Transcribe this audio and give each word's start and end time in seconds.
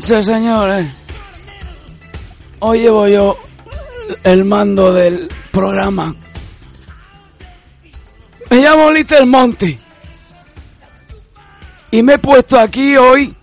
Noches, 0.00 0.24
señores. 0.24 0.92
Hoy 2.60 2.80
llevo 2.80 3.06
yo 3.06 3.36
el 4.24 4.44
mando 4.46 4.94
del 4.94 5.30
programa. 5.50 6.14
Me 8.48 8.62
llamo 8.62 8.90
Little 8.90 9.26
Monty. 9.26 9.78
Y 11.90 12.02
me 12.02 12.14
he 12.14 12.18
puesto 12.18 12.58
aquí 12.58 12.96
hoy 12.96 13.34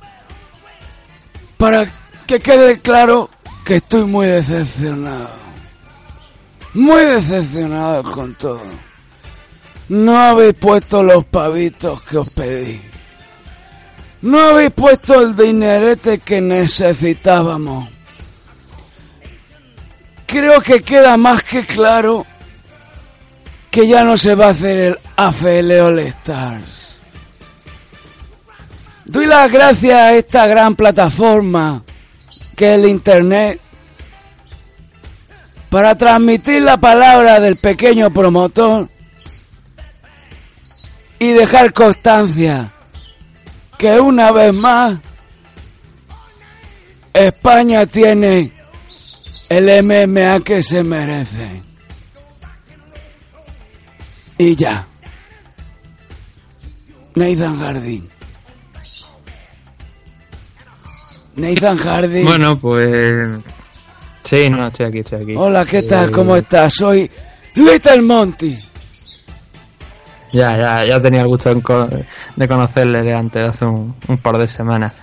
para 1.57 1.85
que 2.25 2.39
quede 2.39 2.79
claro 2.79 3.29
que 3.63 3.75
estoy 3.75 4.05
muy 4.05 4.25
decepcionado. 4.25 5.35
Muy 6.73 7.05
decepcionado 7.05 8.03
con 8.03 8.33
todo. 8.33 8.61
No 9.89 10.17
habéis 10.17 10.55
puesto 10.55 11.03
los 11.03 11.23
pavitos 11.25 12.01
que 12.01 12.17
os 12.17 12.29
pedí. 12.31 12.81
No 14.21 14.39
habéis 14.39 14.71
puesto 14.71 15.21
el 15.21 15.35
dinerete 15.35 16.19
que 16.19 16.41
necesitábamos. 16.41 17.87
Creo 20.25 20.59
que 20.59 20.81
queda 20.81 21.15
más 21.17 21.43
que 21.43 21.63
claro 21.63 22.25
que 23.69 23.87
ya 23.87 24.03
no 24.03 24.17
se 24.17 24.33
va 24.33 24.47
a 24.47 24.49
hacer 24.49 24.77
el 24.77 24.99
AFL 25.15 25.71
All 25.81 25.99
Stars. 25.99 26.97
Doy 29.05 29.25
las 29.25 29.51
gracias 29.51 29.97
a 29.97 30.13
esta 30.15 30.47
gran 30.47 30.75
plataforma 30.75 31.83
que 32.55 32.69
es 32.69 32.75
el 32.75 32.89
Internet 32.89 33.61
para 35.69 35.95
transmitir 35.95 36.63
la 36.63 36.77
palabra 36.77 37.39
del 37.39 37.57
pequeño 37.57 38.09
promotor 38.11 38.89
y 41.19 41.33
dejar 41.33 41.71
constancia 41.71 42.71
que 43.77 43.99
una 43.99 44.31
vez 44.31 44.53
más 44.53 44.99
España 47.13 47.85
tiene 47.85 48.51
el 49.49 49.83
MMA 49.83 50.39
que 50.41 50.61
se 50.61 50.83
merece. 50.83 51.61
Y 54.37 54.55
ya. 54.55 54.85
Nathan 57.15 57.57
Hardy. 57.57 58.07
Nathan 61.35 61.77
Hardy. 61.77 62.23
Bueno, 62.23 62.59
pues. 62.59 63.39
Sí, 64.23 64.49
no, 64.49 64.67
estoy 64.67 64.85
aquí, 64.87 64.99
estoy 64.99 65.23
aquí. 65.23 65.35
Hola, 65.35 65.65
¿qué 65.65 65.83
tal? 65.83 66.09
Eh, 66.09 66.11
¿Cómo 66.11 66.35
estás? 66.35 66.73
Soy 66.73 67.09
Little 67.55 68.01
Monty. 68.01 68.59
Ya, 70.33 70.57
ya, 70.57 70.85
ya 70.85 71.01
tenía 71.01 71.21
el 71.21 71.27
gusto 71.27 71.53
de 71.53 72.47
conocerle 72.47 73.01
de 73.01 73.13
antes, 73.13 73.41
de 73.41 73.47
hace 73.47 73.65
un, 73.65 73.95
un 74.07 74.17
par 74.17 74.37
de 74.37 74.47
semanas. 74.47 74.93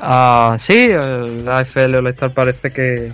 Ah, 0.00 0.56
sí, 0.58 0.88
el 0.90 1.46
AFL 1.48 1.96
All 1.96 2.06
Star 2.08 2.32
parece 2.32 2.70
que, 2.70 3.12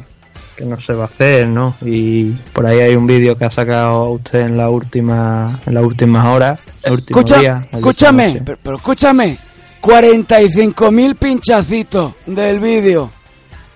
que 0.57 0.65
no 0.65 0.81
se 0.81 0.93
va 0.95 1.05
a 1.05 1.07
hacer, 1.07 1.49
¿no? 1.49 1.75
Y 1.83 2.31
por 2.53 2.67
ahí 2.67 2.79
hay 2.81 2.95
un 2.95 3.07
vídeo 3.07 3.37
que 3.37 3.47
ha 3.47 3.51
sacado 3.51 4.11
usted 4.11 4.41
en 4.43 4.57
la 4.57 4.69
última, 4.71 5.61
en 5.67 5.75
las 5.75 5.83
últimas 5.85 6.27
horas, 6.27 6.61
último 6.89 7.19
Escucha- 7.21 7.41
día. 7.41 7.67
escúchame, 7.73 8.43
pero, 8.45 8.59
pero 8.63 8.77
escúchame. 8.77 9.39
45.000 9.83 11.15
pinchacitos 11.17 12.13
del 12.27 12.59
vídeo 12.61 13.11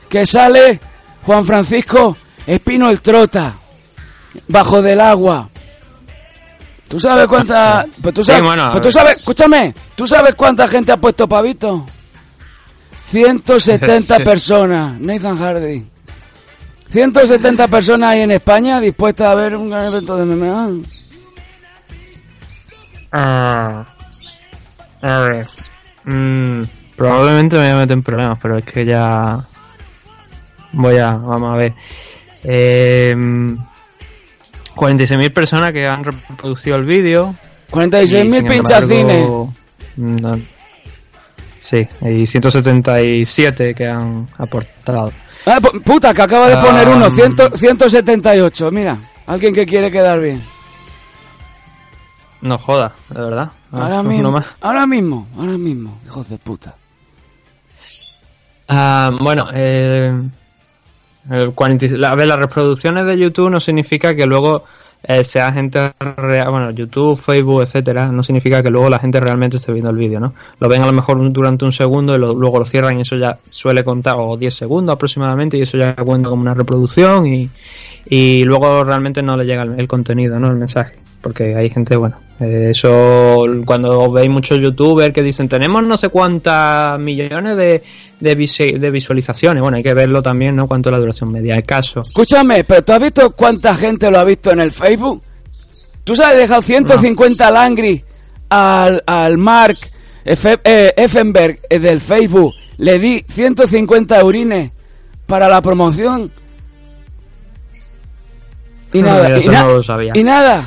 que 0.09 0.25
sale 0.25 0.81
Juan 1.23 1.45
Francisco 1.45 2.17
Espino 2.47 2.89
el 2.89 3.03
Trota 3.03 3.55
bajo 4.49 4.81
del 4.81 5.01
agua. 5.01 5.49
¿Tú 6.89 6.99
sabes 6.99 7.27
cuánta... 7.27 7.85
Pues 8.03 8.15
tú 8.15 8.23
Sí, 8.25 8.29
sabes, 8.33 8.45
bueno, 8.45 8.65
a 8.65 8.71
pues 8.73 8.81
tú 8.83 8.87
ver. 8.87 8.93
sabes, 8.93 9.17
escúchame, 9.19 9.75
¿tú 9.95 10.07
sabes 10.07 10.35
cuánta 10.35 10.67
gente 10.67 10.91
ha 10.93 10.97
puesto 10.97 11.29
pavito? 11.29 11.85
170 13.05 14.17
Sí. 14.17 14.25
personas, 14.25 14.99
Nathan 15.01 15.37
Hardy. 15.39 15.85
170 16.91 17.69
personas 17.69 18.11
hay 18.11 18.21
en 18.23 18.31
España 18.33 18.81
dispuestas 18.81 19.29
a 19.29 19.35
ver 19.35 19.55
un 19.57 19.69
gran 19.69 19.85
evento 19.87 20.17
de 20.17 20.25
MMA. 20.25 20.69
Ah, 23.13 23.85
a 25.03 25.19
ver. 25.21 25.47
Mm, 26.05 26.63
probablemente 26.97 27.57
me 27.57 27.63
voy 27.63 27.71
a 27.73 27.77
meter 27.77 27.93
en 27.93 28.03
problemas, 28.03 28.39
pero 28.41 28.59
es 28.59 28.65
que 28.65 28.85
ya. 28.85 29.39
Voy 30.73 30.97
a. 30.99 31.13
Vamos 31.17 31.55
a 31.55 31.57
ver. 31.57 31.75
Eh, 32.45 33.15
46.000 34.79 35.33
personas 35.33 35.73
que 35.73 35.87
han 35.87 36.05
reproducido 36.05 36.77
el 36.77 36.85
vídeo. 36.85 37.35
y, 37.69 37.73
46.000 37.73 38.31
sin 38.41 38.47
pinchacines. 38.47 39.29
no- 39.97 40.41
sí, 41.63 41.87
y 42.03 42.27
177 42.27 43.75
que 43.75 43.87
han 43.89 44.27
aportado. 44.39 45.13
Ah, 45.47 45.59
pu- 45.61 45.83
puta, 45.83 46.13
que 46.15 46.23
acaba 46.23 46.49
de 46.49 46.57
poner 46.57 46.89
Ah, 46.89 46.91
uno, 46.91 47.11
mm. 47.11 47.15
100 47.15 47.37
178. 47.57 48.71
Mira, 48.71 48.99
alguien 49.27 49.55
que 49.55 49.65
quiere 49.67 49.91
quedar 49.91 50.21
bien. 50.21 50.43
No 52.41 52.57
joda, 52.59 52.93
de 53.11 53.21
verdad. 53.21 53.51
Ah, 53.73 53.83
ahora 53.83 54.01
uno 54.01 54.09
mismo, 54.11 54.33
más. 54.33 54.47
ahora 54.61 54.87
mismo, 54.87 55.27
ahora 55.37 55.59
mismo, 55.59 55.99
hijos 56.07 56.29
de 56.29 56.39
puta. 56.39 56.75
Ah, 58.69 59.11
bueno, 59.21 59.47
eh, 59.55 60.13
el 61.31 61.53
40 61.53 61.87
la- 61.99 62.11
a 62.13 62.15
ver, 62.15 62.29
las 62.29 62.39
reproducciones 62.39 63.07
de 63.07 63.19
YouTube 63.19 63.51
no 63.51 63.61
significa 63.61 64.15
que 64.15 64.27
luego 64.27 64.65
eh, 65.05 65.23
sea 65.23 65.53
gente 65.53 65.93
real, 66.01 66.51
bueno, 66.51 66.71
YouTube, 66.73 67.17
Facebook, 67.17 67.63
etcétera, 67.63 68.11
no 68.11 68.25
significa 68.25 68.63
que 68.65 68.69
luego 68.71 68.89
la 68.91 68.99
gente 68.99 69.21
realmente 69.21 69.57
esté 69.57 69.71
viendo 69.73 69.91
el 69.91 69.97
vídeo, 69.97 70.19
¿no? 70.19 70.35
Lo 70.59 70.69
ven 70.69 70.83
a 70.83 70.87
lo 70.87 70.93
mejor 70.93 71.33
durante 71.33 71.65
un 71.65 71.73
segundo 71.73 72.17
y 72.17 72.19
lo- 72.19 72.35
luego 72.35 72.59
lo 72.59 72.65
cierran 72.65 72.99
y 72.99 73.03
eso 73.03 73.15
ya 73.17 73.39
suele 73.49 73.85
contar, 73.85 74.17
o 74.19 74.37
10 74.37 74.53
segundos 74.55 74.93
aproximadamente, 74.95 75.57
y 75.57 75.63
eso 75.63 75.79
ya 75.79 75.95
cuenta 75.95 76.29
como 76.31 76.43
una 76.43 76.53
reproducción 76.55 77.27
y, 77.29 77.49
y 78.09 78.43
luego 78.43 78.83
realmente 78.83 79.23
no 79.23 79.37
le 79.37 79.45
llega 79.45 79.63
el, 79.63 79.79
el 79.79 79.87
contenido, 79.87 80.41
¿no? 80.41 80.49
El 80.49 80.57
mensaje. 80.57 80.97
Porque 81.21 81.55
hay 81.55 81.69
gente, 81.71 81.97
bueno, 81.97 82.17
eso 82.41 83.45
cuando 83.65 84.11
veis 84.13 84.31
muchos 84.31 84.59
youtubers 84.61 85.13
que 85.13 85.23
dicen 85.23 85.49
tenemos 85.49 85.83
no 85.85 85.99
sé 85.99 86.09
cuántas 86.09 86.99
millones 87.01 87.57
de, 87.57 87.83
de, 88.21 88.39
visi- 88.39 88.79
de 88.79 88.91
visualizaciones, 88.91 89.61
bueno, 89.63 89.77
hay 89.77 89.83
que 89.83 89.95
verlo 89.95 90.23
también, 90.23 90.55
¿no? 90.57 90.67
Cuánto 90.69 90.89
es 90.91 90.93
la 90.93 90.99
duración 91.01 91.33
media. 91.33 91.57
El 91.57 91.65
caso. 91.65 92.01
Escúchame, 92.03 92.65
pero 92.65 92.83
¿tú 92.85 92.93
has 92.93 93.01
visto 93.01 93.31
cuánta 93.33 93.75
gente 93.75 94.11
lo 94.11 94.19
ha 94.19 94.25
visto 94.25 94.51
en 94.53 94.61
el 94.61 94.71
Facebook? 94.73 95.23
¿Tú 96.05 96.15
sabes, 96.17 96.37
he 96.37 96.39
dejado 96.41 96.63
150 96.63 97.51
langri 97.51 98.03
al, 98.49 99.03
al 99.07 99.37
Mark 99.39 99.79
Efe- 100.25 100.61
eh, 100.65 100.93
Effenberg 100.97 101.59
eh, 101.69 101.79
del 101.79 102.01
Facebook? 102.01 102.53
Le 102.79 102.99
di 102.99 103.25
150 103.29 104.19
eurines 104.21 104.71
para 105.27 105.49
la 105.49 105.61
promoción. 105.61 106.31
Y 108.93 109.03
No, 109.03 109.09
nada, 109.13 109.39
y, 109.39 109.49
na- 109.49 109.63
no 109.65 109.73
lo 109.75 109.83
sabía. 109.83 110.13
y 110.15 110.23
nada. 110.25 110.67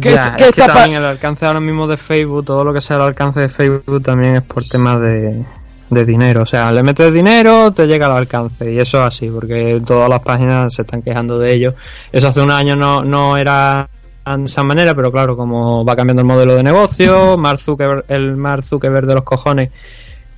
¿Qué- 0.00 0.12
Ya, 0.12 0.34
qué 0.36 0.44
es 0.44 0.52
que 0.52 0.60
está 0.62 0.66
pa- 0.72 0.80
también 0.80 0.98
el 0.98 1.04
alcance 1.04 1.44
ahora 1.46 1.60
mismo 1.60 1.86
de 1.86 1.96
Facebook, 1.96 2.44
todo 2.44 2.64
lo 2.64 2.72
que 2.72 2.80
sea 2.80 2.96
el 2.96 3.02
alcance 3.02 3.40
de 3.40 3.48
Facebook 3.48 4.02
también 4.02 4.36
es 4.36 4.42
por 4.42 4.64
temas 4.64 5.00
de, 5.00 5.44
de 5.90 6.04
dinero. 6.04 6.42
O 6.42 6.46
sea, 6.46 6.72
le 6.72 6.82
metes 6.82 7.12
dinero, 7.12 7.70
te 7.72 7.86
llega 7.86 8.06
al 8.06 8.12
alcance. 8.16 8.72
Y 8.72 8.78
eso 8.78 8.98
es 9.00 9.04
así, 9.04 9.28
porque 9.28 9.82
todas 9.86 10.08
las 10.08 10.20
páginas 10.20 10.72
se 10.74 10.82
están 10.82 11.02
quejando 11.02 11.38
de 11.38 11.54
ello. 11.54 11.74
Eso 12.10 12.28
hace 12.28 12.40
un 12.40 12.50
año 12.50 12.74
no, 12.74 13.02
no 13.04 13.36
era 13.36 13.88
de 14.24 14.44
esa 14.44 14.62
manera, 14.62 14.94
pero 14.94 15.10
claro, 15.12 15.36
como 15.36 15.84
va 15.84 15.94
cambiando 15.96 16.22
el 16.22 16.28
modelo 16.28 16.54
de 16.54 16.62
negocio, 16.62 17.36
Mark 17.36 17.58
Zuckerberg, 17.58 18.04
el 18.08 18.36
Mark 18.36 18.64
Zuckerberg 18.64 19.06
de 19.06 19.14
los 19.14 19.24
cojones, 19.24 19.70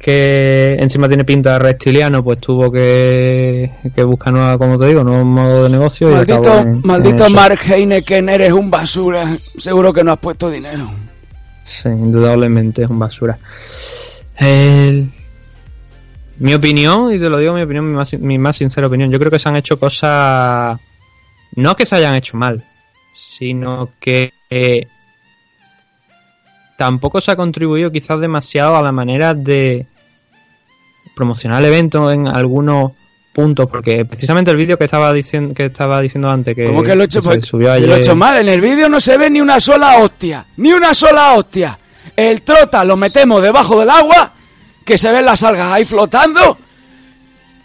que 0.04 0.74
encima 0.74 1.08
tiene 1.08 1.24
pinta 1.24 1.54
de 1.54 1.58
reptiliano, 1.60 2.22
pues 2.22 2.38
tuvo 2.38 2.70
que, 2.70 3.70
que 3.94 4.02
buscar 4.04 4.34
nueva, 4.34 4.58
como 4.58 4.78
te 4.78 4.88
digo, 4.88 5.02
nuevo 5.02 5.24
modo 5.24 5.62
de 5.64 5.70
negocio. 5.70 6.10
y 6.10 6.14
Maldito, 6.14 6.34
acabó 6.40 6.58
en- 6.60 6.68
en 6.68 6.80
maldito 6.84 7.24
eso. 7.24 7.34
Mark 7.34 7.58
Heineken, 7.66 8.28
eres 8.28 8.52
un 8.52 8.70
basura. 8.70 9.24
Seguro 9.56 9.94
que 9.94 10.04
no 10.04 10.12
has 10.12 10.18
puesto 10.18 10.50
dinero. 10.50 10.90
Sí, 11.64 11.88
indudablemente 11.88 12.82
es 12.82 12.90
un 12.90 12.98
basura. 12.98 13.38
El- 14.36 15.10
Mi 16.38 16.52
opinión, 16.52 17.14
y 17.14 17.18
te 17.18 17.30
lo 17.30 17.38
digo 17.38 17.54
mi 17.54 17.62
opinión, 17.62 17.88
mi 17.88 17.96
más, 17.96 18.12
mi 18.18 18.36
más 18.36 18.56
sincera 18.56 18.88
opinión, 18.88 19.10
yo 19.10 19.18
creo 19.18 19.30
que 19.30 19.38
se 19.38 19.48
han 19.48 19.56
hecho 19.56 19.78
cosas 19.78 20.78
no 21.56 21.76
que 21.76 21.86
se 21.86 21.96
hayan 21.96 22.14
hecho 22.16 22.36
mal, 22.36 22.62
sino 23.14 23.88
que 24.00 24.32
eh, 24.50 24.86
tampoco 26.76 27.20
se 27.22 27.30
ha 27.30 27.36
contribuido 27.36 27.90
quizás 27.90 28.20
demasiado 28.20 28.76
a 28.76 28.82
la 28.82 28.92
manera 28.92 29.32
de 29.32 29.86
promocionar 31.14 31.60
el 31.62 31.66
evento 31.72 32.10
en 32.10 32.26
algunos 32.28 32.92
puntos, 33.32 33.68
porque 33.68 34.04
precisamente 34.04 34.50
el 34.52 34.56
vídeo 34.56 34.78
que 34.78 34.84
estaba 34.84 35.12
diciendo 35.12 35.52
que 35.54 35.66
estaba 35.66 36.00
diciendo 36.00 36.28
antes 36.30 36.54
que, 36.54 36.64
¿Cómo 36.66 36.82
que 36.82 36.94
lo 36.94 37.02
he 37.02 37.06
hecho, 37.06 37.20
que 37.20 37.28
pues, 37.28 37.46
subió 37.46 37.72
que 37.74 37.80
lo 37.80 37.86
he 37.86 37.88
ayer- 37.94 37.98
hecho 38.04 38.14
mal? 38.16 38.38
En 38.38 38.48
el 38.48 38.60
vídeo 38.60 38.88
no 38.88 39.00
se 39.00 39.16
ve 39.18 39.28
ni 39.30 39.40
una 39.40 39.58
sola 39.60 39.96
hostia. 39.98 40.46
Ni 40.58 40.72
una 40.72 40.94
sola 40.94 41.32
hostia. 41.34 41.76
El 42.16 42.42
trota 42.42 42.84
lo 42.84 42.96
metemos 42.96 43.42
debajo 43.42 43.80
del 43.80 43.90
agua, 43.90 44.32
que 44.84 44.96
se 44.96 45.10
ven 45.10 45.24
las 45.24 45.42
algas 45.42 45.72
ahí 45.72 45.84
flotando. 45.84 46.58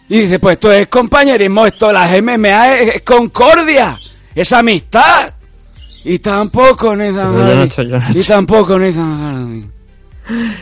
Y 0.08 0.22
dice, 0.22 0.40
pues 0.40 0.54
esto 0.54 0.72
es 0.72 0.88
compañerismo, 0.88 1.68
esto 1.68 1.92
las 1.94 2.10
MMA 2.20 2.74
es, 2.80 2.96
es 2.96 3.02
concordia, 3.04 3.96
es 4.34 4.52
amistad. 4.54 5.32
Y 6.04 6.18
tampoco 6.18 6.96
Nathan 6.96 7.38
no 7.38 8.20
Y 8.20 8.24
tampoco 8.24 8.80
Nathan 8.80 9.70
Hardy. 10.26 10.60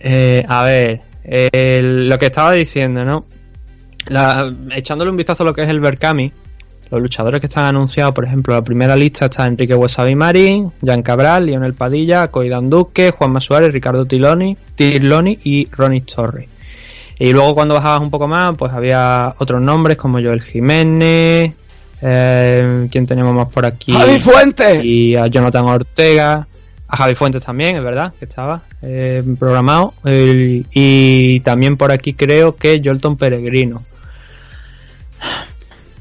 Eh, 0.00 0.44
a 0.46 0.62
ver, 0.64 1.00
eh, 1.30 1.80
lo 1.82 2.18
que 2.18 2.26
estaba 2.26 2.52
diciendo, 2.52 3.04
¿no? 3.04 3.26
La- 4.08 4.52
echándole 4.74 5.10
un 5.10 5.16
vistazo 5.16 5.42
a 5.42 5.46
lo 5.46 5.52
que 5.54 5.62
es 5.62 5.68
el 5.68 5.80
Berkami, 5.80 6.32
los 6.90 7.02
luchadores 7.02 7.40
que 7.40 7.46
están 7.48 7.66
anunciados, 7.66 8.14
por 8.14 8.24
ejemplo, 8.24 8.54
la 8.54 8.62
primera 8.62 8.96
lista 8.96 9.26
está 9.26 9.44
Enrique 9.44 9.74
Huesabi 9.74 10.14
Marín, 10.14 10.72
Jan 10.82 11.02
Cabral, 11.02 11.44
Lionel 11.44 11.74
Padilla, 11.74 12.28
Coidan 12.28 12.70
Duque, 12.70 13.10
Juanma 13.10 13.40
Suárez, 13.40 13.74
Ricardo 13.74 14.06
Tiloni, 14.06 14.56
Tirloni 14.74 15.38
y 15.44 15.68
Ronnie 15.70 16.00
Torres. 16.00 16.48
Y 17.18 17.30
luego 17.32 17.54
cuando 17.54 17.74
bajabas 17.74 18.00
un 18.00 18.10
poco 18.10 18.26
más, 18.26 18.56
pues 18.56 18.72
había 18.72 19.34
otros 19.38 19.60
nombres 19.60 19.98
como 19.98 20.18
Joel 20.18 20.40
Jiménez, 20.40 21.52
eh, 22.00 22.88
¿quién 22.90 23.06
tenemos 23.06 23.34
más 23.34 23.48
por 23.52 23.66
aquí? 23.66 23.92
Javi 23.92 24.18
Fuentes. 24.18 24.82
y 24.82 25.14
a 25.14 25.26
Jonathan 25.26 25.66
Ortega, 25.66 26.47
a 26.88 26.96
Javi 26.96 27.14
Fuentes 27.14 27.44
también, 27.44 27.76
es 27.76 27.84
verdad, 27.84 28.12
que 28.18 28.24
estaba 28.24 28.62
eh, 28.82 29.22
programado. 29.38 29.94
El- 30.04 30.66
y 30.72 31.40
también 31.40 31.76
por 31.76 31.92
aquí 31.92 32.14
creo 32.14 32.56
que 32.56 32.80
Jolton 32.82 33.16
Peregrino. 33.16 33.82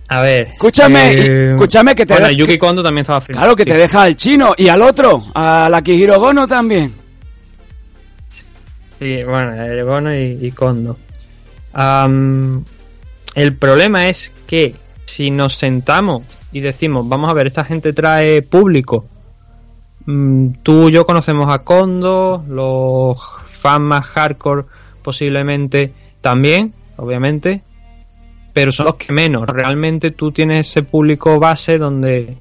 A 0.10 0.22
ver. 0.22 0.48
Escúchame, 0.54 1.12
eh, 1.12 1.50
escúchame 1.52 1.94
que 1.94 2.06
te 2.06 2.14
Bueno, 2.14 2.32
Yuki 2.32 2.58
Kondo 2.58 2.82
también 2.82 3.02
estaba 3.02 3.20
firmado. 3.20 3.44
Claro 3.44 3.56
que 3.58 3.64
sí. 3.64 3.70
te 3.72 3.78
deja 3.78 4.04
al 4.04 4.16
chino 4.16 4.54
y 4.58 4.70
al 4.70 4.82
otro, 4.82 5.22
a 5.34 5.68
la 5.70 5.82
Kihiro 5.82 6.18
Gono 6.20 6.48
también. 6.48 6.94
Sí, 9.00 9.24
bueno, 9.24 9.62
el 9.64 9.84
Gono 9.84 10.16
y, 10.16 10.38
y 10.42 10.52
Kondo. 10.52 10.98
El 13.36 13.56
problema 13.60 14.08
es 14.08 14.32
que 14.48 14.76
si 15.06 15.30
nos 15.30 15.56
sentamos 15.56 16.24
y 16.52 16.62
decimos, 16.62 17.08
vamos 17.08 17.30
a 17.30 17.34
ver, 17.34 17.48
esta 17.48 17.64
gente 17.66 17.92
trae 17.94 18.42
público. 18.42 19.06
Mm, 20.08 20.64
Tú 20.64 20.90
y 20.90 20.94
yo 20.94 21.06
conocemos 21.06 21.54
a 21.54 21.60
Kondo, 21.60 22.44
los 22.50 23.20
fans 23.48 23.82
más 23.82 24.06
hardcore 24.08 24.64
posiblemente 25.04 25.94
también, 26.22 26.74
obviamente, 26.98 27.62
pero 28.54 28.72
son 28.72 28.88
los 28.88 28.96
que 28.96 29.14
menos. 29.14 29.44
Realmente 29.48 30.12
tú 30.12 30.32
tienes 30.32 30.68
ese 30.70 30.84
público 30.84 31.40
base 31.40 31.78
donde 31.78 32.38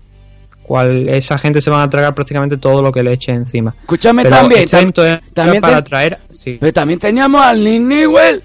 cual, 0.62 1.08
esa 1.08 1.38
gente 1.38 1.60
se 1.60 1.70
van 1.70 1.82
a 1.82 1.90
tragar 1.90 2.12
prácticamente 2.14 2.56
todo 2.56 2.82
lo 2.82 2.90
que 2.90 3.02
le 3.02 3.12
eche 3.12 3.30
encima. 3.32 3.74
Escúchame 3.82 4.22
Pero 4.24 4.36
también. 4.36 4.62
este 4.62 4.76
tam- 4.78 5.20
también 5.32 5.60
para 5.60 5.84
traer, 5.84 6.18
sí. 6.32 6.56
Pero 6.58 6.72
también 6.72 6.98
teníamos 6.98 7.40
al 7.42 7.62
Nick 7.62 7.82
Newell 7.82 8.42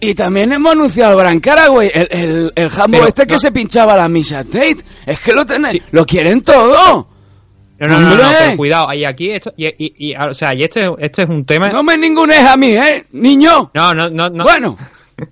y 0.00 0.14
también 0.14 0.52
hemos 0.52 0.72
anunciado 0.72 1.12
a 1.12 1.22
Bran 1.22 1.38
Caraway, 1.38 1.88
el, 1.94 2.08
el, 2.10 2.52
el 2.56 2.68
jambo 2.70 3.06
este 3.06 3.26
que 3.28 3.38
se 3.38 3.52
pinchaba 3.52 3.96
la 3.96 4.08
Misha 4.08 4.42
Tate. 4.42 4.78
Es 5.06 5.20
que 5.20 5.32
lo 5.32 5.44
tenéis, 5.46 5.72
Sí. 5.74 5.82
lo 5.92 6.04
quieren 6.04 6.42
todo. 6.42 7.06
No, 7.88 8.00
no, 8.00 8.00
no, 8.00 8.16
no, 8.16 8.30
pero 8.38 8.56
cuidado, 8.56 8.92
y 8.92 9.04
aquí 9.04 9.30
esto, 9.30 9.52
y, 9.56 9.66
y- 9.66 9.94
y- 10.10 10.14
o 10.16 10.32
sea, 10.34 10.54
y 10.54 10.62
este, 10.62 10.90
este 10.98 11.22
es 11.22 11.28
un 11.28 11.44
tema. 11.44 11.68
No 11.68 11.82
me 11.82 11.96
ningunes 11.98 12.38
a 12.46 12.56
mí, 12.56 12.68
¿eh, 12.76 13.06
niño? 13.12 13.70
No, 13.74 13.92
no, 13.94 14.08
no, 14.08 14.30
no. 14.30 14.44
Bueno, 14.44 14.76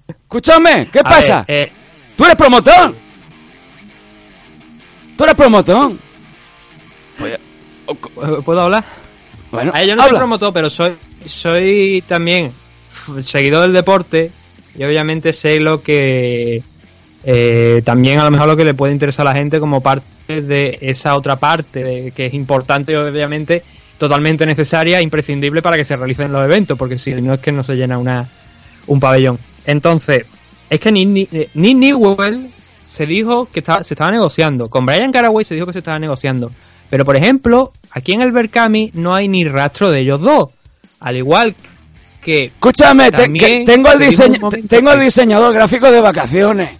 escúchame, 0.08 0.88
¿qué 0.92 0.98
A 1.00 1.02
pasa? 1.02 1.44
ver, 1.46 1.68
eh, 1.68 1.72
Tú 2.16 2.24
eres 2.24 2.36
promotor. 2.36 2.94
Tú 5.16 5.24
eres 5.24 5.34
promotor. 5.36 5.92
¿Puedo 8.44 8.60
hablar? 8.60 8.84
Bueno, 9.50 9.72
ver, 9.74 9.86
yo 9.86 9.96
no 9.96 10.02
soy 10.02 10.08
habla. 10.08 10.18
promotor, 10.20 10.52
pero 10.52 10.70
soy, 10.70 10.92
soy 11.26 12.02
también 12.06 12.52
seguidor 13.22 13.62
del 13.62 13.72
deporte 13.72 14.30
y 14.76 14.84
obviamente 14.84 15.32
sé 15.32 15.58
lo 15.60 15.82
que 15.82 16.62
eh, 17.24 17.82
también 17.84 18.20
a 18.20 18.24
lo 18.24 18.30
mejor 18.30 18.46
lo 18.46 18.56
que 18.56 18.64
le 18.64 18.74
puede 18.74 18.92
interesar 18.92 19.26
a 19.26 19.30
la 19.32 19.36
gente 19.36 19.58
como 19.58 19.80
parte 19.82 20.06
de 20.40 20.78
esa 20.80 21.16
otra 21.16 21.36
parte 21.36 21.82
de- 21.84 22.10
que 22.12 22.26
es 22.26 22.34
importante 22.34 22.96
obviamente 22.96 23.62
totalmente 23.98 24.46
necesaria 24.46 24.98
e 24.98 25.02
imprescindible 25.02 25.60
para 25.60 25.76
que 25.76 25.84
se 25.84 25.96
realicen 25.96 26.32
los 26.32 26.42
eventos, 26.42 26.78
porque 26.78 26.96
si 26.98 27.12
no 27.20 27.34
es 27.34 27.40
que 27.40 27.52
no 27.52 27.62
se 27.64 27.74
llena 27.74 27.98
una, 27.98 28.26
un 28.86 28.98
pabellón. 28.98 29.38
Entonces, 29.66 30.24
es 30.70 30.80
que 30.80 30.90
Nick, 30.90 31.28
eh, 31.32 31.48
Nick 31.54 31.76
Newell 31.76 32.48
se 32.84 33.04
dijo 33.06 33.46
que 33.52 33.60
estaba, 33.60 33.84
se 33.84 33.92
estaba 33.94 34.10
negociando. 34.10 34.68
Con 34.70 34.86
Brian 34.86 35.12
Caraway 35.12 35.44
se 35.44 35.54
dijo 35.54 35.66
que 35.66 35.74
se 35.74 35.80
estaba 35.80 35.98
negociando. 35.98 36.50
Pero, 36.88 37.04
por 37.04 37.14
ejemplo, 37.16 37.72
aquí 37.92 38.12
en 38.12 38.22
el 38.22 38.32
Berkami 38.32 38.90
no 38.94 39.14
hay 39.14 39.28
ni 39.28 39.44
rastro 39.46 39.90
de 39.90 40.00
ellos 40.00 40.20
dos. 40.20 40.50
Al 41.00 41.16
igual 41.18 41.54
que 42.22 42.46
Escúchame, 42.46 43.10
te- 43.12 43.32
que 43.32 43.64
tengo, 43.66 43.92
el 43.92 43.98
diseño, 43.98 44.48
tengo 44.68 44.92
el 44.92 45.00
diseñador 45.00 45.52
gráfico 45.54 45.90
de 45.90 46.00
vacaciones. 46.00 46.78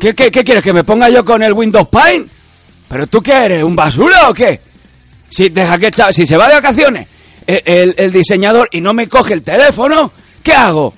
¿Qué, 0.00 0.14
qué, 0.14 0.30
qué 0.30 0.42
quieres? 0.42 0.64
¿Que 0.64 0.72
me 0.72 0.82
ponga 0.84 1.08
yo 1.10 1.24
con 1.24 1.42
el 1.42 1.52
Windows 1.52 1.88
Paint? 1.88 2.30
¿Pero 2.88 3.06
tú 3.06 3.20
qué 3.20 3.32
eres? 3.32 3.62
¿Un 3.62 3.76
basura 3.76 4.28
o 4.30 4.34
qué? 4.34 4.60
Si, 5.28 5.48
deja 5.50 5.78
que 5.78 5.90
si 6.12 6.26
se 6.26 6.36
va 6.36 6.48
de 6.48 6.54
vacaciones 6.54 7.06
el, 7.46 7.62
el- 7.64 7.94
el 7.96 8.10
diseñador 8.12 8.68
y 8.72 8.80
no 8.80 8.92
me 8.92 9.06
coge 9.06 9.34
el 9.34 9.42
teléfono, 9.42 10.10
¿qué 10.42 10.52
hago? 10.54 10.92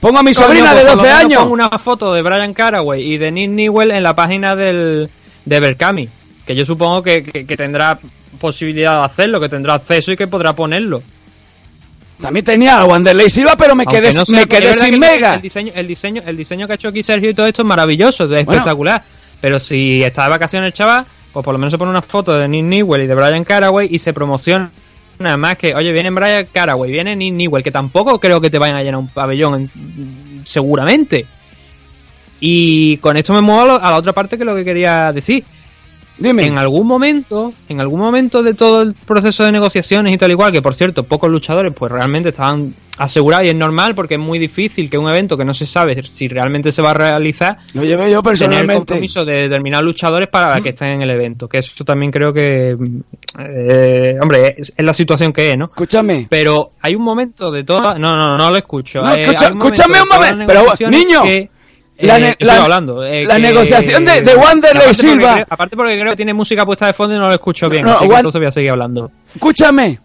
Pongo 0.00 0.18
a 0.20 0.22
mi 0.22 0.32
sobrina 0.32 0.72
pues 0.72 0.84
de 0.84 0.90
por 0.90 0.90
lo 0.90 0.96
12 1.02 1.08
menos 1.08 1.24
años. 1.24 1.42
pongo 1.42 1.54
una 1.54 1.70
foto 1.78 2.14
de 2.14 2.22
Brian 2.22 2.54
Caraway 2.54 3.02
y 3.02 3.18
de 3.18 3.30
Nick 3.32 3.50
Newell 3.50 3.90
en 3.90 4.02
la 4.02 4.14
página 4.14 4.54
del, 4.54 5.10
de 5.44 5.60
Berkami. 5.60 6.08
Que 6.46 6.54
yo 6.54 6.64
supongo 6.64 7.02
que, 7.02 7.22
que- 7.24 7.44
que 7.46 7.56
tendrá 7.56 7.98
posibilidad 8.40 9.00
de 9.00 9.04
hacerlo, 9.06 9.40
que 9.40 9.48
tendrá 9.48 9.74
acceso 9.74 10.12
y 10.12 10.16
que 10.16 10.28
podrá 10.28 10.52
ponerlo. 10.54 11.02
También 12.20 12.44
tenía 12.44 12.80
a 12.80 12.84
Wanderlei 12.84 13.30
Silva, 13.30 13.54
pero 13.56 13.74
me 13.76 13.84
Aunque 13.84 14.00
quedé, 14.02 14.12
no 14.14 14.24
sea- 14.24 14.40
me 14.40 14.46
quedé 14.46 14.74
sin 14.74 14.90
que 14.92 14.98
mega. 14.98 15.34
El 15.34 15.40
diseño, 15.42 15.72
el, 15.74 15.86
diseño, 15.86 16.22
el 16.26 16.36
diseño 16.36 16.66
que 16.66 16.72
ha 16.72 16.74
hecho 16.76 16.88
aquí 16.88 17.02
Sergio 17.02 17.30
y 17.30 17.34
todo 17.34 17.46
esto 17.46 17.62
es 17.62 17.68
maravilloso, 17.68 18.24
es 18.24 18.30
Bueno. 18.30 18.40
espectacular. 18.52 19.04
Pero 19.40 19.60
si 19.60 20.02
está 20.02 20.24
de 20.24 20.30
vacaciones 20.30 20.66
el 20.66 20.72
chaval, 20.72 21.06
pues 21.32 21.44
por 21.44 21.52
lo 21.54 21.58
menos 21.58 21.70
se 21.72 21.78
pone 21.78 21.90
una 21.90 22.02
foto 22.02 22.32
de 22.36 22.48
Nick 22.48 22.64
Newell 22.64 23.02
y 23.02 23.06
de 23.06 23.14
Brian 23.14 23.44
Caraway 23.44 23.86
y 23.90 23.98
se 24.00 24.12
promociona 24.12 24.70
nada 25.20 25.36
más 25.36 25.56
que, 25.56 25.74
oye, 25.74 25.92
viene 25.92 26.10
Brian 26.10 26.46
Caraway, 26.52 26.90
viene 26.90 27.14
Nick 27.14 27.34
Newell, 27.34 27.62
que 27.62 27.70
tampoco 27.70 28.18
creo 28.18 28.40
que 28.40 28.50
te 28.50 28.58
vayan 28.58 28.76
a 28.78 28.82
llenar 28.82 28.98
un 28.98 29.08
pabellón, 29.08 29.54
en- 29.54 30.40
seguramente. 30.44 31.26
Y 32.40 32.96
con 32.98 33.16
esto 33.16 33.32
me 33.32 33.40
muevo 33.40 33.72
a 33.80 33.90
la 33.90 33.96
otra 33.96 34.12
parte 34.12 34.36
que 34.36 34.42
es 34.42 34.46
lo 34.46 34.54
que 34.56 34.64
quería 34.64 35.12
decir. 35.12 35.44
Dime. 36.18 36.44
En 36.46 36.58
algún 36.58 36.86
momento, 36.86 37.52
en 37.68 37.80
algún 37.80 38.00
momento 38.00 38.42
de 38.42 38.54
todo 38.54 38.82
el 38.82 38.94
proceso 38.94 39.44
de 39.44 39.52
negociaciones 39.52 40.12
y 40.12 40.18
tal 40.18 40.30
igual, 40.32 40.50
que 40.52 40.60
por 40.62 40.74
cierto, 40.74 41.04
pocos 41.04 41.30
luchadores 41.30 41.72
pues 41.74 41.92
realmente 41.92 42.30
estaban 42.30 42.74
asegurados 42.98 43.46
y 43.46 43.50
es 43.50 43.54
normal 43.54 43.94
porque 43.94 44.14
es 44.14 44.20
muy 44.20 44.40
difícil 44.40 44.90
que 44.90 44.98
un 44.98 45.08
evento 45.08 45.36
que 45.36 45.44
no 45.44 45.54
se 45.54 45.64
sabe 45.66 46.02
si 46.02 46.26
realmente 46.26 46.72
se 46.72 46.82
va 46.82 46.90
a 46.90 46.94
realizar, 46.94 47.58
Lo 47.72 47.84
llevé 47.84 48.10
yo 48.10 48.20
tener 48.20 48.32
el 48.34 48.38
personalmente. 48.38 48.74
compromiso 48.78 49.24
de 49.24 49.42
determinados 49.42 49.84
luchadores 49.84 50.28
para 50.28 50.60
que 50.60 50.70
estén 50.70 50.88
en 50.94 51.02
el 51.02 51.10
evento. 51.10 51.48
Que 51.48 51.58
eso 51.58 51.84
también 51.84 52.10
creo 52.10 52.32
que, 52.32 52.76
eh, 53.38 54.16
hombre, 54.20 54.54
es, 54.56 54.72
es 54.76 54.84
la 54.84 54.94
situación 54.94 55.32
que 55.32 55.52
es, 55.52 55.58
¿no? 55.58 55.66
Escúchame. 55.66 56.26
Pero 56.28 56.72
hay 56.80 56.94
un 56.94 57.02
momento 57.02 57.50
de 57.50 57.64
toda... 57.64 57.98
No, 57.98 58.16
no, 58.16 58.36
no 58.36 58.50
lo 58.50 58.56
escucho. 58.56 59.00
No, 59.02 59.08
Hay- 59.08 59.20
escucha- 59.22 59.46
hay 59.46 59.54
momento 59.54 59.66
escúchame 59.82 60.02
un 60.02 60.08
momento, 60.08 60.44
pero, 60.76 60.90
niño, 60.90 61.22
que, 61.22 61.50
la 62.06 62.18
eh, 62.18 62.20
ne- 62.20 62.36
la- 62.46 62.62
hablando, 62.62 63.02
eh, 63.04 63.24
la 63.24 63.36
que- 63.36 63.40
negociación 63.42 64.04
de- 64.04 64.22
de 64.22 64.34
porque 64.34 64.94
Silva. 64.94 65.34
creo- 65.34 65.46
aparte 65.50 65.76
porque 65.76 65.98
creo 65.98 66.10
que 66.12 66.16
tiene 66.16 66.32
música 66.34 66.64
puesta 66.64 66.86
de 66.86 66.92
fondo 66.92 67.16
y 67.16 67.18
no 67.18 67.26
lo 67.26 67.32
escucho 67.34 67.68
bien, 67.68 67.84
No, 67.84 67.96
así 67.98 68.08
que 68.08 68.14
entonces 68.14 68.38
voy 68.40 68.48
a 68.48 68.52
seguir 68.52 68.70
hablando. 68.70 69.10
Escúchame. 69.34 69.98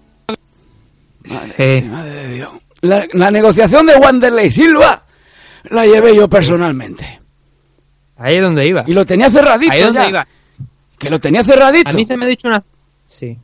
Eh, 1.57 1.81
Madre 1.89 2.11
de 2.13 2.27
Dios. 2.35 2.49
La, 2.81 3.05
la 3.13 3.31
negociación 3.31 3.85
de 3.85 3.95
Wanderlei 3.95 4.51
Silva 4.51 5.03
la 5.69 5.85
llevé 5.85 6.15
yo 6.15 6.27
personalmente. 6.29 7.21
ahí 8.17 8.35
es 8.35 8.41
donde 8.41 8.65
iba. 8.67 8.83
Y 8.87 8.93
lo 8.93 9.05
tenía 9.05 9.29
cerradito 9.29 9.71
Ahí 9.71 9.79
es 9.79 9.85
donde 9.85 10.01
ya. 10.01 10.09
iba. 10.09 10.27
Que 10.99 11.09
lo 11.09 11.19
tenía 11.19 11.43
cerradito. 11.43 11.89
A 11.89 11.93
mí 11.93 12.05
se 12.05 12.17
me 12.17 12.25
ha 12.25 12.27
dicho 12.27 12.47
una... 12.47 12.63
Sí. 13.07 13.37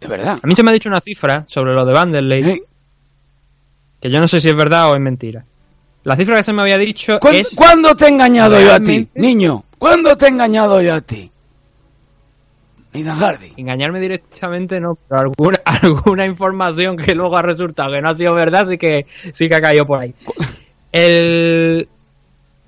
De 0.00 0.06
verdad. 0.08 0.38
A 0.42 0.46
mí 0.46 0.54
se 0.54 0.62
me 0.62 0.70
ha 0.70 0.74
dicho 0.74 0.88
una 0.88 1.00
cifra 1.00 1.44
sobre 1.46 1.72
lo 1.72 1.84
de 1.86 1.92
Vanderlei, 1.92 2.42
¿Eh? 2.50 2.62
que 4.00 4.10
yo 4.10 4.20
no 4.20 4.28
sé 4.28 4.40
si 4.40 4.48
es 4.50 4.56
verdad 4.56 4.90
o 4.90 4.94
es 4.94 5.00
mentira. 5.00 5.44
La 6.06 6.16
cifra 6.16 6.36
que 6.36 6.44
se 6.44 6.52
me 6.52 6.62
había 6.62 6.78
dicho 6.78 7.18
¿Cuándo, 7.20 7.40
es... 7.40 7.54
cuándo 7.56 7.94
te 7.96 8.04
he 8.04 8.08
engañado 8.08 8.60
yo 8.60 8.72
a 8.72 8.78
ti, 8.80 9.08
niño? 9.16 9.64
¿Cuándo 9.78 10.16
te 10.16 10.26
he 10.26 10.28
engañado 10.28 10.80
yo 10.80 10.94
a 10.94 11.00
ti? 11.00 11.30
Hardy. 12.94 13.52
Engañarme 13.56 14.00
directamente 14.00 14.80
no, 14.80 14.96
pero 15.08 15.20
alguna, 15.20 15.58
alguna 15.64 16.24
información 16.24 16.96
que 16.96 17.14
luego 17.14 17.36
ha 17.36 17.42
resultado 17.42 17.92
que 17.92 18.00
no 18.00 18.08
ha 18.10 18.14
sido 18.14 18.32
verdad, 18.34 18.66
sí 18.68 18.78
que, 18.78 19.06
sí 19.32 19.48
que 19.48 19.54
ha 19.54 19.60
caído 19.60 19.84
por 19.86 19.98
ahí. 20.00 20.14
El, 20.92 21.88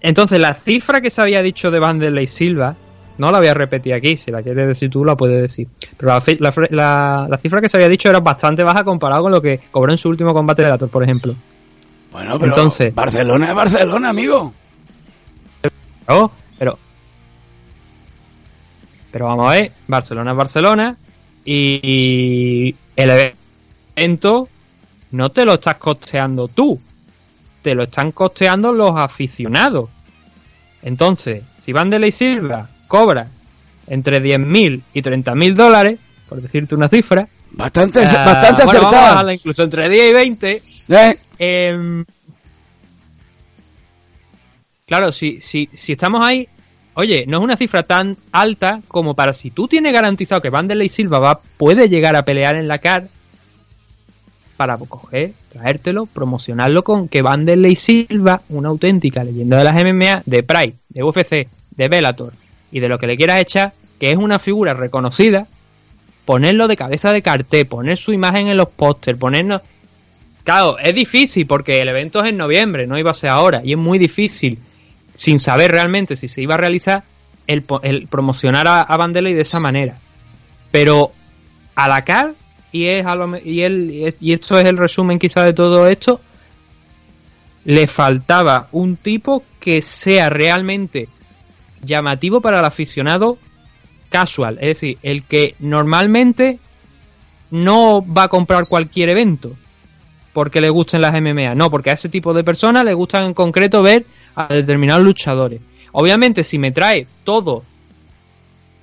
Entonces, 0.03 0.39
la 0.41 0.55
cifra 0.55 1.01
que 1.01 1.11
se 1.11 1.23
había 1.23 1.41
dicho 1.41 1.71
de 1.71 1.79
Vanderlei 1.79 2.27
Silva, 2.27 2.77
no 3.17 3.31
la 3.31 3.39
voy 3.39 3.49
a 3.49 3.55
repetir 3.55 3.95
aquí, 3.95 4.17
si 4.17 4.31
la 4.31 4.43
quieres 4.43 4.67
decir 4.67 4.91
tú, 4.91 5.05
la 5.05 5.17
puedes 5.17 5.41
decir. 5.41 5.69
Pero 5.97 6.13
la, 6.13 6.23
la 6.41 6.67
la- 6.71 7.27
la 7.31 7.39
cifra 7.39 7.61
que 7.63 7.69
se 7.69 7.77
había 7.79 7.89
dicho 7.89 8.11
era 8.11 8.21
bastante 8.21 8.63
baja 8.63 8.85
comparado 8.85 9.23
con 9.23 9.33
lo 9.33 9.41
que 9.41 9.61
cobró 9.71 9.93
en 9.93 9.99
su 9.99 10.09
último 10.11 10.35
combate 10.35 10.63
de 10.63 10.69
Lator, 10.69 10.91
por 10.91 11.03
ejemplo. 11.05 11.35
Bueno, 12.11 12.39
pero 12.39 12.53
Entonces- 12.53 12.95
Barcelona 12.95 13.49
es 13.51 13.55
Barcelona, 13.55 14.11
amigo. 14.11 14.55
Oh, 16.07 16.31
pero. 16.59 16.79
Pero 19.11 19.27
vamos 19.27 19.51
a 19.51 19.55
ver, 19.55 19.73
Barcelona 19.87 20.31
es 20.31 20.37
Barcelona 20.37 20.97
y 21.45 22.75
el 22.97 23.33
evento 23.97 24.49
no 25.13 25.31
te 25.31 25.45
lo 25.45 25.55
estás 25.55 25.77
costeando 25.77 26.49
tú, 26.49 26.79
te 27.63 27.75
lo 27.75 27.85
están 27.85 28.13
costeando 28.13 28.73
los 28.73 28.93
aficionados. 28.97 29.91
Entonces, 30.83 31.43
si 31.57 31.73
Vanderlei 31.73 32.13
Silva 32.13 32.69
cobra 32.87 33.29
entre 33.87 34.21
10.000 34.23 34.83
y 34.93 35.03
30.000 35.03 35.55
dólares, 35.55 35.99
por 36.29 36.41
decirte 36.41 36.75
una 36.75 36.89
cifra, 36.89 37.29
Bastante, 37.51 38.03
eh, 38.03 38.05
bastante 38.05 38.65
bueno, 38.67 38.83
vamos 38.83 39.25
a 39.25 39.33
incluso 39.33 39.63
entre 39.63 39.89
10 39.89 40.11
y 40.11 40.13
20, 40.13 40.63
¿Eh? 40.91 41.19
Em, 41.39 42.05
claro, 44.87 45.13
si, 45.13 45.41
si, 45.41 45.69
si 45.73 45.93
estamos 45.93 46.25
ahí, 46.25 46.49
oye, 46.95 47.25
no 47.27 47.39
es 47.39 47.45
una 47.45 47.57
cifra 47.57 47.85
tan 47.85 48.17
alta 48.33 48.81
como 48.89 49.15
para 49.15 49.33
si 49.33 49.51
tú 49.51 49.69
tienes 49.69 49.93
garantizado 49.93 50.43
que 50.43 50.51
Vanderlei 50.51 50.89
Silva 50.89 51.19
va, 51.19 51.41
puede 51.57 51.89
llegar 51.89 52.17
a 52.17 52.25
pelear 52.25 52.57
en 52.57 52.69
la 52.69 52.79
CAR 52.79 53.09
para 54.57 54.77
coger, 54.77 55.35
traértelo, 55.51 56.07
promocionarlo 56.07 56.83
con 56.83 57.09
que 57.09 57.23
Vanderlei 57.23 57.77
Silva, 57.77 58.43
una 58.49 58.71
auténtica 58.71 59.23
leyenda 59.23 59.57
de 59.57 59.65
las 59.65 59.75
MMA, 59.75 60.23
de 60.27 60.43
Pride, 60.43 60.75
de 60.89 61.05
UFC, 61.05 61.49
de 61.71 61.89
Bellator 61.89 62.33
y 62.73 62.81
de 62.81 62.89
lo 62.89 62.99
que 62.99 63.07
le 63.07 63.17
quieras 63.17 63.41
echar, 63.41 63.73
que 64.01 64.11
es 64.11 64.17
una 64.17 64.41
figura 64.41 64.75
reconocida, 64.75 65.47
ponerlo 66.25 66.67
de 66.67 66.77
cabeza 66.77 67.13
de 67.13 67.23
cartel, 67.23 67.67
poner 67.67 67.97
su 67.97 68.13
imagen 68.13 68.49
en 68.49 68.57
los 68.57 68.69
pósters, 68.69 69.19
ponernos... 69.19 69.63
Claro, 70.49 70.79
es 70.79 70.95
difícil 70.95 71.47
porque 71.47 71.77
el 71.77 71.91
evento 71.91 72.25
es 72.25 72.31
en 72.31 72.39
noviembre, 72.39 72.87
no 72.87 72.97
iba 72.97 73.11
a 73.11 73.15
ser 73.15 73.29
ahora, 73.29 73.61
y 73.63 73.73
es 73.73 73.79
muy 73.79 73.99
difícil, 73.99 74.59
sin 75.15 75.39
saber 75.39 75.71
realmente 75.71 76.17
si 76.17 76.27
se 76.27 76.41
iba 76.41 76.55
a 76.55 76.57
realizar, 76.57 77.05
el, 77.47 77.65
el 77.83 78.07
promocionar 78.07 78.67
a, 78.67 78.81
a 78.81 78.97
Vanderlei 78.97 79.35
de 79.35 79.43
esa 79.43 79.61
manera. 79.61 79.99
Pero 80.71 81.13
a 81.75 81.87
la 81.87 82.03
CAR, 82.03 82.35
y, 82.73 82.87
es 82.87 83.05
y, 83.45 83.61
es- 84.05 84.17
y 84.21 84.33
esto 84.33 84.59
es 84.59 84.65
el 84.65 84.79
resumen 84.79 85.19
quizá 85.19 85.43
de 85.43 85.53
todo 85.53 85.87
esto, 85.87 86.23
le 87.67 87.87
faltaba 87.87 88.69
un 88.73 88.97
tipo 88.97 89.45
que 89.61 89.83
sea 89.83 90.31
realmente 90.31 91.11
llamativo 91.83 92.41
para 92.41 92.61
el 92.61 92.65
aficionado 92.65 93.37
casual, 94.09 94.57
es 94.63 94.69
decir, 94.81 94.97
el 95.03 95.25
que 95.25 95.57
normalmente 95.59 96.59
no 97.51 98.03
va 98.03 98.23
a 98.23 98.29
comprar 98.29 98.65
cualquier 98.67 99.11
evento 99.11 99.55
porque 100.33 100.61
le 100.61 100.71
gusten 100.71 101.01
las 101.01 101.13
MMA, 101.13 101.55
no, 101.55 101.71
porque 101.71 101.91
a 101.91 101.95
ese 101.95 102.09
tipo 102.09 102.33
de 102.33 102.45
personas 102.45 102.85
le 102.85 102.95
gustan 102.95 103.25
en 103.25 103.35
concreto 103.35 103.83
ver 103.83 104.05
a 104.35 104.47
determinados 104.49 105.03
luchadores. 105.03 105.61
Obviamente, 105.93 106.45
si 106.45 106.59
me 106.59 106.71
trae 106.71 107.07
todo 107.25 107.65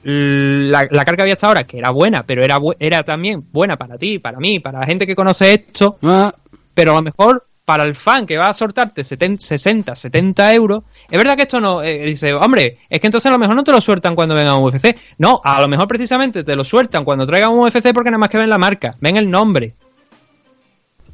la, 0.03 0.87
la 0.89 1.05
carga 1.05 1.15
que 1.17 1.21
había 1.23 1.33
hasta 1.33 1.47
ahora, 1.47 1.63
que 1.63 1.79
era 1.79 1.89
buena, 1.89 2.23
pero 2.23 2.43
era, 2.43 2.59
era 2.79 3.03
también 3.03 3.43
buena 3.51 3.75
para 3.75 3.97
ti, 3.97 4.19
para 4.19 4.39
mí, 4.39 4.59
para 4.59 4.79
la 4.79 4.85
gente 4.85 5.07
que 5.07 5.15
conoce 5.15 5.53
esto, 5.53 5.97
Ah, 6.03 6.33
pero 6.73 6.91
a 6.91 6.95
lo 6.95 7.01
mejor 7.01 7.45
para 7.65 7.83
el 7.83 7.95
fan 7.95 8.27
que 8.27 8.37
va 8.37 8.49
a 8.49 8.53
soltarte 8.53 9.03
70, 9.03 9.43
60, 9.43 9.95
70 9.95 10.53
euros, 10.53 10.83
es 11.09 11.17
verdad 11.17 11.35
que 11.35 11.43
esto 11.43 11.59
no, 11.59 11.81
eh, 11.81 12.05
dice, 12.05 12.33
hombre, 12.33 12.77
es 12.87 13.01
que 13.01 13.07
entonces 13.07 13.27
a 13.27 13.31
lo 13.31 13.39
mejor 13.39 13.55
no 13.55 13.63
te 13.63 13.71
lo 13.71 13.81
sueltan 13.81 14.15
cuando 14.15 14.35
venga 14.35 14.55
un 14.55 14.65
UFC. 14.65 14.95
No, 15.17 15.41
a 15.43 15.59
lo 15.59 15.67
mejor 15.67 15.87
precisamente 15.87 16.43
te 16.43 16.55
lo 16.55 16.63
sueltan 16.63 17.03
cuando 17.03 17.25
traigan 17.25 17.49
un 17.49 17.65
UFC 17.65 17.91
porque 17.91 18.11
nada 18.11 18.19
más 18.19 18.29
que 18.29 18.37
ven 18.37 18.49
la 18.49 18.59
marca, 18.59 18.95
ven 18.99 19.17
el 19.17 19.29
nombre. 19.29 19.73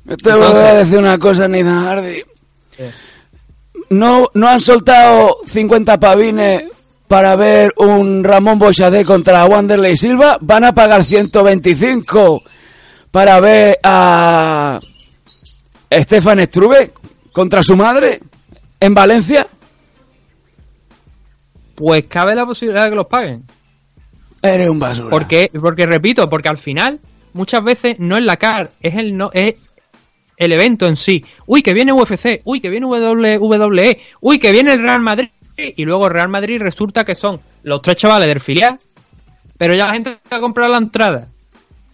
Te 0.06 0.34
voy 0.34 0.44
a 0.44 0.74
decir 0.74 0.98
una 0.98 1.18
cosa, 1.18 1.48
Nathan 1.48 1.86
Hardy. 1.86 2.24
No, 3.90 4.30
no 4.34 4.48
han 4.48 4.60
soltado 4.62 5.38
50 5.46 6.00
pavines 6.00 6.64
para 7.08 7.36
ver 7.36 7.74
un 7.78 8.24
Ramón 8.24 8.58
Bochadé 8.58 9.04
contra 9.04 9.46
Wanderlei 9.46 9.98
Silva. 9.98 10.38
Van 10.40 10.64
a 10.64 10.74
pagar 10.74 11.04
125 11.04 12.40
para 13.12 13.40
ver 13.42 13.78
a 13.84 14.80
Stefan 15.92 16.46
Struve 16.46 16.94
contra 17.34 17.62
su 17.62 17.76
madre 17.76 18.22
en 18.80 18.94
Valencia. 18.94 19.46
Pues 21.76 22.06
cabe 22.08 22.36
la 22.36 22.46
posibilidad 22.46 22.86
de 22.86 22.92
que 22.92 22.96
los 22.96 23.08
paguen. 23.08 23.44
Eres 24.42 24.70
un 24.70 24.80
basura. 24.80 25.10
Porque, 25.10 25.52
porque 25.60 25.86
repito, 25.86 26.30
porque 26.30 26.50
al 26.50 26.58
final 26.58 27.00
muchas 27.34 27.64
veces 27.64 27.96
no 28.00 28.18
es 28.18 28.24
la 28.24 28.38
CAR, 28.38 28.72
es 28.82 28.96
el 28.96 29.16
no, 29.16 29.30
es 29.34 29.56
el 30.42 30.52
evento 30.54 30.88
en 30.88 30.96
sí. 30.98 31.24
Uy, 31.46 31.62
que 31.62 31.74
viene 31.74 31.94
UFC, 31.94 32.42
uy, 32.46 32.60
que 32.60 32.72
viene 32.72 32.88
WWE, 32.88 34.00
uy, 34.22 34.40
que 34.40 34.52
viene 34.52 34.74
el 34.74 34.82
Real 34.82 35.00
Madrid. 35.00 35.30
Y 35.56 35.86
luego 35.86 36.10
Real 36.10 36.30
Madrid 36.30 36.60
resulta 36.60 37.04
que 37.04 37.14
son 37.14 37.40
los 37.62 37.84
tres 37.84 37.98
chavales 37.98 38.28
del 38.28 38.42
filial, 38.42 38.80
pero 39.60 39.76
ya 39.76 39.86
la 39.86 39.94
gente 39.94 40.18
ha 40.32 40.40
comprado 40.40 40.72
la 40.72 40.80
entrada. 40.80 41.28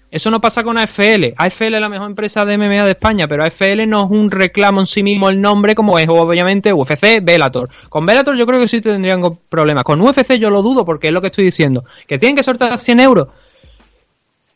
Eso 0.10 0.32
no 0.32 0.40
pasa 0.40 0.64
con 0.64 0.78
AFL. 0.78 1.34
AFL 1.36 1.76
es 1.76 1.82
la 1.82 1.90
mejor 1.90 2.08
empresa 2.10 2.46
de 2.46 2.58
MMA 2.58 2.86
de 2.86 2.92
España, 2.92 3.28
pero 3.28 3.44
AFL 3.44 3.86
no 3.86 4.06
es 4.06 4.12
un 4.12 4.32
reclamo 4.32 4.80
en 4.80 4.88
sí 4.88 5.04
mismo 5.04 5.28
el 5.28 5.42
nombre 5.42 5.76
como 5.76 6.00
es 6.00 6.08
obviamente 6.08 6.72
UFC, 6.72 7.22
Bellator. 7.22 7.70
Con 7.90 8.06
Bellator 8.06 8.38
yo 8.38 8.46
creo 8.46 8.62
que 8.62 8.70
sí 8.70 8.80
tendrían 8.80 9.22
problemas. 9.50 9.84
Con 9.84 10.00
UFC 10.00 10.36
yo 10.36 10.50
lo 10.50 10.62
dudo 10.62 10.86
porque 10.86 11.10
es 11.10 11.14
lo 11.14 11.20
que 11.20 11.28
estoy 11.28 11.44
diciendo. 11.44 11.84
Que 12.08 12.18
tienen 12.18 12.38
que 12.38 12.44
soltar 12.44 12.78
100 12.78 13.02
euros. 13.02 13.28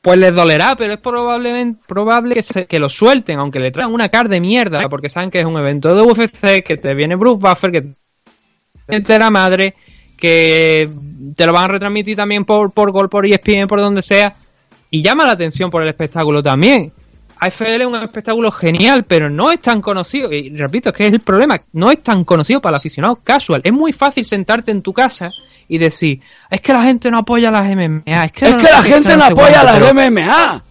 Pues 0.02 0.18
les 0.18 0.34
dolerá, 0.34 0.76
pero 0.76 0.94
es 0.94 1.00
probablemente 1.00 1.80
probable 1.88 2.34
que, 2.34 2.42
se- 2.44 2.66
que 2.66 2.80
lo 2.80 2.90
suelten, 2.90 3.38
aunque 3.38 3.60
le 3.60 3.70
traigan 3.72 3.94
una 3.94 4.10
car 4.10 4.30
de 4.30 4.40
mierda, 4.40 4.82
porque 4.90 5.10
saben 5.10 5.30
que 5.30 5.40
es 5.40 5.46
un 5.46 5.58
evento 5.60 5.94
de 5.96 6.02
UFC, 6.02 6.64
que 6.64 6.78
te 6.78 6.96
viene 6.96 7.16
Bruce 7.16 7.40
Buffer, 7.40 7.72
que 7.72 9.02
te 9.02 9.20
la 9.20 9.30
madre, 9.30 9.76
que 10.18 10.90
te 11.36 11.46
lo 11.46 11.54
van 11.54 11.66
a 11.66 11.68
retransmitir 11.68 12.16
también 12.16 12.46
por, 12.46 12.72
por 12.72 12.92
Gol, 12.92 13.10
por 13.10 13.28
ESPN, 13.28 13.68
por 13.68 13.80
donde 13.80 14.02
sea, 14.02 14.34
y 14.90 15.04
llama 15.04 15.26
la 15.26 15.34
atención 15.34 15.70
por 15.70 15.84
el 15.84 15.90
espectáculo 15.90 16.42
también. 16.42 16.92
AFL 17.40 17.82
es 17.82 17.86
un 17.88 17.96
espectáculo 17.96 18.52
genial, 18.52 19.04
pero 19.06 19.30
no 19.30 19.52
es 19.52 19.62
tan 19.62 19.82
conocido, 19.82 20.32
y 20.32 20.50
repito, 20.58 20.90
es 20.90 20.96
que 20.96 21.08
es 21.08 21.14
el 21.14 21.22
problema, 21.22 21.62
no 21.74 21.92
es 21.92 22.02
tan 22.04 22.24
conocido 22.24 22.60
para 22.60 22.76
el 22.76 22.80
aficionado 22.80 23.18
casual. 23.24 23.62
Es 23.64 23.72
muy 23.74 23.94
fácil 23.94 24.26
sentarte 24.26 24.72
en 24.72 24.82
tu 24.82 24.94
casa 24.94 25.30
y 25.68 25.78
decir, 25.78 26.22
es 26.50 26.62
que 26.62 26.74
la 26.74 26.84
gente 26.84 27.10
no 27.12 27.20
apoya 27.20 27.52
las 27.52 27.66
MMA, 27.70 28.26
es 28.26 28.32
que, 28.32 28.46
es 28.46 28.52
no- 28.52 28.58
que 28.58 28.64
la 28.64 28.84
gente 28.84 29.16
no 29.18 29.24
apoya 29.26 29.62
cuánto", 29.62 29.64
las 29.66 29.80
pero- 29.80 29.90
MMA. 29.94 30.64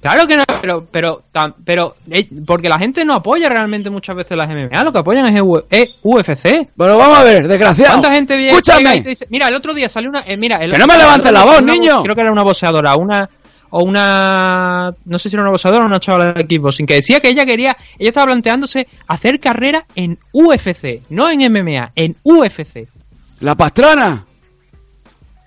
Claro 0.00 0.28
que 0.28 0.36
no, 0.36 0.44
pero, 0.62 0.86
pero, 0.88 1.24
pero, 1.64 1.96
eh, 2.08 2.28
porque 2.46 2.68
la 2.68 2.78
gente 2.78 3.04
no 3.04 3.14
apoya 3.14 3.48
realmente 3.48 3.90
muchas 3.90 4.14
veces 4.14 4.36
las 4.36 4.48
MMA, 4.48 4.84
lo 4.84 4.92
que 4.92 4.98
apoyan 4.98 5.26
es, 5.26 5.42
es 5.70 5.96
UFC. 6.02 6.68
Bueno, 6.76 6.96
vamos 6.96 7.18
a 7.18 7.24
ver, 7.24 7.48
desgraciado. 7.48 7.94
¿Cuánta 7.94 8.14
gente 8.14 8.36
viene 8.36 8.52
Escúchame. 8.52 8.96
y 8.96 9.00
dice, 9.00 9.26
mira, 9.28 9.48
el 9.48 9.56
otro 9.56 9.74
día 9.74 9.88
salió 9.88 10.08
una, 10.08 10.20
eh, 10.24 10.36
mira, 10.36 10.58
el 10.58 10.70
Que 10.70 10.78
no 10.78 10.86
me 10.86 10.96
levantes 10.96 11.32
la 11.32 11.42
voz, 11.44 11.62
niño. 11.64 12.02
Creo 12.04 12.14
que 12.14 12.20
era 12.20 12.30
una 12.30 12.44
boxeadora, 12.44 12.94
una 12.94 13.28
o 13.70 13.82
una, 13.82 14.92
no 15.04 15.18
sé 15.18 15.28
si 15.28 15.34
era 15.34 15.42
una 15.42 15.50
boxeadora 15.50 15.82
o 15.82 15.86
una 15.88 15.98
chavala 15.98 16.32
de 16.32 16.46
kickboxing 16.46 16.86
que 16.86 16.94
decía 16.94 17.18
que 17.18 17.28
ella 17.30 17.44
quería, 17.44 17.76
ella 17.98 18.08
estaba 18.08 18.26
planteándose 18.26 18.86
hacer 19.08 19.40
carrera 19.40 19.84
en 19.96 20.16
UFC, 20.32 21.10
no 21.10 21.28
en 21.28 21.40
MMA, 21.52 21.90
en 21.96 22.16
UFC. 22.22 22.86
La 23.40 23.54
pastrana. 23.54 24.26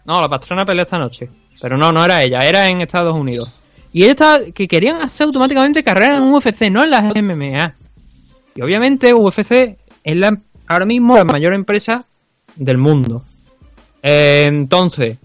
No, 0.06 0.22
la 0.22 0.30
pastrana 0.30 0.66
pelea 0.66 0.84
esta 0.84 0.98
noche. 0.98 1.30
Pero 1.62 1.78
no, 1.78 1.92
no 1.92 2.04
era 2.04 2.24
ella, 2.24 2.40
era 2.40 2.68
en 2.70 2.82
Estados 2.82 3.16
Unidos. 3.16 3.52
Y 3.94 4.04
ella 4.04 4.12
estaba, 4.12 4.40
que 4.54 4.68
querían 4.68 5.02
hacer 5.02 5.26
automáticamente 5.26 5.84
carrera 5.84 6.16
en 6.16 6.24
UFC, 6.24 6.72
no 6.72 6.84
en 6.84 6.92
las 6.92 7.04
MMA. 7.04 7.76
Y 8.56 8.62
obviamente 8.62 9.14
UFC 9.14 9.78
es 10.04 10.16
la, 10.16 10.38
ahora 10.68 10.86
mismo 10.86 11.16
la 11.16 11.26
mayor 11.26 11.54
empresa 11.54 12.06
del 12.56 12.78
mundo. 12.78 13.24
Eh, 14.02 14.46
entonces, 14.48 15.18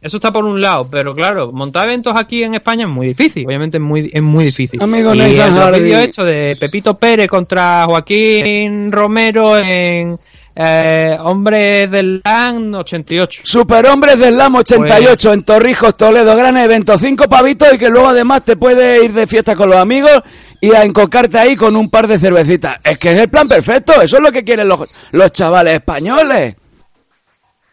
eso 0.00 0.16
está 0.16 0.32
por 0.32 0.46
un 0.46 0.60
lado, 0.60 0.88
pero 0.90 1.12
claro, 1.14 1.52
montar 1.52 1.88
eventos 1.88 2.14
aquí 2.16 2.42
en 2.42 2.54
España 2.54 2.86
es 2.86 2.92
muy 2.92 3.08
difícil. 3.08 3.46
Obviamente 3.46 3.76
es 3.76 3.82
muy, 3.82 4.10
es 4.12 4.22
muy 4.22 4.44
difícil. 4.46 4.82
Amigo 4.82 5.14
y 5.14 5.20
el 5.20 5.92
hecho 5.92 6.24
de 6.24 6.56
Pepito 6.58 6.96
Pérez 6.96 7.28
contra 7.28 7.84
Joaquín 7.84 8.90
Romero 8.90 9.58
en 9.58 10.18
eh, 10.54 11.16
Hombre 11.20 11.86
del 11.86 12.20
LAN 12.24 12.74
88. 12.74 13.42
Superhombres 13.44 14.18
del 14.18 14.36
LAM 14.36 14.56
88 14.56 15.28
Pues- 15.28 15.38
en 15.38 15.44
Torrijos, 15.44 15.96
Toledo, 15.96 16.36
gran 16.36 16.56
evento, 16.56 16.98
cinco 16.98 17.28
pavitos 17.28 17.72
y 17.74 17.78
que 17.78 17.88
luego 17.88 18.08
además 18.08 18.44
te 18.44 18.56
puedes 18.56 19.04
ir 19.04 19.12
de 19.12 19.26
fiesta 19.26 19.54
con 19.54 19.70
los 19.70 19.78
amigos 19.78 20.20
y 20.60 20.74
a 20.74 20.82
encocarte 20.84 21.38
ahí 21.38 21.56
con 21.56 21.76
un 21.76 21.88
par 21.88 22.06
de 22.06 22.18
cervecitas. 22.18 22.78
Es 22.84 22.98
que 22.98 23.12
es 23.12 23.18
el 23.20 23.28
plan 23.30 23.48
perfecto, 23.48 24.00
eso 24.02 24.16
es 24.16 24.22
lo 24.22 24.30
que 24.32 24.44
quieren 24.44 24.68
los, 24.68 25.08
los 25.12 25.32
chavales 25.32 25.74
españoles. 25.74 26.56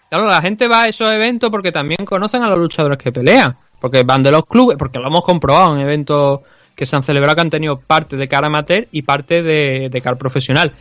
Claro, 0.10 0.28
la 0.28 0.42
gente 0.42 0.68
va 0.68 0.84
a 0.84 0.88
esos 0.88 1.12
eventos 1.12 1.50
porque 1.50 1.72
también 1.72 2.06
conocen 2.06 2.42
a 2.44 2.50
los 2.50 2.58
luchadores 2.60 2.98
que 2.98 3.12
pelean. 3.12 3.58
Porque 3.80 4.04
van 4.04 4.24
de 4.24 4.32
los 4.32 4.46
clubes, 4.46 4.76
porque 4.78 4.98
lo 4.98 5.08
hemos 5.08 5.22
comprobado 5.22 5.76
en 5.76 5.82
eventos 5.82 6.40
que 6.78 6.86
se 6.86 6.96
han 6.96 7.02
celebrado 7.02 7.36
que 7.36 7.42
han 7.42 7.50
tenido 7.50 7.80
parte 7.80 8.16
de 8.18 8.28
cara 8.28 8.48
amateur 8.48 8.88
y 8.92 9.02
parte 9.02 9.42
de, 9.42 9.90
de 9.92 10.02
car 10.02 10.16
profesional. 10.18 10.72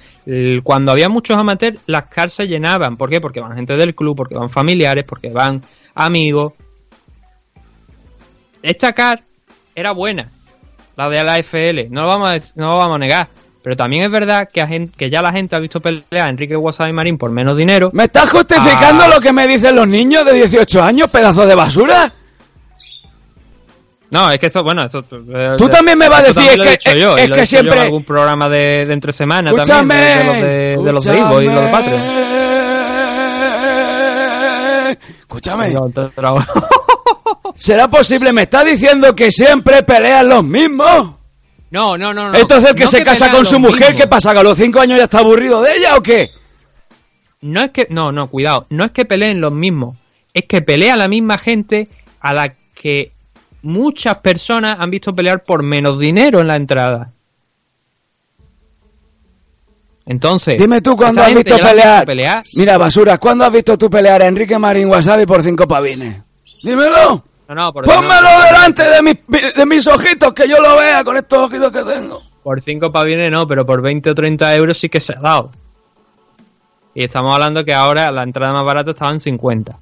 Cuando 0.62 0.93
había 0.93 1.09
muchos 1.09 1.38
amateurs, 1.38 1.81
las 1.87 2.05
car 2.05 2.31
se 2.31 2.45
llenaban. 2.47 2.99
¿Por 2.99 3.09
qué? 3.09 3.19
Porque 3.21 3.41
van 3.41 3.57
gente 3.57 3.76
del 3.79 3.95
club, 3.95 4.15
porque 4.15 4.35
van 4.35 4.50
familiares, 4.50 5.07
porque 5.09 5.31
van 5.31 5.62
amigos. 5.95 6.53
Esta 8.62 8.93
car 8.93 9.23
era 9.75 9.93
buena, 9.93 10.29
la 10.97 11.09
de 11.09 11.25
la 11.25 11.38
FL, 11.38 11.88
no 11.91 12.03
lo 12.03 12.09
vamos 12.09 12.31
a, 12.31 12.53
no 12.61 12.73
lo 12.73 12.76
vamos 12.79 12.97
a 12.97 12.99
negar. 12.99 13.29
Pero 13.62 13.75
también 13.76 14.05
es 14.05 14.11
verdad 14.11 14.49
que, 14.53 14.61
a 14.61 14.69
que 14.69 15.11
ya 15.11 15.23
la 15.23 15.33
gente 15.33 15.57
ha 15.57 15.59
visto 15.59 15.81
pelear 15.81 16.29
a 16.29 16.31
Enrique 16.31 16.57
Wasabi 16.57 16.93
Marín 16.93 17.19
por 17.19 17.31
menos 17.33 17.57
dinero. 17.57 17.91
¿Me 17.93 18.05
estás 18.05 18.31
justificando 18.31 19.05
Ah. 19.05 19.09
lo 19.09 19.21
que 19.21 19.33
me 19.33 19.49
dicen 19.49 19.75
los 19.75 19.88
niños 19.88 20.25
de 20.25 20.35
18 20.35 20.83
años, 20.83 21.11
pedazo 21.11 21.47
de 21.47 21.55
basura? 21.55 22.12
No, 24.10 24.30
es 24.30 24.38
que 24.38 24.46
esto, 24.46 24.62
bueno, 24.62 24.84
esto... 24.84 25.04
eh, 25.34 25.54
Tú 25.58 25.68
también 25.68 25.98
me 25.98 26.08
vas 26.08 26.20
a 26.20 26.32
decir 26.32 26.60
que- 26.60 26.98
yo, 27.00 27.16
es 27.16 27.25
que 27.25 27.34
yo 27.34 27.36
en 27.40 27.46
siempre- 27.46 27.80
algún 27.80 28.04
programa 28.04 28.48
de, 28.48 28.84
de 28.86 28.92
entre 28.92 29.12
semana 29.12 29.50
Escúchame. 29.50 29.94
también, 29.94 30.06
de, 30.08 30.16
de 30.16 30.25
los 30.25 30.40
de, 30.40 30.84
de 30.84 30.92
los 30.92 31.04
de 31.04 31.18
Ivo 31.18 31.42
y 31.42 31.46
los 31.46 31.64
de 31.64 31.70
Patreon. 31.70 32.02
Escúchame. 35.20 35.75
¿Será 37.54 37.88
posible? 37.88 38.32
¿Me 38.32 38.42
está 38.42 38.64
diciendo 38.64 39.14
que 39.14 39.30
siempre 39.30 39.82
pelean 39.82 40.28
los 40.28 40.44
mismos? 40.44 41.14
No, 41.70 41.96
no, 41.98 42.14
no, 42.14 42.30
no. 42.30 42.38
Entonces 42.38 42.70
el 42.70 42.76
que 42.76 42.84
No 42.84 42.90
se 42.90 43.02
casa 43.02 43.30
con 43.30 43.44
su 43.44 43.58
mujer, 43.58 43.80
mismos. 43.90 43.96
¿qué 43.96 44.06
pasa? 44.06 44.32
¿Que 44.32 44.38
a 44.40 44.42
los 44.42 44.56
5 44.56 44.80
años 44.80 44.98
ya 44.98 45.04
está 45.04 45.18
aburrido 45.18 45.62
de 45.62 45.76
ella 45.76 45.96
o 45.96 46.02
qué? 46.02 46.30
No 47.42 47.60
es 47.62 47.70
que, 47.70 47.86
no, 47.90 48.12
no, 48.12 48.28
cuidado, 48.28 48.66
no 48.70 48.84
es 48.84 48.90
que 48.92 49.04
peleen 49.04 49.40
los 49.40 49.52
mismos, 49.52 49.96
es 50.32 50.44
que 50.44 50.62
pelea 50.62 50.96
la 50.96 51.08
misma 51.08 51.38
gente 51.38 51.88
a 52.20 52.32
la 52.32 52.54
que 52.75 53.12
muchas 53.66 54.16
personas 54.16 54.78
han 54.80 54.90
visto 54.90 55.14
pelear 55.14 55.42
por 55.42 55.62
menos 55.62 55.99
dinero 55.99 56.40
en 56.40 56.46
la 56.46 56.56
entrada. 56.56 57.12
Entonces, 60.06 60.56
Dime 60.56 60.80
tú 60.80 60.96
cuándo 60.96 61.20
has 61.20 61.35
visto 61.35 61.56
pelear. 61.58 62.06
Mira, 62.54 62.78
basura, 62.78 63.18
¿cuándo 63.18 63.44
has 63.44 63.52
visto 63.52 63.76
tú 63.76 63.90
pelear 63.90 64.23
a 64.23 64.26
Enrique 64.26 64.56
Marín 64.56 64.88
Wasabi 64.88 65.26
por 65.26 65.42
5 65.42 65.66
pavines? 65.66 66.23
Dímelo. 66.62 67.25
No, 67.49 67.54
no, 67.54 67.73
por 67.73 67.85
Pónmelo 67.85 68.20
no, 68.23 68.44
delante 68.44 68.82
de 68.88 69.02
mis, 69.02 69.54
de 69.56 69.66
mis 69.66 69.87
ojitos, 69.87 70.32
que 70.32 70.49
yo 70.49 70.58
lo 70.61 70.76
vea 70.76 71.02
con 71.04 71.16
estos 71.16 71.38
ojitos 71.38 71.73
que 71.73 71.82
tengo. 71.82 72.20
Por 72.42 72.61
5 72.61 72.92
pavines 72.92 73.30
no, 73.30 73.46
pero 73.49 73.66
por 73.66 73.82
20 73.82 74.11
o 74.11 74.14
30 74.14 74.56
euros 74.56 74.78
sí 74.78 74.88
que 74.88 75.00
se 75.00 75.12
ha 75.12 75.20
dado. 75.20 75.50
Y 76.94 77.04
estamos 77.04 77.35
hablando 77.35 77.64
que 77.64 77.75
ahora 77.75 78.11
la 78.11 78.23
entrada 78.23 78.52
más 78.52 78.64
barata 78.64 78.92
estaba 78.92 79.11
en 79.12 79.20
50. 79.20 79.78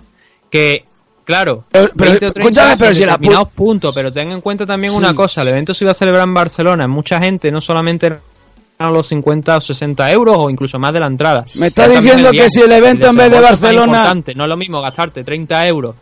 Que, 0.50 0.84
claro, 1.24 1.64
Pero- 1.70 1.90
pero, 1.96 2.10
20 2.10 2.26
o 2.26 2.32
30 2.32 2.40
escúchame, 2.40 2.76
pero 2.76 2.94
si 2.94 3.04
la 3.04 3.18
pu- 3.18 3.48
puntos, 3.50 3.94
pero 3.94 4.12
ten 4.12 4.30
en 4.32 4.40
cuenta 4.40 4.64
también 4.66 4.92
Sí. 4.92 4.98
una 4.98 5.14
cosa, 5.14 5.42
el 5.42 5.48
evento 5.48 5.74
se 5.74 5.84
iba 5.84 5.92
a 5.92 5.94
celebrar 5.94 6.24
en 6.24 6.34
Barcelona, 6.34 6.86
mucha 6.86 7.18
gente, 7.20 7.50
no 7.50 7.60
solamente 7.60 8.06
eran 8.06 8.92
los 8.92 9.06
50 9.06 9.56
o 9.56 9.60
60 9.60 10.10
euros 10.12 10.36
o 10.38 10.50
incluso 10.50 10.78
más 10.78 10.92
de 10.92 11.00
la 11.00 11.06
entrada. 11.06 11.44
Me 11.54 11.68
está 11.68 11.84
Era 11.84 11.94
también 11.94 12.16
diciendo 12.16 12.42
que 12.42 12.50
si 12.50 12.60
el 12.60 12.72
evento 12.72 13.08
en 13.08 13.16
vez 13.16 13.30
de 13.30 13.40
Barcelona-. 13.40 14.14
No 14.34 14.44
es 14.44 14.48
lo 14.48 14.56
mismo 14.56 14.80
gastarte 14.82 15.22
30 15.24 15.66
euros 15.68 15.94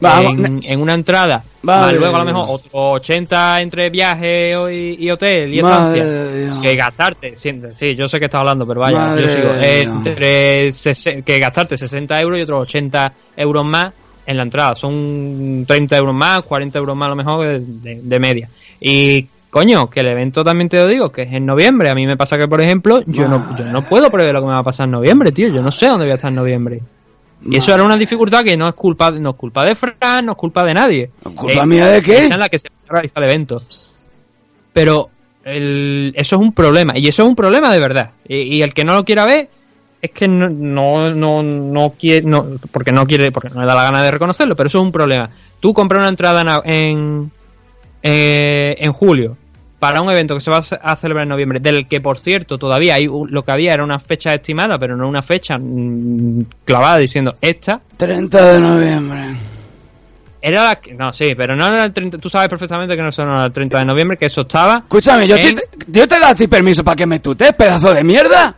Vamos, 0.00 0.62
en, 0.64 0.80
una 0.80 0.94
entrada, 0.94 1.42
más 1.62 1.92
luego 1.92 2.14
a 2.14 2.18
lo 2.20 2.24
mejor 2.26 2.46
Dios. 2.46 2.60
otro 2.66 2.90
80 2.92 3.60
entre 3.62 3.90
viaje 3.90 4.52
y, 4.70 5.04
y 5.04 5.10
hotel 5.10 5.52
y 5.52 5.58
estancia 5.58 6.04
que 6.62 6.76
gastarte, 6.76 7.34
sí, 7.34 7.96
yo 7.96 8.06
sé 8.06 8.20
que 8.20 8.26
estás 8.26 8.38
hablando, 8.38 8.64
pero 8.64 8.78
vaya, 8.78 8.96
Madre 8.98 9.22
yo 9.22 9.28
sigo, 9.28 9.48
eh, 9.60 9.80
entre 9.82 11.22
que 11.24 11.38
gastarte 11.38 11.76
60 11.76 12.20
euros 12.20 12.38
y 12.38 12.42
otros 12.42 12.62
80 12.62 13.12
euros 13.38 13.64
más 13.64 13.92
en 14.28 14.36
la 14.36 14.42
entrada, 14.44 14.74
son 14.74 15.64
30 15.66 15.96
euros 15.96 16.14
más, 16.14 16.42
40 16.42 16.78
euros 16.78 16.96
más 16.96 17.06
a 17.06 17.10
lo 17.10 17.16
mejor 17.16 17.46
de, 17.46 17.60
de- 17.60 18.00
de 18.02 18.20
media. 18.20 18.48
Y 18.80 19.26
coño, 19.50 19.88
que 19.88 20.00
el 20.00 20.08
evento 20.08 20.44
también 20.44 20.68
te 20.68 20.78
lo 20.78 20.86
digo, 20.86 21.10
que 21.10 21.22
es 21.22 21.32
en 21.32 21.46
noviembre, 21.46 21.88
a 21.90 21.94
mí 21.94 22.06
me 22.06 22.16
pasa 22.16 22.36
que 22.38 22.46
por 22.46 22.60
ejemplo, 22.60 23.02
yo 23.06 23.26
no, 23.26 23.56
yo 23.58 23.64
no 23.64 23.82
puedo 23.88 24.10
prever 24.10 24.34
lo 24.34 24.40
que 24.40 24.46
me 24.46 24.52
va 24.52 24.58
a 24.58 24.62
pasar 24.62 24.84
en 24.84 24.92
noviembre, 24.92 25.32
tío, 25.32 25.48
yo 25.48 25.62
no 25.62 25.72
sé 25.72 25.86
dónde 25.88 26.04
voy 26.04 26.12
a 26.12 26.16
estar 26.16 26.28
en 26.28 26.34
noviembre. 26.36 26.80
Y 27.50 27.56
eso 27.56 27.72
era 27.72 27.84
una 27.84 27.96
dificultad 27.96 28.44
que 28.44 28.56
no 28.56 28.68
es 28.68 28.74
culpa, 28.74 29.10
no 29.12 29.30
es 29.30 29.36
culpa 29.36 29.64
de 29.64 29.74
Fran, 29.76 30.26
no 30.26 30.32
es 30.32 30.38
culpa 30.38 30.64
de 30.64 30.74
nadie. 30.74 31.10
¿Culpa 31.22 31.64
mía 31.66 31.86
de 31.86 32.02
qué? 32.02 32.26
en 32.34 32.38
la 32.40 32.48
que 32.48 32.58
se 32.58 32.68
realiza 32.88 33.18
el 33.20 33.24
evento. 33.24 33.58
Pero 34.72 35.08
el- 35.44 36.12
eso 36.16 36.36
es 36.36 36.42
un 36.42 36.52
problema, 36.52 36.92
y 36.98 37.06
eso 37.08 37.22
es 37.22 37.28
un 37.28 37.36
problema 37.36 37.72
de 37.72 37.80
verdad. 37.80 38.10
Y, 38.28 38.36
y 38.56 38.62
el 38.62 38.74
que 38.74 38.84
no 38.84 38.94
lo 38.94 39.04
quiera 39.04 39.24
ver 39.24 39.48
es 40.00 40.10
que 40.10 40.28
no, 40.28 40.48
no, 40.48 41.12
no, 41.14 41.42
no 41.42 41.90
quiere, 41.98 42.26
no, 42.26 42.46
porque 42.70 42.92
no 42.92 43.06
quiere, 43.06 43.32
porque 43.32 43.50
no 43.50 43.60
le 43.60 43.66
da 43.66 43.74
la 43.74 43.82
gana 43.84 44.02
de 44.02 44.10
reconocerlo, 44.10 44.54
pero 44.56 44.68
eso 44.68 44.78
es 44.78 44.84
un 44.84 44.92
problema. 44.92 45.28
Tú 45.60 45.74
compras 45.74 46.00
una 46.00 46.08
entrada 46.10 46.62
en, 46.64 46.72
en, 46.72 47.32
eh, 48.02 48.76
en 48.78 48.92
julio 48.92 49.36
para 49.78 50.00
un 50.00 50.10
evento 50.10 50.34
que 50.34 50.40
se 50.40 50.50
va 50.50 50.58
a 50.58 50.62
ce- 50.62 50.78
a 50.80 50.96
celebrar 50.96 51.22
en 51.22 51.28
noviembre, 51.28 51.60
del 51.60 51.86
que 51.86 52.00
por 52.00 52.18
cierto 52.18 52.58
todavía 52.58 52.94
hay 52.96 53.06
lo 53.06 53.42
que 53.44 53.52
había 53.52 53.72
era 53.74 53.84
una 53.84 53.98
fecha 54.00 54.34
estimada, 54.34 54.76
pero 54.78 54.96
no 54.96 55.08
una 55.08 55.22
fecha 55.22 55.56
mm, 55.58 56.42
clavada 56.64 56.96
diciendo 56.98 57.36
esta, 57.40 57.80
30 57.96 58.52
de 58.54 58.60
noviembre. 58.60 59.36
era 60.42 60.64
la 60.64 60.76
que, 60.76 60.94
no, 60.94 61.12
sí, 61.12 61.30
pero 61.36 61.54
no 61.54 61.66
era 61.66 61.84
el 61.84 61.92
30, 61.92 62.18
tú 62.18 62.28
sabes 62.28 62.48
perfectamente 62.48 62.96
que 62.96 63.02
no 63.02 63.08
era 63.10 63.44
el 63.44 63.52
30 63.52 63.78
de 63.78 63.84
noviembre, 63.84 64.16
que 64.16 64.26
eso 64.26 64.40
estaba 64.42 64.78
Escúchame, 64.78 65.28
yo, 65.28 65.36
en- 65.36 65.56
te, 65.56 65.62
yo 65.88 66.08
te 66.08 66.14
dado 66.18 66.32
a 66.32 66.34
ti 66.34 66.48
permiso 66.48 66.82
para 66.82 66.96
que 66.96 67.06
me 67.06 67.20
tutes, 67.20 67.52
pedazo 67.54 67.92
de 67.94 68.02
mierda. 68.02 68.56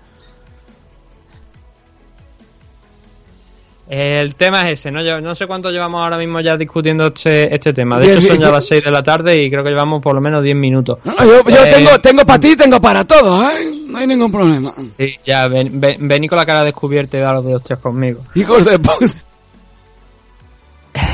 El 3.93 4.37
tema 4.37 4.63
es 4.71 4.79
ese, 4.79 4.93
¿no? 4.93 5.03
Yo 5.03 5.21
no 5.21 5.35
sé 5.35 5.49
cuánto 5.49 5.69
llevamos 5.73 6.01
ahora 6.01 6.17
mismo 6.17 6.41
ya 6.41 6.57
discutiendo 6.57 7.09
este, 7.09 7.53
este 7.53 7.73
tema. 7.73 7.99
De 7.99 8.13
hecho, 8.13 8.29
son 8.29 8.39
ya 8.39 8.49
las 8.49 8.65
6 8.69 8.85
de 8.85 8.91
la 8.93 9.03
tarde 9.03 9.43
y 9.43 9.51
creo 9.51 9.65
que 9.65 9.71
llevamos 9.71 10.01
por 10.01 10.15
lo 10.15 10.21
menos 10.21 10.45
10 10.45 10.55
minutos. 10.55 10.99
No, 11.03 11.13
no, 11.13 11.25
yo 11.25 11.43
yo 11.51 11.65
Eh, 11.65 11.73
tengo, 11.75 11.99
tengo 12.01 12.25
para 12.25 12.39
ti, 12.39 12.55
tengo 12.55 12.81
para 12.81 13.05
todos, 13.05 13.53
¿eh? 13.53 13.69
No 13.89 13.99
hay 13.99 14.07
ningún 14.07 14.31
problema. 14.31 14.69
Sí, 14.71 15.17
ya, 15.27 15.49
ven, 15.49 15.81
ven, 15.81 16.07
vení 16.07 16.29
con 16.29 16.39
la 16.39 16.47
cara 16.47 16.63
descubierta 16.63 17.17
y 17.19 17.21
da 17.21 17.33
los 17.33 17.45
de 17.45 17.57
hostias 17.57 17.81
conmigo. 17.81 18.21
Hijos 18.37 18.65
de 18.65 18.79
puta. 18.79 19.07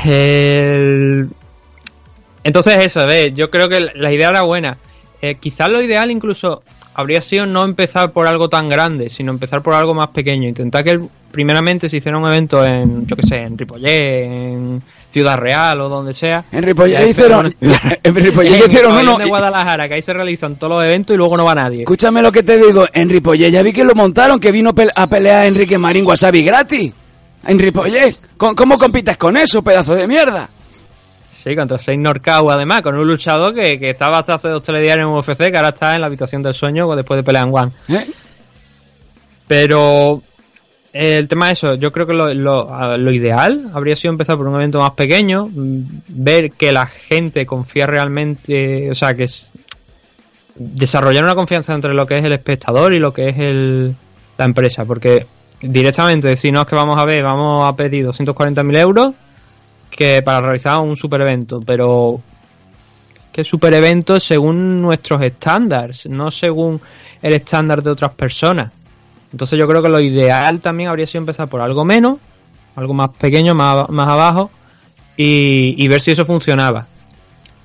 El- 0.05 1.29
Entonces 2.43 2.85
eso, 2.85 3.05
ve, 3.07 3.31
yo 3.33 3.49
creo 3.49 3.67
que 3.69 3.79
la 3.95 4.11
idea 4.11 4.29
era 4.29 4.43
buena. 4.43 4.77
Eh, 5.21 5.35
quizás 5.39 5.67
lo 5.69 5.81
ideal 5.81 6.11
incluso 6.11 6.61
habría 6.97 7.21
sido 7.21 7.45
no 7.45 7.63
empezar 7.63 8.11
por 8.11 8.25
algo 8.27 8.49
tan 8.49 8.67
grande, 8.67 9.09
sino 9.09 9.31
empezar 9.31 9.61
por 9.61 9.75
algo 9.75 9.93
más 9.93 10.09
pequeño. 10.09 10.49
Intentar 10.49 10.83
que 10.83 10.99
primeramente 11.31 11.87
se 11.87 11.97
hiciera 11.97 12.17
un 12.17 12.27
evento 12.27 12.65
en, 12.65 13.05
yo 13.05 13.15
qué 13.15 13.21
sé, 13.21 13.35
en 13.35 13.55
Ripollet, 13.55 14.23
en 14.25 14.81
Ciudad 15.11 15.37
Real 15.37 15.79
o 15.79 15.89
donde 15.89 16.15
sea. 16.15 16.45
En 16.51 16.63
Ripollet 16.63 17.07
hicieron, 17.07 17.55
en 17.61 18.15
Ripollet 18.15 18.65
hicieron 18.65 18.97
uno. 18.97 19.15
de 19.19 19.25
Guadalajara, 19.25 19.87
que 19.87 19.93
ahí 19.93 20.01
se 20.01 20.11
realizan 20.11 20.55
todos 20.55 20.73
los 20.73 20.83
eventos 20.83 21.13
y 21.13 21.17
luego 21.17 21.37
no 21.37 21.45
va 21.45 21.53
nadie. 21.53 21.81
Escúchame 21.81 22.19
lo 22.23 22.31
que 22.31 22.41
te 22.41 22.57
digo, 22.57 22.87
en 22.91 23.09
Ripollet 23.09 23.51
ya 23.51 23.61
vi 23.61 23.71
que 23.71 23.83
lo 23.83 23.93
montaron, 23.93 24.39
que 24.39 24.51
vino 24.51 24.73
a 24.95 25.07
pelear 25.07 25.45
Enrique 25.45 25.77
Marín 25.77 26.05
Wasabi 26.05 26.43
gratis. 26.43 26.91
En 27.45 27.59
Ripollet. 27.59 28.15
¿Cómo, 28.37 28.79
compites 28.79 29.17
con 29.17 29.37
eso, 29.37 29.61
pedazo 29.61 29.93
de 29.93 30.07
mierda? 30.07 30.49
Sí, 31.47 31.55
contra 31.55 31.77
Seis 31.79 31.97
Norcau 31.99 32.49
además, 32.51 32.81
con 32.81 32.95
un 32.95 33.07
luchador 33.07 33.53
que, 33.55 33.79
que 33.79 33.91
estaba 33.91 34.19
hasta 34.19 34.33
hace 34.35 34.49
dos 34.49 34.61
telediarios 34.63 35.07
en 35.07 35.13
UFC, 35.15 35.49
que 35.51 35.55
ahora 35.57 35.69
está 35.69 35.95
en 35.95 36.01
la 36.01 36.07
habitación 36.07 36.41
del 36.43 36.53
sueño 36.53 36.93
después 36.95 37.17
de 37.17 37.23
pelear 37.23 37.47
en 37.47 37.53
One. 37.55 37.71
¿Eh? 37.89 38.07
Pero 39.47 40.21
el 40.93 41.27
tema 41.27 41.47
es 41.51 41.59
eso, 41.59 41.75
yo 41.75 41.91
creo 41.91 42.05
que 42.07 42.13
lo, 42.13 42.33
lo- 42.33 42.73
a- 42.73 42.97
lo 42.97 43.11
ideal 43.11 43.69
habría 43.73 43.95
sido 43.95 44.11
empezar 44.11 44.35
por 44.37 44.47
un 44.47 44.55
evento 44.55 44.79
más 44.79 44.91
pequeño, 44.91 45.47
mm, 45.47 45.81
ver 46.07 46.51
que 46.51 46.71
la 46.71 46.87
gente 46.87 47.45
confía 47.45 47.85
realmente, 47.85 48.89
o 48.91 48.95
sea, 48.95 49.13
que 49.15 49.23
es 49.23 49.51
desarrollar 50.55 51.23
una 51.23 51.35
confianza 51.35 51.73
entre 51.73 51.93
lo 51.93 52.05
que 52.07 52.17
es 52.17 52.23
el 52.23 52.33
espectador 52.33 52.93
y 52.95 52.99
lo 52.99 53.13
que 53.13 53.29
es 53.29 53.37
el, 53.37 53.95
la 54.37 54.45
empresa, 54.45 54.85
porque 54.85 55.25
directamente 55.61 56.35
si 56.35 56.51
no 56.51 56.61
es 56.61 56.67
que 56.67 56.75
vamos 56.75 56.99
a 56.99 57.05
ver, 57.05 57.23
vamos 57.23 57.63
a 57.71 57.75
pedir 57.75 58.05
240.000 58.05 58.77
euros 58.77 59.13
que 59.89 60.21
para 60.21 60.41
realizar 60.41 60.79
un 60.79 60.95
super 60.95 61.21
evento, 61.21 61.61
pero 61.65 62.21
que 63.31 63.43
super 63.43 63.73
evento 63.73 64.19
según 64.19 64.81
nuestros 64.81 65.21
estándares, 65.21 66.07
no 66.07 66.31
según 66.31 66.81
el 67.21 67.33
estándar 67.33 67.83
de 67.83 67.91
otras 67.91 68.11
personas. 68.11 68.71
Entonces 69.31 69.59
yo 69.59 69.67
creo 69.67 69.81
que 69.81 69.89
lo 69.89 69.99
ideal 69.99 70.59
también 70.59 70.89
habría 70.89 71.05
sido 71.05 71.19
empezar 71.19 71.47
por 71.47 71.61
algo 71.61 71.85
menos, 71.85 72.17
algo 72.75 72.93
más 72.93 73.09
pequeño, 73.09 73.53
más, 73.53 73.89
más 73.89 74.07
abajo, 74.07 74.49
y, 75.15 75.75
y 75.83 75.87
ver 75.87 76.01
si 76.01 76.11
eso 76.11 76.25
funcionaba. 76.25 76.87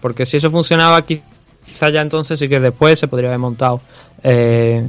Porque 0.01 0.27
si 0.27 0.39
eso 0.39 0.51
funcionaba, 0.51 1.03
quizá 1.03 1.91
ya 1.91 2.01
entonces 2.01 2.39
sí 2.39 2.49
que 2.49 2.61
después 2.61 2.99
se 2.99 3.09
podría 3.09 3.29
haber 3.29 3.39
montado, 3.39 3.81
eh, 4.23 4.85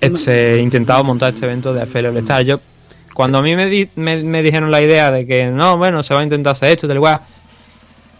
este, 0.00 0.60
intentado 0.60 1.02
montar 1.04 1.32
este 1.32 1.46
evento 1.46 1.72
de 1.72 1.82
FL 1.82 2.06
All. 2.06 2.44
Yo, 2.44 2.60
cuando 3.16 3.38
a 3.38 3.42
mí 3.42 3.56
me, 3.56 3.64
di- 3.66 3.88
me, 3.96 4.22
me 4.22 4.42
dijeron 4.42 4.70
la 4.70 4.82
idea 4.82 5.10
de 5.10 5.26
que 5.26 5.46
no, 5.46 5.78
bueno, 5.78 6.02
se 6.02 6.12
va 6.12 6.20
a 6.20 6.22
intentar 6.22 6.52
hacer 6.52 6.72
esto, 6.72 6.86
tal 6.86 6.98
cual, 7.00 7.18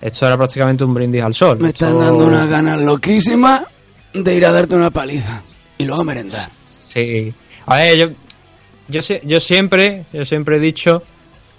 esto 0.01 0.27
era 0.27 0.39
prácticamente 0.39 0.85
un 0.85 0.95
brindis 0.95 1.23
al 1.23 1.35
sol. 1.35 1.59
Me 1.61 1.69
están 1.69 1.91
Esto- 1.91 2.01
dando 2.05 2.27
unas 2.27 2.49
ganas 2.49 2.81
loquísimas 2.83 3.61
de 4.15 4.35
ir 4.35 4.47
a 4.47 4.53
darte 4.53 4.75
una 4.75 4.89
paliza. 4.91 5.43
Y 5.77 5.85
luego 5.85 6.03
merendar. 6.03 6.49
Sí. 6.49 7.31
A 7.67 7.77
ver, 7.77 7.99
yo, 7.99 8.07
yo, 8.89 9.03
sé- 9.03 9.21
yo 9.25 9.39
siempre, 9.39 10.07
yo 10.15 10.25
siempre 10.25 10.57
he 10.57 10.61
dicho, 10.61 11.03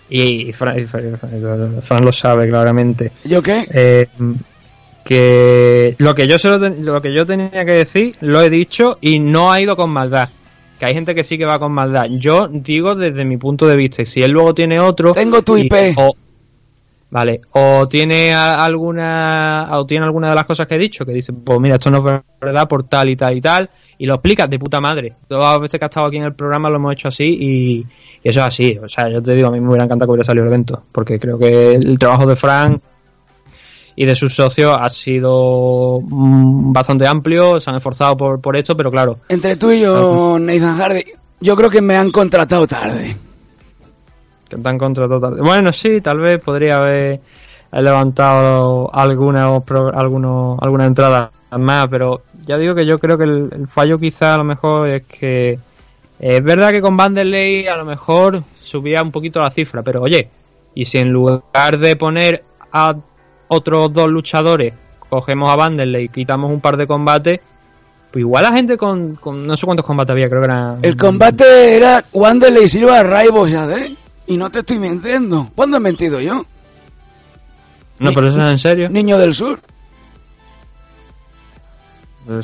y 0.10 0.52
Fran, 0.54 0.80
y 0.80 0.84
Fran- 0.88 1.82
Fran 1.84 2.04
lo 2.06 2.12
sabe 2.12 2.50
claramente, 2.50 3.12
¿Yo 3.24 3.42
qué? 3.44 3.68
eh, 3.72 4.08
que 5.06 5.96
lo 6.00 6.16
que 6.16 6.28
yo 6.28 6.40
solo 6.40 6.60
ten- 6.60 6.86
lo 6.86 7.02
que 7.02 7.14
yo 7.14 7.26
tenía 7.26 7.66
que 7.66 7.72
decir 7.74 8.16
lo 8.22 8.42
he 8.42 8.50
dicho 8.50 8.98
y 9.02 9.20
no 9.20 9.52
ha 9.52 9.62
ido 9.62 9.76
con 9.76 9.90
maldad. 9.90 10.30
Que 10.80 10.86
hay 10.86 10.94
gente 10.94 11.16
que 11.16 11.24
sí 11.24 11.38
que 11.38 11.46
va 11.46 11.58
con 11.60 11.72
maldad. 11.72 12.06
Yo 12.10 12.48
digo 12.50 12.94
desde 12.96 13.26
mi 13.26 13.38
punto 13.38 13.66
de 13.68 13.76
vista. 13.76 14.02
Y 14.02 14.06
si 14.06 14.22
él 14.22 14.32
luego 14.32 14.54
tiene 14.54 14.80
otro. 14.80 15.12
Tengo 15.14 15.42
tu 15.42 15.58
y- 15.58 15.62
IP. 15.62 15.74
o- 15.98 16.16
vale. 17.10 17.42
O 17.52 17.88
tiene 17.88 18.34
alguna. 18.34 19.68
O 19.72 19.86
tiene 19.86 20.06
alguna 20.06 20.30
de 20.30 20.36
las 20.36 20.46
cosas 20.46 20.68
que 20.68 20.76
he 20.76 20.80
dicho. 20.80 21.06
Que 21.06 21.14
dice, 21.14 21.34
pues 21.34 21.60
mira, 21.60 21.76
esto 21.76 21.90
no 21.90 21.98
es 22.08 22.22
verdad 22.40 22.68
por 22.68 22.84
tal 22.84 23.10
y 23.10 23.16
tal 23.16 23.36
y 23.38 23.42
tal. 23.42 23.70
Y 23.98 24.06
lo 24.06 24.14
explicas 24.16 24.50
de 24.50 24.60
puta 24.60 24.80
madre. 24.80 25.14
Todas 25.28 25.54
las 25.54 25.62
veces 25.62 25.80
que 25.80 25.86
ha 25.86 25.88
estado 25.88 26.06
aquí 26.08 26.18
en 26.18 26.24
el 26.24 26.34
programa 26.36 26.70
lo 26.70 26.76
hemos 26.76 26.94
hecho 26.94 27.08
así. 27.08 27.26
Y, 27.26 27.78
y 28.24 28.30
eso 28.30 28.40
es 28.42 28.46
así. 28.46 28.78
O 28.82 28.88
sea, 28.88 29.10
yo 29.10 29.22
te 29.22 29.34
digo, 29.34 29.48
a 29.48 29.52
mí 29.52 29.60
me 29.60 29.68
hubiera 29.70 29.86
encantado 29.86 30.08
que 30.08 30.12
hubiera 30.12 30.26
salido 30.26 30.46
el 30.46 30.50
evento. 30.54 30.84
Porque 30.92 31.20
creo 31.20 31.40
que 31.40 31.72
el 31.72 31.98
trabajo 31.98 32.28
de 32.28 32.36
Frank 32.36 32.82
y 34.00 34.06
de 34.06 34.16
sus 34.16 34.34
socios 34.36 34.78
ha 34.80 34.88
sido 34.90 36.00
mm, 36.02 36.72
bastante 36.72 37.06
amplio, 37.08 37.60
se 37.60 37.70
han 37.70 37.76
esforzado 37.78 38.16
por, 38.16 38.40
por 38.40 38.56
esto, 38.56 38.78
pero 38.78 38.90
claro, 38.92 39.18
Entre 39.28 39.58
tú 39.58 39.72
y 39.72 39.82
yo, 39.82 40.38
Nathan 40.40 40.78
Hardy, 40.78 41.04
yo 41.42 41.56
creo 41.56 41.70
que 41.70 41.82
me 41.82 41.98
han 41.98 42.12
contratado 42.12 42.66
tarde. 42.68 43.16
que 44.48 44.56
te 44.58 44.70
han 44.70 44.78
contratado 44.78 45.20
tarde. 45.20 45.42
Bueno, 45.42 45.74
sí, 45.74 46.00
tal 46.00 46.20
vez 46.20 46.40
podría 46.42 46.76
haber 46.78 47.20
levantado 47.72 48.90
alguna, 48.94 49.48
alguno- 49.48 50.58
alguna 50.62 50.86
entrada 50.86 51.32
más, 51.52 51.88
pero 51.90 52.22
ya 52.46 52.58
digo 52.58 52.76
que 52.76 52.86
yo 52.86 53.00
creo 53.00 53.18
que 53.18 53.24
el, 53.26 53.50
el 53.52 53.68
fallo 53.68 53.98
quizá 53.98 54.36
a 54.36 54.38
lo 54.38 54.44
mejor 54.44 54.90
es 54.90 55.04
que 55.04 55.58
es 56.20 56.44
verdad 56.44 56.72
que 56.72 56.82
con 56.82 56.96
Vanderlei 56.98 57.68
a 57.68 57.78
lo 57.78 57.86
mejor 57.86 58.44
subía 58.62 59.02
un 59.02 59.12
poquito 59.12 59.40
la 59.40 59.50
cifra, 59.52 59.82
pero 59.84 60.02
oye, 60.02 60.30
y 60.76 60.86
si 60.86 60.98
en 61.00 61.10
lugar 61.10 61.78
de 61.80 61.96
poner 61.96 62.44
a 62.72 62.96
otros 63.48 63.94
dos 63.94 64.10
luchadores, 64.10 64.74
cogemos 65.10 65.50
a 65.50 65.56
Vanderlei 65.56 66.06
y 66.06 66.10
quitamos 66.10 66.52
un 66.52 66.62
par 66.62 66.78
de 66.78 66.88
combates, 66.88 67.40
pues 68.12 68.22
igual 68.22 68.44
la 68.44 68.54
gente 68.54 68.78
con, 68.78 69.16
con 69.16 69.46
no 69.46 69.58
sé 69.58 69.66
cuántos 69.66 69.86
combates 69.86 70.12
había, 70.12 70.30
creo 70.30 70.42
que 70.42 70.46
eran... 70.46 70.80
El 70.82 70.98
combate 70.98 71.76
era 71.76 72.04
Wanderlei 72.14 72.68
Silva 72.68 73.04
Raibo 73.04 73.48
Jade. 73.48 73.96
Y 74.30 74.36
no 74.36 74.50
te 74.50 74.60
estoy 74.60 74.78
mintiendo. 74.78 75.50
¿Cuándo 75.56 75.78
he 75.78 75.80
mentido 75.80 76.20
yo? 76.20 76.46
No, 78.00 78.12
pero 78.12 78.28
eso 78.28 78.38
es 78.38 78.52
en 78.52 78.60
serio. 78.60 78.90
Niño 78.90 79.18
del 79.18 79.34
Sur. 79.34 79.60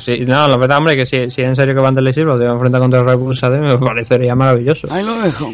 Sí, 0.00 0.20
no, 0.20 0.48
la 0.48 0.56
verdad, 0.56 0.78
hombre, 0.78 0.96
que 0.96 1.04
si, 1.04 1.30
si 1.30 1.42
es 1.42 1.48
en 1.48 1.54
serio 1.54 1.74
que 1.74 1.80
Vanderlei 1.80 2.14
Silva 2.14 2.38
te 2.38 2.44
va 2.44 2.52
a 2.52 2.54
enfrentar 2.54 2.80
contra 2.80 3.14
Bull 3.16 3.36
Sade, 3.36 3.58
me 3.58 3.76
parecería 3.76 4.34
maravilloso. 4.34 4.90
Ahí 4.90 5.04
lo 5.04 5.14
dejo. 5.18 5.52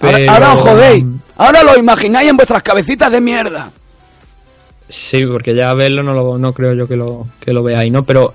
Ahora, 0.00 0.18
ahora 0.28 0.54
os 0.54 0.60
jodéis. 0.60 1.04
Ahora 1.36 1.62
lo 1.62 1.78
imagináis 1.78 2.28
en 2.28 2.36
vuestras 2.36 2.64
cabecitas 2.64 3.12
de 3.12 3.20
mierda. 3.20 3.70
Sí, 4.88 5.24
porque 5.26 5.54
ya 5.54 5.72
verlo 5.74 6.02
no, 6.02 6.12
lo, 6.12 6.38
no 6.38 6.52
creo 6.52 6.74
yo 6.74 6.86
que 6.86 6.96
lo, 6.96 7.26
que 7.40 7.52
lo 7.52 7.62
veáis, 7.62 7.90
¿no? 7.90 8.04
Pero 8.04 8.34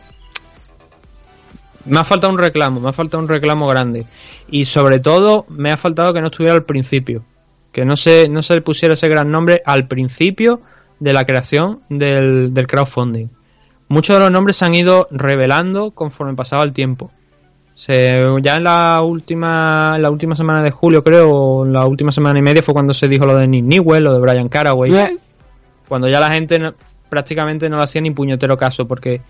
me 1.85 1.99
ha 1.99 2.03
faltado 2.03 2.33
un 2.33 2.39
reclamo, 2.39 2.79
me 2.79 2.89
ha 2.89 2.93
faltado 2.93 3.21
un 3.21 3.29
reclamo 3.29 3.67
grande. 3.67 4.05
Y 4.49 4.65
sobre 4.65 4.99
todo, 4.99 5.45
me 5.49 5.71
ha 5.71 5.77
faltado 5.77 6.13
que 6.13 6.21
no 6.21 6.27
estuviera 6.27 6.55
al 6.55 6.63
principio. 6.63 7.23
Que 7.71 7.85
no 7.85 7.95
se, 7.95 8.27
no 8.27 8.41
se 8.41 8.55
le 8.55 8.61
pusiera 8.61 8.93
ese 8.93 9.07
gran 9.07 9.31
nombre 9.31 9.61
al 9.65 9.87
principio 9.87 10.61
de 10.99 11.13
la 11.13 11.25
creación 11.25 11.81
del, 11.89 12.53
del 12.53 12.67
crowdfunding. 12.67 13.27
Muchos 13.89 14.15
de 14.15 14.19
los 14.21 14.31
nombres 14.31 14.57
se 14.57 14.65
han 14.65 14.75
ido 14.75 15.07
revelando 15.11 15.91
conforme 15.91 16.35
pasaba 16.35 16.63
el 16.63 16.73
tiempo. 16.73 17.11
Se, 17.73 18.19
ya 18.41 18.55
en 18.55 18.63
la 18.63 19.01
última 19.03 19.93
en 19.95 20.01
la 20.01 20.09
última 20.09 20.35
semana 20.35 20.63
de 20.63 20.71
julio, 20.71 21.03
creo, 21.03 21.29
o 21.29 21.65
en 21.65 21.73
la 21.73 21.85
última 21.85 22.11
semana 22.11 22.39
y 22.39 22.41
media 22.41 22.63
fue 22.63 22.73
cuando 22.73 22.91
se 22.91 23.07
dijo 23.07 23.25
lo 23.25 23.35
de 23.35 23.47
Nick 23.47 23.65
Newell, 23.65 24.03
lo 24.03 24.13
de 24.13 24.19
Brian 24.19 24.49
Caraway. 24.49 25.19
Cuando 25.87 26.07
ya 26.09 26.19
la 26.19 26.31
gente 26.31 26.59
prácticamente 27.09 27.69
no 27.69 27.77
le 27.77 27.83
hacía 27.83 28.01
ni 28.01 28.11
puñetero 28.11 28.57
caso 28.57 28.87
porque 28.87 29.21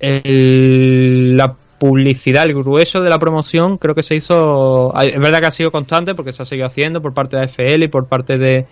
el- 0.00 1.36
la 1.36 1.54
publicidad, 1.78 2.44
el 2.44 2.54
grueso 2.54 3.02
de 3.02 3.10
la 3.10 3.18
promoción 3.18 3.78
creo 3.78 3.94
que 3.94 4.02
se 4.02 4.14
hizo, 4.14 4.94
es 5.00 5.18
verdad 5.18 5.40
que 5.40 5.46
ha 5.46 5.50
sido 5.50 5.70
constante 5.70 6.14
porque 6.14 6.32
se 6.32 6.42
ha 6.42 6.46
seguido 6.46 6.66
haciendo 6.66 7.00
por 7.02 7.12
parte 7.12 7.36
de 7.36 7.42
AFL 7.44 7.84
y 7.84 7.88
por 7.88 8.06
parte 8.06 8.38
de, 8.38 8.66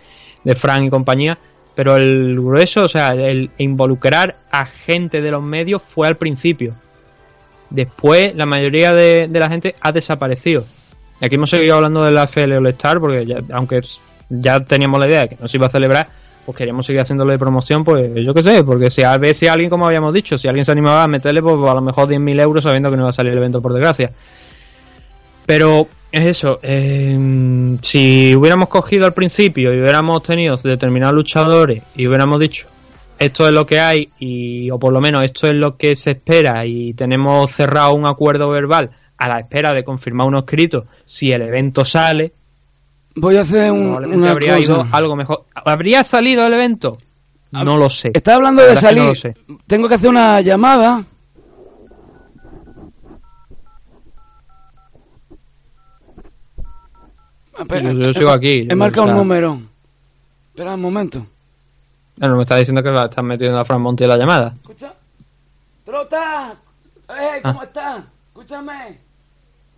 de 0.45 0.55
Frank 0.55 0.85
y 0.85 0.91
compañía, 0.91 1.39
pero 1.75 1.97
el 1.97 2.37
grueso, 2.37 2.85
o 2.85 2.89
sea, 2.89 3.09
el 3.11 3.51
involucrar 3.59 4.37
a 4.51 4.67
gente 4.67 5.21
de 5.21 5.31
los 5.31 5.43
medios 5.43 5.83
fue 5.83 6.07
al 6.07 6.17
principio. 6.17 6.75
Después 7.71 8.35
la 8.35 8.47
mayoría 8.47 8.93
de, 8.93 9.29
la 9.33 9.49
gente 9.49 9.75
ha 9.81 9.93
desaparecido. 9.93 10.65
Y 11.21 11.25
aquí 11.27 11.37
hemos 11.37 11.51
seguido 11.51 11.77
hablando 11.77 12.05
de 12.05 12.13
la 12.13 12.23
AFL 12.23 12.53
All 12.53 12.67
Star 12.69 13.01
porque 13.01 13.37
aunque 13.53 13.81
ya 14.29 14.61
teníamos 14.61 15.01
la 15.01 15.09
idea 15.09 15.23
de 15.23 15.29
que 15.31 15.37
no 15.41 15.49
se 15.49 15.57
iba 15.57 15.67
a 15.67 15.71
celebrar, 15.71 16.09
pues 16.45 16.57
queríamos 16.57 16.85
seguir 16.87 17.01
haciéndole 17.01 17.39
promoción, 17.39 17.85
pues 17.85 18.13
yo 18.15 18.35
qué 18.35 18.43
sé, 18.43 18.65
porque 18.65 18.91
si 18.91 19.03
a 19.03 19.17
ver 19.17 19.35
si 19.35 19.47
alguien, 19.47 19.71
como 19.71 19.87
habíamos 19.87 20.13
dicho, 20.13 20.37
si 20.37 20.49
alguien 20.49 20.65
se 20.65 20.73
animaba 20.73 21.05
a 21.05 21.09
meterle, 21.09 21.41
pues 21.41 21.55
a 21.55 21.75
lo 21.75 21.83
mejor 21.83 22.09
10.000 22.09 22.41
euros 22.41 22.65
sabiendo 22.65 22.91
que 22.91 22.97
no 22.97 23.03
iba 23.05 23.11
a 23.11 23.13
salir 23.13 23.33
el 23.33 23.39
evento, 23.39 23.63
por 23.63 23.73
desgracia. 23.73 24.13
Pero 25.47 25.87
es 26.11 26.27
eso, 26.27 26.59
eh, 26.63 27.77
si 27.83 28.35
hubiéramos 28.37 28.69
cogido 28.69 29.07
al 29.07 29.15
principio 29.15 29.73
y 29.73 29.81
hubiéramos 29.81 30.23
tenido 30.23 30.57
determinados 30.57 31.15
luchadores 31.15 31.83
y 31.95 32.07
hubiéramos 32.07 32.39
dicho, 32.39 32.69
esto 33.19 33.47
es 33.47 33.53
lo 33.53 33.65
que 33.65 33.79
hay, 33.79 34.11
y, 34.19 34.71
o 34.71 34.79
por 34.79 34.93
lo 34.93 35.01
menos 35.01 35.25
esto 35.25 35.47
es 35.47 35.55
lo 35.55 35.77
que 35.77 35.95
se 35.95 36.13
espera, 36.13 36.67
y 36.67 36.93
tenemos 36.95 37.53
cerrado 37.53 37.95
un 37.95 38.07
acuerdo 38.07 38.51
verbal 38.51 38.91
a 39.17 39.29
la 39.29 39.39
espera 39.39 39.73
de 39.73 39.85
confirmar 39.85 40.27
uno 40.27 40.41
escrito, 40.41 40.87
si 41.05 41.31
el 41.31 41.43
evento 41.43 41.85
sale, 41.85 42.33
Voy 43.15 43.37
a 43.37 43.43
hacer 43.43 43.71
un- 43.71 44.05
una 44.15 44.31
habría 44.31 44.57
cosa. 44.57 44.63
ido 44.63 44.87
algo 44.91 45.17
mejor. 45.17 45.45
¿Habría 45.55 46.03
salido 46.05 46.47
el 46.47 46.55
evento? 46.55 46.99
No 47.51 47.77
lo 47.77 47.91
sé. 47.91 48.11
Está 48.15 48.35
hablando 48.37 48.63
La 48.63 48.69
de 48.69 48.77
salir. 48.77 49.03
no 49.03 49.09
lo 49.11 49.15
sé. 49.15 49.35
Tengo 49.67 49.89
que 49.89 49.95
hacer 49.97 50.09
una 50.11 50.41
llamada. 50.41 51.05
Espera, 57.59 57.93
Yo- 57.93 58.01
yo 58.01 58.13
sigo 58.13 58.31
aquí, 58.31 58.67
He 58.69 58.75
marcado 58.75 59.09
un 59.09 59.15
número. 59.15 59.59
Espera 60.51 60.75
un 60.75 60.81
momento. 60.81 61.27
Bueno, 62.17 62.37
me 62.37 62.43
está 62.43 62.57
diciendo 62.57 62.83
que 62.83 62.91
va 62.91 63.03
a 63.03 63.07
estar 63.07 63.25
metiendo 63.25 63.59
a 63.59 63.65
Fran 63.65 63.81
Monti 63.81 64.05
en 64.05 64.11
la 64.11 64.17
llamada. 64.17 64.53
Escucha. 64.55 64.93
Trota. 65.85 66.55
Eh, 67.09 67.41
¿cómo 67.43 67.61
Ah. 67.61 67.65
estás? 67.65 68.05
Escúchame. 68.29 68.99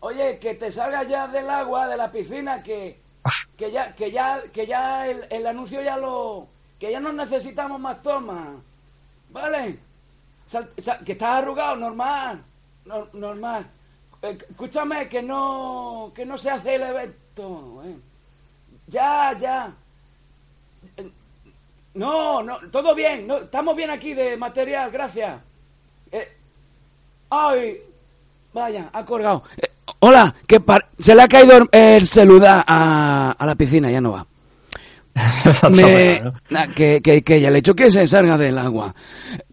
Oye, 0.00 0.38
que 0.38 0.54
te 0.54 0.70
salgas 0.70 1.08
ya 1.08 1.26
del 1.28 1.48
agua, 1.48 1.88
de 1.88 1.96
la 1.96 2.10
piscina, 2.12 2.62
que, 2.62 2.98
Ah. 2.98 3.03
Que 3.56 3.70
ya, 3.70 3.94
que 3.94 4.10
ya, 4.10 4.42
que 4.52 4.66
ya 4.66 5.08
el, 5.08 5.26
el 5.30 5.46
anuncio 5.46 5.82
ya 5.82 5.96
lo, 5.96 6.46
que 6.78 6.90
ya 6.92 7.00
no 7.00 7.12
necesitamos 7.12 7.80
más 7.80 8.02
tomas, 8.02 8.48
¿vale? 9.30 9.78
Que 11.04 11.12
estás 11.12 11.22
arrugado, 11.22 11.76
normal, 11.76 12.42
no- 12.84 13.08
normal. 13.12 13.66
Eh, 14.22 14.38
escúchame, 14.50 15.08
que 15.08 15.22
no, 15.22 16.12
que 16.14 16.24
no 16.26 16.36
se 16.38 16.50
hace 16.50 16.74
el 16.76 16.82
evento. 16.82 17.82
eh. 17.84 17.96
Ya, 18.88 19.36
ya. 19.38 19.72
Eh, 20.96 21.10
No, 21.94 22.42
no, 22.42 22.58
todo 22.70 22.94
bien, 22.94 23.26
no, 23.26 23.38
estamos 23.38 23.76
bien 23.76 23.90
aquí 23.90 24.14
de 24.14 24.36
material, 24.36 24.90
gracias. 24.90 25.40
Ay, 27.30 27.80
vaya, 28.52 28.90
ha 28.92 29.04
colgado. 29.04 29.42
Hola, 30.06 30.34
que 30.46 30.60
par- 30.60 30.88
se 30.98 31.14
le 31.14 31.22
ha 31.22 31.28
caído 31.28 31.56
el- 31.56 31.68
el 31.72 32.06
celular 32.06 32.62
a, 32.66 33.34
a 33.38 33.46
la 33.46 33.54
piscina, 33.54 33.90
ya 33.90 34.02
no 34.02 34.12
va. 34.12 34.26
Me- 35.70 36.20
na, 36.50 36.66
que, 36.68 37.00
que, 37.02 37.22
que 37.22 37.40
ya 37.40 37.48
le 37.50 37.56
he 37.56 37.58
hecho 37.60 37.74
que 37.74 37.90
se 37.90 38.06
salga 38.06 38.36
del 38.36 38.58
agua. 38.58 38.94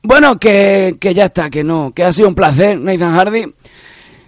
Bueno, 0.03 0.37
que, 0.37 0.97
que 0.99 1.13
ya 1.13 1.25
está, 1.25 1.49
que 1.49 1.63
no, 1.63 1.93
que 1.93 2.03
ha 2.03 2.11
sido 2.11 2.27
un 2.27 2.35
placer, 2.35 2.77
Nathan 2.79 3.15
Hardy. 3.15 3.45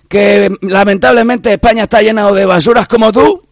Que 0.08 0.50
lamentablemente 0.62 1.52
España 1.52 1.84
está 1.84 2.02
llena 2.02 2.32
de 2.32 2.46
basuras 2.46 2.88
como 2.88 3.12
tú. 3.12 3.44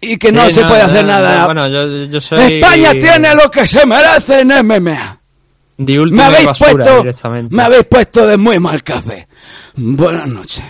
Y 0.00 0.16
que 0.16 0.32
no 0.32 0.48
se 0.50 0.62
no, 0.62 0.68
puede 0.68 0.82
hacer 0.82 1.04
no, 1.04 1.12
nada. 1.12 1.44
Bueno, 1.46 1.68
yo, 1.68 2.06
yo 2.10 2.20
soy. 2.20 2.54
España 2.54 2.92
tiene 2.92 3.34
lo 3.34 3.48
que 3.50 3.66
se 3.66 3.86
merece 3.86 4.40
en 4.40 4.48
MMA. 4.66 5.20
Me 6.16 6.22
habéis 6.22 6.46
basura 6.46 6.72
puesto, 6.72 7.04
me 7.50 7.62
habéis 7.62 7.84
puesto 7.84 8.26
de 8.26 8.36
muy 8.36 8.58
mal 8.58 8.82
café. 8.82 9.28
Buenas 9.76 10.26
noches. 10.26 10.64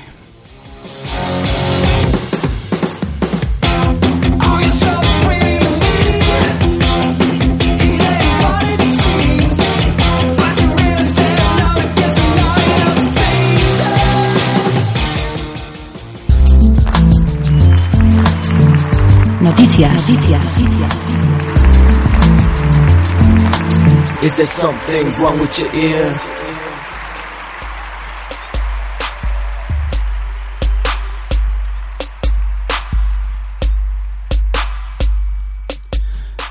Is 24.27 24.38
there 24.38 24.47
something 24.47 25.09
wrong 25.23 25.38
with 25.38 25.59
your 25.61 25.73
ear? 25.73 26.36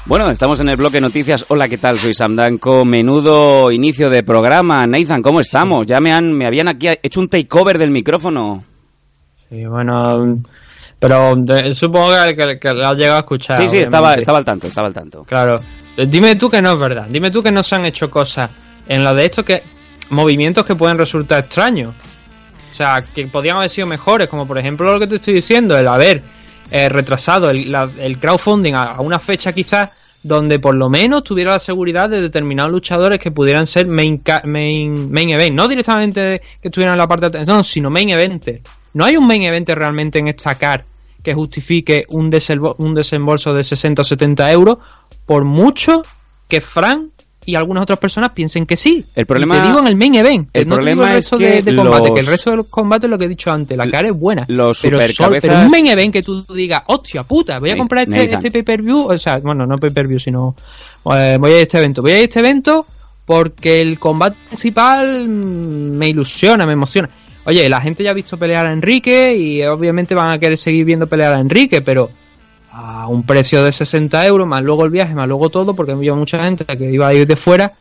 Bueno, 0.05 0.29
estamos 0.29 0.59
en 0.59 0.69
el 0.69 0.75
bloque 0.77 1.01
noticias. 1.01 1.45
Hola, 1.47 1.67
¿qué 1.67 1.79
tal? 1.79 1.97
Soy 1.97 2.13
Sam 2.13 2.35
Danco. 2.35 2.85
Menudo 2.85 3.71
inicio 3.71 4.09
de 4.09 4.21
programa. 4.23 4.85
Nathan, 4.85 5.21
¿cómo 5.23 5.39
estamos? 5.41 5.87
Ya 5.87 5.99
me 5.99 6.13
han, 6.13 6.31
me 6.31 6.45
habían 6.45 6.67
aquí 6.67 6.87
hecho 7.01 7.19
un 7.19 7.27
takeover 7.27 7.79
del 7.79 7.89
micrófono. 7.89 8.63
Sí, 9.49 9.65
bueno, 9.65 10.43
pero 10.99 11.33
de- 11.37 11.73
supongo 11.73 12.09
que, 12.27 12.35
que, 12.35 12.59
que 12.59 12.73
lo 12.73 12.85
has 12.87 12.93
llegado 12.97 13.17
a 13.17 13.19
escuchar. 13.21 13.57
sí, 13.57 13.63
sí, 13.63 13.67
obviamente. 13.69 13.83
estaba, 13.83 14.13
estaba 14.15 14.37
al 14.37 14.45
tanto, 14.45 14.67
estaba 14.67 14.87
al 14.87 14.93
tanto. 14.93 15.23
Claro. 15.23 15.55
Eh, 15.97 16.05
Dime 16.05 16.35
tú 16.35 16.49
que 16.51 16.61
no 16.61 16.73
es 16.73 16.79
verdad. 16.79 17.07
Dime 17.09 17.31
tú 17.31 17.41
que 17.41 17.51
no 17.51 17.63
se 17.63 17.75
han 17.75 17.85
hecho 17.85 18.09
cosas 18.11 18.51
en 18.87 19.03
lo 19.03 19.13
de 19.13 19.25
esto 19.25 19.43
que. 19.43 19.63
movimientos 20.11 20.65
que 20.65 20.75
pueden 20.75 20.99
resultar 20.99 21.39
extraños. 21.39 21.93
O 22.73 22.75
sea, 22.75 23.03
que 23.13 23.25
podrían 23.25 23.57
haber 23.57 23.69
sido 23.71 23.87
mejores, 23.87 24.27
como 24.27 24.45
por 24.45 24.59
ejemplo 24.59 24.91
lo 24.93 24.99
que 24.99 25.07
te 25.07 25.15
estoy 25.15 25.33
diciendo, 25.35 25.75
el 25.77 25.87
haber 25.87 26.21
eh, 26.71 26.89
retrasado 26.89 27.49
el, 27.49 28.17
crowdfunding 28.19 28.73
a, 28.73 28.99
una 29.01 29.19
fecha 29.19 29.53
quizás 29.53 29.91
donde 30.23 30.57
por 30.59 30.73
lo 30.75 30.89
menos 30.89 31.23
tuviera 31.23 31.51
la 31.51 31.59
seguridad 31.59 32.09
de 32.09 32.19
determinados 32.19 32.71
luchadores 32.71 33.19
que 33.19 33.29
pudieran 33.31 33.67
ser 33.67 33.87
main, 33.87 34.21
main, 34.45 35.11
main 35.11 35.29
event. 35.29 35.55
No 35.55 35.67
directamente 35.67 36.41
que 36.61 36.69
estuvieran 36.69 36.93
en 36.95 36.99
la 36.99 37.07
parte 37.07 37.29
de 37.29 37.45
no, 37.45 37.63
sino 37.63 37.89
main 37.91 38.09
event. 38.09 38.47
No 38.93 39.05
hay 39.05 39.17
un 39.17 39.27
main 39.27 39.43
event 39.43 39.69
realmente 39.69 40.17
en 40.19 40.27
esta 40.27 40.55
car 40.55 40.83
que 41.21 41.33
justifique 41.33 42.05
un, 42.09 42.31
desembo- 42.31 42.75
un 42.79 42.95
desembolso 42.95 43.53
de 43.53 43.63
60 43.63 44.01
o 44.01 44.05
70 44.05 44.51
euros, 44.51 44.77
por 45.25 45.43
mucho 45.43 46.01
que 46.47 46.61
Fran 46.61 47.11
y 47.45 47.55
algunas 47.55 47.83
otras 47.83 47.99
personas 47.99 48.31
piensen 48.31 48.65
que 48.65 48.75
sí. 48.77 49.05
El 49.15 49.25
problema- 49.25 49.57
Y 49.57 49.61
te 49.61 49.67
digo 49.67 49.79
en 49.79 49.87
el 49.87 49.95
main 49.95 50.15
event. 50.15 50.49
el 50.53 50.67
no 50.67 50.79
te 50.79 50.89
digo 50.89 51.03
el 51.03 51.09
es 51.09 51.15
resto 51.15 51.37
que 51.37 51.45
de, 51.49 51.61
de 51.63 51.75
combate, 51.75 52.07
los- 52.07 52.13
que 52.15 52.19
el 52.21 52.25
resto 52.27 52.49
de 52.51 52.55
los 52.57 52.67
combates 52.67 53.03
es 53.05 53.09
lo 53.11 53.17
que 53.17 53.25
he 53.25 53.27
dicho 53.29 53.51
antes. 53.51 53.77
La 53.77 53.89
cara 53.89 54.07
es 54.09 54.17
buena. 54.19 54.45
los 54.47 54.79
pero, 54.81 54.99
sol- 54.99 55.09
supercabezas- 55.09 55.41
pero 55.41 55.59
un 55.59 55.71
main 55.71 55.87
event 55.87 56.13
que 56.13 56.23
tú 56.23 56.43
digas, 56.53 56.81
hostia 56.87 57.23
puta, 57.23 57.59
voy 57.59 57.69
a 57.71 57.77
comprar 57.77 58.03
este, 58.03 58.17
Nathan. 58.17 58.33
este 58.37 58.51
pay-per-view. 58.51 59.11
O 59.11 59.17
sea, 59.17 59.37
bueno, 59.39 59.65
no 59.65 59.77
pay-per-view, 59.77 60.19
sino 60.19 60.55
eh, 61.15 61.37
voy 61.39 61.51
a 61.51 61.57
este 61.59 61.77
evento. 61.77 62.01
Voy 62.01 62.11
a 62.11 62.19
este 62.19 62.39
evento 62.39 62.85
porque 63.25 63.81
el 63.81 63.97
combate 63.99 64.37
principal 64.49 65.27
me 65.27 66.07
ilusiona, 66.09 66.65
me 66.65 66.73
emociona. 66.73 67.09
Oye, 67.45 67.69
la 67.69 67.79
gente 67.81 68.03
ya 68.03 68.11
ha 68.11 68.13
visto 68.13 68.37
pelear 68.37 68.65
a 68.67 68.73
Enrique 68.73 69.35
y 69.37 69.61
obviamente 69.63 70.15
van 70.15 70.31
a 70.31 70.39
querer 70.39 70.57
seguir 70.57 70.83
viendo 70.83 71.05
pelear 71.07 71.33
a 71.33 71.39
Enrique, 71.39 71.81
pero 71.81 72.09
a 72.77 73.07
un 73.07 73.23
precio 73.23 73.63
de 73.63 73.71
60 73.71 74.25
euros, 74.25 74.45
más 74.45 74.61
luego 74.61 74.83
el 74.83 74.91
viaje, 74.91 75.15
más 75.15 75.29
luego 75.29 75.49
todo, 75.49 75.73
porque 75.73 75.93
había 75.93 76.13
mucha 76.13 76.43
gente 76.43 76.65
que 76.65 76.91
iba 76.91 77.07
a 77.07 77.13
ir 77.13 77.25
de 77.25 77.37
fuera, 77.37 77.71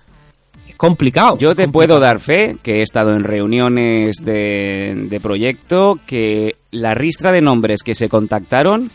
es 0.68 0.76
complicado. 0.76 1.36
Yo 1.36 1.48
te 1.48 1.64
complicado. 1.64 1.72
puedo 1.72 2.00
dar 2.00 2.20
fe 2.20 2.56
que 2.62 2.78
he 2.78 2.82
estado 2.82 3.10
en 3.10 3.24
reuniones 3.24 4.18
de, 4.22 4.94
de 5.10 5.20
proyecto, 5.20 5.98
que 6.06 6.54
la 6.70 6.94
ristra 6.94 7.32
de 7.32 7.40
nombres 7.40 7.82
que 7.82 7.96
se 7.96 8.08
contactaron 8.08 8.88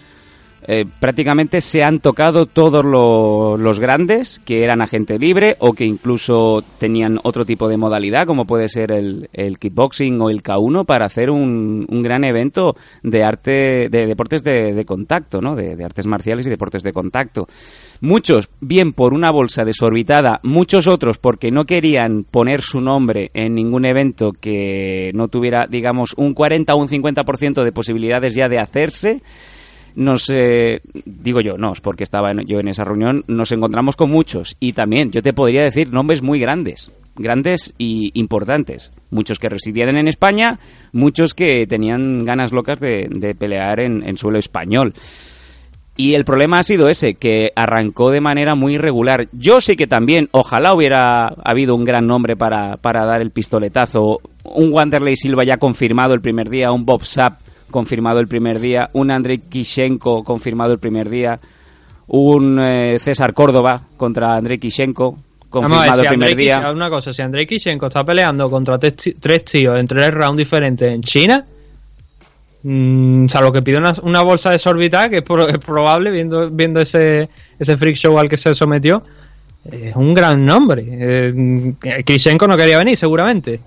eh, 0.67 0.85
prácticamente 0.99 1.61
se 1.61 1.83
han 1.83 1.99
tocado 1.99 2.45
todos 2.45 2.83
lo- 2.85 3.57
los 3.57 3.79
grandes 3.79 4.41
que 4.45 4.63
eran 4.63 4.81
agente 4.81 5.17
libre 5.17 5.55
o 5.59 5.73
que 5.73 5.85
incluso 5.85 6.63
tenían 6.77 7.19
otro 7.23 7.45
tipo 7.45 7.67
de 7.67 7.77
modalidad, 7.77 8.27
como 8.27 8.45
puede 8.45 8.69
ser 8.69 8.91
el, 8.91 9.29
kickboxing 9.59 10.19
o 10.21 10.29
el 10.29 10.43
K1, 10.43 10.85
para 10.85 11.05
hacer 11.05 11.29
un, 11.29 11.85
un 11.89 12.03
gran 12.03 12.23
evento 12.23 12.75
de 13.03 13.23
arte, 13.23 13.89
de 13.89 14.07
deportes 14.07 14.43
de, 14.43 14.83
contacto, 14.85 15.41
¿no? 15.41 15.55
De, 15.55 15.75
de 15.75 15.83
artes 15.83 16.07
marciales 16.07 16.45
y 16.47 16.49
deportes 16.49 16.83
de 16.83 16.93
contacto. 16.93 17.47
Muchos, 18.01 18.49
bien 18.61 18.93
por 18.93 19.13
una 19.13 19.31
bolsa 19.31 19.65
desorbitada, 19.65 20.39
muchos 20.43 20.87
otros 20.87 21.17
porque 21.17 21.51
no 21.51 21.65
querían 21.65 22.23
poner 22.23 22.61
su 22.61 22.79
nombre 22.81 23.31
en 23.33 23.55
ningún 23.55 23.85
evento 23.85 24.31
que 24.33 25.11
no 25.13 25.27
tuviera, 25.27 25.67
digamos, 25.67 26.13
un 26.17 26.33
40 26.33 26.75
o 26.75 26.77
un 26.77 26.87
50% 26.87 27.63
de 27.63 27.71
posibilidades 27.71 28.35
ya 28.35 28.47
de 28.49 28.59
hacerse 28.59 29.21
nos 29.99 30.29
eh, 30.29 30.81
digo 31.05 31.41
yo, 31.41 31.57
no, 31.57 31.73
es 31.73 31.81
porque 31.81 32.05
estaba 32.05 32.31
yo 32.45 32.59
en 32.59 32.69
esa 32.69 32.85
reunión, 32.85 33.25
nos 33.27 33.51
encontramos 33.51 33.97
con 33.97 34.09
muchos 34.09 34.55
y 34.59 34.71
también 34.71 35.11
yo 35.11 35.21
te 35.21 35.33
podría 35.33 35.63
decir 35.63 35.91
nombres 35.91 36.21
muy 36.21 36.39
grandes, 36.39 36.93
grandes 37.17 37.73
y 37.77 38.11
importantes, 38.13 38.91
muchos 39.11 39.39
que 39.39 39.49
residían 39.49 39.97
en 39.97 40.07
España, 40.07 40.59
muchos 40.93 41.33
que 41.33 41.67
tenían 41.67 42.23
ganas 42.23 42.53
locas 42.53 42.79
de, 42.79 43.35
pelear 43.37 43.81
en, 43.81 44.07
en 44.07 44.17
suelo 44.17 44.39
español. 44.39 44.93
Y 45.97 46.13
el 46.13 46.23
problema 46.23 46.59
ha 46.59 46.63
sido 46.63 46.87
ese, 46.87 47.15
que 47.15 47.51
arrancó 47.57 48.09
de 48.09 48.21
manera 48.21 48.55
muy 48.55 48.75
irregular. 48.75 49.27
Yo 49.33 49.59
sí 49.59 49.75
que 49.75 49.85
también, 49.85 50.29
ojalá 50.31 50.73
hubiera 50.73 51.27
habido 51.43 51.75
un 51.75 51.83
gran 51.83 52.07
nombre 52.07 52.37
para, 52.37 52.77
para 52.77 53.03
dar 53.03 53.19
el 53.19 53.31
pistoletazo. 53.31 54.21
Un 54.45 54.71
Wanderlei 54.71 55.17
Silva 55.17 55.43
ya 55.43 55.57
confirmado 55.57 56.13
el 56.13 56.21
primer 56.21 56.49
día, 56.49 56.71
un 56.71 56.85
Bob 56.85 57.03
Sapp 57.03 57.41
confirmado 57.69 58.19
el 58.19 58.27
primer 58.27 58.59
día, 58.59 58.89
un 58.93 59.11
Andrei 59.11 59.37
Kishenko 59.39 60.23
confirmado 60.23 60.73
el 60.73 60.79
primer 60.79 61.09
día, 61.09 61.39
un 62.07 62.59
eh, 62.59 62.97
César 62.99 63.33
Córdoba 63.33 63.81
contra 63.97 64.35
Andrei 64.35 64.57
Kishenko 64.57 65.11
ver, 65.13 65.21
confirmado 65.49 65.93
si 65.93 65.99
el 66.01 66.07
primer 66.09 66.29
Andrei 66.31 66.45
día. 66.45 66.71
Una 66.71 66.89
cosa, 66.89 67.13
si 67.13 67.21
Andrei 67.21 67.45
Kishenko 67.47 67.87
está 67.87 68.03
peleando 68.03 68.49
contra 68.49 68.77
tres 68.79 69.43
tíos 69.45 69.79
en 69.79 69.87
tres 69.87 70.11
rounds 70.11 70.37
diferentes 70.37 70.91
en 70.91 71.01
China, 71.01 71.45
mm, 72.63 73.27
salvo 73.27 73.51
que 73.51 73.61
pide 73.61 73.77
una, 73.77 73.93
una 74.03 74.21
bolsa 74.21 74.51
desorbitada, 74.51 75.09
que 75.09 75.17
es, 75.17 75.23
pro- 75.23 75.47
es 75.47 75.57
probable, 75.57 76.11
viendo, 76.11 76.49
viendo 76.49 76.81
ese, 76.81 77.29
ese 77.57 77.77
freak 77.77 77.95
show 77.95 78.17
al 78.17 78.29
que 78.29 78.37
se 78.37 78.53
sometió, 78.53 79.03
es 79.71 79.95
un 79.95 80.13
gran 80.13 80.45
nombre. 80.45 80.85
Eh, 80.89 81.73
Kishenko 82.05 82.47
no 82.47 82.57
quería 82.57 82.77
venir, 82.77 82.97
seguramente. 82.97 83.59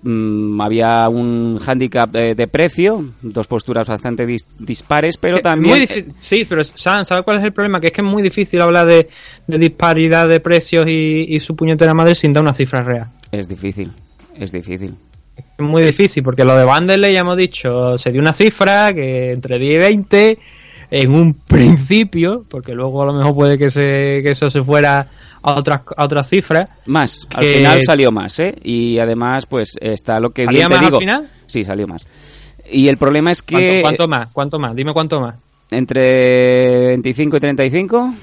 Mm, 0.00 0.60
había 0.60 1.08
un 1.08 1.58
hándicap 1.58 2.10
de 2.10 2.46
precio, 2.48 3.04
dos 3.22 3.46
posturas 3.46 3.86
bastante 3.86 4.26
dis- 4.26 4.46
dispares, 4.58 5.16
pero 5.16 5.36
Que- 5.36 5.42
también... 5.42 5.78
muy 5.78 5.86
sí, 6.20 6.44
pero 6.48 6.62
¿sabes 6.64 7.08
cuál 7.24 7.38
es 7.38 7.44
el 7.44 7.52
problema? 7.52 7.80
Que 7.80 7.88
es 7.88 7.92
que 7.92 8.00
es 8.00 8.06
muy 8.06 8.22
difícil 8.22 8.60
hablar 8.60 8.86
de, 8.86 9.08
de 9.46 9.58
disparidad 9.58 10.28
de 10.28 10.40
precios 10.40 10.86
y, 10.88 11.26
y 11.34 11.40
su 11.40 11.54
puñetera 11.56 11.94
madre 11.94 12.14
sin 12.14 12.32
dar 12.32 12.42
una 12.42 12.54
cifra 12.54 12.82
real. 12.82 13.08
Es 13.30 13.48
difícil, 13.48 13.90
es 14.36 14.52
difícil. 14.52 14.94
Es 15.36 15.64
muy 15.64 15.82
difícil, 15.82 16.22
porque 16.22 16.44
lo 16.44 16.54
de 16.56 16.64
Vanderlei 16.64 17.14
ya 17.14 17.20
hemos 17.20 17.36
dicho, 17.36 17.96
se 17.98 18.12
dio 18.12 18.20
una 18.20 18.32
cifra 18.32 18.92
que 18.94 19.32
entre 19.32 19.58
10 19.58 19.74
y 19.74 19.78
20 19.78 20.38
en 20.90 21.14
un 21.14 21.34
principio, 21.34 22.44
porque 22.48 22.74
luego 22.74 23.02
a 23.02 23.06
lo 23.06 23.14
mejor 23.14 23.34
puede 23.34 23.56
que, 23.58 23.70
se, 23.70 24.20
que 24.22 24.32
eso 24.32 24.50
se 24.50 24.62
fuera 24.62 25.08
a 25.42 25.54
otras 25.58 25.80
a 25.96 26.04
otras 26.04 26.28
cifras. 26.28 26.68
Más, 26.86 27.26
al 27.34 27.44
final 27.44 27.82
salió 27.82 28.10
más, 28.12 28.38
¿eh? 28.38 28.54
Y 28.62 28.98
además, 28.98 29.46
pues 29.46 29.76
está 29.80 30.20
lo 30.20 30.30
que 30.30 30.44
¿Salía 30.44 30.66
bien 30.66 30.68
te 30.68 30.74
más 30.74 30.80
al 30.84 30.86
digo. 30.90 30.98
final? 31.00 31.30
Sí, 31.46 31.64
salió 31.64 31.86
más. 31.86 32.06
Y 32.70 32.88
el 32.88 32.96
problema 32.96 33.30
es 33.32 33.42
¿Cuánto, 33.42 33.58
que 33.68 33.82
cuánto 33.82 34.08
más? 34.08 34.28
¿Cuánto 34.32 34.58
más? 34.58 34.74
Dime 34.76 34.92
cuánto 34.92 35.20
más. 35.20 35.34
entre 35.70 36.86
25 36.88 37.36
y 37.36 37.40
35, 37.40 38.14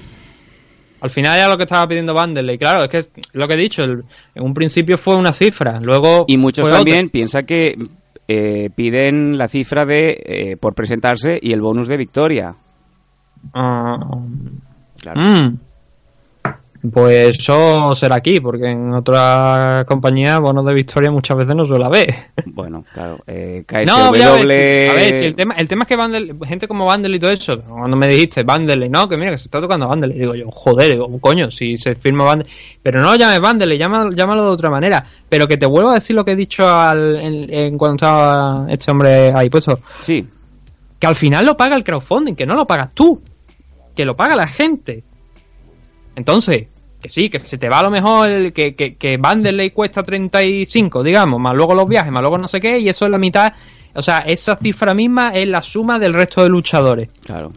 Al 1.02 1.10
final 1.10 1.38
era 1.38 1.48
lo 1.48 1.56
que 1.56 1.64
estaba 1.64 1.86
pidiendo 1.86 2.12
Vanderlei. 2.14 2.58
Claro, 2.58 2.84
es 2.84 2.88
que 2.90 3.22
lo 3.32 3.46
que 3.48 3.54
he 3.54 3.56
dicho, 3.58 3.82
el- 3.82 4.04
en 4.34 4.42
un 4.42 4.52
principio 4.54 4.98
fue 4.98 5.16
una 5.16 5.32
cifra, 5.32 5.78
luego 5.80 6.24
y 6.28 6.36
muchos 6.36 6.62
fue 6.64 6.70
otra. 6.72 6.78
también 6.84 7.08
piensan 7.10 7.46
que 7.46 7.76
eh, 8.28 8.70
piden 8.74 9.36
la 9.38 9.48
cifra 9.48 9.84
de 9.86 10.22
eh, 10.24 10.56
por 10.58 10.74
presentarse 10.74 11.38
y 11.42 11.52
el 11.52 11.60
bonus 11.60 11.88
de 11.88 11.96
victoria. 11.96 12.54
Ah, 13.54 13.96
Claro. 15.00 15.20
mm. 15.20 15.58
Pues 16.92 17.38
eso 17.38 17.94
será 17.94 18.16
aquí, 18.16 18.40
porque 18.40 18.70
en 18.70 18.94
otras 18.94 19.84
compañías 19.84 20.40
bonos 20.40 20.64
de 20.64 20.72
victoria 20.72 21.10
muchas 21.10 21.36
veces 21.36 21.54
no 21.54 21.66
suele 21.66 21.84
haber. 21.84 22.14
Bueno, 22.46 22.84
claro. 22.92 23.18
Eh, 23.26 23.64
KSW... 23.66 23.84
No, 23.86 24.14
ya 24.14 24.32
a 24.32 24.94
ver, 24.94 25.14
si 25.14 25.24
el 25.26 25.34
tema, 25.34 25.54
el 25.54 25.68
tema 25.68 25.86
es 25.88 25.88
que 25.88 26.46
gente 26.46 26.66
como 26.66 26.86
Vandel 26.86 27.14
y 27.14 27.18
todo 27.18 27.30
eso, 27.30 27.60
cuando 27.62 27.96
me 27.96 28.08
dijiste 28.08 28.42
Vandel, 28.42 28.90
no, 28.90 29.08
que 29.08 29.16
mira, 29.16 29.30
que 29.30 29.38
se 29.38 29.44
está 29.44 29.60
tocando 29.60 29.88
Vandel, 29.88 30.14
digo 30.14 30.34
yo, 30.34 30.50
joder, 30.50 30.92
digo, 30.92 31.06
coño, 31.20 31.50
si 31.50 31.76
se 31.76 31.94
firma 31.94 32.24
Vandel, 32.24 32.48
pero 32.82 33.00
no 33.00 33.12
lo 33.12 33.16
llames 33.16 33.40
Vandel, 33.40 33.78
llámalo, 33.78 34.12
llámalo 34.12 34.44
de 34.44 34.50
otra 34.50 34.70
manera, 34.70 35.04
pero 35.28 35.46
que 35.46 35.56
te 35.56 35.66
vuelvo 35.66 35.90
a 35.90 35.94
decir 35.94 36.16
lo 36.16 36.24
que 36.24 36.32
he 36.32 36.36
dicho 36.36 36.66
al, 36.66 37.16
en, 37.16 37.52
en 37.52 37.78
cuando 37.78 37.96
estaba 37.96 38.66
este 38.68 38.90
hombre 38.90 39.32
ahí 39.34 39.50
puesto, 39.50 39.80
Sí, 40.00 40.26
que 40.98 41.06
al 41.06 41.16
final 41.16 41.46
lo 41.46 41.56
paga 41.56 41.76
el 41.76 41.82
crowdfunding, 41.82 42.34
que 42.34 42.46
no 42.46 42.54
lo 42.54 42.66
pagas 42.66 42.94
tú, 42.94 43.22
que 43.96 44.04
lo 44.04 44.14
paga 44.14 44.36
la 44.36 44.46
gente. 44.46 45.02
Entonces, 46.16 46.66
que 47.00 47.08
sí, 47.08 47.30
que 47.30 47.38
se 47.38 47.58
te 47.58 47.68
va 47.68 47.80
a 47.80 47.84
lo 47.84 47.90
mejor 47.90 48.28
el, 48.28 48.52
que, 48.52 48.74
que, 48.74 48.96
que 48.96 49.16
Vanderlei 49.16 49.70
cuesta 49.70 50.02
35, 50.02 51.02
digamos, 51.02 51.40
más 51.40 51.54
luego 51.54 51.74
los 51.74 51.88
viajes, 51.88 52.12
más 52.12 52.20
luego 52.20 52.38
no 52.38 52.48
sé 52.48 52.60
qué, 52.60 52.78
y 52.78 52.88
eso 52.88 53.06
es 53.06 53.10
la 53.10 53.18
mitad. 53.18 53.52
O 53.94 54.02
sea, 54.02 54.18
esa 54.18 54.56
cifra 54.56 54.94
misma 54.94 55.30
es 55.30 55.48
la 55.48 55.62
suma 55.62 55.98
del 55.98 56.14
resto 56.14 56.42
de 56.42 56.48
luchadores. 56.48 57.10
claro. 57.24 57.52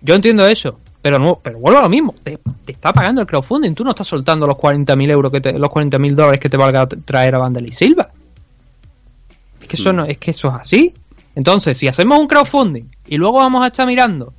Yo 0.00 0.14
entiendo 0.14 0.46
eso, 0.46 0.78
pero 1.00 1.18
no, 1.18 1.38
pero 1.42 1.58
vuelvo 1.58 1.78
a 1.78 1.82
lo 1.82 1.88
mismo. 1.88 2.14
Te, 2.22 2.38
te 2.64 2.72
está 2.72 2.92
pagando 2.92 3.22
el 3.22 3.26
crowdfunding, 3.26 3.74
tú 3.74 3.84
no 3.84 3.90
estás 3.90 4.06
soltando 4.06 4.46
los 4.46 4.58
40.000 4.58 5.10
euros 5.10 5.32
que 5.32 5.40
te, 5.40 5.58
los 5.58 5.70
40.000 5.70 6.14
dólares 6.14 6.38
que 6.38 6.50
te 6.50 6.58
valga 6.58 6.86
traer 6.86 7.34
a 7.34 7.38
Vanderlei 7.38 7.72
Silva. 7.72 8.10
Es 9.62 9.66
que 9.66 9.76
eso 9.76 9.94
no, 9.94 10.04
es 10.04 10.18
que 10.18 10.32
eso 10.32 10.48
es 10.48 10.54
así. 10.54 10.94
Entonces, 11.34 11.78
si 11.78 11.88
hacemos 11.88 12.18
un 12.18 12.26
crowdfunding 12.26 12.84
y 13.06 13.16
luego 13.16 13.38
vamos 13.38 13.64
a 13.64 13.68
estar 13.68 13.86
mirando, 13.86 14.34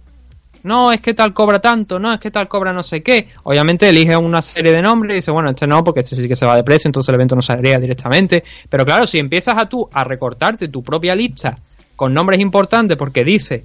no 0.66 0.92
es 0.92 1.00
que 1.00 1.14
tal 1.14 1.34
cobra 1.34 1.60
tanto, 1.60 1.98
no 2.00 2.12
es 2.12 2.20
que 2.20 2.32
tal 2.32 2.48
cobra 2.48 2.74
no 2.74 2.84
sé 2.84 3.02
qué, 3.02 3.30
obviamente 3.44 3.88
elige 3.88 4.18
una 4.18 4.42
serie 4.42 4.74
de 4.74 4.82
nombres 4.82 5.14
y 5.14 5.16
dice, 5.18 5.32
bueno, 5.32 5.52
este 5.52 5.66
no, 5.68 5.84
porque 5.84 6.02
este 6.02 6.16
sí 6.16 6.28
que 6.28 6.36
se 6.36 6.46
va 6.46 6.56
de 6.56 6.64
precio, 6.64 6.88
entonces 6.90 7.10
el 7.10 7.16
evento 7.16 7.36
no 7.36 7.42
saldría 7.42 7.80
directamente. 7.80 8.44
Pero 8.70 8.84
claro, 8.86 9.08
si 9.08 9.20
empiezas 9.20 9.56
a 9.58 9.68
tú 9.70 9.88
a 9.94 10.04
recortarte 10.04 10.68
tu 10.68 10.84
propia 10.84 11.16
lista 11.16 11.58
con 11.96 12.14
nombres 12.14 12.40
importantes 12.42 12.98
porque 12.98 13.24
dice 13.24 13.64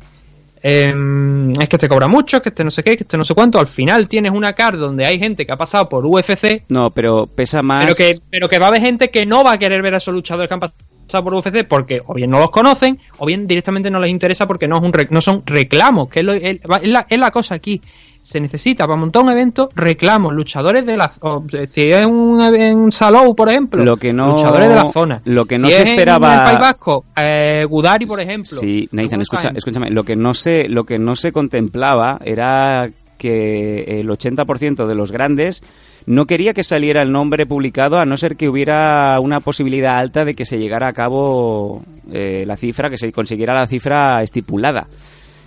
em, 0.63 1.51
es 1.53 1.69
que 1.69 1.77
este 1.77 1.89
cobra 1.89 2.07
mucho, 2.07 2.37
es 2.37 2.43
que 2.43 2.51
este 2.51 2.65
no 2.65 2.71
sé 2.71 2.83
qué, 2.83 2.97
que 2.97 3.05
este 3.05 3.17
no 3.17 3.25
sé 3.25 3.35
cuánto. 3.35 3.59
Al 3.59 3.67
final 3.67 4.09
tienes 4.09 4.33
una 4.33 4.53
card 4.53 4.79
donde 4.79 5.07
hay 5.07 5.19
gente 5.19 5.47
que 5.47 5.53
ha 5.53 5.57
pasado 5.57 5.89
por 5.89 6.05
UFC, 6.07 6.65
No, 6.69 6.91
pero 6.91 7.27
pesa 7.27 7.63
más. 7.63 7.85
pero 7.87 7.95
que, 7.97 8.21
pero 8.31 8.49
que 8.49 8.59
va 8.59 8.67
a 8.67 8.69
haber 8.69 8.83
gente 8.83 9.11
que 9.11 9.25
no 9.27 9.43
va 9.43 9.53
a 9.53 9.59
querer 9.59 9.83
ver 9.83 9.95
a 9.95 9.99
esos 9.99 10.13
luchadores 10.15 10.49
que 10.49 10.55
han 10.55 10.61
pasado 10.61 10.79
por 11.23 11.35
UFC 11.35 11.67
porque 11.69 12.01
o 12.07 12.15
bien 12.15 12.31
no 12.31 12.39
los 12.39 12.51
conocen 12.51 12.99
o 13.19 13.27
bien 13.27 13.47
directamente 13.47 13.91
no 13.91 13.99
les 14.01 14.11
interesa 14.11 14.47
porque 14.47 14.69
no, 14.69 14.77
es 14.77 14.83
un 14.83 14.93
no 15.11 15.21
son 15.21 15.43
reclamos, 15.45 16.09
que 16.09 16.21
es, 16.21 16.25
lo- 16.27 16.33
es 16.35 16.61
la, 16.89 17.07
es 17.09 17.19
la 17.19 17.31
cosa 17.31 17.55
aquí. 17.57 17.81
Se 18.23 18.39
necesita 18.39 18.85
para 18.87 19.01
montar 19.01 19.23
un 19.23 19.31
evento 19.33 19.71
reclamos, 19.75 20.35
luchadores 20.35 20.85
de 20.85 20.95
la... 20.99 21.11
o, 21.21 21.43
si 21.73 21.81
es 21.91 22.05
un, 22.07 22.93
Salou, 22.93 23.35
por 23.35 23.49
ejemplo, 23.49 23.83
Lo 23.83 23.97
que 23.97 24.13
no- 24.13 24.33
luchadores 24.33 24.69
de 24.69 24.75
la 24.75 24.93
zona. 24.93 25.23
lo 25.25 25.47
que 25.47 25.57
no 25.57 25.69
Si 25.69 25.73
se 25.75 25.83
es 25.83 25.89
en 25.89 25.95
esperaba- 25.95 26.35
el 26.35 26.43
País 26.45 26.59
Vasco, 26.61 27.05
eh, 27.17 27.65
Gudari, 27.65 28.05
por 28.05 28.21
ejemplo. 28.21 28.51
Sí, 28.59 28.87
Nathan, 28.93 29.23
escucha, 29.23 29.53
escúchame. 29.55 29.89
Lo 29.91 30.05
que 30.05 30.17
no 30.17 30.35
se, 30.35 30.69
lo 30.69 30.85
que 30.85 30.99
no 30.99 31.17
se 31.17 31.33
contemplaba 31.33 32.21
era 32.23 32.91
que 33.21 34.01
el 34.01 34.09
80% 34.09 34.87
de 34.87 34.95
los 34.95 35.13
grandes 35.13 35.63
no 36.07 36.25
quería 36.25 36.55
que 36.55 36.65
saliera 36.65 37.03
el 37.03 37.13
nombre 37.13 37.45
publicado 37.45 37.99
a 37.99 38.07
no 38.07 38.17
ser 38.17 38.37
que 38.37 38.49
hubiera 38.49 39.21
una 39.21 39.41
posibilidad 39.41 39.99
alta 39.99 40.25
de 40.25 40.35
que 40.35 40.47
se 40.47 40.59
llegara 40.59 40.89
a 40.89 40.95
cabo 40.95 41.85
eh, 42.11 42.45
la 42.47 42.57
cifra, 42.57 42.89
que 42.89 42.97
se 42.97 43.13
consiguiera 43.13 43.53
la 43.53 43.67
cifra 43.67 44.23
estipulada. 44.23 44.89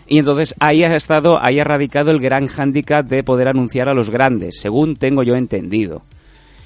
Y 0.07 0.19
entonces 0.19 0.53
ahí 0.59 0.83
ha 0.83 0.95
estado, 0.95 1.41
ahí 1.41 1.59
ha 1.59 1.63
radicado 1.63 2.11
el 2.11 2.19
gran 2.19 2.45
hándicap 2.47 3.07
de 3.07 3.23
poder 3.23 3.47
anunciar 3.47 3.89
a 3.89 3.95
los 3.95 4.11
grandes, 4.11 4.59
según 4.59 4.95
tengo 4.95 5.23
yo 5.23 5.33
entendido. 5.33 6.03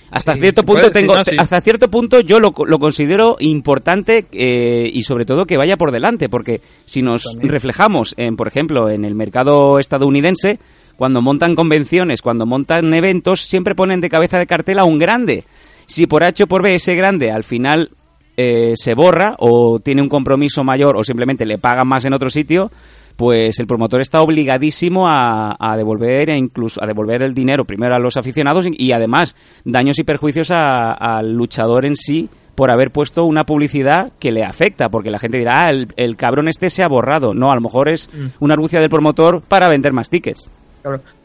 Hasta 0.10 0.34
Sí, 0.36 0.40
cierto 0.40 0.64
punto 0.64 0.90
no, 0.90 1.26
sí. 1.26 1.36
hasta 1.38 1.60
cierto 1.62 1.90
punto 1.90 2.22
yo 2.22 2.40
lo, 2.40 2.54
lo 2.66 2.80
considero 2.80 3.36
importante 3.40 4.26
eh, 4.32 4.90
y 4.92 5.04
sobre 5.04 5.26
todo 5.26 5.46
que 5.46 5.58
vaya 5.58 5.78
por 5.78 5.92
delante, 5.92 6.30
porque 6.30 6.62
si 6.86 7.02
nos 7.02 7.24
También. 7.24 7.50
reflejamos 7.50 8.14
en, 8.18 8.38
por 8.38 8.48
ejemplo, 8.48 8.90
en 8.90 9.04
el 9.04 9.16
mercado 9.16 9.80
estadounidense, 9.80 10.60
cuando 10.98 11.22
montan 11.22 11.56
convenciones, 11.56 12.22
cuando 12.22 12.46
montan 12.46 12.94
eventos, 12.94 13.42
siempre 13.42 13.76
ponen 13.76 14.02
de 14.02 14.10
cabeza 14.10 14.38
de 14.40 14.48
cartel 14.48 14.80
a 14.80 14.84
un 14.84 14.98
grande. 15.00 15.46
Si 15.86 16.06
por 16.08 16.24
H 16.24 16.44
o 16.44 16.48
por 16.48 16.64
B 16.64 16.76
ese 16.76 16.96
grande 16.96 17.32
al 17.32 17.46
final 17.46 17.92
eh, 18.36 18.74
se 18.76 18.94
borra 18.94 19.36
o 19.40 19.80
tiene 19.80 20.02
un 20.02 20.10
compromiso 20.10 20.64
mayor 20.64 20.98
o 20.98 21.04
simplemente 21.04 21.46
le 21.46 21.58
pagan 21.58 21.88
más 21.88 22.04
en 22.04 22.14
otro 22.14 22.30
sitio, 22.30 22.70
pues 23.16 23.60
el 23.60 23.66
promotor 23.68 24.02
está 24.02 24.22
obligadísimo 24.22 25.08
a, 25.08 25.56
a 25.60 25.78
devolver 25.78 26.30
e 26.30 26.38
incluso 26.38 26.84
a 26.84 26.86
devolver 26.88 27.22
el 27.24 27.34
dinero 27.34 27.66
primero 27.66 27.96
a 27.96 28.00
los 28.00 28.18
aficionados 28.18 28.68
y, 28.68 28.72
y 28.78 28.92
además 28.92 29.36
daños 29.66 29.98
y 29.98 30.04
perjuicios 30.04 30.52
al 30.52 31.32
luchador 31.34 31.86
en 31.86 31.96
sí 31.96 32.30
por 32.54 32.70
haber 32.72 32.92
puesto 32.92 33.24
una 33.26 33.46
publicidad 33.46 34.12
que 34.20 34.32
le 34.32 34.44
afecta, 34.44 34.90
porque 34.90 35.12
la 35.12 35.20
gente 35.20 35.38
dirá, 35.38 35.66
ah, 35.66 35.70
el, 35.70 35.94
el 35.96 36.16
cabrón 36.18 36.48
este 36.48 36.72
se 36.72 36.82
ha 36.84 36.88
borrado. 36.88 37.36
No, 37.36 37.52
a 37.52 37.56
lo 37.56 37.62
mejor 37.62 37.88
es 37.88 38.10
Mm. 38.12 38.28
una 38.40 38.56
argucia 38.56 38.80
del 38.80 38.90
promotor 38.90 39.42
para 39.42 39.68
vender 39.70 39.94
más 39.94 40.10
tickets. 40.10 40.50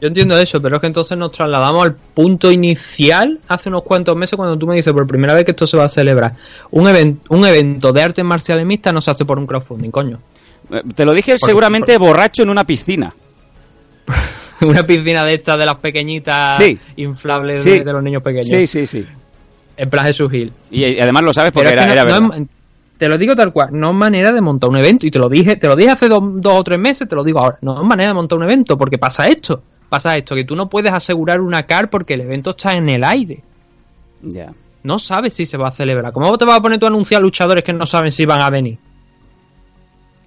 Yo 0.01 0.07
entiendo 0.07 0.37
eso, 0.37 0.61
pero 0.61 0.75
es 0.75 0.81
que 0.81 0.87
entonces 0.87 1.17
nos 1.17 1.31
trasladamos 1.31 1.83
al 1.83 1.95
punto 1.95 2.51
inicial 2.51 3.39
hace 3.47 3.69
unos 3.69 3.83
cuantos 3.83 4.15
meses 4.15 4.35
cuando 4.35 4.57
tú 4.57 4.67
me 4.67 4.75
dices 4.75 4.91
por 4.93 5.07
primera 5.07 5.33
vez 5.33 5.45
que 5.45 5.51
esto 5.51 5.65
se 5.67 5.77
va 5.77 5.85
a 5.85 5.89
celebrar. 5.89 6.33
Un, 6.71 6.87
even- 6.87 7.19
un 7.29 7.45
evento 7.45 7.91
de 7.93 8.01
artes 8.01 8.23
marciales 8.25 8.65
mixtas 8.65 8.93
no 8.93 9.01
se 9.01 9.11
hace 9.11 9.25
por 9.25 9.37
un 9.39 9.47
crowdfunding, 9.47 9.89
coño. 9.91 10.19
Eh, 10.71 10.81
Te 10.95 11.05
lo 11.05 11.13
dije 11.13 11.31
Por- 11.37 11.47
seguramente 11.47 11.97
borracho 11.97 12.43
en 12.43 12.49
una 12.49 12.65
piscina. 12.65 13.13
Una 14.61 14.85
piscina 14.85 15.25
de 15.25 15.33
estas 15.33 15.57
de 15.59 15.65
las 15.65 15.75
pequeñitas 15.75 16.57
Sí. 16.57 16.77
inflables 16.97 17.63
Sí. 17.63 17.79
de, 17.79 17.83
de 17.83 17.93
los 17.93 18.01
niños 18.03 18.23
pequeños. 18.23 18.47
Sí, 18.47 18.65
sí, 18.67 18.87
sí. 18.87 19.05
En 19.75 19.89
plan 19.89 20.05
Jesús 20.05 20.29
Gil. 20.31 20.53
Y, 20.71 20.85
y 20.85 20.99
además 20.99 21.23
lo 21.23 21.33
sabes 21.33 21.51
porque 21.51 21.67
es 21.69 21.73
era, 21.73 21.81
que 21.83 21.87
no- 21.87 21.93
era 21.93 22.03
no 22.03 22.29
verdad. 22.29 22.41
es- 22.41 22.47
te 22.97 23.07
lo 23.09 23.17
digo 23.17 23.35
tal 23.35 23.51
cual, 23.51 23.69
no 23.71 23.89
es 23.89 23.95
manera 23.95 24.31
de 24.31 24.41
montar 24.41 24.69
un 24.69 24.77
evento. 24.77 25.05
Y 25.05 25.11
te 25.11 25.19
lo 25.19 25.27
dije, 25.29 25.55
te 25.57 25.67
lo 25.67 25.75
dije 25.75 25.91
hace 25.91 26.07
dos, 26.07 26.21
dos 26.35 26.53
o 26.53 26.63
tres 26.63 26.79
meses, 26.79 27.07
te 27.07 27.15
lo 27.15 27.23
digo 27.23 27.39
ahora. 27.39 27.57
No 27.61 27.81
es 27.81 27.87
manera 27.87 28.09
de 28.09 28.13
montar 28.15 28.37
un 28.37 28.43
evento, 28.45 28.77
porque 28.77 28.97
pasa 28.97 29.25
esto. 29.25 29.61
Pasa 29.89 30.15
esto, 30.15 30.33
que 30.35 30.43
tú 30.45 30.55
no 30.55 30.69
puedes 30.69 30.91
asegurar 30.91 31.39
una 31.41 31.63
car 31.63 31.89
porque 31.89 32.15
el 32.15 32.21
evento 32.21 32.51
está 32.51 32.71
en 32.71 32.89
el 32.89 33.03
aire. 33.03 33.43
Ya. 34.21 34.51
No 34.83 34.97
sabes 34.99 35.33
si 35.33 35.45
se 35.45 35.57
va 35.57 35.67
a 35.67 35.71
celebrar. 35.71 36.11
¿Cómo 36.13 36.37
te 36.37 36.45
vas 36.45 36.57
a 36.57 36.61
poner 36.61 36.79
tú 36.79 36.85
a 36.85 36.89
anunciar 36.89 37.21
luchadores 37.21 37.63
que 37.63 37.73
no 37.73 37.85
saben 37.85 38.11
si 38.11 38.25
van 38.25 38.41
a 38.41 38.49
venir? 38.49 38.77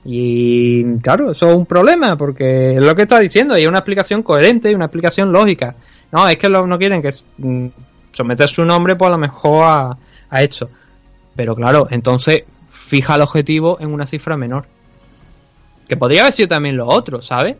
Y 0.05 0.99
claro, 1.01 1.33
eso 1.33 1.51
es 1.51 1.57
un 1.57 1.67
problema, 1.67 2.17
porque 2.17 2.77
es 2.77 2.83
lo 2.83 2.95
que 2.95 3.03
está 3.03 3.19
diciendo, 3.19 3.59
y 3.59 3.63
es 3.63 3.69
una 3.69 3.79
explicación 3.79 4.23
coherente 4.23 4.71
y 4.71 4.75
una 4.75 4.85
explicación 4.85 5.33
lógica. 5.33 5.75
No, 6.13 6.29
es 6.29 6.37
que 6.37 6.49
lo- 6.49 6.67
no 6.67 6.79
quieren 6.79 7.03
que 7.03 7.09
mm, 7.39 7.67
someter 8.13 8.49
su 8.49 8.65
nombre, 8.65 8.95
pues 8.95 9.09
a 9.09 9.13
lo 9.13 9.19
mejor 9.19 9.65
a, 9.65 9.97
a 10.31 10.43
esto. 10.43 10.71
Pero 11.35 11.57
claro, 11.57 11.89
entonces 11.91 12.45
fija 12.87 13.17
el 13.17 13.23
objetivo 13.23 13.79
en 13.81 13.93
una 13.93 14.07
cifra 14.07 14.37
menor. 14.37 14.67
Que 15.89 15.97
podría 15.97 16.23
haber 16.23 16.33
sido 16.33 16.49
también 16.49 16.77
lo 16.77 16.87
otro, 16.87 17.21
¿sabes? 17.21 17.57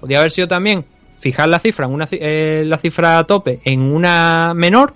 Podría 0.00 0.18
haber 0.18 0.30
sido 0.30 0.48
también 0.48 0.84
fijar 1.18 1.48
la 1.48 1.58
cifra 1.58 1.86
en 1.86 1.92
una 1.92 2.08
eh, 2.10 2.62
la 2.64 2.78
cifra 2.78 3.18
a 3.18 3.24
tope 3.24 3.60
en 3.64 3.82
una 3.82 4.54
menor 4.54 4.94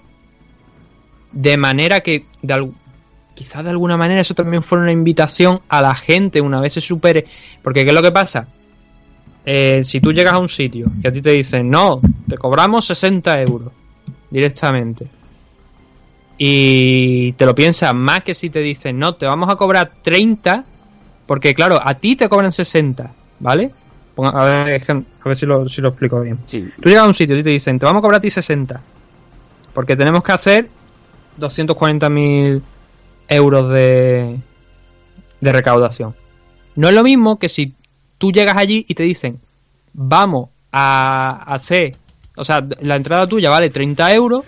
de 1.33 1.57
manera 1.59 2.01
que 2.01 2.25
de 2.41 2.71
quizás 3.35 3.63
de 3.63 3.71
alguna 3.71 3.99
manera 3.99 4.23
eso 4.23 4.33
también 4.33 4.63
fuera 4.63 4.85
una 4.85 4.93
invitación 4.93 5.61
a 5.69 5.83
la 5.83 5.95
gente 5.95 6.41
una 6.41 6.63
vez 6.63 6.73
se 6.73 6.81
supere 6.81 7.27
porque 7.63 7.83
qué 7.83 7.89
es 7.89 7.95
lo 7.95 8.03
que 8.03 8.13
pasa 8.13 8.49
Eh, 9.47 9.85
si 9.85 10.01
tú 10.01 10.11
llegas 10.11 10.33
a 10.33 10.39
un 10.39 10.49
sitio 10.49 10.87
y 11.03 11.07
a 11.07 11.13
ti 11.13 11.21
te 11.21 11.33
dicen 11.33 11.69
no 11.69 12.01
te 12.27 12.39
cobramos 12.39 12.87
60 12.87 13.43
euros 13.43 13.73
directamente 14.31 15.07
y 16.37 17.33
te 17.33 17.47
lo 17.47 17.55
piensas 17.55 17.95
más 17.95 18.23
que 18.23 18.35
si 18.35 18.51
te 18.51 18.61
dicen 18.61 18.99
no 18.99 19.15
te 19.15 19.27
vamos 19.27 19.51
a 19.51 19.57
cobrar 19.57 19.93
30 20.03 20.65
porque 21.27 21.55
claro 21.55 21.79
a 21.83 21.95
ti 21.95 22.17
te 22.17 22.29
cobran 22.29 22.53
60 22.53 23.13
¿vale? 23.41 23.73
A 24.17 24.45
ver, 24.45 24.83
a 24.91 25.29
ver 25.29 25.37
si 25.37 25.47
lo, 25.47 25.69
si 25.69 25.81
lo 25.81 25.89
explico 25.89 26.21
bien 26.21 26.39
Sí. 26.47 26.69
Tú 26.81 26.89
llegas 26.89 27.05
a 27.05 27.09
un 27.09 27.15
sitio 27.15 27.37
y 27.37 27.43
te 27.43 27.51
dicen, 27.51 27.79
te 27.79 27.87
vamos 27.87 28.01
a 28.01 28.03
cobrar 28.03 28.19
a 28.19 28.21
ti 28.21 28.31
60. 28.31 28.81
Porque 29.73 29.97
tenemos 29.97 30.23
que 30.23 30.33
hacer 30.33 30.69
240.000 31.41 32.63
euros 33.29 33.71
de, 33.71 34.39
de 35.41 35.53
recaudación. 35.53 36.15
No 36.77 36.89
es 36.89 36.95
lo 36.95 37.03
mismo 37.03 37.39
que 37.39 37.49
si 37.49 37.75
tú 38.19 38.31
llegas 38.31 38.57
allí 38.57 38.85
y 38.89 38.95
te 38.95 39.03
dicen, 39.03 39.41
vamos 39.93 40.51
a 40.71 41.43
hacer, 41.53 41.97
o 42.37 42.45
sea, 42.45 42.65
la 42.81 42.97
entrada 42.97 43.27
tuya 43.27 43.51
vale 43.51 43.71
30 43.71 44.13
euros, 44.13 44.45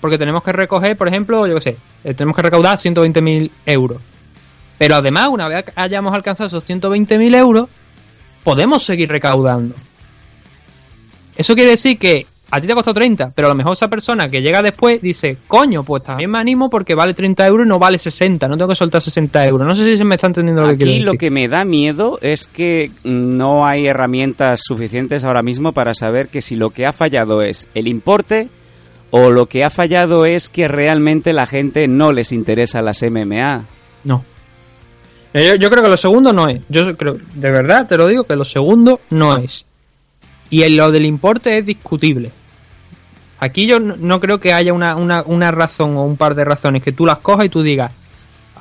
porque 0.00 0.18
tenemos 0.18 0.42
que 0.42 0.52
recoger, 0.52 0.96
por 0.96 1.08
ejemplo, 1.08 1.46
yo 1.46 1.54
qué 1.56 1.60
sé, 1.60 1.76
eh, 2.04 2.14
tenemos 2.14 2.36
que 2.36 2.42
recaudar 2.42 2.78
120.000 2.78 3.50
euros. 3.66 4.00
Pero 4.78 4.96
además, 4.96 5.28
una 5.28 5.46
vez 5.48 5.66
hayamos 5.76 6.14
alcanzado 6.14 6.46
esos 6.46 6.68
120.000 6.68 7.36
euros, 7.36 7.68
podemos 8.42 8.82
seguir 8.82 9.10
recaudando. 9.10 9.74
Eso 11.36 11.54
quiere 11.54 11.70
decir 11.70 11.98
que 11.98 12.26
a 12.50 12.60
ti 12.60 12.66
te 12.66 12.72
ha 12.72 12.76
costado 12.76 12.94
30, 12.94 13.32
pero 13.34 13.46
a 13.46 13.50
lo 13.50 13.54
mejor 13.54 13.74
esa 13.74 13.88
persona 13.88 14.28
que 14.28 14.40
llega 14.40 14.60
después 14.60 15.00
dice, 15.00 15.36
coño, 15.46 15.84
pues 15.84 16.02
también 16.02 16.30
me 16.30 16.38
animo 16.38 16.68
porque 16.68 16.94
vale 16.94 17.14
30 17.14 17.46
euros 17.46 17.66
y 17.66 17.68
no 17.68 17.78
vale 17.78 17.96
60, 17.96 18.48
no 18.48 18.56
tengo 18.56 18.70
que 18.70 18.74
soltar 18.74 19.00
60 19.00 19.46
euros. 19.46 19.66
No 19.68 19.74
sé 19.74 19.84
si 19.84 19.96
se 19.96 20.04
me 20.04 20.16
está 20.16 20.26
entendiendo 20.26 20.62
lo 20.62 20.68
que 20.70 20.76
quiero 20.76 20.90
Aquí 20.90 20.98
decir. 20.98 21.06
lo 21.06 21.18
que 21.18 21.30
me 21.30 21.46
da 21.46 21.64
miedo 21.64 22.18
es 22.22 22.46
que 22.46 22.90
no 23.04 23.66
hay 23.66 23.86
herramientas 23.86 24.62
suficientes 24.64 25.22
ahora 25.24 25.42
mismo 25.42 25.72
para 25.72 25.94
saber 25.94 26.28
que 26.28 26.42
si 26.42 26.56
lo 26.56 26.70
que 26.70 26.86
ha 26.86 26.92
fallado 26.92 27.42
es 27.42 27.68
el 27.74 27.86
importe 27.86 28.48
o 29.10 29.30
lo 29.30 29.46
que 29.46 29.64
ha 29.64 29.70
fallado 29.70 30.24
es 30.24 30.48
que 30.48 30.68
realmente 30.68 31.32
la 31.32 31.46
gente 31.46 31.88
no 31.88 32.12
les 32.12 32.32
interesa 32.32 32.82
las 32.82 33.02
MMA. 33.02 33.64
No. 34.04 34.24
Yo, 35.34 35.54
yo 35.54 35.70
creo 35.70 35.82
que 35.82 35.88
lo 35.88 35.96
segundo 35.96 36.32
no 36.32 36.48
es. 36.48 36.62
Yo 36.68 36.96
creo, 36.96 37.18
de 37.34 37.50
verdad 37.50 37.86
te 37.86 37.96
lo 37.96 38.06
digo, 38.06 38.24
que 38.24 38.36
lo 38.36 38.44
segundo 38.44 39.00
no 39.10 39.36
es. 39.36 39.66
Y 40.48 40.62
en 40.62 40.76
lo 40.76 40.90
del 40.90 41.06
importe 41.06 41.58
es 41.58 41.66
discutible. 41.66 42.32
Aquí 43.38 43.66
yo 43.66 43.80
no, 43.80 43.96
no 43.96 44.20
creo 44.20 44.38
que 44.38 44.52
haya 44.52 44.72
una, 44.72 44.96
una, 44.96 45.22
una 45.22 45.50
razón 45.50 45.96
o 45.96 46.04
un 46.04 46.16
par 46.16 46.34
de 46.34 46.44
razones 46.44 46.82
que 46.82 46.92
tú 46.92 47.06
las 47.06 47.18
cojas 47.18 47.46
y 47.46 47.48
tú 47.48 47.62
digas, 47.62 47.92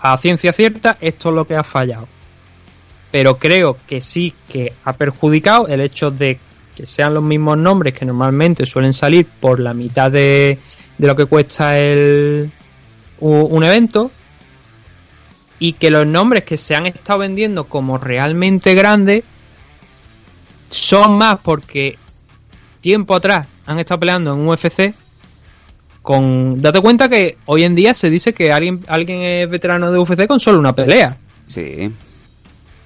a 0.01 0.17
ciencia 0.17 0.53
cierta, 0.53 0.97
esto 1.01 1.29
es 1.29 1.35
lo 1.35 1.45
que 1.45 1.55
ha 1.55 1.63
fallado. 1.63 2.07
Pero 3.11 3.37
creo 3.37 3.77
que 3.87 4.01
sí 4.01 4.33
que 4.47 4.73
ha 4.83 4.93
perjudicado 4.93 5.67
el 5.67 5.81
hecho 5.81 6.11
de 6.11 6.39
que 6.79 6.85
sean 6.85 7.13
los 7.13 7.23
mismos 7.23 7.57
nombres 7.57 7.93
que 7.93 8.05
normalmente 8.05 8.65
suelen 8.65 8.93
salir 8.93 9.25
por 9.25 9.59
la 9.59 9.73
mitad 9.73 10.09
de, 10.09 10.57
de 10.97 11.07
lo 11.07 11.13
que 11.13 11.25
cuesta 11.25 11.77
el, 11.77 12.49
un 13.19 13.63
evento 13.65 14.11
y 15.59 15.73
que 15.73 15.91
los 15.91 16.07
nombres 16.07 16.45
que 16.45 16.55
se 16.55 16.75
han 16.75 16.85
estado 16.85 17.19
vendiendo 17.19 17.65
como 17.65 17.97
realmente 17.97 18.75
grandes 18.75 19.25
son 20.69 21.17
más 21.17 21.39
porque 21.43 21.97
tiempo 22.79 23.13
atrás 23.13 23.45
han 23.65 23.77
estado 23.79 23.99
peleando 23.99 24.33
en 24.33 24.47
UFC 24.47 24.93
con 26.01 26.61
date 26.61 26.79
cuenta 26.79 27.09
que 27.09 27.37
hoy 27.47 27.63
en 27.63 27.75
día 27.75 27.93
se 27.93 28.09
dice 28.09 28.33
que 28.33 28.53
alguien 28.53 28.85
alguien 28.87 29.23
es 29.23 29.49
veterano 29.49 29.91
de 29.91 29.99
UFC 29.99 30.27
con 30.27 30.39
solo 30.39 30.59
una 30.59 30.73
pelea 30.73 31.17
Sí. 31.45 31.91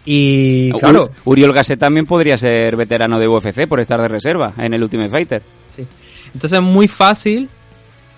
Y 0.05 0.71
claro 0.73 1.05
Ur- 1.09 1.11
Uriol 1.25 1.53
Gasset 1.53 1.79
también 1.79 2.05
podría 2.05 2.37
ser 2.37 2.75
veterano 2.75 3.19
de 3.19 3.27
UFC 3.27 3.67
por 3.67 3.79
estar 3.79 4.01
de 4.01 4.07
reserva 4.07 4.53
en 4.57 4.73
el 4.73 4.83
Ultimate 4.83 5.09
Fighter. 5.09 5.41
Sí. 5.75 5.85
Entonces 6.33 6.59
es 6.59 6.63
muy 6.63 6.87
fácil 6.87 7.49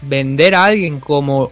vender 0.01 0.55
a 0.55 0.65
alguien 0.65 0.99
como 0.99 1.51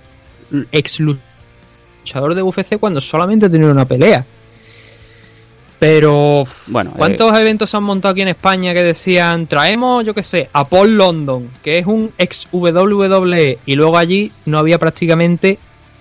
ex 0.71 0.99
luchador 0.99 2.35
de 2.35 2.41
UFC 2.41 2.77
cuando 2.79 2.99
solamente 3.01 3.45
ha 3.45 3.49
tenido 3.49 3.71
una 3.71 3.85
pelea. 3.85 4.25
Pero, 5.79 6.45
Bueno, 6.67 6.93
¿cuántos 6.95 7.37
eventos 7.37 7.69
se 7.69 7.75
han 7.75 7.83
montado 7.83 8.13
aquí 8.13 8.21
en 8.21 8.29
España 8.29 8.73
que 8.73 8.83
decían, 8.83 9.47
traemos, 9.47 10.05
yo 10.05 10.13
qué 10.13 10.23
sé, 10.23 10.49
a 10.53 10.63
Paul 10.65 10.95
London, 10.97 11.49
que 11.61 11.77
es 11.79 11.85
un 11.85 12.09
ex 12.17 12.47
WWE, 12.53 13.59
y 13.65 13.73
luego 13.75 13.97
allí 13.97 14.31
no 14.45 14.59
había 14.59 14.77
prácticamente 14.77 15.59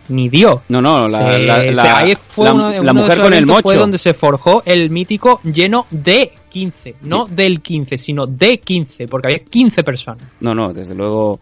ni 0.08 0.28
Dios? 0.28 0.60
No, 0.68 0.80
no, 0.82 1.06
la, 1.08 1.18
Se- 1.18 1.38
la- 1.46 1.54
se- 1.62 1.72
la- 1.72 1.98
ahí 1.98 2.14
fue 2.16 2.46
la- 2.46 2.52
uno 2.54 2.68
de- 2.70 2.74
la 2.76 2.80
uno 2.82 2.92
de 2.92 3.00
mujer 3.00 3.18
con 3.20 3.26
el 3.32 3.38
eventos 3.44 3.62
Fue 3.62 3.72
mocho. 3.72 3.80
donde 3.80 3.98
se 3.98 4.14
forjó 4.14 4.62
el 4.66 4.90
mítico 4.90 5.40
lleno 5.44 5.86
de 5.90 6.32
15, 6.50 6.96
no 7.02 7.26
del 7.30 7.60
15, 7.60 7.98
sino 7.98 8.26
de 8.26 8.58
15, 8.60 9.06
porque 9.06 9.28
había 9.28 9.44
15 9.44 9.82
personas. 9.84 10.24
No, 10.40 10.54
no, 10.54 10.72
desde 10.72 10.94
luego. 10.94 11.40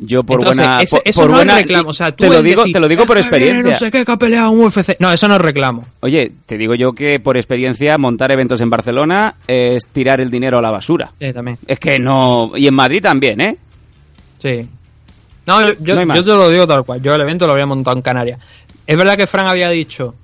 Yo 0.00 0.22
por 0.22 0.38
Entonces, 0.38 0.64
buena. 0.64 0.80
ese- 0.80 1.02
eso 1.04 1.20
por 1.22 1.30
no 1.30 1.36
buena- 1.38 1.54
es 1.56 1.62
reclamo. 1.62 1.88
O 1.90 1.92
sea, 1.92 2.12
tú 2.12 2.22
te 2.22 2.30
lo 2.30 2.40
digo, 2.40 2.60
decir, 2.62 2.72
te 2.72 2.78
lo 2.78 2.86
digo 2.86 3.04
por 3.04 3.18
"Es 3.18 3.24
que 3.24 3.28
experiencia. 3.30 3.72
No 3.72 3.78
sé 3.80 3.90
qué, 3.90 4.04
que 4.04 4.12
ha 4.12 4.16
peleado 4.16 4.50
un 4.52 4.60
UFC. 4.60 4.96
No, 5.00 5.12
eso 5.12 5.26
no 5.26 5.34
es 5.34 5.40
reclamo. 5.40 5.82
Oye, 5.98 6.30
te 6.46 6.56
digo 6.56 6.76
yo 6.76 6.92
que 6.92 7.18
por 7.18 7.36
experiencia 7.36 7.98
montar 7.98 8.30
eventos 8.30 8.60
en 8.60 8.70
Barcelona 8.70 9.34
es 9.48 9.88
tirar 9.88 10.20
el 10.20 10.30
dinero 10.30 10.58
a 10.58 10.62
la 10.62 10.70
basura. 10.70 11.10
Sí, 11.18 11.32
también. 11.32 11.58
Es 11.66 11.80
que 11.80 11.98
no. 11.98 12.52
Y 12.54 12.68
en 12.68 12.74
Madrid 12.74 13.02
también, 13.02 13.40
¿eh? 13.40 13.56
Sí. 14.40 14.60
No, 15.48 15.72
yo, 15.80 15.94
No 16.04 16.14
yo 16.14 16.22
te 16.22 16.28
lo 16.30 16.48
digo 16.50 16.66
tal 16.66 16.84
cual. 16.84 17.00
Yo 17.02 17.14
el 17.14 17.20
evento 17.22 17.46
lo 17.46 17.52
había 17.54 17.66
montado 17.66 17.96
en 17.96 18.02
Canarias. 18.02 18.38
Es 18.86 18.96
verdad 18.96 19.16
que 19.16 19.26
Fran 19.26 19.48
había 19.48 19.68
dicho 19.70 20.14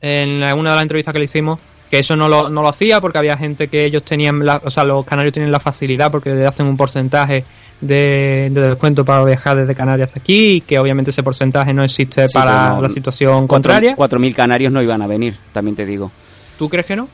en 0.00 0.42
una 0.42 0.70
de 0.70 0.76
las 0.76 0.82
entrevistas 0.82 1.12
que 1.12 1.18
le 1.18 1.24
hicimos 1.24 1.60
que 1.90 2.00
eso 2.00 2.16
no 2.16 2.28
lo, 2.28 2.48
no 2.50 2.62
lo 2.62 2.68
hacía 2.68 3.00
porque 3.00 3.18
había 3.18 3.36
gente 3.38 3.68
que 3.68 3.86
ellos 3.86 4.02
tenían, 4.02 4.44
la- 4.44 4.60
o 4.64 4.70
sea, 4.70 4.82
los 4.84 5.04
canarios 5.04 5.32
tienen 5.32 5.52
la 5.52 5.60
facilidad 5.60 6.10
porque 6.10 6.30
le 6.34 6.44
hacen 6.44 6.66
un 6.66 6.76
porcentaje 6.76 7.44
de, 7.80 8.48
de 8.50 8.60
descuento 8.70 9.04
para 9.04 9.24
viajar 9.24 9.56
desde 9.56 9.74
Canarias 9.76 10.08
hasta 10.08 10.18
aquí 10.20 10.56
y 10.56 10.60
que 10.62 10.80
obviamente 10.80 11.12
ese 11.12 11.22
porcentaje 11.22 11.72
no 11.72 11.84
existe 11.84 12.26
Sí, 12.26 12.32
para 12.34 12.70
no- 12.70 12.82
la 12.82 12.88
situación 12.88 13.46
Cuatro- 13.46 13.70
contraria. 13.70 13.94
4.000 13.96 14.34
canarios 14.34 14.72
no 14.72 14.82
iban 14.82 15.00
a 15.00 15.06
venir, 15.06 15.36
también 15.52 15.76
te 15.76 15.86
digo. 15.86 16.10
¿Tú 16.58 16.68
crees 16.68 16.86
que 16.86 16.96
no? 16.96 17.08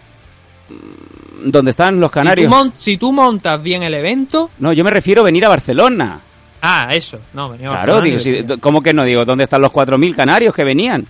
¿Dónde 1.45 1.71
están 1.71 2.01
los 2.01 2.09
Si 2.11 2.13
tú, 2.13 2.15
canarios? 2.15 2.55
si 2.73 2.97
tú 2.97 3.13
montas 3.13 3.63
bien 3.63 3.83
el 3.83 3.93
evento... 3.93 4.49
No, 4.59 4.73
yo 4.73 4.85
me 4.85 4.91
refiero 4.91 5.21
a 5.21 5.25
venir 5.25 5.45
a 5.45 5.49
Barcelona. 5.51 6.19
Ah, 6.63 6.89
eso. 6.93 7.19
No, 7.35 7.51
venía 7.51 7.69
Claro, 7.69 8.01
digo, 8.01 8.19
si- 8.21 8.45
¿cómo 8.61 8.81
que 8.81 8.93
no? 8.95 9.05
Digo, 9.05 9.25
¿dónde 9.25 9.45
están 9.45 9.61
los 9.61 9.73
4.000 9.73 10.15
canarios 10.15 10.55
que 10.55 10.63
venían? 10.65 11.05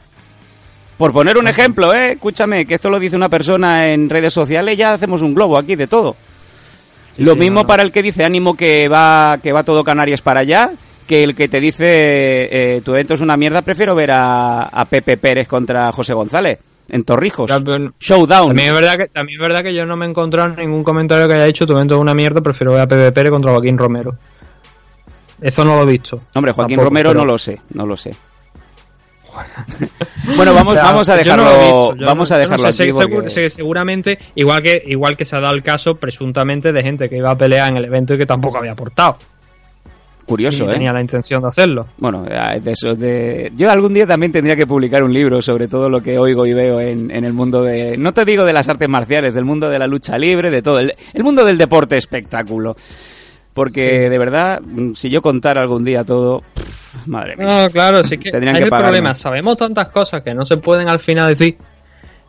Por 0.96 1.12
poner 1.12 1.36
un 1.36 1.46
ejemplo, 1.48 1.92
¿eh? 1.94 2.12
Escúchame, 2.12 2.64
que 2.64 2.74
esto 2.74 2.88
lo 2.88 2.98
dice 2.98 3.16
una 3.16 3.28
persona 3.28 3.88
en 3.88 4.08
redes 4.08 4.32
sociales, 4.32 4.78
ya 4.78 4.94
hacemos 4.94 5.20
un 5.22 5.34
globo 5.34 5.58
aquí 5.58 5.74
de 5.76 5.86
todo. 5.86 6.16
lo 7.18 7.32
sí, 7.34 7.38
mismo 7.38 7.56
no, 7.56 7.62
no. 7.62 7.66
para 7.66 7.82
el 7.82 7.92
que 7.92 8.02
dice 8.02 8.24
ánimo 8.24 8.56
que 8.56 8.88
va, 8.88 9.38
que 9.42 9.52
va 9.52 9.62
todo 9.64 9.84
Canarias 9.84 10.22
para 10.22 10.40
allá, 10.40 10.70
que 11.06 11.22
el 11.24 11.34
que 11.34 11.48
te 11.48 11.60
dice 11.60 11.84
eh, 11.86 12.80
tu 12.82 12.92
evento 12.94 13.12
es 13.14 13.20
una 13.20 13.36
mierda, 13.36 13.60
prefiero 13.62 13.94
ver 13.94 14.12
a, 14.12 14.62
a 14.62 14.84
Pepe 14.86 15.16
Pérez 15.18 15.48
contra 15.48 15.92
José 15.92 16.14
González 16.14 16.58
en 16.88 17.04
Torrijos. 17.04 17.50
Pero- 17.64 17.92
Showdown. 18.00 18.48
También 18.48 18.68
es 18.68 18.74
verdad 18.74 18.96
que 18.96 19.06
también 19.08 19.38
es 19.40 19.42
verdad 19.42 19.62
que 19.62 19.74
yo 19.74 19.84
no 19.84 19.96
me 19.96 20.06
he 20.06 20.08
encontrado 20.08 20.48
ningún 20.56 20.82
comentario 20.84 21.26
que 21.28 21.34
haya 21.34 21.44
dicho 21.46 21.66
tu 21.66 21.72
evento 21.74 21.96
es 21.96 22.00
una 22.00 22.14
mierda, 22.14 22.40
prefiero 22.40 22.72
ver 22.72 22.82
a 22.82 22.86
Pepe 22.86 23.12
Pérez 23.12 23.30
contra 23.30 23.50
Joaquín 23.52 23.76
Romero. 23.76 24.12
Eso 25.42 25.64
no 25.64 25.76
lo 25.76 25.82
he 25.82 25.92
visto. 25.92 26.20
Hombre, 26.34 26.52
Joaquín 26.52 26.76
Tampoco, 26.76 26.88
Romero 26.90 27.10
pero- 27.10 27.20
no 27.20 27.26
lo 27.26 27.38
sé, 27.38 27.60
no 27.74 27.86
lo 27.86 27.96
sé. 27.96 28.14
bueno, 30.36 30.52
vamos, 30.52 30.76
vamos 30.76 31.08
a 31.08 31.12
no 31.12 31.18
dejarlo, 31.18 31.44
visto, 31.44 31.96
yo 31.96 32.06
vamos 32.06 32.30
no- 32.30 32.36
a 32.36 32.38
no 32.38 32.42
dejarlo 32.42 32.72
sé, 32.72 32.82
aquí. 32.84 32.92
porque- 32.92 33.50
seguramente, 33.50 34.18
igual 34.34 34.62
que 34.62 34.82
igual 34.86 35.16
que 35.16 35.24
se 35.24 35.36
ha 35.36 35.40
dado 35.40 35.54
el 35.54 35.62
caso 35.62 35.94
presuntamente 35.94 36.72
de 36.72 36.82
gente 36.82 37.08
que 37.08 37.16
iba 37.16 37.30
a 37.30 37.36
pelear 37.38 37.70
en 37.70 37.78
el 37.78 37.86
evento 37.86 38.14
y 38.14 38.18
que 38.18 38.26
tampoco 38.26 38.58
había 38.58 38.72
aportado. 38.72 39.16
Curioso, 40.26 40.68
¿eh? 40.68 40.74
tenía 40.74 40.92
la 40.92 41.00
intención 41.00 41.42
de 41.42 41.48
hacerlo. 41.48 41.86
Bueno, 41.98 42.22
de 42.22 42.70
eso 42.70 42.94
de... 42.94 43.50
Yo 43.56 43.70
algún 43.70 43.92
día 43.92 44.06
también 44.06 44.30
tendría 44.30 44.54
que 44.54 44.66
publicar 44.68 45.02
un 45.02 45.12
libro 45.12 45.42
sobre 45.42 45.66
todo 45.66 45.90
lo 45.90 46.00
que 46.00 46.16
oigo 46.16 46.46
y 46.46 46.52
veo 46.52 46.78
en, 46.80 47.10
en 47.10 47.24
el 47.24 47.32
mundo 47.32 47.62
de... 47.62 47.96
No 47.96 48.14
te 48.14 48.24
digo 48.24 48.44
de 48.44 48.52
las 48.52 48.68
artes 48.68 48.88
marciales, 48.88 49.34
del 49.34 49.44
mundo 49.44 49.68
de 49.68 49.80
la 49.80 49.88
lucha 49.88 50.16
libre, 50.18 50.48
de 50.50 50.62
todo. 50.62 50.78
El, 50.78 50.94
el 51.12 51.24
mundo 51.24 51.44
del 51.44 51.58
deporte 51.58 51.96
espectáculo. 51.96 52.76
Porque 53.54 54.08
de 54.08 54.18
verdad, 54.18 54.60
mm, 54.60 54.94
si 54.94 55.10
yo 55.10 55.20
contara 55.22 55.60
algún 55.62 55.84
día 55.84 56.04
todo... 56.04 56.40
pff, 56.54 57.06
madre 57.06 57.36
mía. 57.36 57.64
No, 57.64 57.70
claro, 57.70 58.02
sí 58.04 58.16
que 58.18 58.30
Tendrían 58.30 58.56
es 58.56 58.64
que 58.64 58.70
problema. 58.70 59.14
Sabemos 59.14 59.56
tantas 59.56 59.88
cosas 59.88 60.22
que 60.22 60.34
no 60.34 60.46
se 60.46 60.56
pueden 60.56 60.88
al 60.88 60.98
final 60.98 61.28
decir 61.28 61.56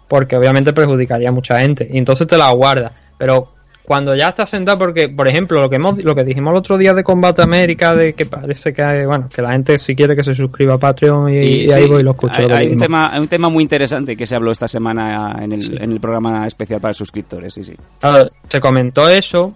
porque 0.07 0.35
obviamente 0.35 0.73
perjudicaría 0.73 1.29
a 1.29 1.31
mucha 1.31 1.59
gente 1.59 1.87
y 1.91 1.97
entonces 1.97 2.27
te 2.27 2.37
la 2.37 2.51
guardas. 2.51 2.91
Pero 3.17 3.49
cuando 3.83 4.15
ya 4.15 4.29
estás 4.29 4.49
sentado, 4.49 4.77
porque 4.77 5.09
por 5.09 5.27
ejemplo 5.27 5.59
lo 5.59 5.69
que 5.69 5.77
hemos, 5.77 6.01
lo 6.03 6.13
que 6.15 6.23
dijimos 6.23 6.51
el 6.51 6.57
otro 6.57 6.77
día 6.77 6.93
de 6.93 7.03
Combate 7.03 7.41
América, 7.41 7.95
de 7.95 8.13
que 8.13 8.25
parece 8.25 8.73
que 8.73 8.81
hay- 8.83 9.05
bueno 9.05 9.27
que 9.33 9.41
la 9.41 9.51
gente 9.53 9.77
si 9.79 9.95
quiere 9.95 10.15
que 10.15 10.23
se 10.23 10.33
suscriba 10.35 10.75
a 10.75 10.77
Patreon 10.77 11.29
y, 11.33 11.37
y 11.39 11.71
ahí 11.71 11.83
sí, 11.83 11.87
voy 11.89 12.01
y 12.01 12.03
lo 12.03 12.11
escucho. 12.11 12.35
Hay, 12.41 12.47
lo 12.47 12.55
hay 12.55 12.67
un 12.67 12.77
tema, 12.77 13.13
hay 13.13 13.19
un 13.21 13.27
tema 13.27 13.49
muy 13.49 13.63
interesante 13.63 14.15
que 14.15 14.25
se 14.27 14.35
habló 14.35 14.51
esta 14.51 14.67
semana 14.67 15.37
en 15.41 15.51
el, 15.53 15.81
en 15.81 15.91
el 15.91 15.99
programa 15.99 16.45
especial 16.47 16.79
para 16.79 16.93
suscriptores, 16.93 17.53
sí, 17.53 17.63
sí. 17.63 17.73
Claro, 17.99 18.29
se 18.47 18.59
comentó 18.61 19.09
eso 19.09 19.53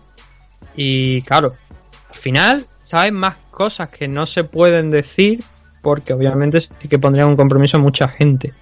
y 0.77 1.21
claro, 1.23 1.55
al 2.09 2.15
final 2.15 2.65
sabes 2.81 3.11
más 3.11 3.35
cosas 3.51 3.89
que 3.89 4.07
no 4.07 4.25
se 4.25 4.45
pueden 4.45 4.91
decir 4.91 5.43
porque 5.81 6.13
obviamente 6.13 6.59
sí 6.61 6.87
que 6.89 6.99
pondrían 6.99 7.27
un 7.27 7.35
compromiso 7.35 7.77
a 7.77 7.79
mucha 7.79 8.07
gente. 8.07 8.53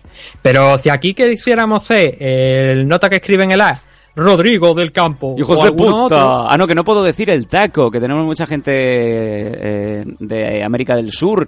Pero 0.41 0.77
si 0.77 0.89
aquí 0.89 1.13
que 1.13 1.31
hiciéramos 1.31 1.83
C, 1.83 2.17
el 2.19 2.87
nota 2.87 3.09
que 3.09 3.17
escribe 3.17 3.43
en 3.43 3.51
el 3.51 3.61
A, 3.61 3.79
Rodrigo 4.15 4.73
del 4.73 4.91
Campo. 4.91 5.35
¡Hijos 5.37 5.59
o 5.59 5.61
de 5.63 5.67
alguno 5.69 6.03
puta! 6.03 6.15
otro, 6.15 6.49
Ah, 6.49 6.57
no, 6.57 6.65
que 6.67 6.75
no 6.75 6.83
puedo 6.83 7.03
decir 7.03 7.29
el 7.29 7.47
taco, 7.47 7.91
que 7.91 7.99
tenemos 7.99 8.23
mucha 8.25 8.45
gente 8.47 8.71
eh, 8.73 10.03
de 10.19 10.63
América 10.63 10.95
del 10.95 11.11
Sur 11.11 11.47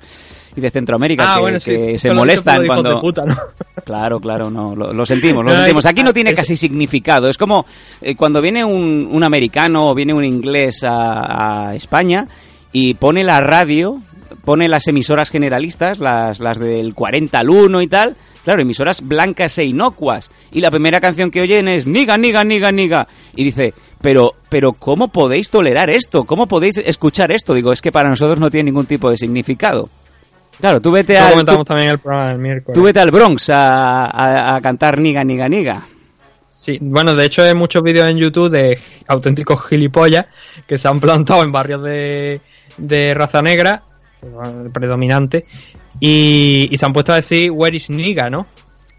y 0.56 0.60
de 0.62 0.70
Centroamérica 0.70 1.32
Ah, 1.32 1.36
que, 1.36 1.42
bueno, 1.42 1.60
sí, 1.60 1.72
que 1.72 1.94
eso 1.94 2.08
se 2.10 2.14
molestan 2.14 2.66
cuando... 2.66 2.96
de 2.96 3.02
puta, 3.02 3.26
¿no? 3.26 3.36
Claro, 3.86 4.20
claro, 4.20 4.50
no, 4.50 4.76
lo, 4.76 4.92
lo 4.92 5.06
sentimos, 5.06 5.46
lo 5.46 5.52
sentimos. 5.56 5.86
Aquí 5.86 6.02
no 6.04 6.10
es- 6.10 6.14
tiene 6.16 6.34
casi 6.34 6.58
significado. 6.58 7.30
Es 7.30 7.38
como 7.38 7.66
eh, 8.02 8.16
cuando 8.18 8.42
viene 8.42 8.66
un, 8.66 9.08
un 9.10 9.24
americano 9.24 9.90
o 9.92 9.96
viene 9.96 10.14
un 10.14 10.26
inglés 10.26 10.84
a, 10.84 11.70
a 11.70 11.76
España 11.76 12.28
y 12.74 12.96
pone 12.96 13.24
la 13.24 13.40
radio, 13.40 14.02
pone 14.48 14.70
las 14.70 14.88
emisoras 14.88 15.30
generalistas, 15.30 16.00
las, 16.00 16.40
las 16.40 16.58
del 16.58 16.94
40 16.94 17.38
al 17.38 17.50
1 17.50 17.82
y 17.82 17.88
tal. 17.88 18.16
Claro, 18.46 18.62
emisoras 18.62 19.06
blancas 19.06 19.58
e 19.58 19.66
inocuas. 19.66 20.32
Y 20.54 20.62
la 20.62 20.72
primera 20.72 21.02
canción 21.02 21.30
que 21.32 21.42
oyen 21.42 21.68
es 21.68 21.86
Niga, 21.86 22.18
Niga, 22.18 22.46
Niga, 22.46 22.72
Niga. 22.72 23.10
Y 23.36 23.44
dice, 23.44 23.74
pero, 24.02 24.32
pero 24.48 24.72
¿cómo 24.72 25.10
podéis 25.10 25.50
tolerar 25.50 25.90
esto? 25.90 26.24
¿Cómo 26.24 26.48
podéis 26.48 26.78
escuchar 26.78 27.30
esto? 27.34 27.54
Digo, 27.54 27.74
es 27.74 27.82
que 27.82 27.92
para 27.92 28.08
nosotros 28.08 28.40
no 28.40 28.50
tiene 28.50 28.68
ningún 28.72 28.86
tipo 28.86 29.10
de 29.10 29.18
significado. 29.18 29.90
Claro, 30.62 30.80
tú 30.82 30.92
vete 30.92 31.18
al... 31.18 31.32
comentamos 31.32 31.66
tú- 31.66 31.66
también 31.66 31.90
en 31.90 31.96
el 31.96 32.00
programa 32.00 32.30
del 32.30 32.40
miércoles. 32.40 32.74
Tú 32.74 32.84
vete 32.84 33.02
al 33.02 33.12
Bronx 33.12 33.50
a, 33.50 34.06
a- 34.06 34.56
a 34.56 34.62
cantar 34.62 34.98
niga, 34.98 35.26
niga, 35.26 35.50
niga. 35.50 35.86
Sí, 36.48 36.78
bueno, 36.80 37.16
de 37.16 37.26
hecho 37.26 37.44
hay 37.44 37.54
muchos 37.54 37.84
vídeos 37.84 38.08
en 38.10 38.18
YouTube 38.18 38.50
de 38.50 38.80
auténticos 39.08 39.66
gilipollas 39.68 40.26
que 40.66 40.78
se 40.78 40.88
han 40.88 41.02
plantado 41.02 41.44
en 41.44 41.52
barrios 41.52 41.84
de, 41.84 42.40
de 42.78 43.14
raza 43.14 43.42
negra, 43.42 43.84
predominante, 44.74 45.46
y, 46.00 46.70
y 46.72 46.78
se 46.78 46.86
han 46.86 46.94
puesto 46.94 47.14
a 47.14 47.18
decir, 47.18 47.52
where 47.52 47.76
is 47.76 47.90
nigga, 47.90 48.30
¿no? 48.30 48.48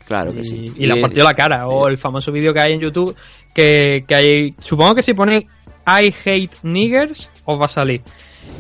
Claro 0.06 0.32
que 0.32 0.40
y, 0.40 0.44
sí. 0.44 0.72
y 0.76 0.86
le 0.86 0.94
han 0.94 1.00
partido 1.00 1.24
la 1.24 1.34
cara. 1.34 1.66
O 1.66 1.86
el 1.86 1.98
famoso 1.98 2.32
vídeo 2.32 2.54
que 2.54 2.60
hay 2.60 2.72
en 2.72 2.80
YouTube 2.80 3.14
que, 3.54 4.04
que 4.08 4.14
hay. 4.14 4.54
Supongo 4.58 4.94
que 4.94 5.02
si 5.02 5.12
pone 5.12 5.46
I 5.86 6.14
hate 6.24 6.56
niggers, 6.62 7.30
os 7.44 7.60
va 7.60 7.66
a 7.66 7.68
salir. 7.68 8.00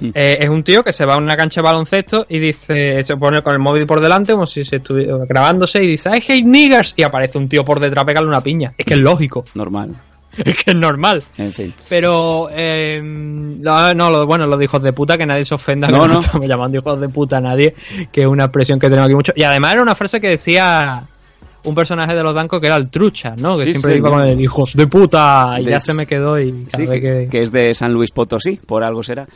Hmm. 0.00 0.10
Eh, 0.14 0.38
es 0.42 0.48
un 0.48 0.62
tío 0.62 0.84
que 0.84 0.92
se 0.92 1.06
va 1.06 1.14
a 1.14 1.16
una 1.16 1.36
cancha 1.36 1.62
de 1.62 1.64
baloncesto 1.64 2.26
y 2.28 2.38
dice, 2.38 3.02
se 3.02 3.16
pone 3.16 3.40
con 3.40 3.54
el 3.54 3.58
móvil 3.58 3.86
por 3.86 4.00
delante 4.00 4.32
como 4.34 4.44
si 4.44 4.62
se 4.64 4.76
estuviera 4.76 5.16
grabándose 5.26 5.82
y 5.82 5.86
dice 5.86 6.10
I 6.10 6.18
hate 6.18 6.44
niggers 6.44 6.92
y 6.96 7.02
aparece 7.02 7.38
un 7.38 7.48
tío 7.48 7.64
por 7.64 7.80
detrás 7.80 8.04
pegarle 8.04 8.28
una 8.28 8.42
piña. 8.42 8.74
Es 8.76 8.84
que 8.84 8.94
es 8.94 9.00
lógico, 9.00 9.44
Normal. 9.54 9.96
Es 10.44 10.56
que 10.64 10.70
es 10.70 10.76
normal. 10.76 11.22
En 11.36 11.52
fin. 11.52 11.74
Pero, 11.88 12.48
eh, 12.52 13.00
no, 13.02 13.94
no, 13.94 14.10
lo, 14.10 14.26
bueno, 14.26 14.46
lo 14.46 14.56
de 14.56 14.64
hijos 14.64 14.82
de 14.82 14.92
puta, 14.92 15.16
que 15.18 15.26
nadie 15.26 15.44
se 15.44 15.54
ofenda, 15.54 15.88
No, 15.88 16.02
que 16.02 16.08
no, 16.08 16.14
no. 16.14 16.18
estamos 16.20 16.46
llamando 16.46 16.78
hijos 16.78 17.00
de 17.00 17.08
puta 17.08 17.38
a 17.38 17.40
nadie, 17.40 17.74
que 18.12 18.20
es 18.22 18.26
una 18.26 18.44
expresión 18.44 18.78
que 18.78 18.88
tenemos 18.88 19.06
aquí 19.06 19.14
mucho. 19.14 19.32
Y 19.36 19.42
además 19.42 19.74
era 19.74 19.82
una 19.82 19.94
frase 19.94 20.20
que 20.20 20.28
decía 20.28 21.02
un 21.64 21.74
personaje 21.74 22.14
de 22.14 22.22
los 22.22 22.32
bancos 22.34 22.60
que 22.60 22.66
era 22.68 22.76
el 22.76 22.88
trucha, 22.88 23.34
¿no? 23.36 23.58
Que 23.58 23.64
Sí, 23.64 23.70
siempre 23.72 23.96
iba 23.96 24.08
señor. 24.08 24.22
con 24.22 24.30
el 24.32 24.40
hijos 24.40 24.72
de 24.74 24.86
puta 24.86 25.56
y 25.60 25.64
De- 25.64 25.72
ya 25.72 25.80
se 25.80 25.92
me 25.92 26.06
quedó 26.06 26.38
y 26.40 26.64
cada 26.64 26.76
Sí, 26.84 26.86
vez 26.90 27.00
que, 27.00 27.00
que, 27.24 27.28
que 27.28 27.42
es 27.42 27.52
de 27.52 27.74
San 27.74 27.92
Luis 27.92 28.10
Potosí, 28.12 28.58
por 28.64 28.84
algo 28.84 29.02
será. 29.02 29.26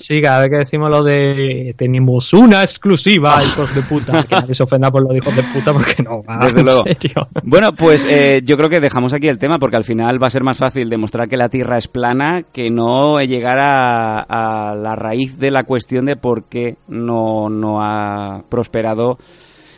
Sí, 0.00 0.20
cada 0.20 0.40
vez 0.40 0.50
que 0.50 0.56
decimos 0.58 0.90
lo 0.90 1.02
de 1.02 1.72
tenemos 1.76 2.32
una 2.32 2.62
exclusiva, 2.62 3.42
hijos 3.44 3.74
de 3.74 3.82
puta, 3.82 4.22
que 4.24 4.34
nadie 4.34 4.54
se 4.54 4.62
ofenda 4.62 4.90
por 4.90 5.02
lo 5.02 5.08
de 5.10 5.18
hijos 5.18 5.34
de 5.36 5.42
puta 5.44 5.72
porque 5.72 6.02
no, 6.02 6.22
va, 6.22 6.38
Desde 6.44 6.60
en 6.60 6.66
luego. 6.66 6.82
serio. 6.84 7.28
Bueno, 7.44 7.72
pues 7.72 8.06
eh, 8.08 8.40
yo 8.44 8.56
creo 8.56 8.68
que 8.68 8.80
dejamos 8.80 9.12
aquí 9.12 9.28
el 9.28 9.38
tema 9.38 9.58
porque 9.58 9.76
al 9.76 9.84
final 9.84 10.22
va 10.22 10.26
a 10.26 10.30
ser 10.30 10.42
más 10.42 10.58
fácil 10.58 10.88
demostrar 10.90 11.28
que 11.28 11.36
la 11.36 11.48
Tierra 11.48 11.78
es 11.78 11.88
plana 11.88 12.42
que 12.52 12.70
no 12.70 13.20
llegar 13.22 13.58
a, 13.58 14.20
a 14.20 14.74
la 14.74 14.96
raíz 14.96 15.38
de 15.38 15.50
la 15.50 15.64
cuestión 15.64 16.06
de 16.06 16.16
por 16.16 16.44
qué 16.44 16.76
no, 16.88 17.48
no 17.50 17.82
ha 17.84 18.42
prosperado. 18.48 19.18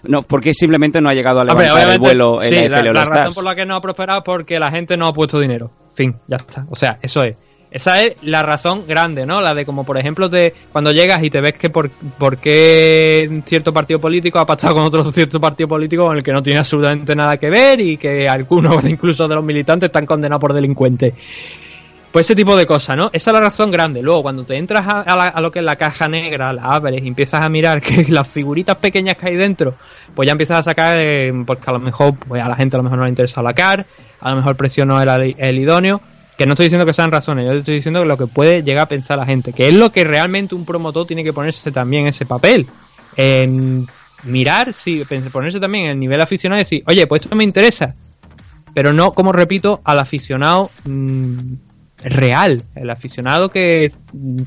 No, 0.04 0.22
porque 0.22 0.52
simplemente 0.52 1.00
no 1.00 1.08
ha 1.08 1.14
llegado 1.14 1.38
a 1.38 1.42
Hombre, 1.42 1.66
levantar 1.66 1.76
el 1.76 1.84
obviamente, 2.00 2.06
vuelo 2.06 2.42
en 2.42 2.48
sí, 2.48 2.68
la 2.68 2.82
la, 2.82 2.92
la 2.92 3.02
Stars. 3.02 3.08
razón 3.20 3.34
por 3.34 3.44
la 3.44 3.54
que 3.54 3.64
no 3.66 3.76
ha 3.76 3.80
prosperado 3.80 4.18
es 4.18 4.24
porque 4.24 4.58
la 4.58 4.70
gente 4.70 4.96
no 4.96 5.06
ha 5.06 5.12
puesto 5.12 5.38
dinero. 5.38 5.70
Fin, 5.94 6.16
ya 6.26 6.36
está. 6.36 6.66
O 6.70 6.74
sea, 6.74 6.98
eso 7.02 7.22
es. 7.22 7.36
Esa 7.72 8.02
es 8.02 8.16
la 8.22 8.42
razón 8.42 8.84
grande, 8.86 9.24
¿no? 9.24 9.40
La 9.40 9.54
de 9.54 9.64
como, 9.64 9.84
por 9.84 9.96
ejemplo, 9.96 10.28
de 10.28 10.52
cuando 10.72 10.92
llegas 10.92 11.22
y 11.22 11.30
te 11.30 11.40
ves 11.40 11.54
que 11.54 11.70
por, 11.70 11.88
por 11.90 12.36
qué 12.38 13.42
cierto 13.46 13.72
partido 13.72 13.98
político 14.00 14.38
ha 14.38 14.46
pactado 14.46 14.74
con 14.74 14.84
otro 14.84 15.10
cierto 15.12 15.40
partido 15.40 15.68
político 15.68 16.04
con 16.04 16.16
el 16.16 16.22
que 16.22 16.32
no 16.32 16.42
tiene 16.42 16.58
absolutamente 16.58 17.14
nada 17.16 17.36
que 17.38 17.48
ver 17.50 17.80
y 17.80 17.96
que 17.96 18.28
algunos 18.28 18.84
incluso 18.88 19.26
de 19.26 19.34
los 19.34 19.44
militantes 19.44 19.88
están 19.88 20.04
condenados 20.06 20.40
por 20.40 20.52
delincuentes. 20.52 21.14
Pues 22.12 22.26
ese 22.26 22.36
tipo 22.36 22.54
de 22.58 22.66
cosas, 22.66 22.94
¿no? 22.94 23.08
Esa 23.10 23.30
es 23.30 23.34
la 23.34 23.40
razón 23.40 23.70
grande. 23.70 24.02
Luego, 24.02 24.20
cuando 24.22 24.44
te 24.44 24.54
entras 24.58 24.84
a, 24.86 25.16
la- 25.16 25.28
a 25.28 25.40
lo 25.40 25.50
que 25.50 25.60
es 25.60 25.64
la 25.64 25.76
caja 25.76 26.08
negra, 26.08 26.52
la 26.52 26.64
abres 26.64 27.02
y 27.02 27.08
empiezas 27.08 27.42
a 27.42 27.48
mirar 27.48 27.80
que 27.80 28.04
las 28.10 28.28
figuritas 28.28 28.76
pequeñas 28.76 29.16
que 29.16 29.28
hay 29.30 29.36
dentro, 29.36 29.76
pues 30.14 30.26
ya 30.26 30.32
empiezas 30.32 30.58
a 30.58 30.62
sacar, 30.62 30.98
eh, 30.98 31.32
porque 31.46 31.64
a 31.70 31.72
lo 31.72 31.78
mejor 31.80 32.14
pues 32.18 32.42
a 32.42 32.48
la 32.50 32.56
gente 32.56 32.76
a 32.76 32.80
lo 32.80 32.82
mejor 32.82 32.98
no 32.98 33.04
le 33.04 33.10
interesa 33.10 33.42
la 33.42 33.54
CAR, 33.54 33.86
a 34.20 34.28
lo 34.30 34.36
mejor 34.36 34.50
el 34.50 34.56
precio 34.56 34.84
no 34.84 35.00
era 35.00 35.14
el, 35.16 35.34
el 35.38 35.58
idóneo. 35.58 36.02
Que 36.43 36.47
no 36.47 36.55
estoy 36.55 36.66
diciendo 36.66 36.84
que 36.86 36.93
sean 36.93 37.12
razones, 37.12 37.47
yo 37.47 37.53
estoy 37.53 37.76
diciendo 37.76 38.05
lo 38.05 38.16
que 38.18 38.26
puede 38.26 38.62
llegar 38.64 38.82
a 38.82 38.88
pensar 38.88 39.16
la 39.16 39.24
gente, 39.26 39.53
que 39.53 39.68
es 39.68 39.74
lo 39.74 39.93
que 39.93 40.03
realmente 40.03 40.55
un 40.57 40.64
promotor 40.64 41.07
tiene 41.07 41.22
que 41.22 41.32
ponerse 41.32 41.70
también 41.70 42.03
en 42.03 42.09
ese 42.09 42.26
papel. 42.26 42.66
En 43.16 43.86
mirar, 44.24 44.72
sí, 44.72 45.03
pens- 45.09 45.30
ponerse 45.30 45.61
también 45.61 45.84
en 45.84 45.90
el 45.93 45.99
nivel 46.01 46.20
aficionado 46.20 46.59
y 46.59 46.62
decir, 46.64 46.82
oye, 46.86 47.07
pues 47.07 47.22
esto 47.22 47.36
me 47.36 47.45
interesa, 47.45 47.95
pero 48.74 48.93
no, 48.93 49.12
como 49.12 49.30
repito, 49.32 49.80
al 49.84 49.99
aficionado 50.01 50.70
mm, 50.84 51.36
real, 52.05 52.62
el 52.74 52.90
aficionado 52.90 53.49
que 53.51 53.93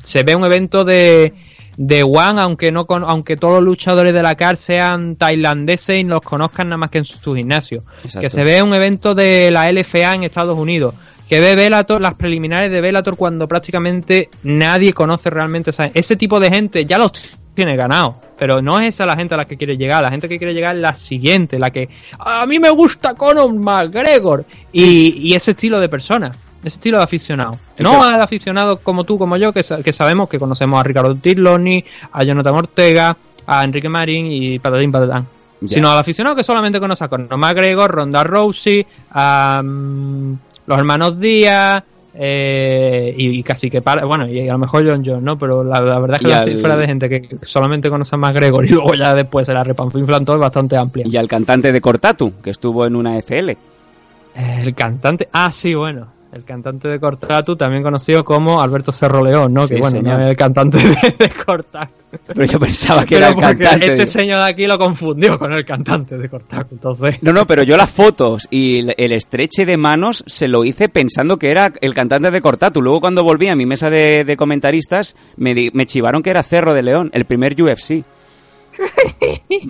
se 0.02 0.22
ve 0.22 0.34
un 0.36 0.44
evento 0.44 0.84
de, 0.84 1.32
de 1.78 2.02
One, 2.02 2.40
aunque 2.40 2.72
no 2.72 2.86
con, 2.86 3.04
aunque 3.04 3.36
todos 3.36 3.54
los 3.54 3.64
luchadores 3.64 4.12
de 4.12 4.22
la 4.22 4.34
CAR 4.34 4.56
sean 4.58 5.16
tailandeses 5.16 6.00
y 6.00 6.04
los 6.04 6.20
conozcan 6.20 6.68
nada 6.68 6.76
más 6.78 6.90
que 6.90 6.98
en 6.98 7.04
su, 7.04 7.16
su 7.18 7.34
gimnasio, 7.34 7.84
Exacto. 8.02 8.20
que 8.20 8.28
se 8.30 8.44
ve 8.44 8.62
un 8.62 8.74
evento 8.74 9.14
de 9.14 9.50
la 9.50 9.70
LFA 9.72 10.12
en 10.14 10.24
Estados 10.24 10.58
Unidos, 10.58 10.94
que 11.28 11.40
ve 11.40 11.56
Bellator, 11.56 12.00
las 12.00 12.14
preliminares 12.14 12.70
de 12.70 12.80
Bellator 12.80 13.16
cuando 13.16 13.48
prácticamente 13.48 14.28
nadie 14.44 14.92
conoce 14.92 15.30
realmente 15.30 15.70
esa, 15.70 15.90
ese 15.92 16.16
tipo 16.16 16.38
de 16.38 16.50
gente, 16.50 16.86
ya 16.86 16.98
los 16.98 17.12
tiene 17.54 17.76
ganado. 17.76 18.16
Pero 18.38 18.60
no 18.60 18.78
es 18.78 18.88
esa 18.88 19.06
la 19.06 19.16
gente 19.16 19.34
a 19.34 19.38
la 19.38 19.46
que 19.46 19.56
quiere 19.56 19.76
llegar. 19.76 20.02
La 20.02 20.10
gente 20.10 20.28
que 20.28 20.38
quiere 20.38 20.52
llegar 20.52 20.76
es 20.76 20.82
la 20.82 20.94
siguiente, 20.94 21.58
la 21.58 21.70
que 21.70 21.88
a 22.18 22.44
mí 22.46 22.58
me 22.58 22.70
gusta 22.70 23.14
Conor 23.14 23.52
McGregor 23.52 24.44
y, 24.72 25.28
y 25.28 25.34
ese 25.34 25.52
estilo 25.52 25.80
de 25.80 25.88
persona, 25.88 26.28
ese 26.60 26.76
estilo 26.76 26.98
de 26.98 27.04
aficionado. 27.04 27.54
Sí, 27.74 27.82
no 27.82 28.02
al 28.02 28.20
aficionado 28.20 28.76
como 28.78 29.04
tú, 29.04 29.18
como 29.18 29.36
yo, 29.38 29.52
que, 29.52 29.62
que 29.82 29.92
sabemos 29.92 30.28
que 30.28 30.38
conocemos 30.38 30.78
a 30.78 30.82
Ricardo 30.82 31.14
Tirloni, 31.14 31.82
a 32.12 32.22
Jonathan 32.22 32.54
Ortega, 32.54 33.16
a 33.46 33.64
Enrique 33.64 33.88
Marín 33.88 34.26
y 34.26 34.58
patatín 34.58 34.92
patatán. 34.92 35.26
Sino 35.64 35.90
al 35.90 35.98
aficionado 35.98 36.36
que 36.36 36.44
solamente 36.44 36.78
conoce 36.78 37.04
a 37.04 37.08
Conor 37.08 37.38
McGregor, 37.38 37.90
Ronda 37.90 38.22
Rousey, 38.22 38.86
a 39.10 39.62
mm, 39.64 40.34
los 40.66 40.78
hermanos 40.78 41.18
Díaz, 41.20 41.82
eh, 42.18 43.14
y, 43.16 43.38
y 43.38 43.42
casi 43.42 43.68
que 43.70 43.82
para, 43.82 44.04
bueno, 44.06 44.26
y 44.26 44.48
a 44.48 44.52
lo 44.52 44.58
mejor 44.58 44.86
John 44.86 45.02
John, 45.04 45.22
¿no? 45.22 45.38
Pero 45.38 45.62
la, 45.62 45.80
la 45.80 45.98
verdad 45.98 46.16
es 46.16 46.22
que 46.22 46.28
la 46.32 46.38
al- 46.40 46.50
cifra 46.52 46.76
de 46.76 46.86
gente 46.86 47.08
que 47.08 47.36
solamente 47.42 47.90
conoce 47.90 48.14
a 48.14 48.18
McGregor 48.18 48.64
y 48.64 48.68
luego 48.70 48.94
ya 48.94 49.14
después 49.14 49.46
se 49.46 49.52
la 49.52 49.62
todo 50.24 50.36
es 50.36 50.40
bastante 50.40 50.76
amplia. 50.76 51.04
Y 51.06 51.16
al 51.16 51.28
cantante 51.28 51.72
de 51.72 51.80
Cortatu, 51.80 52.32
que 52.42 52.50
estuvo 52.50 52.86
en 52.86 52.96
una 52.96 53.18
FL. 53.18 53.56
El 54.34 54.74
cantante, 54.74 55.28
ah, 55.32 55.50
sí, 55.50 55.74
bueno, 55.74 56.08
el 56.36 56.44
cantante 56.44 56.86
de 56.88 57.00
Cortatu, 57.00 57.56
también 57.56 57.82
conocido 57.82 58.24
como 58.24 58.60
Alberto 58.60 58.92
Cerro 58.92 59.24
León, 59.24 59.52
¿no? 59.54 59.62
Sí, 59.66 59.74
que 59.74 59.80
bueno, 59.80 59.98
señor. 59.98 60.18
no 60.18 60.24
es 60.24 60.30
el 60.30 60.36
cantante 60.36 60.78
de, 60.78 61.14
de 61.18 61.30
Cortatu. 61.44 61.92
Pero 62.26 62.44
yo 62.44 62.58
pensaba 62.58 63.02
que 63.04 63.16
Pero 63.16 63.18
era 63.18 63.28
el 63.28 63.34
porque 63.34 63.64
cantante. 63.64 63.86
este 63.88 64.06
señor 64.06 64.38
de 64.44 64.50
aquí 64.50 64.66
lo 64.66 64.78
confundió 64.78 65.38
con 65.38 65.52
el 65.52 65.64
cantante 65.64 66.16
de 66.16 66.28
Cortatu, 66.28 66.74
entonces. 66.76 67.16
No, 67.22 67.32
no, 67.32 67.46
pero 67.46 67.62
yo 67.62 67.76
las 67.76 67.90
fotos 67.90 68.46
y 68.50 68.78
el, 68.78 68.94
el 68.96 69.12
estreche 69.12 69.66
de 69.66 69.76
manos 69.76 70.22
se 70.26 70.46
lo 70.48 70.64
hice 70.64 70.88
pensando 70.88 71.38
que 71.38 71.50
era 71.50 71.72
el 71.80 71.92
cantante 71.94 72.30
de 72.30 72.40
Cortatu. 72.40 72.80
Luego 72.80 73.00
cuando 73.00 73.24
volví 73.24 73.48
a 73.48 73.56
mi 73.56 73.66
mesa 73.66 73.90
de, 73.90 74.24
de 74.24 74.36
comentaristas 74.36 75.16
me, 75.36 75.54
di- 75.54 75.70
me 75.74 75.84
chivaron 75.86 76.22
que 76.22 76.30
era 76.30 76.42
Cerro 76.42 76.72
de 76.74 76.82
León, 76.82 77.10
el 77.12 77.24
primer 77.24 77.54
UFC. 77.60 78.04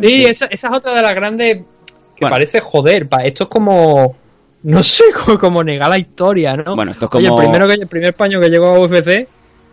Sí, 0.00 0.24
esa, 0.26 0.46
esa 0.46 0.68
es 0.68 0.74
otra 0.76 0.94
de 0.94 1.02
las 1.02 1.14
grandes 1.14 1.56
que 1.56 2.20
Bueno. 2.20 2.34
parece 2.34 2.60
joder, 2.60 3.08
pa, 3.08 3.18
esto 3.24 3.44
es 3.44 3.50
como 3.50 4.14
no 4.64 4.82
sé, 4.82 5.04
como 5.40 5.62
negar 5.64 5.88
la 5.90 5.98
historia, 5.98 6.54
¿no? 6.56 6.74
Bueno, 6.76 6.90
esto 6.90 7.06
es 7.06 7.14
Oye, 7.14 7.28
como- 7.28 7.40
el 7.40 7.46
primero 7.48 7.68
que 7.68 7.74
el 7.74 7.86
primer 7.88 8.14
paño 8.14 8.40
que 8.40 8.48
llegó 8.50 8.66
a 8.74 8.80
UFC 8.80 9.28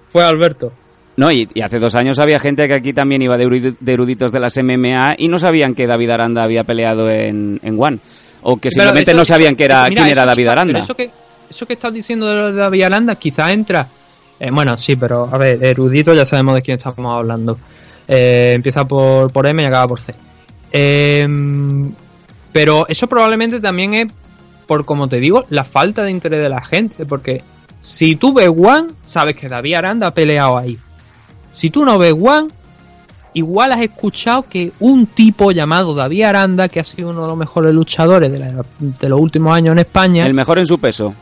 fue 0.09 0.23
Alberto. 0.23 0.71
No, 1.17 1.29
y, 1.31 1.47
y 1.53 1.61
hace 1.61 1.77
dos 1.79 1.93
años 1.95 2.19
había 2.19 2.39
gente 2.39 2.67
que 2.67 2.73
aquí 2.75 2.93
también 2.93 3.21
iba 3.21 3.37
de, 3.37 3.45
erudi- 3.45 3.75
de 3.79 3.93
eruditos 3.93 4.31
de 4.31 4.39
las 4.39 4.57
MMA 4.57 5.15
y 5.17 5.27
no 5.27 5.39
sabían 5.39 5.73
que 5.75 5.85
David 5.85 6.09
Aranda 6.11 6.41
había 6.43 6.63
peleado 6.63 7.09
en, 7.09 7.59
en 7.63 7.75
One. 7.81 7.99
O 8.43 8.57
que 8.57 8.71
simplemente 8.71 9.11
eso- 9.11 9.17
no 9.19 9.25
sabían 9.25 9.55
que 9.55 9.65
era, 9.65 9.83
mira, 9.89 10.01
quién 10.03 10.11
era 10.13 10.25
David 10.25 10.47
Aranda. 10.47 10.73
Pero 10.73 10.83
eso 10.85 10.95
que, 10.95 11.11
eso 11.49 11.65
que 11.65 11.73
estás 11.73 11.93
diciendo 11.93 12.27
de 12.27 12.53
David 12.53 12.83
Aranda 12.83 13.15
quizá 13.15 13.51
entra. 13.51 13.87
eh, 14.39 14.49
bueno, 14.51 14.77
sí, 14.77 14.95
pero 14.95 15.29
a 15.31 15.37
ver, 15.37 15.63
erudito 15.63 16.13
ya 16.13 16.25
sabemos 16.25 16.55
de 16.55 16.61
quién 16.61 16.77
estamos 16.77 17.13
hablando. 17.13 17.57
Eh, 18.07 18.53
empieza 18.55 18.85
por, 18.85 19.31
por 19.31 19.45
M 19.45 19.61
y 19.61 19.65
acaba 19.65 19.87
por 19.87 19.99
C. 19.99 20.13
Eh, 20.71 21.27
pero 22.51 22.85
eso 22.87 23.07
probablemente 23.07 23.59
también 23.59 23.93
es 23.93 24.07
por, 24.67 24.85
como 24.85 25.07
te 25.07 25.19
digo, 25.19 25.45
la 25.49 25.63
falta 25.63 26.03
de 26.03 26.11
interés 26.11 26.41
de 26.41 26.49
la 26.49 26.63
gente. 26.63 27.05
Porque 27.05 27.43
si 27.79 28.15
tú 28.15 28.33
ves 28.33 28.47
One, 28.49 28.89
sabes 29.03 29.35
que 29.35 29.47
David 29.47 29.75
Aranda 29.75 30.07
ha 30.07 30.11
peleado 30.11 30.57
ahí. 30.57 30.77
Si 31.51 31.69
tú 31.69 31.83
no 31.85 31.97
ves 31.97 32.13
One, 32.13 32.49
igual 33.33 33.71
has 33.71 33.81
escuchado 33.81 34.43
que 34.43 34.71
un 34.79 35.05
tipo 35.07 35.51
llamado 35.51 35.93
David 35.95 36.23
Aranda, 36.23 36.67
que 36.69 36.79
ha 36.79 36.83
sido 36.83 37.09
uno 37.09 37.21
de 37.23 37.27
los 37.27 37.37
mejores 37.37 37.73
luchadores 37.73 38.31
de, 38.31 38.39
la- 38.39 38.65
de 38.79 39.09
los 39.09 39.19
últimos 39.19 39.55
años 39.55 39.71
en 39.73 39.79
España, 39.79 40.25
El 40.25 40.33
mejor 40.33 40.59
en 40.59 40.67
su 40.67 40.77
peso. 40.79 41.13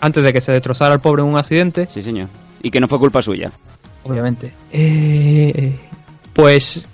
antes 0.00 0.22
de 0.24 0.32
que 0.32 0.40
se 0.40 0.52
destrozara 0.52 0.94
el 0.94 1.00
pobre 1.00 1.22
en 1.22 1.28
un 1.28 1.38
accidente, 1.38 1.86
Sí, 1.90 2.02
señor. 2.02 2.28
Y 2.62 2.70
que 2.70 2.80
no 2.80 2.88
fue 2.88 2.98
culpa 2.98 3.22
suya. 3.22 3.50
obviamente, 4.04 4.52
eh, 4.72 5.74
pues 6.32 6.84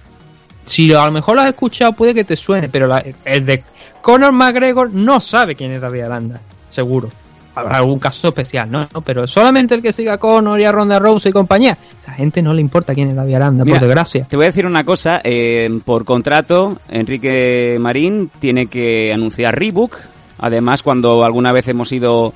si 0.64 0.92
a 0.94 1.04
lo 1.06 1.12
mejor 1.12 1.36
lo 1.36 1.42
has 1.42 1.48
escuchado 1.48 1.92
puede 1.92 2.14
que 2.14 2.24
te 2.24 2.36
suene, 2.36 2.68
pero 2.68 2.86
la- 2.86 3.04
el 3.24 3.44
de 3.44 3.64
Conor 4.02 4.32
McGregor 4.32 4.92
no 4.92 5.20
sabe 5.20 5.54
quién 5.54 5.72
es 5.72 5.80
David 5.80 6.02
Aranda, 6.02 6.40
seguro. 6.68 7.08
Habrá 7.54 7.78
algún 7.78 7.98
caso 7.98 8.28
especial, 8.28 8.70
¿no? 8.70 8.88
Pero 9.04 9.26
solamente 9.26 9.74
el 9.74 9.82
que 9.82 9.92
siga 9.92 10.14
a 10.14 10.18
Conor 10.18 10.58
y 10.58 10.64
a 10.64 10.72
Ronda 10.72 10.98
Rousey 10.98 11.30
y 11.30 11.32
compañía, 11.34 11.76
esa 12.00 12.12
gente 12.12 12.40
no 12.40 12.54
le 12.54 12.62
importa 12.62 12.94
quién 12.94 13.08
es 13.10 13.14
David 13.14 13.34
Aranda, 13.34 13.64
Mira, 13.64 13.78
por 13.78 13.88
desgracia. 13.88 14.24
Te 14.28 14.36
voy 14.36 14.44
a 14.44 14.48
decir 14.48 14.64
una 14.64 14.84
cosa. 14.84 15.20
eh, 15.22 15.68
por 15.84 16.06
contrato, 16.06 16.78
Enrique 16.88 17.76
Marín 17.78 18.30
tiene 18.38 18.66
que 18.66 19.12
anunciar 19.12 19.58
Reebok. 19.58 19.96
Además, 20.38 20.82
cuando 20.82 21.24
alguna 21.24 21.52
vez 21.52 21.68
hemos 21.68 21.92
ido 21.92 22.32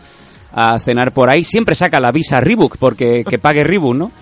a 0.53 0.79
cenar 0.79 1.13
por 1.13 1.31
ahí, 1.31 1.45
siempre 1.45 1.75
saca 1.75 1.99
la 1.99 2.13
visa 2.13 2.41
Reebok 2.43 2.77
porque 2.77 3.25
que 3.29 3.39
pague 3.39 3.65
Reebok, 3.65 3.97
¿no? 3.97 4.13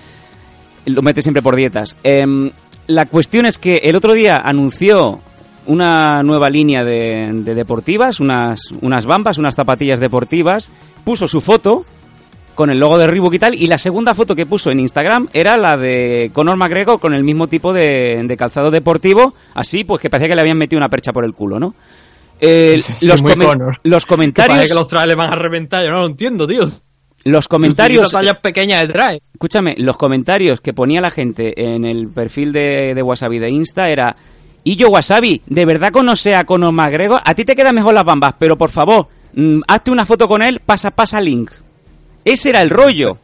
Lo 0.87 1.03
mete 1.03 1.23
siempre 1.23 1.43
por 1.43 1.57
dietas. 1.57 1.97
Em, 2.05 2.53
la 2.87 3.07
cuestión 3.07 3.47
es 3.47 3.59
que 3.59 3.79
el 3.79 3.97
otro 3.97 4.13
día 4.13 4.37
anunció 4.39 5.21
una 5.67 6.23
nueva 6.23 6.51
línea 6.51 6.85
de, 6.85 7.31
de 7.33 7.55
deportivas, 7.55 8.21
unas, 8.21 8.61
unas 8.81 9.07
bambas, 9.07 9.39
unas 9.39 9.55
zapatillas 9.55 10.01
deportivas, 10.01 10.71
puso 11.05 11.27
su 11.29 11.41
foto 11.41 11.85
con 12.55 12.71
el 12.71 12.79
logo 12.79 12.99
de 12.99 13.07
Reebok 13.09 13.35
y 13.35 13.39
tal, 13.41 13.55
y 13.55 13.67
la 13.67 13.79
segunda 13.79 14.15
foto 14.15 14.37
que 14.37 14.47
puso 14.47 14.71
en 14.71 14.79
Instagram 14.79 15.29
era 15.33 15.57
la 15.57 15.77
de 15.77 16.31
Conor 16.33 16.57
McGregor 16.57 17.01
con 17.01 17.13
el 17.13 17.25
mismo 17.25 17.49
tipo 17.49 17.73
de, 17.73 18.23
de 18.25 18.37
calzado 18.37 18.71
deportivo, 18.71 19.35
así 19.55 19.83
pues 19.85 20.01
que 20.01 20.09
parecía 20.09 20.29
que 20.29 20.37
le 20.37 20.41
habían 20.43 20.59
metido 20.59 20.79
una 20.79 20.89
percha 20.89 21.13
por 21.13 21.25
el 21.25 21.35
culo, 21.35 21.59
¿no? 21.59 21.75
Eh, 22.41 22.81
Sí, 22.83 23.07
los, 23.07 23.23
muy 23.23 23.33
comen- 23.33 23.47
Conor. 23.47 23.77
los 23.83 24.05
Que 24.07 24.09
comentarios 24.09 24.57
parece 24.57 24.69
que 24.73 24.79
los 24.79 24.87
trailers 24.87 25.17
van 25.17 25.33
a 25.33 25.37
reventar, 25.37 25.85
yo 25.85 25.91
no 25.91 26.01
lo 26.03 26.07
entiendo, 26.07 26.47
tío. 26.47 26.63
los 27.25 27.49
comentarios 27.49 28.13
tallas 28.13 28.39
pequeñas 28.39 28.83
detrás. 28.87 29.19
escúchame, 29.33 29.75
los 29.79 29.97
comentarios 29.97 30.61
que 30.61 30.73
ponía 30.75 31.01
la 31.01 31.11
gente 31.11 31.55
en 31.75 31.85
el 31.85 32.09
perfil 32.09 32.53
de, 32.53 32.95
de 32.95 33.03
Wasabi 33.03 33.39
de 33.41 33.51
Insta 33.51 33.89
era 33.91 34.15
y 34.65 34.77
yo 34.77 34.89
Wasabi, 34.89 35.43
¿de 35.47 35.65
verdad 35.65 35.93
conoce 35.93 36.35
a 36.35 36.45
Conor 36.45 36.73
McGregor? 36.73 37.21
A 37.25 37.35
ti 37.35 37.45
te 37.45 37.55
quedan 37.55 37.75
mejor 37.75 37.95
las 37.95 38.05
bambas, 38.05 38.35
pero 38.39 38.57
por 38.59 38.71
favor, 38.71 39.09
mm, 39.35 39.61
hazte 39.69 39.91
una 39.91 40.05
foto 40.07 40.27
con 40.27 40.43
él, 40.43 40.61
pasa, 40.65 40.91
pasa 40.91 41.21
link. 41.21 41.51
Ese 42.25 42.49
era 42.49 42.61
el 42.63 42.71
rollo. 42.71 43.19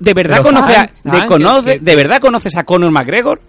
¿De 0.00 0.14
verdad, 0.14 0.38
conoce 0.42 0.72
a- 0.76 0.86
de, 1.10 1.18
conoce- 1.26 1.78
¿De 1.80 1.96
verdad 1.96 2.20
conoces 2.20 2.56
a 2.56 2.64
Conor 2.64 2.90
McGregor? 2.90 3.40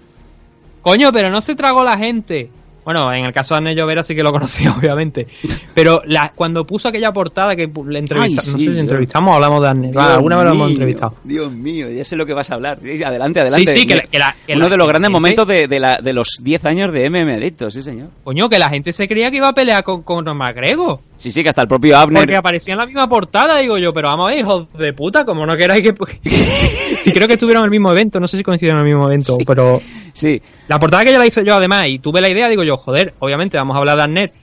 Coño, 0.81 1.11
pero 1.13 1.29
no 1.29 1.39
se 1.39 1.55
tragó 1.55 1.83
la 1.83 1.97
gente. 1.97 2.49
Bueno, 2.85 3.13
en 3.13 3.25
el 3.25 3.33
caso 3.33 3.53
de 3.53 3.59
Anne 3.59 3.75
Llovera 3.75 4.03
sí 4.03 4.13
que 4.15 4.23
lo 4.23 4.31
conocía, 4.31 4.71
obviamente. 4.77 5.27
Pero 5.73 6.01
la, 6.05 6.31
cuando 6.35 6.65
puso 6.65 6.87
aquella 6.89 7.11
portada 7.11 7.55
que 7.55 7.67
le 7.87 7.99
entrevistamos, 7.99 8.47
no 8.53 8.59
sé 8.59 8.73
si 8.73 8.79
entrevistamos 8.79 9.31
o 9.31 9.35
hablamos 9.35 9.61
de 9.61 9.67
Anne. 9.69 9.91
Ah, 9.95 10.15
alguna 10.15 10.37
vez 10.37 10.45
lo 10.47 10.53
hemos 10.53 10.71
entrevistado. 10.71 11.15
Dios 11.23 11.51
mío, 11.51 11.89
ya 11.89 12.03
sé 12.05 12.15
lo 12.15 12.25
que 12.25 12.33
vas 12.33 12.51
a 12.51 12.55
hablar. 12.55 12.79
Adelante, 12.79 13.39
adelante. 13.39 13.71
Sí, 13.71 13.79
sí, 13.81 13.85
que 13.87 13.95
la- 13.95 14.03
que 14.03 14.19
la- 14.19 14.35
que 14.45 14.55
Uno 14.55 14.69
de 14.69 14.77
los 14.77 14.87
grandes 14.87 15.07
gente- 15.07 15.13
momentos 15.13 15.47
de, 15.47 15.67
de 15.67 15.79
la- 15.79 15.97
de 15.97 16.13
los 16.13 16.27
10 16.41 16.65
años 16.65 16.91
de 16.91 17.05
MM 17.09 17.33
Adicto, 17.33 17.71
sí 17.71 17.81
señor. 17.81 18.09
Coño, 18.23 18.49
que 18.49 18.59
la 18.59 18.69
gente 18.69 18.91
se 18.93 19.07
creía 19.07 19.31
que 19.31 19.37
iba 19.37 19.47
a 19.47 19.53
pelear 19.53 19.83
con, 19.83 20.03
con 20.03 20.25
McGregor. 20.37 20.99
Sí, 21.15 21.31
sí, 21.31 21.41
que 21.43 21.49
hasta 21.49 21.61
el 21.61 21.67
propio 21.69 21.97
Abner... 21.97 22.23
Porque 22.23 22.35
aparecía 22.35 22.73
en 22.73 22.79
la 22.79 22.85
misma 22.85 23.07
portada, 23.07 23.57
digo 23.59 23.77
yo, 23.77 23.93
pero 23.93 24.09
vamos 24.09 24.25
a 24.27 24.29
ver, 24.31 24.39
hijos 24.39 24.67
de 24.77 24.91
puta, 24.93 25.23
como 25.23 25.45
no 25.45 25.55
queráis 25.55 25.81
que... 25.83 25.93
sí, 27.01 27.11
creo 27.13 27.27
que 27.27 27.33
estuvieron 27.35 27.61
en 27.61 27.65
el 27.65 27.71
mismo 27.71 27.91
evento, 27.91 28.19
no 28.19 28.27
sé 28.27 28.35
si 28.37 28.43
coincidieron 28.43 28.79
en 28.81 28.87
el 28.87 28.93
mismo 28.93 29.07
evento, 29.07 29.35
Sí. 29.37 29.43
pero... 29.45 29.81
Sí, 30.15 30.39
La 30.67 30.77
portada 30.77 31.03
que 31.03 31.11
ya 31.11 31.17
la 31.17 31.25
hice 31.25 31.41
yo 31.43 31.55
además 31.55 31.85
y 31.87 31.97
tuve 31.97 32.21
la 32.21 32.29
idea, 32.29 32.47
digo 32.47 32.63
yo, 32.63 32.72
joder, 32.77 33.13
obviamente 33.19 33.57
vamos 33.57 33.75
a 33.75 33.79
hablar 33.79 33.97
de 33.97 34.03
Arner. 34.03 34.33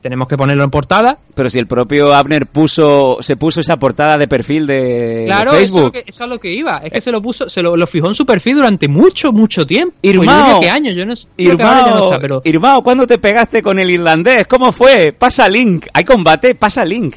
tenemos 0.00 0.28
que 0.28 0.36
ponerlo 0.36 0.62
en 0.62 0.70
portada. 0.70 1.18
Pero 1.34 1.50
si 1.50 1.58
el 1.58 1.66
propio 1.66 2.14
Abner 2.14 2.46
puso, 2.46 3.18
se 3.20 3.36
puso 3.36 3.60
esa 3.60 3.76
portada 3.76 4.16
de 4.18 4.28
perfil 4.28 4.66
de, 4.66 5.24
Claro, 5.26 5.50
eso 5.52 5.58
Facebook. 5.58 5.92
que, 5.92 6.04
eso 6.06 6.24
es 6.24 6.30
lo 6.30 6.38
que 6.38 6.52
iba. 6.52 6.78
Es 6.78 6.92
que 6.92 7.00
se 7.00 7.10
lo 7.10 7.20
puso, 7.20 7.48
se 7.48 7.60
lo, 7.60 7.76
lo 7.76 7.86
fijó 7.88 8.06
en 8.08 8.14
su 8.14 8.24
perfil 8.24 8.56
durante 8.56 8.86
mucho, 8.86 9.32
mucho 9.32 9.66
tiempo. 9.66 9.96
Irmao. 10.02 10.58
Pues 10.60 10.70
años, 10.70 10.94
yo 10.96 11.04
no 11.04 11.16
sé. 11.16 11.26
ya 11.36 11.48
no 11.48 11.52
Irmao, 11.54 12.06
está, 12.06 12.20
pero 12.20 12.40
Irmao, 12.44 12.82
¿cuándo 12.84 13.04
te 13.06 13.18
pegaste 13.18 13.62
con 13.62 13.80
el 13.80 13.90
irlandés? 13.90 14.46
¿Cómo 14.46 14.70
fue? 14.70 15.12
Pasa 15.12 15.48
link. 15.48 15.86
¿Hay 15.92 16.04
combate? 16.04 16.54
Pasa 16.54 16.84
link. 16.84 17.16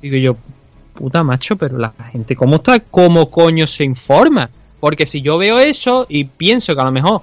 digo 0.00 0.16
yo, 0.16 0.36
puta 0.94 1.22
macho, 1.22 1.56
pero 1.56 1.76
la 1.76 1.92
gente, 2.12 2.34
¿cómo 2.34 2.56
está? 2.56 2.80
¿Cómo 2.80 3.30
coño 3.30 3.66
se 3.66 3.84
informa? 3.84 4.48
Porque 4.80 5.04
si 5.04 5.20
yo 5.20 5.36
veo 5.36 5.58
eso 5.58 6.06
y 6.08 6.24
pienso 6.24 6.74
que 6.74 6.80
a 6.80 6.84
lo 6.84 6.92
mejor, 6.92 7.20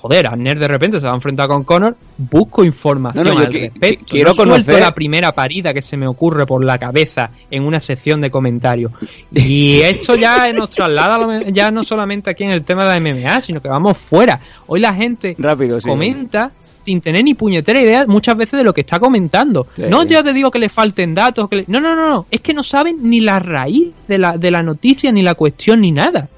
joder, 0.00 0.28
Abner 0.28 0.58
de 0.58 0.66
repente 0.68 0.98
se 1.00 1.06
va 1.06 1.12
a 1.12 1.16
enfrentar 1.16 1.48
con 1.48 1.64
Conor, 1.64 1.96
busco 2.16 2.64
información 2.64 3.24
No, 3.24 3.34
no, 3.34 3.40
yo 3.40 3.46
al 3.46 3.52
qui- 3.52 3.60
respecto. 3.70 4.04
qui- 4.04 4.08
quiero 4.10 4.28
no 4.30 4.34
suelto 4.34 4.54
conocer- 4.54 4.80
la 4.80 4.94
primera 4.94 5.32
parida 5.32 5.74
que 5.74 5.82
se 5.82 5.96
me 5.96 6.06
ocurre 6.06 6.46
por 6.46 6.64
la 6.64 6.78
cabeza 6.78 7.30
en 7.50 7.62
una 7.64 7.80
sección 7.80 8.20
de 8.20 8.30
comentarios. 8.30 8.92
Y 9.32 9.80
esto 9.80 10.14
ya 10.16 10.52
nos 10.52 10.70
traslada 10.70 11.40
ya 11.50 11.70
no 11.70 11.84
solamente 11.84 12.30
aquí 12.30 12.44
en 12.44 12.50
el 12.50 12.62
tema 12.62 12.82
de 12.84 12.88
la 12.88 12.96
MMA, 13.00 13.40
sino 13.40 13.60
que 13.60 13.68
vamos 13.68 13.98
fuera. 13.98 14.40
Hoy 14.66 14.80
la 14.80 14.94
gente 14.94 15.36
Rápido, 15.38 15.80
sí. 15.80 15.88
comenta 15.88 16.50
sin 16.82 17.02
tener 17.02 17.22
ni 17.22 17.34
puñetera 17.34 17.78
idea 17.80 18.06
muchas 18.06 18.34
veces 18.38 18.56
de 18.58 18.64
lo 18.64 18.72
que 18.72 18.80
está 18.80 18.98
comentando. 18.98 19.66
Sí. 19.74 19.82
No 19.90 20.02
yo 20.04 20.24
te 20.24 20.32
digo 20.32 20.50
que 20.50 20.58
le 20.58 20.70
falten 20.70 21.14
datos, 21.14 21.48
que 21.50 21.56
le- 21.56 21.64
no, 21.68 21.78
no, 21.78 21.94
no, 21.94 22.08
no, 22.08 22.26
es 22.30 22.40
que 22.40 22.54
no 22.54 22.62
saben 22.62 22.96
ni 23.02 23.20
la 23.20 23.38
raíz 23.38 23.88
de 24.08 24.16
la, 24.16 24.38
de 24.38 24.50
la 24.50 24.62
noticia, 24.62 25.12
ni 25.12 25.22
la 25.22 25.34
cuestión, 25.34 25.82
ni 25.82 25.92
nada. 25.92 26.28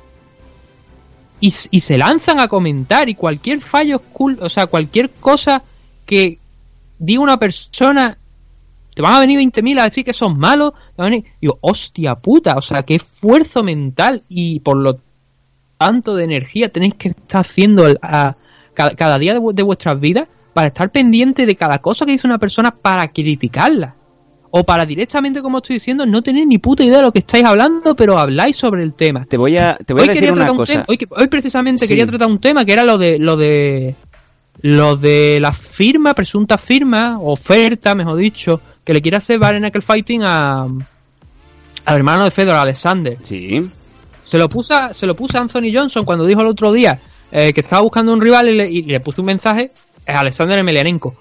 Y, 1.43 1.53
y 1.73 1.81
se 1.81 1.99
lanzan 1.99 2.39
a 2.41 2.47
comentar 2.49 3.09
y 3.09 3.15
cualquier 3.17 3.61
fallo 3.61 3.99
cool, 4.13 4.39
o 4.41 4.49
sea, 4.49 4.67
cualquier 4.67 5.11
cosa 5.11 5.63
que 6.07 6.39
diga 6.99 7.21
una 7.21 7.37
persona, 7.37 8.17
te 8.95 9.03
van 9.03 9.15
a 9.15 9.21
venir 9.21 9.41
20.000 9.41 9.81
a 9.81 9.85
decir 9.85 10.05
que 10.05 10.13
son 10.15 10.39
malos, 10.39 10.73
te 10.97 11.03
van 11.03 11.25
hostia 11.61 12.15
puta, 12.15 12.55
o 12.57 12.63
sea, 12.63 12.85
qué 12.85 12.95
esfuerzo 12.95 13.63
mental 13.65 14.23
y 14.29 14.61
por 14.61 14.77
lo 14.77 15.01
tanto 15.79 16.15
de 16.15 16.25
energía 16.25 16.69
tenéis 16.71 16.95
que 16.95 17.09
estar 17.09 17.41
haciendo 17.41 17.87
a- 18.03 18.37
cada, 18.73 18.95
cada 18.95 19.19
día 19.19 19.33
de, 19.35 19.41
vu- 19.41 19.53
de 19.53 19.65
vuestras 19.65 19.99
vidas 19.99 20.29
para 20.55 20.69
estar 20.69 20.91
pendiente 20.93 21.45
de 21.45 21.57
cada 21.57 21.79
cosa 21.79 22.07
que 22.07 22.13
dice 22.13 22.27
una 22.29 22.39
persona 22.39 22.71
para 22.71 23.09
criticarla. 23.09 23.97
O 24.55 24.65
para 24.65 24.85
directamente, 24.85 25.41
como 25.41 25.59
estoy 25.59 25.77
diciendo, 25.77 26.05
no 26.05 26.21
tener 26.23 26.47
ni 26.47 26.59
puta 26.59 26.85
idea 26.85 26.97
de 26.99 27.03
lo 27.05 27.11
que 27.13 27.21
estáis 27.21 27.43
hablando, 27.45 27.97
pero 27.97 28.19
habláis 28.19 28.55
sobre 28.55 28.83
el 28.83 28.93
tema. 28.93 29.25
Te 29.25 29.39
voy 29.39 29.57
a, 29.57 29.77
te 29.79 29.95
voy 29.95 30.03
a 30.03 30.07
decir 30.09 30.21
quería 30.21 30.33
una 30.35 30.41
tratar 30.41 30.51
un 30.53 30.57
cosa. 30.59 30.73
tema- 30.75 30.85
hoy, 30.89 30.99
hoy 31.11 31.27
precisamente 31.29 31.87
Sí. 31.87 31.89
quería 31.89 32.07
tratar 32.07 32.29
un 32.29 32.39
tema 32.39 32.65
que 32.67 32.73
era 32.75 32.85
lo 32.85 32.99
de 32.99 33.19
lo 33.19 33.37
de 33.39 33.95
lo 34.61 34.97
de 34.97 35.39
la 35.41 35.53
firma, 35.53 36.13
presunta 36.13 36.59
firma, 36.59 37.17
oferta, 37.19 37.95
mejor 37.95 38.17
dicho, 38.17 38.61
que 38.85 38.93
le 38.93 39.01
quiere 39.01 39.17
hacer 39.17 39.39
Knuckle 39.41 39.81
Fighting 39.81 40.23
a 40.23 40.65
al 41.85 41.97
hermano 41.97 42.25
de 42.25 42.31
Fedor, 42.31 42.57
Alexander. 42.57 43.17
Sí. 43.23 43.67
Se 44.23 44.37
lo 44.39 44.49
puso, 44.51 44.75
se 44.93 45.07
lo 45.07 45.17
puso 45.17 45.39
Anthony 45.39 45.73
Johnson 45.73 46.05
cuando 46.05 46.27
dijo 46.27 46.43
el 46.43 46.47
otro 46.47 46.73
día 46.73 47.01
eh, 47.33 47.53
que 47.55 47.61
estaba 47.63 47.81
buscando 47.83 48.13
un 48.13 48.21
rival 48.21 48.51
y 48.51 48.55
le, 48.55 48.71
y 48.71 48.83
le 48.83 49.01
puso 49.01 49.23
un 49.23 49.27
mensaje 49.27 49.71
a 50.07 50.21
Alexander 50.21 50.59
Emelianenko. 50.59 51.15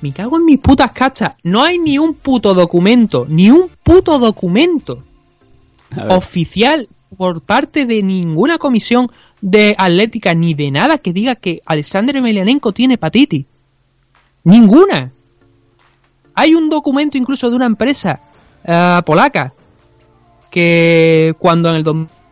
Me 0.00 0.12
cago 0.12 0.36
en 0.36 0.44
mis 0.44 0.58
putas 0.58 0.92
cachas. 0.92 1.34
No 1.42 1.62
hay 1.62 1.78
ni 1.78 1.98
un 1.98 2.14
puto 2.14 2.54
documento, 2.54 3.26
ni 3.28 3.50
un 3.50 3.68
puto 3.82 4.18
documento 4.18 5.02
oficial 6.08 6.88
por 7.16 7.40
parte 7.40 7.86
de 7.86 8.02
ninguna 8.02 8.58
comisión 8.58 9.10
de 9.40 9.74
atlética 9.78 10.34
ni 10.34 10.54
de 10.54 10.70
nada 10.70 10.98
que 10.98 11.12
diga 11.12 11.34
que 11.34 11.60
Alexander 11.64 12.16
Emelianenko 12.16 12.72
tiene 12.72 12.94
hepatitis. 12.94 13.46
Ninguna. 14.44 15.12
Hay 16.34 16.54
un 16.54 16.68
documento 16.68 17.18
incluso 17.18 17.50
de 17.50 17.56
una 17.56 17.66
empresa 17.66 18.20
eh, 18.64 19.00
polaca 19.04 19.52
que 20.50 21.34
cuando 21.38 21.70
en 21.70 21.76
el 21.76 21.82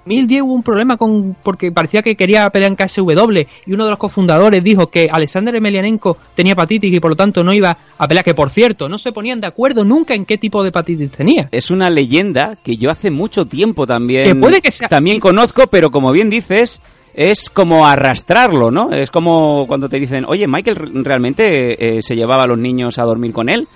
2010 0.06 0.42
hubo 0.42 0.54
un 0.54 0.62
problema 0.62 0.96
con 0.96 1.36
porque 1.42 1.72
parecía 1.72 2.00
que 2.02 2.14
quería 2.16 2.48
pelear 2.50 2.70
en 2.70 2.76
KSW 2.76 3.40
y 3.66 3.72
uno 3.72 3.84
de 3.84 3.90
los 3.90 3.98
cofundadores 3.98 4.62
dijo 4.62 4.86
que 4.88 5.08
Alexander 5.10 5.54
Emelianenko 5.56 6.16
tenía 6.34 6.52
hepatitis 6.52 6.94
y 6.94 7.00
por 7.00 7.10
lo 7.10 7.16
tanto 7.16 7.42
no 7.42 7.52
iba 7.52 7.76
a 7.98 8.08
pelear, 8.08 8.24
que 8.24 8.32
por 8.34 8.50
cierto 8.50 8.88
no 8.88 8.98
se 8.98 9.10
ponían 9.12 9.40
de 9.40 9.48
acuerdo 9.48 9.84
nunca 9.84 10.14
en 10.14 10.24
qué 10.24 10.38
tipo 10.38 10.62
de 10.62 10.68
hepatitis 10.68 11.10
tenía. 11.10 11.48
Es 11.50 11.70
una 11.72 11.90
leyenda 11.90 12.56
que 12.62 12.76
yo 12.76 12.90
hace 12.90 13.10
mucho 13.10 13.46
tiempo 13.46 13.86
también, 13.86 14.28
Que 14.28 14.34
puede 14.36 14.60
que 14.62 14.70
sea- 14.70 14.88
también 14.88 15.18
conozco, 15.18 15.66
pero 15.66 15.90
como 15.90 16.12
bien 16.12 16.30
dices, 16.30 16.80
es 17.14 17.50
como 17.50 17.84
arrastrarlo, 17.86 18.70
¿no? 18.70 18.92
Es 18.92 19.10
como 19.10 19.64
cuando 19.66 19.88
te 19.88 19.98
dicen, 19.98 20.24
oye, 20.28 20.46
Michael 20.46 21.04
realmente 21.04 21.96
eh, 21.96 22.02
se 22.02 22.14
llevaba 22.14 22.44
a 22.44 22.46
los 22.46 22.58
niños 22.58 22.98
a 22.98 23.02
dormir 23.02 23.32
con 23.32 23.48
él. 23.48 23.66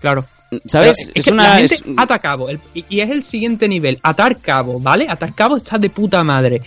Claro. 0.00 0.24
¿Sabes? 0.66 1.10
Es 1.14 1.24
que 1.26 1.32
una. 1.32 1.42
la 1.44 1.56
gente 1.56 1.74
es- 1.74 1.84
ata 1.96 2.18
cabo, 2.18 2.48
el- 2.48 2.60
y, 2.74 3.00
es 3.00 3.10
el 3.10 3.22
siguiente 3.22 3.68
nivel, 3.68 3.98
atar 4.02 4.38
cabo, 4.38 4.78
¿vale? 4.80 5.06
Atar 5.08 5.34
cabo 5.34 5.56
está 5.56 5.78
de 5.78 5.90
puta 5.90 6.22
madre. 6.24 6.62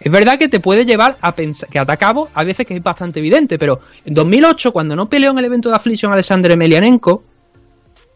Es 0.00 0.12
verdad 0.12 0.38
que 0.38 0.48
te 0.48 0.60
puede 0.60 0.84
llevar 0.84 1.16
a 1.20 1.32
pensar 1.32 1.68
que 1.70 1.78
atar 1.78 1.96
cabo 1.96 2.28
a 2.34 2.44
veces 2.44 2.66
que 2.66 2.76
es 2.76 2.82
bastante 2.82 3.20
evidente, 3.20 3.58
pero 3.58 3.80
en 4.04 4.12
2008, 4.12 4.72
cuando 4.72 4.94
no 4.94 5.08
peleó 5.08 5.30
en 5.30 5.38
el 5.38 5.44
evento 5.46 5.70
de 5.70 5.76
Affliction 5.76 6.12
Alexander 6.12 6.50
Emelianenko, 6.52 7.22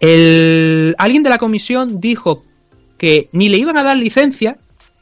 el, 0.01 0.95
alguien 0.99 1.23
de 1.23 1.31
la 1.31 1.39
comisión 1.39 2.01
dijo 2.01 2.45
que 2.97 3.29
ni 3.33 3.49
le 3.49 3.59
iban 3.59 3.77
a 3.77 3.83
dar 3.83 3.97
licencia, 3.97 4.59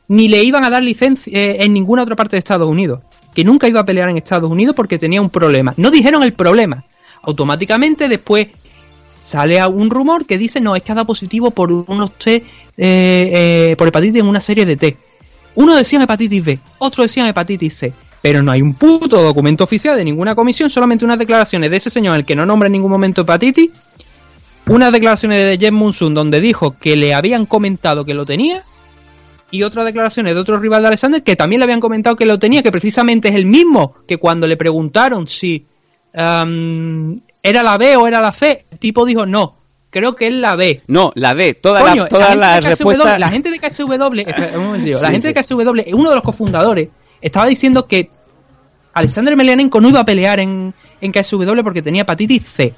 ni 0.09 0.29
le 0.29 0.43
iban 0.45 0.65
a 0.65 0.71
dar 0.71 0.83
licencia 0.83 1.33
eh, 1.37 1.57
en 1.65 1.73
ninguna 1.73 2.03
otra 2.03 2.15
parte 2.17 2.37
de 2.37 2.39
Estados 2.39 2.69
Unidos. 2.69 3.01
Que 3.35 3.45
nunca 3.45 3.69
iba 3.69 3.81
a 3.81 3.85
pelear 3.85 4.09
en 4.09 4.17
Estados 4.19 4.51
Unidos 4.51 4.75
porque 4.77 4.99
tenía 4.99 5.21
un 5.21 5.31
problema. 5.31 5.75
No 5.77 5.91
dijeron 5.91 6.23
el 6.23 6.33
problema. 6.33 6.85
Automáticamente 7.23 8.09
después 8.09 8.49
sale 9.27 9.65
un 9.67 9.91
rumor 9.91 10.25
que 10.25 10.39
dice 10.39 10.61
no, 10.61 10.77
es 10.77 10.83
que 10.85 10.93
ha 10.93 10.95
dado 10.95 11.07
positivo 11.07 11.51
por 11.51 11.73
unos 11.73 12.13
test, 12.13 12.47
eh, 12.77 13.71
eh, 13.73 13.75
por 13.77 13.89
hepatitis 13.89 14.21
en 14.21 14.29
una 14.29 14.41
serie 14.41 14.65
de 14.65 14.77
test. 14.77 14.99
Uno 15.57 15.75
decía 15.75 16.01
hepatitis 16.01 16.45
B, 16.45 16.61
otro 16.79 17.03
decía 17.03 17.29
hepatitis 17.29 17.75
C. 17.75 17.93
Pero 18.23 18.43
no 18.43 18.53
hay 18.53 18.63
un 18.63 18.75
puto 18.75 19.23
documento 19.23 19.65
oficial 19.65 19.97
de 19.97 20.05
ninguna 20.05 20.35
comisión, 20.35 20.71
solamente 20.71 21.05
unas 21.05 21.19
declaraciones 21.19 21.71
de 21.71 21.77
ese 21.77 21.91
señor, 21.91 22.17
el 22.17 22.25
que 22.25 22.37
no 22.37 22.47
nombra 22.47 22.67
en 22.67 22.73
ningún 22.73 22.91
momento 22.91 23.23
hepatitis, 23.23 23.71
unas 24.69 24.93
declaraciones 24.93 25.39
de 25.39 25.59
Jen 25.59 25.75
Munsun 25.75 26.15
donde 26.15 26.41
dijo 26.41 26.77
que 26.79 26.97
le 26.97 27.15
habían 27.15 27.47
comentado 27.47 28.05
que 28.05 28.15
lo 28.15 28.27
tenía, 28.27 28.63
y 29.51 29.63
otras 29.63 29.85
declaraciones 29.85 30.35
de 30.35 30.41
otro 30.41 30.59
rival 30.59 30.83
de 30.83 30.89
Alexander 30.89 31.23
que 31.23 31.37
también 31.37 31.61
le 31.61 31.65
habían 31.65 31.81
comentado 31.81 32.17
que 32.17 32.27
lo 32.27 32.39
tenía, 32.39 32.63
que 32.63 32.73
precisamente 32.73 33.29
es 33.29 33.35
el 33.35 33.47
mismo 33.47 33.95
que 34.07 34.19
cuando 34.19 34.47
le 34.47 34.57
preguntaron 34.57 35.29
si 35.29 35.67
am, 36.15 37.17
era 37.47 37.63
la 37.63 37.79
B 37.79 37.97
o 37.97 38.09
era 38.09 38.21
la 38.21 38.33
C, 38.33 38.67
el 38.71 38.79
tipo 38.79 39.05
dijo 39.07 39.25
no, 39.25 39.57
creo 39.91 40.17
que 40.17 40.27
es 40.27 40.35
la 40.35 40.57
B. 40.57 40.83
No, 40.89 41.13
la 41.15 41.35
D, 41.35 41.55
toda 41.55 41.81
Coño, 41.81 42.07
la, 42.11 42.59
KSW, 42.59 42.67
respuestas. 42.67 43.21
La 43.21 43.29
gente 43.29 43.51
de 43.51 43.59
KSW, 43.59 43.93
espera, 44.27 44.59
un 44.59 44.65
momentillo, 44.67 45.01
la 45.01 45.11
gente 45.11 45.29
sí. 45.29 45.33
de 45.33 45.41
KSW, 45.41 45.95
uno 45.95 46.11
de 46.11 46.17
los 46.17 46.25
cofundadores, 46.25 46.89
estaba 47.21 47.47
diciendo 47.47 47.87
que 47.87 48.11
Alexander 48.95 49.37
Melianenko 49.37 49.81
no 49.81 49.89
iba 49.89 50.01
a 50.01 50.05
pelear 50.05 50.41
en, 50.41 50.75
en 51.01 51.13
KSW 51.13 51.63
porque 51.63 51.83
tenía 51.83 52.03
hepatitis 52.03 52.45
C. 52.45 52.75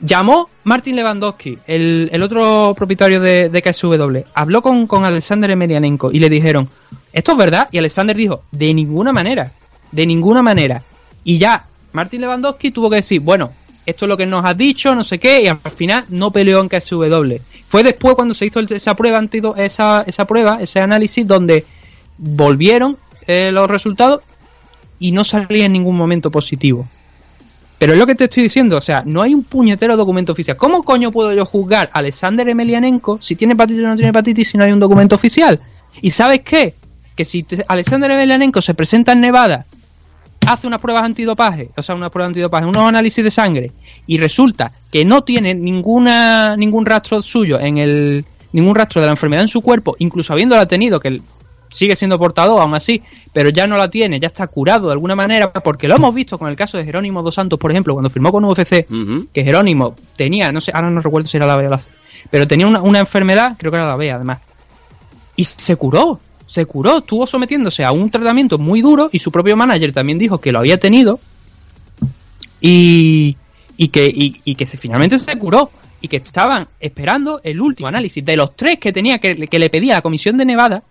Llamó 0.00 0.50
Martin 0.64 0.96
Lewandowski, 0.96 1.58
el, 1.68 2.10
el 2.12 2.22
otro 2.24 2.74
propietario 2.76 3.20
de, 3.20 3.48
de 3.50 3.62
KSW, 3.62 4.18
habló 4.34 4.60
con, 4.60 4.88
con 4.88 5.04
Alexander 5.04 5.48
Emelianenko 5.48 6.10
y 6.10 6.18
le 6.18 6.28
dijeron, 6.28 6.68
¿esto 7.12 7.32
es 7.32 7.38
verdad? 7.38 7.68
Y 7.70 7.78
Alexander 7.78 8.16
dijo, 8.16 8.42
de 8.50 8.74
ninguna 8.74 9.12
manera, 9.12 9.52
de 9.92 10.06
ninguna 10.06 10.42
manera. 10.42 10.82
Y 11.22 11.38
ya 11.38 11.66
Martin 11.92 12.20
Lewandowski 12.22 12.72
tuvo 12.72 12.90
que 12.90 12.96
decir, 12.96 13.20
bueno, 13.20 13.52
esto 13.84 14.04
es 14.04 14.08
lo 14.08 14.16
que 14.16 14.26
nos 14.26 14.44
has 14.44 14.56
dicho, 14.56 14.94
no 14.94 15.04
sé 15.04 15.18
qué, 15.18 15.42
y 15.42 15.46
al 15.48 15.58
final 15.58 16.04
no 16.08 16.30
peleó 16.30 16.60
en 16.60 16.68
KSW. 16.68 17.36
Fue 17.66 17.82
después 17.82 18.14
cuando 18.14 18.34
se 18.34 18.46
hizo 18.46 18.60
esa 18.60 18.94
prueba, 18.94 19.20
esa, 19.56 20.04
esa 20.06 20.24
prueba, 20.26 20.58
ese 20.60 20.80
análisis, 20.80 21.26
donde 21.26 21.64
volvieron 22.18 22.96
eh, 23.26 23.50
los 23.52 23.68
resultados 23.68 24.22
y 24.98 25.12
no 25.12 25.24
salía 25.24 25.66
en 25.66 25.72
ningún 25.72 25.96
momento 25.96 26.30
positivo. 26.30 26.86
Pero 27.78 27.94
es 27.94 27.98
lo 27.98 28.06
que 28.06 28.14
te 28.14 28.24
estoy 28.24 28.44
diciendo, 28.44 28.76
o 28.76 28.80
sea, 28.80 29.02
no 29.04 29.22
hay 29.22 29.34
un 29.34 29.42
puñetero 29.42 29.96
documento 29.96 30.30
oficial. 30.30 30.56
¿Cómo 30.56 30.84
coño 30.84 31.10
puedo 31.10 31.32
yo 31.32 31.44
juzgar 31.44 31.90
a 31.92 31.98
Alexander 31.98 32.48
Emelianenko 32.48 33.18
si 33.20 33.34
tiene 33.34 33.54
hepatitis 33.54 33.82
o 33.82 33.88
no 33.88 33.96
tiene 33.96 34.10
hepatitis 34.10 34.50
si 34.50 34.56
no 34.56 34.62
hay 34.62 34.70
un 34.70 34.78
documento 34.78 35.16
oficial? 35.16 35.58
¿Y 36.00 36.12
sabes 36.12 36.42
qué? 36.42 36.74
Que 37.16 37.24
si 37.24 37.44
Alexander 37.66 38.08
Emelianenko 38.12 38.62
se 38.62 38.74
presenta 38.74 39.10
en 39.10 39.20
Nevada, 39.20 39.66
hace 40.46 40.66
unas 40.66 40.80
pruebas 40.80 41.04
antidopaje, 41.04 41.70
o 41.76 41.82
sea, 41.82 41.94
unas 41.94 42.10
pruebas 42.10 42.28
antidopaje, 42.28 42.66
unos 42.66 42.84
análisis 42.84 43.22
de 43.22 43.30
sangre, 43.30 43.72
y 44.06 44.18
resulta 44.18 44.72
que 44.90 45.04
no 45.04 45.22
tiene 45.22 45.54
ninguna 45.54 46.56
ningún 46.56 46.86
rastro 46.86 47.22
suyo 47.22 47.58
en 47.60 47.78
el 47.78 48.24
ningún 48.52 48.74
rastro 48.74 49.00
de 49.00 49.06
la 49.06 49.12
enfermedad 49.12 49.42
en 49.42 49.48
su 49.48 49.62
cuerpo, 49.62 49.96
incluso 49.98 50.32
habiéndola 50.32 50.66
tenido, 50.66 51.00
que 51.00 51.20
sigue 51.72 51.96
siendo 51.96 52.18
portador 52.18 52.60
aún 52.60 52.74
así, 52.74 53.02
pero 53.32 53.48
ya 53.48 53.66
no 53.66 53.76
la 53.76 53.88
tiene, 53.88 54.20
ya 54.20 54.28
está 54.28 54.46
curado 54.46 54.88
de 54.88 54.92
alguna 54.92 55.16
manera, 55.16 55.52
porque 55.52 55.88
lo 55.88 55.96
hemos 55.96 56.14
visto 56.14 56.38
con 56.38 56.50
el 56.50 56.56
caso 56.56 56.76
de 56.76 56.84
Jerónimo 56.84 57.22
dos 57.22 57.34
Santos, 57.34 57.58
por 57.58 57.70
ejemplo, 57.70 57.94
cuando 57.94 58.10
firmó 58.10 58.30
con 58.30 58.44
UFC, 58.44 58.86
que 59.32 59.44
Jerónimo 59.44 59.94
tenía, 60.16 60.52
no 60.52 60.60
sé, 60.60 60.70
ahora 60.74 60.90
no 60.90 61.00
recuerdo 61.00 61.26
si 61.26 61.38
era 61.38 61.46
la 61.46 61.78
C, 61.78 61.88
pero 62.30 62.46
tenía 62.46 62.66
una, 62.66 62.82
una 62.82 63.00
enfermedad, 63.00 63.56
creo 63.58 63.72
que 63.72 63.78
era 63.78 63.88
la 63.88 63.96
B 63.96 64.12
además, 64.12 64.40
y 65.34 65.44
se 65.44 65.76
curó, 65.76 66.20
se 66.52 66.66
curó, 66.66 66.98
estuvo 66.98 67.26
sometiéndose 67.26 67.82
a 67.82 67.92
un 67.92 68.10
tratamiento 68.10 68.58
muy 68.58 68.82
duro 68.82 69.08
y 69.10 69.18
su 69.18 69.32
propio 69.32 69.56
manager 69.56 69.92
también 69.92 70.18
dijo 70.18 70.38
que 70.38 70.52
lo 70.52 70.58
había 70.58 70.78
tenido 70.78 71.18
y, 72.60 73.36
y 73.76 73.88
que, 73.88 74.10
y, 74.14 74.54
que 74.54 74.66
finalmente 74.66 75.18
se 75.18 75.36
curó 75.38 75.70
y 76.00 76.08
que 76.08 76.16
estaban 76.18 76.68
esperando 76.78 77.40
el 77.42 77.60
último 77.60 77.88
análisis 77.88 78.22
de 78.24 78.36
los 78.36 78.54
tres 78.54 78.78
que 78.78 78.92
tenía 78.92 79.18
que, 79.18 79.34
que 79.46 79.58
le 79.58 79.70
pedía 79.70 79.94
a 79.94 79.96
la 79.98 80.02
Comisión 80.02 80.36
de 80.36 80.44
Nevada 80.44 80.82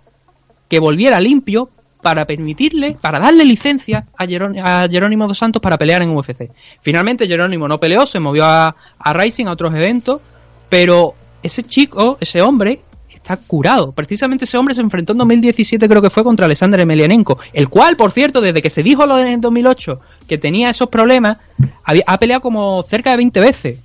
que 0.68 0.80
volviera 0.80 1.20
limpio 1.20 1.70
para 2.02 2.26
permitirle, 2.26 2.98
para 3.00 3.20
darle 3.20 3.46
licencia 3.46 4.08
a, 4.18 4.26
Jerón- 4.26 4.60
a 4.60 4.88
Jerónimo 4.90 5.28
dos 5.28 5.38
Santos 5.38 5.62
para 5.62 5.78
pelear 5.78 6.02
en 6.02 6.10
UFC. 6.10 6.50
Finalmente 6.82 7.28
Jerónimo 7.28 7.68
no 7.68 7.80
peleó, 7.80 8.08
se 8.08 8.20
movió 8.20 8.46
a, 8.46 8.76
a 8.98 9.14
Rising, 9.14 9.46
a 9.46 9.52
otros 9.52 9.76
eventos, 9.76 10.22
pero 10.70 11.14
ese 11.44 11.62
chico, 11.62 12.18
ese 12.20 12.42
hombre, 12.42 12.82
está 13.22 13.38
curado. 13.38 13.92
Precisamente 13.92 14.46
ese 14.46 14.58
hombre 14.58 14.74
se 14.76 14.82
enfrentó 14.82 15.12
en 15.14 15.20
2017, 15.20 15.88
creo 15.88 16.02
que 16.02 16.10
fue, 16.10 16.24
contra 16.24 16.46
Alexander 16.48 16.80
Emelianenko, 16.80 17.40
el 17.54 17.70
cual, 17.70 17.96
por 17.96 18.12
cierto, 18.12 18.42
desde 18.42 18.62
que 18.62 18.70
se 18.70 18.84
dijo 18.84 19.06
lo 19.06 19.20
en 19.20 19.40
2008, 19.42 20.00
que 20.28 20.38
tenía 20.38 20.70
esos 20.70 20.90
problemas, 20.90 21.38
había- 21.84 22.04
ha 22.08 22.18
peleado 22.18 22.42
como 22.42 22.84
cerca 22.84 23.12
de 23.12 23.18
20 23.18 23.40
veces. 23.40 23.80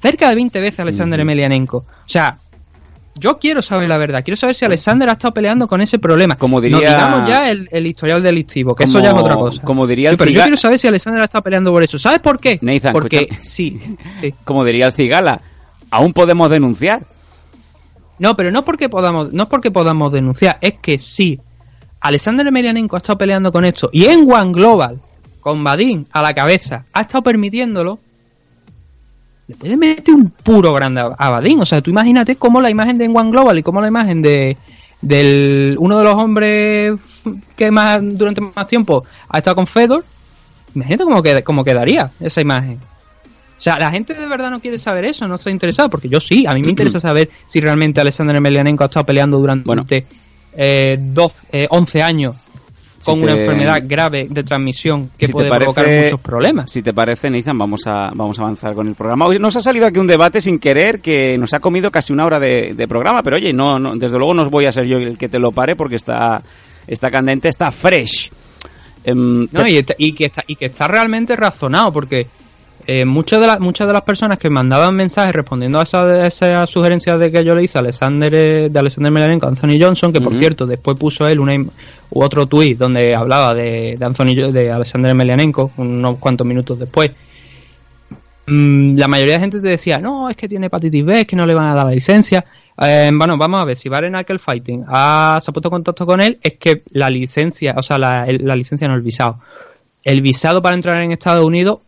Cerca 0.00 0.28
de 0.28 0.34
20 0.34 0.60
veces 0.60 0.80
Alexander 0.80 1.18
Emelianenko. 1.20 1.78
O 1.78 1.84
sea, 2.08 2.36
yo 3.18 3.38
quiero 3.38 3.62
saber 3.62 3.88
la 3.88 3.96
verdad. 3.96 4.22
Quiero 4.24 4.36
saber 4.36 4.54
si 4.54 4.64
Alexander 4.64 5.08
ha 5.08 5.12
estado 5.12 5.32
peleando 5.32 5.66
con 5.68 5.80
ese 5.80 5.98
problema. 5.98 6.36
Como 6.36 6.60
diría- 6.60 6.76
No 6.78 6.96
digamos 6.96 7.28
ya 7.28 7.50
el, 7.50 7.68
el 7.70 7.86
historial 7.86 8.22
delictivo, 8.22 8.74
que 8.74 8.84
eso 8.84 9.00
ya 9.00 9.10
es 9.12 9.16
otra 9.16 9.36
cosa. 9.36 9.62
como 9.62 9.86
diría 9.86 10.10
el 10.10 10.16
Sí, 10.16 10.18
pero 10.18 10.30
yo 10.30 10.42
quiero 10.42 10.56
saber 10.56 10.78
si 10.78 10.88
Alexander 10.88 11.20
ha 11.22 11.24
estado 11.24 11.42
peleando 11.44 11.70
por 11.70 11.82
eso. 11.82 11.98
¿Sabes 11.98 12.18
por 12.18 12.38
qué? 12.38 12.58
Nathan, 12.60 12.92
Porque 12.92 13.16
escúchame. 13.18 13.44
sí, 13.44 13.80
sí. 14.20 14.34
Como 14.44 14.64
diría 14.64 14.86
el 14.86 14.92
Cigala, 14.92 15.40
aún 15.90 16.12
podemos 16.12 16.50
denunciar. 16.50 17.06
No, 18.18 18.36
pero 18.36 18.50
no 18.50 18.64
porque 18.64 18.88
podamos, 18.88 19.32
no 19.32 19.48
porque 19.48 19.70
podamos 19.70 20.12
denunciar, 20.12 20.58
es 20.60 20.74
que 20.74 20.98
sí. 20.98 21.40
Alexander 22.00 22.46
Emelianenko 22.46 22.96
ha 22.96 22.98
estado 22.98 23.18
peleando 23.18 23.50
con 23.50 23.64
esto 23.64 23.88
y 23.92 24.04
en 24.04 24.30
One 24.30 24.52
Global, 24.52 25.00
con 25.40 25.64
Badin 25.64 26.06
a 26.12 26.22
la 26.22 26.34
cabeza, 26.34 26.84
ha 26.92 27.00
estado 27.02 27.22
permitiéndolo. 27.22 27.98
Le 29.46 29.56
puede 29.56 29.76
meter 29.76 30.14
un 30.14 30.30
puro 30.30 30.72
grande 30.72 31.02
a, 31.02 31.30
Badin. 31.30 31.60
O 31.60 31.66
sea, 31.66 31.82
tú 31.82 31.90
imagínate 31.90 32.36
cómo 32.36 32.62
la 32.62 32.70
imagen 32.70 32.96
de 32.96 33.08
One 33.08 33.30
Global 33.30 33.58
y 33.58 33.62
cómo 33.62 33.80
la 33.80 33.88
imagen 33.88 34.22
de 34.22 34.56
del 35.02 35.76
uno 35.78 35.98
de 35.98 36.04
los 36.04 36.14
hombres 36.14 36.98
que 37.54 37.70
más 37.70 38.00
durante 38.16 38.40
más 38.40 38.66
tiempo 38.66 39.04
ha 39.28 39.38
estado 39.38 39.56
con 39.56 39.66
Fedor. 39.66 40.04
Imagínate 40.74 41.04
cómo, 41.04 41.22
cómo 41.44 41.64
quedaría 41.64 42.10
esa 42.20 42.40
imagen. 42.40 42.78
O 43.56 43.60
sea, 43.64 43.78
la 43.78 43.90
gente 43.90 44.14
de 44.14 44.26
verdad 44.26 44.50
no 44.50 44.60
quiere 44.60 44.76
saber 44.78 45.04
eso, 45.04 45.26
no 45.28 45.36
está 45.36 45.50
interesada, 45.50 45.88
porque 45.88 46.08
yo 46.08 46.20
sí, 46.20 46.44
a 46.46 46.52
mí 46.52 46.60
me 46.62 46.70
interesa 46.70 47.00
saber 47.00 47.30
si 47.46 47.60
realmente 47.60 48.00
Alexander 48.00 48.36
Emelianenko 48.36 48.84
ha 48.84 48.86
estado 48.86 49.06
peleando 49.06 49.38
durante 49.38 49.64
Bueno. 49.64 49.86
eh, 50.56 50.96
12, 50.98 51.46
eh, 51.52 51.66
11 51.70 52.02
años 52.02 52.36
Si 52.98 53.10
con 53.10 53.20
te- 53.20 53.24
una 53.26 53.32
enfermedad 53.36 53.82
grave 53.84 54.26
de 54.28 54.42
transmisión 54.44 55.10
que 55.16 55.26
Si 55.26 55.32
puede 55.32 55.48
parece- 55.48 55.72
provocar 55.72 56.02
muchos 56.04 56.20
problemas. 56.20 56.70
Si 56.70 56.82
te 56.82 56.92
parece, 56.92 57.30
Nathan, 57.30 57.56
vamos 57.58 57.82
a, 57.86 58.10
vamos 58.14 58.38
a 58.38 58.42
avanzar 58.42 58.74
con 58.74 58.88
el 58.88 58.94
programa. 58.94 59.26
Hoy 59.26 59.38
nos 59.38 59.56
ha 59.56 59.60
salido 59.62 59.86
aquí 59.86 59.98
un 59.98 60.06
debate 60.06 60.40
sin 60.40 60.58
querer 60.58 61.00
que 61.00 61.38
nos 61.38 61.52
ha 61.54 61.60
comido 61.60 61.90
casi 61.90 62.12
una 62.12 62.26
hora 62.26 62.40
de, 62.40 62.74
de 62.74 62.88
programa, 62.88 63.22
pero 63.22 63.36
oye, 63.36 63.52
no, 63.52 63.78
no, 63.78 63.96
desde 63.96 64.18
luego 64.18 64.34
no 64.34 64.42
os 64.42 64.50
voy 64.50 64.66
a 64.66 64.72
ser 64.72 64.86
yo 64.86 64.98
el 64.98 65.16
que 65.16 65.28
te 65.28 65.38
lo 65.38 65.52
pare 65.52 65.74
porque 65.76 65.96
está, 65.96 66.42
está 66.86 67.10
candente, 67.10 67.48
está 67.48 67.70
fresh. 67.70 68.30
Em, 69.04 69.46
No, 69.52 69.66
y, 69.66 69.76
está- 69.76 69.94
y 69.98 70.12
que 70.12 70.26
está, 70.26 70.42
y 70.46 70.56
que 70.56 70.66
está 70.66 70.88
realmente 70.88 71.36
razonado, 71.36 71.92
porque 71.92 72.26
eh, 72.86 73.04
muchas, 73.04 73.40
de 73.40 73.46
las 73.46 73.60
muchas 73.60 73.86
de 73.86 73.92
las 73.92 74.02
personas 74.02 74.38
que 74.38 74.50
mandaban 74.50 74.94
mensajes 74.94 75.32
respondiendo 75.34 75.78
a 75.80 75.84
esa, 75.84 76.02
a 76.02 76.26
esa 76.26 76.66
sugerencia 76.66 77.16
de 77.16 77.30
que 77.30 77.44
yo 77.44 77.54
le 77.54 77.64
hice 77.64 77.78
a 77.78 77.80
Alexander, 77.80 78.34
eh, 78.34 78.68
de 78.68 78.78
Alexander 78.78 79.10
Emelianenko 79.10 79.46
a 79.46 79.48
Anthony 79.50 79.78
Johnson, 79.80 80.12
que 80.12 80.20
por 80.20 80.34
cierto 80.36 80.66
después 80.66 80.98
puso 80.98 81.26
él 81.26 81.40
una, 81.40 81.54
otro 82.10 82.46
tuit 82.46 82.76
donde 82.78 83.14
hablaba 83.14 83.54
de, 83.54 83.96
de 83.98 84.04
Anthony 84.04 84.50
de 84.52 84.70
Alexander 84.70 85.10
Emelianenko 85.12 85.72
unos 85.78 86.18
cuantos 86.18 86.46
minutos 86.46 86.78
después. 86.78 87.10
Mm, 88.46 88.98
la 88.98 89.08
mayoría 89.08 89.34
de 89.34 89.40
gente 89.40 89.60
te 89.60 89.68
decía, 89.68 89.98
no, 89.98 90.28
es 90.28 90.36
que 90.36 90.48
tiene 90.48 90.66
hepatitis 90.66 91.04
B, 91.04 91.20
es 91.20 91.26
que 91.26 91.36
no 91.36 91.46
le 91.46 91.54
van 91.54 91.68
a 91.68 91.74
dar 91.74 91.86
la 91.86 91.92
licencia. 91.92 92.44
Eh, 92.78 93.10
bueno, 93.14 93.38
vamos 93.38 93.62
a 93.62 93.64
ver, 93.64 93.76
si 93.76 93.88
Baren 93.88 94.14
Aquel 94.16 94.38
Fighting 94.38 94.84
ha, 94.86 95.38
se 95.40 95.50
ha 95.50 95.52
puesto 95.52 95.68
en 95.68 95.72
contacto 95.72 96.04
con 96.04 96.20
él, 96.20 96.38
es 96.42 96.54
que 96.58 96.82
la 96.90 97.08
licencia, 97.08 97.74
o 97.76 97.82
sea, 97.82 97.98
la, 97.98 98.26
el- 98.26 98.44
la 98.44 98.54
licencia 98.54 98.86
no 98.88 98.94
el 98.94 99.00
visado. 99.02 99.38
El 100.02 100.20
visado 100.20 100.60
para 100.60 100.76
entrar 100.76 100.98
en 101.02 101.12
Estados 101.12 101.46
Unidos, 101.46 101.78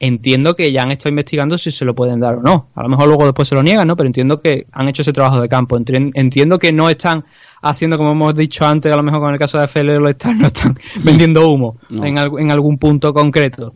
entiendo 0.00 0.54
que 0.54 0.70
ya 0.70 0.82
han 0.82 0.92
estado 0.92 1.10
investigando 1.10 1.58
si 1.58 1.70
se 1.70 1.84
lo 1.84 1.94
pueden 1.94 2.20
dar 2.20 2.36
o 2.36 2.42
no. 2.42 2.68
A 2.76 2.82
lo 2.82 2.88
mejor 2.88 3.08
luego 3.08 3.24
después 3.24 3.48
se 3.48 3.54
lo 3.54 3.62
niegan, 3.62 3.86
¿no? 3.88 3.96
Pero 3.96 4.06
entiendo 4.06 4.40
que 4.40 4.66
han 4.72 4.88
hecho 4.88 5.02
ese 5.02 5.12
trabajo 5.12 5.40
de 5.40 5.48
campo. 5.48 5.76
Entien- 5.78 6.12
Entiendo 6.14 6.58
que 6.58 6.72
no 6.72 6.88
están 6.88 7.24
haciendo, 7.62 7.96
como 7.98 8.12
hemos 8.12 8.34
dicho 8.36 8.64
antes, 8.64 8.92
a 8.92 8.96
lo 8.96 9.02
mejor 9.02 9.20
con 9.20 9.32
el 9.32 9.38
caso 9.38 9.58
de 9.58 9.64
FL 9.64 9.96
All 9.96 10.08
Star, 10.10 10.36
no 10.36 10.46
están 10.46 10.78
vendiendo 11.02 11.48
humo 11.50 11.78
No. 11.90 12.04
en, 12.04 12.18
al- 12.18 12.30
en 12.38 12.52
algún 12.52 12.78
punto 12.78 13.12
concreto, 13.12 13.74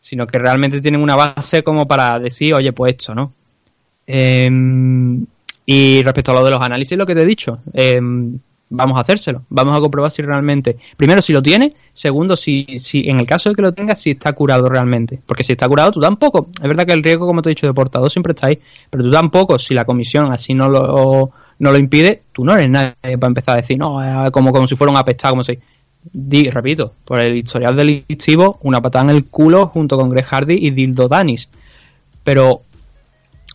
sino 0.00 0.26
que 0.26 0.38
realmente 0.38 0.80
tienen 0.80 1.00
una 1.02 1.14
base 1.14 1.62
como 1.62 1.86
para 1.86 2.18
decir, 2.18 2.52
oye, 2.54 2.72
pues 2.72 2.92
esto, 2.92 3.14
¿no? 3.14 3.32
Em, 4.06 5.24
y 5.66 6.02
respecto 6.02 6.32
a 6.32 6.34
lo 6.34 6.44
de 6.44 6.50
los 6.50 6.60
análisis, 6.60 6.98
lo 6.98 7.06
que 7.06 7.14
te 7.14 7.22
he 7.22 7.26
dicho, 7.26 7.60
em, 7.72 8.38
vamos 8.70 8.96
a 8.96 9.00
hacérselo, 9.00 9.42
vamos 9.48 9.76
a 9.76 9.80
comprobar 9.80 10.10
si 10.10 10.22
realmente, 10.22 10.78
primero 10.96 11.20
si 11.20 11.32
lo 11.32 11.42
tiene, 11.42 11.74
segundo 11.92 12.36
si, 12.36 12.78
si 12.78 13.08
en 13.08 13.18
el 13.18 13.26
caso 13.26 13.50
de 13.50 13.56
que 13.56 13.62
lo 13.62 13.72
tenga, 13.72 13.96
si 13.96 14.12
está 14.12 14.32
curado 14.32 14.68
realmente, 14.68 15.20
porque 15.26 15.44
si 15.44 15.52
está 15.52 15.68
curado 15.68 15.90
tú 15.90 16.00
tampoco, 16.00 16.48
es 16.54 16.68
verdad 16.68 16.86
que 16.86 16.92
el 16.92 17.02
riesgo, 17.02 17.26
como 17.26 17.42
te 17.42 17.50
he 17.50 17.52
dicho, 17.52 17.66
de 17.66 17.74
portador 17.74 18.10
siempre 18.10 18.32
está 18.32 18.46
ahí, 18.48 18.58
pero 18.88 19.04
tú 19.04 19.10
tampoco, 19.10 19.58
si 19.58 19.74
la 19.74 19.84
comisión 19.84 20.32
así 20.32 20.54
no 20.54 20.68
lo, 20.68 21.32
no 21.58 21.72
lo 21.72 21.78
impide, 21.78 22.22
tú 22.32 22.44
no 22.44 22.54
eres 22.54 22.70
nadie 22.70 22.94
para 23.18 23.26
empezar 23.26 23.54
a 23.54 23.60
decir, 23.60 23.76
no, 23.76 23.98
como, 24.32 24.52
como 24.52 24.66
si 24.66 24.76
fuera 24.76 24.90
un 24.90 24.98
apestado, 24.98 25.32
como 25.32 25.42
si... 25.42 25.58
Di, 26.02 26.48
repito, 26.48 26.94
por 27.04 27.22
el 27.22 27.36
historial 27.36 27.76
delictivo, 27.76 28.58
una 28.62 28.80
patada 28.80 29.04
en 29.04 29.10
el 29.10 29.26
culo 29.26 29.66
junto 29.66 29.98
con 29.98 30.08
Greg 30.08 30.24
Hardy 30.24 30.54
y 30.54 30.70
Dildo 30.70 31.08
Danis. 31.08 31.50
Pero 32.24 32.62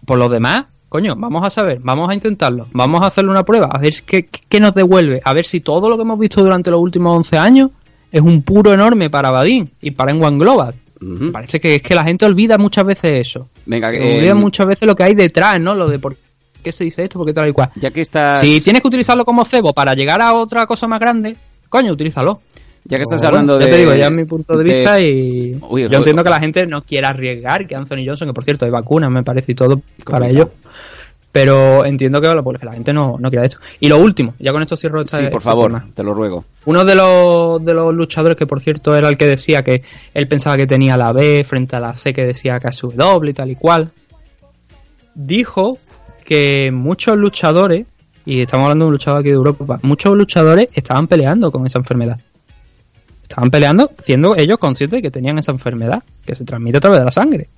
por 0.05 0.19
lo 0.19 0.29
demás, 0.29 0.65
coño, 0.95 1.13
vamos 1.17 1.45
a 1.45 1.49
saber, 1.49 1.79
vamos 1.83 2.09
a 2.09 2.13
intentarlo, 2.13 2.67
vamos 2.71 3.01
a 3.01 3.07
hacerle 3.07 3.29
una 3.29 3.43
prueba, 3.43 3.67
a 3.69 3.79
ver 3.79 3.93
qué, 4.05 4.29
qué 4.29 4.59
nos 4.61 4.73
devuelve, 4.73 5.21
a 5.25 5.33
ver 5.33 5.43
si 5.43 5.59
todo 5.59 5.89
lo 5.89 5.97
que 5.97 6.03
hemos 6.03 6.17
visto 6.17 6.41
durante 6.41 6.71
los 6.71 6.79
últimos 6.79 7.17
11 7.17 7.37
años 7.37 7.71
es 8.13 8.21
un 8.21 8.43
puro 8.43 8.73
enorme 8.73 9.09
para 9.09 9.29
Badin 9.29 9.69
y 9.81 9.91
para 9.91 10.15
One 10.15 10.37
Global. 10.37 10.73
Parece 11.33 11.59
que 11.59 11.75
es 11.75 11.81
que 11.81 11.93
la 11.95 12.05
gente 12.05 12.25
olvida 12.25 12.57
muchas 12.57 12.85
veces 12.85 13.27
eso. 13.27 13.49
Venga, 13.65 13.89
olvida 13.89 14.31
em, 14.31 14.37
muchas 14.37 14.65
veces 14.67 14.87
lo 14.87 14.95
que 14.95 15.03
hay 15.03 15.15
detrás, 15.15 15.59
¿no? 15.59 15.75
Lo 15.75 15.89
de 15.89 15.99
por 15.99 16.15
qué 16.63 16.71
se 16.71 16.85
dice 16.85 17.03
esto, 17.03 17.19
por 17.19 17.27
qué 17.27 17.33
tal 17.33 17.49
y 17.49 17.51
cual. 17.51 17.71
ya 17.75 17.91
que 17.91 17.99
estás, 17.99 18.39
Si 18.39 18.61
tienes 18.61 18.81
que 18.81 18.87
utilizarlo 18.87 19.25
como 19.25 19.43
cebo 19.43 19.73
para 19.73 19.95
llegar 19.95 20.21
a 20.21 20.33
otra 20.33 20.65
cosa 20.65 20.87
más 20.87 21.01
grande, 21.01 21.35
coño, 21.67 21.91
utilízalo. 21.91 22.39
Ya 22.85 22.97
que 22.97 23.03
estás 23.03 23.23
hablando 23.23 23.57
de, 23.57 23.65
ya 23.65 23.71
te 23.71 23.77
digo, 23.77 23.93
ya 23.95 24.05
es 24.07 24.11
mi 24.13 24.23
punto 24.25 24.57
de 24.57 24.63
de- 24.63 24.75
vista 24.75 24.99
y 25.01 25.53
Uy, 25.69 25.81
yo 25.83 25.87
uy, 25.89 25.95
entiendo 25.95 26.21
uy. 26.21 26.23
que 26.23 26.29
la 26.29 26.39
gente 26.39 26.65
no 26.67 26.81
quiera 26.83 27.09
arriesgar 27.09 27.67
que 27.67 27.75
Anthony 27.75 28.05
Johnson, 28.05 28.27
que 28.29 28.33
por 28.33 28.43
cierto 28.43 28.65
hay 28.65 28.71
vacunas, 28.71 29.09
me 29.11 29.23
parece, 29.23 29.51
y 29.51 29.55
todo 29.55 29.81
para 30.05 30.29
ello. 30.29 30.51
Pero 31.31 31.83
entiendo 31.83 32.21
que, 32.21 32.29
pues, 32.41 32.59
que 32.59 32.65
la 32.65 32.71
gente 32.71 32.93
no, 32.93 33.17
no 33.19 33.29
quiera 33.29 33.45
esto. 33.45 33.57
Y 33.81 33.89
lo 33.89 33.97
último, 33.97 34.35
ya 34.39 34.53
con 34.53 34.61
esto 34.61 34.77
cierro 34.77 35.01
esta 35.01 35.17
Sí, 35.17 35.23
por 35.23 35.41
este 35.41 35.49
favor, 35.49 35.69
tema. 35.73 35.87
te 35.93 36.01
lo 36.01 36.13
ruego. 36.13 36.45
Uno 36.63 36.85
de 36.85 36.95
los, 36.95 37.65
de 37.65 37.73
los 37.73 37.93
luchadores 37.93 38.37
que 38.37 38.47
por 38.47 38.61
cierto 38.61 38.95
era 38.95 39.09
el 39.09 39.17
que 39.17 39.25
decía 39.27 39.61
que 39.61 39.83
él 40.13 40.27
pensaba 40.29 40.55
que 40.55 40.65
tenía 40.65 40.95
la 40.95 41.11
B 41.11 41.43
frente 41.43 41.75
a 41.75 41.81
la 41.81 41.93
C 41.93 42.13
que 42.13 42.23
decía 42.25 42.57
que 42.59 42.71
su 42.71 42.87
doble 42.91 43.31
y 43.31 43.33
tal 43.33 43.51
y 43.51 43.55
cual, 43.57 43.91
dijo 45.13 45.77
que 46.23 46.71
muchos 46.71 47.17
luchadores, 47.17 47.85
y 48.25 48.41
estamos 48.41 48.63
hablando 48.65 48.85
de 48.85 48.87
un 48.87 48.93
luchador 48.93 49.19
aquí 49.19 49.29
de 49.29 49.35
Europa, 49.35 49.79
muchos 49.83 50.15
luchadores 50.15 50.69
estaban 50.73 51.07
peleando 51.07 51.51
con 51.51 51.65
esa 51.65 51.79
enfermedad. 51.79 52.19
Estaban 53.27 53.49
peleando 53.49 53.89
siendo 54.03 54.35
ellos 54.35 54.59
conscientes 54.59 54.97
de 54.97 55.01
que 55.01 55.09
tenían 55.11 55.39
esa 55.39 55.51
enfermedad, 55.51 56.03
que 56.25 56.35
se 56.35 56.45
transmite 56.45 56.77
a 56.77 56.79
través 56.79 56.99
de 56.99 57.05
la 57.05 57.11
sangre. 57.11 57.49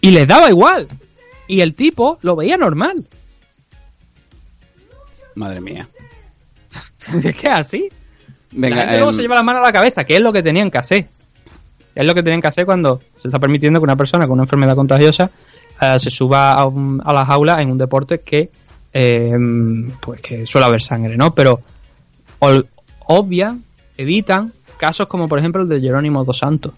Y 0.00 0.10
les 0.10 0.26
daba 0.26 0.48
igual. 0.50 0.88
Y 1.46 1.60
el 1.60 1.74
tipo 1.76 2.18
lo 2.22 2.34
veía 2.34 2.56
normal. 2.56 3.06
Madre 5.36 5.60
mía. 5.60 5.88
es 7.14 7.36
que 7.36 7.46
es 7.46 7.52
así. 7.54 7.88
Venga, 8.52 8.76
la 8.76 8.82
gente 8.82 8.96
luego 8.96 9.10
em, 9.10 9.16
se 9.16 9.22
lleva 9.22 9.36
la 9.36 9.42
mano 9.44 9.60
a 9.60 9.62
la 9.62 9.72
cabeza, 9.72 10.04
que 10.04 10.14
es 10.16 10.20
lo 10.20 10.32
que 10.32 10.42
tenían 10.42 10.70
que 10.70 10.78
hacer. 10.78 11.06
Es 11.94 12.04
lo 12.04 12.14
que 12.14 12.22
tenían 12.22 12.40
que 12.40 12.48
hacer 12.48 12.66
cuando 12.66 13.00
se 13.16 13.28
está 13.28 13.38
permitiendo 13.38 13.78
que 13.80 13.84
una 13.84 13.96
persona 13.96 14.24
con 14.26 14.34
una 14.34 14.42
enfermedad 14.44 14.74
contagiosa 14.74 15.30
eh, 15.80 15.98
se 15.98 16.10
suba 16.10 16.54
a, 16.54 16.66
un- 16.66 17.00
a 17.04 17.12
la 17.12 17.24
jaula 17.24 17.60
en 17.62 17.70
un 17.70 17.78
deporte 17.78 18.20
que 18.20 18.50
eh, 18.92 19.32
pues 20.00 20.20
que 20.20 20.46
suele 20.46 20.66
haber 20.66 20.82
sangre, 20.82 21.16
¿no? 21.16 21.32
Pero 21.34 21.60
obvian, 23.06 23.62
evitan 23.96 24.52
casos 24.80 25.06
como 25.06 25.28
por 25.28 25.38
ejemplo 25.38 25.62
el 25.62 25.68
de 25.68 25.80
Jerónimo 25.80 26.24
dos 26.24 26.38
Santos. 26.38 26.72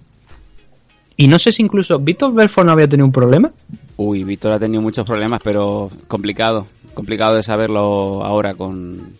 Y 1.17 1.29
no 1.29 1.39
sé 1.39 1.53
si 1.53 1.63
incluso 1.63 1.99
Víctor 1.99 2.35
Belfort 2.35 2.67
no 2.67 2.73
había 2.73 2.89
tenido 2.89 3.07
un 3.07 3.13
problema. 3.13 3.51
Uy, 3.97 4.25
Víctor 4.25 4.53
ha 4.53 4.59
tenido 4.59 4.83
muchos 4.83 5.07
problemas, 5.07 5.41
pero 5.45 5.89
complicado. 6.09 6.67
Complicado 6.95 7.37
de 7.37 7.43
saberlo 7.43 8.25
ahora 8.25 8.55
con, 8.55 9.13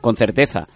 con 0.00 0.16
certeza. 0.16 0.66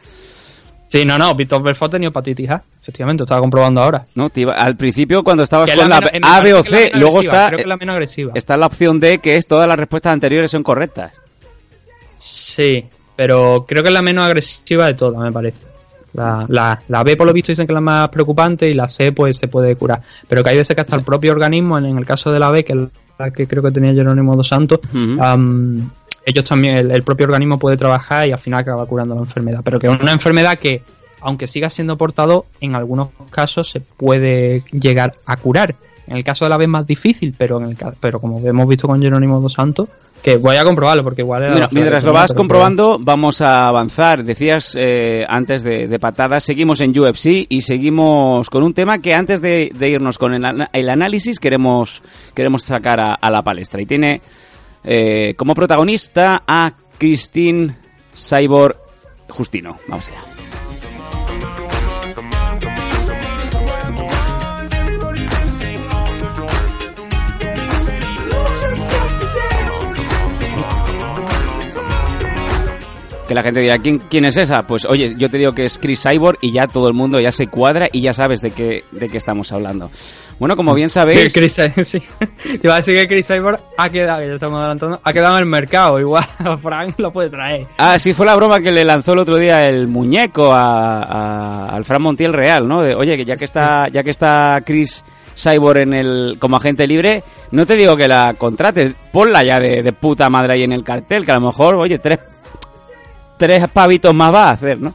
Sí, 0.86 1.04
no, 1.04 1.18
no, 1.18 1.34
Víctor 1.34 1.62
Belfort 1.62 1.92
tenía 1.92 2.08
hepatitis 2.08 2.48
A, 2.50 2.62
efectivamente, 2.80 3.20
lo 3.22 3.24
estaba 3.24 3.40
comprobando 3.42 3.82
ahora. 3.82 4.06
¿no? 4.14 4.30
Te 4.30 4.42
iba- 4.42 4.54
al 4.54 4.76
principio, 4.76 5.22
cuando 5.24 5.42
estabas 5.42 5.70
Que 5.70 5.76
con 5.76 5.88
la, 5.90 6.00
A, 6.22 6.40
B 6.40 6.54
o 6.54 6.62
C, 6.62 6.90
luego 6.94 7.20
está, 7.20 7.48
creo 7.48 7.56
que 7.56 7.62
es 7.62 7.68
la 7.68 7.76
menos 7.76 7.92
agresiva. 7.94 8.32
está 8.34 8.56
la 8.56 8.66
opción 8.66 8.98
D, 9.00 9.18
que 9.18 9.36
es 9.36 9.46
todas 9.46 9.68
las 9.68 9.76
respuestas 9.78 10.12
anteriores 10.14 10.50
son 10.50 10.62
correctas. 10.62 11.12
Sí, 12.16 12.84
pero 13.16 13.64
creo 13.66 13.82
que 13.82 13.88
es 13.88 13.94
la 13.94 14.00
menos 14.02 14.24
agresiva 14.26 14.86
de 14.86 14.94
todas, 14.94 15.20
me 15.20 15.32
parece. 15.32 15.58
La, 16.14 16.46
la, 16.48 16.80
la 16.88 17.04
B, 17.04 17.16
por 17.16 17.26
lo 17.26 17.32
visto, 17.32 17.52
dicen 17.52 17.66
que 17.66 17.72
es 17.72 17.74
la 17.74 17.80
más 17.80 18.08
preocupante 18.08 18.68
y 18.68 18.74
la 18.74 18.88
C, 18.88 19.12
pues 19.12 19.36
se 19.36 19.48
puede 19.48 19.76
curar. 19.76 20.00
Pero 20.26 20.42
que 20.42 20.50
hay 20.50 20.56
veces 20.56 20.74
que 20.74 20.80
hasta 20.80 20.96
el 20.96 21.04
propio 21.04 21.32
organismo, 21.32 21.78
en, 21.78 21.86
en 21.86 21.98
el 21.98 22.06
caso 22.06 22.32
de 22.32 22.38
la 22.38 22.50
B, 22.50 22.64
que 22.64 22.72
es 22.72 22.78
la 23.18 23.30
que 23.30 23.46
creo 23.46 23.62
que 23.62 23.70
tenía 23.70 23.92
Jerónimo 23.92 24.36
dos 24.36 24.48
Santos, 24.48 24.80
ellos 26.24 26.44
también, 26.44 26.76
el, 26.76 26.90
el 26.90 27.02
propio 27.02 27.24
organismo 27.26 27.58
puede 27.58 27.76
trabajar 27.76 28.28
y 28.28 28.32
al 28.32 28.38
final 28.38 28.60
acaba 28.60 28.86
curando 28.86 29.14
la 29.14 29.22
enfermedad. 29.22 29.60
Pero 29.64 29.78
que 29.78 29.86
es 29.86 30.00
una 30.00 30.12
enfermedad 30.12 30.58
que, 30.58 30.82
aunque 31.20 31.46
siga 31.46 31.70
siendo 31.70 31.96
portador, 31.96 32.44
en 32.60 32.74
algunos 32.74 33.08
casos 33.30 33.70
se 33.70 33.80
puede 33.80 34.62
llegar 34.72 35.16
a 35.26 35.36
curar. 35.36 35.74
En 36.06 36.16
el 36.16 36.24
caso 36.24 36.46
de 36.46 36.48
la 36.48 36.56
B 36.56 36.64
es 36.64 36.70
más 36.70 36.86
difícil, 36.86 37.34
pero 37.36 37.58
en 37.58 37.70
el 37.70 37.76
pero 38.00 38.18
como 38.18 38.38
hemos 38.46 38.66
visto 38.66 38.88
con 38.88 39.02
Jerónimo 39.02 39.40
dos 39.40 39.52
Santos, 39.52 39.88
que 40.22 40.36
voy 40.36 40.56
a 40.56 40.64
comprobarlo 40.64 41.04
porque 41.04 41.22
igual 41.22 41.44
era 41.44 41.54
flor 41.56 41.72
mientras 41.72 42.04
lo 42.04 42.12
vas 42.12 42.32
comprobando, 42.32 42.98
vamos 43.00 43.40
a 43.40 43.68
avanzar. 43.68 44.24
Decías 44.24 44.76
eh, 44.78 45.24
antes 45.28 45.62
de, 45.62 45.88
de 45.88 45.98
patadas, 45.98 46.44
seguimos 46.44 46.80
en 46.80 46.98
UFC 46.98 47.46
y 47.48 47.62
seguimos 47.62 48.50
con 48.50 48.62
un 48.62 48.74
tema 48.74 48.98
que 48.98 49.14
antes 49.14 49.40
de, 49.40 49.70
de 49.74 49.88
irnos 49.88 50.18
con 50.18 50.34
el, 50.34 50.68
el 50.72 50.88
análisis 50.88 51.38
queremos, 51.38 52.02
queremos 52.34 52.62
sacar 52.62 53.00
a, 53.00 53.14
a 53.14 53.30
la 53.30 53.42
palestra. 53.42 53.80
Y 53.80 53.86
tiene 53.86 54.20
eh, 54.84 55.34
como 55.36 55.54
protagonista 55.54 56.42
a 56.46 56.72
Christine 56.98 57.76
Cyborg 58.16 58.76
Justino. 59.28 59.78
Vamos 59.86 60.08
allá. 60.08 60.47
Que 73.28 73.34
la 73.34 73.42
gente 73.42 73.60
dirá, 73.60 73.76
¿quién, 73.78 73.98
¿quién 74.08 74.24
es 74.24 74.38
esa? 74.38 74.66
Pues 74.66 74.86
oye, 74.86 75.14
yo 75.18 75.28
te 75.28 75.36
digo 75.36 75.52
que 75.52 75.66
es 75.66 75.78
Chris 75.78 76.02
Cyborg 76.02 76.38
y 76.40 76.50
ya 76.50 76.66
todo 76.66 76.88
el 76.88 76.94
mundo 76.94 77.20
ya 77.20 77.30
se 77.30 77.46
cuadra 77.46 77.86
y 77.92 78.00
ya 78.00 78.14
sabes 78.14 78.40
de 78.40 78.52
qué, 78.52 78.84
de 78.90 79.08
qué 79.10 79.18
estamos 79.18 79.52
hablando. 79.52 79.90
Bueno, 80.38 80.56
como 80.56 80.72
bien 80.74 80.88
sabéis... 80.88 81.34
Chris, 81.34 81.60
sí. 81.84 82.00
Te 82.42 82.60
iba 82.62 82.74
a 82.74 82.78
decir 82.78 82.94
que 82.96 83.06
Chris 83.06 83.26
Cyborg 83.26 83.60
ha 83.76 83.90
quedado, 83.90 84.24
ya 84.26 84.32
estamos 84.32 84.58
adelantando, 84.58 85.00
ha 85.04 85.12
quedado 85.12 85.36
en 85.36 85.40
el 85.42 85.46
mercado. 85.48 86.00
Igual 86.00 86.24
Frank 86.62 86.94
lo 86.98 87.12
puede 87.12 87.28
traer. 87.28 87.66
Ah, 87.76 87.98
sí, 87.98 88.14
fue 88.14 88.24
la 88.24 88.34
broma 88.34 88.60
que 88.62 88.72
le 88.72 88.82
lanzó 88.84 89.12
el 89.12 89.18
otro 89.18 89.36
día 89.36 89.68
el 89.68 89.88
muñeco 89.88 90.52
a, 90.54 91.02
a- 91.02 91.66
al 91.76 91.84
Fran 91.84 92.00
Montiel 92.00 92.32
Real, 92.32 92.66
¿no? 92.66 92.82
De, 92.82 92.94
oye, 92.94 93.16
que 93.18 93.24
ya 93.26 93.36
que 93.36 93.44
está, 93.44 93.88
ya 93.88 94.02
que 94.02 94.10
está 94.10 94.62
Chris 94.64 95.04
Cyborg 95.36 95.80
en 95.80 95.92
el, 95.92 96.36
como 96.40 96.56
agente 96.56 96.86
libre, 96.86 97.22
no 97.50 97.66
te 97.66 97.76
digo 97.76 97.94
que 97.96 98.08
la 98.08 98.34
contrates, 98.38 98.94
ponla 99.12 99.44
ya 99.44 99.60
de, 99.60 99.82
de 99.82 99.92
puta 99.92 100.30
madre 100.30 100.54
ahí 100.54 100.62
en 100.62 100.72
el 100.72 100.82
cartel, 100.82 101.24
que 101.26 101.32
a 101.32 101.38
lo 101.38 101.46
mejor, 101.46 101.74
oye, 101.76 101.98
tres, 101.98 102.18
tres 103.38 103.66
pavitos 103.68 104.12
más 104.14 104.34
va 104.34 104.48
a 104.48 104.50
hacer, 104.50 104.78
¿no? 104.80 104.92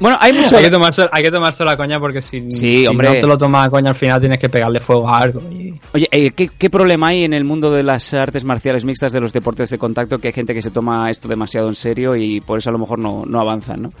Bueno, 0.00 0.16
hay 0.20 0.32
mucho... 0.32 0.56
Hay 0.56 0.64
que, 0.64 0.70
tomarse, 0.70 1.02
hay 1.10 1.24
que 1.24 1.30
tomarse 1.30 1.64
la 1.64 1.76
coña 1.76 1.98
porque 1.98 2.20
si, 2.20 2.38
Sí, 2.50 2.78
si 2.78 2.86
hombre. 2.86 3.08
no 3.08 3.14
te 3.14 3.26
lo 3.26 3.36
tomas 3.36 3.66
a 3.66 3.70
coña 3.70 3.90
al 3.90 3.96
final 3.96 4.20
tienes 4.20 4.38
que 4.38 4.48
pegarle 4.48 4.78
fuego 4.80 5.08
a 5.08 5.18
algo. 5.18 5.40
y- 5.50 5.72
Oye, 5.92 6.06
eh, 6.10 6.30
¿qué, 6.30 6.48
qué 6.56 6.70
problema 6.70 7.08
hay 7.08 7.24
en 7.24 7.32
el 7.32 7.42
mundo 7.44 7.70
de 7.72 7.82
las 7.82 8.14
artes 8.14 8.44
marciales 8.44 8.84
mixtas, 8.84 9.12
de 9.12 9.20
los 9.20 9.32
deportes 9.32 9.70
de 9.70 9.78
contacto, 9.78 10.18
que 10.20 10.28
hay 10.28 10.32
gente 10.34 10.54
que 10.54 10.62
se 10.62 10.70
toma 10.70 11.10
esto 11.10 11.26
demasiado 11.28 11.68
en 11.68 11.74
serio 11.74 12.14
y 12.16 12.40
por 12.40 12.58
eso 12.58 12.70
a 12.70 12.72
lo 12.72 12.78
mejor 12.78 13.00
no, 13.00 13.24
no 13.26 13.40
avanzan, 13.40 13.82
¿no? 13.82 13.92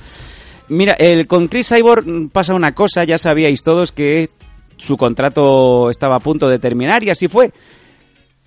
Mira, 0.68 0.92
el, 0.92 1.26
con 1.26 1.48
Chris 1.48 1.68
Cyborg 1.68 2.30
pasa 2.30 2.54
una 2.54 2.72
cosa, 2.74 3.02
ya 3.04 3.18
sabíais 3.18 3.62
todos 3.64 3.90
que 3.90 4.30
su 4.76 4.96
contrato 4.96 5.90
estaba 5.90 6.16
a 6.16 6.20
punto 6.20 6.48
de 6.48 6.58
terminar 6.60 7.02
y 7.02 7.10
así 7.10 7.26
fue. 7.26 7.50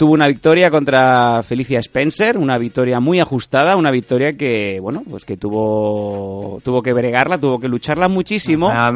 Tuvo 0.01 0.13
una 0.13 0.27
victoria 0.27 0.71
contra 0.71 1.43
Felicia 1.43 1.77
Spencer, 1.77 2.35
una 2.35 2.57
victoria 2.57 2.99
muy 2.99 3.19
ajustada, 3.19 3.75
una 3.75 3.91
victoria 3.91 4.35
que, 4.35 4.79
bueno, 4.81 5.03
pues 5.07 5.25
que 5.25 5.37
tuvo, 5.37 6.59
tuvo 6.63 6.81
que 6.81 6.91
bregarla, 6.91 7.37
tuvo 7.37 7.59
que 7.59 7.67
lucharla 7.67 8.07
muchísimo. 8.07 8.73
Ah, 8.75 8.91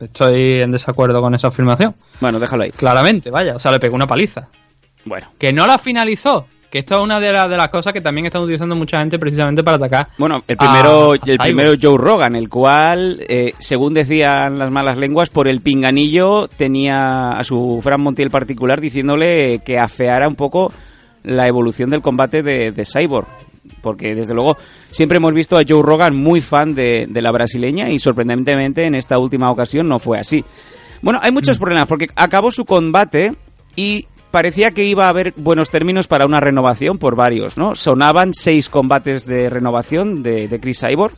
estoy 0.00 0.62
en 0.62 0.70
desacuerdo 0.70 1.20
con 1.20 1.34
esa 1.34 1.48
afirmación. 1.48 1.94
Bueno, 2.22 2.40
déjalo 2.40 2.62
ahí. 2.62 2.70
Claramente, 2.70 3.30
vaya. 3.30 3.54
O 3.56 3.58
sea, 3.58 3.70
le 3.70 3.80
pegó 3.80 3.96
una 3.96 4.06
paliza. 4.06 4.48
Bueno. 5.04 5.26
Que 5.38 5.52
no 5.52 5.66
la 5.66 5.76
finalizó. 5.76 6.46
Que 6.74 6.78
esto 6.78 6.96
es 6.96 7.04
una 7.04 7.20
de, 7.20 7.30
las 7.30 7.48
de 7.48 7.56
las 7.56 7.68
cosas 7.68 7.92
que 7.92 8.00
también 8.00 8.26
están 8.26 8.42
utilizando 8.42 8.74
mucha 8.74 8.98
gente 8.98 9.16
precisamente 9.16 9.62
para 9.62 9.76
atacar. 9.76 10.08
Bueno, 10.18 10.42
el 10.48 10.56
primero, 10.56 11.12
a 11.12 11.18
el 11.24 11.38
primero 11.38 11.74
Joe 11.80 11.96
Rogan, 11.96 12.34
el 12.34 12.48
cual, 12.48 13.24
eh, 13.28 13.54
según 13.60 13.94
decían 13.94 14.58
las 14.58 14.72
malas 14.72 14.96
lenguas, 14.96 15.30
por 15.30 15.46
el 15.46 15.60
pinganillo 15.60 16.48
tenía 16.48 17.30
a 17.30 17.44
su 17.44 17.78
Fran 17.80 18.00
Montiel 18.00 18.28
particular 18.32 18.80
diciéndole 18.80 19.60
que 19.64 19.78
afeara 19.78 20.26
un 20.26 20.34
poco 20.34 20.72
la 21.22 21.46
evolución 21.46 21.90
del 21.90 22.02
combate 22.02 22.42
de, 22.42 22.72
de 22.72 22.84
Cyborg. 22.84 23.28
Porque 23.80 24.16
desde 24.16 24.34
luego 24.34 24.56
siempre 24.90 25.18
hemos 25.18 25.32
visto 25.32 25.56
a 25.56 25.62
Joe 25.64 25.80
Rogan 25.80 26.16
muy 26.16 26.40
fan 26.40 26.74
de, 26.74 27.06
de 27.08 27.22
la 27.22 27.30
brasileña 27.30 27.88
y 27.90 28.00
sorprendentemente 28.00 28.82
en 28.82 28.96
esta 28.96 29.16
última 29.20 29.48
ocasión 29.48 29.86
no 29.86 30.00
fue 30.00 30.18
así. 30.18 30.44
Bueno, 31.02 31.20
hay 31.22 31.30
muchos 31.30 31.56
problemas 31.56 31.86
porque 31.86 32.08
acabó 32.16 32.50
su 32.50 32.64
combate 32.64 33.32
y 33.76 34.08
parecía 34.34 34.72
que 34.72 34.82
iba 34.82 35.06
a 35.06 35.10
haber 35.10 35.32
buenos 35.36 35.70
términos 35.70 36.08
para 36.08 36.26
una 36.26 36.40
renovación 36.40 36.98
por 36.98 37.14
varios, 37.14 37.56
¿no? 37.56 37.76
Sonaban 37.76 38.34
seis 38.34 38.68
combates 38.68 39.26
de 39.26 39.48
renovación 39.48 40.24
de, 40.24 40.48
de 40.48 40.58
Chris 40.58 40.80
Cyborg, 40.80 41.14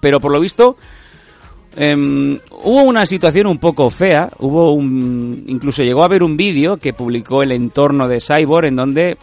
pero 0.00 0.20
por 0.20 0.30
lo 0.30 0.38
visto 0.38 0.76
em, 1.74 2.38
hubo 2.62 2.82
una 2.82 3.04
situación 3.04 3.48
un 3.48 3.58
poco 3.58 3.90
fea, 3.90 4.30
hubo 4.38 4.72
un, 4.74 5.42
incluso 5.48 5.82
llegó 5.82 6.02
a 6.02 6.04
haber 6.04 6.22
un 6.22 6.36
vídeo 6.36 6.76
que 6.76 6.92
publicó 6.92 7.42
el 7.42 7.50
entorno 7.50 8.06
de 8.06 8.20
Cyborg 8.20 8.66
en 8.66 8.76
donde 8.76 9.18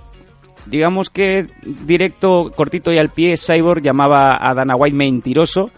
digamos 0.65 1.09
que 1.09 1.47
directo, 1.63 2.51
cortito 2.57 2.91
y 2.91 2.97
al 2.97 3.07
pie, 3.07 3.37
Cyborg 3.37 3.81
llamaba 3.81 4.37
a 4.45 4.53
Dana 4.53 4.75
White 4.75 4.97
mentiroso 4.97 5.71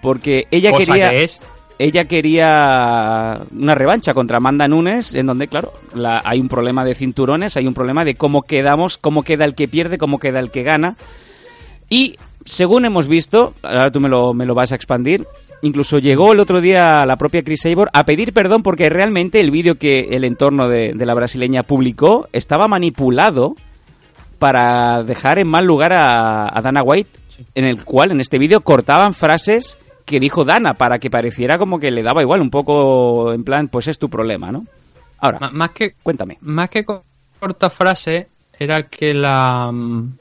porque 0.00 0.46
ella 0.50 0.70
Cosa 0.70 0.86
quería 0.86 1.10
que 1.10 1.24
es. 1.24 1.38
Ella 1.78 2.04
quería 2.06 3.42
una 3.58 3.74
revancha 3.74 4.14
contra 4.14 4.36
Amanda 4.38 4.68
Nunes, 4.68 5.14
en 5.14 5.26
donde, 5.26 5.48
claro, 5.48 5.72
la- 5.94 6.22
hay 6.24 6.40
un 6.40 6.48
problema 6.48 6.84
de 6.84 6.94
cinturones, 6.94 7.56
hay 7.56 7.66
un 7.66 7.74
problema 7.74 8.04
de 8.04 8.14
cómo 8.14 8.42
quedamos, 8.42 8.98
cómo 8.98 9.22
queda 9.22 9.44
el 9.44 9.54
que 9.54 9.68
pierde, 9.68 9.98
cómo 9.98 10.18
queda 10.18 10.38
el 10.40 10.50
que 10.50 10.62
gana. 10.62 10.96
Y 11.88 12.16
según 12.44 12.84
hemos 12.84 13.08
visto, 13.08 13.54
ahora 13.62 13.90
tú 13.90 14.00
me 14.00 14.08
lo, 14.08 14.34
me 14.34 14.46
lo 14.46 14.54
vas 14.54 14.72
a 14.72 14.74
expandir, 14.76 15.26
incluso 15.62 15.98
llegó 15.98 16.32
el 16.32 16.40
otro 16.40 16.60
día 16.60 17.04
la 17.06 17.16
propia 17.16 17.42
Chris 17.44 17.62
Sabor 17.62 17.88
a 17.92 18.04
pedir 18.04 18.32
perdón 18.32 18.62
porque 18.62 18.88
realmente 18.88 19.40
el 19.40 19.50
vídeo 19.50 19.76
que 19.76 20.08
el 20.12 20.24
entorno 20.24 20.68
de, 20.68 20.92
de 20.94 21.06
la 21.06 21.14
brasileña 21.14 21.62
publicó 21.62 22.28
estaba 22.32 22.66
manipulado 22.68 23.54
para 24.38 25.02
dejar 25.04 25.38
en 25.38 25.46
mal 25.48 25.64
lugar 25.66 25.92
a, 25.92 26.48
a 26.56 26.62
Dana 26.62 26.82
White, 26.82 27.10
en 27.54 27.64
el 27.64 27.84
cual 27.84 28.10
en 28.10 28.20
este 28.20 28.38
vídeo 28.38 28.60
cortaban 28.62 29.14
frases 29.14 29.78
que 30.04 30.20
dijo 30.20 30.44
Dana 30.44 30.74
para 30.74 30.98
que 30.98 31.10
pareciera 31.10 31.58
como 31.58 31.78
que 31.78 31.90
le 31.90 32.02
daba 32.02 32.22
igual, 32.22 32.40
un 32.40 32.50
poco 32.50 33.32
en 33.32 33.44
plan, 33.44 33.68
pues 33.68 33.88
es 33.88 33.98
tu 33.98 34.08
problema, 34.10 34.50
¿no? 34.52 34.64
Ahora, 35.18 35.50
Más 35.52 35.70
que, 35.70 35.92
cuéntame. 36.02 36.38
más 36.40 36.68
que 36.70 36.84
co- 36.84 37.04
corta 37.38 37.70
frase, 37.70 38.28
era 38.58 38.88
que 38.88 39.14
la 39.14 39.70
mm, 39.72 40.12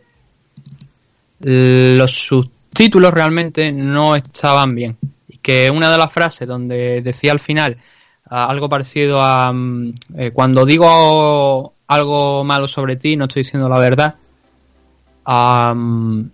los 1.40 2.12
subtítulos 2.12 3.14
realmente 3.14 3.72
no 3.72 4.16
estaban 4.16 4.76
bien. 4.76 4.98
Y 5.28 5.38
que 5.40 5.70
una 5.72 5.90
de 5.90 5.98
las 5.98 6.12
frases 6.14 6.48
donde 6.48 7.02
decía 7.02 7.32
al 7.32 7.40
final 7.40 7.78
ah, 8.30 8.46
algo 8.48 8.70
parecido 8.70 9.22
a 9.24 9.52
mm, 9.52 9.94
eh, 10.18 10.32
cuando 10.32 10.66
digo 10.66 11.74
algo 11.88 12.44
malo 12.44 12.68
sobre 12.68 12.96
ti 12.96 13.16
no 13.16 13.26
estoy 13.26 13.42
diciendo 13.44 13.68
la 13.68 13.80
verdad. 13.80 14.16
am, 15.26 16.30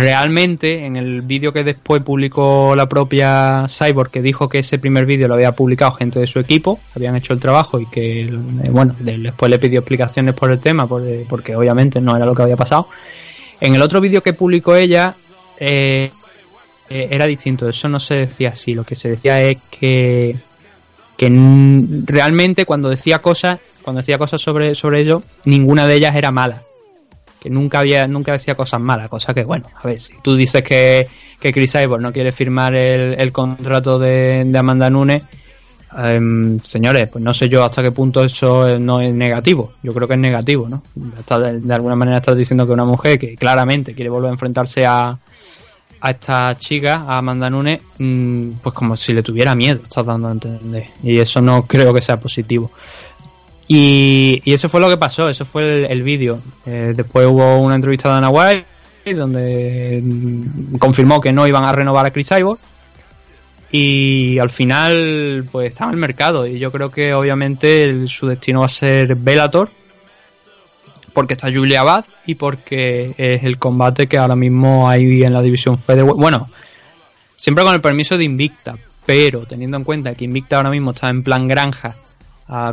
realmente 0.00 0.84
en 0.84 0.96
el 0.96 1.22
vídeo 1.22 1.52
que 1.52 1.62
después 1.64 2.02
publicó 2.02 2.74
la 2.76 2.88
propia 2.88 3.66
Cyborg 3.68 4.10
que 4.10 4.22
dijo 4.22 4.48
que 4.48 4.58
ese 4.58 4.78
primer 4.78 5.06
vídeo 5.06 5.28
lo 5.28 5.34
había 5.34 5.52
publicado 5.52 5.92
gente 5.92 6.18
de 6.18 6.26
su 6.26 6.38
equipo 6.40 6.80
habían 6.96 7.14
hecho 7.16 7.32
el 7.32 7.40
trabajo 7.40 7.78
y 7.80 7.86
que 7.86 8.22
eh, 8.22 8.30
bueno 8.70 8.94
de- 8.98 9.18
después 9.18 9.50
le 9.50 9.58
pidió 9.58 9.80
explicaciones 9.80 10.34
por 10.34 10.50
el 10.50 10.58
tema 10.58 10.88
eh, 11.02 11.24
porque 11.28 11.54
obviamente 11.54 12.00
no 12.00 12.16
era 12.16 12.26
lo 12.26 12.34
que 12.34 12.42
había 12.42 12.56
pasado. 12.56 12.88
En 13.60 13.74
el 13.74 13.82
otro 13.82 14.00
vídeo 14.00 14.20
que 14.20 14.32
publicó 14.32 14.74
ella 14.76 15.14
eh, 15.58 16.10
eh, 16.90 17.08
era 17.10 17.26
distinto. 17.26 17.68
Eso 17.68 17.88
no 17.88 17.98
se 18.00 18.14
decía 18.14 18.50
así. 18.50 18.74
Lo 18.74 18.84
que 18.84 18.96
se 18.96 19.10
decía 19.10 19.40
es 19.42 19.58
que 19.70 20.36
que 21.16 21.28
realmente 22.04 22.66
cuando 22.66 22.88
decía 22.90 23.20
cosas 23.20 23.60
cuando 23.82 24.00
decía 24.00 24.18
cosas 24.18 24.40
sobre 24.40 24.74
sobre 24.74 25.00
ello 25.00 25.22
ninguna 25.44 25.86
de 25.86 25.94
ellas 25.94 26.16
era 26.16 26.32
mala 26.32 26.62
nunca 27.50 27.80
había 27.80 28.06
nunca 28.06 28.32
decía 28.32 28.54
cosas 28.54 28.80
malas 28.80 29.08
cosa 29.08 29.34
que 29.34 29.44
bueno 29.44 29.66
a 29.74 29.86
ver 29.86 30.00
si 30.00 30.14
tú 30.22 30.34
dices 30.34 30.62
que, 30.62 31.08
que 31.40 31.52
Chris 31.52 31.72
Cyborg 31.72 32.02
no 32.02 32.12
quiere 32.12 32.32
firmar 32.32 32.74
el, 32.74 33.14
el 33.18 33.32
contrato 33.32 33.98
de, 33.98 34.44
de 34.46 34.58
Amanda 34.58 34.90
Nunes 34.90 35.22
em, 35.96 36.58
señores 36.60 37.08
pues 37.10 37.22
no 37.22 37.34
sé 37.34 37.48
yo 37.48 37.64
hasta 37.64 37.82
qué 37.82 37.92
punto 37.92 38.24
eso 38.24 38.78
no 38.78 39.00
es 39.00 39.14
negativo 39.14 39.74
yo 39.82 39.92
creo 39.92 40.08
que 40.08 40.14
es 40.14 40.20
negativo 40.20 40.68
no 40.68 40.82
Está 41.18 41.38
de, 41.38 41.60
de 41.60 41.74
alguna 41.74 41.96
manera 41.96 42.18
estás 42.18 42.36
diciendo 42.36 42.66
que 42.66 42.72
una 42.72 42.84
mujer 42.84 43.18
que 43.18 43.36
claramente 43.36 43.94
quiere 43.94 44.10
volver 44.10 44.30
a 44.30 44.34
enfrentarse 44.34 44.86
a 44.86 45.18
a 46.04 46.10
esta 46.10 46.54
chica, 46.56 47.06
a 47.08 47.16
Amanda 47.16 47.48
Nunes, 47.48 47.80
mm, 47.96 48.50
pues 48.62 48.74
como 48.74 48.94
si 48.94 49.14
le 49.14 49.22
tuviera 49.22 49.54
miedo, 49.54 49.80
estás 49.84 50.04
dando 50.04 50.28
a 50.28 50.32
entender. 50.32 50.88
Y 51.02 51.18
eso 51.18 51.40
no 51.40 51.66
creo 51.66 51.94
que 51.94 52.02
sea 52.02 52.20
positivo. 52.20 52.70
Y, 53.66 54.42
eso 54.44 54.68
fue 54.68 54.80
lo 54.80 54.88
que 54.88 54.96
pasó, 54.96 55.28
eso 55.28 55.44
fue 55.44 55.90
el, 55.90 56.02
vídeo. 56.02 56.40
Eh, 56.66 56.92
después 56.94 57.26
hubo 57.26 57.58
una 57.58 57.74
entrevista 57.74 58.10
de 58.10 58.16
Ana 58.16 58.30
White 58.30 58.66
donde 59.12 60.00
mm, 60.02 60.76
confirmó 60.78 61.20
que 61.20 61.32
no 61.32 61.46
iban 61.46 61.64
a 61.64 61.72
renovar 61.72 62.06
a 62.06 62.10
Chris 62.10 62.28
Cyborg. 62.28 62.58
Y 63.70 64.38
al 64.38 64.50
final, 64.50 65.48
pues 65.50 65.72
está 65.72 65.84
en 65.84 65.90
el 65.90 65.96
mercado. 65.96 66.46
Y 66.46 66.58
yo 66.58 66.70
creo 66.70 66.90
que 66.90 67.12
obviamente 67.12 68.06
su 68.06 68.26
destino 68.26 68.60
va 68.60 68.66
a 68.66 68.68
ser 68.68 69.16
Bellator. 69.16 69.70
Porque 71.12 71.34
está 71.34 71.52
Julia 71.52 71.80
Abad 71.80 72.04
y 72.26 72.34
porque 72.34 73.14
es 73.16 73.44
el 73.44 73.58
combate 73.58 74.08
que 74.08 74.18
ahora 74.18 74.34
mismo 74.34 74.88
hay 74.88 75.22
en 75.22 75.32
la 75.32 75.42
división 75.42 75.78
Featherweight. 75.78 76.18
Bueno, 76.18 76.48
siempre 77.36 77.62
con 77.64 77.72
el 77.72 77.80
permiso 77.80 78.18
de 78.18 78.24
Invicta. 78.24 78.76
Pero 79.06 79.46
teniendo 79.46 79.76
en 79.76 79.84
cuenta 79.84 80.14
que 80.14 80.24
Invicta 80.24 80.56
ahora 80.56 80.70
mismo 80.70 80.90
está 80.90 81.08
en 81.08 81.22
plan 81.22 81.46
granja 81.46 81.94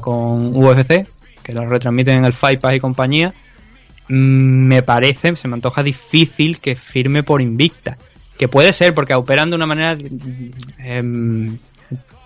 con 0.02 0.56
UFC, 0.56 1.08
que 1.44 1.54
lo 1.54 1.66
retransmiten 1.66 2.20
en 2.20 2.26
el 2.26 2.34
Fight 2.34 2.60
Pass 2.60 2.76
y 2.76 2.80
compañía, 2.80 3.34
mm, 4.10 4.14
me 4.14 4.84
parece, 4.84 5.36
se 5.36 5.48
me 5.48 5.56
antoja 5.56 5.84
difícil 5.84 6.60
que 6.60 6.76
firme 6.76 7.24
por 7.24 7.42
Invicta. 7.42 7.98
Que 8.38 8.48
puede 8.48 8.74
ser 8.74 8.94
porque 8.94 9.14
operan 9.14 9.50
de 9.50 9.56
una 9.56 9.68
manera 9.68 9.98
em, 10.80 11.58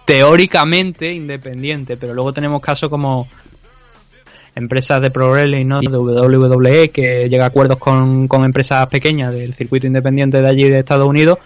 teóricamente 0.05 1.13
independiente, 1.13 1.97
pero 1.97 2.13
luego 2.13 2.31
tenemos 2.31 2.61
casos 2.61 2.89
como 2.89 3.27
empresas 4.55 5.01
de 5.01 5.11
Pro 5.11 5.31
Wrestling, 5.31 5.67
de 5.67 5.97
WWE, 5.97 6.89
que 6.89 7.27
llega 7.27 7.43
a 7.43 7.47
acuerdos 7.47 7.77
con, 7.77 8.27
con 8.27 8.45
empresas 8.45 8.87
pequeñas 8.87 9.33
del 9.33 9.53
circuito 9.53 9.87
independiente 9.87 10.41
de 10.41 10.47
allí 10.47 10.69
de 10.69 10.79
Estados 10.79 11.07
Unidos 11.07 11.39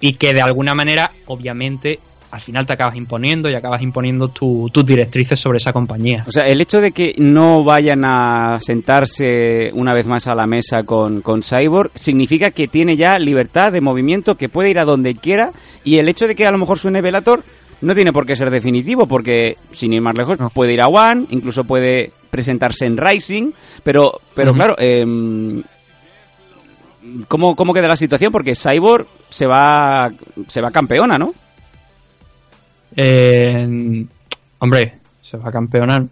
y 0.00 0.14
que 0.14 0.32
de 0.32 0.40
alguna 0.40 0.74
manera, 0.74 1.12
obviamente, 1.26 2.00
al 2.30 2.40
final 2.40 2.64
te 2.66 2.72
acabas 2.72 2.96
imponiendo 2.96 3.48
y 3.50 3.54
acabas 3.54 3.82
imponiendo 3.82 4.28
tu- 4.28 4.70
tus 4.72 4.86
directrices 4.86 5.38
sobre 5.40 5.56
esa 5.58 5.72
compañía. 5.72 6.24
O 6.28 6.30
sea, 6.30 6.46
el 6.46 6.60
hecho 6.60 6.80
de 6.80 6.92
que 6.92 7.14
no 7.18 7.64
vayan 7.64 8.04
a 8.04 8.58
sentarse 8.62 9.70
una 9.74 9.92
vez 9.94 10.06
más 10.06 10.26
a 10.26 10.34
la 10.34 10.46
mesa 10.46 10.84
con, 10.84 11.22
con 11.22 11.42
Cyborg 11.42 11.90
significa 11.94 12.50
que 12.50 12.68
tiene 12.68 12.96
ya 12.96 13.18
libertad 13.18 13.72
de 13.72 13.80
movimiento, 13.80 14.36
que 14.36 14.48
puede 14.48 14.70
ir 14.70 14.78
a 14.78 14.84
donde 14.84 15.14
quiera, 15.14 15.52
y 15.84 15.96
el 15.98 16.08
hecho 16.08 16.28
de 16.28 16.34
que 16.34 16.46
a 16.46 16.50
lo 16.52 16.58
mejor 16.58 16.78
suene 16.78 17.00
Velator 17.00 17.42
no 17.80 17.94
tiene 17.94 18.12
por 18.12 18.26
qué 18.26 18.36
ser 18.36 18.50
definitivo, 18.50 19.06
porque 19.06 19.56
sin 19.72 19.92
ir 19.92 20.02
más 20.02 20.16
lejos 20.16 20.38
puede 20.52 20.74
ir 20.74 20.82
a 20.82 20.88
One, 20.88 21.26
incluso 21.30 21.64
puede 21.64 22.12
presentarse 22.30 22.84
en 22.86 22.96
Rising, 22.96 23.52
pero, 23.82 24.20
pero 24.34 24.52
claro, 24.54 24.76
em, 24.78 25.62
¿cómo, 27.28 27.56
¿cómo 27.56 27.72
queda 27.74 27.88
la 27.88 27.96
situación? 27.96 28.32
Porque 28.32 28.54
Cyborg 28.54 29.06
se 29.28 29.46
va, 29.46 30.10
se 30.46 30.60
va 30.60 30.70
campeona, 30.70 31.18
¿no? 31.18 31.34
Eh, 32.96 34.04
hombre, 34.58 34.98
se 35.20 35.36
va 35.36 35.48
a 35.48 35.52
campeonar. 35.52 36.04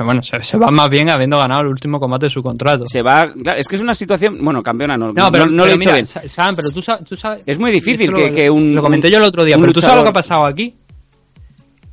bueno, 0.00 0.22
se, 0.22 0.42
se 0.44 0.56
va 0.58 0.68
más 0.68 0.88
bien 0.90 1.10
habiendo 1.10 1.38
ganado 1.38 1.62
el 1.62 1.66
último 1.68 1.98
combate 1.98 2.26
de 2.26 2.30
su 2.30 2.42
contrato. 2.42 2.84
Se 2.86 3.02
va, 3.02 3.32
claro, 3.32 3.58
es 3.58 3.66
que 3.66 3.76
es 3.76 3.82
una 3.82 3.94
situación, 3.94 4.38
bueno, 4.42 4.62
campeona 4.62 4.96
no, 4.96 5.12
No, 5.12 5.32
pero, 5.32 5.46
no, 5.46 5.52
no 5.52 5.64
lo 5.64 5.70
he 5.70 5.72
dicho 5.72 5.78
mira, 5.80 5.92
bien. 5.94 6.06
Sa- 6.06 6.28
Sam, 6.28 6.54
pero 6.54 6.70
tú 6.70 6.82
sabes, 6.82 7.04
tú 7.04 7.16
sabes- 7.16 7.42
Es 7.46 7.58
muy 7.58 7.70
difícil 7.72 8.12
que- 8.14 8.28
lo- 8.28 8.34
que 8.34 8.50
un- 8.50 8.74
Lo 8.74 8.82
comenté 8.82 9.10
yo 9.10 9.18
el 9.18 9.24
otro 9.24 9.44
día, 9.44 9.56
pero 9.58 9.72
tú 9.72 9.80
sabes 9.80 9.96
lo 9.96 10.02
que 10.04 10.08
ha 10.10 10.12
pasado 10.12 10.46
aquí. 10.46 10.76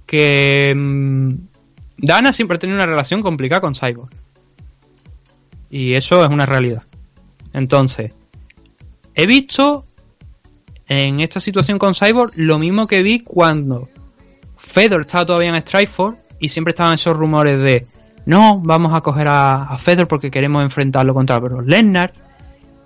Que 0.06 0.74
mm, 0.76 1.30
Dana 1.98 2.32
siempre 2.34 2.56
ha 2.58 2.60
tenido 2.60 2.78
una 2.78 2.86
relación 2.86 3.22
complicada 3.22 3.62
con 3.62 3.74
Cyborg. 3.74 4.10
Y 5.72 5.96
eso 5.96 6.24
es 6.24 6.30
una 6.30 6.46
realidad. 6.46 6.84
Entonces, 7.54 8.14
he 9.16 9.26
visto 9.26 9.86
en 10.88 11.20
esta 11.20 11.40
situación 11.40 11.80
con 11.80 11.94
Cyborg 11.96 12.34
lo 12.36 12.60
mismo 12.60 12.88
que 12.88 13.02
vi 13.04 13.22
cuando 13.22 13.90
Fedor 14.58 15.02
estaba 15.02 15.26
todavía 15.26 15.50
en 15.50 15.62
Strikeforce 15.62 16.20
y 16.40 16.50
siempre 16.50 16.72
estaban 16.72 16.94
esos 16.94 17.16
rumores 17.16 17.58
de 17.58 17.86
no, 18.26 18.60
vamos 18.64 18.94
a 18.94 19.02
coger 19.02 19.28
a, 19.28 19.64
a 19.64 19.78
Fedor 19.78 20.08
porque 20.08 20.32
queremos 20.32 20.64
enfrentarlo 20.64 21.14
contra 21.14 21.40
Brock 21.40 21.64
Lesnar. 21.66 22.14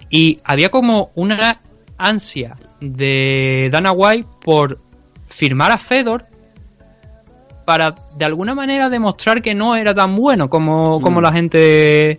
Y 0.10 0.39
había 0.43 0.70
como 0.70 1.12
una 1.16 1.62
ansia 1.97 2.58
de 2.82 3.70
Dana 3.72 3.91
White 3.91 4.28
por 4.41 4.80
firmar 5.28 5.72
a 5.72 5.78
Fedor 5.78 6.26
para 7.66 7.95
de 8.18 8.26
alguna 8.26 8.56
manera 8.56 8.89
demostrar 8.89 9.41
que 9.41 9.54
no 9.54 9.76
era 9.76 9.93
tan 9.93 10.16
bueno 10.16 10.50
como, 10.50 11.00
como 11.00 11.20
Mm. 11.20 11.24
la 11.24 11.32
gente 11.32 12.18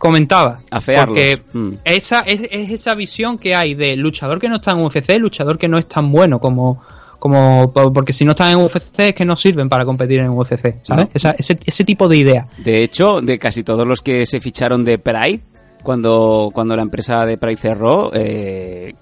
comentaba. 0.00 0.58
Afearlos. 0.70 1.08
Porque 1.08 1.42
Mm. 1.52 1.74
esa 1.84 2.20
es, 2.20 2.42
es 2.50 2.70
esa 2.70 2.94
visión 2.94 3.36
que 3.38 3.54
hay 3.54 3.74
de 3.74 3.94
luchador 3.96 4.40
que 4.40 4.48
no 4.48 4.56
está 4.56 4.70
en 4.72 4.78
UFC, 4.80 5.18
luchador 5.18 5.58
que 5.58 5.68
no 5.68 5.76
es 5.78 5.86
tan 5.86 6.10
bueno 6.10 6.40
como 6.40 6.80
como 7.18 7.70
po- 7.70 7.92
porque 7.92 8.14
si 8.14 8.24
no 8.24 8.30
están 8.30 8.52
en 8.58 8.64
UFC 8.64 8.98
es 9.10 9.14
que 9.14 9.26
no 9.26 9.36
sirven 9.36 9.68
para 9.68 9.84
competir 9.84 10.20
en 10.20 10.30
UFC, 10.30 10.76
¿sabes? 10.82 11.04
No. 11.04 11.10
Esa- 11.12 11.34
ese, 11.36 11.58
ese 11.66 11.84
tipo 11.84 12.08
de 12.08 12.16
idea. 12.16 12.46
De 12.56 12.82
hecho, 12.82 13.20
de 13.20 13.38
casi 13.38 13.62
todos 13.62 13.86
los 13.86 14.00
que 14.00 14.24
se 14.24 14.40
ficharon 14.40 14.84
de 14.86 14.96
Pride, 14.98 15.40
cuando, 15.82 16.48
cuando 16.54 16.74
la 16.76 16.80
empresa 16.82 17.26
de 17.26 17.36
Pride 17.36 17.58
cerró, 17.58 18.10
eh, 18.14 18.94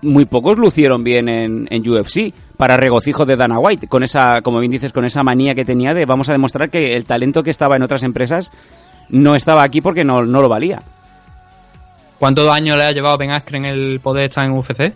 muy 0.00 0.24
pocos 0.24 0.56
lucieron 0.56 1.04
bien 1.04 1.28
en, 1.28 1.68
en 1.70 1.86
UFC, 1.86 2.32
para 2.56 2.78
regocijo 2.78 3.26
de 3.26 3.36
Dana 3.36 3.58
White, 3.58 3.86
con 3.86 4.02
esa, 4.02 4.40
como 4.40 4.60
bien 4.60 4.70
dices, 4.72 4.92
con 4.94 5.04
esa 5.04 5.22
manía 5.22 5.54
que 5.54 5.64
tenía 5.66 5.92
de 5.92 6.06
vamos 6.06 6.28
a 6.30 6.32
demostrar 6.32 6.70
que 6.70 6.96
el 6.96 7.04
talento 7.04 7.42
que 7.42 7.50
estaba 7.50 7.76
en 7.76 7.82
otras 7.82 8.02
empresas 8.02 8.50
no 9.10 9.34
estaba 9.34 9.62
aquí 9.62 9.80
porque 9.80 10.04
no, 10.04 10.24
no 10.24 10.40
lo 10.42 10.48
valía. 10.48 10.82
¿Cuántos 12.18 12.48
años 12.48 12.76
le 12.76 12.84
ha 12.84 12.92
llevado 12.92 13.16
Ben 13.16 13.30
Askren 13.30 13.64
el 13.64 14.00
poder 14.00 14.24
estar 14.24 14.44
en 14.44 14.52
UFC? 14.52 14.92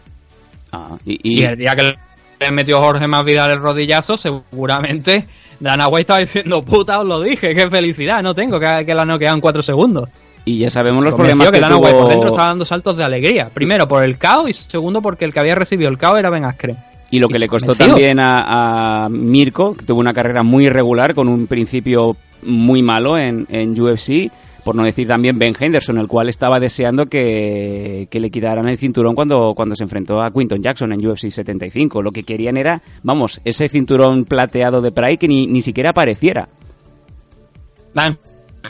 Ah, 0.73 0.97
y, 1.05 1.13
Y, 1.23 1.41
y- 1.41 1.45
el 1.45 1.57
día 1.57 1.77
que 1.77 1.95
le 2.41 2.51
metió 2.51 2.79
Jorge 2.81 3.07
Masvidal 3.07 3.51
el 3.53 3.59
rodillazo, 3.61 4.17
seguramente 4.17 5.27
Dana 5.61 5.87
White 5.87 6.01
estaba 6.01 6.19
diciendo, 6.19 6.63
puta, 6.63 6.99
os 7.01 7.07
lo 7.07 7.21
dije, 7.21 7.55
qué 7.55 7.71
felicidad, 7.71 8.23
no 8.23 8.35
tengo, 8.35 8.59
que, 8.59 8.85
que 8.85 8.95
la 8.95 9.05
noquean 9.05 9.41
cuatro 9.41 9.63
segundos. 9.63 10.09
y 10.45 10.59
ya 10.59 10.71
sabemos 10.71 11.05
los 11.05 11.13
Convenció 11.15 11.37
problemas 11.45 11.51
que, 11.53 11.57
que 11.59 11.61
Dana 11.61 11.77
White 11.77 11.99
por 11.99 12.09
dentro 12.09 12.31
estaba 12.31 12.49
dando 12.49 12.65
saltos 12.65 12.97
de 12.97 13.05
alegría. 13.05 13.49
Primero 13.55 13.87
por 13.87 14.03
el 14.03 14.19
caos 14.19 14.51
y 14.51 14.53
segundo 14.55 15.01
porque 15.01 15.25
el 15.25 15.33
que 15.33 15.39
había 15.39 15.55
recibido 15.55 15.89
el 15.89 15.99
caos 15.99 16.19
era 16.19 16.31
Ben 16.31 16.45
Askren. 16.45 16.77
y 17.13 17.21
lo 17.21 17.29
que 17.29 17.39
le 17.39 17.47
costó 17.47 17.69
Convencido. 17.69 17.95
también 17.95 18.19
a, 18.19 19.05
a 19.05 19.09
Mirko, 19.09 19.75
que 19.75 19.85
tuvo 19.85 20.01
una 20.01 20.13
carrera 20.13 20.43
muy 20.43 20.67
irregular 20.67 21.15
con 21.15 21.29
un 21.29 21.47
principio 21.47 22.17
muy 22.43 22.82
malo 22.82 23.18
en, 23.18 23.47
en 23.51 23.78
UFC, 23.80 24.30
por 24.64 24.74
no 24.74 24.84
decir 24.84 25.09
también 25.09 25.38
Ben 25.38 25.55
Henderson, 25.59 25.99
el 25.99 26.07
cual 26.07 26.28
estaba 26.28 26.61
deseando 26.61 27.07
que, 27.07 28.07
que 28.11 28.20
le 28.20 28.30
quitaran 28.30 28.68
el 28.68 28.78
cinturón 28.78 29.14
cuando, 29.14 29.55
cuando 29.55 29.74
se 29.74 29.82
enfrentó 29.82 30.22
a 30.22 30.32
Quinton 30.32 30.62
Jackson 30.62 30.93
en 30.93 31.07
UFC 31.07 31.30
75. 31.30 32.03
Lo 32.03 32.12
que 32.12 32.22
querían 32.22 32.57
era, 32.57 32.82
vamos, 33.03 33.40
ese 33.45 33.68
cinturón 33.68 34.24
plateado 34.24 34.80
de 34.80 34.93
Pride 34.93 35.18
que 35.18 35.28
ni, 35.28 35.47
ni 35.47 35.62
siquiera 35.62 35.90
apareciera. 35.90 36.49
Dan 37.93 38.18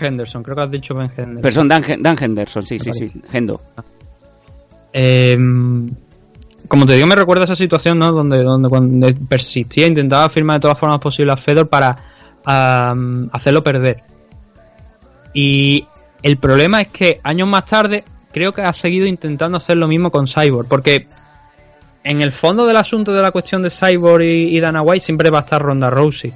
Henderson, 0.00 0.42
creo 0.42 0.56
que 0.56 0.62
has 0.62 0.70
dicho 0.70 0.94
Ben 0.94 1.10
Henderson. 1.10 1.42
Pero 1.42 1.52
son 1.52 1.68
Dan, 1.68 1.82
Dan 2.00 2.16
Henderson, 2.18 2.62
sí, 2.64 2.78
sí, 2.78 2.92
sí, 2.92 3.12
Hendo. 3.32 3.60
Eh, 4.94 5.36
como 6.68 6.86
te 6.86 6.94
digo, 6.94 7.06
me 7.06 7.16
recuerda 7.16 7.44
esa 7.44 7.54
situación, 7.54 7.98
¿no? 7.98 8.12
Donde, 8.12 8.42
donde 8.42 8.68
cuando 8.70 9.08
persistía, 9.28 9.86
intentaba 9.86 10.28
firmar 10.30 10.56
de 10.56 10.62
todas 10.62 10.78
formas 10.78 11.00
posibles 11.00 11.34
a 11.34 11.36
Fedor 11.36 11.68
para 11.68 12.11
am, 12.44 13.28
hacerlo 13.32 13.62
perder. 13.62 14.02
Y 15.32 15.86
el 16.22 16.38
problema 16.38 16.80
es 16.80 16.88
que 16.88 17.20
años 17.22 17.48
más 17.48 17.64
tarde 17.64 18.04
creo 18.32 18.52
que 18.52 18.62
ha 18.62 18.72
seguido 18.72 19.06
intentando 19.06 19.56
hacer 19.56 19.76
lo 19.76 19.88
mismo 19.88 20.10
con 20.10 20.26
Cyborg, 20.26 20.68
porque 20.68 21.06
en 22.04 22.20
el 22.20 22.32
fondo 22.32 22.66
del 22.66 22.76
asunto 22.76 23.12
de 23.12 23.22
la 23.22 23.30
cuestión 23.30 23.62
de 23.62 23.70
Cyborg 23.70 24.24
y, 24.24 24.56
y 24.56 24.60
Dana 24.60 24.82
White 24.82 25.04
siempre 25.04 25.30
va 25.30 25.38
a 25.38 25.42
estar 25.42 25.62
Ronda 25.62 25.90
Rousey. 25.90 26.32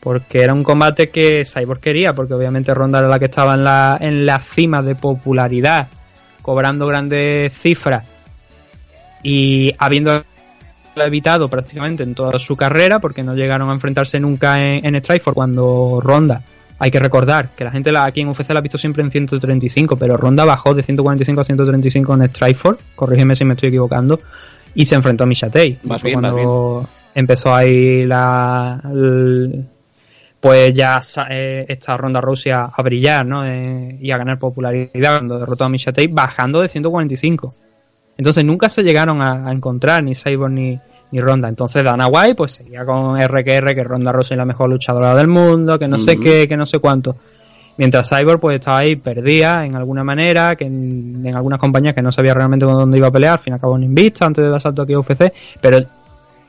Porque 0.00 0.42
era 0.42 0.54
un 0.54 0.62
combate 0.62 1.10
que 1.10 1.44
Cyborg 1.44 1.80
quería, 1.80 2.12
porque 2.14 2.32
obviamente 2.32 2.72
Ronda 2.72 3.00
era 3.00 3.08
la 3.08 3.18
que 3.18 3.24
estaba 3.24 3.54
en 3.54 3.64
la, 3.64 3.98
en 4.00 4.24
la 4.24 4.38
cima 4.38 4.80
de 4.80 4.94
popularidad, 4.94 5.88
cobrando 6.40 6.86
grandes 6.86 7.52
cifras 7.52 8.06
y 9.22 9.74
habiendo 9.78 10.24
evitado 11.06 11.48
prácticamente 11.48 12.02
en 12.02 12.14
toda 12.14 12.38
su 12.38 12.56
carrera, 12.56 12.98
porque 12.98 13.22
no 13.22 13.34
llegaron 13.34 13.70
a 13.70 13.72
enfrentarse 13.72 14.18
nunca 14.20 14.56
en, 14.56 14.84
en 14.84 15.02
Strikeforce 15.02 15.34
cuando 15.34 16.00
Ronda. 16.02 16.42
Hay 16.80 16.90
que 16.90 16.98
recordar 17.00 17.50
que 17.56 17.64
la 17.64 17.70
gente 17.72 17.90
la, 17.90 18.04
aquí 18.04 18.20
en 18.20 18.28
UFC 18.28 18.50
la 18.50 18.58
ha 18.60 18.62
visto 18.62 18.78
siempre 18.78 19.02
en 19.02 19.10
135, 19.10 19.96
pero 19.96 20.16
Ronda 20.16 20.44
bajó 20.44 20.74
de 20.74 20.82
145 20.82 21.40
a 21.40 21.44
135 21.44 22.14
en 22.14 22.28
Strikeforce, 22.28 22.82
corrígeme 22.94 23.34
si 23.34 23.44
me 23.44 23.54
estoy 23.54 23.70
equivocando, 23.70 24.20
y 24.74 24.86
se 24.86 24.94
enfrentó 24.94 25.24
a 25.24 25.26
bien, 25.26 25.78
vas 25.82 26.02
cuando 26.02 26.88
empezó 27.14 27.54
ahí 27.54 28.04
la... 28.04 28.80
el- 28.92 29.64
pues 30.40 30.72
ya 30.72 31.00
eh, 31.30 31.66
esta 31.68 31.96
Ronda 31.96 32.20
Rousey 32.20 32.52
a, 32.52 32.66
a 32.66 32.82
brillar, 32.82 33.26
¿no? 33.26 33.44
Eh, 33.44 33.98
y 34.00 34.12
a 34.12 34.18
ganar 34.18 34.38
popularidad 34.38 35.16
cuando 35.16 35.36
derrotó 35.36 35.64
a 35.64 35.68
Misha 35.68 35.90
Tate 35.92 36.06
bajando 36.12 36.60
de 36.60 36.68
145. 36.68 37.54
Entonces 38.16 38.44
nunca 38.44 38.68
se 38.68 38.84
llegaron 38.84 39.20
a, 39.20 39.48
a 39.48 39.52
encontrar 39.52 40.04
ni 40.04 40.14
Cyborg 40.14 40.52
ni, 40.52 40.78
ni 41.10 41.20
Ronda. 41.20 41.48
Entonces 41.48 41.82
Dana 41.82 42.06
White 42.06 42.34
pues 42.34 42.52
seguía 42.52 42.84
con 42.84 43.20
RQR, 43.20 43.74
que 43.74 43.84
Ronda 43.84 44.12
Rousey 44.12 44.34
es 44.34 44.38
la 44.38 44.44
mejor 44.44 44.70
luchadora 44.70 45.14
del 45.14 45.28
mundo, 45.28 45.78
que 45.78 45.88
no 45.88 45.98
sé 45.98 46.18
qué, 46.18 46.46
que 46.48 46.56
no 46.56 46.66
sé 46.66 46.78
cuánto. 46.78 47.16
Mientras 47.76 48.08
Cyborg 48.08 48.40
pues 48.40 48.56
estaba 48.56 48.78
ahí 48.78 48.96
perdida 48.96 49.64
en 49.64 49.76
alguna 49.76 50.02
manera, 50.02 50.56
que 50.56 50.64
en, 50.64 51.22
en 51.24 51.34
algunas 51.34 51.60
compañías 51.60 51.94
que 51.94 52.02
no 52.02 52.10
sabía 52.10 52.34
realmente 52.34 52.66
con 52.66 52.76
dónde 52.76 52.98
iba 52.98 53.06
a 53.06 53.12
pelear, 53.12 53.34
al 53.34 53.38
fin 53.38 53.54
acabó 53.54 53.76
en 53.76 53.84
Invicta 53.84 54.26
antes 54.26 54.44
del 54.44 54.54
asalto 54.54 54.82
aquí 54.82 54.94
a 54.94 54.98
UFC, 54.98 55.32
pero 55.60 55.80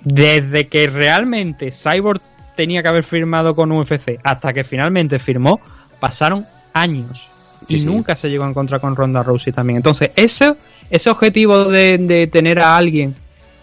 desde 0.03 0.67
que 0.67 0.87
realmente 0.87 1.71
Cyborg 1.71 2.21
tenía 2.55 2.81
que 2.81 2.87
haber 2.87 3.03
firmado 3.03 3.55
con 3.55 3.71
UFC 3.71 4.19
hasta 4.23 4.51
que 4.51 4.63
finalmente 4.63 5.19
firmó, 5.19 5.59
pasaron 5.99 6.45
años. 6.73 7.29
Sí, 7.67 7.75
y 7.75 7.79
sí. 7.81 7.85
nunca 7.85 8.15
se 8.15 8.29
llegó 8.29 8.45
a 8.45 8.49
encontrar 8.49 8.81
con 8.81 8.95
Ronda 8.95 9.21
Rousey 9.21 9.53
también. 9.53 9.77
Entonces, 9.77 10.11
ese, 10.15 10.55
ese 10.89 11.09
objetivo 11.09 11.65
de, 11.65 11.97
de 11.99 12.27
tener 12.27 12.59
a 12.59 12.75
alguien 12.75 13.15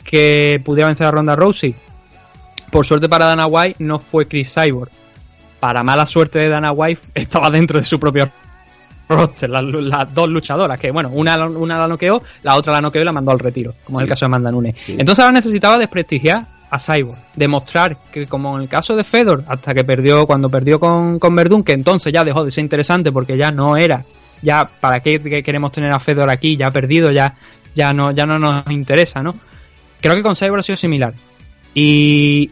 que 0.06 0.60
pudiera 0.64 0.86
vencer 0.88 1.06
a 1.06 1.10
Ronda 1.10 1.36
Rousey, 1.36 1.74
por 2.70 2.84
suerte 2.86 3.08
para 3.08 3.26
Dana 3.26 3.46
White, 3.46 3.76
no 3.84 3.98
fue 3.98 4.26
Chris 4.26 4.52
Cyborg. 4.54 4.90
Para 5.60 5.82
mala 5.82 6.06
suerte 6.06 6.38
de 6.38 6.48
Dana 6.48 6.72
White, 6.72 7.00
estaba 7.14 7.50
dentro 7.50 7.80
de 7.80 7.86
su 7.86 7.98
propio 7.98 8.30
roster, 9.08 9.48
las, 9.48 9.62
las 9.64 10.12
dos 10.14 10.28
luchadoras, 10.28 10.78
que 10.80 10.90
bueno, 10.90 11.10
una, 11.12 11.36
una 11.46 11.78
la 11.78 11.86
noqueó, 11.88 12.22
la 12.42 12.56
otra 12.56 12.72
la 12.72 12.80
noqueó 12.80 13.02
y 13.02 13.04
la 13.04 13.12
mandó 13.12 13.30
al 13.30 13.38
retiro, 13.38 13.74
como 13.84 13.98
es 13.98 14.02
el 14.02 14.06
Sí. 14.06 14.10
caso 14.10 14.24
de 14.24 14.26
Amanda 14.26 14.50
Nunes. 14.50 14.74
Sí. 14.84 14.92
Entonces 14.98 15.20
ahora 15.20 15.32
necesitaba 15.32 15.78
desprestigiar 15.78 16.44
a 16.68 16.78
Cyborg, 16.80 17.16
demostrar 17.36 17.96
que 18.12 18.26
como 18.26 18.56
en 18.56 18.62
el 18.62 18.68
caso 18.68 18.96
de 18.96 19.04
Fedor, 19.04 19.44
hasta 19.46 19.72
que 19.74 19.84
perdió, 19.84 20.26
cuando 20.26 20.48
perdió 20.50 20.80
con, 20.80 21.20
con 21.20 21.36
Verdún, 21.36 21.62
que 21.62 21.72
entonces 21.72 22.12
ya 22.12 22.24
dejó 22.24 22.44
de 22.44 22.50
ser 22.50 22.62
interesante 22.64 23.12
porque 23.12 23.36
ya 23.36 23.52
no 23.52 23.76
era, 23.76 24.04
ya 24.42 24.68
para 24.80 24.98
qué 25.00 25.20
que 25.20 25.42
queremos 25.44 25.70
tener 25.70 25.92
a 25.92 26.00
Fedor 26.00 26.28
aquí, 26.28 26.56
ya 26.56 26.66
ha 26.66 26.70
perdido, 26.72 27.12
ya, 27.12 27.36
ya 27.76 27.92
no, 27.94 28.10
ya 28.10 28.26
no 28.26 28.40
nos 28.40 28.68
interesa, 28.70 29.22
¿no? 29.22 29.36
Creo 30.00 30.14
que 30.14 30.22
con 30.22 30.36
Cyborg 30.36 30.60
ha 30.60 30.62
sido 30.62 30.76
similar. 30.76 31.14
Y 31.74 32.50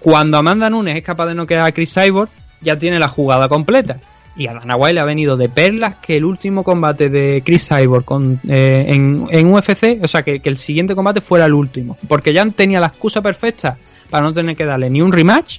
cuando 0.00 0.36
Amanda 0.36 0.68
Nunes 0.68 0.96
es 0.96 1.02
capaz 1.02 1.26
de 1.26 1.34
no 1.34 1.46
quedar 1.46 1.66
a 1.66 1.72
Chris 1.72 1.92
Cyborg, 1.94 2.30
ya 2.60 2.78
tiene 2.78 2.98
la 2.98 3.08
jugada 3.08 3.48
completa. 3.48 3.98
Y 4.34 4.46
a 4.46 4.54
Dana 4.54 4.76
White 4.76 4.94
le 4.94 5.00
ha 5.00 5.04
venido 5.04 5.36
de 5.36 5.48
perlas 5.48 5.96
que 5.96 6.16
el 6.16 6.24
último 6.24 6.64
combate 6.64 7.10
de 7.10 7.42
Chris 7.44 7.68
Cyborg 7.68 8.04
con, 8.04 8.40
eh, 8.48 8.86
en, 8.88 9.26
en 9.30 9.52
UFC, 9.52 10.00
o 10.02 10.08
sea, 10.08 10.22
que, 10.22 10.40
que 10.40 10.48
el 10.48 10.56
siguiente 10.56 10.94
combate 10.94 11.20
fuera 11.20 11.44
el 11.44 11.52
último. 11.52 11.96
Porque 12.08 12.32
ya 12.32 12.44
tenía 12.50 12.80
la 12.80 12.86
excusa 12.86 13.20
perfecta 13.20 13.76
para 14.08 14.24
no 14.24 14.32
tener 14.32 14.56
que 14.56 14.64
darle 14.64 14.88
ni 14.88 15.02
un 15.02 15.12
rematch 15.12 15.58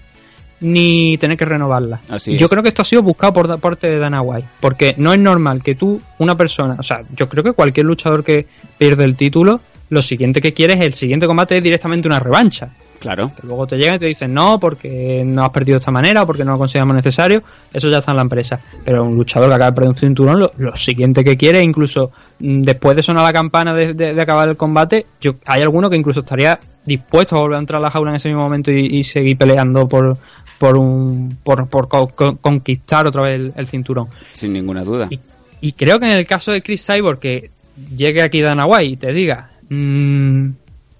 ni 0.64 1.18
tener 1.18 1.38
que 1.38 1.45
renovarla. 1.45 2.01
Así 2.09 2.38
yo 2.38 2.45
es. 2.45 2.51
creo 2.51 2.64
que 2.64 2.70
esto 2.70 2.82
ha 2.82 2.86
sido 2.86 3.03
buscado 3.03 3.34
por 3.34 3.59
parte 3.59 3.88
de 3.88 3.99
Dana 3.99 4.22
White. 4.22 4.47
Porque 4.59 4.95
no 4.97 5.14
es 5.14 5.20
normal 5.20 5.61
que 5.61 5.76
tú, 5.76 6.01
una 6.18 6.36
persona, 6.36 6.78
o 6.80 6.84
sea, 6.84 7.03
yo 7.16 7.28
creo 7.30 7.43
que 7.43 7.53
cualquier 7.53 7.86
luchador 7.86 8.24
que 8.24 8.47
pierde 8.78 9.03
el 9.03 9.16
título, 9.16 9.59
lo 9.90 10.02
siguiente 10.02 10.42
que 10.42 10.54
quiere 10.54 10.74
es 10.74 10.82
el 10.82 10.94
siguiente 10.94 11.28
combate 11.28 11.58
es 11.58 11.64
directamente 11.64 12.08
una 12.08 12.20
revancha. 12.20 12.70
Claro. 13.00 13.32
Que 13.40 13.46
luego 13.46 13.68
te 13.68 13.78
llegan 13.78 13.96
y 13.96 14.00
te 14.00 14.06
dicen 14.08 14.34
no, 14.34 14.60
porque 14.60 15.24
no 15.26 15.44
has 15.44 15.50
perdido 15.52 15.76
de 15.76 15.80
esta 15.80 15.92
manera 15.92 16.24
o 16.24 16.26
porque 16.26 16.46
no 16.46 16.54
lo 16.54 16.58
consideramos 16.58 16.96
necesario. 16.96 17.44
Eso 17.74 17.90
ya 17.90 17.98
está 18.00 18.12
en 18.12 18.16
la 18.18 18.22
empresa. 18.24 18.60
Pero 18.86 19.04
un 19.04 19.16
luchador 19.16 19.50
que 19.50 19.56
acaba 19.56 19.72
de 19.72 19.76
perder 19.76 19.90
un 19.90 19.96
cinturón, 19.98 20.40
lo, 20.40 20.52
lo 20.58 20.76
siguiente 20.78 21.24
que 21.24 21.36
quiere, 21.38 21.62
incluso 21.62 22.12
mm, 22.40 22.62
después 22.62 22.96
de 22.96 23.04
sonar 23.04 23.24
la 23.24 23.34
campana 23.34 23.74
de, 23.74 23.94
de- 23.94 24.14
de 24.14 24.22
acabar 24.22 24.48
el 24.50 24.58
combate, 24.58 25.06
yo, 25.22 25.34
hay 25.46 25.62
alguno 25.62 25.90
que 25.90 25.98
incluso 25.98 26.22
estaría 26.22 26.60
dispuesto 26.86 27.36
a 27.36 27.40
volver 27.42 27.58
a 27.58 27.60
entrar 27.60 27.80
a 27.80 27.84
la 27.84 27.92
jaula 27.92 28.12
en 28.12 28.16
ese 28.16 28.30
mismo 28.30 28.44
momento 28.44 28.72
y, 28.72 28.86
y 28.98 29.04
seguir 29.04 29.38
peleando 29.38 29.88
por 29.88 30.18
por 30.60 30.78
un 30.78 31.38
por, 31.44 31.68
por 31.68 31.88
co- 31.90 32.08
co- 32.08 32.38
conquistar 32.38 33.06
otra 33.06 33.24
vez 33.24 33.36
el, 33.36 33.54
el 33.58 33.68
cinturón. 33.68 34.08
Sin 34.32 34.54
ninguna 34.54 34.82
duda. 34.84 35.08
Y, 35.10 35.20
y 35.60 35.74
creo 35.74 36.00
que 36.00 36.06
en 36.06 36.14
el 36.14 36.26
caso 36.26 36.52
de 36.54 36.62
Chris 36.62 36.86
Cyborg, 36.86 37.20
que 37.20 37.52
llegue 37.96 38.22
aquí 38.22 38.40
Dana 38.40 38.66
White 38.66 38.86
y 38.86 38.96
te 38.98 39.12
diga, 39.12 39.50
"Mm, 39.74 40.53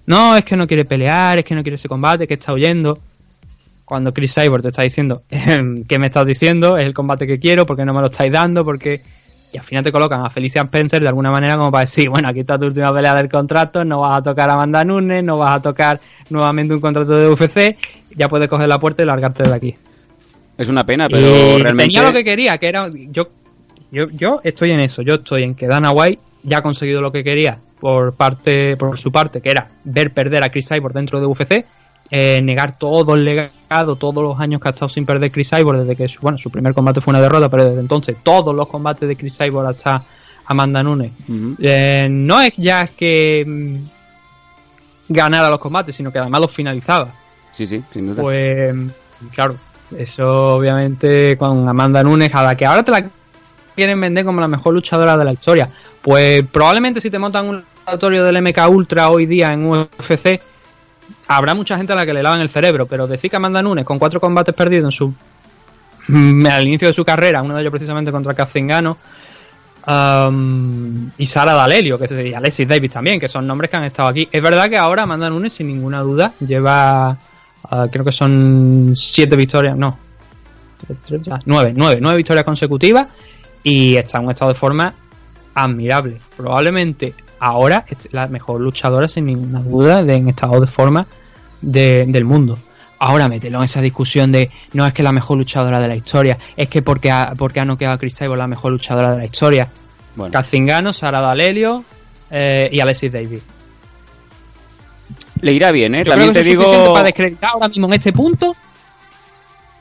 no, 0.08 0.36
es 0.36 0.44
que 0.44 0.56
no 0.58 0.68
quiere 0.68 0.86
pelear, 0.86 1.40
es 1.40 1.46
que 1.46 1.56
no 1.56 1.64
quiere 1.64 1.76
ese 1.76 1.88
combate, 1.88 2.28
que 2.28 2.34
está 2.36 2.54
huyendo. 2.54 3.00
Cuando 3.86 4.14
Chris 4.14 4.34
Cyborg 4.34 4.62
te 4.64 4.70
está 4.70 4.82
diciendo, 4.84 5.24
¿qué 5.88 6.00
me 6.00 6.08
estás 6.08 6.26
diciendo? 6.26 6.78
Es 6.78 6.86
el 6.86 6.94
combate 6.94 7.28
que 7.28 7.40
quiero, 7.40 7.66
porque 7.66 7.86
no 7.86 7.94
me 7.94 8.02
lo 8.02 8.08
estáis 8.08 8.32
dando, 8.32 8.64
porque... 8.66 9.02
Y 9.54 9.58
al 9.60 9.64
final 9.64 9.84
te 9.84 9.92
colocan 9.92 10.26
a 10.26 10.32
Felicia 10.32 10.64
Spencer 10.64 11.00
de 11.00 11.08
alguna 11.08 11.30
manera 11.30 11.56
como 11.58 11.70
para 11.72 11.82
decir, 11.84 12.10
bueno, 12.10 12.28
aquí 12.28 12.40
está 12.40 12.58
tu 12.58 12.66
última 12.66 12.92
pelea 12.92 13.14
del 13.14 13.30
contrato, 13.30 13.86
no 13.86 14.00
vas 14.00 14.18
a 14.18 14.24
tocar 14.24 14.50
a 14.50 14.54
Amanda 14.54 14.84
Nunes, 14.84 15.24
no 15.24 15.38
vas 15.38 15.58
a 15.58 15.62
tocar 15.62 16.00
nuevamente 16.32 16.74
un 16.74 16.82
contrato 16.82 17.12
de 17.16 17.30
UFC, 17.30 17.78
ya 18.16 18.28
puedes 18.28 18.48
coger 18.48 18.68
la 18.68 18.80
puerta 18.80 19.04
y 19.04 19.06
largarte 19.06 19.44
de 19.44 19.54
aquí. 19.54 19.76
Es 20.58 20.70
una 20.70 20.84
pena, 20.84 21.08
pero 21.08 21.28
Y 21.28 21.62
realmente. 21.62 21.94
tenía 21.94 22.02
lo 22.02 22.12
que 22.12 22.24
quería, 22.24 22.58
que 22.58 22.68
era 22.68 22.90
yo, 23.12 23.30
yo 23.92 24.08
yo 24.10 24.40
estoy 24.44 24.72
en 24.72 24.80
eso, 24.80 25.04
yo 25.04 25.16
estoy 25.16 25.44
en 25.44 25.54
que 25.54 25.68
Dana 25.68 25.92
White 25.92 26.20
ya 26.44 26.60
ha 26.60 26.62
conseguido 26.62 27.02
lo 27.02 27.12
que 27.12 27.24
quería 27.24 27.60
por 27.80 28.14
parte 28.14 28.78
por 28.78 28.98
su 28.98 29.12
parte, 29.12 29.42
que 29.42 29.50
era 29.50 29.70
ver 29.84 30.14
perder 30.14 30.44
a 30.44 30.50
Chris 30.50 30.70
Cyborg 30.70 30.94
dentro 30.94 31.20
de 31.20 31.26
UFC, 31.26 31.66
eh, 32.12 32.42
negar 32.44 32.78
todo 32.78 33.16
el 33.16 33.26
legado, 33.26 33.96
todos 33.96 34.24
los 34.24 34.40
años 34.40 34.62
que 34.62 34.68
ha 34.68 34.72
estado 34.72 34.90
sin 34.90 35.06
perder 35.06 35.32
Chris 35.32 35.50
Cyborg 35.50 35.80
desde 35.80 35.96
que 35.96 36.08
su, 36.08 36.22
bueno, 36.22 36.38
su 36.38 36.50
primer 36.50 36.74
combate 36.74 37.02
fue 37.02 37.12
una 37.12 37.22
derrota, 37.22 37.50
pero 37.50 37.66
desde 37.66 37.80
entonces 37.80 38.18
todos 38.22 38.54
los 38.56 38.68
combates 38.68 39.08
de 39.08 39.16
Chris 39.16 39.38
Cyborg 39.38 39.68
hasta 39.68 40.04
Amanda 40.46 40.84
Nunes. 40.84 41.12
Eh, 41.60 42.08
no 42.10 42.42
es 42.42 42.54
ya 42.58 42.88
que 42.88 43.44
mm, 43.48 43.76
ganara 45.10 45.50
los 45.50 45.60
combates, 45.60 45.96
sino 45.96 46.12
que 46.12 46.20
además 46.20 46.42
los 46.42 46.52
finalizaba. 46.52 47.10
Sí, 47.52 47.66
sí, 47.66 47.84
sin 47.92 48.08
duda. 48.08 48.22
Pues 48.22 48.76
claro, 49.34 49.56
eso 49.98 50.56
obviamente 50.56 51.38
con 51.38 51.68
Amanda 51.68 52.04
Nunes, 52.04 52.34
a 52.34 52.44
la 52.44 52.56
que 52.56 52.66
ahora 52.66 52.84
te 52.84 52.92
la 52.92 53.10
quieren 53.74 54.00
vender 54.00 54.26
como 54.26 54.40
la 54.40 54.48
mejor 54.48 54.74
luchadora 54.74 55.18
de 55.18 55.26
la 55.26 55.34
historia. 55.34 55.70
Pues 56.02 56.44
probablemente 56.52 57.02
si 57.02 57.10
te 57.10 57.20
montan 57.20 57.48
un 57.48 57.64
laboratorio 57.86 58.24
del 58.24 58.42
MK 58.42 58.70
Ultra 58.70 59.10
hoy 59.10 59.26
día 59.26 59.54
en 59.54 59.66
UFC, 59.66 60.42
habrá 61.28 61.54
mucha 61.54 61.78
gente 61.78 61.94
a 61.94 61.96
la 61.96 62.06
que 62.06 62.14
le 62.14 62.24
lavan 62.24 62.42
el 62.42 62.50
cerebro, 62.50 62.86
pero 62.86 63.08
decir 63.08 63.30
que 63.30 63.38
Amanda 63.38 63.62
Nunes 63.62 63.86
con 63.86 64.00
cuatro 64.00 64.20
combates 64.20 64.56
perdidos 64.56 64.86
en 64.86 64.92
su 64.92 65.14
mm, 66.08 66.46
al 66.46 66.68
inicio 66.68 66.88
de 66.88 66.94
su 66.94 67.06
carrera, 67.06 67.42
uno 67.42 67.56
de 67.56 67.62
ellos 67.62 67.72
precisamente 67.72 68.12
contra 68.12 68.34
Cazingano, 68.34 68.98
um, 69.88 71.10
y 71.18 71.26
Sara 71.26 71.54
D'Alelio, 71.54 71.98
que 71.98 72.30
y 72.30 72.34
Alexis 72.34 72.68
Davis 72.68 72.92
también, 72.92 73.20
que 73.20 73.28
son 73.28 73.48
nombres 73.48 73.70
que 73.70 73.78
han 73.78 73.86
estado 73.86 74.10
aquí. 74.10 74.28
Es 74.32 74.42
verdad 74.42 74.70
que 74.70 74.78
ahora 74.78 75.04
Amanda 75.04 75.30
Nunes, 75.30 75.54
sin 75.54 75.68
ninguna 75.68 76.02
duda, 76.02 76.34
lleva, 76.40 77.18
ah, 77.70 77.88
creo 77.92 78.06
que 78.06 78.12
son 78.12 78.94
siete 78.96 79.36
victorias, 79.36 79.78
no, 79.78 79.98
nueve, 81.46 81.74
nueve, 81.76 81.98
nueve 82.02 82.18
victorias 82.18 82.46
consecutivas 82.46 83.08
y 83.64 83.96
está 83.96 84.18
en 84.20 84.26
un 84.26 84.32
estado 84.32 84.52
de 84.54 84.60
forma 84.60 84.94
admirable. 85.56 86.20
Probablemente 86.38 87.14
ahora 87.40 87.86
es 87.88 88.10
la 88.12 88.28
mejor 88.28 88.62
luchadora, 88.62 89.08
sin 89.08 89.26
ninguna 89.26 89.60
duda, 89.62 90.04
de, 90.04 90.16
en 90.16 90.30
estado 90.30 90.60
de 90.60 90.68
forma 90.68 91.08
de- 91.62 92.06
del 92.08 92.26
mundo. 92.26 92.58
Ahora 93.00 93.28
mételo 93.28 93.58
en 93.60 93.66
esa 93.66 93.82
discusión 93.82 94.32
de 94.32 94.50
no 94.74 94.86
es 94.88 94.94
que 94.94 95.04
la 95.04 95.12
mejor 95.12 95.38
luchadora 95.38 95.80
de 95.80 95.88
la 95.90 95.96
historia, 95.96 96.38
es 96.56 96.70
que 96.70 96.82
porque 96.82 97.12
ha, 97.12 97.34
porque 97.38 97.60
ha 97.60 97.66
noqueado 97.66 97.96
a 97.96 97.98
Chris 97.98 98.18
Cyborg 98.18 98.38
la 98.40 98.48
mejor 98.48 98.72
luchadora 98.72 99.12
de 99.12 99.18
la 99.18 99.26
historia. 99.26 99.70
Bueno, 100.16 100.32
Cazingano, 100.32 100.94
Sara 100.94 101.20
D'Alelio 101.22 101.84
eh, 102.32 102.70
y 102.72 102.80
Alexis 102.80 103.12
Davis. 103.12 103.42
le 105.42 105.52
irá 105.52 105.72
bien, 105.72 105.96
¿eh? 105.96 106.04
Yo 106.06 106.12
También 106.12 106.32
creo 106.32 106.44
te 106.44 106.50
que 106.50 106.56
suficiente 106.56 106.82
digo. 106.82 106.94
para 106.94 107.06
descreditar 107.06 107.50
ahora 107.54 107.68
mismo 107.68 107.88
en 107.88 107.94
este 107.94 108.14
punto 108.14 108.56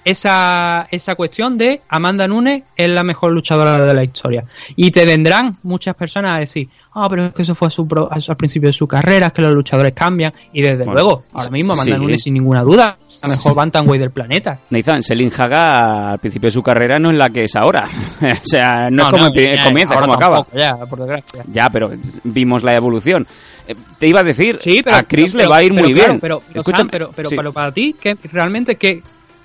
esa, 0.05 0.87
esa 0.91 1.15
cuestión 1.15 1.57
de 1.59 1.81
Amanda 1.89 2.27
Nunes 2.29 2.63
es 2.77 2.89
la 2.89 3.03
mejor 3.03 3.33
luchadora 3.33 3.85
de 3.85 3.95
la 3.95 4.05
historia. 4.05 4.45
Y 4.77 4.91
te 4.91 5.05
vendrán 5.05 5.59
muchas 5.63 5.95
personas 5.95 6.37
a 6.37 6.39
decir, 6.41 6.69
ah, 6.95 7.09
pero 7.09 7.27
es 7.27 7.33
que 7.35 7.43
eso 7.43 7.55
fue 7.55 7.69
a 7.69 7.71
su 7.71 7.87
pro- 7.87 8.09
a 8.11 8.21
su- 8.21 8.31
al 8.31 8.37
principio 8.37 8.69
de 8.69 8.73
su 8.73 8.87
carrera, 8.87 9.27
es 9.29 9.33
que 9.33 9.43
los 9.43 9.53
luchadores 9.55 9.93
cambian. 9.95 10.33
Y 10.53 10.63
desde 10.63 10.79
Bueno, 10.85 10.93
luego, 10.95 11.25
ahora 11.33 11.51
mismo 11.51 11.73
Amanda 11.75 11.95
sí. 11.97 12.01
Nunes, 12.01 12.23
sin 12.23 12.35
ninguna 12.35 12.63
duda, 12.63 12.99
es 13.09 13.21
la 13.23 13.29
mejor 13.29 13.55
bantamweight 13.55 14.01
del 14.01 14.11
planeta. 14.11 14.59
Nathan, 14.71 15.03
Selin 15.03 15.31
Haga 15.39 16.13
al 16.13 16.19
principio 16.19 16.49
de 16.49 16.53
su 16.53 16.63
carrera 16.63 16.99
no 16.99 17.11
es 17.11 17.17
la 17.19 17.31
que 17.31 17.45
es 17.45 17.57
ahora. 17.57 17.89
o 18.23 18.45
sea, 18.47 18.89
no, 18.91 19.05
es 19.05 19.11
como 19.11 19.35
ya, 19.35 19.65
comienza, 19.65 19.95
como 20.01 20.15
acaba. 20.15 20.47
Ya, 20.55 20.77
por 20.87 20.99
desgracia. 21.01 21.45
Ya, 21.53 21.71
pero 21.71 21.91
vimos 22.25 22.63
la 22.63 22.75
evolución. 22.75 23.27
Eh, 23.69 23.77
te 23.99 24.09
iba 24.09 24.21
a 24.21 24.25
decir, 24.25 24.57
Sí, 24.59 24.81
pero 24.83 24.97
a 24.97 25.03
Chris 25.05 25.33
pero- 25.33 25.45
le 25.45 25.49
va 25.49 25.57
a 25.59 25.63
ir 25.63 25.73
pero 25.73 25.85
muy 25.85 25.95
bien. 25.95 26.19
Pero, 26.21 26.41
pero, 26.41 26.61
Escúchame, 26.61 26.79
Sam, 26.83 26.89
pero, 26.91 27.11
pero, 27.15 27.29
sí. 27.31 27.37
para 27.55 27.71
ti, 27.73 27.95
¿qué, 28.01 28.17
realmente, 28.33 28.75
qué, 28.77 29.03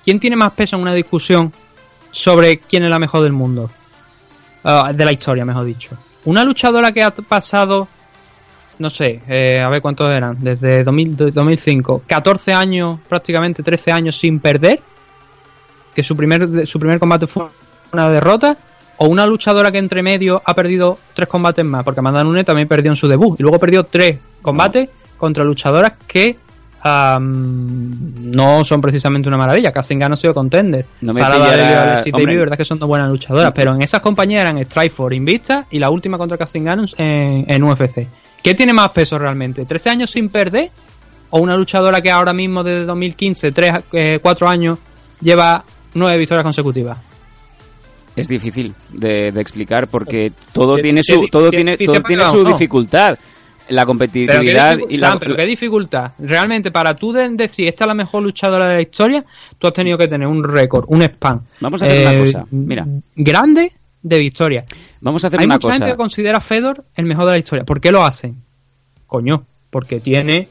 ¿quién 0.08 0.20
tiene 0.20 0.36
más 0.36 0.54
peso 0.54 0.74
en 0.76 0.80
una 0.80 0.94
discusión 0.94 1.52
sobre 2.12 2.60
quién 2.60 2.82
es 2.82 2.88
la 2.88 2.98
mejor 2.98 3.24
del 3.24 3.34
mundo? 3.34 3.68
Ah, 4.64 4.90
de 4.90 5.04
la 5.04 5.12
historia, 5.12 5.44
mejor 5.44 5.66
dicho. 5.66 5.98
Una 6.24 6.44
luchadora 6.44 6.92
que 6.92 7.02
ha 7.02 7.10
pasado, 7.10 7.86
no 8.78 8.88
sé, 8.88 9.20
eh, 9.28 9.60
a 9.62 9.68
ver 9.68 9.82
cuántos 9.82 10.10
eran, 10.10 10.38
desde 10.40 10.82
2000, 10.82 11.14
de 11.14 11.30
2005, 11.30 12.04
14 12.06 12.54
años, 12.54 13.00
prácticamente 13.06 13.62
13 13.62 13.92
años 13.92 14.16
sin 14.16 14.40
perder, 14.40 14.80
que 15.94 16.02
su 16.02 16.16
primer, 16.16 16.66
su 16.66 16.80
primer 16.80 16.98
combate 16.98 17.26
fue 17.26 17.44
una 17.92 18.08
derrota, 18.08 18.56
o 18.96 19.08
una 19.08 19.26
luchadora 19.26 19.70
que 19.70 19.76
entre 19.76 20.02
medio 20.02 20.40
ha 20.42 20.54
perdido 20.54 20.98
tres 21.12 21.28
combates 21.28 21.66
más, 21.66 21.84
porque 21.84 22.00
Amanda 22.00 22.24
Nunes 22.24 22.46
también 22.46 22.66
perdió 22.66 22.90
en 22.90 22.96
su 22.96 23.08
debut, 23.08 23.38
y 23.38 23.42
luego 23.42 23.58
perdió 23.58 23.84
tres 23.84 24.18
combates 24.40 24.88
contra 25.18 25.44
luchadoras 25.44 25.92
que 26.06 26.38
am, 26.82 28.32
no 28.34 28.64
son 28.64 28.80
precisamente 28.80 29.28
una 29.28 29.36
maravilla. 29.36 29.72
Cazingano 29.72 30.14
ha 30.14 30.16
sido 30.16 30.34
contender. 30.34 30.86
No 31.00 31.12
me 31.12 31.20
Sara 31.20 31.38
D'Alelio 31.38 32.32
y 32.32 32.36
verdad 32.36 32.56
que 32.56 32.64
son 32.64 32.78
dos 32.78 32.88
buenas 32.88 33.08
luchadoras, 33.08 33.52
pero 33.54 33.74
en 33.74 33.82
esas 33.82 34.00
compañías 34.00 34.42
eran 34.42 34.62
Strikeforce, 34.64 35.16
Invicta 35.16 35.66
y 35.70 35.78
la 35.78 35.90
última 35.90 36.18
contra 36.18 36.36
Cazingano 36.36 36.84
en, 36.96 37.44
en 37.48 37.62
UFC. 37.62 38.08
¿Qué 38.42 38.54
tiene 38.54 38.72
más 38.72 38.90
peso 38.90 39.18
realmente? 39.18 39.66
¿13 39.66 39.90
años 39.90 40.10
sin 40.10 40.28
perder? 40.28 40.70
¿O 41.30 41.40
una 41.40 41.56
luchadora 41.56 42.00
que 42.00 42.10
ahora 42.10 42.32
mismo 42.32 42.62
desde 42.64 42.86
2015, 42.86 43.52
3, 43.52 43.72
4 44.22 44.48
años, 44.48 44.78
lleva 45.20 45.62
nueve 45.94 46.16
victorias 46.18 46.44
consecutivas? 46.44 46.98
Es 48.16 48.28
difícil 48.28 48.74
de, 48.90 49.30
de 49.30 49.40
explicar 49.40 49.88
porque 49.88 50.32
todo 50.52 50.76
Sí, 50.76 50.82
tiene 50.82 51.02
su, 51.02 51.28
todo 51.28 51.50
tiene, 51.50 51.76
todo 51.76 52.02
tiene 52.02 52.24
su 52.26 52.42
no. 52.42 52.50
dificultad. 52.50 53.18
La 53.70 53.84
competitividad 53.86 54.78
y 54.88 54.96
la, 54.96 55.08
Sam, 55.10 55.18
pero 55.18 55.36
qué 55.36 55.44
dificultad. 55.46 56.12
Realmente, 56.18 56.70
para 56.70 56.94
tú 56.96 57.12
de- 57.12 57.28
decir 57.30 57.68
esta 57.68 57.84
es 57.84 57.88
la 57.88 57.94
mejor 57.94 58.22
luchadora 58.22 58.66
de 58.66 58.74
la 58.74 58.80
historia, 58.82 59.24
tú 59.58 59.66
has 59.66 59.72
tenido 59.72 59.98
que 59.98 60.08
tener 60.08 60.26
un 60.26 60.42
récord, 60.42 60.84
un 60.88 61.02
spam. 61.02 61.42
Vamos 61.60 61.82
a 61.82 61.86
hacer 61.86 62.00
una 62.02 62.14
eh, 62.14 62.18
cosa, 62.20 62.46
mira. 62.50 62.86
Grande 63.14 63.72
de 64.02 64.18
victoria. 64.18 64.64
Vamos 65.00 65.22
a 65.24 65.26
hacer 65.28 65.40
Hay 65.40 65.46
una 65.46 65.56
mucha 65.56 65.68
cosa. 65.68 65.76
gente 65.78 65.90
que 65.90 65.96
considera 65.96 66.38
a 66.38 66.40
Fedor 66.40 66.84
el 66.96 67.04
mejor 67.06 67.26
de 67.26 67.32
la 67.32 67.38
historia. 67.38 67.64
¿Por 67.64 67.80
qué 67.80 67.92
lo 67.92 68.04
hacen? 68.04 68.36
Coño, 69.06 69.44
porque 69.70 70.00
tiene 70.00 70.48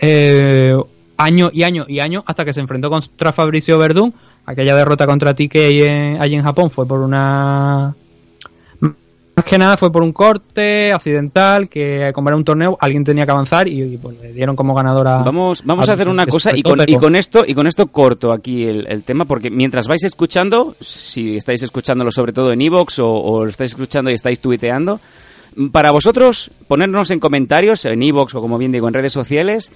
eh, 0.00 0.74
años 1.16 1.50
y 1.52 1.62
años 1.62 1.86
y 1.88 2.00
años 2.00 2.22
hasta 2.26 2.44
que 2.44 2.52
se 2.52 2.60
enfrentó 2.60 2.90
contra 2.90 3.32
Fabricio 3.32 3.78
Verdún. 3.78 4.14
Aquella 4.46 4.74
derrota 4.74 5.06
contra 5.06 5.34
TK 5.34 5.54
en- 5.54 6.22
allí 6.22 6.34
en 6.34 6.42
Japón 6.42 6.70
fue 6.70 6.86
por 6.86 7.00
una... 7.00 7.94
Más 9.38 9.44
que 9.44 9.56
nada 9.56 9.76
fue 9.76 9.92
por 9.92 10.02
un 10.02 10.12
corte 10.12 10.92
accidental 10.92 11.68
que 11.68 12.10
como 12.12 12.28
era 12.28 12.36
un 12.36 12.42
torneo 12.42 12.76
alguien 12.80 13.04
tenía 13.04 13.24
que 13.24 13.30
avanzar 13.30 13.68
y, 13.68 13.80
y, 13.84 13.96
pues, 13.96 14.18
le 14.20 14.32
dieron 14.32 14.56
como 14.56 14.74
ganadora 14.74 15.18
Vamos, 15.18 15.62
vamos 15.64 15.88
a 15.88 15.92
hacer 15.92 16.08
una 16.08 16.26
cosa 16.26 16.50
y 16.56 16.62
con, 16.64 16.80
y 16.80 16.86
pero- 16.86 16.98
con 16.98 17.14
esto 17.14 17.44
y 17.46 17.54
con 17.54 17.68
esto 17.68 17.86
corto 17.86 18.32
aquí 18.32 18.64
el, 18.64 18.88
el 18.88 19.04
tema 19.04 19.26
porque 19.26 19.48
mientras 19.48 19.86
vais 19.86 20.02
escuchando, 20.02 20.74
si 20.80 21.36
estáis 21.36 21.62
escuchándolo 21.62 22.10
sobre 22.10 22.32
todo 22.32 22.50
en 22.50 22.60
Evox 22.62 22.98
o, 22.98 23.12
o 23.12 23.44
lo 23.44 23.48
estáis 23.48 23.70
escuchando 23.70 24.10
y 24.10 24.14
estáis 24.14 24.40
tuiteando, 24.40 24.98
para 25.70 25.92
vosotros 25.92 26.50
ponernos 26.66 27.12
en 27.12 27.20
comentarios 27.20 27.84
en 27.84 28.02
Evox 28.02 28.34
o 28.34 28.40
como 28.40 28.58
bien 28.58 28.72
digo 28.72 28.88
en 28.88 28.94
redes 28.94 29.12
sociales 29.12 29.70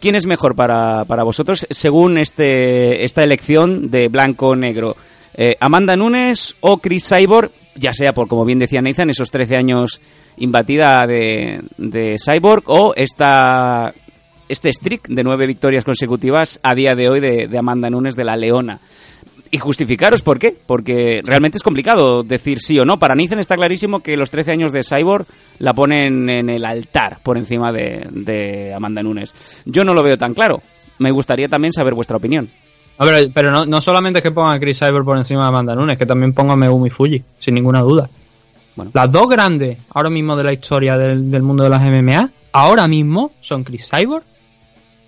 quién 0.00 0.14
es 0.14 0.24
mejor 0.26 0.54
para, 0.54 1.04
para 1.04 1.24
vosotros 1.24 1.66
según 1.68 2.16
este 2.16 3.04
esta 3.04 3.24
elección 3.24 3.90
de 3.90 4.06
blanco 4.06 4.54
negro. 4.54 4.94
Eh, 5.34 5.56
Amanda 5.60 5.96
Nunes 5.96 6.56
o 6.60 6.78
Chris 6.78 7.08
Cyborg, 7.08 7.50
ya 7.74 7.92
sea 7.92 8.12
por, 8.12 8.28
como 8.28 8.44
bien 8.44 8.58
decía 8.58 8.82
Nathan, 8.82 9.10
esos 9.10 9.30
13 9.30 9.56
años 9.56 10.00
imbatida 10.36 11.06
de, 11.06 11.62
de 11.76 12.16
Cyborg 12.18 12.64
o 12.66 12.94
esta 12.96 13.94
este 14.50 14.72
streak 14.72 15.08
de 15.08 15.22
nueve 15.22 15.46
victorias 15.46 15.84
consecutivas 15.84 16.58
a 16.62 16.74
día 16.74 16.96
de 16.96 17.08
hoy 17.08 17.20
de, 17.20 17.48
Amanda 17.56 17.88
Nunes 17.88 18.16
de 18.16 18.24
la 18.24 18.36
Leona. 18.36 18.80
Y 19.52 19.58
justificaros 19.58 20.22
por 20.22 20.38
qué, 20.38 20.56
porque 20.66 21.22
realmente 21.24 21.56
es 21.56 21.62
complicado 21.62 22.22
decir 22.22 22.58
sí 22.60 22.78
o 22.78 22.84
no. 22.84 22.98
Para 22.98 23.14
Nathan 23.14 23.38
está 23.38 23.56
clarísimo 23.56 24.00
que 24.00 24.16
los 24.16 24.30
13 24.30 24.52
años 24.52 24.72
de 24.72 24.82
Cyborg 24.84 25.26
la 25.58 25.72
ponen 25.72 26.28
en 26.30 26.50
el 26.50 26.64
altar 26.64 27.18
por 27.22 27.36
encima 27.36 27.72
de, 27.72 28.06
de 28.10 28.74
Amanda 28.74 29.02
Nunes. 29.02 29.62
Yo 29.64 29.84
no 29.84 29.94
lo 29.94 30.02
veo 30.02 30.18
tan 30.18 30.34
claro. 30.34 30.62
Me 30.98 31.10
gustaría 31.10 31.48
también 31.48 31.72
saber 31.72 31.94
vuestra 31.94 32.16
opinión. 32.16 32.50
Pero, 33.00 33.32
pero 33.32 33.50
no, 33.50 33.64
no 33.64 33.80
solamente 33.80 34.18
es 34.18 34.22
que 34.22 34.30
ponga 34.30 34.52
a 34.52 34.60
Chris 34.60 34.78
Cyber 34.78 35.02
por 35.04 35.16
encima 35.16 35.42
de 35.42 35.48
Amanda 35.48 35.74
Nunes, 35.74 35.96
que 35.96 36.04
también 36.04 36.34
ponga 36.34 36.52
a 36.52 36.56
Megumi 36.56 36.90
Fuji, 36.90 37.22
sin 37.38 37.54
ninguna 37.54 37.80
duda. 37.80 38.10
Bueno. 38.76 38.90
Las 38.92 39.10
dos 39.10 39.26
grandes 39.26 39.78
ahora 39.94 40.10
mismo 40.10 40.36
de 40.36 40.44
la 40.44 40.52
historia 40.52 40.98
del, 40.98 41.30
del 41.30 41.42
mundo 41.42 41.64
de 41.64 41.70
las 41.70 41.80
MMA, 41.80 42.30
ahora 42.52 42.86
mismo 42.86 43.32
son 43.40 43.64
Chris 43.64 43.88
Cyborg, 43.90 44.22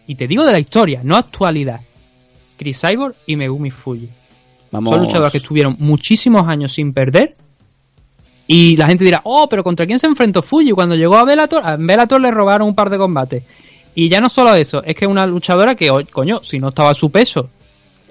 y 0.07 0.15
te 0.15 0.27
digo 0.27 0.43
de 0.45 0.53
la 0.53 0.59
historia, 0.59 1.03
no 1.05 1.17
actualidad. 1.17 1.81
Chris 2.57 2.81
Cyborg 2.81 3.15
y 3.27 3.37
Megumi 3.37 3.71
Fuji. 3.71 4.09
Vamos. 4.71 4.91
Son 4.91 5.03
luchadores 5.03 5.33
que 5.33 5.39
estuvieron 5.39 5.77
muchísimos 5.79 6.49
años 6.49 6.73
sin 6.73 6.95
perder. 6.95 7.37
Y 8.47 8.77
la 8.77 8.87
gente 8.89 9.05
dirá, 9.05 9.21
oh, 9.25 9.49
pero 9.51 9.63
¿contra 9.63 9.87
quién 9.87 9.99
se 9.99 10.07
enfrentó 10.07 10.41
Fuji? 10.41 10.73
Cuando 10.73 10.95
llegó 10.95 11.17
a 11.17 11.25
Bellator, 11.25 11.63
a 11.63 11.77
Bellator 11.77 12.21
le 12.21 12.31
robaron 12.31 12.69
un 12.69 12.75
par 12.75 12.89
de 12.89 12.97
combates. 12.97 13.43
Y 13.95 14.09
ya 14.09 14.21
no 14.21 14.31
solo 14.31 14.55
eso, 14.55 14.83
es 14.83 14.95
que 14.95 15.07
una 15.07 15.27
luchadora 15.27 15.75
que, 15.75 15.91
coño, 16.11 16.41
si 16.43 16.59
no 16.59 16.71
estaba 16.71 16.91
a 16.91 16.95
su 16.95 17.11
peso 17.11 17.51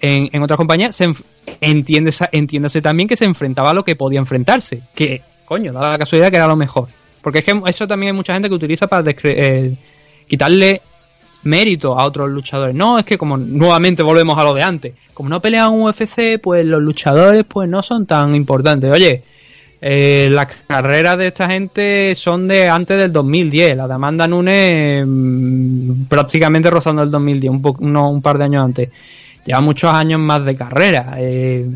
en, 0.02 0.30
en 0.32 0.42
otra 0.44 0.58
compañía, 0.58 0.92
se 0.92 1.14
entiéndese, 1.62 2.28
entiéndase 2.32 2.82
también 2.82 3.08
que 3.08 3.16
se 3.16 3.26
enfrentaba 3.26 3.70
a 3.70 3.74
lo 3.74 3.84
que 3.84 3.96
podía 3.96 4.20
enfrentarse. 4.20 4.82
Que, 4.96 5.22
coño, 5.46 5.72
da 5.74 5.92
la 5.92 5.98
casualidad 5.98 6.32
que 6.32 6.38
era 6.38 6.48
lo 6.48 6.56
mejor. 6.56 6.88
Porque 7.22 7.40
es 7.40 7.46
que 7.46 7.62
eso 7.68 7.88
también 7.88 8.12
hay 8.14 8.16
mucha 8.18 8.34
gente 8.34 8.50
que 8.50 8.56
utiliza 8.56 8.88
para 8.88 9.10
eh, 9.24 9.76
quitarle 10.28 10.82
mérito 11.44 11.98
a 12.00 12.06
otros 12.06 12.30
luchadores. 12.30 12.76
No, 12.76 12.98
es 13.00 13.06
que 13.06 13.18
como 13.18 13.38
nuevamente 13.38 14.04
volvemos 14.04 14.38
a 14.38 14.44
lo 14.44 14.54
de 14.54 14.64
antes. 14.64 14.94
Como 15.14 15.30
no 15.30 15.42
pelean 15.42 15.74
en 15.74 15.82
UFC, 15.82 16.40
pues 16.42 16.66
los 16.66 16.82
luchadores 16.82 17.44
pues 17.48 17.70
no 17.70 17.82
son 17.84 18.06
tan 18.08 18.34
importantes. 18.36 18.92
Oye, 18.92 19.24
eh, 19.82 20.30
las 20.32 20.48
carreras 20.68 21.18
de 21.18 21.28
esta 21.28 21.48
gente 21.50 22.14
son 22.16 22.48
de 22.48 22.70
antes 22.70 22.98
del 22.98 23.12
2010. 23.12 23.78
La 23.78 23.88
de 23.88 23.94
Amanda 23.94 24.28
Nunes 24.28 25.04
mm, 25.08 26.04
prácticamente 26.06 26.70
rozando 26.70 27.04
el 27.04 27.12
2010, 27.12 27.52
un, 27.52 27.62
po- 27.62 27.76
uno- 27.80 28.10
un 28.10 28.22
par 28.22 28.38
de 28.38 28.44
años 28.46 28.64
antes. 28.64 28.90
Lleva 29.46 29.62
muchos 29.62 29.92
años 29.94 30.20
más 30.20 30.44
de 30.46 30.56
carrera. 30.56 31.16
eh, 31.18 31.68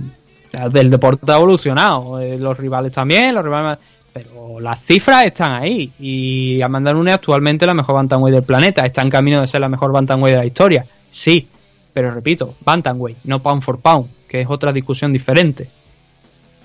del 0.72 0.90
deporte 0.90 1.30
ha 1.32 1.36
evolucionado. 1.36 2.20
eh, 2.22 2.38
los 2.38 2.58
rivales 2.58 2.92
también, 2.92 3.34
los 3.36 3.44
rivales... 3.44 3.78
Pero 4.14 4.62
las 4.62 4.80
cifras 4.82 5.26
están 5.26 5.52
ahí. 5.62 5.92
Y 6.00 6.62
Amanda 6.62 6.94
Nunes 6.94 7.16
actualmente 7.16 7.66
es 7.66 7.68
la 7.68 7.74
mejor 7.74 7.96
bantamweight 7.96 8.36
del 8.36 8.44
planeta. 8.46 8.86
Está 8.86 9.02
en 9.02 9.10
camino 9.10 9.42
de 9.42 9.48
ser 9.48 9.60
la 9.60 9.68
mejor 9.68 9.92
bantamweight 9.92 10.36
de 10.36 10.40
la 10.40 10.46
historia. 10.46 10.86
Sí. 11.10 11.46
Pero 11.92 12.12
repito, 12.12 12.56
bantamweight, 12.64 13.18
no 13.26 13.42
pound 13.44 13.62
for 13.62 13.80
pound, 13.80 14.08
que 14.30 14.40
es 14.42 14.48
otra 14.50 14.72
discusión 14.72 15.12
diferente. 15.12 15.70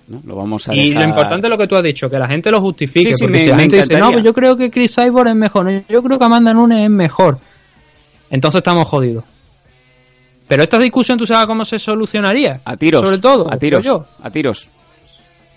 ¿no? 0.08 0.20
Lo 0.24 0.36
vamos 0.36 0.68
a 0.68 0.74
Y 0.76 0.90
dejar- 0.90 1.02
lo 1.02 1.08
importante 1.08 1.46
es 1.48 1.50
lo 1.50 1.58
que 1.58 1.66
tú 1.66 1.74
has 1.76 1.82
dicho, 1.82 2.08
que 2.08 2.18
la 2.20 2.28
gente 2.28 2.52
lo 2.52 2.60
justifique. 2.60 3.08
Sí, 3.08 3.14
sí, 3.14 3.24
porque 3.24 3.32
me- 3.32 3.42
si 3.42 3.48
la 3.48 3.58
gente 3.58 3.76
dice, 3.78 3.98
no, 3.98 4.12
pues 4.12 4.24
yo 4.24 4.32
creo 4.32 4.56
que 4.56 4.70
Chris 4.70 4.94
Cyborg 4.94 5.28
es 5.30 5.34
mejor, 5.36 5.82
yo 5.88 6.02
creo 6.04 6.18
que 6.20 6.24
Amanda 6.24 6.54
Nunes 6.54 6.84
es 6.84 6.90
mejor. 6.90 7.38
Entonces 8.30 8.58
estamos 8.58 8.86
jodidos. 8.86 9.24
Pero 10.50 10.64
esta 10.64 10.80
discusión, 10.80 11.16
¿tú 11.16 11.28
sabes 11.28 11.46
cómo 11.46 11.64
se 11.64 11.78
solucionaría? 11.78 12.60
a 12.64 12.76
tiros. 12.76 13.04
Sobre 13.04 13.18
todo, 13.20 13.48
a 13.48 13.56
tiros. 13.56 13.84
yo. 13.84 14.04
A 14.20 14.30
tiros. 14.32 14.68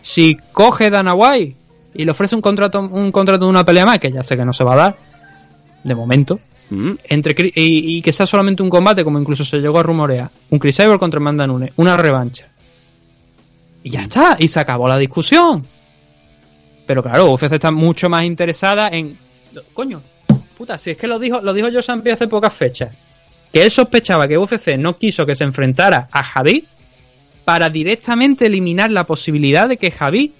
Si 0.03 0.37
coge 0.51 0.91
Dana 0.91 1.15
White 1.15 1.55
y 1.95 2.05
le 2.05 2.11
ofrece 2.11 2.35
un 2.35 2.41
contrato, 2.43 2.79
un 2.79 3.11
contrato 3.11 3.45
de 3.45 3.49
una 3.49 3.65
pelea 3.65 3.87
más, 3.87 3.97
que 3.97 4.11
ya 4.11 4.21
sé 4.21 4.37
que 4.37 4.45
no 4.45 4.53
se 4.53 4.63
va 4.63 4.73
a 4.73 4.77
dar, 4.77 4.97
de 5.83 5.95
momento, 5.95 6.39
Mm. 6.69 6.91
entre 7.09 7.35
y, 7.55 7.97
y 7.97 8.01
que 8.03 8.13
sea 8.13 8.27
solamente 8.27 8.61
un 8.61 8.69
combate, 8.69 9.03
como 9.03 9.19
incluso 9.19 9.43
se 9.43 9.57
llegó 9.57 9.79
a 9.79 9.83
rumorear, 9.83 10.29
un 10.51 10.59
Chris 10.59 10.77
Cyborg 10.77 10.99
contra 10.99 11.19
Amanda 11.19 11.47
Nunes, 11.47 11.71
una 11.75 11.97
revancha. 11.97 12.47
Y 13.83 13.89
ya 13.89 14.01
está, 14.03 14.37
y 14.39 14.47
se 14.47 14.59
acabó 14.59 14.87
la 14.87 14.97
discusión. 14.99 15.65
Pero 16.85 17.01
claro, 17.01 17.31
UFC 17.31 17.51
está 17.51 17.71
mucho 17.71 18.09
más 18.09 18.23
interesada 18.25 18.89
en. 18.89 19.17
Coño, 19.73 20.03
puta, 20.57 20.77
si 20.77 20.91
es 20.91 20.97
que 20.97 21.07
lo 21.07 21.17
dijo, 21.17 21.41
lo 21.41 21.51
dijo 21.51 21.67
Joe 21.71 21.81
Sampi 21.81 22.11
hace 22.11 22.27
pocas 22.27 22.53
fechas. 22.53 22.91
Que 23.53 23.61
él 23.61 23.71
sospechaba 23.71 24.27
que 24.27 24.37
UFC 24.37 24.77
no 24.77 24.97
quiso 24.97 25.25
que 25.25 25.35
se 25.35 25.45
enfrentara 25.45 26.09
a 26.11 26.23
Javi 26.23 26.65
para 27.45 27.69
directamente 27.69 28.47
eliminar 28.47 28.89
la 28.91 29.05
posibilidad 29.05 29.69
de 29.69 29.77
que 29.77 29.91
Javi 29.91 30.33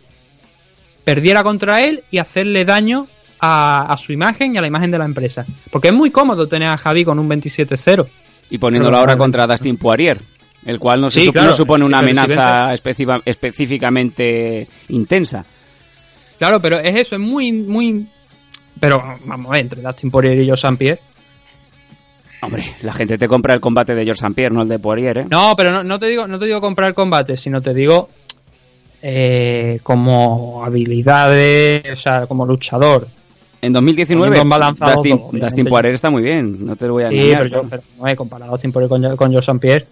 perdiera 1.04 1.44
contra 1.44 1.84
él 1.84 2.04
y 2.12 2.18
hacerle 2.18 2.66
daño 2.66 3.08
a, 3.40 3.92
a 3.94 3.98
su 3.98 4.14
imagen 4.14 4.56
y 4.56 4.58
a 4.58 4.62
la 4.62 4.68
imagen 4.68 4.90
de 4.92 4.98
la 4.98 5.06
empresa. 5.06 5.46
Porque 5.70 5.90
es 5.90 5.94
muy 5.94 6.12
cómodo 6.12 6.48
tener 6.48 6.70
a 6.70 6.78
Javi 6.78 7.04
con 7.06 7.20
un 7.20 7.30
27-0. 7.30 8.08
Y 8.50 8.58
poniéndolo 8.58 8.98
ahora 8.98 9.18
contra 9.18 9.46
Dustin 9.48 9.78
Poirier, 9.78 10.20
el 10.66 10.80
cual 10.80 11.02
no, 11.02 11.10
se 11.10 11.20
Sí, 11.22 11.28
sup- 11.28 11.34
claro, 11.34 11.50
no 11.50 11.54
supone 11.54 11.86
una 11.86 12.00
amenaza 12.00 12.74
específicamente 13.26 14.68
intensa. 14.90 15.46
Claro, 16.38 16.60
pero 16.62 16.80
es 16.80 16.96
eso, 17.00 17.16
es 17.16 17.22
muy, 17.22 17.52
muy... 17.52 18.08
Pero 18.80 19.02
vamos 19.26 19.56
entre 19.58 19.82
Dustin 19.82 20.10
Poirier 20.10 20.42
y 20.42 20.50
St. 20.52 20.76
Pierre. 20.78 21.00
Hombre, 22.44 22.66
la 22.82 22.94
gente 22.94 23.18
te 23.18 23.28
compra 23.28 23.54
el 23.54 23.60
combate 23.62 23.96
de 23.96 24.04
George 24.04 24.20
St. 24.20 24.34
Pierre, 24.36 24.54
no 24.54 24.62
el 24.64 24.68
de 24.70 24.80
Poirier, 24.80 25.18
¿eh? 25.20 25.26
No, 25.30 25.54
pero 25.56 25.72
no, 25.72 25.84
no 25.84 25.98
te 26.00 26.08
digo, 26.08 26.28
no 26.28 26.38
te 26.40 26.46
digo 26.46 26.60
comprar 26.62 26.94
combate, 26.94 27.38
sino 27.38 27.62
te 27.62 27.74
digo 27.74 28.10
eh, 29.02 29.80
como 29.84 30.64
habilidades, 30.66 31.84
o 31.92 31.96
sea, 31.96 32.26
como 32.26 32.46
luchador. 32.46 33.08
En 33.62 33.72
2019, 33.72 34.28
Poniendo 34.28 34.42
en 34.44 34.50
balanza 34.50 34.86
los 34.88 34.96
Dustin, 34.96 35.14
obviamente. 35.14 35.46
Dustin 35.46 35.66
Poirier 35.66 35.96
está 35.96 36.10
muy 36.10 36.22
bien, 36.22 36.66
no 36.66 36.76
te 36.76 36.88
lo 36.88 36.94
voy 36.94 37.04
a 37.04 37.10
Sí, 37.10 37.16
engañar. 37.16 37.38
pero 37.38 37.48
yo 37.64 37.70
pero 37.70 37.84
no 38.00 38.08
he 38.08 38.16
comparado 38.16 38.52
a 38.52 38.56
Dustin 38.56 38.72
Poirier 38.74 38.90
con, 38.90 39.16
con 39.16 39.32
Joe 39.32 39.40
St. 39.40 39.60
Pierre. 39.60 39.88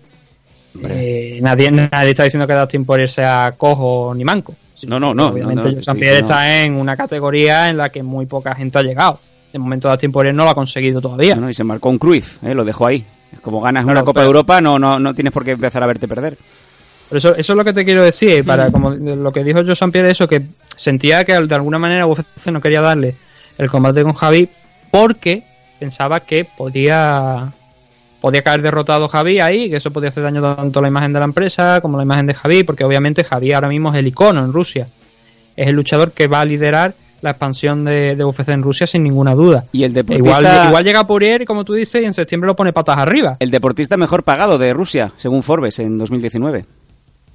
Eh, 0.89 1.39
nadie, 1.41 1.69
nadie 1.71 2.11
está 2.11 2.23
diciendo 2.23 2.47
que 2.47 2.53
Dustin 2.53 2.85
Poirier 2.85 3.09
sea 3.09 3.53
cojo 3.57 4.13
ni 4.15 4.23
manco. 4.23 4.55
No, 4.87 4.99
no, 4.99 5.13
no, 5.13 5.27
Obviamente 5.27 5.63
no, 5.63 5.69
no, 5.69 5.73
te 5.75 5.79
St. 5.79 5.95
Pierre 5.99 6.17
está 6.19 6.63
en 6.63 6.75
una 6.75 6.97
categoría 6.97 7.69
en 7.69 7.77
la 7.77 7.89
que 7.89 8.01
muy 8.03 8.25
poca 8.25 8.55
gente 8.55 8.77
ha 8.79 8.81
llegado. 8.83 9.19
De 9.51 9.59
momento 9.59 9.89
Dustin 9.89 10.11
Poirier 10.11 10.33
no 10.33 10.43
lo 10.45 10.51
ha 10.51 10.55
conseguido 10.55 11.01
todavía. 11.01 11.35
No, 11.35 11.41
no, 11.41 11.49
y 11.49 11.53
se 11.53 11.63
marcó 11.63 11.89
un 11.89 11.97
Cruyff, 11.97 12.43
¿eh? 12.43 12.53
lo 12.55 12.63
dejó 12.63 12.87
ahí. 12.87 13.03
Es 13.33 13.39
como 13.39 13.61
ganas 13.61 13.83
Claro, 13.83 13.99
una 13.99 14.05
Copa 14.05 14.19
pero- 14.19 14.21
de 14.23 14.27
Europa, 14.27 14.61
no, 14.61 14.77
no, 14.79 14.99
no 14.99 15.13
tienes 15.13 15.33
por 15.33 15.43
qué 15.43 15.51
empezar 15.51 15.83
a 15.83 15.87
verte 15.87 16.07
perder. 16.07 16.37
Pero 17.09 17.17
eso, 17.17 17.35
eso 17.35 17.53
es 17.53 17.57
lo 17.57 17.63
que 17.65 17.73
te 17.73 17.83
quiero 17.83 18.03
decir, 18.03 18.45
para 18.45 18.71
como 18.71 18.91
lo 18.91 19.31
que 19.33 19.43
dijo 19.43 19.59
Joe. 19.65 19.91
Pierre, 19.91 20.11
eso 20.11 20.27
que 20.27 20.43
sentía 20.77 21.25
que 21.25 21.33
de 21.39 21.55
alguna 21.55 21.77
manera 21.77 22.07
UFC 22.07 22.47
no 22.51 22.61
quería 22.61 22.79
darle 22.81 23.15
el 23.57 23.69
combate 23.69 24.01
con 24.03 24.13
Javi 24.13 24.47
porque 24.91 25.43
pensaba 25.79 26.21
que 26.21 26.45
podía 26.45 27.51
podía 28.21 28.43
caer 28.43 28.61
derrotado 28.61 29.07
Javi 29.07 29.39
ahí, 29.39 29.69
que 29.69 29.77
eso 29.77 29.91
podía 29.91 30.09
hacer 30.09 30.23
daño 30.23 30.41
tanto 30.55 30.79
a 30.79 30.81
la 30.83 30.87
imagen 30.89 31.11
de 31.11 31.19
la 31.19 31.25
empresa 31.25 31.81
como 31.81 31.97
a 31.97 31.99
la 31.99 32.03
imagen 32.03 32.27
de 32.27 32.33
Javi, 32.35 32.63
porque 32.63 32.83
obviamente 32.83 33.23
Javi 33.23 33.51
ahora 33.51 33.67
mismo 33.67 33.91
es 33.91 33.97
el 33.97 34.07
icono 34.07 34.45
en 34.45 34.53
Rusia. 34.53 34.87
Es 35.55 35.67
el 35.67 35.75
luchador 35.75 36.11
que 36.11 36.27
va 36.27 36.41
a 36.41 36.45
liderar 36.45 36.93
la 37.22 37.31
expansión 37.31 37.84
de, 37.85 38.15
de 38.15 38.23
UFC 38.26 38.49
en 38.49 38.64
Rusia 38.64 38.88
sin 38.88 39.03
ninguna 39.03 39.34
duda. 39.35 39.65
Y 39.72 39.84
el 39.84 39.91
E 39.91 39.95
deportista, 39.95 40.39
Igual, 40.41 40.68
igual 40.69 40.84
llega 40.84 41.06
Poirier, 41.07 41.45
como 41.45 41.64
tú 41.64 41.73
dices, 41.73 42.02
y 42.02 42.06
en 42.06 42.14
septiembre 42.14 42.48
lo 42.48 42.56
pone 42.56 42.73
patas 42.73 42.98
arriba. 42.98 43.38
el 43.39 43.52
deportista 43.52 43.95
mejor 43.98 44.23
pagado 44.23 44.57
de 44.57 44.73
Rusia, 44.73 45.11
según 45.18 45.43
Forbes, 45.43 45.80
en 45.80 45.98
2019. 45.98 46.65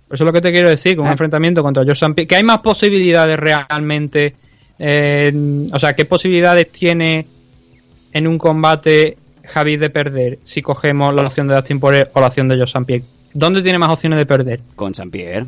Por 0.09 0.15
eso 0.15 0.25
es 0.25 0.27
lo 0.27 0.33
que 0.33 0.41
te 0.41 0.53
quiero 0.53 0.69
decir, 0.69 0.95
con 0.97 1.05
un 1.05 1.09
Ah. 1.09 1.13
enfrentamiento 1.13 1.63
contra 1.63 1.83
St. 1.83 2.15
Pierre, 2.15 2.27
que 2.29 2.37
hay 2.37 2.43
más 2.45 2.59
posibilidades 2.59 3.39
realmente, 3.39 4.35
eh, 4.79 5.69
o 5.73 5.79
sea, 5.79 5.95
¿qué 5.95 6.05
posibilidades 6.05 6.71
tiene 6.71 7.27
en 8.13 8.27
un 8.27 8.39
combate 8.39 9.17
Javi 9.45 9.77
de 9.77 9.91
perder 9.91 10.39
si 10.43 10.63
cogemos 10.63 11.15
la 11.15 11.23
opción 11.23 11.47
de 11.49 11.55
Dustin 11.55 11.79
Poirier 11.81 12.11
o 12.15 12.21
la 12.21 12.27
opción 12.29 12.49
de 12.49 12.63
St. 12.63 12.85
Pierre? 12.85 13.05
¿Dónde 13.35 13.63
tiene 13.63 13.79
más 13.79 13.91
opciones 13.91 14.19
de 14.19 14.27
perder? 14.27 14.61
Con. 14.75 14.93
Pierre. 15.11 15.47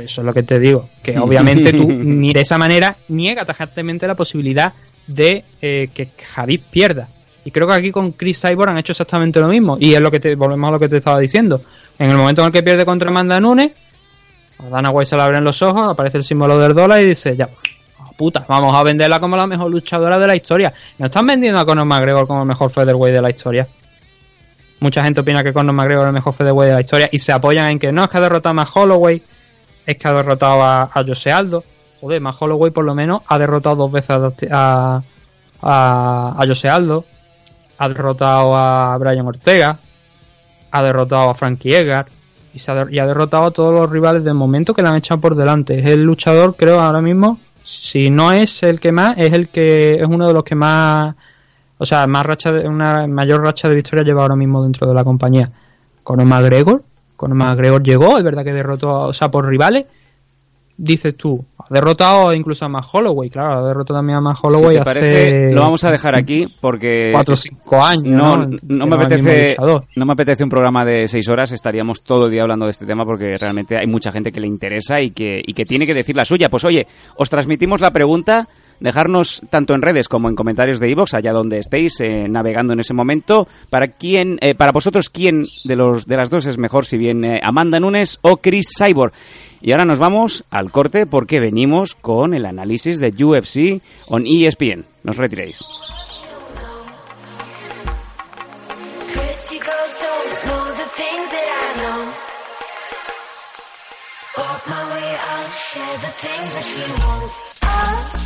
Pues 0.00 0.12
eso 0.12 0.22
es 0.22 0.26
lo 0.26 0.32
que 0.32 0.42
te 0.42 0.58
digo, 0.58 0.88
que 1.02 1.18
obviamente 1.18 1.74
tú 1.74 1.86
ni 1.92 2.32
de 2.32 2.40
esa 2.40 2.56
manera 2.56 2.96
niega 3.08 3.44
tajantemente 3.44 4.06
la 4.06 4.14
posibilidad 4.14 4.72
de 5.06 5.44
eh, 5.60 5.90
que 5.92 6.08
Javid 6.32 6.62
pierda. 6.70 7.06
Y 7.44 7.50
creo 7.50 7.66
que 7.66 7.74
aquí 7.74 7.90
con 7.90 8.12
Chris 8.12 8.40
Cyborg 8.40 8.70
han 8.70 8.78
hecho 8.78 8.92
exactamente 8.92 9.40
lo 9.40 9.48
mismo. 9.48 9.76
Y 9.78 9.92
es 9.92 10.00
lo 10.00 10.10
que 10.10 10.18
te, 10.18 10.34
volvemos 10.36 10.68
a 10.68 10.72
lo 10.72 10.78
que 10.78 10.88
te 10.88 10.96
estaba 10.96 11.18
diciendo. 11.18 11.60
En 11.98 12.08
el 12.08 12.16
momento 12.16 12.40
en 12.40 12.46
el 12.46 12.52
que 12.52 12.62
pierde 12.62 12.86
contra 12.86 13.10
Amanda 13.10 13.38
Nunes, 13.40 13.72
a 14.58 14.70
Dana 14.70 14.88
White 14.88 15.10
se 15.10 15.16
le 15.16 15.22
abren 15.22 15.44
los 15.44 15.60
ojos, 15.60 15.90
aparece 15.90 16.16
el 16.16 16.24
símbolo 16.24 16.58
del 16.58 16.72
dólar 16.72 17.02
y 17.02 17.06
dice, 17.06 17.36
ya, 17.36 17.50
oh, 17.98 18.12
puta, 18.14 18.46
vamos 18.48 18.74
a 18.74 18.82
venderla 18.82 19.20
como 19.20 19.36
la 19.36 19.46
mejor 19.46 19.70
luchadora 19.70 20.18
de 20.18 20.26
la 20.26 20.34
historia. 20.34 20.72
No 20.96 21.06
están 21.06 21.26
vendiendo 21.26 21.60
a 21.60 21.66
Conor 21.66 21.84
McGregor 21.84 22.26
como 22.26 22.40
el 22.40 22.48
mejor 22.48 22.70
featherweight 22.70 23.16
de 23.16 23.20
la 23.20 23.28
historia. 23.28 23.68
Mucha 24.80 25.04
gente 25.04 25.20
opina 25.20 25.42
que 25.42 25.52
Conor 25.52 25.74
McGregor 25.74 26.04
es 26.04 26.08
el 26.08 26.14
mejor 26.14 26.32
featherweight 26.32 26.70
de 26.70 26.74
la 26.74 26.80
historia 26.80 27.08
y 27.12 27.18
se 27.18 27.32
apoyan 27.32 27.70
en 27.70 27.78
que 27.78 27.92
no, 27.92 28.04
es 28.04 28.08
que 28.08 28.16
ha 28.16 28.20
derrotado 28.22 28.58
a 28.58 28.64
Holloway, 28.64 29.22
es 29.86 29.96
que 29.96 30.08
ha 30.08 30.14
derrotado 30.14 30.62
a, 30.62 30.90
Jose 31.06 31.32
Aldo. 31.32 31.64
Joder, 32.00 32.20
Matt 32.20 32.36
Holloway 32.40 32.70
por 32.70 32.84
lo 32.84 32.94
menos 32.94 33.22
ha 33.26 33.38
derrotado 33.38 33.76
dos 33.76 33.92
veces 33.92 34.16
a, 34.50 35.02
a, 35.62 36.34
a 36.38 36.46
Jose 36.46 36.68
Aldo, 36.68 37.04
ha 37.78 37.88
derrotado 37.88 38.56
a 38.56 38.96
Brian 38.98 39.26
Ortega, 39.26 39.78
ha 40.70 40.82
derrotado 40.82 41.30
a 41.30 41.34
Frankie 41.34 41.74
Edgar 41.74 42.06
y, 42.52 42.58
se 42.58 42.72
ha 42.72 42.84
derrotado 42.84 43.44
a 43.44 43.50
todos 43.50 43.72
los 43.72 43.90
rivales 43.90 44.24
del 44.24 44.34
momento 44.34 44.74
que 44.74 44.82
le 44.82 44.88
han 44.88 44.96
echado 44.96 45.20
por 45.20 45.34
delante. 45.34 45.78
Es 45.78 45.86
el 45.86 46.02
luchador, 46.02 46.56
creo, 46.56 46.80
ahora 46.80 47.00
mismo, 47.00 47.38
si 47.62 48.10
no 48.10 48.32
es 48.32 48.62
el 48.62 48.80
que 48.80 48.92
más, 48.92 49.16
es 49.18 49.32
el 49.32 49.48
que 49.48 49.94
es 49.94 50.06
uno 50.06 50.26
de 50.26 50.34
los 50.34 50.42
que 50.42 50.54
más, 50.54 51.14
o 51.78 51.86
sea, 51.86 52.06
más 52.06 52.24
racha 52.26 52.52
de, 52.52 52.68
una 52.68 53.06
mayor 53.06 53.42
racha 53.42 53.68
de 53.68 53.76
victoria 53.76 54.04
lleva 54.04 54.22
ahora 54.22 54.36
mismo 54.36 54.62
dentro 54.62 54.86
de 54.86 54.94
la 54.94 55.04
compañía. 55.04 55.50
Conor 56.02 56.26
McGregor, 56.26 56.82
Conor 57.20 57.36
McGregor 57.36 57.82
llegó, 57.82 58.16
es 58.16 58.24
verdad 58.24 58.42
que 58.42 58.54
derrotó, 58.54 58.90
o 59.02 59.12
sea, 59.12 59.30
por 59.30 59.46
rivales. 59.46 59.84
Dices 60.74 61.14
tú, 61.14 61.44
ha 61.58 61.66
derrotado 61.68 62.32
incluso 62.32 62.64
a 62.64 62.68
Matt 62.70 62.86
Holloway, 62.90 63.28
claro, 63.28 63.58
ha 63.58 63.68
derrotado 63.68 63.98
también 63.98 64.16
a 64.16 64.20
Matt 64.22 64.38
Si 64.38 64.46
Holloway 64.46 64.76
te 64.76 64.80
hace 64.80 64.84
parece, 64.84 65.52
lo 65.52 65.60
vamos 65.60 65.84
a 65.84 65.90
dejar 65.90 66.14
aquí 66.14 66.46
porque... 66.62 67.10
cuatro 67.12 67.34
o 67.34 67.36
cinco 67.36 67.82
años. 67.82 68.04
No, 68.04 68.38
No, 68.38 68.56
no, 68.66 68.86
me 68.86 68.96
apetece, 68.96 69.54
no 69.96 70.06
me 70.06 70.12
apetece 70.14 70.44
un 70.44 70.48
programa 70.48 70.86
de 70.86 71.08
seis 71.08 71.28
horas, 71.28 71.52
estaríamos 71.52 72.00
todo 72.02 72.24
el 72.24 72.30
día 72.30 72.40
hablando 72.40 72.64
de 72.64 72.70
este 72.70 72.86
tema 72.86 73.04
porque 73.04 73.36
realmente 73.36 73.76
hay 73.76 73.86
mucha 73.86 74.10
gente 74.12 74.32
que 74.32 74.40
le 74.40 74.46
interesa 74.46 75.02
y 75.02 75.10
que, 75.10 75.42
y 75.46 75.52
que 75.52 75.66
tiene 75.66 75.84
que 75.84 75.92
decir 75.92 76.16
la 76.16 76.24
suya. 76.24 76.48
Pues 76.48 76.64
oye, 76.64 76.86
os 77.16 77.28
transmitimos 77.28 77.82
la 77.82 77.90
pregunta, 77.90 78.48
dejarnos 78.80 79.42
tanto 79.50 79.74
en 79.74 79.82
redes 79.82 80.08
como 80.08 80.28
en 80.28 80.34
comentarios 80.34 80.80
de 80.80 80.88
iVoox, 80.90 81.14
allá 81.14 81.32
donde 81.32 81.58
estéis 81.58 82.00
eh, 82.00 82.26
navegando 82.28 82.72
en 82.72 82.80
ese 82.80 82.94
momento, 82.94 83.46
para 83.68 83.88
quién, 83.88 84.38
eh, 84.40 84.54
para 84.54 84.72
vosotros 84.72 85.10
quién 85.10 85.46
de 85.64 85.76
los 85.76 86.06
de 86.06 86.16
las 86.16 86.30
dos 86.30 86.46
es 86.46 86.58
mejor, 86.58 86.86
si 86.86 86.98
bien 86.98 87.24
eh, 87.24 87.40
Amanda 87.42 87.78
Nunes 87.78 88.18
o 88.22 88.38
Chris 88.38 88.72
Cyborg. 88.76 89.12
Y 89.62 89.72
ahora 89.72 89.84
nos 89.84 89.98
vamos 89.98 90.44
al 90.50 90.70
corte 90.70 91.06
porque 91.06 91.38
venimos 91.38 91.94
con 91.94 92.32
el 92.32 92.46
análisis 92.46 92.98
de 92.98 93.12
UFC 93.22 93.82
on 94.08 94.26
ESPN. 94.26 94.86
Nos 95.04 95.16
retiréis. 95.16 95.60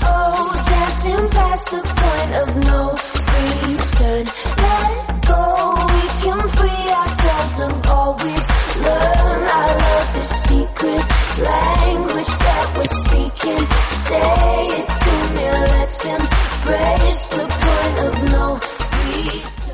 Oh. 0.06 0.34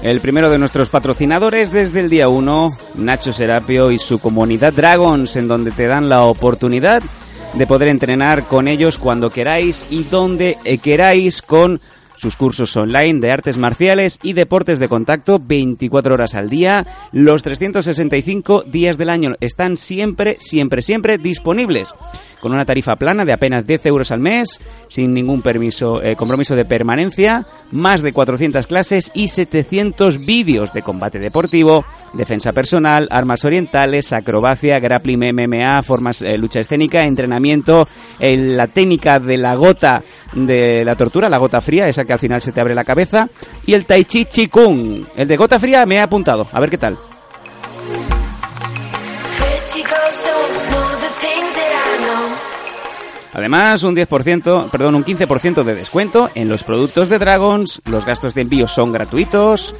El 0.02 0.20
primero 0.20 0.48
de 0.48 0.58
nuestros 0.58 0.88
patrocinadores 0.88 1.72
desde 1.72 2.00
el 2.00 2.08
día 2.08 2.28
1, 2.28 2.68
Nacho 2.96 3.32
Serapio 3.34 3.90
y 3.90 3.98
su 3.98 4.18
comunidad 4.18 4.72
Dragons, 4.72 5.36
en 5.36 5.46
donde 5.46 5.72
te 5.72 5.86
dan 5.86 6.08
la 6.08 6.22
oportunidad 6.22 7.02
de 7.54 7.66
poder 7.66 7.88
entrenar 7.88 8.44
con 8.44 8.68
ellos 8.68 8.98
cuando 8.98 9.30
queráis 9.30 9.84
y 9.90 10.04
donde 10.04 10.56
queráis 10.82 11.42
con 11.42 11.80
sus 12.20 12.36
cursos 12.36 12.76
online 12.76 13.18
de 13.18 13.32
artes 13.32 13.56
marciales 13.56 14.18
y 14.22 14.34
deportes 14.34 14.78
de 14.78 14.88
contacto 14.88 15.40
24 15.42 16.12
horas 16.12 16.34
al 16.34 16.50
día, 16.50 16.86
los 17.12 17.42
365 17.42 18.64
días 18.66 18.98
del 18.98 19.08
año. 19.08 19.36
Están 19.40 19.78
siempre, 19.78 20.36
siempre, 20.38 20.82
siempre 20.82 21.16
disponibles. 21.16 21.94
Con 22.40 22.52
una 22.52 22.64
tarifa 22.64 22.96
plana 22.96 23.24
de 23.24 23.32
apenas 23.32 23.66
10 23.66 23.86
euros 23.86 24.10
al 24.10 24.20
mes, 24.20 24.60
sin 24.88 25.14
ningún 25.14 25.42
permiso, 25.42 26.02
eh, 26.02 26.16
compromiso 26.16 26.56
de 26.56 26.64
permanencia, 26.64 27.46
más 27.70 28.02
de 28.02 28.12
400 28.12 28.66
clases 28.66 29.12
y 29.14 29.28
700 29.28 30.24
vídeos 30.24 30.72
de 30.72 30.82
combate 30.82 31.18
deportivo, 31.18 31.84
defensa 32.14 32.52
personal, 32.52 33.08
armas 33.10 33.44
orientales, 33.44 34.12
acrobacia, 34.12 34.78
grappling, 34.78 35.34
MMA, 35.34 35.82
formas, 35.82 36.22
eh, 36.22 36.38
lucha 36.38 36.60
escénica, 36.60 37.04
entrenamiento, 37.04 37.88
eh, 38.18 38.36
la 38.36 38.66
técnica 38.68 39.20
de 39.20 39.36
la 39.36 39.54
gota 39.54 40.02
de 40.32 40.84
la 40.84 40.96
tortura, 40.96 41.28
la 41.28 41.38
gota 41.38 41.60
fría, 41.60 41.88
esa 41.88 42.04
que 42.04 42.12
al 42.12 42.18
final 42.18 42.40
se 42.40 42.52
te 42.52 42.60
abre 42.60 42.74
la 42.74 42.84
cabeza, 42.84 43.28
y 43.66 43.74
el 43.74 43.86
Tai 43.86 44.04
Chi 44.04 44.26
Chi 44.26 44.48
Kung. 44.48 45.04
El 45.16 45.28
de 45.28 45.36
gota 45.36 45.58
fría 45.58 45.86
me 45.86 45.96
he 45.96 46.00
apuntado, 46.00 46.48
a 46.52 46.60
ver 46.60 46.70
qué 46.70 46.78
tal. 46.78 46.98
Además, 53.32 53.84
un 53.84 53.94
10%, 53.94 54.70
perdón, 54.70 54.96
un 54.96 55.04
15% 55.04 55.62
de 55.62 55.74
descuento 55.74 56.30
en 56.34 56.48
los 56.48 56.64
productos 56.64 57.08
de 57.08 57.18
Dragons, 57.18 57.80
los 57.84 58.04
gastos 58.04 58.34
de 58.34 58.42
envío 58.42 58.66
son 58.66 58.92
gratuitos, 58.92 59.74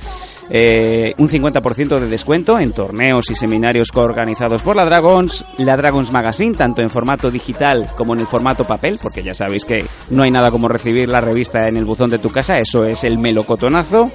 eh, 0.50 1.14
un 1.18 1.28
50% 1.28 1.98
de 2.00 2.08
descuento 2.08 2.58
en 2.58 2.72
torneos 2.72 3.30
y 3.30 3.36
seminarios 3.36 3.92
coorganizados 3.92 4.62
por 4.62 4.74
la 4.74 4.84
Dragons, 4.84 5.46
la 5.58 5.76
Dragons 5.76 6.10
Magazine, 6.10 6.56
tanto 6.56 6.82
en 6.82 6.90
formato 6.90 7.30
digital 7.30 7.88
como 7.96 8.14
en 8.14 8.20
el 8.20 8.26
formato 8.26 8.64
papel, 8.64 8.98
porque 9.00 9.22
ya 9.22 9.32
sabéis 9.32 9.64
que 9.64 9.84
no 10.10 10.24
hay 10.24 10.30
nada 10.30 10.50
como 10.50 10.68
recibir 10.68 11.08
la 11.08 11.20
revista 11.20 11.68
en 11.68 11.76
el 11.76 11.84
buzón 11.84 12.10
de 12.10 12.18
tu 12.18 12.30
casa, 12.30 12.58
eso 12.58 12.84
es 12.84 13.04
el 13.04 13.18
melocotonazo. 13.18 14.10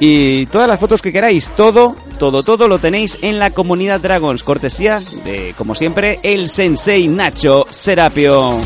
Y 0.00 0.46
todas 0.46 0.68
las 0.68 0.80
fotos 0.80 1.00
que 1.00 1.12
queráis, 1.12 1.48
todo, 1.50 1.96
todo, 2.18 2.42
todo 2.42 2.68
lo 2.68 2.78
tenéis 2.78 3.16
en 3.22 3.38
la 3.38 3.50
comunidad 3.50 4.00
Dragons, 4.00 4.42
cortesía 4.42 5.00
de, 5.24 5.54
como 5.56 5.74
siempre, 5.74 6.18
el 6.22 6.48
sensei 6.48 7.06
Nacho 7.06 7.64
Serapio. 7.70 8.58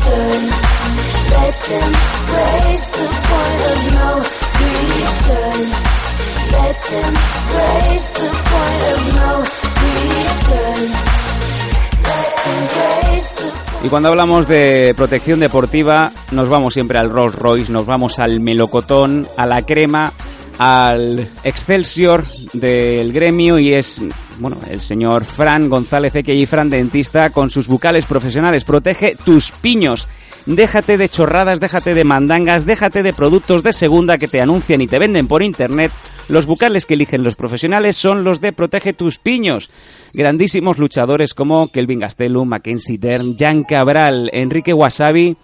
Y 13.81 13.87
cuando 13.87 14.09
hablamos 14.09 14.47
de 14.47 14.93
protección 14.95 15.39
deportiva, 15.39 16.11
nos 16.31 16.49
vamos 16.49 16.73
siempre 16.73 16.99
al 16.99 17.09
Rolls 17.09 17.35
Royce, 17.35 17.71
nos 17.71 17.85
vamos 17.85 18.19
al 18.19 18.41
melocotón, 18.41 19.25
a 19.37 19.45
la 19.45 19.65
crema, 19.65 20.11
al 20.57 21.25
Excelsior 21.45 22.25
del 22.51 23.13
gremio 23.13 23.57
y 23.57 23.73
es, 23.73 24.01
bueno, 24.39 24.57
el 24.69 24.81
señor 24.81 25.23
Fran 25.23 25.69
González, 25.69 26.13
y 26.27 26.45
Fran 26.45 26.69
Dentista, 26.69 27.29
con 27.29 27.49
sus 27.49 27.67
bucales 27.67 28.05
profesionales. 28.05 28.65
Protege 28.65 29.15
tus 29.15 29.51
piños. 29.51 30.09
Déjate 30.45 30.97
de 30.97 31.09
chorradas, 31.09 31.59
déjate 31.59 31.93
de 31.93 32.03
mandangas, 32.03 32.65
déjate 32.65 33.03
de 33.03 33.13
productos 33.13 33.63
de 33.63 33.73
segunda 33.73 34.17
que 34.17 34.27
te 34.27 34.41
anuncian 34.41 34.81
y 34.81 34.87
te 34.87 34.99
venden 34.99 35.27
por 35.27 35.43
internet. 35.43 35.91
Los 36.27 36.45
bucales 36.45 36.85
que 36.85 36.93
eligen 36.93 37.23
los 37.23 37.35
profesionales 37.35 37.97
son 37.97 38.23
los 38.23 38.39
de 38.39 38.53
Protege 38.53 38.93
tus 38.93 39.17
piños. 39.17 39.69
Grandísimos 40.13 40.77
luchadores 40.77 41.33
como 41.33 41.71
Kelvin 41.71 41.99
Gastelum, 41.99 42.47
Mackenzie 42.47 42.99
Dern, 42.99 43.35
Jan 43.37 43.63
Cabral, 43.63 44.29
Enrique 44.31 44.73
Wasabi, 44.73 45.37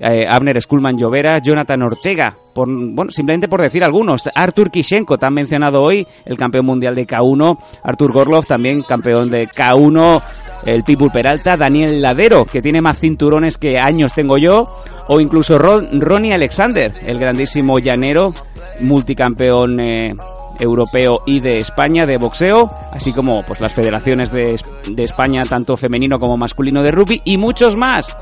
eh, 0.00 0.26
Abner 0.28 0.60
Skulman 0.60 0.98
Llovera, 0.98 1.38
Jonathan 1.38 1.82
Ortega, 1.82 2.36
por, 2.52 2.68
bueno, 2.68 3.10
simplemente 3.10 3.48
por 3.48 3.62
decir 3.62 3.84
algunos. 3.84 4.28
Artur 4.34 4.70
Kishenko, 4.70 5.18
tan 5.18 5.34
mencionado 5.34 5.82
hoy, 5.82 6.06
el 6.24 6.36
campeón 6.36 6.66
mundial 6.66 6.94
de 6.94 7.06
K1. 7.06 7.58
Artur 7.82 8.12
Gorlov, 8.12 8.44
también 8.44 8.82
campeón 8.82 9.30
de 9.30 9.48
K1. 9.48 10.22
El 10.66 10.82
Pitbull 10.84 11.10
Peralta, 11.12 11.56
Daniel 11.56 12.00
Ladero, 12.00 12.44
que 12.46 12.62
tiene 12.62 12.80
más 12.80 12.98
cinturones 12.98 13.58
que 13.58 13.78
años 13.78 14.12
tengo 14.14 14.38
yo. 14.38 14.66
O 15.08 15.20
incluso 15.20 15.58
Ron- 15.58 16.00
Ronnie 16.00 16.32
Alexander, 16.32 16.92
el 17.04 17.18
grandísimo 17.18 17.78
llanero, 17.78 18.32
multicampeón 18.80 19.78
eh, 19.80 20.14
europeo 20.58 21.20
y 21.26 21.40
de 21.40 21.58
España 21.58 22.06
de 22.06 22.16
boxeo, 22.16 22.70
así 22.92 23.12
como 23.12 23.42
pues 23.42 23.60
las 23.60 23.74
federaciones 23.74 24.30
de, 24.30 24.60
de 24.88 25.04
España, 25.04 25.44
tanto 25.46 25.76
femenino 25.76 26.18
como 26.18 26.36
masculino 26.36 26.82
de 26.82 26.90
rugby 26.90 27.22
y 27.24 27.38
muchos 27.38 27.76
más. 27.76 28.16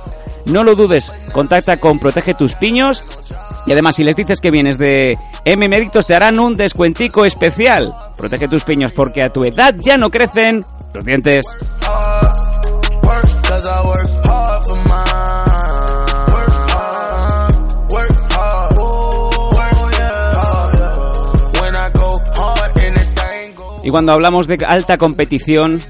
No 0.44 0.64
lo 0.64 0.74
dudes, 0.74 1.12
contacta 1.32 1.76
con 1.76 1.98
Protege 1.98 2.34
tus 2.34 2.54
piños 2.54 3.02
y 3.66 3.72
además 3.72 3.96
si 3.96 4.04
les 4.04 4.16
dices 4.16 4.40
que 4.40 4.50
vienes 4.50 4.76
de 4.76 5.16
M 5.44 5.68
Médicos 5.68 6.06
te 6.06 6.14
harán 6.14 6.40
un 6.40 6.56
descuentico 6.56 7.24
especial. 7.24 7.94
Protege 8.16 8.48
tus 8.48 8.64
piños 8.64 8.92
porque 8.92 9.22
a 9.22 9.30
tu 9.30 9.44
edad 9.44 9.74
ya 9.78 9.96
no 9.96 10.10
crecen 10.10 10.64
los 10.92 11.04
dientes. 11.04 11.46
Cuando 23.93 24.12
hablamos 24.12 24.47
de 24.47 24.59
alta 24.66 24.97
competición, 24.97 25.82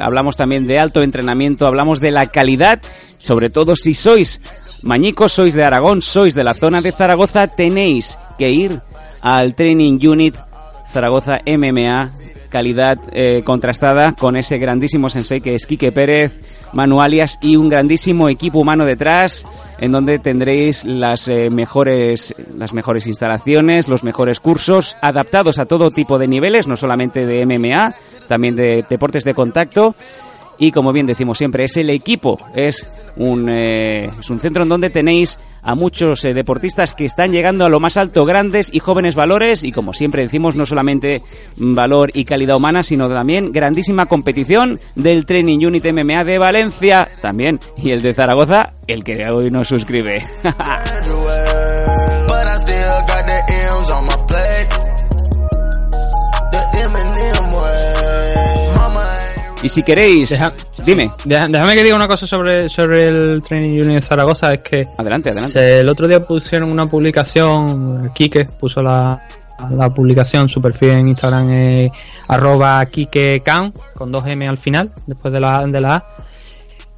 hablamos 0.00 0.36
también 0.36 0.68
de 0.68 0.78
alto 0.78 1.02
entrenamiento, 1.02 1.66
hablamos 1.66 2.00
de 2.00 2.12
la 2.12 2.28
calidad, 2.28 2.80
sobre 3.18 3.50
todo 3.50 3.74
si 3.74 3.94
sois 3.94 4.40
mañicos, 4.82 5.32
sois 5.32 5.54
de 5.54 5.64
Aragón, 5.64 6.02
sois 6.02 6.36
de 6.36 6.44
la 6.44 6.54
zona 6.54 6.80
de 6.80 6.92
Zaragoza, 6.92 7.48
tenéis 7.48 8.16
que 8.38 8.50
ir 8.50 8.80
al 9.20 9.56
Training 9.56 9.98
Unit 10.06 10.36
Zaragoza 10.92 11.40
MMA, 11.44 12.14
calidad 12.50 12.98
eh, 13.12 13.42
contrastada 13.44 14.12
con 14.12 14.36
ese 14.36 14.58
grandísimo 14.58 15.08
sensei 15.08 15.40
que 15.40 15.54
es 15.54 15.64
Quique 15.64 15.92
Pérez, 15.92 16.40
Manu 16.74 17.00
Alias 17.00 17.38
y 17.40 17.56
un 17.56 17.68
grandísimo 17.68 18.28
equipo 18.28 18.58
humano 18.58 18.84
detrás 18.84 19.46
en 19.78 19.92
donde 19.92 20.18
tendréis 20.18 20.84
las 20.84 21.28
eh, 21.28 21.48
mejores 21.48 22.34
las 22.54 22.74
mejores 22.74 23.06
instalaciones, 23.06 23.88
los 23.88 24.04
mejores 24.04 24.40
cursos 24.40 24.96
adaptados 25.00 25.58
a 25.58 25.64
todo 25.64 25.90
tipo 25.90 26.18
de 26.18 26.28
niveles, 26.28 26.66
no 26.66 26.76
solamente 26.76 27.24
de 27.24 27.46
MMA, 27.46 27.94
también 28.28 28.56
de 28.56 28.84
deportes 28.88 29.24
de 29.24 29.32
contacto 29.32 29.94
y 30.60 30.70
como 30.70 30.92
bien 30.92 31.06
decimos 31.06 31.38
siempre, 31.38 31.64
es 31.64 31.76
el 31.78 31.90
equipo, 31.90 32.38
es 32.54 32.88
un, 33.16 33.48
eh, 33.48 34.10
es 34.20 34.30
un 34.30 34.38
centro 34.38 34.62
en 34.62 34.68
donde 34.68 34.90
tenéis 34.90 35.38
a 35.62 35.74
muchos 35.74 36.24
eh, 36.24 36.34
deportistas 36.34 36.94
que 36.94 37.06
están 37.06 37.32
llegando 37.32 37.64
a 37.64 37.68
lo 37.68 37.80
más 37.80 37.96
alto, 37.96 38.24
grandes 38.26 38.72
y 38.72 38.78
jóvenes 38.78 39.14
valores 39.14 39.64
y 39.64 39.72
como 39.72 39.94
siempre 39.94 40.22
decimos, 40.22 40.56
no 40.56 40.66
solamente 40.66 41.22
valor 41.56 42.10
y 42.12 42.26
calidad 42.26 42.56
humana, 42.56 42.82
sino 42.82 43.08
también 43.08 43.52
grandísima 43.52 44.04
competición 44.06 44.78
del 44.94 45.24
Training 45.24 45.66
Unit 45.66 45.86
MMA 45.86 46.24
de 46.24 46.38
Valencia 46.38 47.08
también 47.22 47.58
y 47.78 47.92
el 47.92 48.02
de 48.02 48.12
Zaragoza, 48.12 48.74
el 48.86 49.02
que 49.02 49.24
hoy 49.30 49.50
nos 49.50 49.68
suscribe. 49.68 50.26
y 59.62 59.68
si 59.68 59.82
queréis, 59.82 60.30
Deja- 60.30 60.52
dime, 60.84 61.10
Déjame 61.24 61.74
que 61.74 61.84
diga 61.84 61.96
una 61.96 62.08
cosa 62.08 62.26
sobre, 62.26 62.68
sobre 62.68 63.08
el 63.08 63.42
Training 63.42 63.80
Unit 63.82 63.94
de 63.96 64.00
Zaragoza, 64.00 64.52
es 64.54 64.60
que 64.60 64.86
adelante, 64.96 65.30
adelante. 65.30 65.52
se- 65.52 65.80
el 65.80 65.88
otro 65.88 66.08
día 66.08 66.22
pusieron 66.22 66.70
una 66.70 66.86
publicación, 66.86 68.10
Kike 68.14 68.46
puso 68.58 68.82
la, 68.82 69.22
la 69.70 69.90
publicación, 69.90 70.48
su 70.48 70.60
perfil 70.62 70.90
en 70.90 71.08
Instagram 71.08 71.50
es 71.52 71.92
arroba 72.28 72.84
KikeCan, 72.86 73.72
con 73.94 74.10
dos 74.10 74.26
M 74.26 74.46
al 74.48 74.56
final, 74.58 74.92
después 75.06 75.32
de 75.32 75.40
la, 75.40 75.66
de 75.66 75.80
la 75.80 75.94
A, 75.96 76.04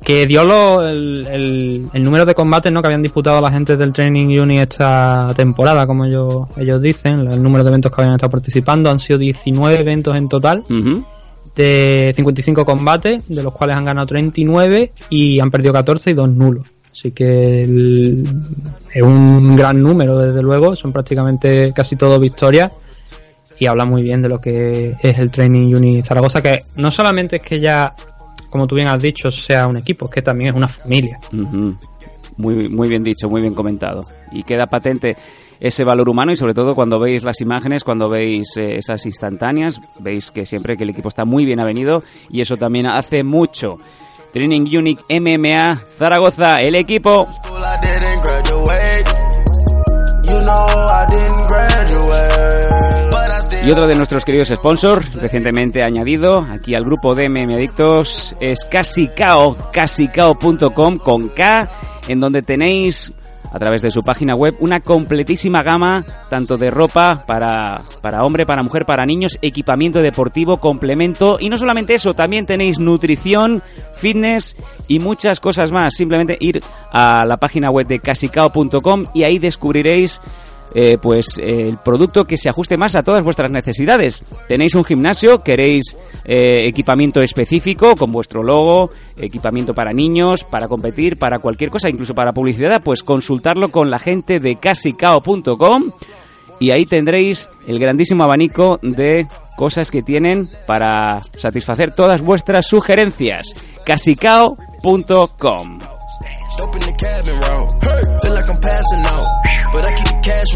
que 0.05 0.26
dio 0.26 0.44
lo- 0.44 0.86
el, 0.89 1.26
el- 1.30 1.89
el 1.93 2.02
número 2.02 2.24
de 2.24 2.34
combates 2.34 2.70
¿no? 2.72 2.80
que 2.82 2.86
habían 2.89 3.02
disputado 3.02 3.40
la 3.40 3.51
gente 3.51 3.76
del 3.76 3.93
Training 3.93 4.39
Unit 4.40 4.60
esta 4.70 5.32
temporada, 5.34 5.86
como 5.86 6.05
ellos, 6.05 6.47
ellos 6.56 6.80
dicen, 6.82 7.20
el 7.30 7.43
número 7.43 7.64
de 7.64 7.70
eventos 7.70 7.90
que 7.93 8.01
habían 8.02 8.14
estado 8.14 8.30
participando, 8.30 8.90
han 8.90 8.98
sido 8.98 9.18
19 9.18 9.80
eventos 9.80 10.16
en 10.16 10.28
total 10.28 10.60
Ujú. 10.70 11.05
De 11.54 12.12
55 12.14 12.64
combates, 12.64 13.28
de 13.28 13.42
los 13.42 13.52
cuales 13.52 13.76
han 13.76 13.84
ganado 13.84 14.06
39 14.06 14.92
y 15.10 15.40
han 15.40 15.50
perdido 15.50 15.72
14 15.72 16.10
y 16.10 16.14
dos 16.14 16.30
nulos. 16.30 16.66
Así 16.90 17.10
que 17.12 17.62
es 17.62 19.02
un 19.02 19.56
gran 19.56 19.82
número, 19.82 20.18
desde 20.18 20.42
luego, 20.42 20.76
son 20.76 20.92
prácticamente 20.92 21.72
casi 21.74 21.96
todo 21.96 22.20
victorias 22.20 22.70
y 23.58 23.66
habla 23.66 23.84
muy 23.84 24.02
bien 24.02 24.20
de 24.20 24.28
lo 24.28 24.40
que 24.40 24.92
es 25.00 25.18
el 25.18 25.30
Training 25.30 25.74
Unit 25.74 26.04
Zaragoza, 26.04 26.42
que 26.42 26.60
no 26.76 26.90
solamente 26.90 27.36
es 27.36 27.42
que 27.42 27.60
ya, 27.60 27.94
como 28.50 28.66
tú 28.66 28.74
bien 28.74 28.88
has 28.88 29.00
dicho, 29.00 29.30
sea 29.30 29.66
un 29.66 29.78
equipo, 29.78 30.06
es 30.06 30.12
que 30.12 30.22
también 30.22 30.50
es 30.50 30.56
una 30.56 30.68
familia. 30.68 31.18
Ujú. 31.32 31.74
Muy, 32.36 32.68
muy 32.68 32.88
bien 32.88 33.02
dicho, 33.02 33.28
muy 33.30 33.40
bien 33.40 33.54
comentado. 33.54 34.02
Y 34.32 34.42
queda 34.42 34.66
patente 34.66 35.16
ese 35.62 35.84
valor 35.84 36.09
humano 36.09 36.32
y 36.32 36.36
sobre 36.36 36.55
todo 36.55 36.74
cuando 36.74 36.98
veis 36.98 37.22
las 37.22 37.40
imágenes, 37.40 37.84
cuando 37.84 38.09
veis 38.09 38.56
eh, 38.56 38.78
esas 38.78 39.06
instantáneas, 39.06 39.80
veis 40.01 40.32
que 40.32 40.44
siempre 40.44 40.76
que 40.76 40.82
el 40.82 40.90
equipo 40.90 41.09
está 41.09 41.24
muy 41.24 41.44
bien 41.44 41.60
avenido 41.60 42.02
y 42.28 42.40
eso 42.40 42.56
también 42.56 42.86
hace 42.86 43.22
mucho. 43.22 43.78
Training 44.32 44.62
Unique 44.76 45.20
MMA 45.20 45.84
Zaragoza, 45.89 46.60
el 46.60 46.74
equipo. 46.74 47.28
Y 53.64 53.70
otro 53.70 53.86
de 53.86 53.94
nuestros 53.94 54.24
queridos 54.24 54.48
sponsors, 54.48 55.14
recientemente 55.14 55.84
añadido 55.84 56.44
aquí 56.51 56.74
al 56.74 56.84
grupo 56.84 57.14
de 57.14 57.28
MM 57.28 57.55
Adictos, 57.55 58.34
es 58.40 58.64
Casicao, 58.64 59.56
casicao.com 59.72 60.98
con 60.98 61.28
K, 61.28 61.70
en 62.09 62.18
donde 62.18 62.43
tenéis 62.43 63.12
a 63.52 63.58
través 63.58 63.82
de 63.82 63.90
su 63.90 64.02
página 64.02 64.34
web 64.34 64.56
una 64.60 64.80
completísima 64.80 65.62
gama 65.62 66.04
tanto 66.28 66.56
de 66.56 66.70
ropa 66.70 67.24
para, 67.26 67.84
para 68.00 68.24
hombre, 68.24 68.46
para 68.46 68.62
mujer, 68.62 68.86
para 68.86 69.06
niños, 69.06 69.38
equipamiento 69.42 70.00
deportivo, 70.00 70.56
complemento 70.56 71.38
y 71.40 71.48
no 71.48 71.58
solamente 71.58 71.94
eso, 71.94 72.14
también 72.14 72.46
tenéis 72.46 72.78
nutrición, 72.78 73.62
fitness 73.94 74.56
y 74.88 74.98
muchas 74.98 75.40
cosas 75.40 75.72
más. 75.72 75.94
Simplemente 75.94 76.36
ir 76.40 76.62
a 76.90 77.24
la 77.26 77.36
página 77.36 77.70
web 77.70 77.86
de 77.86 78.00
casicao.com 78.00 79.06
y 79.14 79.24
ahí 79.24 79.38
descubriréis 79.38 80.20
eh, 80.74 80.99
pues 81.01 81.39
eh, 81.39 81.69
el 81.69 81.77
producto 81.78 82.27
que 82.27 82.36
se 82.36 82.49
ajuste 82.49 82.77
más 82.77 82.94
a 82.94 83.03
todas 83.03 83.23
vuestras 83.23 83.51
necesidades. 83.51 84.23
Tenéis 84.49 84.74
un 84.74 84.85
gimnasio, 84.85 85.43
queréis 85.43 85.97
eh, 86.24 86.65
equipamiento 86.66 87.23
específico 87.23 87.97
con 87.97 88.12
vuestro 88.12 88.43
logo, 88.43 88.90
equipamiento 89.16 89.74
para 89.74 89.93
niños, 89.93 90.44
para 90.44 90.69
competir, 90.69 91.19
para 91.19 91.39
cualquier 91.39 91.70
cosa, 91.70 91.89
incluso 91.89 92.15
para 92.15 92.32
publicidad, 92.32 92.82
pues 92.82 93.03
consultarlo 93.03 93.70
con 93.70 93.90
la 93.90 93.99
gente 93.99 94.40
de 94.40 94.57
casicao.com 94.57 95.93
y 96.59 96.70
ahí 96.70 96.86
tendréis 96.86 97.49
el 97.66 97.78
grandísimo 97.78 98.23
abanico 98.24 98.78
de 98.82 99.27
cosas 99.57 99.90
que 99.90 100.03
tienen 100.03 100.49
para 100.66 101.19
satisfacer 101.36 101.93
todas 101.93 102.20
vuestras 102.20 102.66
sugerencias. 102.66 103.55
casicao.com 103.85 105.78
cash. 110.23 110.53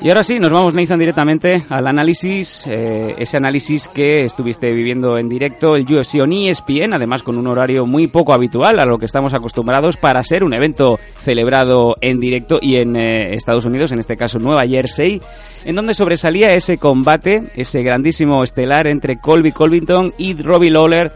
Y 0.00 0.08
ahora 0.08 0.24
sí, 0.24 0.40
nos 0.40 0.50
vamos, 0.50 0.74
Nathan, 0.74 0.98
directamente 0.98 1.64
al 1.68 1.86
análisis, 1.86 2.66
eh, 2.66 3.14
ese 3.18 3.36
análisis 3.36 3.88
que 3.88 4.24
estuviste 4.24 4.72
viviendo 4.72 5.18
en 5.18 5.28
directo, 5.28 5.76
el 5.76 5.84
UFC 5.84 6.20
on 6.20 6.32
ESPN, 6.32 6.94
además 6.94 7.22
con 7.22 7.38
un 7.38 7.46
horario 7.46 7.86
muy 7.86 8.06
poco 8.06 8.32
habitual 8.32 8.78
a 8.80 8.86
lo 8.86 8.98
que 8.98 9.06
estamos 9.06 9.34
acostumbrados 9.34 9.96
para 9.96 10.22
ser 10.22 10.42
un 10.42 10.54
evento 10.54 10.98
celebrado 11.18 11.94
en 12.00 12.18
directo 12.18 12.58
y 12.60 12.76
en 12.76 12.96
eh, 12.96 13.34
Estados 13.34 13.64
Unidos, 13.64 13.92
en 13.92 14.00
este 14.00 14.16
caso 14.16 14.38
Nueva 14.38 14.66
Jersey, 14.66 15.20
en 15.64 15.76
donde 15.76 15.94
sobresalía 15.94 16.54
ese 16.54 16.78
combate, 16.78 17.44
ese 17.54 17.82
grandísimo 17.82 18.42
estelar 18.42 18.86
entre 18.86 19.20
Colby 19.20 19.52
Colvington 19.52 20.14
y 20.18 20.34
Robbie 20.34 20.70
Lawler, 20.70 21.12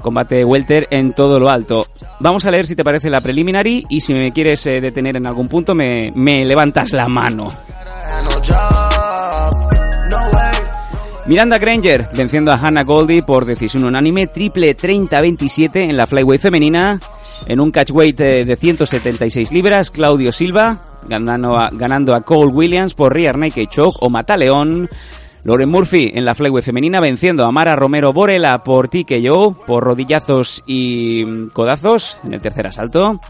combate 0.00 0.44
welter 0.44 0.88
en 0.90 1.12
todo 1.12 1.38
lo 1.38 1.48
alto. 1.48 1.86
Vamos 2.20 2.44
a 2.44 2.50
leer 2.50 2.66
si 2.66 2.76
te 2.76 2.84
parece 2.84 3.10
la 3.10 3.20
preliminary 3.20 3.84
y 3.88 4.00
si 4.00 4.14
me 4.14 4.32
quieres 4.32 4.66
eh, 4.66 4.80
detener 4.80 5.16
en 5.16 5.26
algún 5.26 5.48
punto 5.48 5.74
me, 5.74 6.12
me 6.14 6.44
levantas 6.44 6.92
la 6.92 7.08
mano. 7.08 7.52
Miranda 11.26 11.58
Granger 11.58 12.08
venciendo 12.12 12.50
a 12.50 12.56
Hannah 12.56 12.82
Goldie 12.82 13.22
por 13.22 13.44
decisión 13.44 13.84
unánime 13.84 14.26
triple 14.26 14.76
30-27 14.76 15.88
en 15.88 15.96
la 15.96 16.06
flyweight 16.06 16.42
femenina. 16.42 16.98
En 17.46 17.60
un 17.60 17.70
catchweight 17.70 18.20
eh, 18.20 18.44
de 18.44 18.56
176 18.56 19.52
libras, 19.52 19.90
Claudio 19.90 20.32
Silva 20.32 20.80
ganando 21.06 21.56
a, 21.56 21.70
ganando 21.72 22.14
a 22.14 22.22
Cole 22.22 22.52
Williams 22.52 22.94
por 22.94 23.12
rear 23.12 23.38
naked 23.38 23.68
choke 23.68 23.98
o 24.00 24.10
mataleón. 24.10 24.88
Lauren 25.44 25.70
Murphy 25.70 26.12
en 26.14 26.24
la 26.24 26.34
flyweight 26.34 26.64
femenina 26.64 27.00
venciendo 27.00 27.44
a 27.44 27.52
Mara 27.52 27.76
Romero 27.76 28.12
Borela 28.12 28.62
por 28.62 28.88
TKO, 28.88 29.56
por 29.66 29.84
rodillazos 29.84 30.62
y 30.66 31.48
codazos 31.48 32.18
en 32.24 32.34
el 32.34 32.40
tercer 32.40 32.66
asalto. 32.66 33.20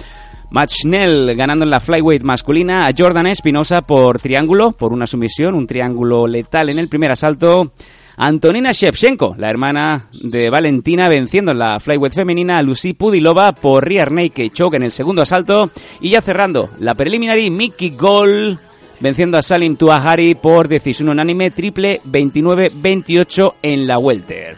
Matt 0.51 0.71
Schnell 0.71 1.37
ganando 1.37 1.65
en 1.65 1.71
la 1.71 1.79
flyweight 1.79 2.23
masculina 2.23 2.87
a 2.87 2.93
Jordan 2.97 3.29
Espinosa 3.29 3.83
por 3.83 4.19
triángulo, 4.19 4.73
por 4.73 4.93
una 4.93 5.07
sumisión, 5.07 5.55
un 5.55 5.69
triángulo 5.69 6.27
letal 6.27 6.69
en 6.69 6.81
el 6.81 6.89
primer 6.89 7.13
asalto. 7.13 7.71
Antonina 8.17 8.73
Shevchenko, 8.73 9.37
la 9.39 9.49
hermana 9.49 10.09
de 10.13 10.51
Valentina, 10.51 11.09
venciendo 11.09 11.53
en 11.53 11.61
la 11.61 11.79
flyweight 11.79 12.15
femenina 12.15 12.59
a 12.59 12.63
Lucy 12.63 12.93
Pudilova 12.93 13.53
por 13.53 13.87
rear 13.87 14.11
naked 14.11 14.51
choke 14.53 14.75
en 14.75 14.83
el 14.83 14.93
segundo 14.93 15.23
asalto. 15.23 15.71
Y 16.01 16.11
ya 16.11 16.21
cerrando 16.21 16.69
la 16.81 16.95
preliminary, 16.95 17.51
Mickey 17.51 17.91
Gol 17.91 18.59
venciendo 19.01 19.39
a 19.39 19.43
Salim 19.43 19.77
Tuahari 19.77 20.35
por 20.35 20.69
decisión 20.69 21.09
unánime 21.09 21.51
triple 21.51 22.01
29-28 22.07 23.55
en 23.63 23.87
la 23.87 23.99
welter. 23.99 24.57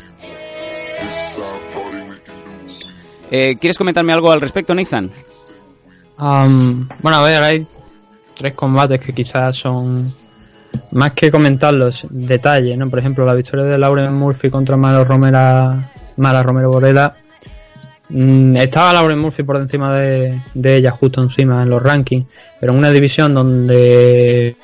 Eh, 3.31 3.57
¿Quieres 3.59 3.79
comentarme 3.79 4.13
algo 4.13 4.31
al 4.31 4.43
respecto, 4.43 4.75
Nathan? 4.75 5.11
Am, 6.19 6.87
bueno, 7.01 7.19
a 7.19 7.23
ver, 7.23 7.43
hay 7.43 7.67
tres 8.35 8.55
combates 8.55 9.01
que 9.01 9.15
quizás 9.15 9.57
son 9.57 10.13
más 10.91 11.13
que 11.13 11.31
comentarlos, 11.31 12.07
detalles, 12.11 12.77
¿no? 12.77 12.91
Por 12.91 12.99
ejemplo, 12.99 13.25
la 13.25 13.35
victoria 13.35 13.65
de 13.65 13.79
Lauren 13.79 14.13
Murphy 14.13 14.51
contra 14.51 14.77
Mara 14.77 15.03
Romero, 15.05 15.83
Mara 16.17 16.43
Romero 16.43 16.71
Borela. 16.71 17.15
Mm, 18.13 18.57
estaba 18.57 18.93
Lauren 18.93 19.19
Murphy 19.19 19.43
por 19.43 19.57
encima 19.57 19.95
de, 19.97 20.41
de 20.55 20.77
ella, 20.77 20.91
justo 20.91 21.23
encima 21.23 21.63
en 21.63 21.71
los 21.71 21.83
rankings, 21.83 22.27
pero 22.61 22.73
en 22.73 22.79
una 22.79 22.91
división 22.91 23.35
donde 23.35 24.57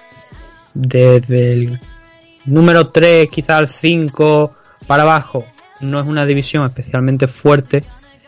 desde 0.74 1.52
el 1.52 1.80
número 2.44 2.88
3, 2.88 3.28
quizá 3.30 3.56
al 3.56 3.68
5 3.68 4.50
para 4.86 5.02
abajo, 5.02 5.44
no 5.80 6.00
es 6.00 6.06
una 6.06 6.26
división 6.26 6.66
especialmente 6.66 7.26
fuerte, 7.26 7.84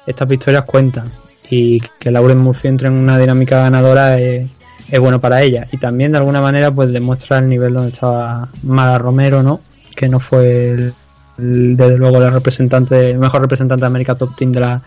estas 0.06 0.28
victorias 0.28 0.64
cuentan. 0.64 1.10
Y 1.50 1.80
que 1.98 2.10
Lauren 2.10 2.38
Murphy 2.38 2.68
entre 2.68 2.88
en 2.88 2.94
una 2.94 3.18
dinámica 3.18 3.58
ganadora 3.58 4.18
es, 4.20 4.46
es 4.88 5.00
bueno 5.00 5.20
para 5.20 5.42
ella. 5.42 5.66
Y 5.72 5.78
también 5.78 6.12
de 6.12 6.18
alguna 6.18 6.40
manera 6.40 6.70
pues 6.72 6.92
demuestra 6.92 7.38
el 7.38 7.48
nivel 7.48 7.74
donde 7.74 7.90
estaba 7.90 8.48
Mara 8.62 8.98
Romero, 8.98 9.42
¿no? 9.42 9.60
Que 9.96 10.08
no 10.08 10.20
fue 10.20 10.70
el- 10.70 10.80
el- 10.80 10.94
desde 11.40 11.96
luego 11.96 12.20
la 12.20 12.30
representante, 12.30 13.16
mejor 13.16 13.42
representante 13.42 13.82
de 13.82 13.86
América 13.86 14.14
Top 14.14 14.36
Team 14.36 14.52
de 14.52 14.60
la, 14.60 14.82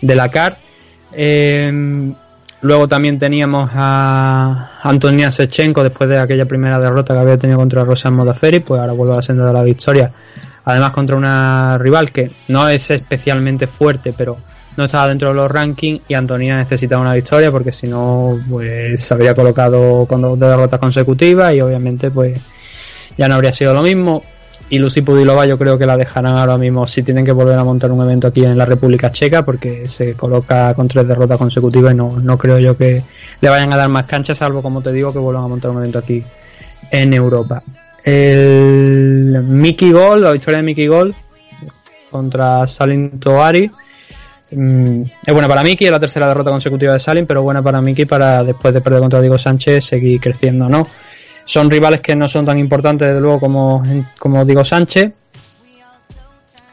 de 0.00 0.14
la 0.14 0.28
CAR. 0.28 0.58
Eh, 1.12 2.12
luego 2.60 2.88
también 2.88 3.18
teníamos 3.18 3.70
a 3.72 4.72
Antonia 4.82 5.30
Sechenko 5.30 5.82
después 5.82 6.08
de 6.10 6.18
aquella 6.18 6.46
primera 6.46 6.78
derrota 6.78 7.14
que 7.14 7.20
había 7.20 7.38
tenido 7.38 7.58
contra 7.58 7.84
Rosa 7.84 8.10
Modafferi, 8.10 8.60
pues 8.60 8.80
ahora 8.80 8.92
vuelve 8.92 9.14
a 9.14 9.16
la 9.16 9.22
senda 9.22 9.46
de 9.46 9.52
la 9.52 9.62
victoria. 9.62 10.12
Además 10.64 10.92
contra 10.92 11.16
una 11.16 11.78
rival 11.78 12.12
que 12.12 12.30
no 12.48 12.68
es 12.68 12.90
especialmente 12.90 13.66
fuerte, 13.66 14.12
pero 14.16 14.36
no 14.76 14.84
estaba 14.84 15.08
dentro 15.08 15.28
de 15.28 15.34
los 15.34 15.50
rankings 15.50 16.02
y 16.08 16.14
Antonia 16.14 16.56
necesitaba 16.56 17.02
una 17.02 17.14
victoria 17.14 17.50
porque 17.50 17.72
si 17.72 17.88
no 17.88 18.38
pues 18.48 19.00
se 19.00 19.14
habría 19.14 19.34
colocado 19.34 20.06
con 20.06 20.22
dos 20.22 20.38
derrotas 20.38 20.78
consecutivas 20.78 21.52
y 21.52 21.60
obviamente 21.60 22.10
pues 22.10 22.38
ya 23.16 23.26
no 23.26 23.34
habría 23.34 23.52
sido 23.52 23.74
lo 23.74 23.82
mismo. 23.82 24.22
Y 24.70 24.78
Lucy 24.78 25.00
Pudilova 25.00 25.46
yo 25.46 25.56
creo 25.56 25.78
que 25.78 25.86
la 25.86 25.96
dejarán 25.96 26.36
ahora 26.36 26.58
mismo 26.58 26.86
si 26.86 27.02
tienen 27.02 27.24
que 27.24 27.32
volver 27.32 27.58
a 27.58 27.64
montar 27.64 27.90
un 27.90 28.02
evento 28.02 28.28
aquí 28.28 28.44
en 28.44 28.58
la 28.58 28.66
República 28.66 29.10
Checa 29.10 29.44
porque 29.44 29.88
se 29.88 30.12
coloca 30.12 30.74
con 30.74 30.88
tres 30.88 31.08
derrotas 31.08 31.38
consecutivas 31.38 31.94
y 31.94 31.96
no, 31.96 32.18
no 32.20 32.36
creo 32.36 32.58
yo 32.58 32.76
que 32.76 33.02
le 33.40 33.48
vayan 33.48 33.72
a 33.72 33.78
dar 33.78 33.88
más 33.88 34.04
cancha 34.04 34.34
salvo 34.34 34.60
como 34.60 34.82
te 34.82 34.92
digo 34.92 35.12
que 35.12 35.18
vuelvan 35.18 35.44
a 35.44 35.48
montar 35.48 35.70
un 35.70 35.78
evento 35.78 35.98
aquí 35.98 36.22
en 36.90 37.14
Europa. 37.14 37.62
El 38.04 39.42
Mickey 39.42 39.90
Gol, 39.90 40.22
la 40.22 40.32
victoria 40.32 40.58
de 40.58 40.62
Mickey 40.62 40.86
Gol 40.86 41.14
contra 42.10 42.66
Salim 42.66 43.18
Toari. 43.18 43.70
Mm, 44.50 45.02
es 45.26 45.32
buena 45.32 45.48
para 45.48 45.62
Mickey, 45.62 45.86
es 45.86 45.90
la 45.90 46.00
tercera 46.00 46.26
derrota 46.26 46.50
consecutiva 46.50 46.92
de 46.92 46.98
Salim, 46.98 47.26
pero 47.26 47.42
buena 47.42 47.62
para 47.62 47.80
Mickey 47.80 48.06
para 48.06 48.42
después 48.42 48.72
de 48.72 48.80
perder 48.80 49.00
contra 49.00 49.20
Diego 49.20 49.38
Sánchez 49.38 49.84
seguir 49.84 50.20
creciendo, 50.20 50.68
¿no? 50.68 50.86
Son 51.48 51.70
rivales 51.70 52.02
que 52.02 52.14
no 52.14 52.28
son 52.28 52.44
tan 52.44 52.58
importantes, 52.58 53.08
desde 53.08 53.22
luego, 53.22 53.40
como, 53.40 53.82
como 54.18 54.44
Diego 54.44 54.62
Sánchez. 54.62 55.10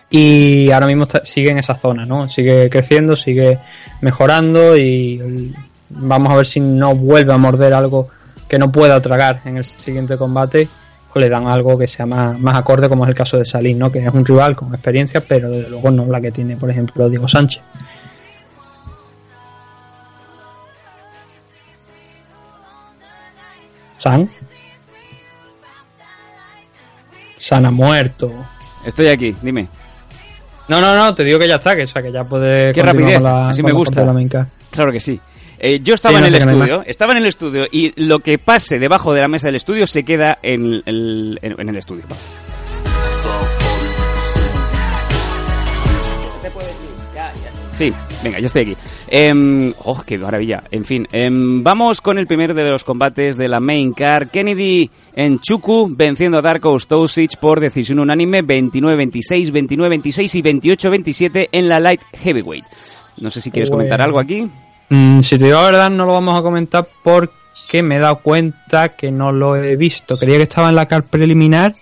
Y 0.09 0.69
ahora 0.69 0.85
mismo 0.85 1.05
sigue 1.23 1.51
en 1.51 1.59
esa 1.59 1.75
zona, 1.75 2.05
¿no? 2.05 2.27
Sigue 2.27 2.69
creciendo, 2.69 3.15
sigue 3.15 3.57
mejorando 4.01 4.75
y 4.75 5.53
vamos 5.91 6.33
a 6.33 6.35
ver 6.35 6.45
si 6.45 6.59
no 6.59 6.93
vuelve 6.93 7.31
a 7.31 7.37
morder 7.37 7.73
algo 7.73 8.09
que 8.49 8.59
no 8.59 8.69
pueda 8.69 8.99
tragar 8.99 9.39
en 9.45 9.55
el 9.55 9.63
siguiente 9.63 10.17
combate 10.17 10.67
o 11.13 11.19
le 11.19 11.29
dan 11.29 11.47
algo 11.47 11.77
que 11.77 11.87
sea 11.87 12.05
más, 12.05 12.37
más 12.37 12.57
acorde 12.57 12.89
como 12.89 13.05
es 13.05 13.09
el 13.11 13.15
caso 13.15 13.37
de 13.37 13.45
Salim, 13.45 13.79
¿no? 13.79 13.89
Que 13.89 13.99
es 13.99 14.13
un 14.13 14.25
rival 14.25 14.57
con 14.57 14.73
experiencia, 14.73 15.21
pero 15.21 15.49
desde 15.49 15.69
luego 15.69 15.89
no 15.89 16.05
la 16.07 16.19
que 16.19 16.31
tiene, 16.31 16.57
por 16.57 16.69
ejemplo, 16.69 17.07
Diego 17.07 17.29
Sánchez. 17.29 17.63
San. 23.95 24.29
San 27.45 27.63
ha 27.63 27.69
muerto. 27.69 28.31
Estoy 28.85 29.07
aquí, 29.07 29.35
dime. 29.43 29.67
No, 30.67 30.81
no, 30.81 30.95
no, 30.95 31.13
te 31.13 31.23
digo 31.23 31.37
que 31.37 31.47
ya 31.47 31.55
está, 31.57 31.75
que, 31.75 31.83
o 31.83 31.87
sea, 31.87 32.01
que 32.01 32.11
ya 32.11 32.23
puede 32.23 32.71
Qué 32.73 32.81
rapidez, 32.81 33.21
la- 33.21 33.49
así 33.49 33.61
me 33.61 33.71
gusta. 33.71 34.03
la. 34.03 34.47
Claro 34.71 34.91
que 34.91 34.99
sí. 34.99 35.19
Eh, 35.59 35.79
yo 35.83 35.93
estaba 35.93 36.15
Sí, 36.15 36.21
no 36.21 36.27
en 36.27 36.33
el 36.33 36.41
estudio, 36.41 36.83
estaba 36.87 37.11
en 37.13 37.17
el 37.19 37.25
estudio 37.27 37.67
y 37.71 37.93
lo 38.03 38.17
que 38.19 38.39
pase 38.39 38.79
debajo 38.79 39.13
de 39.13 39.21
la 39.21 39.27
mesa 39.27 39.47
del 39.47 39.55
estudio 39.57 39.85
se 39.85 40.03
queda 40.03 40.39
en 40.41 40.81
el, 40.87 41.39
en, 41.43 41.59
en 41.61 41.69
el 41.69 41.77
estudio. 41.77 42.03
Sí, 47.75 47.91
venga, 48.23 48.39
ya 48.39 48.47
estoy 48.47 48.61
aquí. 48.61 48.77
Em, 49.09 49.73
oh, 49.83 50.01
qué 50.05 50.17
maravilla. 50.17 50.63
En 50.71 50.85
fin, 50.85 51.05
em, 51.11 51.61
vamos 51.61 51.99
con 51.99 52.17
el 52.17 52.25
primer 52.25 52.53
de 52.53 52.63
los 52.69 52.85
combates 52.85 53.35
de 53.35 53.49
la 53.49 53.59
main 53.59 53.91
car. 53.91 54.29
Kennedy 54.29 54.89
en 55.13 55.39
Chuku 55.39 55.89
venciendo 55.93 56.37
a 56.37 56.41
Darko 56.41 56.79
Stosic 56.79 57.37
por 57.37 57.59
decisión 57.59 57.99
unánime 57.99 58.43
29-26, 58.45 59.51
29-26 59.51 60.35
y 60.35 60.41
28-27 60.41 61.49
en 61.51 61.67
la 61.67 61.81
light 61.81 62.01
heavyweight. 62.13 62.63
No 63.17 63.29
sé 63.29 63.41
si 63.41 63.51
quieres 63.51 63.69
Bueno. 63.69 63.79
comentar 63.79 64.01
algo 64.01 64.19
aquí. 64.19 64.47
Mm, 64.89 65.19
si 65.21 65.37
te 65.37 65.43
digo 65.45 65.57
la 65.59 65.65
verdad, 65.65 65.89
no 65.89 66.05
lo 66.05 66.13
vamos 66.13 66.39
a 66.39 66.41
comentar 66.41 66.87
porque 67.03 67.83
me 67.83 67.97
he 67.97 67.99
dado 67.99 68.19
cuenta 68.19 68.89
que 68.95 69.11
no 69.11 69.33
lo 69.33 69.57
he 69.57 69.75
visto. 69.75 70.17
Creía 70.17 70.37
que 70.37 70.43
estaba 70.43 70.69
en 70.69 70.75
la 70.75 70.85
card 70.85 71.03
preliminar 71.09 71.73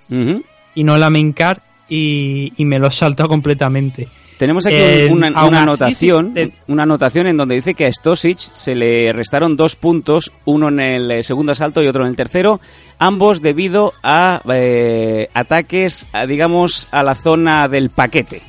y 0.73 0.83
no 0.83 0.95
en 0.95 0.99
la 0.99 1.09
main 1.11 1.33
card 1.33 1.59
y, 1.87 2.51
y 2.57 2.65
me 2.65 2.79
lo 2.79 2.87
he 2.87 2.91
saltado 2.91 3.29
completamente. 3.29 4.07
Tenemos 4.37 4.65
aquí 4.65 4.75
Eh, 4.75 5.07
un- 5.11 5.17
una, 5.23 5.45
una 5.45 5.61
anotación, 5.63 6.33
te- 6.33 6.51
una 6.67 6.83
anotación 6.83 7.27
en 7.27 7.37
donde 7.37 7.55
dice 7.55 7.73
que 7.73 7.85
a 7.85 7.91
Stosic 7.93 8.37
se 8.37 8.75
le 8.75 9.13
restaron 9.13 9.55
dos 9.55 9.75
puntos, 9.75 10.31
uno 10.45 10.67
en 10.69 10.79
el 10.79 11.11
eh, 11.11 11.23
segundo 11.23 11.51
asalto 11.51 11.81
y 11.83 11.87
otro 11.87 12.03
en 12.03 12.09
el 12.09 12.15
tercero, 12.15 12.59
ambos 12.99 13.41
debido 13.41 13.93
a 14.03 14.41
eh, 14.51 15.29
ataques, 15.33 16.07
a, 16.13 16.25
digamos, 16.25 16.87
a 16.91 17.03
la 17.03 17.15
zona 17.15 17.67
del 17.67 17.89
paquete. 17.89 18.41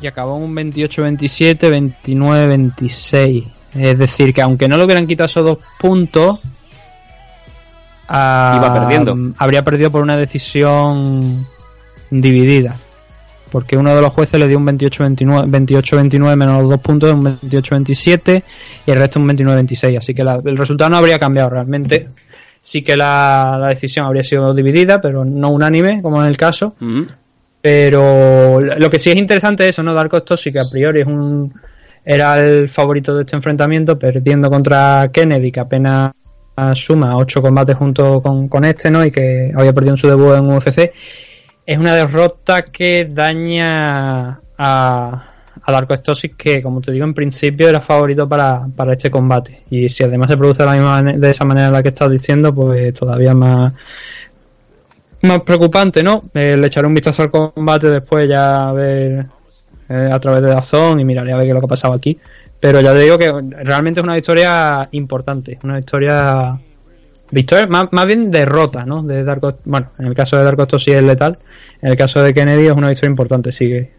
Y 0.00 0.06
acabó 0.06 0.36
un 0.36 0.54
28-27, 0.54 1.68
29-26. 2.04 3.44
Es 3.74 3.98
decir, 3.98 4.32
que 4.32 4.42
aunque 4.42 4.68
no 4.68 4.76
le 4.76 4.84
hubieran 4.84 5.06
quitado 5.06 5.26
esos 5.26 5.44
dos 5.44 5.58
puntos, 5.78 6.40
ah, 8.08 8.54
Iba 8.56 8.72
perdiendo. 8.72 9.34
Habría 9.38 9.62
perdido 9.64 9.90
por 9.90 10.02
una 10.02 10.16
decisión 10.16 11.46
dividida. 12.10 12.76
Porque 13.50 13.76
uno 13.76 13.94
de 13.94 14.00
los 14.02 14.12
jueces 14.12 14.38
le 14.38 14.46
dio 14.48 14.58
un 14.58 14.66
28-29 14.66 15.48
28-29 15.50 16.36
menos 16.36 16.60
los 16.62 16.70
dos 16.70 16.80
puntos, 16.80 17.12
un 17.12 17.24
28-27 17.24 18.42
y 18.86 18.90
el 18.90 18.96
resto 18.98 19.18
un 19.20 19.28
29-26. 19.28 19.96
Así 19.98 20.14
que 20.14 20.24
la- 20.24 20.40
el 20.44 20.56
resultado 20.56 20.90
no 20.90 20.96
habría 20.98 21.18
cambiado 21.18 21.50
realmente. 21.50 22.08
Sí 22.60 22.82
que 22.82 22.96
la, 22.96 23.56
la 23.60 23.68
decisión 23.68 24.04
habría 24.06 24.22
sido 24.22 24.52
dividida, 24.52 25.00
pero 25.00 25.24
no 25.24 25.50
unánime, 25.50 26.02
como 26.02 26.20
en 26.22 26.28
el 26.28 26.36
caso. 26.36 26.74
Pero 27.60 28.60
lo 28.60 28.90
que 28.90 28.98
sí 28.98 29.10
es 29.10 29.16
interesante 29.16 29.64
es 29.64 29.70
eso, 29.70 29.82
¿no? 29.82 29.92
Darko 29.94 30.18
Stosic, 30.20 30.52
que 30.52 30.60
a 30.60 30.64
priori 30.70 31.00
es 31.00 31.06
un 31.06 31.52
era 32.04 32.38
el 32.38 32.68
favorito 32.68 33.14
de 33.14 33.22
este 33.22 33.36
enfrentamiento, 33.36 33.98
perdiendo 33.98 34.48
contra 34.48 35.10
Kennedy, 35.12 35.52
que 35.52 35.60
apenas 35.60 36.12
suma 36.74 37.16
ocho 37.16 37.42
combates 37.42 37.76
junto 37.76 38.20
con, 38.22 38.48
con 38.48 38.64
este, 38.64 38.90
¿no? 38.90 39.04
Y 39.04 39.10
que 39.10 39.52
había 39.54 39.72
perdido 39.72 39.94
en 39.94 39.98
su 39.98 40.08
debut 40.08 40.34
en 40.36 40.46
UFC. 40.46 40.90
Es 41.68 41.76
una 41.76 41.94
derrota 41.94 42.62
que 42.62 43.06
daña 43.12 44.40
a, 44.56 45.32
a 45.62 45.86
que 46.38 46.62
como 46.62 46.80
te 46.80 46.92
digo, 46.92 47.04
en 47.04 47.12
principio 47.12 47.68
era 47.68 47.82
favorito 47.82 48.26
para, 48.26 48.66
para 48.74 48.94
este 48.94 49.10
combate. 49.10 49.64
Y 49.68 49.86
si 49.90 50.02
además 50.02 50.30
se 50.30 50.38
produce 50.38 50.62
de, 50.62 50.66
la 50.66 50.72
misma, 50.72 51.02
de 51.02 51.30
esa 51.30 51.44
manera 51.44 51.66
en 51.66 51.74
la 51.74 51.82
que 51.82 51.90
estás 51.90 52.10
diciendo, 52.10 52.54
pues 52.54 52.94
todavía 52.94 53.34
más, 53.34 53.74
más 55.20 55.42
preocupante, 55.42 56.02
¿no? 56.02 56.24
Eh, 56.32 56.56
le 56.56 56.68
echaré 56.68 56.86
un 56.86 56.94
vistazo 56.94 57.20
al 57.20 57.30
combate 57.30 57.90
después 57.90 58.26
ya 58.26 58.70
a 58.70 58.72
ver 58.72 59.26
eh, 59.90 60.08
a 60.10 60.18
través 60.18 60.40
de 60.40 60.48
Dazón 60.48 61.00
y 61.00 61.04
miraré 61.04 61.32
a 61.32 61.36
ver 61.36 61.44
qué 61.44 61.50
es 61.50 61.54
lo 61.54 61.60
que 61.60 61.66
ha 61.66 61.68
pasado 61.68 61.92
aquí. 61.92 62.18
Pero 62.58 62.80
ya 62.80 62.94
te 62.94 63.00
digo 63.00 63.18
que 63.18 63.30
realmente 63.62 64.00
es 64.00 64.04
una 64.04 64.14
victoria 64.14 64.88
importante, 64.92 65.58
una 65.62 65.76
victoria 65.76 66.58
victoria 67.30 67.66
más, 67.66 67.88
más 67.92 68.06
bien 68.06 68.30
derrota, 68.30 68.84
¿no? 68.84 69.02
De 69.02 69.24
Darko, 69.24 69.58
bueno, 69.64 69.90
en 69.98 70.06
el 70.06 70.14
caso 70.14 70.36
de 70.36 70.44
Darko 70.44 70.62
esto 70.62 70.78
sí 70.78 70.92
es 70.92 71.02
letal, 71.02 71.38
en 71.82 71.90
el 71.90 71.96
caso 71.96 72.22
de 72.22 72.34
Kennedy 72.34 72.66
es 72.66 72.72
una 72.72 72.88
victoria 72.88 73.10
importante, 73.10 73.52
sigue. 73.52 73.92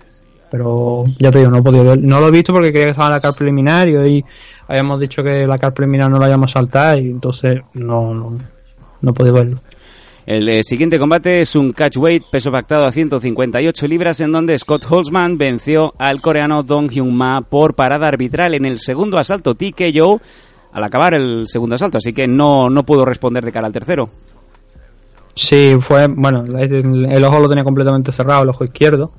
Pero 0.51 1.05
ya 1.19 1.29
te 1.29 1.39
digo, 1.39 1.51
no 1.51 1.59
he 1.59 1.61
podido 1.61 1.95
no 1.95 2.19
lo 2.19 2.27
he 2.27 2.31
visto 2.31 2.53
porque 2.53 2.71
creía 2.71 2.85
que 2.85 2.91
estaba 2.91 3.09
en 3.09 3.13
la 3.15 3.21
car 3.21 3.35
preliminar 3.35 3.87
y 3.87 3.95
hoy 3.95 4.25
habíamos 4.67 4.99
dicho 4.99 5.21
que 5.21 5.45
la 5.45 5.59
car 5.59 5.73
preliminar 5.73 6.09
no 6.09 6.17
la 6.17 6.27
íbamos 6.27 6.51
a 6.51 6.59
saltar 6.59 6.97
y 6.97 7.11
entonces 7.11 7.61
no, 7.73 8.13
no, 8.15 8.39
no 9.01 9.11
he 9.11 9.13
podido 9.13 9.35
verlo. 9.35 9.59
El 10.29 10.47
eh, 10.47 10.63
siguiente 10.63 10.99
combate 10.99 11.41
es 11.41 11.55
un 11.55 11.73
catchweight 11.73 12.23
peso 12.31 12.51
pactado 12.51 12.85
a 12.85 12.91
158 12.91 13.87
libras 13.87 14.21
en 14.21 14.31
donde 14.31 14.59
Scott 14.59 14.85
Holzman 14.87 15.39
venció 15.39 15.95
al 15.97 16.21
coreano 16.21 16.61
Dong 16.61 16.91
Hyun 16.91 17.15
Ma 17.15 17.41
por 17.41 17.73
parada 17.73 18.07
arbitral 18.07 18.53
en 18.53 18.65
el 18.65 18.77
segundo 18.77 19.17
asalto 19.17 19.55
TKO 19.55 20.21
al 20.71 20.83
acabar 20.83 21.13
el 21.13 21.47
segundo 21.47 21.75
asalto, 21.75 21.97
así 21.97 22.13
que 22.13 22.27
no, 22.27 22.69
no 22.69 22.83
pudo 22.83 23.05
responder 23.05 23.43
de 23.43 23.51
cara 23.51 23.67
al 23.67 23.73
tercero. 23.73 24.09
Sí, 25.33 25.75
fue, 25.79 26.07
bueno, 26.07 26.43
el, 26.43 27.23
ojo 27.23 27.39
lo 27.39 27.47
tenía 27.47 27.63
completamente 27.63 28.11
cerrado, 28.11 28.43
el 28.43 28.49
ojo 28.49 28.65
izquierdo. 28.65 29.11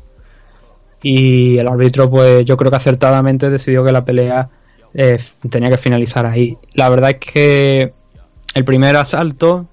Y 1.03 1.57
el 1.57 1.67
árbitro, 1.67 2.11
pues 2.11 2.45
yo 2.45 2.59
creo 2.59 2.71
que 2.71 2.77
acertadamente 2.77 3.49
decidió 3.49 3.83
que 3.83 3.91
la 3.91 4.05
pelea 4.05 4.51
eh, 4.93 5.19
tenía 5.49 5.71
que 5.71 5.79
finalizar 5.79 6.27
ahí. 6.27 6.59
La 6.75 6.91
verdad 6.91 7.13
es 7.13 7.33
que 7.33 7.93
el 8.55 8.65
primer 8.65 8.97
asalto, 8.97 9.67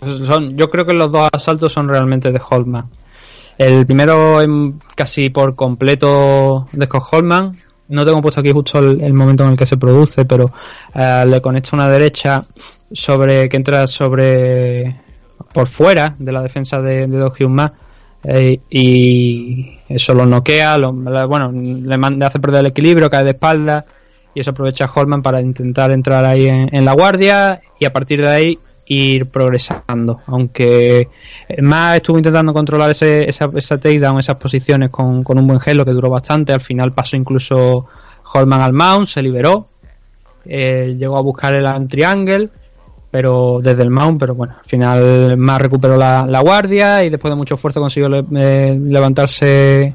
son, 0.00 0.56
yo 0.56 0.70
creo 0.70 0.86
que 0.86 0.94
los 0.94 1.12
dos 1.12 1.28
asaltos 1.32 1.72
son 1.72 1.88
realmente 1.88 2.32
de 2.32 2.40
Holman. 2.50 2.88
El 3.58 3.84
primero 3.86 4.40
es 4.40 4.48
casi 4.94 5.28
por 5.28 5.54
completo 5.54 6.66
de 6.72 6.86
Scott 6.86 7.04
Holman. 7.12 7.56
No 7.92 8.04
tengo 8.06 8.22
puesto 8.22 8.40
aquí 8.40 8.52
justo 8.52 8.78
el, 8.78 9.12
momento 9.12 9.44
en 9.44 9.50
el 9.50 9.56
que 9.56 9.66
se 9.66 9.76
produce, 9.76 10.24
pero 10.24 10.50
eh, 10.94 11.24
le 11.26 11.40
conecta 11.42 11.76
una 11.76 11.88
derecha 11.88 12.42
sobre 12.90 13.48
que 13.48 13.56
entra 13.56 13.86
sobre 13.86 15.00
por 15.52 15.66
fuera 15.66 16.14
de 16.18 16.32
la 16.32 16.42
defensa 16.42 16.80
de, 16.80 17.06
de 17.06 17.46
Ma 17.48 17.72
eh, 18.24 18.60
y 18.70 19.78
eso 19.88 20.14
lo 20.14 20.24
noquea, 20.24 20.78
lo- 20.78 20.92
bueno, 20.92 21.52
le 21.52 22.24
hace 22.24 22.40
perder 22.40 22.60
el 22.60 22.66
equilibrio, 22.66 23.10
cae 23.10 23.24
de 23.24 23.30
espalda 23.30 23.84
y 24.34 24.40
eso 24.40 24.52
aprovecha 24.52 24.90
Holman 24.92 25.20
para 25.20 25.42
intentar 25.42 25.90
entrar 25.90 26.24
ahí 26.24 26.46
en, 26.48 26.74
en 26.74 26.84
la 26.84 26.92
guardia 26.94 27.60
y 27.78 27.84
a 27.84 27.92
partir 27.92 28.22
de 28.22 28.28
ahí 28.28 28.58
ir 28.92 29.26
progresando. 29.26 30.20
Aunque 30.26 31.08
más 31.60 31.96
estuvo 31.96 32.16
intentando 32.16 32.52
controlar 32.52 32.90
ese, 32.90 33.28
esa, 33.28 33.50
esa 33.54 33.78
takedown, 33.78 34.18
esas 34.18 34.36
posiciones 34.36 34.90
con, 34.90 35.22
con 35.22 35.38
un 35.38 35.46
buen 35.46 35.60
gelo 35.60 35.84
que 35.84 35.92
duró 35.92 36.10
bastante. 36.10 36.52
Al 36.52 36.60
final 36.60 36.92
pasó 36.92 37.16
incluso 37.16 37.86
Holman 38.32 38.60
al 38.60 38.72
mount, 38.72 39.06
se 39.06 39.22
liberó, 39.22 39.68
eh, 40.44 40.96
llegó 40.98 41.18
a 41.18 41.22
buscar 41.22 41.54
el 41.54 41.88
triangle 41.88 42.50
pero 43.12 43.60
desde 43.62 43.82
el 43.82 43.90
mount, 43.90 44.18
pero 44.18 44.34
bueno, 44.34 44.54
al 44.58 44.64
final 44.64 45.36
más 45.36 45.60
recuperó 45.60 45.98
la, 45.98 46.24
la 46.26 46.40
guardia 46.40 47.04
y 47.04 47.10
después 47.10 47.30
de 47.30 47.36
mucho 47.36 47.56
esfuerzo 47.56 47.78
consiguió 47.78 48.08
eh, 48.08 48.80
levantarse 48.82 49.94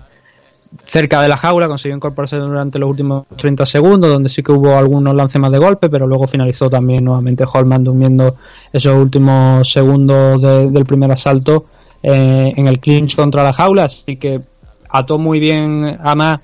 cerca 0.85 1.22
de 1.22 1.27
la 1.27 1.38
jaula, 1.38 1.68
consiguió 1.68 1.95
incorporarse 1.95 2.38
durante 2.38 2.80
los 2.80 2.89
últimos 2.89 3.26
30 3.35 3.65
segundos, 3.65 4.11
donde 4.11 4.30
sí 4.30 4.41
que 4.44 4.52
hubo 4.52 4.76
algunos 4.76 5.14
lances 5.15 5.39
más 5.41 5.52
de 5.52 5.57
golpe, 5.60 5.89
pero 5.89 6.07
luego 6.07 6.27
finalizó 6.27 6.69
también 6.69 7.03
nuevamente 7.03 7.44
Holman 7.52 7.84
durmiendo 7.84 8.35
esos 8.72 8.94
últimos 8.95 9.69
segundos 9.72 10.41
de- 10.41 10.69
del 10.72 10.85
primer 10.85 11.11
asalto 11.11 11.65
eh, 12.03 12.53
en 12.56 12.68
el 12.68 12.80
clinch 12.80 13.15
contra 13.15 13.44
la 13.44 13.52
jaula, 13.53 13.85
así 13.85 14.18
que 14.18 14.41
ató 14.89 15.18
muy 15.18 15.39
bien 15.39 15.98
a 16.02 16.15
más 16.15 16.39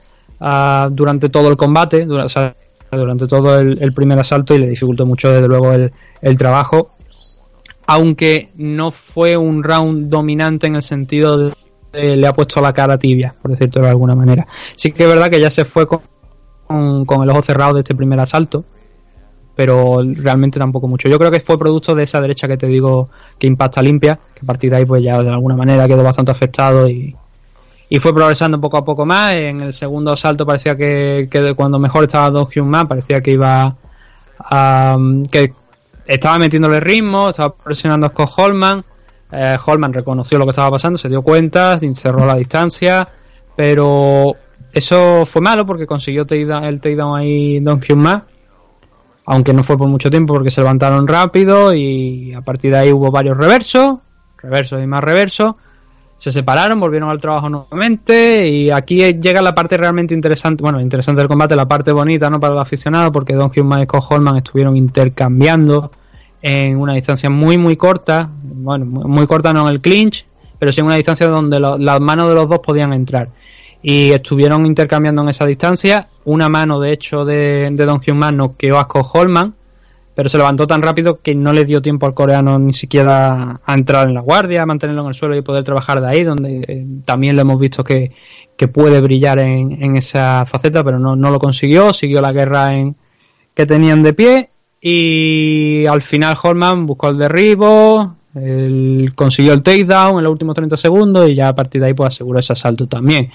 durante 0.91 1.29
todo 1.29 1.47
el 1.47 1.55
combate, 1.55 2.05
durante 2.91 3.27
todo 3.27 3.57
el, 3.59 3.81
el 3.81 3.93
primer 3.93 4.19
asalto 4.19 4.53
y 4.53 4.59
le 4.59 4.67
dificultó 4.69 5.05
mucho 5.05 5.31
desde 5.31 5.47
luego 5.47 5.71
el, 5.71 5.91
el 6.21 6.37
trabajo. 6.37 6.91
Aunque 7.85 8.49
no 8.55 8.91
fue 8.91 9.35
un 9.37 9.63
round 9.63 10.09
dominante 10.09 10.67
en 10.67 10.75
el 10.75 10.81
sentido 10.81 11.37
de, 11.37 11.53
de 11.93 12.17
le 12.17 12.27
ha 12.27 12.33
puesto 12.33 12.59
la 12.59 12.73
cara 12.73 12.97
tibia, 12.97 13.35
por 13.41 13.51
decirlo 13.51 13.83
de 13.83 13.89
alguna 13.89 14.15
manera. 14.15 14.45
Sí 14.75 14.91
que 14.91 15.03
es 15.03 15.09
verdad 15.09 15.29
que 15.29 15.39
ya 15.39 15.49
se 15.49 15.63
fue 15.63 15.87
con, 15.87 17.05
con, 17.05 17.23
el 17.23 17.29
ojo 17.29 17.41
cerrado 17.41 17.75
de 17.75 17.81
este 17.81 17.95
primer 17.95 18.19
asalto, 18.19 18.65
pero 19.55 20.01
realmente 20.03 20.59
tampoco 20.59 20.87
mucho. 20.87 21.07
Yo 21.07 21.19
creo 21.19 21.31
que 21.31 21.39
fue 21.39 21.57
producto 21.57 21.95
de 21.95 22.03
esa 22.03 22.19
derecha 22.19 22.47
que 22.47 22.57
te 22.57 22.67
digo 22.67 23.09
que 23.37 23.47
impacta 23.47 23.81
limpia, 23.81 24.19
que 24.33 24.41
a 24.43 24.47
partir 24.47 24.71
de 24.71 24.77
ahí 24.77 24.85
pues 24.85 25.03
ya 25.03 25.21
de 25.21 25.29
alguna 25.29 25.55
manera 25.55 25.87
quedó 25.87 26.03
bastante 26.03 26.31
afectado 26.31 26.89
y, 26.89 27.15
y 27.89 27.99
fue 27.99 28.13
progresando 28.13 28.59
poco 28.59 28.77
a 28.77 28.83
poco 28.83 29.05
más. 29.05 29.35
En 29.35 29.61
el 29.61 29.73
segundo 29.73 30.11
asalto 30.11 30.45
parecía 30.45 30.75
que, 30.75 31.27
que 31.29 31.53
cuando 31.53 31.79
mejor 31.79 32.03
estaba 32.03 32.31
Don 32.31 32.47
Hyun 32.47 32.67
Man, 32.67 32.87
parecía 32.87 33.21
que 33.21 33.31
iba 33.31 33.77
a, 34.39 34.97
que 35.31 35.53
estaba 36.05 36.39
metiéndole 36.39 36.79
ritmo, 36.79 37.29
estaba 37.29 37.53
presionando 37.53 38.07
a 38.07 38.25
Holman. 38.25 38.83
Eh, 39.35 39.57
Holman 39.65 39.91
reconoció 39.91 40.37
lo 40.37 40.45
que 40.45 40.51
estaba 40.51 40.69
pasando, 40.69 40.95
se 40.95 41.09
dio 41.09 41.23
cuenta, 41.23 41.75
cerró 41.95 42.23
la 42.23 42.35
distancia, 42.35 43.07
pero 43.55 44.35
eso 44.71 45.25
fue 45.25 45.41
malo 45.41 45.65
porque 45.65 45.87
consiguió 45.87 46.25
el 46.29 46.79
takedown 46.79 47.17
ahí 47.17 47.59
Don 47.59 47.81
Hyun 47.81 47.99
Ma, 47.99 48.25
aunque 49.25 49.51
no 49.51 49.63
fue 49.63 49.75
por 49.75 49.87
mucho 49.87 50.11
tiempo 50.11 50.35
porque 50.35 50.51
se 50.51 50.61
levantaron 50.61 51.07
rápido 51.07 51.73
y 51.73 52.31
a 52.33 52.41
partir 52.41 52.71
de 52.71 52.77
ahí 52.77 52.93
hubo 52.93 53.09
varios 53.09 53.35
reversos, 53.35 53.97
reversos 54.37 54.83
y 54.83 54.85
más 54.85 55.03
reversos. 55.03 55.55
Se 56.15 56.31
separaron, 56.31 56.79
volvieron 56.79 57.09
al 57.09 57.19
trabajo 57.19 57.49
nuevamente 57.49 58.47
y 58.47 58.69
aquí 58.69 58.97
llega 59.13 59.41
la 59.41 59.55
parte 59.55 59.77
realmente 59.77 60.13
interesante, 60.13 60.61
bueno, 60.61 60.79
interesante 60.79 61.21
del 61.21 61.27
combate, 61.27 61.55
la 61.55 61.67
parte 61.67 61.91
bonita, 61.91 62.29
¿no? 62.29 62.39
Para 62.39 62.53
el 62.53 62.59
aficionado, 62.59 63.11
porque 63.11 63.33
Don 63.33 63.51
Hyun 63.51 63.81
y 63.81 63.85
Scott 63.85 64.05
Holman 64.09 64.37
estuvieron 64.37 64.77
intercambiando 64.77 65.91
en 66.45 66.77
una 66.77 66.93
distancia 66.93 67.29
muy, 67.29 67.57
muy 67.57 67.77
corta, 67.77 68.29
bueno, 68.43 68.85
muy 68.85 69.25
corta 69.25 69.53
no 69.53 69.61
en 69.61 69.73
el 69.73 69.81
clinch, 69.81 70.25
pero 70.59 70.73
sí 70.73 70.81
en 70.81 70.87
una 70.87 70.97
distancia 70.97 71.25
donde 71.27 71.57
las 71.59 72.01
manos 72.01 72.27
de 72.27 72.35
los 72.35 72.49
dos 72.49 72.59
podían 72.59 72.91
entrar. 72.91 73.29
Y 73.81 74.11
estuvieron 74.11 74.65
intercambiando 74.65 75.21
en 75.21 75.29
esa 75.29 75.45
distancia. 75.45 76.07
Una 76.25 76.49
mano, 76.49 76.81
de 76.81 76.91
hecho, 76.91 77.23
de, 77.23 77.69
de 77.71 77.85
Don 77.85 78.01
Hyun 78.01 78.17
Man 78.17 78.37
noqueó 78.37 78.77
a 78.77 78.83
Scott 78.83 79.07
Holman, 79.13 79.55
pero 80.15 80.27
se 80.27 80.37
levantó 80.37 80.67
tan 80.67 80.81
rápido 80.81 81.21
que 81.21 81.33
no 81.33 81.53
le 81.53 81.63
dio 81.63 81.81
tiempo 81.81 82.05
al 82.05 82.13
coreano 82.13 82.59
ni 82.59 82.73
siquiera 82.73 83.61
a 83.65 83.73
entrar 83.73 84.07
en 84.07 84.13
la 84.13 84.21
guardia, 84.21 84.63
a 84.63 84.65
mantenerlo 84.65 85.01
en 85.03 85.07
el 85.07 85.13
suelo 85.13 85.37
y 85.37 85.41
poder 85.41 85.63
trabajar 85.63 86.01
de 86.01 86.07
ahí, 86.07 86.23
donde 86.23 86.65
eh, 86.67 86.85
también 87.05 87.37
lo 87.37 87.41
hemos 87.41 87.59
visto 87.59 87.85
que, 87.85 88.09
que 88.57 88.67
puede 88.67 88.99
brillar 88.99 89.39
en, 89.39 89.81
en 89.81 89.95
esa 89.95 90.45
faceta, 90.45 90.83
pero 90.83 90.99
no, 90.99 91.15
no 91.15 91.31
lo 91.31 91.39
consiguió, 91.39 91.93
siguió 91.93 92.21
la 92.21 92.33
guerra 92.33 92.75
en, 92.75 92.95
que 93.53 93.65
tenían 93.65 94.03
de 94.03 94.13
pie 94.13 94.49
y 94.85 95.85
al 95.85 96.01
final 96.01 96.35
Holman 96.43 96.85
buscó 96.85 97.07
el 97.07 97.17
derribo, 97.17 98.17
el- 98.35 99.13
consiguió 99.15 99.53
el 99.53 99.63
takedown 99.63 100.17
en 100.17 100.23
los 100.23 100.31
últimos 100.33 100.53
30 100.55 100.75
segundos 100.75 101.29
y 101.29 101.35
ya 101.35 101.47
a 101.47 101.55
partir 101.55 101.79
de 101.79 101.87
ahí 101.87 101.93
pues 101.93 102.09
aseguró 102.09 102.39
ese 102.39 102.51
asalto 102.51 102.85
también. 102.85 103.29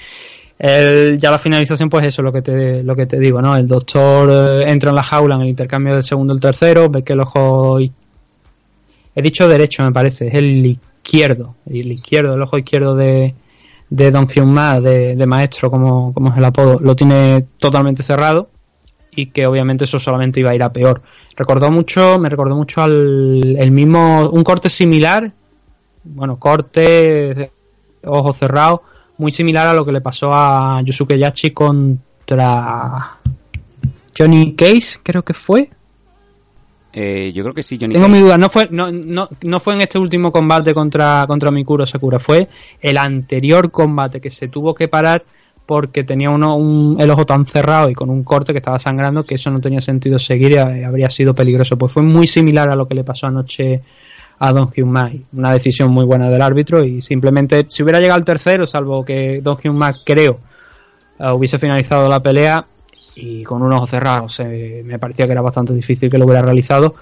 El- 0.58 1.16
ya 1.18 1.30
la 1.30 1.38
finalización, 1.38 1.88
pues 1.88 2.06
eso 2.06 2.20
es 2.20 2.24
lo 2.24 2.32
que 2.34 2.42
te, 2.42 2.82
lo 2.82 2.94
que 2.94 3.06
te 3.06 3.18
digo, 3.18 3.40
¿no? 3.40 3.56
El 3.56 3.66
doctor 3.66 4.28
eh, 4.30 4.70
entra 4.70 4.90
en 4.90 4.96
la 4.96 5.02
jaula 5.02 5.36
en 5.36 5.40
el 5.42 5.48
intercambio 5.48 5.94
del 5.94 6.02
segundo 6.02 6.34
y 6.34 6.36
el 6.36 6.40
tercero, 6.42 6.90
ve 6.90 7.02
que 7.02 7.14
el 7.14 7.20
ojo. 7.20 7.78
He 7.80 9.22
dicho 9.22 9.48
derecho, 9.48 9.84
me 9.84 9.92
parece, 9.92 10.28
es 10.28 10.34
el 10.34 10.66
izquierdo. 10.66 11.54
El 11.64 11.90
izquierdo, 11.92 12.34
el 12.34 12.42
ojo 12.42 12.58
izquierdo 12.58 12.94
de, 12.94 13.34
de 13.88 14.10
Don 14.10 14.28
Hyun 14.28 14.54
de, 14.82 15.16
de 15.16 15.26
maestro, 15.26 15.70
como, 15.70 16.12
como 16.12 16.30
es 16.30 16.36
el 16.36 16.44
apodo, 16.44 16.78
lo 16.80 16.94
tiene 16.94 17.46
totalmente 17.58 18.02
cerrado 18.02 18.50
y 19.18 19.26
que 19.26 19.46
obviamente 19.46 19.82
eso 19.82 19.98
solamente 19.98 20.38
iba 20.38 20.50
a 20.50 20.54
ir 20.54 20.62
a 20.62 20.72
peor. 20.72 21.02
Recordó 21.36 21.72
mucho, 21.72 22.20
me 22.20 22.28
recordó 22.28 22.54
mucho 22.54 22.82
al 22.82 23.56
el 23.58 23.70
mismo, 23.72 24.30
un 24.30 24.44
corte 24.44 24.70
similar, 24.70 25.32
bueno, 26.04 26.38
corte, 26.38 27.50
ojo 28.04 28.32
cerrado, 28.32 28.82
muy 29.16 29.32
similar 29.32 29.66
a 29.66 29.74
lo 29.74 29.84
que 29.84 29.90
le 29.90 30.00
pasó 30.00 30.32
a 30.32 30.80
Yusuke 30.82 31.18
Yachi 31.18 31.50
contra 31.50 33.18
Johnny 34.16 34.54
Case, 34.54 35.00
creo 35.02 35.24
que 35.24 35.34
fue. 35.34 35.68
Eh, 36.92 37.32
yo 37.34 37.42
creo 37.42 37.54
que 37.54 37.64
sí, 37.64 37.76
Johnny 37.80 37.94
Tengo 37.94 38.06
Cage. 38.06 38.18
mi 38.18 38.22
duda, 38.22 38.38
no 38.38 38.48
fue, 38.48 38.68
no, 38.70 38.92
no, 38.92 39.28
no 39.42 39.58
fue 39.58 39.74
en 39.74 39.80
este 39.80 39.98
último 39.98 40.30
combate 40.30 40.72
contra, 40.72 41.24
contra 41.26 41.50
Mikuro 41.50 41.84
Sakura, 41.86 42.20
fue 42.20 42.48
el 42.80 42.96
anterior 42.96 43.72
combate 43.72 44.20
que 44.20 44.30
se 44.30 44.48
tuvo 44.48 44.76
que 44.76 44.86
parar 44.86 45.24
porque 45.68 46.02
tenía 46.02 46.30
uno, 46.30 46.56
un, 46.56 46.96
el 46.98 47.10
ojo 47.10 47.26
tan 47.26 47.44
cerrado 47.44 47.90
y 47.90 47.94
con 47.94 48.08
un 48.08 48.24
corte 48.24 48.52
que 48.52 48.58
estaba 48.58 48.78
sangrando 48.78 49.24
que 49.24 49.34
eso 49.34 49.50
no 49.50 49.60
tenía 49.60 49.82
sentido 49.82 50.18
seguir 50.18 50.52
y 50.52 50.56
habría 50.56 51.10
sido 51.10 51.34
peligroso. 51.34 51.76
Pues 51.76 51.92
fue 51.92 52.02
muy 52.02 52.26
similar 52.26 52.70
a 52.70 52.74
lo 52.74 52.88
que 52.88 52.94
le 52.94 53.04
pasó 53.04 53.26
anoche 53.26 53.82
a 54.38 54.50
Don 54.50 54.70
Hyun 54.72 54.90
Mai. 54.90 55.22
Una 55.34 55.52
decisión 55.52 55.90
muy 55.90 56.06
buena 56.06 56.30
del 56.30 56.40
árbitro 56.40 56.82
y 56.82 57.02
simplemente 57.02 57.66
si 57.68 57.82
hubiera 57.82 58.00
llegado 58.00 58.16
al 58.16 58.24
tercero, 58.24 58.66
salvo 58.66 59.04
que 59.04 59.42
Don 59.42 59.58
Hyun 59.58 59.76
Ma 59.76 59.92
creo 59.92 60.38
eh, 61.18 61.30
hubiese 61.32 61.58
finalizado 61.58 62.08
la 62.08 62.22
pelea 62.22 62.64
y 63.16 63.42
con 63.42 63.60
un 63.60 63.70
ojo 63.70 63.86
cerrado, 63.86 64.24
o 64.24 64.28
sea, 64.30 64.46
me 64.46 64.98
parecía 64.98 65.26
que 65.26 65.32
era 65.32 65.42
bastante 65.42 65.74
difícil 65.74 66.08
que 66.08 66.16
lo 66.16 66.24
hubiera 66.24 66.40
realizado. 66.40 66.94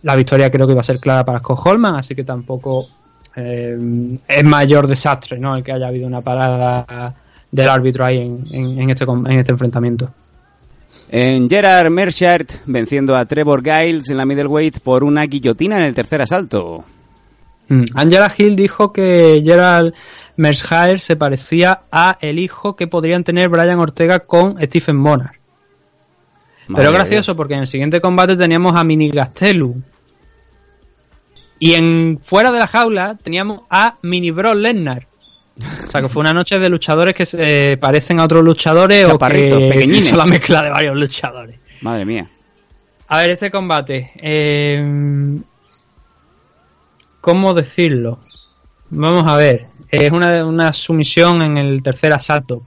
La 0.00 0.16
victoria 0.16 0.50
creo 0.50 0.66
que 0.66 0.72
iba 0.72 0.80
a 0.80 0.82
ser 0.82 0.98
clara 0.98 1.26
para 1.26 1.40
Scott 1.40 1.60
Holman, 1.62 1.96
así 1.96 2.14
que 2.14 2.24
tampoco 2.24 2.88
eh, 3.36 4.16
es 4.26 4.44
mayor 4.44 4.86
desastre 4.86 5.38
¿no? 5.38 5.54
el 5.54 5.62
que 5.62 5.72
haya 5.72 5.88
habido 5.88 6.06
una 6.06 6.22
parada 6.22 7.14
del 7.50 7.68
árbitro 7.68 8.04
ahí 8.04 8.18
en, 8.18 8.40
en- 8.52 8.80
en 8.82 8.90
este, 8.90 9.04
en 9.04 9.32
este 9.32 9.52
enfrentamiento. 9.52 10.10
En 11.10 11.48
Gerard 11.48 11.90
Merchart 11.90 12.50
venciendo 12.66 13.16
a 13.16 13.24
Trevor 13.24 13.62
Giles 13.62 14.10
en 14.10 14.18
la 14.18 14.26
middleweight 14.26 14.80
por 14.80 15.04
una 15.04 15.22
guillotina 15.24 15.78
en 15.78 15.84
el 15.84 15.94
tercer 15.94 16.20
asalto. 16.20 16.84
Mm. 17.68 17.84
Angela 17.94 18.32
Hill 18.36 18.56
dijo 18.56 18.92
que 18.92 19.40
Gerald 19.44 19.94
Mershaer 20.36 21.00
se 21.00 21.16
parecía 21.16 21.80
a 21.90 22.16
el 22.20 22.38
hijo 22.38 22.76
que 22.76 22.86
podrían 22.86 23.24
tener 23.24 23.48
Brian 23.48 23.80
Ortega 23.80 24.20
con 24.20 24.56
Stephen. 24.62 24.96
Madre 24.96 25.30
Pero 26.72 26.92
gracioso 26.92 27.34
porque 27.34 27.54
en 27.54 27.60
el 27.60 27.66
siguiente 27.66 28.00
combate 28.00 28.36
teníamos 28.36 28.76
a 28.76 28.84
Mini 28.84 29.10
Gastelu. 29.10 29.74
Y 31.58 31.74
en 31.74 32.18
fuera 32.22 32.52
de 32.52 32.58
la 32.60 32.68
jaula 32.68 33.16
teníamos 33.20 33.62
a 33.68 33.96
Mini 34.02 34.30
Brock 34.30 34.54
Lesnar. 34.56 35.07
O 35.60 35.90
sea 35.90 36.00
que 36.00 36.08
fue 36.08 36.20
una 36.20 36.32
noche 36.32 36.58
de 36.58 36.68
luchadores 36.68 37.14
que 37.14 37.26
se 37.26 37.76
parecen 37.80 38.20
a 38.20 38.24
otros 38.24 38.42
luchadores 38.44 39.08
o 39.08 39.18
que 39.18 39.26
pequeñines. 39.26 40.12
la 40.12 40.26
mezcla 40.26 40.62
de 40.62 40.70
varios 40.70 40.96
luchadores. 40.96 41.58
Madre 41.80 42.04
mía. 42.04 42.30
A 43.08 43.18
ver, 43.18 43.30
este 43.30 43.50
combate. 43.50 44.12
eh, 44.16 45.38
¿Cómo 47.20 47.54
decirlo? 47.54 48.20
Vamos 48.90 49.24
a 49.26 49.36
ver. 49.36 49.66
Es 49.90 50.10
una, 50.10 50.44
una 50.44 50.72
sumisión 50.72 51.42
en 51.42 51.56
el 51.56 51.82
tercer 51.82 52.12
asalto. 52.12 52.62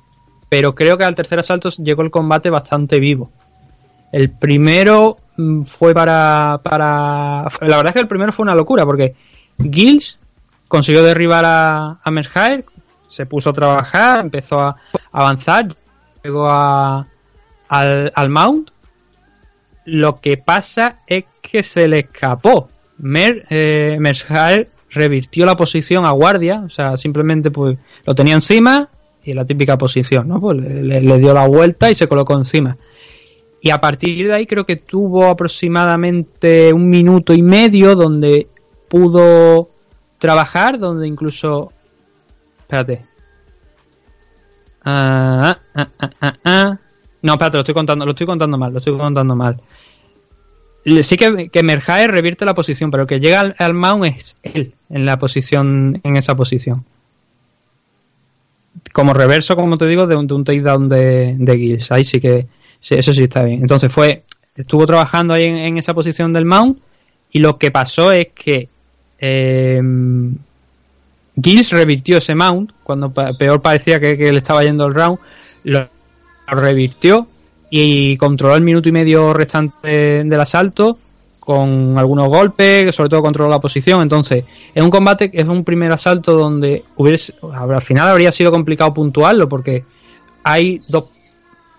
Pero 0.50 0.76
creo 0.76 0.98
que 0.98 1.04
al 1.06 1.16
tercer 1.16 1.40
asalto 1.40 1.70
llegó 1.70 2.02
el 2.02 2.12
combate 2.12 2.50
bastante 2.50 3.00
vivo. 3.00 3.32
El 4.12 4.30
primero 4.32 5.18
mm, 5.38 5.62
fue 5.64 5.94
para, 5.94 6.60
para. 6.64 7.44
La 7.62 7.78
verdad 7.78 7.88
es 7.88 7.94
que 7.94 8.00
el 8.02 8.08
primero 8.08 8.34
fue 8.34 8.44
una 8.44 8.56
locura 8.56 8.86
porque 8.86 9.16
Gills 9.60 10.20
consiguió 10.68 11.04
derribar 11.04 11.46
a, 11.46 12.00
a 12.04 12.12
Mershaer, 12.12 12.66
se 13.12 13.26
puso 13.26 13.50
a 13.50 13.54
trabajar, 13.54 14.22
empezó 14.22 14.62
a 14.62 14.78
avanzar, 15.12 15.68
llegó 16.24 16.50
a, 16.50 17.06
al, 17.68 18.30
Mount 18.30 18.70
lo 19.86 20.22
que 20.22 20.38
pasa 20.38 21.00
es 21.06 21.26
que 21.42 21.62
se 21.62 21.88
le 21.88 22.00
escapó 22.00 22.70
Mer, 23.00 23.46
eh, 23.50 23.98
revirtió 24.92 25.46
la 25.46 25.58
posición 25.58 26.06
a 26.06 26.12
guardia, 26.12 26.64
o 26.66 26.70
sea, 26.70 26.98
simplemente 26.98 27.52
pues 27.52 27.78
lo 28.06 28.16
tenía 28.16 28.36
encima 28.36 28.90
y 29.24 29.34
la 29.34 29.46
típica 29.46 29.78
posición, 29.78 30.28
¿no? 30.28 30.40
Pues 30.40 30.58
le 30.58 31.20
dio 31.20 31.34
la 31.34 31.48
vuelta 31.48 31.90
y 31.90 31.96
se 31.96 32.08
colocó 32.08 32.38
encima. 32.38 32.78
Y 33.60 33.70
a 33.70 33.80
partir 33.80 34.28
de 34.28 34.34
ahí 34.34 34.46
creo 34.48 34.66
que 34.66 34.76
tuvo 34.76 35.28
aproximadamente 35.28 36.74
un 36.74 36.90
minuto 36.90 37.34
y 37.34 37.42
medio 37.44 37.96
donde 37.96 38.48
pudo 38.88 39.70
trabajar, 40.18 40.80
donde 40.80 41.08
incluso... 41.08 41.74
Espérate. 42.72 43.02
Ah, 44.86 45.60
ah, 45.76 45.88
ah, 46.00 46.12
ah, 46.22 46.38
ah. 46.46 46.80
No, 47.22 47.34
espérate, 47.34 47.58
lo 47.58 47.62
estoy 47.62 47.76
contando, 47.76 48.06
lo 48.06 48.12
estoy 48.12 48.26
contando 48.26 48.58
mal, 48.58 48.72
lo 48.72 48.78
estoy 48.78 48.98
contando 48.98 49.36
mal. 49.36 49.62
Sí 51.04 51.18
que, 51.18 51.50
que 51.50 51.64
Merjaer 51.64 52.12
revierte 52.12 52.46
la 52.46 52.54
posición, 52.54 52.90
pero 52.90 53.04
el 53.04 53.10
que 53.10 53.20
llega 53.20 53.42
al, 53.42 53.74
mount 53.74 54.06
es 54.06 54.38
él 54.42 54.74
en 54.90 55.06
la 55.06 55.18
posición, 55.18 56.00
en 56.02 56.16
esa 56.16 56.34
posición. 56.36 56.86
Como 58.94 59.14
reverso, 59.14 59.58
como 59.58 59.78
te 59.78 59.86
digo, 59.86 60.08
de 60.08 60.16
un, 60.16 60.28
de 60.28 60.44
takedown 60.44 60.88
de, 60.88 61.36
de 61.38 61.58
Gills. 61.58 61.92
Ahí 61.92 62.06
sí 62.06 62.22
que, 62.22 62.48
sí, 62.80 62.96
eso 62.98 63.12
sí 63.12 63.24
está 63.24 63.44
bien. 63.44 63.60
Entonces 63.60 63.92
fue, 63.92 64.24
estuvo 64.56 64.86
trabajando 64.86 65.34
ahí 65.34 65.44
en, 65.44 65.78
esa 65.78 65.94
posición 65.94 66.32
del 66.32 66.46
mount 66.46 66.80
y 67.34 67.40
lo 67.40 67.58
que 67.58 67.70
pasó 67.70 68.14
es 68.14 68.30
que 68.30 68.70
eh, 69.20 69.82
Gills 71.42 71.72
revirtió 71.72 72.18
ese 72.18 72.36
mount 72.36 72.72
cuando 72.84 73.12
peor 73.12 73.62
parecía 73.62 74.00
que, 74.00 74.16
le 74.16 74.38
estaba 74.38 74.64
yendo 74.64 74.86
el 74.86 74.94
round. 74.94 75.20
Lo, 75.64 75.90
revirtió 76.48 77.28
y 77.70 78.18
controló 78.18 78.56
el 78.56 78.64
minuto 78.64 78.90
y 78.90 78.92
medio 78.92 79.34
restante 79.34 80.24
del 80.24 80.40
asalto 80.40 80.98
con 81.40 81.98
algunos 81.98 82.28
golpes, 82.28 82.94
sobre 82.94 83.10
todo 83.10 83.22
controló 83.22 83.50
la 83.50 83.60
posición. 83.60 84.02
Entonces, 84.02 84.44
es 84.74 84.84
un 84.84 84.90
combate 84.90 85.32
es 85.34 85.48
un 85.48 85.64
primer 85.64 85.92
asalto 85.92 86.34
donde 86.34 86.84
hubiese, 86.98 87.34
al 87.42 87.82
final 87.82 88.10
habría 88.10 88.32
sido 88.32 88.52
complicado 88.52 88.94
puntuarlo 88.94 89.50
porque 89.50 89.84
hay 90.44 90.82
dos, 90.88 91.06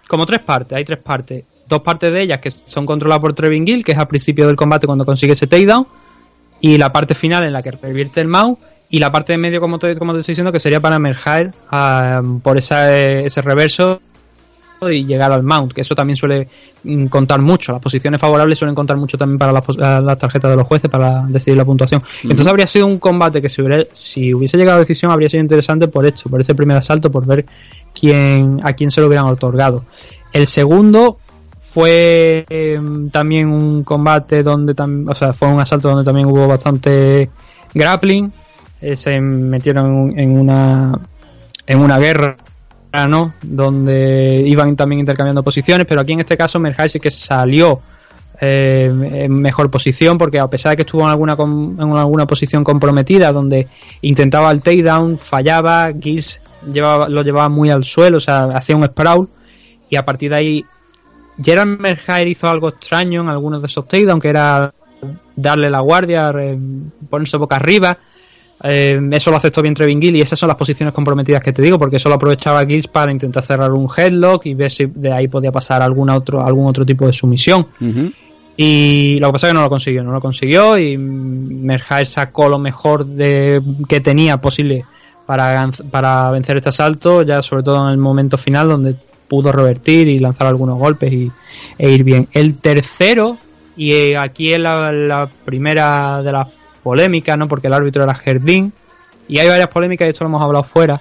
como 0.08 0.26
tres 0.26 0.40
partes, 0.40 0.76
hay 0.76 0.84
tres 0.84 0.98
partes. 0.98 1.44
Dos 1.68 1.82
partes 1.82 2.12
de 2.12 2.22
ellas 2.22 2.40
que 2.40 2.50
son 2.50 2.84
controladas 2.84 3.20
por 3.20 3.34
Trevin 3.34 3.64
Gill, 3.64 3.84
que 3.84 3.92
es 3.92 3.98
al 3.98 4.08
principio 4.08 4.46
del 4.46 4.56
combate 4.56 4.86
cuando 4.86 5.06
consigue 5.06 5.32
ese 5.32 5.46
takedown, 5.46 5.86
y 6.60 6.76
la 6.76 6.92
parte 6.92 7.14
final 7.14 7.44
en 7.44 7.52
la 7.52 7.62
que 7.62 7.70
revierte 7.70 8.20
el 8.20 8.28
mouse, 8.28 8.58
y 8.92 8.98
la 9.00 9.10
parte 9.10 9.32
de 9.32 9.38
medio, 9.38 9.60
como 9.60 9.78
te, 9.80 9.96
como 9.96 10.12
te 10.14 10.20
estoy 10.20 10.32
diciendo, 10.34 10.52
que 10.52 10.60
sería 10.60 10.78
para 10.80 10.98
Merjaer 11.00 11.50
por 12.42 12.58
esa, 12.58 12.94
ese 12.96 13.42
reverso 13.42 14.00
y 14.82 15.04
llegar 15.04 15.30
al 15.30 15.44
mount, 15.44 15.72
que 15.72 15.80
eso 15.82 15.94
también 15.94 16.16
suele 16.16 16.48
mm, 16.82 17.06
contar 17.06 17.40
mucho. 17.40 17.70
Las 17.72 17.80
posiciones 17.80 18.20
favorables 18.20 18.58
suelen 18.58 18.74
contar 18.74 18.96
mucho 18.96 19.16
también 19.16 19.38
para 19.38 19.52
las, 19.52 19.62
pos- 19.62 19.78
a 19.78 20.00
las 20.00 20.18
tarjetas 20.18 20.50
de 20.50 20.56
los 20.56 20.66
jueces 20.66 20.90
para 20.90 21.24
decidir 21.28 21.56
la 21.56 21.64
puntuación. 21.64 22.02
Entonces 22.24 22.46
habría 22.48 22.66
sido 22.66 22.86
un 22.88 22.98
combate 22.98 23.40
que 23.40 23.48
si, 23.48 23.62
hubiera- 23.62 23.84
si 23.92 24.34
hubiese 24.34 24.56
llegado 24.58 24.74
a 24.74 24.78
la 24.78 24.84
decisión 24.84 25.12
habría 25.12 25.28
sido 25.28 25.40
interesante 25.40 25.86
por 25.88 26.04
esto, 26.04 26.28
por 26.28 26.40
ese 26.40 26.54
primer 26.56 26.76
asalto, 26.76 27.10
por 27.12 27.24
ver 27.24 27.46
quién 27.98 28.58
a 28.64 28.72
quién 28.72 28.90
se 28.90 29.00
lo 29.00 29.06
hubieran 29.06 29.26
otorgado. 29.26 29.84
El 30.32 30.46
segundo 30.48 31.18
fue 31.60 32.44
eh, 32.50 32.80
también 33.10 33.48
un 33.48 33.84
combate 33.84 34.42
donde 34.42 34.74
también, 34.74 35.08
o 35.08 35.14
sea, 35.14 35.32
fue 35.32 35.48
un 35.48 35.60
asalto 35.60 35.88
donde 35.88 36.04
también 36.04 36.26
hubo 36.26 36.46
bastante 36.48 37.30
grappling. 37.72 38.32
Eh, 38.82 38.96
se 38.96 39.20
metieron 39.20 40.18
en 40.18 40.38
una 40.38 40.98
en 41.66 41.80
una 41.80 41.98
guerra 41.98 42.36
¿no? 43.08 43.32
Donde 43.42 44.42
iban 44.46 44.76
también 44.76 45.00
intercambiando 45.00 45.42
posiciones, 45.42 45.86
pero 45.86 46.02
aquí 46.02 46.12
en 46.12 46.20
este 46.20 46.36
caso 46.36 46.60
Merhai 46.60 46.90
sí 46.90 47.00
que 47.00 47.10
salió 47.10 47.80
eh, 48.40 48.92
en 49.24 49.34
mejor 49.34 49.70
posición 49.70 50.18
porque 50.18 50.38
a 50.40 50.50
pesar 50.50 50.70
de 50.70 50.76
que 50.76 50.82
estuvo 50.82 51.02
en 51.02 51.08
alguna 51.08 51.34
en 51.34 51.96
alguna 51.96 52.26
posición 52.26 52.64
comprometida 52.64 53.32
donde 53.32 53.68
intentaba 54.02 54.50
el 54.50 54.60
takedown, 54.60 55.16
fallaba, 55.16 55.90
Gills 55.98 56.42
llevaba, 56.70 57.08
lo 57.08 57.22
llevaba 57.22 57.48
muy 57.48 57.70
al 57.70 57.84
suelo, 57.84 58.18
o 58.18 58.20
sea, 58.20 58.42
hacía 58.54 58.76
un 58.76 58.84
sprawl 58.84 59.28
y 59.88 59.96
a 59.96 60.04
partir 60.04 60.30
de 60.30 60.36
ahí 60.36 60.64
Gerard 61.42 61.78
Merhair 61.78 62.28
hizo 62.28 62.48
algo 62.48 62.68
extraño 62.68 63.22
en 63.22 63.28
algunos 63.28 63.62
de 63.62 63.68
esos 63.68 63.86
takedowns 63.86 64.20
que 64.20 64.28
era 64.28 64.74
darle 65.34 65.70
la 65.70 65.80
guardia, 65.80 66.32
ponerse 67.08 67.36
boca 67.36 67.56
arriba. 67.56 67.96
Eh, 68.64 69.00
eso 69.10 69.30
lo 69.30 69.36
aceptó 69.36 69.60
bien 69.60 69.74
Trevin 69.74 70.00
Gill 70.00 70.16
y 70.16 70.20
esas 70.20 70.38
son 70.38 70.48
las 70.48 70.56
posiciones 70.56 70.94
comprometidas 70.94 71.42
que 71.42 71.52
te 71.52 71.62
digo, 71.62 71.78
porque 71.78 71.96
eso 71.96 72.08
lo 72.08 72.14
aprovechaba 72.14 72.64
Gills 72.64 72.86
para 72.86 73.10
intentar 73.10 73.42
cerrar 73.42 73.72
un 73.72 73.88
headlock 73.94 74.46
y 74.46 74.54
ver 74.54 74.70
si 74.70 74.86
de 74.86 75.12
ahí 75.12 75.28
podía 75.28 75.50
pasar 75.50 75.82
alguna 75.82 76.14
otro, 76.14 76.44
algún 76.44 76.68
otro 76.68 76.86
tipo 76.86 77.06
de 77.06 77.12
sumisión. 77.12 77.66
Y 78.56 79.18
lo 79.18 79.28
que 79.28 79.32
pasa 79.32 79.46
es 79.48 79.52
que 79.52 79.56
no 79.56 79.62
lo 79.62 79.70
consiguió, 79.70 80.04
no 80.04 80.12
lo 80.12 80.20
consiguió 80.20 80.78
y 80.78 80.96
Merhair 80.96 82.06
sacó 82.06 82.48
lo 82.48 82.58
mejor 82.58 83.06
de, 83.06 83.60
que 83.88 84.00
tenía 84.00 84.36
posible 84.40 84.84
para, 85.26 85.68
para 85.90 86.30
vencer 86.30 86.58
este 86.58 86.68
asalto, 86.68 87.22
ya 87.22 87.42
sobre 87.42 87.62
todo 87.62 87.86
en 87.86 87.92
el 87.92 87.98
momento 87.98 88.36
final 88.36 88.68
donde 88.68 88.94
pudo 89.26 89.50
revertir 89.50 90.08
y 90.08 90.18
lanzar 90.18 90.46
algunos 90.46 90.78
golpes 90.78 91.12
y, 91.12 91.32
e 91.78 91.90
ir 91.90 92.04
bien. 92.04 92.28
El 92.32 92.58
tercero, 92.58 93.38
y 93.76 93.92
eh, 93.92 94.18
aquí 94.18 94.52
es 94.52 94.60
la, 94.60 94.92
la 94.92 95.28
primera 95.44 96.22
de 96.22 96.32
las 96.32 96.48
polémicas, 96.82 97.36
¿no? 97.38 97.48
porque 97.48 97.66
el 97.68 97.72
árbitro 97.74 98.02
era 98.04 98.14
Jardín, 98.14 98.72
y 99.28 99.38
hay 99.38 99.48
varias 99.48 99.68
polémicas 99.68 100.06
y 100.06 100.10
esto 100.10 100.24
lo 100.24 100.28
hemos 100.30 100.42
hablado 100.42 100.64
fuera, 100.64 101.00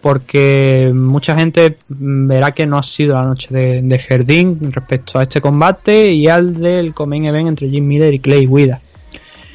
porque 0.00 0.90
mucha 0.92 1.36
gente 1.38 1.78
verá 1.88 2.50
que 2.52 2.66
no 2.66 2.76
ha 2.78 2.82
sido 2.82 3.14
la 3.14 3.22
noche 3.22 3.48
de, 3.54 3.82
de 3.82 3.98
Jardín 4.00 4.58
respecto 4.72 5.18
a 5.18 5.22
este 5.22 5.40
combate 5.40 6.10
y 6.12 6.26
al 6.28 6.54
del 6.60 6.92
Comain 6.92 7.24
Event 7.26 7.48
entre 7.50 7.68
Jim 7.68 7.86
Miller 7.86 8.12
y 8.12 8.18
Clay 8.18 8.46
Guida. 8.46 8.80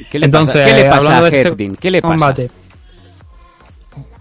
¿Qué 0.09 0.19
le 0.19 0.25
Entonces, 0.25 0.61
pasa, 0.61 0.65
¿Qué 0.75 0.83
le 0.83 0.89
pasa 0.89 1.17
a 1.17 1.21
de 1.29 1.41
este? 1.41 1.71
¿Qué 1.79 1.91
le 1.91 2.01
pasa? 2.01 2.13
combate. 2.13 2.51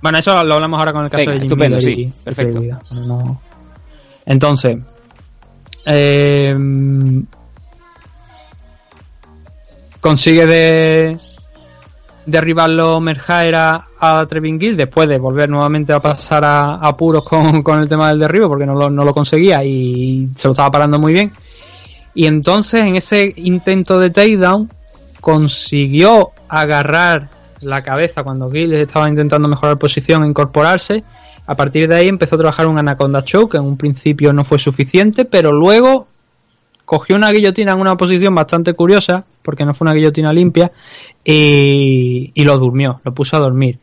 Bueno, 0.02 0.18
eso 0.18 0.32
lo 0.44 0.54
hablamos 0.54 0.78
ahora 0.78 0.92
con 0.92 1.04
el 1.04 1.10
caso 1.10 1.20
Venga, 1.20 1.32
de 1.32 1.38
Jim 1.38 1.42
estupendo, 1.42 1.76
Miller 1.78 1.94
sí, 1.94 2.00
y- 2.02 2.24
perfecto. 2.24 2.52
Clay 2.54 2.64
Guida. 2.64 2.80
Bueno, 2.90 3.06
no- 3.06 3.40
Entonces, 4.26 4.76
eh, 5.86 6.56
consigue 10.00 10.46
de 10.46 11.16
derribarlo 12.26 13.00
Merjaer 13.00 13.54
a, 13.54 13.88
a 13.98 14.26
Trevin 14.26 14.60
Gill 14.60 14.76
después 14.76 15.08
de 15.08 15.18
volver 15.18 15.48
nuevamente 15.48 15.92
a 15.92 16.00
pasar 16.00 16.44
a 16.44 16.74
apuros 16.74 17.24
con, 17.24 17.62
con 17.64 17.80
el 17.80 17.88
tema 17.88 18.08
del 18.08 18.18
derribo 18.18 18.48
porque 18.48 18.66
no 18.66 18.74
lo, 18.74 18.90
no 18.90 19.04
lo 19.04 19.14
conseguía 19.14 19.64
y 19.64 20.28
se 20.34 20.48
lo 20.48 20.52
estaba 20.52 20.70
parando 20.70 20.98
muy 20.98 21.12
bien. 21.12 21.32
Y 22.14 22.26
entonces 22.26 22.82
en 22.82 22.96
ese 22.96 23.32
intento 23.36 23.98
de 23.98 24.10
takedown 24.10 24.70
consiguió 25.20 26.30
agarrar 26.48 27.28
la 27.60 27.82
cabeza 27.82 28.22
cuando 28.22 28.50
Gill 28.50 28.72
estaba 28.74 29.08
intentando 29.08 29.48
mejorar 29.48 29.78
posición 29.78 30.24
e 30.24 30.28
incorporarse. 30.28 31.04
A 31.46 31.54
partir 31.54 31.88
de 31.88 31.96
ahí 31.96 32.08
empezó 32.08 32.34
a 32.34 32.38
trabajar 32.38 32.66
un 32.66 32.78
Anaconda 32.78 33.22
Choke, 33.22 33.52
que 33.52 33.56
en 33.58 33.64
un 33.64 33.76
principio 33.76 34.32
no 34.32 34.44
fue 34.44 34.58
suficiente, 34.58 35.24
pero 35.24 35.52
luego 35.52 36.08
cogió 36.84 37.16
una 37.16 37.30
guillotina 37.30 37.72
en 37.72 37.80
una 37.80 37.96
posición 37.96 38.34
bastante 38.34 38.74
curiosa, 38.74 39.26
porque 39.46 39.64
no 39.64 39.72
fue 39.72 39.84
una 39.84 39.94
guillotina 39.94 40.32
limpia, 40.32 40.72
y, 41.24 42.32
lo 42.44 42.58
durmió, 42.58 43.00
lo 43.04 43.14
puso 43.14 43.36
a 43.36 43.40
dormir. 43.40 43.78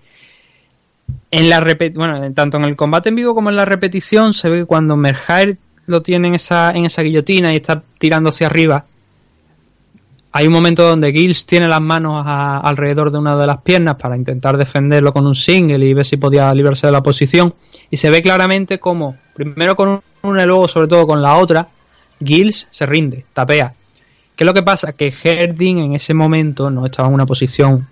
En 1.31 1.49
la 1.49 1.65
bueno, 1.95 2.33
tanto 2.33 2.57
en 2.57 2.65
el 2.65 2.75
combate 2.75 3.09
en 3.09 3.15
vivo 3.15 3.33
como 3.33 3.49
en 3.49 3.55
la 3.55 3.65
repetición 3.65 4.33
se 4.33 4.49
ve 4.49 4.59
que 4.59 4.65
cuando 4.65 4.97
Merhair 4.97 5.57
lo 5.85 6.01
tiene 6.01 6.27
en 6.27 6.35
esa, 6.35 6.71
en 6.71 6.85
esa 6.85 7.01
guillotina 7.01 7.53
y 7.53 7.57
está 7.57 7.81
tirando 7.97 8.29
hacia 8.29 8.47
arriba, 8.47 8.85
hay 10.33 10.47
un 10.47 10.53
momento 10.53 10.83
donde 10.83 11.11
Gills 11.11 11.45
tiene 11.45 11.67
las 11.67 11.81
manos 11.81 12.23
a- 12.25 12.59
alrededor 12.59 13.11
de 13.11 13.19
una 13.19 13.37
de 13.37 13.47
las 13.47 13.61
piernas 13.61 13.95
para 13.95 14.17
intentar 14.17 14.57
defenderlo 14.57 15.13
con 15.13 15.25
un 15.25 15.35
single 15.35 15.85
y 15.85 15.93
ver 15.93 16.05
si 16.05 16.17
podía 16.17 16.53
librarse 16.53 16.87
de 16.87 16.93
la 16.93 17.03
posición. 17.03 17.53
Y 17.89 17.97
se 17.97 18.09
ve 18.09 18.21
claramente 18.21 18.79
como, 18.79 19.15
primero 19.33 19.75
con 19.75 20.01
una 20.23 20.43
y 20.43 20.45
luego 20.45 20.67
sobre 20.67 20.87
todo 20.87 21.07
con 21.07 21.21
la 21.21 21.37
otra, 21.37 21.67
Gills 22.23 22.67
se 22.69 22.85
rinde, 22.85 23.25
tapea. 23.33 23.73
¿Qué 24.35 24.43
es 24.43 24.45
lo 24.45 24.53
que 24.53 24.63
pasa? 24.63 24.93
Que 24.93 25.13
Herding 25.23 25.77
en 25.79 25.93
ese 25.95 26.13
momento 26.13 26.69
no 26.69 26.85
estaba 26.85 27.07
en 27.07 27.13
una 27.13 27.25
posición, 27.25 27.87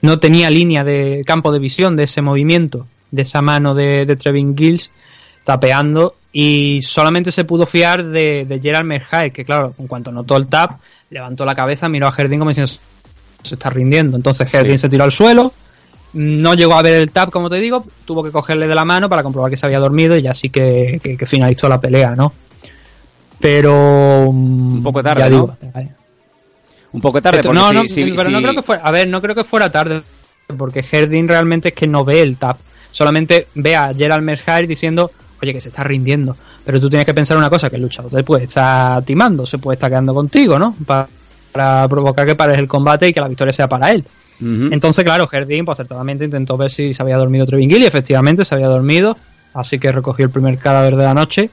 no 0.00 0.18
tenía 0.18 0.50
línea 0.50 0.84
de 0.84 1.22
campo 1.26 1.52
de 1.52 1.58
visión 1.58 1.96
de 1.96 2.04
ese 2.04 2.22
movimiento, 2.22 2.86
de 3.10 3.22
esa 3.22 3.42
mano 3.42 3.74
de, 3.74 4.06
de 4.06 4.16
Trevin 4.16 4.56
Gills 4.56 4.90
tapeando 5.44 6.14
y 6.32 6.80
solamente 6.82 7.32
se 7.32 7.44
pudo 7.44 7.66
fiar 7.66 8.04
de, 8.04 8.44
de 8.46 8.60
Gerald 8.60 8.90
que 9.32 9.44
claro, 9.44 9.74
en 9.78 9.86
cuanto 9.86 10.12
notó 10.12 10.36
el 10.36 10.46
tap, 10.46 10.78
levantó 11.10 11.44
la 11.44 11.54
cabeza, 11.54 11.88
miró 11.88 12.06
a 12.08 12.14
Herding 12.16 12.38
como 12.38 12.50
diciendo 12.50 12.72
se 13.42 13.54
está 13.56 13.68
rindiendo. 13.70 14.16
Entonces 14.16 14.48
Herding 14.52 14.78
se 14.78 14.88
tiró 14.88 15.02
al 15.04 15.10
suelo, 15.12 15.52
no 16.14 16.54
llegó 16.54 16.74
a 16.74 16.82
ver 16.82 16.94
el 17.00 17.10
tap, 17.10 17.30
como 17.30 17.50
te 17.50 17.56
digo, 17.56 17.84
tuvo 18.04 18.22
que 18.22 18.30
cogerle 18.30 18.68
de 18.68 18.74
la 18.74 18.84
mano 18.84 19.08
para 19.08 19.22
comprobar 19.24 19.50
que 19.50 19.56
se 19.56 19.66
había 19.66 19.80
dormido 19.80 20.16
y 20.16 20.22
ya 20.22 20.32
sí 20.34 20.48
que, 20.50 21.00
que- 21.02 21.16
que 21.16 21.26
finalizó 21.26 21.68
la 21.68 21.80
pelea, 21.80 22.14
¿no? 22.14 22.32
Pero... 23.42 24.28
Un 24.28 24.82
poco 24.82 25.02
tarde, 25.02 25.22
¿no? 25.30 25.56
Un 26.92 27.00
poco 27.00 27.20
tarde, 27.20 27.38
Esto- 27.38 27.48
porque 27.48 27.60
no, 27.60 27.68
si- 27.68 27.74
no, 27.74 27.82
si- 27.88 28.04
pero 28.12 28.24
si- 28.24 28.32
no 28.32 28.40
creo 28.40 28.54
que 28.54 28.62
fuera, 28.62 28.82
a 28.82 28.90
ver, 28.90 29.08
no 29.08 29.20
creo 29.20 29.34
que 29.34 29.44
fuera 29.44 29.70
tarde, 29.70 30.02
porque 30.56 30.84
Herding 30.90 31.26
realmente 31.28 31.68
es 31.68 31.74
que 31.74 31.86
no 31.86 32.04
ve 32.04 32.20
el 32.20 32.36
tap, 32.36 32.58
solamente 32.90 33.48
ve 33.54 33.74
a 33.74 33.92
Gerald 33.94 34.22
Merhair 34.22 34.66
diciendo, 34.66 35.10
oye, 35.42 35.52
que 35.54 35.60
se 35.60 35.70
está 35.70 35.82
rindiendo, 35.84 36.36
pero 36.64 36.78
tú 36.78 36.88
tienes 36.90 37.06
que 37.06 37.14
pensar 37.14 37.36
una 37.38 37.48
cosa, 37.50 37.68
que 37.70 37.76
el 37.76 37.82
luchador 37.82 38.10
te 38.12 38.22
puede 38.22 38.44
estar 38.44 39.02
timando, 39.04 39.46
se 39.46 39.58
puede 39.58 39.74
estar 39.76 39.90
quedando 39.90 40.14
contigo, 40.14 40.58
¿no? 40.58 40.74
Pa- 40.86 41.08
para 41.50 41.86
provocar 41.88 42.26
que 42.26 42.34
pares 42.34 42.58
el 42.58 42.68
combate 42.68 43.08
y 43.08 43.12
que 43.12 43.20
la 43.20 43.28
victoria 43.28 43.52
sea 43.52 43.66
para 43.68 43.90
él. 43.90 44.04
Entonces, 44.72 45.04
claro, 45.04 45.26
Jardín, 45.28 45.64
pues 45.64 45.76
acertadamente 45.76 46.24
intentó 46.24 46.56
ver 46.56 46.70
si 46.70 46.92
se 46.94 47.02
había 47.02 47.16
dormido 47.16 47.46
Trevingil 47.46 47.80
y 47.82 47.86
efectivamente 47.86 48.44
se 48.44 48.54
había 48.54 48.66
dormido, 48.68 49.16
así 49.54 49.78
que 49.78 49.92
recogió 49.92 50.24
el 50.24 50.30
primer 50.32 50.58
cadáver 50.58 50.96
de 50.96 51.04
la 51.04 51.14
noche. 51.14 51.48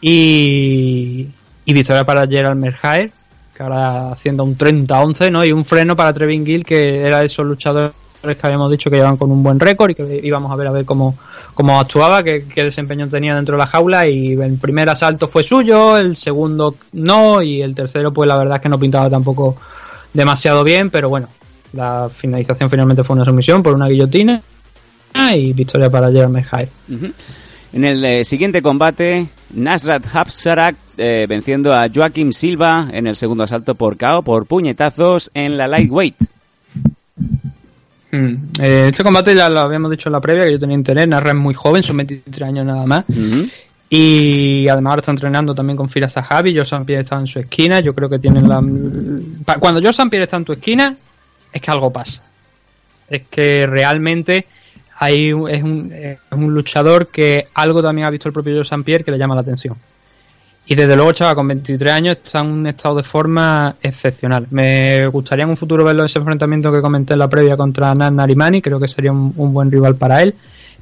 Y, 0.00 1.26
victoria 1.66 2.04
para 2.04 2.26
Gerald 2.26 2.60
Merhaer, 2.60 3.10
que 3.54 3.62
ahora 3.62 4.12
haciendo 4.12 4.44
un 4.44 4.56
30-11, 4.56 5.30
¿no? 5.30 5.44
Y 5.44 5.52
un 5.52 5.64
freno 5.64 5.96
para 5.96 6.12
Trevingil, 6.12 6.64
que 6.64 7.00
era 7.00 7.20
de 7.20 7.26
esos 7.26 7.46
luchadores 7.46 7.92
que 8.20 8.38
habíamos 8.42 8.70
dicho 8.70 8.90
que 8.90 8.96
llevan 8.96 9.16
con 9.16 9.30
un 9.30 9.42
buen 9.42 9.60
récord 9.60 9.90
y 9.90 9.94
que 9.94 10.20
íbamos 10.22 10.50
a 10.50 10.56
ver 10.56 10.66
a 10.66 10.72
ver 10.72 10.84
cómo, 10.84 11.16
cómo 11.54 11.78
actuaba, 11.78 12.22
qué, 12.22 12.42
desempeño 12.56 13.08
tenía 13.08 13.34
dentro 13.34 13.56
de 13.56 13.58
la 13.58 13.66
jaula. 13.66 14.08
Y 14.08 14.32
el 14.32 14.58
primer 14.58 14.88
asalto 14.88 15.28
fue 15.28 15.42
suyo, 15.42 15.96
el 15.96 16.16
segundo 16.16 16.76
no, 16.92 17.42
y 17.42 17.62
el 17.62 17.74
tercero, 17.74 18.12
pues 18.12 18.28
la 18.28 18.36
verdad 18.36 18.56
es 18.56 18.62
que 18.62 18.68
no 18.68 18.78
pintaba 18.78 19.08
tampoco 19.08 19.56
demasiado 20.12 20.64
bien, 20.64 20.90
pero 20.90 21.08
bueno, 21.08 21.28
la 21.72 22.08
finalización 22.08 22.70
finalmente 22.70 23.04
fue 23.04 23.14
una 23.14 23.24
sumisión 23.24 23.62
por 23.62 23.74
una 23.74 23.88
guillotina 23.88 24.40
y 25.34 25.52
victoria 25.52 25.90
para 25.90 26.10
Gerald 26.10 26.32
Merhaer. 26.32 26.68
Ujú. 26.88 27.12
En 27.72 27.84
el 27.84 28.04
eh, 28.04 28.24
siguiente 28.24 28.62
combate, 28.62 29.28
Nasrat 29.54 30.04
Hapsarak 30.14 30.76
eh, 30.96 31.26
venciendo 31.28 31.74
a 31.74 31.88
Joaquim 31.94 32.32
Silva 32.32 32.88
en 32.92 33.06
el 33.06 33.14
segundo 33.14 33.44
asalto 33.44 33.74
por 33.74 33.96
KO 33.96 34.22
por 34.22 34.46
puñetazos 34.46 35.30
en 35.34 35.56
la 35.56 35.68
lightweight. 35.68 36.16
Mm. 38.10 38.34
Eh, 38.60 38.88
este 38.90 39.02
combate 39.02 39.34
ya 39.34 39.50
lo 39.50 39.60
habíamos 39.60 39.90
dicho 39.90 40.08
en 40.08 40.14
la 40.14 40.20
previa, 40.20 40.44
que 40.44 40.52
yo 40.52 40.58
tenía 40.58 40.76
interés. 40.76 41.06
Narra 41.06 41.30
es 41.30 41.36
muy 41.36 41.52
joven, 41.52 41.82
son 41.82 41.98
23 41.98 42.48
años 42.48 42.64
nada 42.64 42.86
más. 42.86 43.04
Y 43.90 44.66
además 44.68 44.90
ahora 44.90 45.00
está 45.00 45.12
entrenando 45.12 45.54
también 45.54 45.76
con 45.76 45.88
Fira 45.88 46.08
Zahavi. 46.08 46.56
Joe. 46.56 46.84
Pierre 46.84 47.02
está 47.02 47.18
en 47.18 47.26
su 47.26 47.38
esquina. 47.38 47.80
Yo 47.80 47.94
creo 47.94 48.08
que 48.08 48.18
tienen 48.18 48.48
la. 48.48 48.62
Cuando 49.58 49.80
Joe. 49.82 50.08
Pierre 50.08 50.24
está 50.24 50.36
en 50.36 50.44
tu 50.44 50.52
esquina, 50.52 50.96
es 51.52 51.60
que 51.60 51.70
algo 51.70 51.90
pasa. 51.90 52.22
Es 53.08 53.22
que 53.28 53.66
realmente 53.66 54.46
hay 55.00 55.28
es, 55.28 55.62
un, 55.62 55.92
es 55.92 56.18
un 56.32 56.52
luchador 56.52 57.06
que 57.06 57.46
algo 57.54 57.82
también 57.82 58.06
ha 58.06 58.10
visto 58.10 58.28
el 58.28 58.32
propio 58.32 58.54
Joe 58.54 58.62
St. 58.62 58.82
Pierre 58.82 59.04
que 59.04 59.12
le 59.12 59.18
llama 59.18 59.34
la 59.34 59.42
atención. 59.42 59.76
Y 60.66 60.74
desde 60.74 60.96
luego, 60.96 61.12
chaval, 61.12 61.34
con 61.34 61.48
23 61.48 61.92
años 61.92 62.18
está 62.22 62.40
en 62.40 62.46
un 62.46 62.66
estado 62.66 62.96
de 62.96 63.02
forma 63.02 63.76
excepcional. 63.80 64.46
Me 64.50 65.06
gustaría 65.06 65.44
en 65.44 65.50
un 65.50 65.56
futuro 65.56 65.82
verlo 65.82 66.04
ese 66.04 66.18
enfrentamiento 66.18 66.70
que 66.70 66.82
comenté 66.82 67.14
en 67.14 67.20
la 67.20 67.28
previa 67.28 67.56
contra 67.56 67.94
Nan 67.94 68.16
Narimani. 68.16 68.60
Creo 68.60 68.78
que 68.78 68.86
sería 68.86 69.10
un, 69.10 69.32
un 69.36 69.54
buen 69.54 69.70
rival 69.70 69.94
para 69.94 70.20
él. 70.20 70.34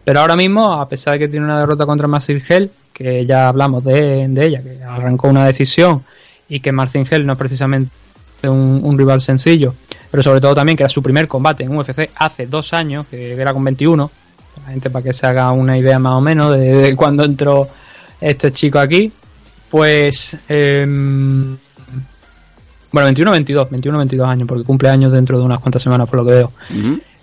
Pero 0.02 0.20
ahora 0.20 0.34
mismo, 0.34 0.72
a 0.72 0.88
pesar 0.88 1.12
de 1.12 1.20
que 1.20 1.28
tiene 1.28 1.44
una 1.44 1.60
derrota 1.60 1.86
contra 1.86 2.08
Marcin 2.08 2.42
Hell, 2.48 2.70
que 2.92 3.26
ya 3.26 3.48
hablamos 3.48 3.84
de, 3.84 4.26
de 4.28 4.46
ella, 4.46 4.62
que 4.62 4.82
arrancó 4.82 5.28
una 5.28 5.46
decisión 5.46 6.02
y 6.48 6.60
que 6.60 6.72
Marcin 6.72 7.06
Hell 7.08 7.26
no 7.26 7.34
es 7.34 7.38
precisamente 7.38 7.90
un, 8.42 8.80
un 8.82 8.98
rival 8.98 9.20
sencillo, 9.20 9.74
pero 10.10 10.22
sobre 10.22 10.40
todo 10.40 10.54
también 10.54 10.76
que 10.76 10.82
era 10.84 10.88
su 10.88 11.02
primer 11.02 11.28
combate 11.28 11.64
en 11.64 11.76
UFC 11.76 12.10
hace 12.16 12.46
dos 12.46 12.72
años, 12.72 13.06
que 13.06 13.32
era 13.32 13.52
con 13.52 13.64
21. 13.64 14.10
La 14.64 14.72
gente 14.72 14.88
para 14.88 15.02
que 15.02 15.12
se 15.12 15.26
haga 15.26 15.52
una 15.52 15.76
idea 15.76 15.98
más 15.98 16.14
o 16.14 16.20
menos 16.20 16.54
de, 16.54 16.74
de 16.74 16.96
cuando 16.96 17.24
entró 17.24 17.68
este 18.20 18.52
chico 18.52 18.78
aquí. 18.78 19.12
Pues. 19.70 20.36
em, 20.48 21.56
bueno, 22.92 23.06
21 23.08 23.30
22, 23.30 23.70
21 23.70 23.98
22 23.98 24.28
años, 24.28 24.48
porque 24.48 24.64
cumple 24.64 24.88
años 24.88 25.12
dentro 25.12 25.38
de 25.38 25.44
unas 25.44 25.60
cuantas 25.60 25.82
semanas, 25.82 26.08
por 26.08 26.20
lo 26.20 26.24
que 26.24 26.32
veo. 26.32 26.52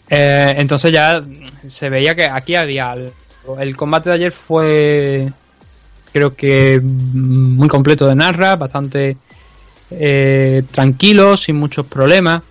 Eh, 0.10 0.56
entonces 0.58 0.92
ya 0.92 1.20
se 1.68 1.90
veía 1.90 2.14
que 2.14 2.26
aquí 2.26 2.56
había 2.56 2.92
algo. 2.92 3.12
El 3.60 3.76
combate 3.76 4.10
de 4.10 4.16
ayer 4.16 4.32
fue, 4.32 5.32
creo 6.12 6.36
que 6.36 6.80
muy 6.82 7.68
completo 7.68 8.06
de 8.06 8.14
Narra, 8.14 8.56
bastante 8.56 9.18
eh, 10.00 10.64
tranquilo, 10.72 11.36
sin 11.38 11.56
muchos 11.58 11.86
problemas. 11.86 12.42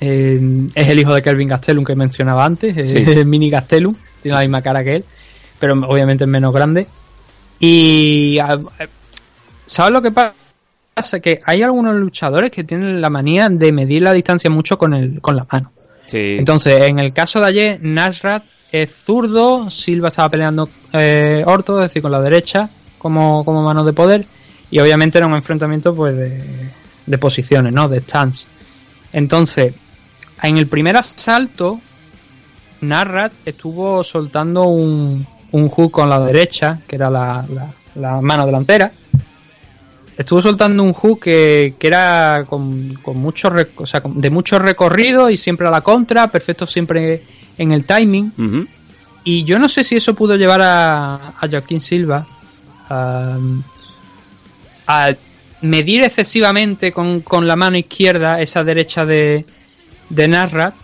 Eh, 0.00 0.66
es 0.74 0.88
el 0.88 1.00
hijo 1.00 1.12
de 1.14 1.22
Kelvin 1.22 1.48
Gastelum 1.48 1.84
que 1.84 1.96
mencionaba 1.96 2.44
antes, 2.44 2.76
eh, 2.76 2.86
Sí. 2.86 3.24
Mini 3.24 3.50
Gastelum, 3.50 3.94
tiene 4.22 4.34
la 4.36 4.40
misma 4.42 4.62
cara 4.62 4.84
que 4.84 4.96
él, 4.96 5.04
pero 5.58 5.74
obviamente 5.88 6.24
es 6.24 6.30
menos 6.30 6.52
grande. 6.52 6.86
Y 7.58 8.38
a- 8.38 8.58
¿sabes 9.66 9.92
lo 9.92 10.00
que 10.02 10.10
pasa? 10.12 10.34
Que 11.20 11.40
hay 11.44 11.62
algunos 11.62 11.96
luchadores 11.96 12.50
que 12.50 12.64
tienen 12.64 13.00
la 13.00 13.10
manía 13.10 13.48
de 13.48 13.72
medir 13.72 14.02
la 14.02 14.12
distancia 14.12 14.50
mucho 14.50 14.78
con, 14.78 14.94
el, 14.94 15.20
con 15.20 15.36
la 15.36 15.46
mano. 15.50 15.72
Sí. 16.06 16.36
Entonces, 16.38 16.82
en 16.88 16.98
el 17.00 17.12
caso 17.12 17.40
de 17.40 17.46
ayer, 17.46 17.78
Nasrat 17.82 18.44
es 18.72 18.90
zurdo, 18.92 19.70
Silva 19.70 20.08
estaba 20.08 20.28
peleando 20.28 20.68
eh, 20.92 21.42
orto, 21.46 21.82
es 21.82 21.88
decir, 21.90 22.02
con 22.02 22.12
la 22.12 22.20
derecha 22.20 22.68
como, 22.98 23.44
como 23.44 23.62
mano 23.62 23.84
de 23.84 23.92
poder, 23.92 24.26
y 24.70 24.78
obviamente 24.80 25.18
era 25.18 25.26
un 25.26 25.34
enfrentamiento 25.34 25.94
pues 25.94 26.16
de, 26.16 26.42
de 27.06 27.18
posiciones, 27.18 27.72
¿no? 27.72 27.88
De 27.88 28.00
stance. 28.00 28.46
Entonces, 29.12 29.74
en 30.42 30.58
el 30.58 30.66
primer 30.66 30.96
asalto, 30.96 31.80
Narrat 32.80 33.32
estuvo 33.44 34.04
soltando 34.04 34.64
un, 34.64 35.26
un 35.52 35.68
hook 35.68 35.90
con 35.90 36.08
la 36.08 36.20
derecha, 36.20 36.80
que 36.86 36.96
era 36.96 37.10
la, 37.10 37.44
la- 37.52 37.72
la 37.94 38.20
mano 38.20 38.46
delantera. 38.46 38.92
Estuvo 40.16 40.42
soltando 40.42 40.82
un 40.82 40.92
hook 40.92 41.20
que, 41.22 41.74
que 41.78 41.86
era 41.86 42.44
con, 42.48 42.94
con 42.94 43.16
mucho 43.18 43.52
o 43.76 43.86
sea, 43.86 44.02
de 44.04 44.30
mucho 44.30 44.58
recorrido 44.58 45.30
y 45.30 45.36
siempre 45.36 45.66
a 45.68 45.70
la 45.70 45.80
contra, 45.80 46.28
perfecto 46.28 46.66
siempre 46.66 47.22
en 47.56 47.72
el 47.72 47.84
timing. 47.84 48.32
Y 49.24 49.44
yo 49.44 49.58
no 49.58 49.68
sé 49.68 49.82
si 49.84 49.96
eso 49.96 50.14
pudo 50.14 50.36
llevar 50.36 50.60
a, 50.60 51.14
a 51.40 51.48
Joaquín 51.50 51.80
Silva 51.80 52.26
a, 52.88 53.36
a 54.88 55.10
medir 55.60 56.02
excesivamente 56.02 56.90
con, 56.90 57.20
con 57.20 57.46
la 57.46 57.54
mano 57.54 57.76
izquierda 57.76 58.40
esa 58.40 58.64
derecha 58.64 59.04
de, 59.04 59.44
de 60.08 60.28
Narrat. 60.28 60.74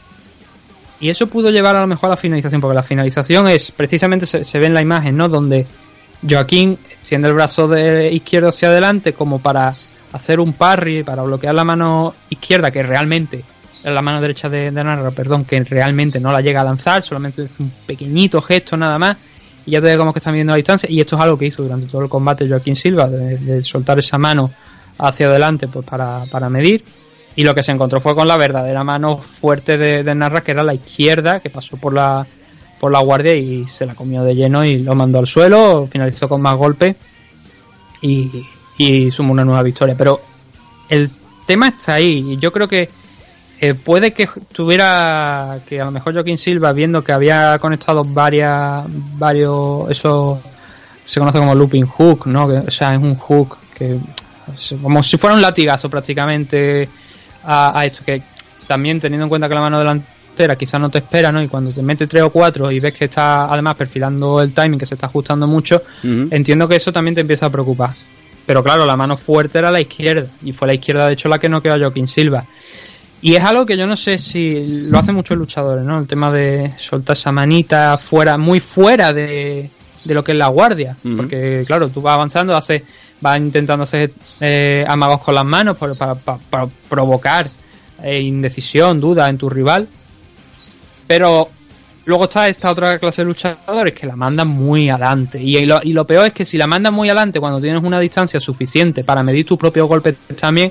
Y 1.00 1.08
eso 1.08 1.26
pudo 1.26 1.50
llevar 1.50 1.74
a 1.74 1.80
lo 1.80 1.86
mejor 1.86 2.06
a 2.06 2.10
la 2.10 2.16
finalización, 2.16 2.60
porque 2.60 2.74
la 2.74 2.82
finalización 2.82 3.48
es 3.48 3.72
precisamente, 3.72 4.26
se, 4.26 4.44
se 4.44 4.58
ve 4.58 4.66
en 4.66 4.74
la 4.74 4.82
imagen, 4.82 5.16
¿no? 5.16 5.28
Donde 5.28 5.66
Joaquín 6.28 6.78
extiende 6.90 7.28
el 7.28 7.34
brazo 7.34 7.66
de 7.66 8.12
izquierdo 8.12 8.48
hacia 8.48 8.68
adelante 8.68 9.12
como 9.12 9.40
para 9.40 9.74
hacer 10.12 10.38
un 10.38 10.52
parry, 10.52 11.02
para 11.02 11.22
bloquear 11.22 11.54
la 11.54 11.64
mano 11.64 12.14
izquierda, 12.30 12.70
que 12.70 12.82
realmente 12.82 13.44
la 13.82 14.00
mano 14.00 14.20
derecha 14.20 14.48
de, 14.48 14.70
de 14.70 14.84
Narra, 14.84 15.10
perdón, 15.10 15.44
que 15.44 15.62
realmente 15.64 16.20
no 16.20 16.32
la 16.32 16.40
llega 16.40 16.60
a 16.60 16.64
lanzar, 16.64 17.02
solamente 17.02 17.42
es 17.42 17.50
un 17.58 17.70
pequeñito 17.86 18.40
gesto 18.40 18.76
nada 18.76 18.98
más, 18.98 19.16
y 19.66 19.72
ya 19.72 19.80
te 19.80 19.96
como 19.96 20.12
que 20.12 20.18
está 20.18 20.30
midiendo 20.30 20.52
la 20.52 20.56
distancia, 20.56 20.88
y 20.90 21.00
esto 21.00 21.16
es 21.16 21.22
algo 21.22 21.38
que 21.38 21.46
hizo 21.46 21.62
durante 21.62 21.86
todo 21.86 22.02
el 22.02 22.08
combate 22.08 22.48
Joaquín 22.48 22.76
Silva, 22.76 23.08
de, 23.08 23.38
de 23.38 23.62
soltar 23.62 23.98
esa 23.98 24.18
mano 24.18 24.50
hacia 24.98 25.26
adelante 25.26 25.68
pues 25.68 25.86
para, 25.86 26.24
para 26.30 26.48
medir, 26.48 26.84
y 27.36 27.42
lo 27.42 27.54
que 27.54 27.62
se 27.62 27.72
encontró 27.72 28.00
fue 28.00 28.14
con 28.14 28.28
la 28.28 28.36
verdadera 28.36 28.84
mano 28.84 29.18
fuerte 29.18 29.76
de, 29.76 30.04
de 30.04 30.14
Narra, 30.14 30.42
que 30.42 30.52
era 30.52 30.62
la 30.62 30.74
izquierda, 30.74 31.40
que 31.40 31.50
pasó 31.50 31.76
por 31.76 31.92
la 31.92 32.26
por 32.78 32.92
la 32.92 33.00
guardia 33.00 33.34
y 33.34 33.66
se 33.66 33.86
la 33.86 33.94
comió 33.94 34.22
de 34.24 34.34
lleno 34.34 34.64
y 34.64 34.80
lo 34.80 34.94
mandó 34.94 35.18
al 35.18 35.26
suelo, 35.26 35.86
finalizó 35.90 36.28
con 36.28 36.42
más 36.42 36.56
golpes 36.56 36.96
y, 38.02 38.44
y 38.76 39.10
sumó 39.10 39.32
una 39.32 39.44
nueva 39.44 39.62
victoria. 39.62 39.94
Pero 39.96 40.20
el 40.90 41.10
tema 41.46 41.68
está 41.68 41.94
ahí, 41.94 42.32
y 42.32 42.36
yo 42.36 42.52
creo 42.52 42.68
que 42.68 42.90
eh, 43.60 43.74
puede 43.74 44.12
que 44.12 44.28
tuviera 44.52 45.60
que 45.66 45.80
a 45.80 45.84
lo 45.84 45.90
mejor 45.90 46.14
Joaquín 46.14 46.38
Silva 46.38 46.72
viendo 46.72 47.02
que 47.02 47.12
había 47.12 47.58
conectado 47.58 48.04
varias 48.04 48.84
varios 49.16 49.90
eso 49.90 50.40
se 51.04 51.20
conoce 51.20 51.38
como 51.38 51.54
looping 51.54 51.86
hook 51.86 52.26
no 52.26 52.48
que, 52.48 52.54
o 52.54 52.70
sea 52.70 52.94
es 52.94 53.00
un 53.00 53.14
hook 53.14 53.56
que 53.74 53.98
como 54.82 55.02
si 55.02 55.16
fuera 55.16 55.34
un 55.34 55.42
latigazo 55.42 55.88
prácticamente 55.88 56.88
a, 57.44 57.78
a 57.78 57.84
esto 57.84 58.04
que 58.04 58.22
también 58.66 59.00
teniendo 59.00 59.24
en 59.24 59.28
cuenta 59.28 59.48
que 59.48 59.54
la 59.54 59.60
mano 59.60 59.78
delantera 59.78 60.56
quizás 60.56 60.80
no 60.80 60.90
te 60.90 60.98
espera 60.98 61.30
no 61.30 61.42
y 61.42 61.48
cuando 61.48 61.70
te 61.70 61.82
mete 61.82 62.06
tres 62.06 62.22
o 62.22 62.30
cuatro 62.30 62.70
y 62.70 62.80
ves 62.80 62.92
que 62.92 63.06
está 63.06 63.46
además 63.46 63.76
perfilando 63.76 64.40
el 64.40 64.52
timing 64.52 64.78
que 64.78 64.86
se 64.86 64.94
está 64.94 65.06
ajustando 65.06 65.46
mucho 65.46 65.82
entiendo 66.02 66.66
que 66.66 66.76
eso 66.76 66.92
también 66.92 67.14
te 67.14 67.20
empieza 67.20 67.46
a 67.46 67.50
preocupar 67.50 67.90
pero 68.46 68.62
claro, 68.62 68.84
la 68.84 68.96
mano 68.96 69.16
fuerte 69.16 69.58
era 69.58 69.70
la 69.70 69.80
izquierda. 69.80 70.28
Y 70.42 70.52
fue 70.52 70.68
la 70.68 70.74
izquierda, 70.74 71.06
de 71.06 71.14
hecho, 71.14 71.28
la 71.28 71.38
que 71.38 71.48
no 71.48 71.62
quedó 71.62 71.74
a 71.74 71.78
Joaquín 71.78 72.08
Silva. 72.08 72.44
Y 73.26 73.34
es 73.36 73.42
algo 73.42 73.64
que 73.64 73.74
yo 73.78 73.86
no 73.86 73.96
sé 73.96 74.18
si 74.18 74.82
lo 74.86 74.98
hacen 74.98 75.14
muchos 75.14 75.38
luchadores, 75.38 75.82
¿no? 75.82 75.98
El 75.98 76.06
tema 76.06 76.30
de 76.30 76.72
soltar 76.76 77.16
esa 77.16 77.32
manita 77.32 77.96
fuera, 77.96 78.36
muy 78.36 78.60
fuera 78.60 79.14
de, 79.14 79.70
de 80.04 80.14
lo 80.14 80.22
que 80.22 80.32
es 80.32 80.38
la 80.38 80.48
guardia. 80.48 80.94
Porque, 81.16 81.64
claro, 81.66 81.88
tú 81.88 82.02
vas 82.02 82.14
avanzando, 82.16 82.54
haces, 82.54 82.82
vas 83.22 83.38
intentando 83.38 83.84
hacer 83.84 84.12
eh, 84.40 84.84
amagos 84.86 85.22
con 85.22 85.34
las 85.34 85.44
manos 85.46 85.78
para, 85.78 85.94
para- 85.94 86.36
para 86.38 86.66
provocar 86.88 87.48
eh, 88.02 88.20
indecisión, 88.20 89.00
duda 89.00 89.26
en 89.30 89.38
tu 89.38 89.48
rival. 89.48 89.88
Pero 91.06 91.48
luego 92.04 92.24
está 92.24 92.46
esta 92.48 92.70
otra 92.72 92.98
clase 92.98 93.22
de 93.22 93.26
luchadores 93.26 93.94
que 93.94 94.06
la 94.06 94.16
mandan 94.16 94.48
muy 94.48 94.90
adelante. 94.90 95.40
Y 95.42 95.64
lo, 95.64 95.80
y 95.82 95.94
lo 95.94 96.04
peor 96.06 96.26
es 96.26 96.32
que 96.34 96.44
si 96.44 96.58
la 96.58 96.66
mandan 96.66 96.92
muy 96.92 97.08
adelante 97.08 97.40
cuando 97.40 97.58
tienes 97.58 97.82
una 97.82 98.00
distancia 98.00 98.38
suficiente 98.38 99.02
para 99.02 99.22
medir 99.22 99.46
tus 99.46 99.56
propios 99.58 99.88
golpes 99.88 100.14
también, 100.38 100.70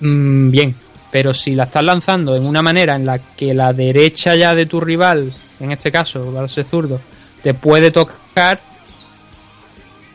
mm, 0.00 0.50
bien. 0.50 0.74
Pero 1.10 1.32
si 1.32 1.54
la 1.54 1.64
estás 1.64 1.84
lanzando 1.84 2.36
en 2.36 2.44
una 2.44 2.62
manera 2.62 2.96
en 2.96 3.06
la 3.06 3.18
que 3.18 3.54
la 3.54 3.72
derecha 3.72 4.34
ya 4.34 4.54
de 4.54 4.66
tu 4.66 4.80
rival, 4.80 5.32
en 5.60 5.72
este 5.72 5.90
caso, 5.90 6.32
va 6.32 6.46
ser 6.48 6.64
zurdo, 6.64 7.00
te 7.42 7.54
puede 7.54 7.90
tocar, 7.90 8.60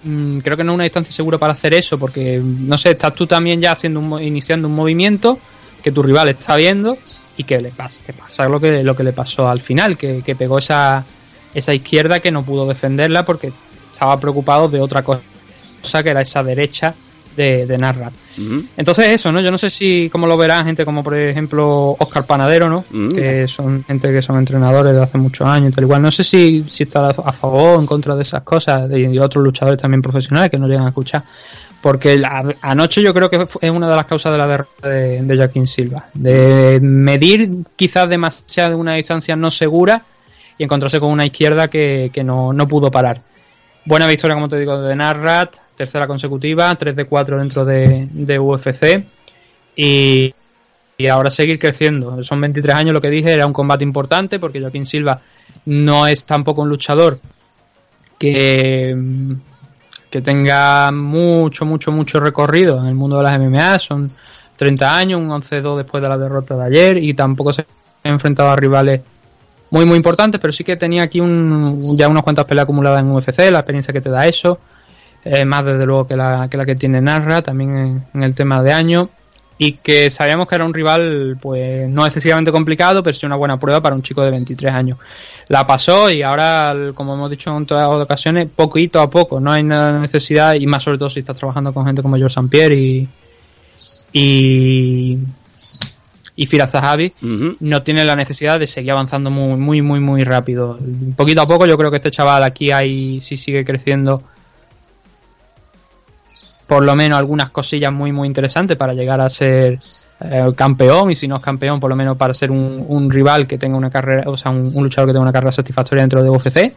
mm, 0.04 0.40
creo 0.40 0.58
que 0.58 0.64
no 0.64 0.74
es 0.74 0.76
una 0.76 0.84
distancia 0.84 1.14
segura 1.14 1.38
para 1.38 1.54
hacer 1.54 1.74
eso, 1.74 1.98
porque, 1.98 2.42
no 2.44 2.78
sé, 2.78 2.92
estás 2.92 3.16
tú 3.16 3.26
también 3.26 3.62
ya 3.62 3.72
haciendo 3.72 4.00
un 4.00 4.22
iniciando 4.22 4.68
un 4.68 4.76
movimiento 4.76 5.40
que 5.82 5.92
tu 5.92 6.04
rival 6.04 6.30
está 6.30 6.56
viendo 6.56 6.98
y 7.38 7.44
que 7.44 7.60
le 7.62 7.72
pasa, 7.72 8.04
que 8.06 8.14
pasa 8.14 8.48
lo 8.48 8.60
que, 8.60 8.84
lo 8.84 8.96
que 8.96 9.04
le 9.04 9.14
pasó 9.14 9.50
al 9.50 9.62
final, 9.62 9.98
que, 9.98 10.22
que 10.22 10.36
pegó 10.36 10.60
esa, 10.60 11.06
esa 11.54 11.74
izquierda 11.74 12.20
que 12.20 12.32
no 12.32 12.44
pudo 12.44 12.68
defenderla 12.68 13.26
porque 13.26 13.52
estaba 13.92 14.20
preocupado 14.20 14.68
de 14.68 14.82
otra 14.82 15.04
cosa, 15.04 15.22
que 16.04 16.10
era 16.10 16.22
esa 16.22 16.44
derecha 16.44 16.94
de, 17.36 17.66
de 17.66 17.78
Narrat. 17.78 18.14
Entonces 18.78 19.06
eso, 19.10 19.32
¿no? 19.32 19.42
Yo 19.42 19.52
no 19.52 19.58
sé 19.58 19.70
si 19.70 20.10
cómo 20.12 20.26
lo 20.28 20.38
verán 20.38 20.66
gente 20.66 20.86
como 20.86 21.04
por 21.04 21.18
ejemplo 21.18 21.96
Oscar 22.00 22.26
Panadero, 22.26 22.70
¿no? 22.70 22.86
Que 23.14 23.48
son 23.48 23.84
gente 23.86 24.12
que 24.12 24.22
son 24.22 24.38
entrenadores 24.38 24.94
de 24.94 25.02
hace 25.04 25.18
muchos 25.18 25.48
años 25.48 25.72
y 25.72 25.76
tal 25.76 25.84
igual. 25.86 26.02
No 26.02 26.12
sé 26.12 26.24
si, 26.24 26.64
si 26.68 26.84
está 26.84 27.08
a 27.08 27.32
favor 27.34 27.70
o 27.78 27.80
en 27.80 27.86
contra 27.86 28.16
de 28.16 28.22
esas 28.22 28.42
cosas 28.44 28.90
y, 28.92 29.18
otros 29.20 29.44
luchadores 29.44 29.82
también 29.82 30.02
profesionales 30.02 30.50
que 30.50 30.58
no 30.58 30.68
llegan 30.68 30.86
a 30.86 30.90
escuchar. 30.90 31.24
Porque 31.82 32.16
la- 32.16 32.54
anoche 32.62 33.02
yo 33.02 33.14
creo 33.14 33.30
que 33.30 33.46
fue- 33.48 33.60
es 33.64 33.72
una 33.72 33.90
de 33.90 33.96
las 33.96 34.06
causas 34.06 34.32
de 34.32 34.38
la 34.38 34.48
derrota 34.48 34.88
de, 34.88 35.22
de 35.24 35.36
Joaquín 35.38 35.66
Silva. 35.68 36.06
De 36.14 36.80
medir 36.82 37.50
quizás 37.76 38.08
demasiado 38.08 38.78
una 38.78 38.94
distancia 38.96 39.36
no 39.36 39.50
segura 39.52 40.04
y 40.58 40.64
encontrarse 40.64 41.00
con 41.00 41.10
una 41.12 41.26
izquierda 41.26 41.70
que, 41.70 42.12
que 42.14 42.24
no, 42.24 42.54
no 42.54 42.68
pudo 42.68 42.92
parar. 42.92 43.22
Buena 43.86 44.06
victoria, 44.06 44.36
como 44.36 44.48
te 44.48 44.60
digo, 44.60 44.80
de 44.80 44.96
Narrat, 44.96 45.56
tercera 45.82 46.06
consecutiva, 46.06 46.76
3 46.76 46.96
de 46.96 47.06
4 47.06 47.40
dentro 47.40 47.66
de, 47.66 48.08
de 48.12 48.38
UFC. 48.38 49.04
Y, 49.76 50.32
y 50.96 51.08
ahora 51.08 51.32
seguir 51.32 51.58
creciendo. 51.58 52.24
Son 52.24 52.40
23 52.40 52.76
años, 52.76 52.94
lo 52.94 53.02
que 53.02 53.10
dije, 53.10 53.34
era 53.34 53.48
un 53.48 53.54
combate 53.54 53.84
importante 53.84 54.38
porque 54.38 54.62
Joaquín 54.62 54.86
Silva 54.86 55.20
no 55.66 56.06
es 56.06 56.24
tampoco 56.26 56.62
un 56.62 56.70
luchador 56.70 57.20
que, 58.20 58.96
que 60.12 60.22
tenga 60.22 60.92
mucho, 60.92 61.66
mucho, 61.66 61.92
mucho 61.92 62.20
recorrido 62.20 62.80
en 62.80 62.86
el 62.86 62.94
mundo 62.94 63.18
de 63.18 63.24
las 63.24 63.40
MMA. 63.40 63.80
Son 63.80 64.12
30 64.58 64.96
años, 64.96 65.20
un 65.20 65.30
11-2 65.30 65.78
después 65.78 66.04
de 66.04 66.10
la 66.10 66.18
derrota 66.20 66.56
de 66.58 66.66
ayer 66.66 66.98
y 67.04 67.16
tampoco 67.16 67.54
se 67.54 67.66
ha 68.04 68.10
enfrentado 68.10 68.52
a 68.52 68.56
rivales 68.56 69.02
muy 69.72 69.86
muy 69.86 69.96
importantes, 69.96 70.40
pero 70.40 70.54
sí 70.54 70.64
que 70.64 70.76
tenía 70.76 71.02
aquí 71.02 71.20
un, 71.20 71.98
ya 71.98 72.08
unas 72.08 72.24
cuantas 72.24 72.46
peleas 72.46 72.66
acumuladas 72.66 73.02
en 73.02 73.10
UFC, 73.10 73.50
la 73.50 73.60
experiencia 73.60 73.94
que 73.94 74.02
te 74.02 74.10
da 74.10 74.28
eso, 74.28 74.60
eh, 75.26 75.46
más 75.46 75.64
desde 75.66 75.86
luego 75.86 76.08
que 76.08 76.16
la, 76.16 76.48
que 76.50 76.58
la 76.58 76.66
que 76.66 76.76
tiene 76.76 77.02
Narra, 77.02 77.42
también 77.42 77.78
en, 77.78 78.04
en 78.14 78.24
el 78.24 78.36
tema 78.36 78.62
de 78.64 78.74
año, 78.74 79.10
y 79.58 79.74
que 79.74 80.10
sabíamos 80.10 80.48
que 80.48 80.56
era 80.56 80.66
un 80.66 80.74
rival 80.74 81.38
pues 81.40 81.88
no 81.88 82.04
excesivamente 82.06 82.52
complicado, 82.52 83.04
pero 83.04 83.16
sí 83.16 83.26
una 83.28 83.36
buena 83.36 83.60
prueba 83.60 83.80
para 83.80 83.96
un 83.96 84.02
chico 84.02 84.24
de 84.24 84.32
23 84.32 84.72
años. 84.74 84.98
La 85.50 85.68
pasó 85.68 86.10
y 86.10 86.24
ahora, 86.24 86.74
como 86.96 87.14
hemos 87.14 87.30
dicho 87.30 87.52
en 87.52 87.64
otras 87.64 87.84
ocasiones, 87.88 88.50
poquito 88.50 89.00
a 89.00 89.10
poco, 89.10 89.40
no 89.40 89.52
hay 89.52 89.64
nada 89.64 89.92
necesidad, 90.00 90.56
y 90.56 90.66
más 90.66 90.82
sobre 90.82 90.98
todo 90.98 91.10
si 91.10 91.20
estás 91.20 91.36
trabajando 91.36 91.74
con 91.74 91.86
gente 91.86 92.02
como 92.02 92.16
George 92.16 92.34
St. 92.40 92.50
Pierre 92.50 92.76
y, 92.76 93.08
y, 94.14 95.18
y 96.36 96.46
Firas 96.48 96.72
Zahavi, 96.72 97.14
Ujú. 97.22 97.58
no 97.60 97.84
tiene 97.84 98.04
la 98.04 98.16
necesidad 98.16 98.60
de 98.60 98.68
seguir 98.68 98.92
avanzando 98.92 99.30
muy, 99.30 99.60
muy, 99.60 99.82
muy, 99.82 100.00
muy 100.00 100.24
rápido. 100.24 100.80
Poquito 101.16 101.42
a 101.42 101.48
poco, 101.48 101.66
yo 101.66 101.78
creo 101.78 101.92
que 101.92 101.98
este 101.98 102.12
chaval 102.12 102.44
aquí 102.44 102.72
ahí 102.72 103.22
sí 103.22 103.38
sigue 103.38 103.64
creciendo. 103.64 104.24
Por 106.72 106.86
lo 106.86 106.96
menos 106.96 107.20
algunas 107.20 107.50
cosillas 107.50 107.92
muy, 107.92 108.14
muy 108.14 108.30
interesantes 108.30 108.78
para 108.78 108.94
llegar 108.94 109.20
a 109.20 109.28
ser 109.28 109.76
eh, 110.22 110.52
campeón. 110.56 111.12
Y 111.12 111.18
si 111.18 111.28
no 111.28 111.36
es 111.36 111.42
campeón, 111.42 111.82
por 111.82 111.90
lo 111.90 111.98
menos 111.98 112.16
para 112.16 112.34
ser 112.34 112.50
un, 112.50 113.10
rival 113.10 113.46
que 113.46 113.58
tenga 113.58 113.76
una 113.76 113.90
carrera, 113.90 114.24
o 114.28 114.38
sea, 114.38 114.52
un, 114.52 114.72
luchador 114.82 115.10
que 115.10 115.12
tenga 115.12 115.24
una 115.24 115.34
carrera 115.34 115.52
satisfactoria 115.52 116.02
dentro 116.04 116.24
de 116.24 116.30
UFC. 116.30 116.74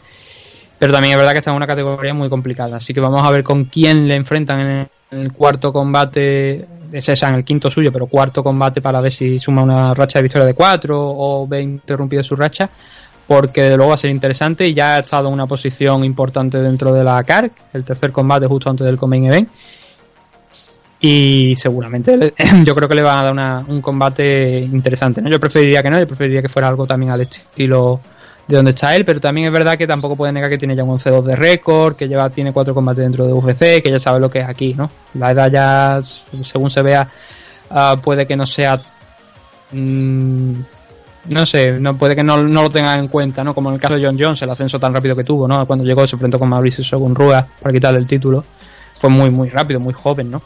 Pero 0.80 0.92
también 0.92 1.12
es 1.12 1.18
verdad 1.18 1.30
que 1.30 1.38
está 1.38 1.52
en 1.52 1.58
una 1.58 1.68
categoría 1.68 2.12
muy 2.12 2.28
complicada. 2.28 2.78
Así 2.78 2.92
que 2.92 2.98
vamos 2.98 3.22
a 3.22 3.30
ver 3.30 3.44
con 3.44 3.66
quién 3.66 4.08
le 4.08 4.16
enfrentan 4.16 4.60
en 4.60 4.88
el, 5.12 5.32
cuarto 5.32 5.72
combate. 5.72 6.66
Es 6.90 7.08
esa, 7.08 7.28
en 7.28 7.36
el 7.36 7.44
quinto 7.44 7.70
suyo, 7.70 7.92
pero 7.92 8.08
cuarto 8.08 8.42
combate 8.42 8.82
para 8.82 9.00
ver 9.00 9.12
si 9.12 9.38
suma 9.38 9.62
una 9.62 9.94
racha 9.94 10.18
de 10.18 10.24
victoria 10.24 10.46
de 10.46 10.54
cuatro 10.54 10.98
o 11.00 11.46
ve 11.46 11.62
interrumpida 11.62 12.24
su 12.24 12.34
racha. 12.34 12.68
Porque 13.28 13.62
de 13.62 13.76
luego 13.76 13.90
va 13.90 13.94
a 13.94 13.98
ser 13.98 14.10
interesante 14.10 14.66
y 14.66 14.74
ya 14.74 14.96
ha 14.96 14.98
estado 14.98 15.28
en 15.28 15.34
una 15.34 15.46
posición 15.46 16.04
importante 16.04 16.58
dentro 16.58 16.92
de 16.92 17.04
la 17.04 17.22
CARC. 17.22 17.52
El 17.72 17.84
tercer 17.84 18.10
combate 18.10 18.48
justo 18.48 18.68
antes 18.68 18.84
del 18.84 18.98
Main 19.00 19.26
Event. 19.26 19.48
Y 21.06 21.54
seguramente 21.56 22.32
yo 22.64 22.74
creo 22.74 22.88
que 22.88 22.94
le 22.94 23.02
van 23.02 23.18
a 23.18 23.22
dar 23.24 23.32
una- 23.32 23.62
un 23.68 23.82
combate 23.82 24.58
interesante. 24.60 25.20
¿no? 25.20 25.28
Yo 25.28 25.38
preferiría 25.38 25.82
que 25.82 25.90
no, 25.90 25.98
yo 25.98 26.06
preferiría 26.06 26.40
que 26.40 26.48
fuera 26.48 26.66
algo 26.68 26.86
también 26.86 27.12
al 27.12 27.20
estilo 27.20 28.00
de 28.48 28.56
donde 28.56 28.70
está 28.70 28.96
él, 28.96 29.04
pero 29.04 29.20
también 29.20 29.48
es 29.48 29.52
verdad 29.52 29.76
que 29.76 29.86
tampoco 29.86 30.16
puede 30.16 30.32
negar 30.32 30.48
que 30.48 30.56
tiene 30.56 30.74
ya 30.74 30.82
un 30.82 30.98
11-2 30.98 31.22
de 31.24 31.36
récord, 31.36 31.94
que 31.94 32.08
lleva, 32.08 32.30
tiene 32.30 32.52
cuatro 32.54 32.72
combates 32.72 33.04
dentro 33.04 33.26
de 33.26 33.34
UFC, 33.34 33.82
que 33.82 33.90
ya 33.90 34.00
sabe 34.00 34.18
lo 34.18 34.30
que 34.30 34.38
es 34.40 34.48
aquí, 34.48 34.72
¿no? 34.72 34.90
La 35.14 35.32
edad 35.32 35.50
ya, 35.52 36.00
según 36.42 36.70
se 36.70 36.80
vea, 36.80 37.06
ah, 37.68 37.96
puede 38.02 38.26
que 38.26 38.34
no 38.36 38.46
sea... 38.46 38.80
mm, 39.72 40.52
no 41.30 41.46
sé, 41.46 41.72
no 41.80 41.94
puede 41.98 42.16
que 42.16 42.22
no, 42.22 42.36
no 42.42 42.62
lo 42.62 42.70
tengan 42.70 42.98
en 43.00 43.08
cuenta, 43.08 43.44
¿no? 43.44 43.52
Como 43.54 43.68
en 43.68 43.74
el 43.74 43.80
caso 43.80 43.94
de 43.98 44.04
John 44.06 44.16
Jones, 44.18 44.40
el 44.42 44.50
ascenso 44.50 44.78
tan 44.80 44.92
rápido 44.94 45.14
que 45.16 45.24
tuvo, 45.24 45.46
¿no? 45.48 45.66
Cuando 45.66 45.84
llegó 45.84 46.06
se 46.06 46.16
enfrentó 46.16 46.38
con 46.38 46.48
Mauricio 46.48 46.82
Shogun 46.82 47.14
Rua 47.14 47.46
para 47.62 47.72
quitarle 47.74 47.98
el 47.98 48.06
título. 48.06 48.42
Fue 48.98 49.10
muy, 49.10 49.28
muy 49.30 49.48
rápido, 49.50 49.80
muy 49.80 49.92
joven, 49.94 50.30
¿no? 50.30 50.40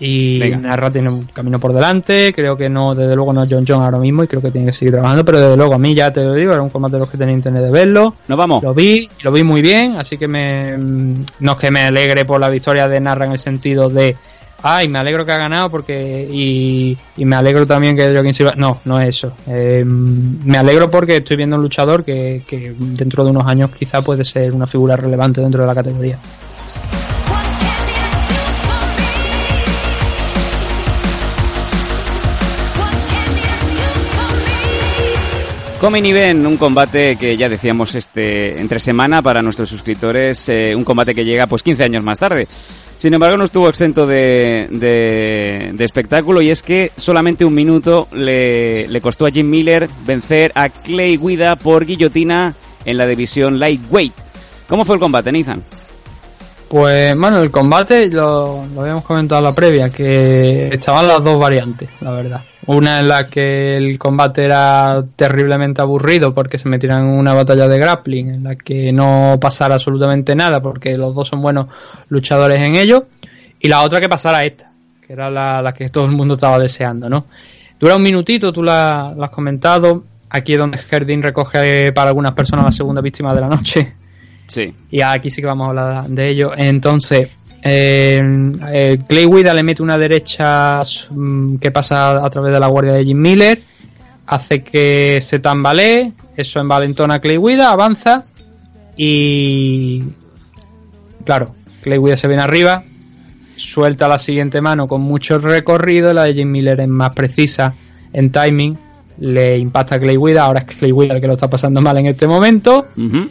Y 0.00 0.38
Venga. 0.38 0.58
Narra 0.58 0.90
tiene 0.92 1.08
un 1.08 1.24
camino 1.24 1.58
por 1.58 1.72
delante, 1.72 2.32
creo 2.32 2.56
que 2.56 2.68
no, 2.68 2.94
desde 2.94 3.16
luego 3.16 3.32
no 3.32 3.42
es 3.42 3.48
John 3.50 3.64
John 3.66 3.82
ahora 3.82 3.98
mismo 3.98 4.22
y 4.22 4.28
creo 4.28 4.40
que 4.40 4.50
tiene 4.52 4.68
que 4.68 4.72
seguir 4.72 4.92
trabajando, 4.94 5.24
pero 5.24 5.40
desde 5.40 5.56
luego 5.56 5.74
a 5.74 5.78
mí 5.78 5.92
ya 5.94 6.12
te 6.12 6.22
lo 6.22 6.34
digo, 6.34 6.52
era 6.52 6.62
un 6.62 6.70
combate 6.70 6.92
de 6.94 7.00
los 7.00 7.08
que 7.10 7.18
tenía 7.18 7.34
internet 7.34 7.64
de 7.64 7.70
verlo, 7.72 8.14
Nos 8.28 8.38
vamos. 8.38 8.62
lo 8.62 8.72
vi, 8.72 9.08
lo 9.22 9.32
vi 9.32 9.42
muy 9.42 9.60
bien, 9.60 9.96
así 9.96 10.16
que 10.16 10.28
me, 10.28 10.76
mm, 10.78 11.24
no 11.40 11.52
es 11.52 11.58
que 11.58 11.70
me 11.72 11.80
alegre 11.80 12.24
por 12.24 12.38
la 12.38 12.48
victoria 12.48 12.86
de 12.86 13.00
Narra 13.00 13.26
en 13.26 13.32
el 13.32 13.38
sentido 13.40 13.88
de, 13.90 14.14
ay, 14.62 14.88
me 14.88 15.00
alegro 15.00 15.24
que 15.26 15.32
ha 15.32 15.36
ganado 15.38 15.68
porque, 15.68 16.28
y, 16.30 16.96
y 17.16 17.24
me 17.24 17.34
alegro 17.34 17.66
también 17.66 17.96
que 17.96 18.12
Joaquín 18.12 18.34
Silva, 18.34 18.54
no, 18.56 18.80
no 18.84 19.00
es 19.00 19.08
eso, 19.08 19.32
Eh, 19.48 19.84
me 19.84 20.58
alegro 20.58 20.88
porque 20.88 21.16
estoy 21.16 21.36
viendo 21.36 21.56
un 21.56 21.62
luchador 21.62 22.04
que, 22.04 22.42
que 22.46 22.72
dentro 22.78 23.24
de 23.24 23.30
unos 23.30 23.46
años 23.48 23.70
quizá 23.76 24.00
puede 24.02 24.24
ser 24.24 24.52
una 24.52 24.68
figura 24.68 24.94
relevante 24.94 25.40
dentro 25.40 25.62
de 25.62 25.66
la 25.66 25.74
categoría. 25.74 26.18
Coming 35.80 36.06
Event, 36.06 36.44
un 36.44 36.56
combate 36.56 37.14
que 37.14 37.36
ya 37.36 37.48
decíamos 37.48 37.94
este 37.94 38.60
entre 38.60 38.80
semana 38.80 39.22
para 39.22 39.42
nuestros 39.42 39.68
suscriptores, 39.68 40.48
eh, 40.48 40.74
un 40.74 40.82
combate 40.82 41.14
que 41.14 41.24
llega 41.24 41.46
pues 41.46 41.62
15 41.62 41.84
años 41.84 42.02
más 42.02 42.18
tarde. 42.18 42.48
Sin 42.98 43.14
embargo, 43.14 43.36
no 43.36 43.44
estuvo 43.44 43.68
exento 43.68 44.04
de, 44.04 44.66
de, 44.70 45.70
de 45.72 45.84
espectáculo 45.84 46.42
y 46.42 46.50
es 46.50 46.64
que 46.64 46.90
solamente 46.96 47.44
un 47.44 47.54
minuto 47.54 48.08
le, 48.12 48.88
le 48.88 49.00
costó 49.00 49.26
a 49.26 49.30
Jim 49.30 49.48
Miller 49.48 49.88
vencer 50.04 50.50
a 50.56 50.68
Clay 50.68 51.16
Guida 51.16 51.54
por 51.54 51.86
guillotina 51.86 52.54
en 52.84 52.96
la 52.98 53.06
división 53.06 53.60
Lightweight. 53.60 54.14
¿Cómo 54.68 54.84
fue 54.84 54.96
el 54.96 55.00
combate, 55.00 55.30
Nathan? 55.30 55.62
Pues 56.68 57.18
bueno, 57.18 57.40
el 57.42 57.50
combate 57.50 58.10
lo, 58.10 58.62
habíamos 58.78 59.02
comentado 59.04 59.38
en 59.38 59.44
la 59.44 59.54
previa, 59.54 59.88
que 59.88 60.68
estaban 60.68 61.08
las 61.08 61.24
dos 61.24 61.38
variantes, 61.38 61.88
la 62.00 62.12
verdad. 62.12 62.42
Una 62.66 63.00
en 63.00 63.08
la 63.08 63.26
que 63.26 63.78
el 63.78 63.98
combate 63.98 64.44
era 64.44 65.02
terriblemente 65.16 65.80
aburrido 65.80 66.34
porque 66.34 66.58
se 66.58 66.68
metieran 66.68 67.04
en 67.04 67.18
una 67.18 67.32
batalla 67.32 67.66
de 67.68 67.78
grappling, 67.78 68.34
en 68.34 68.44
la 68.44 68.54
que 68.54 68.92
no 68.92 69.38
pasara 69.40 69.76
absolutamente 69.76 70.34
nada 70.34 70.60
porque 70.60 70.94
los 70.98 71.14
dos 71.14 71.28
son 71.28 71.40
buenos 71.40 71.68
luchadores 72.10 72.62
en 72.62 72.74
ello. 72.74 73.06
Y 73.58 73.68
la 73.68 73.80
otra 73.80 73.98
que 73.98 74.08
pasara 74.10 74.44
esta, 74.44 74.70
que 75.06 75.14
era 75.14 75.30
la, 75.30 75.62
la 75.62 75.72
que 75.72 75.88
todo 75.88 76.04
el 76.04 76.12
mundo 76.12 76.34
estaba 76.34 76.58
deseando, 76.58 77.08
¿no? 77.08 77.24
Dura 77.80 77.96
un 77.96 78.02
minutito, 78.02 78.52
tú 78.52 78.62
la, 78.62 79.14
la 79.16 79.26
has 79.26 79.32
comentado. 79.32 80.04
Aquí 80.28 80.52
es 80.52 80.58
donde 80.58 80.78
Herdin 80.90 81.22
recoge 81.22 81.92
para 81.92 82.10
algunas 82.10 82.32
personas 82.32 82.66
la 82.66 82.72
segunda 82.72 83.00
víctima 83.00 83.34
de 83.34 83.40
la 83.40 83.48
noche. 83.48 83.94
Sí. 84.48 84.74
Y 84.90 85.00
aquí 85.00 85.30
sí 85.30 85.40
que 85.40 85.46
vamos 85.46 85.66
a 85.66 85.70
hablar 85.70 86.08
de 86.08 86.30
ello. 86.30 86.52
Entonces, 86.56 87.28
eh, 87.62 88.22
eh, 88.72 88.98
Clay 89.06 89.26
Guida 89.26 89.52
le 89.52 89.62
mete 89.62 89.82
una 89.82 89.98
derecha 89.98 90.82
mm, 91.10 91.56
que 91.56 91.70
pasa 91.70 92.24
a 92.24 92.30
través 92.30 92.52
de 92.52 92.60
la 92.60 92.68
guardia 92.68 92.92
de 92.92 93.04
Jim 93.04 93.18
Miller, 93.18 93.62
hace 94.26 94.62
que 94.62 95.20
se 95.20 95.40
tambalee, 95.40 96.12
eso 96.36 96.60
envalentona 96.60 97.14
a 97.14 97.18
Clay 97.20 97.38
Guida, 97.38 97.72
avanza 97.72 98.24
y 98.96 100.04
claro, 101.24 101.54
Clay 101.82 101.98
Guida 101.98 102.16
se 102.16 102.28
viene 102.28 102.42
arriba, 102.42 102.84
suelta 103.56 104.06
la 104.08 104.18
siguiente 104.18 104.60
mano 104.60 104.86
con 104.86 105.00
mucho 105.00 105.38
recorrido, 105.38 106.12
la 106.12 106.24
de 106.24 106.34
Jim 106.34 106.50
Miller 106.50 106.80
es 106.80 106.88
más 106.88 107.10
precisa 107.10 107.74
en 108.12 108.30
timing, 108.30 108.78
le 109.18 109.58
impacta 109.58 109.96
a 109.96 109.98
Clay 109.98 110.16
Guida, 110.16 110.44
ahora 110.44 110.60
es 110.60 110.76
Clay 110.76 110.92
Guida 110.92 111.14
el 111.14 111.20
que 111.20 111.26
lo 111.26 111.32
está 111.32 111.48
pasando 111.48 111.80
mal 111.80 111.98
en 111.98 112.06
este 112.06 112.28
momento. 112.28 112.86
Ujú. 112.96 113.28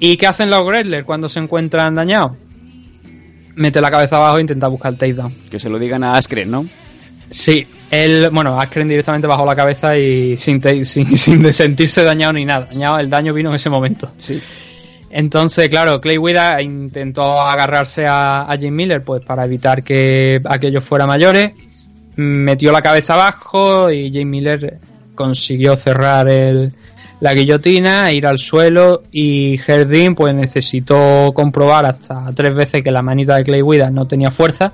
¿Y 0.00 0.16
qué 0.16 0.26
hacen 0.26 0.48
los 0.48 0.64
Wrestlers 0.64 1.04
cuando 1.04 1.28
se 1.28 1.38
encuentran 1.38 1.94
dañados? 1.94 2.32
Mete 3.54 3.82
la 3.82 3.90
cabeza 3.90 4.16
abajo 4.16 4.38
e 4.38 4.40
intenta 4.40 4.66
buscar 4.66 4.92
el 4.92 4.98
takedown. 4.98 5.34
Que 5.50 5.58
se 5.58 5.68
lo 5.68 5.78
digan 5.78 6.02
a 6.02 6.14
Askren, 6.14 6.50
¿no? 6.50 6.64
Sí, 7.28 7.66
él, 7.90 8.30
bueno, 8.32 8.58
Askren 8.58 8.88
directamente 8.88 9.28
bajó 9.28 9.44
la 9.44 9.54
cabeza 9.54 9.98
y 9.98 10.38
sin, 10.38 10.62
sin, 10.86 11.16
sin 11.16 11.52
sentirse 11.52 12.02
dañado 12.02 12.32
ni 12.32 12.46
nada. 12.46 12.64
Dañado, 12.64 12.98
el 12.98 13.10
daño 13.10 13.34
vino 13.34 13.50
en 13.50 13.56
ese 13.56 13.68
momento. 13.68 14.10
Sí. 14.16 14.40
Entonces, 15.10 15.68
claro, 15.68 16.00
Clay 16.00 16.16
Guida 16.16 16.62
intentó 16.62 17.42
agarrarse 17.42 18.06
a, 18.06 18.50
a 18.50 18.56
Jim 18.56 18.74
Miller 18.74 19.04
pues 19.04 19.22
para 19.22 19.44
evitar 19.44 19.82
que 19.82 20.40
aquellos 20.46 20.82
fuera 20.82 21.06
mayores. 21.06 21.52
Metió 22.16 22.72
la 22.72 22.80
cabeza 22.80 23.14
abajo 23.14 23.90
y 23.90 24.10
Jim 24.10 24.30
Miller 24.30 24.78
consiguió 25.14 25.76
cerrar 25.76 26.30
el, 26.30 26.72
la 27.20 27.34
guillotina, 27.34 28.12
ir 28.12 28.26
al 28.26 28.38
suelo 28.38 29.02
y 29.12 29.60
Herdin 29.60 30.14
pues 30.14 30.34
necesitó 30.34 31.32
comprobar 31.34 31.86
hasta 31.86 32.32
tres 32.34 32.54
veces 32.54 32.82
que 32.82 32.90
la 32.90 33.02
manita 33.02 33.36
de 33.36 33.44
Clay 33.44 33.62
Guida 33.62 33.90
no 33.90 34.06
tenía 34.06 34.30
fuerza 34.30 34.72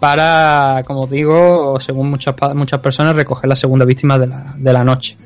para, 0.00 0.82
como 0.86 1.06
digo, 1.06 1.78
según 1.80 2.10
muchas, 2.10 2.34
muchas 2.54 2.80
personas, 2.80 3.16
recoger 3.16 3.48
la 3.48 3.56
segunda 3.56 3.84
víctima 3.84 4.18
de 4.18 4.26
la, 4.26 4.54
de 4.56 4.72
la 4.72 4.84
noche. 4.84 5.16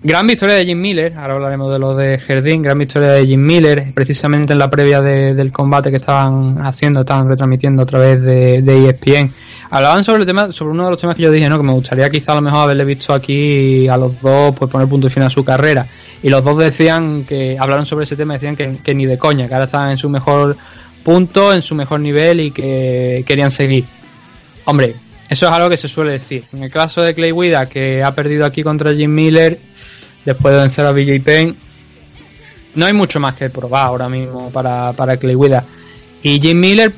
Gran 0.00 0.28
victoria 0.28 0.54
de 0.54 0.64
Jim 0.64 0.80
Miller, 0.80 1.12
ahora 1.16 1.34
hablaremos 1.34 1.72
de 1.72 1.78
lo 1.80 1.94
de 1.96 2.18
Jardín, 2.20 2.62
gran 2.62 2.78
victoria 2.78 3.10
de 3.10 3.26
Jim 3.26 3.40
Miller, 3.44 3.88
precisamente 3.94 4.52
en 4.52 4.60
la 4.60 4.70
previa 4.70 5.00
de- 5.00 5.34
del 5.34 5.50
combate 5.50 5.90
que 5.90 5.96
estaban 5.96 6.58
haciendo, 6.64 7.00
estaban 7.00 7.28
retransmitiendo 7.28 7.82
a 7.82 7.86
través 7.86 8.22
de, 8.22 8.62
de 8.62 8.88
ESPN. 8.90 9.32
Hablaban 9.70 10.04
sobre 10.04 10.20
el 10.20 10.26
tema, 10.26 10.52
sobre 10.52 10.70
uno 10.70 10.84
de 10.84 10.90
los 10.92 11.00
temas 11.00 11.16
que 11.16 11.22
yo 11.22 11.32
dije, 11.32 11.48
¿no? 11.48 11.56
Que 11.58 11.64
me 11.64 11.72
gustaría 11.72 12.08
quizá 12.10 12.30
a 12.32 12.34
lo 12.36 12.42
mejor 12.42 12.60
haberle 12.60 12.84
visto 12.84 13.12
aquí 13.12 13.88
a 13.88 13.96
los 13.96 14.20
dos, 14.20 14.54
pues 14.56 14.70
poner 14.70 14.86
punto 14.88 15.10
final 15.10 15.26
a 15.26 15.30
su 15.30 15.44
carrera. 15.44 15.84
Y 16.22 16.28
los 16.30 16.44
dos 16.44 16.56
decían 16.58 17.24
que, 17.24 17.56
hablaron 17.58 17.84
sobre 17.84 18.04
ese 18.04 18.14
tema, 18.14 18.34
decían 18.34 18.54
que, 18.54 18.76
que 18.82 18.94
ni 18.94 19.04
de 19.04 19.18
coña, 19.18 19.48
que 19.48 19.54
ahora 19.54 19.66
estaban 19.66 19.90
en 19.90 19.96
su 19.96 20.08
mejor 20.08 20.56
punto, 21.02 21.52
en 21.52 21.60
su 21.60 21.74
mejor 21.74 21.98
nivel 21.98 22.38
y 22.38 22.50
que 22.52 23.24
querían 23.26 23.50
seguir. 23.50 23.84
Hombre, 24.64 24.94
eso 25.28 25.46
es 25.46 25.52
algo 25.52 25.68
que 25.68 25.76
se 25.76 25.88
suele 25.88 26.12
decir. 26.12 26.44
En 26.52 26.62
el 26.62 26.70
caso 26.70 27.02
de 27.02 27.14
Clay 27.14 27.32
Guida, 27.32 27.66
que 27.66 28.02
ha 28.04 28.14
perdido 28.14 28.46
aquí 28.46 28.62
contra 28.62 28.94
Jim 28.94 29.12
Miller, 29.12 29.58
después 30.24 30.54
de 30.54 30.60
vencer 30.60 30.86
a 30.86 30.92
BJ 30.92 31.20
Penn, 31.22 31.56
no 32.74 32.86
hay 32.86 32.92
mucho 32.92 33.20
más 33.20 33.34
que 33.34 33.50
probar 33.50 33.86
ahora 33.86 34.08
mismo 34.08 34.50
para, 34.50 34.92
para 34.92 35.16
Clay 35.16 35.34
Guida. 35.34 35.64
Y 36.22 36.40
Jim 36.40 36.58
Miller, 36.58 36.92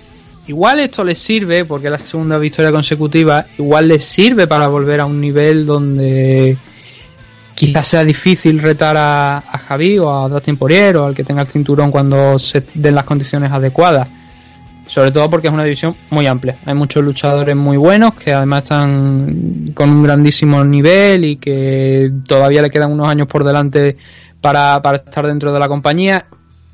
igual 0.47 0.81
esto 0.81 1.05
le 1.05 1.15
sirve, 1.15 1.65
porque 1.65 1.87
es 1.87 1.93
la 1.93 1.99
segunda 1.99 2.39
victoria 2.39 2.73
consecutiva, 2.73 3.47
igual 3.59 3.89
le 3.89 4.01
sirve 4.01 4.47
para 4.47 4.67
volver 4.67 5.01
a 5.01 5.07
un 5.07 5.21
nivel 5.21 5.67
donde 5.67 6.57
quizás 7.55 7.87
sea 7.87 8.05
difícil 8.05 8.59
retar 8.59 8.97
a, 8.97 9.39
a 9.39 9.59
Javi 9.59 9.99
o 9.99 10.11
a 10.11 10.29
Dustin 10.29 10.57
Poirier 10.57 10.97
o 10.97 11.07
al 11.07 11.15
que 11.15 11.25
tenga 11.25 11.43
el 11.43 11.49
cinturón 11.49 11.91
cuando 11.91 12.39
se 12.39 12.63
den 12.75 12.95
las 12.95 13.05
condiciones 13.05 13.51
adecuadas. 13.51 14.09
Sobre 14.91 15.13
todo 15.13 15.31
porque 15.31 15.47
es 15.47 15.53
una 15.53 15.63
división 15.63 15.95
muy 16.11 16.27
amplia. 16.27 16.57
Hay 16.67 16.75
muchos 16.75 17.05
luchadores 17.05 17.55
muy 17.55 17.77
buenos 17.77 18.13
que 18.15 18.33
además 18.33 18.65
están 18.65 19.71
con 19.73 19.89
un 19.89 20.03
grandísimo 20.03 20.65
nivel 20.65 21.25
y 21.25 21.37
que 21.37 22.11
todavía 22.27 22.61
le 22.61 22.71
quedan 22.71 22.91
unos 22.91 23.07
años 23.07 23.29
por 23.29 23.45
delante 23.45 23.97
para, 24.41 24.83
para 24.83 24.97
estar 24.97 25.25
dentro 25.29 25.53
de 25.53 25.61
la 25.61 25.69
compañía. 25.69 26.27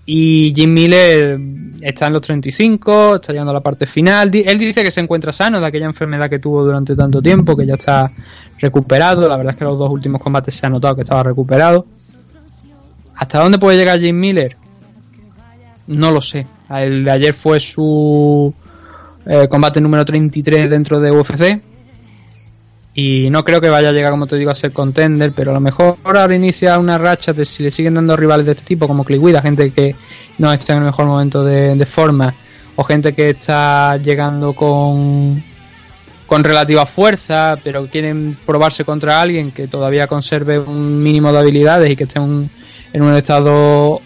Y 0.06 0.54
Jim 0.56 0.72
Miller 0.72 1.38
está 1.82 2.06
en 2.06 2.14
los 2.14 2.22
35, 2.22 3.16
está 3.16 3.32
llegando 3.34 3.50
a 3.50 3.54
la 3.54 3.60
parte 3.60 3.86
final. 3.86 4.30
Él 4.32 4.58
dice 4.58 4.82
que 4.82 4.90
se 4.90 5.00
encuentra 5.02 5.30
sano 5.30 5.60
de 5.60 5.66
aquella 5.66 5.84
enfermedad 5.84 6.30
que 6.30 6.38
tuvo 6.38 6.64
durante 6.64 6.96
tanto 6.96 7.20
tiempo, 7.20 7.54
que 7.54 7.66
ya 7.66 7.74
está 7.74 8.10
recuperado. 8.58 9.28
La 9.28 9.36
verdad 9.36 9.52
es 9.52 9.58
que 9.58 9.64
los 9.64 9.78
dos 9.78 9.90
últimos 9.90 10.22
combates 10.22 10.54
se 10.54 10.64
ha 10.64 10.70
notado 10.70 10.96
que 10.96 11.02
estaba 11.02 11.22
recuperado. 11.22 11.84
¿Hasta 13.14 13.40
dónde 13.40 13.58
puede 13.58 13.76
llegar 13.76 14.00
Jim 14.00 14.18
Miller? 14.18 14.56
No 15.88 16.10
lo 16.10 16.22
sé. 16.22 16.46
El 16.70 17.04
de 17.04 17.10
ayer 17.10 17.34
fue 17.34 17.60
su 17.60 18.52
eh, 19.26 19.46
combate 19.48 19.80
número 19.80 20.04
33 20.04 20.68
dentro 20.70 20.98
de 21.00 21.10
UFC. 21.10 21.60
Y 22.98 23.28
no 23.28 23.44
creo 23.44 23.60
que 23.60 23.68
vaya 23.68 23.90
a 23.90 23.92
llegar, 23.92 24.10
como 24.10 24.26
te 24.26 24.36
digo, 24.36 24.50
a 24.50 24.54
ser 24.54 24.72
contender, 24.72 25.32
pero 25.32 25.50
a 25.50 25.54
lo 25.54 25.60
mejor 25.60 25.98
ahora 26.02 26.34
inicia 26.34 26.78
una 26.78 26.96
racha 26.96 27.34
de 27.34 27.44
si 27.44 27.62
le 27.62 27.70
siguen 27.70 27.92
dando 27.94 28.16
rivales 28.16 28.46
de 28.46 28.52
este 28.52 28.64
tipo, 28.64 28.88
como 28.88 29.04
Clay 29.04 29.18
Guida, 29.20 29.42
gente 29.42 29.70
que 29.70 29.94
no 30.38 30.50
está 30.50 30.72
en 30.72 30.78
el 30.78 30.84
mejor 30.86 31.04
momento 31.06 31.44
de, 31.44 31.74
de 31.76 31.86
forma, 31.86 32.34
o 32.74 32.82
gente 32.84 33.12
que 33.14 33.28
está 33.30 33.98
llegando 33.98 34.54
con, 34.54 35.42
con 36.26 36.42
relativa 36.42 36.86
fuerza, 36.86 37.58
pero 37.62 37.86
quieren 37.86 38.34
probarse 38.46 38.82
contra 38.84 39.20
alguien 39.20 39.50
que 39.52 39.68
todavía 39.68 40.06
conserve 40.06 40.58
un 40.58 41.02
mínimo 41.02 41.30
de 41.32 41.38
habilidades 41.38 41.90
y 41.90 41.96
que 41.96 42.04
esté 42.04 42.18
un- 42.18 42.48
en 42.94 43.02
un 43.02 43.14
estado 43.14 44.00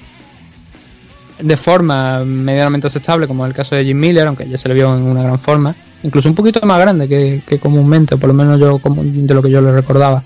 de 1.40 1.56
forma 1.56 2.24
medianamente 2.24 2.86
aceptable, 2.86 3.26
como 3.26 3.44
es 3.44 3.50
el 3.50 3.56
caso 3.56 3.74
de 3.74 3.84
Jim 3.84 3.98
Miller, 3.98 4.26
aunque 4.26 4.48
ya 4.48 4.58
se 4.58 4.68
le 4.68 4.74
vio 4.74 4.94
en 4.94 5.02
una 5.02 5.22
gran 5.22 5.38
forma, 5.38 5.74
incluso 6.02 6.28
un 6.28 6.34
poquito 6.34 6.60
más 6.66 6.80
grande 6.80 7.08
que, 7.08 7.42
que 7.46 7.58
comúnmente, 7.58 8.14
o 8.14 8.18
por 8.18 8.28
lo 8.28 8.34
menos 8.34 8.58
yo 8.58 8.78
como 8.78 9.02
de 9.04 9.34
lo 9.34 9.42
que 9.42 9.50
yo 9.50 9.60
le 9.60 9.72
recordaba, 9.72 10.22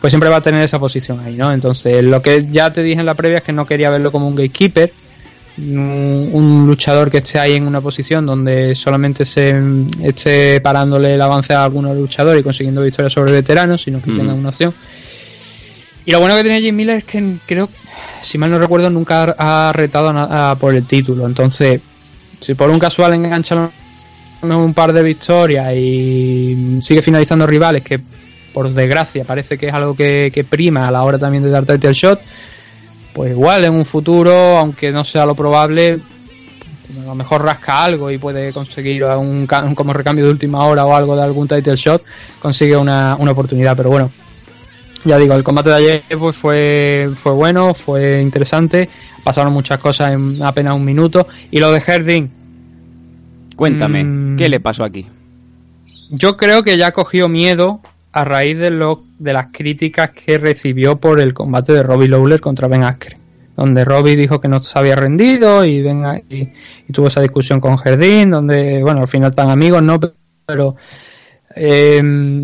pues 0.00 0.10
siempre 0.10 0.28
va 0.28 0.36
a 0.36 0.40
tener 0.40 0.62
esa 0.62 0.78
posición 0.78 1.20
ahí, 1.20 1.36
¿no? 1.36 1.52
Entonces, 1.52 2.02
lo 2.02 2.20
que 2.22 2.46
ya 2.50 2.72
te 2.72 2.82
dije 2.82 3.00
en 3.00 3.06
la 3.06 3.14
previa 3.14 3.38
es 3.38 3.44
que 3.44 3.52
no 3.52 3.66
quería 3.66 3.90
verlo 3.90 4.10
como 4.10 4.26
un 4.26 4.34
gatekeeper, 4.34 4.92
un, 5.58 6.30
un 6.32 6.66
luchador 6.66 7.10
que 7.10 7.18
esté 7.18 7.38
ahí 7.38 7.54
en 7.54 7.66
una 7.66 7.80
posición 7.80 8.26
donde 8.26 8.74
solamente 8.74 9.24
se 9.24 9.54
esté 10.02 10.60
parándole 10.60 11.14
el 11.14 11.20
avance 11.20 11.52
a 11.52 11.64
algunos 11.64 11.96
luchadores 11.96 12.40
y 12.40 12.42
consiguiendo 12.42 12.82
victorias 12.82 13.12
sobre 13.12 13.32
veteranos, 13.32 13.82
sino 13.82 14.00
que 14.00 14.10
Ujú. 14.10 14.18
tenga 14.18 14.34
una 14.34 14.48
opción. 14.48 14.74
Y 16.04 16.10
lo 16.10 16.20
bueno 16.20 16.34
que 16.36 16.42
tiene 16.42 16.60
Jim 16.60 16.74
Miller 16.74 16.96
es 16.96 17.04
que 17.04 17.36
creo, 17.46 17.68
si 18.22 18.36
mal 18.38 18.50
no 18.50 18.58
recuerdo, 18.58 18.90
nunca 18.90 19.34
ha 19.38 19.72
retado 19.72 20.08
a 20.08 20.12
na- 20.12 20.50
a 20.50 20.54
por 20.56 20.74
el 20.74 20.84
título. 20.84 21.26
Entonces, 21.26 21.80
si 22.40 22.54
por 22.54 22.70
un 22.70 22.78
casual 22.78 23.14
engancha 23.14 23.54
a 23.54 23.70
lo 24.42 24.48
mejor 24.48 24.64
un 24.64 24.74
par 24.74 24.92
de 24.92 25.02
victorias 25.02 25.72
y 25.76 26.78
sigue 26.80 27.02
finalizando 27.02 27.46
rivales, 27.46 27.82
que 27.84 28.00
por 28.52 28.68
desgracia 28.72 29.24
parece 29.24 29.56
que 29.56 29.68
es 29.68 29.74
algo 29.74 29.94
que, 29.94 30.44
prima 30.48 30.88
a 30.88 30.90
la 30.90 31.04
hora 31.04 31.18
también 31.18 31.44
de 31.44 31.50
dar 31.50 31.64
title 31.64 31.92
shot, 31.94 32.20
pues 33.12 33.30
igual 33.30 33.64
en 33.64 33.74
un 33.74 33.84
futuro, 33.84 34.58
aunque 34.58 34.90
no 34.90 35.04
sea 35.04 35.24
lo 35.24 35.36
probable, 35.36 36.00
a 37.02 37.06
lo 37.06 37.14
mejor 37.14 37.44
rasca 37.44 37.84
algo 37.84 38.10
y 38.10 38.18
puede 38.18 38.52
conseguir 38.52 39.04
un, 39.04 39.46
como 39.74 39.92
recambio 39.92 40.24
de 40.24 40.30
última 40.32 40.64
hora 40.66 40.84
o 40.84 40.94
algo 40.96 41.14
de 41.14 41.22
algún 41.22 41.46
title 41.46 41.76
shot, 41.76 42.02
consigue 42.40 42.76
una 42.76 43.14
oportunidad. 43.14 43.76
Pero 43.76 43.90
bueno, 43.90 44.10
ya 45.04 45.18
digo, 45.18 45.34
el 45.34 45.42
combate 45.44 45.70
de 45.70 45.76
ayer 45.76 46.02
pues, 46.18 46.36
fue, 46.36 47.10
fue 47.14 47.32
bueno, 47.32 47.74
fue 47.74 48.20
interesante, 48.22 48.88
pasaron 49.24 49.52
muchas 49.52 49.78
cosas 49.78 50.12
en 50.14 50.42
apenas 50.42 50.74
un 50.74 50.84
minuto. 50.84 51.26
Y 51.50 51.58
lo 51.58 51.70
de 51.72 51.82
Herding, 51.86 52.28
Cuéntame, 53.56 54.04
Mm. 54.04 54.36
¿qué 54.36 54.48
le 54.48 54.60
pasó 54.60 54.84
aquí? 54.84 55.06
yo 56.14 56.36
creo 56.36 56.62
que 56.62 56.76
ya 56.76 56.92
cogió 56.92 57.28
miedo 57.28 57.80
a 58.12 58.24
raíz 58.24 58.58
de, 58.58 58.70
lo, 58.70 59.02
de 59.18 59.32
las 59.32 59.46
críticas 59.50 60.10
que 60.10 60.36
recibió 60.36 60.96
por 60.96 61.20
el 61.20 61.32
combate 61.32 61.72
de 61.72 61.82
Robbie 61.82 62.08
Lawler 62.08 62.38
contra 62.40 62.68
Ben 62.68 62.84
Askren, 62.84 63.18
donde 63.56 63.82
Robbie 63.84 64.16
dijo 64.16 64.38
que 64.38 64.48
no 64.48 64.62
se 64.62 64.78
había 64.78 64.94
rendido 64.94 65.64
y, 65.64 65.80
Ben 65.80 66.02
y, 66.28 66.40
y 66.88 66.92
tuvo 66.92 67.06
esa 67.06 67.22
discusión 67.22 67.60
con 67.60 67.76
Jardín, 67.76 68.30
donde, 68.30 68.82
bueno, 68.82 69.00
al 69.00 69.08
final 69.08 69.30
están 69.30 69.48
amigos, 69.48 69.82
¿no? 69.82 69.98
Pero 70.44 70.76
eh, 71.54 72.00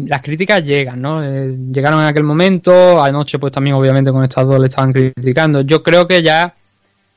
las 0.06 0.22
críticas 0.22 0.64
llegan, 0.64 1.00
¿no? 1.00 1.22
Eh, 1.22 1.56
llegaron 1.72 2.00
en 2.00 2.06
aquel 2.06 2.24
momento, 2.24 3.02
anoche 3.02 3.38
pues 3.38 3.52
también 3.52 3.74
obviamente 3.74 4.12
con 4.12 4.24
estas 4.24 4.46
dos 4.46 4.60
le 4.60 4.68
estaban 4.68 4.92
criticando. 4.92 5.62
Yo 5.62 5.82
creo 5.82 6.06
que 6.06 6.22
ya 6.22 6.54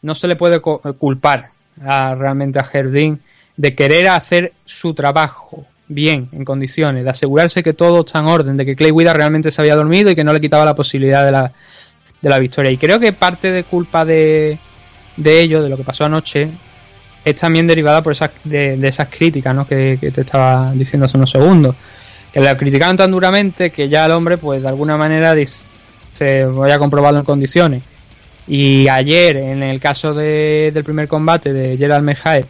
no 0.01 0.15
se 0.15 0.27
le 0.27 0.35
puede 0.35 0.59
culpar 0.59 1.51
realmente 1.77 2.59
a 2.59 2.63
Jardín 2.63 3.21
de 3.57 3.75
querer 3.75 4.07
hacer 4.07 4.53
su 4.65 4.93
trabajo 4.93 5.65
bien, 5.87 6.29
en 6.31 6.45
condiciones, 6.45 7.03
de 7.03 7.09
asegurarse 7.09 7.63
que 7.63 7.73
todo 7.73 8.01
está 8.01 8.19
en 8.19 8.27
orden, 8.27 8.57
de 8.57 8.65
que 8.65 8.75
Clay 8.75 8.91
Guida 8.91 9.13
realmente 9.13 9.51
se 9.51 9.61
había 9.61 9.75
dormido 9.75 10.09
y 10.09 10.15
que 10.15 10.23
no 10.23 10.33
le 10.33 10.41
quitaba 10.41 10.65
la 10.65 10.75
posibilidad 10.75 11.25
de 11.25 11.31
la, 11.31 11.51
de 12.21 12.29
la 12.29 12.39
victoria. 12.39 12.71
Y 12.71 12.77
creo 12.77 12.99
que 12.99 13.13
parte 13.13 13.51
de 13.51 13.63
culpa 13.63 14.05
de, 14.05 14.57
de 15.17 15.41
ello, 15.41 15.61
de 15.61 15.69
lo 15.69 15.77
que 15.77 15.83
pasó 15.83 16.05
anoche, 16.05 16.49
es 17.23 17.35
también 17.35 17.67
derivada 17.67 18.01
por 18.01 18.13
esas, 18.13 18.31
de, 18.43 18.79
esas 18.87 19.07
críticas 19.09 19.53
¿no? 19.53 19.67
que, 19.67 19.97
te 20.13 20.21
estaba 20.21 20.71
diciendo 20.73 21.05
hace 21.05 21.17
unos 21.17 21.29
segundos. 21.29 21.75
Que 22.31 22.39
la 22.39 22.55
criticaban 22.57 22.95
tan 22.95 23.11
duramente 23.11 23.71
que 23.71 23.89
ya 23.89 24.05
el 24.05 24.11
hombre, 24.11 24.37
pues 24.37 24.61
de 24.61 24.67
alguna 24.67 24.97
manera, 24.97 25.35
se 26.13 26.45
voy 26.45 26.71
a 26.71 26.79
comprobarlo 26.79 27.19
en 27.19 27.25
condiciones. 27.25 27.83
Y 28.47 28.87
ayer, 28.87 29.37
en 29.37 29.63
el 29.63 29.79
caso 29.79 30.13
de- 30.13 30.71
del 30.73 30.83
primer 30.83 31.07
combate 31.07 31.53
de 31.53 31.77
Gerald 31.77 32.03
Merhae, 32.03 32.45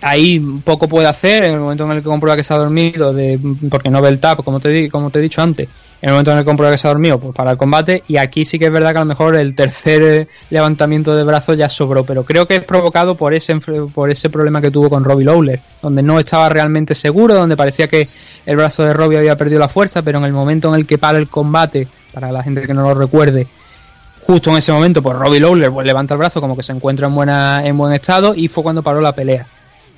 ahí 0.00 0.38
poco 0.64 0.88
puede 0.88 1.08
hacer 1.08 1.44
en 1.44 1.54
el 1.54 1.60
momento 1.60 1.84
en 1.84 1.90
el 1.92 1.98
que 1.98 2.04
comprueba 2.04 2.36
que 2.36 2.44
se 2.44 2.54
ha 2.54 2.58
dormido, 2.58 3.12
de, 3.12 3.38
porque 3.68 3.90
no 3.90 4.00
ve 4.00 4.08
el 4.08 4.20
tap, 4.20 4.42
como 4.44 4.60
te, 4.60 4.88
como 4.88 5.10
te 5.10 5.18
he 5.18 5.22
dicho 5.22 5.42
antes. 5.42 5.68
En 6.00 6.10
el 6.10 6.14
momento 6.14 6.30
en 6.30 6.38
el 6.38 6.44
que 6.44 6.46
comprueba 6.46 6.72
que 6.72 6.78
se 6.78 6.86
ha 6.86 6.90
dormido, 6.90 7.18
pues 7.18 7.34
para 7.34 7.50
el 7.50 7.56
combate. 7.56 8.04
Y 8.06 8.18
aquí 8.18 8.44
sí 8.44 8.58
que 8.58 8.66
es 8.66 8.72
verdad 8.72 8.92
que 8.92 8.98
a 8.98 9.00
lo 9.00 9.06
mejor 9.06 9.34
el 9.34 9.54
tercer 9.54 10.02
eh, 10.02 10.28
levantamiento 10.50 11.16
de 11.16 11.24
brazos 11.24 11.56
ya 11.56 11.68
sobró, 11.68 12.04
pero 12.04 12.24
creo 12.24 12.46
que 12.46 12.56
es 12.56 12.64
provocado 12.64 13.16
por 13.16 13.34
ese, 13.34 13.56
por 13.56 14.10
ese 14.10 14.30
problema 14.30 14.60
que 14.60 14.70
tuvo 14.70 14.88
con 14.88 15.02
Robbie 15.02 15.24
Lawler, 15.24 15.60
donde 15.82 16.02
no 16.02 16.20
estaba 16.20 16.48
realmente 16.48 16.94
seguro, 16.94 17.34
donde 17.34 17.56
parecía 17.56 17.88
que 17.88 18.08
el 18.46 18.56
brazo 18.56 18.84
de 18.84 18.92
Robbie 18.92 19.18
había 19.18 19.36
perdido 19.36 19.58
la 19.58 19.68
fuerza, 19.68 20.02
pero 20.02 20.18
en 20.18 20.24
el 20.24 20.32
momento 20.32 20.68
en 20.68 20.76
el 20.76 20.86
que 20.86 20.98
para 20.98 21.18
el 21.18 21.28
combate, 21.28 21.88
para 22.12 22.30
la 22.30 22.42
gente 22.44 22.62
que 22.62 22.74
no 22.74 22.82
lo 22.82 22.94
recuerde, 22.94 23.48
justo 24.24 24.50
en 24.50 24.58
ese 24.58 24.72
momento, 24.72 25.02
pues 25.02 25.16
Robbie 25.16 25.40
Lawler 25.40 25.72
pues, 25.72 25.86
levanta 25.86 26.14
el 26.14 26.18
brazo 26.18 26.40
como 26.40 26.56
que 26.56 26.62
se 26.62 26.72
encuentra 26.72 27.08
en, 27.08 27.14
buena, 27.14 27.60
en 27.64 27.76
buen 27.76 27.92
estado 27.92 28.34
y 28.36 28.46
fue 28.46 28.62
cuando 28.62 28.82
paró 28.82 29.00
la 29.00 29.14
pelea. 29.14 29.46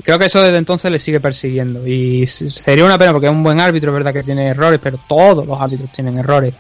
Creo 0.03 0.19
que 0.19 0.27
eso 0.27 0.41
desde 0.43 0.59
entonces 0.59 0.91
le 0.91 0.99
sigue 0.99 1.21
persiguiendo 1.21 1.87
y 1.87 2.27
sería 2.27 2.85
una 2.85 2.99
pena 2.99 3.13
porque 3.13 3.27
es 3.27 3.33
un 3.33 3.43
buen 3.43 3.61
árbitro, 3.61 3.91
es 3.91 3.95
verdad 3.95 4.13
que 4.13 4.23
tiene 4.23 4.49
errores, 4.49 4.81
pero 4.83 4.99
todos 5.09 5.47
los 5.47 5.61
árbitros 5.61 5.91
tienen 5.93 6.19
errores. 6.19 6.55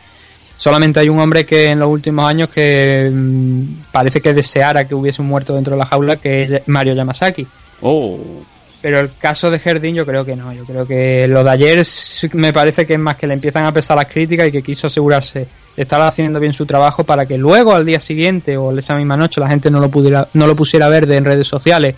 Solamente 0.61 1.01
hay 1.01 1.09
un 1.09 1.19
hombre 1.19 1.47
que 1.47 1.71
en 1.71 1.79
los 1.79 1.89
últimos 1.89 2.29
años 2.29 2.51
que 2.51 3.11
mm, 3.11 3.91
parece 3.91 4.21
que 4.21 4.35
deseara 4.35 4.87
que 4.87 4.95
hubiese 4.95 5.23
un 5.23 5.29
muerto 5.29 5.55
dentro 5.55 5.73
de 5.73 5.79
la 5.79 5.87
jaula, 5.87 6.17
que 6.17 6.43
es 6.43 6.63
Mario 6.67 6.93
Yamasaki. 6.93 7.47
Oh, 7.81 8.19
Pero 8.83 9.01
el 9.01 9.17
caso 9.17 9.51
de 9.51 9.59
Jardín 9.59 9.95
yo 9.95 10.05
creo 10.05 10.23
que 10.23 10.37
no. 10.37 10.53
Yo 10.53 10.67
creo 10.67 10.87
que 10.87 11.27
lo 11.27 11.43
de 11.43 11.51
ayer 11.51 11.83
me 12.35 12.53
parece 12.53 12.87
que 12.87 12.93
es 12.93 12.99
más 12.99 13.17
que 13.17 13.27
le 13.27 13.33
empiezan 13.33 13.65
a 13.65 13.73
pesar 13.73 13.97
las 13.97 14.05
críticas 14.05 14.49
y 14.49 14.53
que 14.53 14.63
quiso 14.63 14.89
asegurarse 14.89 15.49
de 15.77 15.83
estar 15.83 15.99
haciendo 16.03 16.39
bien 16.39 16.53
su 16.53 16.67
trabajo 16.67 17.05
para 17.05 17.25
que 17.25 17.39
luego 17.39 17.73
al 17.75 17.87
día 17.87 17.99
siguiente 17.99 18.59
o 18.59 18.77
esa 18.77 18.97
misma 18.97 19.17
noche 19.17 19.41
la 19.41 19.49
gente 19.49 19.71
no 19.71 19.81
lo 19.81 19.89
pudiera 19.89 20.29
no 20.35 20.47
lo 20.47 20.55
pusiera 20.55 20.91
verde 20.91 21.17
en 21.17 21.25
redes 21.25 21.47
sociales. 21.47 21.95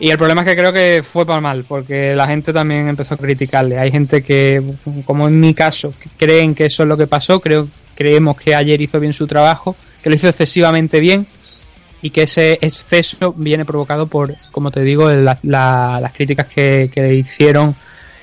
Y 0.00 0.10
el 0.10 0.16
problema 0.16 0.40
es 0.40 0.46
que 0.48 0.56
creo 0.56 0.72
que 0.72 1.02
fue 1.04 1.26
para 1.26 1.40
mal, 1.42 1.64
porque 1.68 2.14
la 2.14 2.26
gente 2.26 2.52
también 2.54 2.88
empezó 2.88 3.14
a 3.14 3.18
criticarle. 3.18 3.78
Hay 3.78 3.90
gente 3.90 4.22
que, 4.22 4.62
como 5.04 5.28
en 5.28 5.38
mi 5.38 5.52
caso, 5.52 5.92
creen 6.16 6.54
que 6.54 6.64
eso 6.64 6.82
es 6.84 6.88
lo 6.88 6.96
que 6.96 7.06
pasó. 7.06 7.38
Creo, 7.40 7.68
creemos 7.94 8.36
que 8.38 8.54
ayer 8.54 8.80
hizo 8.80 8.98
bien 8.98 9.12
su 9.12 9.26
trabajo, 9.26 9.76
que 10.02 10.08
lo 10.08 10.16
hizo 10.16 10.28
excesivamente 10.28 11.00
bien 11.00 11.26
y 12.00 12.08
que 12.10 12.22
ese 12.22 12.54
exceso 12.62 13.34
viene 13.36 13.66
provocado 13.66 14.06
por, 14.06 14.34
como 14.52 14.70
te 14.70 14.80
digo, 14.80 15.10
la- 15.10 15.38
la- 15.42 15.98
las 16.00 16.12
críticas 16.14 16.46
que, 16.46 16.90
que 16.90 17.12
hicieron 17.14 17.76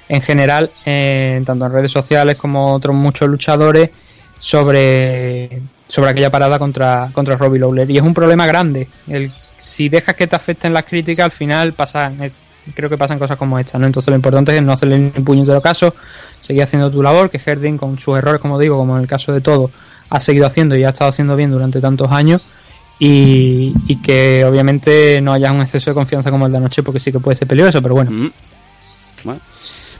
en 0.09 0.21
general, 0.21 0.71
eh, 0.85 1.43
tanto 1.45 1.65
en 1.67 1.71
redes 1.73 1.91
sociales 1.91 2.37
como 2.37 2.73
otros 2.73 2.95
muchos 2.95 3.29
luchadores, 3.29 3.91
sobre, 4.39 5.61
sobre 5.87 6.11
aquella 6.11 6.29
parada 6.29 6.59
contra, 6.59 7.09
contra 7.13 7.35
Robbie 7.35 7.59
Lawler. 7.59 7.89
Y 7.89 7.97
es 7.97 8.03
un 8.03 8.13
problema 8.13 8.45
grande. 8.45 8.87
El, 9.07 9.31
si 9.57 9.89
dejas 9.89 10.15
que 10.15 10.27
te 10.27 10.35
afecten 10.35 10.73
las 10.73 10.83
críticas, 10.83 11.25
al 11.25 11.31
final 11.31 11.73
pasan, 11.73 12.23
eh, 12.23 12.31
creo 12.73 12.89
que 12.89 12.97
pasan 12.97 13.19
cosas 13.19 13.37
como 13.37 13.57
estas, 13.59 13.79
¿no? 13.79 13.87
Entonces 13.87 14.09
lo 14.09 14.15
importante 14.15 14.55
es 14.55 14.61
no 14.61 14.73
hacerle 14.73 14.99
ni 14.99 15.09
puñetero 15.09 15.61
caso, 15.61 15.93
seguir 16.39 16.63
haciendo 16.63 16.91
tu 16.91 17.01
labor, 17.01 17.29
que 17.29 17.41
Herding 17.43 17.77
con 17.77 17.99
sus 17.99 18.17
errores, 18.17 18.41
como 18.41 18.59
digo, 18.59 18.77
como 18.77 18.95
en 18.95 19.01
el 19.01 19.07
caso 19.07 19.31
de 19.31 19.41
todo, 19.41 19.71
ha 20.09 20.19
seguido 20.19 20.45
haciendo 20.45 20.75
y 20.75 20.83
ha 20.83 20.89
estado 20.89 21.09
haciendo 21.09 21.35
bien 21.35 21.51
durante 21.51 21.81
tantos 21.81 22.11
años. 22.11 22.41
Y, 22.99 23.75
y 23.85 24.01
que 24.01 24.43
obviamente 24.43 25.21
no 25.21 25.31
haya 25.31 25.51
un 25.51 25.61
exceso 25.61 25.91
de 25.91 25.93
confianza 25.93 26.31
como 26.31 26.47
el 26.47 26.51
de 26.51 26.57
anoche, 26.57 26.81
porque 26.81 26.99
sí 26.99 27.11
que 27.11 27.19
puede 27.19 27.37
ser 27.37 27.47
peligroso, 27.47 27.79
pero 27.79 27.93
bueno. 27.93 28.09
Mm. 28.09 28.31
Bueno. 29.23 29.41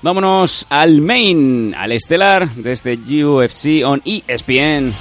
Vámonos 0.01 0.67
al 0.69 1.01
main, 1.01 1.75
al 1.75 1.91
estelar, 1.91 2.49
desde 2.55 2.95
UFC 2.95 3.83
on 3.83 4.01
ESPN. 4.05 4.93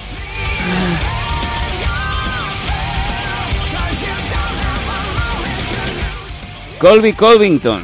Colby 6.79 7.15
Colvington, 7.15 7.83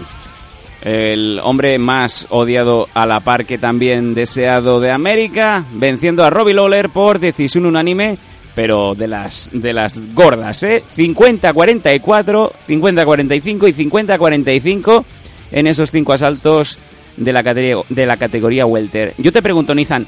el 0.83 1.41
hombre 1.43 1.79
más 1.79 2.27
odiado 2.29 2.89
a 2.93 3.07
la 3.07 3.21
par 3.21 3.47
que 3.47 3.57
también 3.57 4.13
deseado 4.13 4.81
de 4.81 4.91
América, 4.91 5.65
venciendo 5.73 6.25
a 6.25 6.31
Robbie 6.31 6.53
Lawler 6.53 6.91
por 6.91 7.19
decisión 7.19 7.65
unánime, 7.65 8.19
pero 8.55 8.95
de 8.95 9.09
las 9.09 9.49
de 9.53 9.73
las 9.73 9.99
gordas, 10.15 10.63
¿eh? 10.65 10.83
50-44, 10.95 12.53
50-45 12.69 13.69
y 13.69 13.91
50-45 13.91 15.05
en 15.53 15.67
esos 15.67 15.91
cinco 15.91 16.13
asaltos 16.13 16.79
de 17.17 17.33
la 17.33 17.43
categoría 17.43 17.85
de 17.89 18.07
la 18.07 18.19
categoría 18.19 18.67
welter. 18.67 19.15
Yo 19.17 19.33
te 19.33 19.41
pregunto, 19.41 19.75
Nizan, 19.75 20.07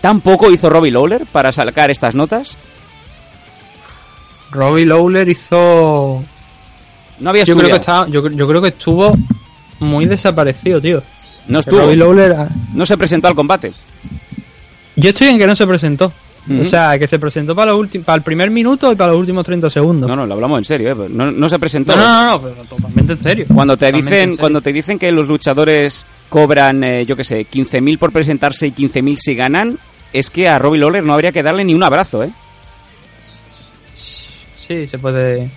¿tan 0.00 0.20
poco 0.20 0.52
hizo 0.52 0.70
Robbie 0.70 0.92
Lawler 0.92 1.26
para 1.26 1.50
sacar 1.50 1.90
estas 1.90 2.14
notas? 2.14 2.56
Robbie 4.52 4.86
Lawler 4.86 5.28
hizo 5.28 6.22
No 7.20 7.30
había 7.30 7.44
yo 7.44 7.56
creo, 7.56 7.68
que 7.68 7.76
estaba, 7.76 8.08
yo, 8.08 8.28
yo 8.28 8.46
creo 8.46 8.62
que 8.62 8.68
estuvo 8.68 9.12
muy 9.80 10.06
desaparecido, 10.06 10.80
tío. 10.80 11.02
No 11.48 11.60
estuvo. 11.60 11.82
No 12.74 12.86
se 12.86 12.96
presentó 12.96 13.28
al 13.28 13.34
combate. 13.34 13.72
yo 14.96 15.10
estoy 15.10 15.28
en 15.28 15.38
que 15.38 15.46
no 15.46 15.56
se 15.56 15.66
presentó. 15.66 16.12
O 16.60 16.64
sea, 16.64 16.98
que 16.98 17.06
se 17.06 17.18
presentó 17.18 17.54
para, 17.54 17.72
los 17.72 17.88
para 18.04 18.16
el 18.16 18.22
primer 18.22 18.50
minuto 18.50 18.90
y 18.90 18.96
para 18.96 19.12
los 19.12 19.20
últimos 19.20 19.44
30 19.44 19.68
segundos. 19.68 20.08
No, 20.08 20.16
no, 20.16 20.24
lo 20.24 20.34
hablamos 20.34 20.58
en 20.58 20.64
serio, 20.64 20.92
¿eh? 20.92 21.08
No, 21.10 21.30
no 21.30 21.48
se 21.48 21.58
presentó. 21.58 21.94
no, 21.94 22.02
no, 22.02 22.24
no, 22.24 22.30
no, 22.30 22.42
pero 22.42 22.64
totalmente 22.64 23.12
en 23.12 23.20
serio. 23.20 23.46
Cuando 23.54 23.76
te 23.76 23.92
dicen 23.92 24.36
cuando 24.36 24.60
te 24.62 24.72
dicen 24.72 24.98
que 24.98 25.12
los 25.12 25.28
luchadores 25.28 26.06
cobran, 26.28 26.82
eh, 26.84 27.04
yo 27.04 27.16
qué 27.16 27.24
sé, 27.24 27.40
15.000 27.40 27.98
por 27.98 28.12
presentarse 28.12 28.66
y 28.66 28.72
15.000 28.72 29.16
si 29.18 29.34
ganan, 29.34 29.78
es 30.12 30.30
que 30.30 30.48
a 30.48 30.58
Robbie 30.58 30.80
Lawler 30.80 31.04
no 31.04 31.12
habría 31.12 31.32
que 31.32 31.42
darle 31.42 31.64
ni 31.64 31.74
un 31.74 31.82
abrazo, 31.82 32.22
¿eh? 32.22 32.30
Sí, 33.94 34.86
se 34.86 34.98
puede. 34.98 35.50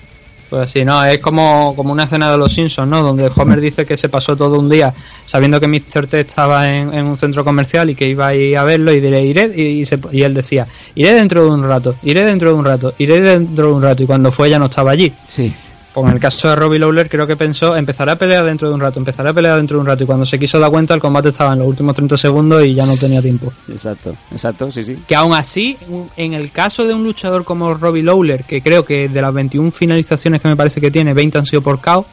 Pues 0.51 0.63
así, 0.63 0.83
¿no? 0.83 1.01
Es 1.05 1.19
como, 1.19 1.73
como 1.77 1.93
una 1.93 2.03
escena 2.03 2.29
de 2.29 2.37
los 2.37 2.53
Simpsons, 2.53 2.89
¿no? 2.89 3.01
Donde 3.01 3.31
Homer 3.33 3.61
dice 3.61 3.85
que 3.85 3.95
se 3.95 4.09
pasó 4.09 4.35
todo 4.35 4.59
un 4.59 4.67
día 4.67 4.93
sabiendo 5.23 5.61
que 5.61 5.67
Mr. 5.69 6.07
T 6.07 6.19
estaba 6.19 6.67
en, 6.67 6.93
en 6.93 7.07
un 7.07 7.17
centro 7.17 7.45
comercial 7.45 7.89
y 7.89 7.95
que 7.95 8.09
iba 8.09 8.27
a 8.27 8.35
ir 8.35 8.57
a 8.57 8.65
verlo 8.65 8.91
y 8.91 8.99
diré, 8.99 9.23
iré, 9.23 9.45
y, 9.55 9.81
y 10.11 10.21
él 10.23 10.33
decía, 10.33 10.67
iré 10.93 11.13
dentro 11.13 11.45
de 11.45 11.51
un 11.51 11.63
rato, 11.63 11.95
iré 12.03 12.25
dentro 12.25 12.49
de 12.49 12.55
un 12.55 12.65
rato, 12.65 12.93
iré 12.97 13.21
dentro 13.21 13.67
de 13.67 13.73
un 13.75 13.81
rato, 13.81 14.03
y 14.03 14.05
cuando 14.05 14.29
fue 14.29 14.49
ya 14.49 14.59
no 14.59 14.65
estaba 14.65 14.91
allí. 14.91 15.13
Sí. 15.25 15.53
Pues 15.93 16.07
en 16.07 16.13
el 16.13 16.19
caso 16.21 16.47
de 16.47 16.55
Robbie 16.55 16.79
Lawler 16.79 17.09
creo 17.09 17.27
que 17.27 17.35
pensó, 17.35 17.75
empezaré 17.75 18.11
a 18.11 18.15
pelear 18.15 18.45
dentro 18.45 18.69
de 18.69 18.75
un 18.75 18.79
rato, 18.79 18.97
empezaré 18.97 19.29
a 19.29 19.33
pelear 19.33 19.57
dentro 19.57 19.77
de 19.77 19.81
un 19.81 19.87
rato, 19.87 20.03
y 20.05 20.07
cuando 20.07 20.25
se 20.25 20.39
quiso 20.39 20.57
dar 20.57 20.71
cuenta 20.71 20.93
el 20.93 21.01
combate 21.01 21.29
estaba 21.29 21.51
en 21.51 21.59
los 21.59 21.67
últimos 21.67 21.93
30 21.95 22.15
segundos 22.15 22.63
y 22.63 22.73
ya 22.73 22.85
no 22.85 22.95
tenía 22.95 23.21
tiempo. 23.21 23.51
Exacto, 23.69 24.13
exacto, 24.31 24.71
sí, 24.71 24.85
sí. 24.85 25.03
Que 25.05 25.15
aún 25.15 25.33
así, 25.33 25.77
en 26.15 26.33
el 26.33 26.51
caso 26.51 26.85
de 26.85 26.93
un 26.93 27.03
luchador 27.03 27.43
como 27.43 27.73
Robbie 27.73 28.03
Lawler, 28.03 28.45
que 28.45 28.61
creo 28.61 28.85
que 28.85 29.09
de 29.09 29.21
las 29.21 29.33
21 29.33 29.71
finalizaciones 29.71 30.41
que 30.41 30.47
me 30.47 30.55
parece 30.55 30.79
que 30.79 30.91
tiene, 30.91 31.13
20 31.13 31.39
han 31.39 31.45
sido 31.45 31.61
por 31.61 31.81
KO, 31.81 32.05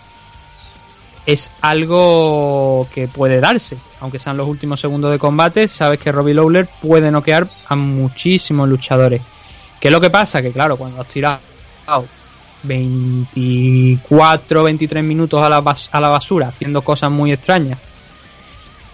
es 1.24 1.52
algo 1.60 2.88
que 2.92 3.06
puede 3.06 3.38
darse. 3.38 3.76
Aunque 4.00 4.18
sean 4.18 4.36
los 4.36 4.48
últimos 4.48 4.80
segundos 4.80 5.12
de 5.12 5.18
combate, 5.20 5.68
sabes 5.68 6.00
que 6.00 6.10
Robbie 6.10 6.34
Lawler 6.34 6.68
puede 6.82 7.12
noquear 7.12 7.48
a 7.68 7.76
muchísimos 7.76 8.68
luchadores. 8.68 9.22
¿Qué 9.78 9.88
es 9.88 9.92
lo 9.92 10.00
que 10.00 10.10
pasa? 10.10 10.42
Que 10.42 10.50
claro, 10.50 10.76
cuando 10.76 11.00
has 11.00 11.06
tirado 11.06 11.38
24, 12.62 14.62
23 14.62 15.04
minutos 15.04 15.42
a 15.42 15.48
la, 15.48 15.76
a 15.92 16.00
la 16.00 16.08
basura 16.08 16.48
haciendo 16.48 16.82
cosas 16.82 17.10
muy 17.10 17.32
extrañas, 17.32 17.78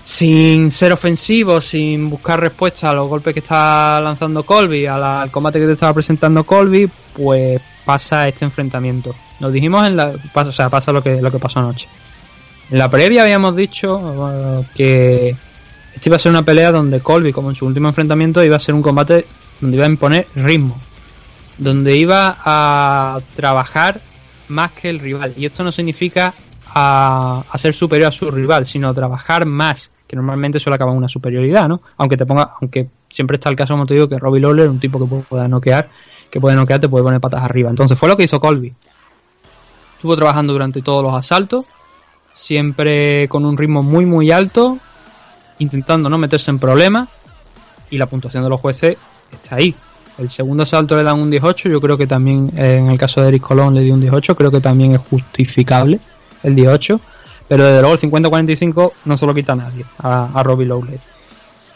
sin 0.03 0.71
ser 0.71 0.93
ofensivo, 0.93 1.61
sin 1.61 2.11
buscar 2.11 2.41
respuesta 2.41 2.91
a 2.91 2.95
los 2.95 3.09
golpes 3.09 3.33
que 3.33 3.41
está 3.41 4.01
lanzando 4.01 4.45
Colby, 4.45 4.87
al 4.87 5.31
combate 5.31 5.59
que 5.59 5.67
te 5.67 5.73
estaba 5.73 5.95
presentando 5.95 6.45
Colby, 6.45 6.91
pues 7.15 7.61
pasa 7.85 8.29
este 8.29 8.45
enfrentamiento. 8.45 9.15
Nos 9.41 9.53
dijimos 9.53 9.87
en 9.87 9.97
la, 9.97 10.13
o 10.35 10.53
sea, 10.53 10.69
pasa 10.69 10.93
lo 10.93 11.03
que 11.03 11.21
lo 11.21 11.31
que 11.31 11.39
pasó 11.39 11.61
anoche. 11.61 11.89
En 12.71 12.79
la 12.79 12.91
previa 12.91 13.23
habíamos 13.23 13.57
dicho 13.57 14.31
eh, 14.31 14.65
que 14.75 15.37
este 15.95 16.09
iba 16.09 16.17
a 16.17 16.19
ser 16.19 16.31
una 16.31 16.43
pelea 16.43 16.73
donde 16.73 17.01
Colby, 17.01 17.33
como 17.33 17.51
en 17.51 17.57
su 17.57 17.67
último 17.67 17.89
enfrentamiento, 17.89 18.45
iba 18.45 18.57
a 18.57 18.61
ser 18.61 18.75
un 18.75 18.83
combate 18.83 19.27
donde 19.61 19.77
iba 19.77 19.87
a 19.87 19.91
imponer 19.91 20.27
ritmo, 20.35 20.79
donde 21.59 21.97
iba 21.97 22.37
a 22.45 23.19
trabajar 23.37 24.01
más 24.49 24.73
que 24.73 24.91
el 24.91 24.99
rival. 24.99 25.35
Y 25.37 25.47
esto 25.47 25.65
no 25.65 25.73
significa 25.73 26.35
a, 26.67 27.43
ser 27.57 27.75
superior 27.75 28.09
a 28.09 28.13
su 28.13 28.31
rival, 28.31 28.67
sino 28.67 28.93
trabajar 28.93 29.47
más, 29.47 29.93
que 30.07 30.17
normalmente 30.17 30.59
suele 30.59 30.77
acabar 30.77 30.95
una 30.95 31.09
superioridad, 31.09 31.69
¿no? 31.69 31.81
Aunque 31.97 32.17
te 32.17 32.27
ponga, 32.27 32.55
aunque 32.61 32.89
siempre 33.09 33.37
está 33.37 33.49
el 33.49 33.57
caso, 33.57 33.75
como 33.75 33.87
te 33.87 33.95
digo, 33.95 34.09
que 34.09 34.19
Robbie 34.19 34.41
Lawler 34.41 34.69
un 34.69 34.81
tipo 34.81 34.99
que 34.99 35.23
pueda 35.29 35.49
noquear, 35.49 35.89
que 36.31 36.41
puede 36.41 36.57
noquear, 36.57 36.81
te 36.81 36.89
puede 36.89 37.05
poner 37.05 37.21
patas 37.21 37.43
arriba. 37.43 37.71
Entonces 37.71 37.99
fue 37.99 38.09
lo 38.09 38.17
que 38.17 38.25
hizo 38.25 38.41
Colby. 38.41 38.75
Estuvo 39.97 40.17
trabajando 40.17 40.53
durante 40.53 40.83
todos 40.83 41.03
los 41.03 41.15
asaltos, 41.15 41.65
siempre 42.33 43.29
con 43.29 43.45
un 43.45 43.57
ritmo 43.57 43.83
muy 43.83 44.05
muy 44.05 44.31
alto, 44.31 44.79
intentando 45.61 46.11
no 46.11 46.19
meterse 46.19 46.51
en 46.51 46.59
problemas, 46.59 47.09
y 47.91 47.99
la 47.99 48.07
puntuación 48.07 48.43
de 48.43 48.51
los 48.51 48.61
jueces 48.61 48.99
está 49.33 49.57
ahí. 49.57 49.75
El 50.19 50.31
segundo 50.31 50.63
asalto 50.63 50.97
le 50.97 51.03
dan 51.03 51.19
un 51.19 51.31
18, 51.31 51.69
yo 51.69 51.81
creo 51.81 51.97
que 51.97 52.07
también 52.07 52.51
eh, 52.57 52.77
en 52.79 52.89
el 52.89 52.99
caso 52.99 53.21
de 53.21 53.29
Eric 53.29 53.43
Colón 53.43 53.75
le 53.75 53.83
dio 53.83 53.95
un 53.95 54.01
18, 54.01 54.37
creo 54.37 54.51
que 54.51 54.61
también 54.61 54.93
es 54.93 55.01
justificable 55.01 55.99
el 56.43 56.55
18, 56.55 57.01
pero 57.49 57.65
desde 57.65 57.81
luego 57.81 57.95
el 57.95 58.01
50-45 58.01 58.93
no 59.07 59.17
se 59.17 59.27
lo 59.27 59.35
quita 59.35 59.55
a 59.55 59.57
nadie, 59.57 59.85
a, 59.99 60.43
Robbie 60.45 60.67
Lawler. 60.67 61.01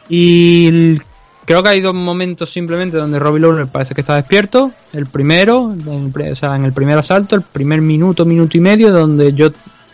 Y 0.08 0.98
creo 1.44 1.62
que 1.62 1.68
hay 1.68 1.80
dos 1.80 1.94
momentos 1.94 2.50
simplemente 2.50 2.96
donde 2.96 3.18
Robbie 3.18 3.40
Lawler 3.40 3.66
parece 3.66 3.94
que 3.94 4.02
está 4.02 4.14
despierto. 4.14 4.70
El 4.92 5.06
primero, 5.06 5.72
en 5.72 6.12
el, 6.14 6.32
o 6.32 6.36
sea, 6.36 6.54
en 6.54 6.64
el 6.64 6.72
primer 6.72 6.96
asalto, 6.96 7.34
el 7.34 7.42
primer 7.42 7.80
minuto, 7.80 8.24
minuto 8.24 8.56
y 8.56 8.60
medio, 8.60 8.92
donde 8.92 9.32
yo 9.32 9.50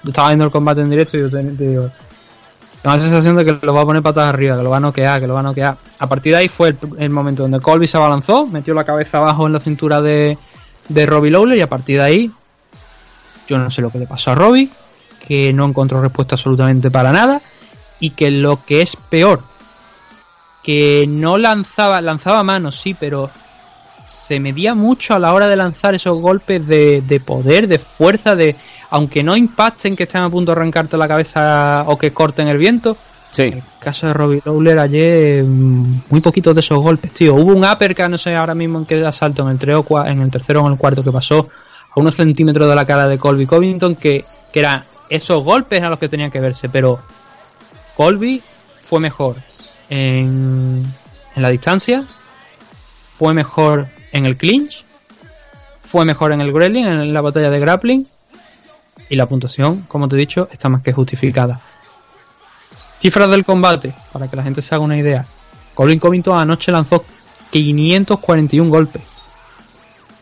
estaba 0.06 0.28
viendo 0.28 0.44
el 0.44 0.50
combate 0.50 0.82
en 0.82 0.90
directo 0.90 1.16
y 1.16 1.20
yo 1.20 1.30
te 1.30 1.42
digo, 1.42 1.90
tengo 2.84 2.96
la 2.96 3.02
sensación 3.02 3.36
de 3.36 3.46
que 3.46 3.58
lo 3.64 3.72
va 3.72 3.80
a 3.80 3.86
poner 3.86 4.02
patas 4.02 4.28
arriba, 4.28 4.58
que 4.58 4.62
lo 4.62 4.68
va 4.68 4.76
a 4.76 4.80
noquear, 4.80 5.18
que 5.18 5.26
lo 5.26 5.32
va 5.32 5.40
a 5.40 5.44
noquear. 5.44 5.74
A 6.00 6.06
partir 6.06 6.34
de 6.34 6.40
ahí 6.40 6.48
fue 6.48 6.76
el, 6.98 7.08
momento 7.08 7.40
donde 7.40 7.58
Colby 7.58 7.86
se 7.86 7.96
abalanzó, 7.96 8.46
metió 8.46 8.74
la 8.74 8.84
cabeza 8.84 9.16
abajo 9.16 9.46
en 9.46 9.54
la 9.54 9.60
cintura 9.60 10.02
de, 10.02 10.36
de 10.90 11.06
Robbie 11.06 11.30
Lawler 11.30 11.56
y 11.56 11.62
a 11.62 11.66
partir 11.66 11.96
de 11.96 12.04
ahí 12.04 12.30
yo 13.48 13.56
no 13.56 13.70
sé 13.70 13.80
lo 13.80 13.88
que 13.88 14.00
le 14.00 14.06
pasó 14.06 14.32
a 14.32 14.34
Robbie, 14.34 14.68
que 15.26 15.50
no 15.54 15.64
encontró 15.64 16.02
respuesta 16.02 16.34
absolutamente 16.34 16.90
para 16.90 17.10
nada 17.10 17.40
y 18.00 18.10
que 18.10 18.30
lo 18.30 18.62
que 18.66 18.82
es 18.82 18.96
peor, 18.96 19.40
que 20.62 21.06
no 21.08 21.38
lanzaba, 21.38 22.02
lanzaba 22.02 22.42
manos, 22.42 22.76
sí, 22.76 22.92
pero 22.92 23.30
se 24.06 24.40
medía 24.40 24.74
mucho 24.74 25.14
a 25.14 25.18
la 25.18 25.32
hora 25.32 25.48
de 25.48 25.56
lanzar 25.56 25.94
esos 25.94 26.20
golpes 26.20 26.66
de, 26.66 27.00
de 27.00 27.18
poder, 27.18 27.66
de 27.66 27.78
fuerza, 27.78 28.34
de 28.34 28.56
aunque 28.94 29.24
no 29.24 29.36
impacten 29.36 29.96
que 29.96 30.04
estén 30.04 30.22
a 30.22 30.30
punto 30.30 30.52
de 30.52 30.60
arrancarte 30.60 30.96
la 30.96 31.08
cabeza 31.08 31.82
o 31.86 31.98
que 31.98 32.12
corten 32.12 32.46
el 32.46 32.58
viento, 32.58 32.96
Sí. 33.32 33.42
El 33.42 33.64
caso 33.80 34.06
de 34.06 34.12
Robbie 34.12 34.40
Lawler 34.44 34.78
ayer, 34.78 35.42
mm, 35.42 36.02
muy 36.08 36.20
poquitos 36.20 36.54
de 36.54 36.60
esos 36.60 36.78
golpes, 36.78 37.10
tío. 37.12 37.34
Hubo 37.34 37.52
un 37.52 37.64
uppercut, 37.64 38.06
no 38.06 38.16
sé 38.16 38.36
ahora 38.36 38.54
mismo 38.54 38.78
en 38.78 38.86
qué 38.86 39.04
asalto, 39.04 39.42
en 39.42 39.48
el, 39.48 39.58
tres 39.58 39.74
o 39.74 40.06
en 40.06 40.22
el 40.22 40.30
tercero 40.30 40.62
o 40.62 40.66
en 40.66 40.74
el 40.74 40.78
cuarto 40.78 41.02
que 41.02 41.10
pasó, 41.10 41.48
a 41.90 41.98
unos 42.00 42.14
centímetros 42.14 42.68
de 42.68 42.74
la 42.76 42.86
cara 42.86 43.08
de 43.08 43.18
Colby 43.18 43.44
Covington, 43.44 43.96
que, 43.96 44.24
que 44.52 44.60
eran 44.60 44.84
esos 45.10 45.42
golpes 45.42 45.82
a 45.82 45.88
los 45.88 45.98
que 45.98 46.08
tenían 46.08 46.30
que 46.30 46.38
verse, 46.38 46.68
pero 46.68 47.00
Colby 47.96 48.40
fue 48.84 49.00
mejor 49.00 49.34
en, 49.90 50.84
en 51.34 51.42
la 51.42 51.50
distancia, 51.50 52.04
fue 53.18 53.34
mejor 53.34 53.88
en 54.12 54.26
el 54.26 54.36
clinch, 54.36 54.84
fue 55.82 56.04
mejor 56.04 56.30
en 56.30 56.40
el 56.40 56.52
grappling, 56.52 56.86
en 56.86 57.12
la 57.12 57.20
batalla 57.20 57.50
de 57.50 57.58
grappling, 57.58 58.06
y 59.10 59.16
la 59.16 59.26
puntuación, 59.26 59.82
como 59.88 60.08
te 60.08 60.16
he 60.16 60.18
dicho, 60.18 60.48
está 60.50 60.68
más 60.68 60.82
que 60.82 60.92
justificada. 60.92 61.60
Cifras 63.00 63.30
del 63.30 63.44
combate, 63.44 63.92
para 64.12 64.28
que 64.28 64.36
la 64.36 64.42
gente 64.42 64.62
se 64.62 64.74
haga 64.74 64.84
una 64.84 64.96
idea. 64.96 65.26
Colin 65.74 65.98
Covington 65.98 66.38
anoche 66.38 66.72
lanzó 66.72 67.04
541 67.50 68.70
golpes. 68.70 69.02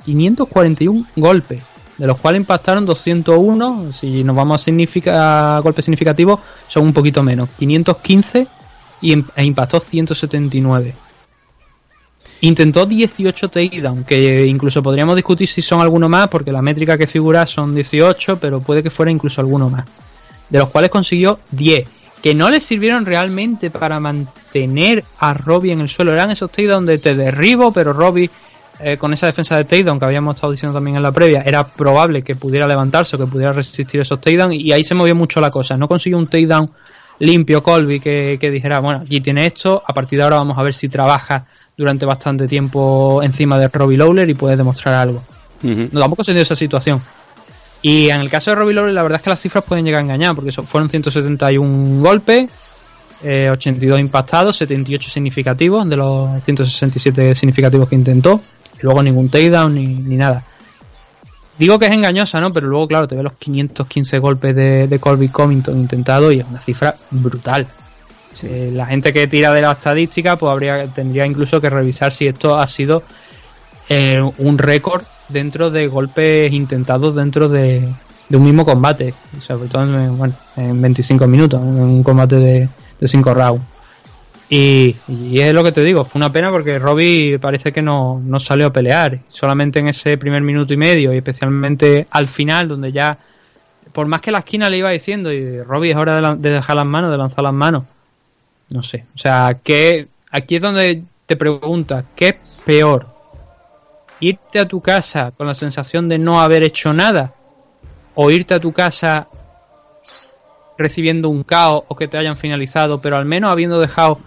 541 0.05 1.07
golpes, 1.17 1.63
de 1.99 2.07
los 2.07 2.19
cuales 2.19 2.41
impactaron 2.41 2.85
201. 2.87 3.93
Si 3.93 4.25
nos 4.25 4.35
vamos 4.35 4.67
a, 5.07 5.61
golpes 5.63 5.85
significativos, 5.85 6.41
son 6.69 6.85
un 6.85 6.93
poquito 6.93 7.23
menos. 7.23 7.49
515 7.59 8.47
y 9.03 9.15
im- 9.15 9.29
e 9.37 9.45
impactó 9.45 9.79
179. 9.79 10.95
Intentó 12.45 12.87
18 12.87 13.51
takedown, 13.51 14.03
que 14.03 14.45
incluso 14.47 14.83
podríamos 14.83 15.15
discutir 15.15 15.47
si 15.47 15.63
son 15.63 15.81
alguno 15.81 16.09
más, 16.09 16.27
porque 16.27 16.51
la 16.51 16.61
métrica 16.61 16.99
que 16.99 17.07
figura 17.07 17.47
son 17.47 17.73
18, 17.73 18.39
pero 18.41 18.61
puede 18.61 18.83
que 18.83 18.91
fuera 18.91 19.13
incluso 19.13 19.41
alguno 19.41 19.71
más. 19.71 19.85
De 20.51 20.59
los 20.59 20.69
cuales 20.69 20.91
consiguió 20.91 21.39
10, 21.53 21.89
que 22.21 22.35
no 22.35 22.51
le 22.51 22.59
sirvieron 22.59 23.07
realmente 23.07 23.71
para 23.71 24.01
mantener 24.01 25.05
a 25.21 25.35
Robbie 25.35 25.71
en 25.71 25.83
el 25.83 25.89
suelo. 25.89 26.13
Eran 26.13 26.33
esos 26.33 26.51
takedown 26.51 26.85
de 26.85 26.99
te 26.99 27.15
derribo, 27.15 27.71
pero 27.71 27.93
Robbie, 27.93 28.29
eh, 28.81 28.97
con 28.97 29.13
esa 29.13 29.27
defensa 29.27 29.57
de 29.57 29.63
takedown 29.63 30.01
que 30.01 30.07
habíamos 30.07 30.35
estado 30.35 30.51
diciendo 30.51 30.75
también 30.75 30.97
en 30.97 31.05
la 31.05 31.13
previa, 31.13 31.43
era 31.47 31.65
probable 31.65 32.23
que 32.23 32.35
pudiera 32.35 32.67
levantarse 32.67 33.15
o 33.15 33.21
que 33.21 33.27
pudiera 33.27 33.53
resistir 33.53 34.01
esos 34.01 34.21
takedown, 34.21 34.53
y 34.53 34.73
ahí 34.73 34.83
se 34.83 34.97
movió 34.97 35.15
mucho 35.15 35.41
la 35.41 35.53
cosa. 35.53 35.77
No 35.77 35.87
consiguió 35.87 36.19
un 36.19 36.27
takedown 36.27 36.69
limpio 37.23 37.63
Colby 37.63 38.01
que, 38.01 38.37
que 38.41 38.51
dijera, 38.51 38.81
bueno, 38.81 39.03
aquí 39.05 39.21
tiene 39.21 39.47
esto, 39.47 39.83
a 39.87 39.95
partir 39.95 40.19
de 40.19 40.25
ahora 40.25 40.37
vamos 40.37 40.59
a 40.59 40.63
ver 40.63 40.75
si 40.75 40.89
trabaja 40.89 41.45
durante 41.77 42.05
bastante 42.05 42.49
tiempo 42.49 43.23
encima 43.23 43.59
de 43.59 43.69
Robbie 43.69 43.97
Lawler 43.97 44.29
y 44.29 44.35
puede 44.35 44.57
demostrar 44.57 44.97
algo. 44.97 45.23
Ujú. 45.63 45.89
No, 45.93 46.01
tampoco 46.01 46.25
se 46.25 46.33
dio 46.33 46.43
esa 46.43 46.57
situación. 46.57 47.01
Y 47.81 48.11
en 48.11 48.21
el 48.21 48.29
caso 48.29 48.51
de 48.51 48.57
Robbie 48.57 48.75
Lawler, 48.75 48.93
la 48.93 49.03
verdad 49.03 49.19
es 49.19 49.23
que 49.23 49.31
las 49.31 49.41
cifras 49.41 49.65
pueden 49.65 49.85
llegar 49.85 50.01
a 50.01 50.05
engañar, 50.05 50.35
porque 50.35 50.51
fueron 50.51 50.89
171 50.89 52.03
golpes, 52.03 52.51
eh, 53.23 53.49
82 53.51 54.01
impactados, 54.01 54.57
78 54.57 55.09
significativos, 55.09 55.89
de 55.89 55.97
los 55.97 56.43
167 56.43 57.37
significativos 57.37 57.89
que 57.89 57.95
intentó, 57.95 58.41
y 58.79 58.83
luego 58.83 59.01
ningún 59.01 59.29
takedown 59.29 59.75
ni, 59.75 59.87
ni 59.87 60.17
nada. 60.17 60.43
Digo 61.63 61.79
que 61.79 61.87
es 61.87 61.93
engañosa, 61.93 62.41
¿no? 62.41 62.53
Pero 62.53 62.67
luego, 62.67 62.89
claro, 62.89 63.07
te 63.07 63.15
ve 63.15 63.23
los 63.23 63.35
515 63.35 64.19
golpes 64.19 64.57
de, 64.57 64.89
de 64.89 64.99
Colby 64.99 65.29
Covington 65.29 65.79
intentado 65.79 66.33
y 66.33 66.41
es 66.41 66.45
una 66.45 66.59
cifra 66.59 66.93
brutal. 67.13 67.69
Eh, 68.43 68.73
la 68.75 68.87
gente 68.87 69.13
que 69.13 69.29
tira 69.29 69.55
de 69.55 69.63
la 69.63 69.71
estadística, 69.71 70.35
pues 70.35 70.51
habría 70.51 70.89
tendría 70.89 71.25
incluso 71.25 71.61
que 71.61 71.71
revisar 71.71 72.13
si 72.13 72.27
esto 72.27 72.59
ha 72.59 72.67
sido 72.67 73.05
eh, 73.89 74.21
un 74.39 74.59
récord 74.59 75.05
dentro 75.29 75.71
de 75.71 75.87
golpes 75.87 76.53
intentados 76.53 77.15
dentro 77.15 77.49
de, 77.49 77.89
de 78.29 78.37
un 78.37 78.43
mismo 78.43 78.65
combate. 78.65 79.15
Sobre 79.39 79.69
todo 79.69 79.85
en, 79.85 80.19
bueno, 80.19 80.35
en 80.57 80.83
25 80.83 81.29
minutos, 81.29 81.61
en 81.63 81.79
un 81.79 82.03
combate 82.03 82.39
de, 82.39 82.69
de 82.99 83.07
5 83.07 83.35
rounds. 83.35 83.63
Y, 84.55 84.95
es 85.41 85.55
lo 85.55 85.65
que 85.65 85.73
te 85.73 85.83
digo, 85.83 86.05
fue 86.05 86.19
una 86.19 86.31
pena 86.31 86.51
porque 86.51 86.79
Robbie 86.79 87.39
parece 87.39 87.73
que 87.73 87.81
no, 87.81 88.21
no 88.23 88.39
salió 88.39 88.67
a 88.67 88.73
pelear. 88.73 89.21
Solamente 89.29 89.79
en 89.79 89.89
ese 89.89 90.19
primer 90.19 90.43
minuto 90.43 90.75
y 90.75 90.77
medio, 90.77 91.11
y 91.15 91.17
especialmente 91.17 92.07
al 92.11 92.29
final, 92.29 92.69
donde 92.69 92.93
ya, 92.93 93.17
por 93.93 94.07
más 94.07 94.21
que 94.21 94.31
la 94.31 94.41
esquina 94.41 94.69
le 94.69 94.77
iba 94.77 94.91
diciendo, 94.91 95.33
y 95.33 95.63
Robbie 95.63 95.93
es 95.93 95.97
hora 95.97 96.37
de 96.37 96.51
dejar 96.51 96.77
las 96.77 96.85
manos, 96.85 97.11
de 97.11 97.17
lanzar 97.17 97.45
las 97.45 97.55
manos. 97.55 97.85
No 98.69 98.83
sé. 98.83 99.07
O 99.15 99.19
sea, 99.19 99.59
que 99.65 100.09
aquí 100.31 100.57
es 100.57 100.61
donde 100.61 101.03
te 101.25 101.37
preguntas, 101.37 102.05
¿qué 102.15 102.29
es 102.29 102.35
peor? 102.67 103.07
¿Irte 104.21 104.59
a 104.59 104.69
tu 104.69 104.83
casa 104.83 105.31
con 105.31 105.47
la 105.47 105.55
sensación 105.55 106.11
de 106.11 106.19
no 106.19 106.43
haber 106.43 106.63
hecho 106.63 106.93
nada? 106.93 107.33
¿O 108.15 108.31
irte 108.31 108.53
a 108.53 108.61
tu 108.61 108.71
casa 108.71 109.29
recibiendo 110.77 111.31
un 111.31 111.43
caos 111.43 111.85
o 111.89 111.97
que 111.97 112.07
te 112.07 112.19
hayan 112.19 112.37
finalizado, 112.37 113.01
pero 113.01 113.17
al 113.17 113.25
menos 113.25 113.51
habiendo 113.51 113.81
dejado 113.81 114.19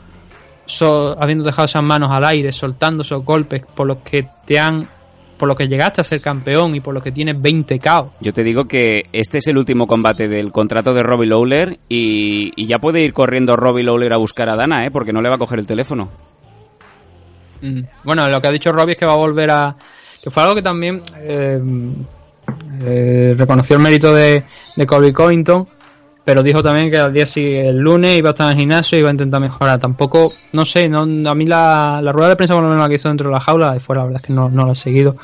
so- 0.66 1.16
habiendo 1.22 1.44
dejado 1.44 1.66
esas 1.66 1.84
manos 1.84 2.12
al 2.12 2.24
aire, 2.26 2.52
soltando 2.52 3.02
esos 3.04 3.24
golpes 3.24 3.64
por 3.76 3.88
los 3.88 3.98
que 4.00 4.28
te 4.46 4.60
han 4.60 4.88
por 5.38 5.50
los 5.50 5.58
que 5.58 5.68
llegaste 5.68 6.00
a 6.00 6.04
ser 6.06 6.22
campeón 6.22 6.76
y 6.76 6.80
por 6.80 6.94
los 6.94 7.04
que 7.04 7.12
tienes 7.12 7.36
20 7.42 7.78
caos. 7.80 8.12
Yo 8.22 8.32
te 8.32 8.42
digo 8.42 8.66
que 8.70 9.08
este 9.12 9.40
es 9.40 9.48
el 9.48 9.58
último 9.58 9.86
combate 9.86 10.30
del 10.30 10.54
contrato 10.54 10.94
de 10.94 11.04
Robbie 11.04 11.28
Lawler 11.28 11.78
y, 11.90 12.54
y 12.56 12.68
ya 12.68 12.80
puede 12.80 13.02
ir 13.04 13.12
corriendo 13.12 13.58
Robbie 13.58 13.84
Lawler 13.84 14.14
a 14.14 14.18
buscar 14.18 14.48
a 14.48 14.56
Dana, 14.56 14.86
¿eh? 14.86 14.92
Porque 14.92 15.12
no 15.12 15.22
le 15.22 15.28
va 15.28 15.36
a 15.36 15.38
coger 15.38 15.60
el 15.60 15.68
teléfono. 15.68 16.08
Mm. 17.62 17.82
Bueno, 18.06 18.30
lo 18.30 18.40
que 18.42 18.48
ha 18.48 18.52
dicho 18.52 18.72
Robbie 18.72 18.94
es 18.94 18.98
que 18.98 19.06
va 19.06 19.12
a 19.14 19.18
volver 19.18 19.52
a. 19.52 19.76
que 20.24 20.32
fue 20.32 20.42
algo 20.44 20.56
que 20.56 20.62
también 20.62 21.02
eh, 21.18 21.60
eh, 22.84 23.36
reconoció 23.38 23.76
el 23.76 23.82
mérito 23.82 24.14
de, 24.14 24.44
de 24.76 24.86
Colby 24.88 25.12
Covington, 25.12 25.68
pero 26.26 26.42
dijo 26.44 26.62
también 26.64 26.90
que 26.92 26.98
al 26.98 27.14
día 27.14 27.26
siguiente, 27.28 27.70
el 27.70 27.78
lunes, 27.78 28.18
iba 28.18 28.30
a 28.30 28.34
estar 28.34 28.48
en 28.48 28.54
el 28.54 28.60
gimnasio 28.60 28.98
y 28.98 29.02
iba 29.02 29.10
a 29.10 29.12
intentar 29.14 29.40
mejorar. 29.40 29.80
Tampoco, 29.80 30.34
no 30.54 30.66
sé, 30.66 30.90
no, 30.90 31.02
a 31.02 31.36
mí 31.36 31.46
la, 31.46 32.00
la 32.02 32.12
rueda 32.12 32.30
de 32.30 32.36
prensa, 32.36 32.56
por 32.56 32.64
lo 32.64 32.70
menos 32.70 32.82
la 32.84 32.90
que 32.90 32.96
hizo 32.96 33.08
dentro 33.10 33.30
de 33.30 33.36
la 33.36 33.40
jaula, 33.42 33.72
de 33.74 33.80
fuera, 33.80 34.02
la 34.02 34.06
verdad 34.08 34.22
es 34.24 34.28
que 34.28 34.34
no, 34.34 34.50
no 34.50 34.66
la 34.66 34.72
he 34.74 34.76
seguido. 34.76 35.16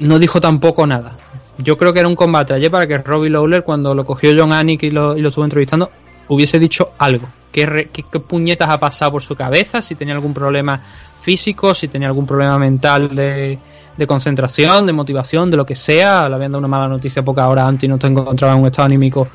No 0.00 0.18
dijo 0.18 0.40
tampoco 0.40 0.86
nada. 0.86 1.16
Yo 1.58 1.78
creo 1.78 1.92
que 1.92 2.00
era 2.00 2.08
un 2.08 2.16
combate 2.16 2.52
ayer 2.52 2.70
para 2.70 2.86
que 2.86 2.98
Robbie 2.98 3.30
Lawler, 3.30 3.62
cuando 3.62 3.94
lo 3.94 4.04
cogió 4.04 4.32
John 4.36 4.52
Anik 4.52 4.82
y 4.82 4.90
lo, 4.90 5.16
y 5.16 5.22
lo 5.22 5.28
estuvo 5.28 5.44
entrevistando, 5.44 5.90
hubiese 6.28 6.58
dicho 6.58 6.90
algo. 6.98 7.26
¿Qué, 7.52 7.88
qué- 7.92 8.04
qué 8.10 8.20
puñetas 8.20 8.68
ha 8.68 8.78
pasado 8.78 9.12
por 9.12 9.22
su 9.22 9.36
cabeza? 9.36 9.80
Si 9.80 9.94
tenía 9.94 10.14
algún 10.14 10.34
problema 10.34 10.80
físico, 11.22 11.72
si 11.72 11.86
tenía 11.88 12.08
algún 12.08 12.26
problema 12.26 12.58
mental 12.58 13.14
de, 13.14 13.56
de 13.96 14.06
concentración, 14.06 14.84
de 14.84 14.92
motivación, 14.92 15.48
de 15.50 15.56
lo 15.56 15.64
que 15.64 15.76
sea. 15.76 16.28
Le 16.28 16.34
habían 16.34 16.50
dado 16.50 16.58
una 16.58 16.68
mala 16.68 16.88
noticia 16.88 17.22
pocas 17.22 17.48
horas 17.48 17.68
antes 17.68 17.84
y 17.84 17.88
no 17.88 17.96
te 17.98 18.08
encontraba 18.08 18.54
en 18.54 18.60
un 18.60 18.66
estado 18.66 18.86
anímico 18.86 19.28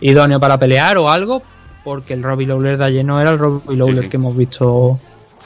idóneo 0.00 0.38
para 0.40 0.58
pelear 0.58 0.98
o 0.98 1.10
algo. 1.10 1.42
Porque 1.84 2.14
el 2.14 2.22
Robbie 2.22 2.46
Lawler 2.46 2.76
de 2.78 2.84
ayer 2.84 3.04
no 3.04 3.20
era 3.20 3.30
el 3.30 3.38
Robbie 3.38 3.76
Lawler 3.76 4.04
sí. 4.04 4.08
que 4.10 4.16
hemos 4.16 4.36
visto 4.36 4.98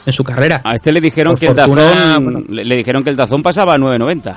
en 0.05 0.13
su 0.13 0.23
carrera. 0.23 0.61
A 0.63 0.73
este 0.75 0.91
le 0.91 0.99
dijeron 0.99 1.33
Por 1.33 1.39
que 1.39 1.47
el 1.47 1.55
tazón 1.55 2.23
bueno. 2.23 2.43
le, 2.49 2.65
le 2.65 2.75
dijeron 2.77 3.03
que 3.03 3.11
el 3.11 3.17
tazón 3.17 3.43
pasaba 3.43 3.75
a 3.75 3.77
9.90 3.77 4.35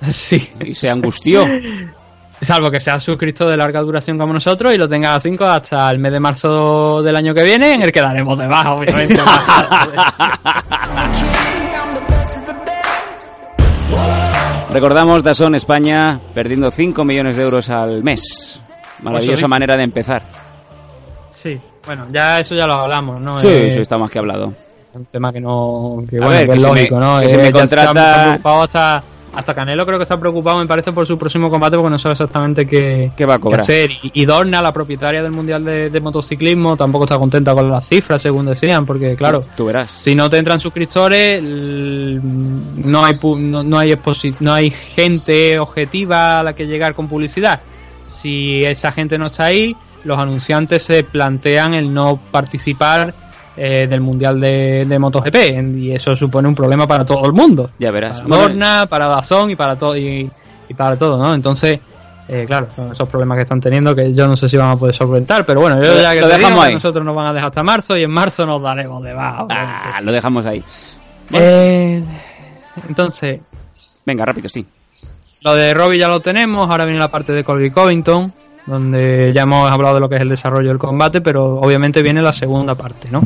Sí. 0.10 0.48
y 0.64 0.74
se 0.74 0.90
angustió. 0.90 1.46
Salvo 2.42 2.70
que 2.70 2.80
sea 2.80 2.98
suscrito 2.98 3.46
de 3.46 3.56
larga 3.56 3.80
duración 3.80 4.16
como 4.16 4.32
nosotros 4.32 4.72
y 4.72 4.78
lo 4.78 4.88
tenga 4.88 5.14
a 5.14 5.20
5 5.20 5.44
hasta 5.44 5.90
el 5.90 5.98
mes 5.98 6.10
de 6.10 6.20
marzo 6.20 7.02
del 7.02 7.14
año 7.14 7.34
que 7.34 7.42
viene, 7.44 7.74
en 7.74 7.82
el 7.82 7.92
que 7.92 8.00
daremos 8.00 8.38
de 8.38 8.46
baja, 8.46 8.72
obviamente. 8.72 9.20
Recordamos 14.72 15.22
Dazón 15.24 15.54
España 15.54 16.20
perdiendo 16.32 16.70
5 16.70 17.04
millones 17.04 17.36
de 17.36 17.42
euros 17.42 17.68
al 17.70 18.02
mes. 18.02 18.60
Maravillosa 19.02 19.48
manera 19.48 19.76
de 19.76 19.82
empezar. 19.84 20.22
sí, 21.30 21.58
bueno, 21.86 22.06
ya 22.12 22.38
eso 22.40 22.54
ya 22.54 22.66
lo 22.66 22.74
hablamos, 22.74 23.20
¿no? 23.20 23.40
Sí, 23.40 23.48
Eh, 23.48 23.68
eso 23.68 23.80
está 23.80 23.96
más 23.98 24.10
que 24.10 24.18
hablado. 24.18 24.52
un 24.92 25.04
tema 25.06 25.32
que 25.32 25.40
no 25.40 26.02
que, 26.08 26.16
A 26.16 26.20
bueno, 26.20 26.30
ver, 26.32 26.40
que 26.40 26.46
que 26.48 26.52
es 26.58 26.62
me- 26.62 26.68
lógico, 26.68 26.98
¿no? 27.00 27.20
que 27.20 27.24
me 27.26 27.26
Eh, 27.26 27.28
ya 27.30 27.44
está- 27.46 27.58
contrata- 27.86 28.32
hasta 28.62 29.02
hasta 29.32 29.54
Canelo 29.54 29.86
creo 29.86 29.96
que 29.96 30.02
está 30.02 30.18
preocupado, 30.18 30.58
me 30.58 30.66
parece, 30.66 30.90
por 30.92 31.06
su 31.06 31.16
próximo 31.16 31.48
combate 31.48 31.76
porque 31.76 31.90
no 31.90 31.98
sabe 32.00 32.14
exactamente 32.14 32.66
qué, 32.66 33.12
¿Qué 33.16 33.24
va 33.24 33.34
a 33.34 33.38
cobrar? 33.38 33.60
hacer. 33.60 33.88
Y, 34.02 34.10
y 34.22 34.24
Dorna, 34.24 34.60
la 34.60 34.72
propietaria 34.72 35.22
del 35.22 35.30
Mundial 35.30 35.64
de, 35.64 35.88
de 35.88 36.00
Motociclismo, 36.00 36.76
tampoco 36.76 37.04
está 37.04 37.16
contenta 37.16 37.54
con 37.54 37.70
las 37.70 37.86
cifras, 37.86 38.20
según 38.20 38.46
decían, 38.46 38.84
porque 38.84 39.14
claro, 39.14 39.44
Tú 39.56 39.66
verás. 39.66 39.88
si 39.92 40.16
no 40.16 40.28
te 40.28 40.36
entran 40.36 40.58
suscriptores, 40.58 41.40
no 41.40 43.04
hay 43.04 43.16
no, 43.22 43.62
no 43.62 43.78
hay 43.78 43.96
no 44.40 44.52
hay 44.52 44.70
gente 44.70 45.58
objetiva 45.60 46.40
a 46.40 46.42
la 46.42 46.52
que 46.52 46.66
llegar 46.66 46.94
con 46.94 47.06
publicidad. 47.08 47.60
Si 48.10 48.60
esa 48.64 48.92
gente 48.92 49.16
no 49.18 49.26
está 49.26 49.44
ahí, 49.46 49.74
los 50.04 50.18
anunciantes 50.18 50.82
se 50.82 51.04
plantean 51.04 51.74
el 51.74 51.92
no 51.92 52.18
participar 52.30 53.14
eh, 53.56 53.86
del 53.86 54.00
mundial 54.00 54.40
de, 54.40 54.84
de 54.86 54.98
MotoGP 54.98 55.36
y 55.76 55.92
eso 55.92 56.16
supone 56.16 56.48
un 56.48 56.54
problema 56.54 56.86
para 56.86 57.04
todo 57.04 57.24
el 57.26 57.32
mundo. 57.32 57.70
Ya 57.78 57.90
verás. 57.90 58.18
Para 58.18 58.28
Bueno, 58.28 58.42
Dorna, 58.48 58.86
para 58.88 59.06
Dazón 59.08 59.50
y 59.50 59.56
para 59.56 59.76
todo 59.76 59.96
y, 59.96 60.30
y 60.68 60.74
para 60.74 60.96
todo, 60.96 61.18
¿no? 61.18 61.34
Entonces, 61.34 61.78
eh, 62.28 62.44
claro, 62.46 62.68
son 62.76 62.92
esos 62.92 63.08
problemas 63.08 63.36
que 63.38 63.42
están 63.42 63.60
teniendo 63.60 63.94
que 63.94 64.12
yo 64.14 64.26
no 64.26 64.36
sé 64.36 64.48
si 64.48 64.56
van 64.56 64.70
a 64.70 64.76
poder 64.76 64.94
solventar, 64.94 65.44
pero 65.44 65.60
bueno, 65.60 65.82
yo 65.82 65.94
Lo- 65.94 66.00
ya 66.00 66.14
que 66.14 66.20
lo 66.20 66.28
te 66.28 66.32
dejamos 66.36 66.50
digo 66.52 66.62
que 66.62 66.68
ahí. 66.68 66.74
nosotros 66.74 67.04
nos 67.04 67.14
van 67.16 67.26
a 67.26 67.32
dejar 67.32 67.48
hasta 67.48 67.62
marzo 67.62 67.96
y 67.96 68.04
en 68.04 68.10
marzo 68.10 68.46
nos 68.46 68.62
daremos 68.62 69.02
de 69.02 69.12
baja. 69.12 69.46
ah, 69.50 70.00
lo 70.02 70.12
dejamos 70.12 70.46
ahí. 70.46 70.62
Eh, 71.32 72.02
entonces, 72.88 73.40
Venga, 74.06 74.24
rápido, 74.24 74.48
sí. 74.48 74.64
Lo 75.42 75.54
de 75.54 75.74
Robbie 75.74 75.98
ya 75.98 76.08
lo 76.08 76.20
tenemos, 76.20 76.70
ahora 76.70 76.84
viene 76.84 77.00
la 77.00 77.08
parte 77.08 77.32
de 77.32 77.44
Colby 77.44 77.70
Covington, 77.70 78.32
donde 78.66 79.32
ya 79.34 79.42
hemos 79.42 79.70
hablado 79.70 79.94
de 79.94 80.00
lo 80.00 80.08
que 80.08 80.16
es 80.16 80.20
el 80.20 80.28
desarrollo 80.28 80.68
del 80.68 80.78
combate, 80.78 81.20
pero 81.20 81.60
obviamente 81.60 82.02
viene 82.02 82.22
la 82.22 82.32
segunda 82.32 82.74
parte, 82.74 83.08
¿no? 83.10 83.22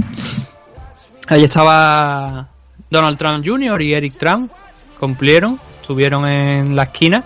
Ahí 1.29 1.45
estaba 1.45 2.47
Donald 2.91 3.19
Trump 3.19 3.45
Jr. 3.45 3.83
y 3.83 3.95
Eric 3.95 4.17
Trump, 4.19 4.51
cumplieron, 4.99 5.59
estuvieron 5.81 6.27
en 6.27 6.77
la 6.77 6.85
esquina, 6.85 7.25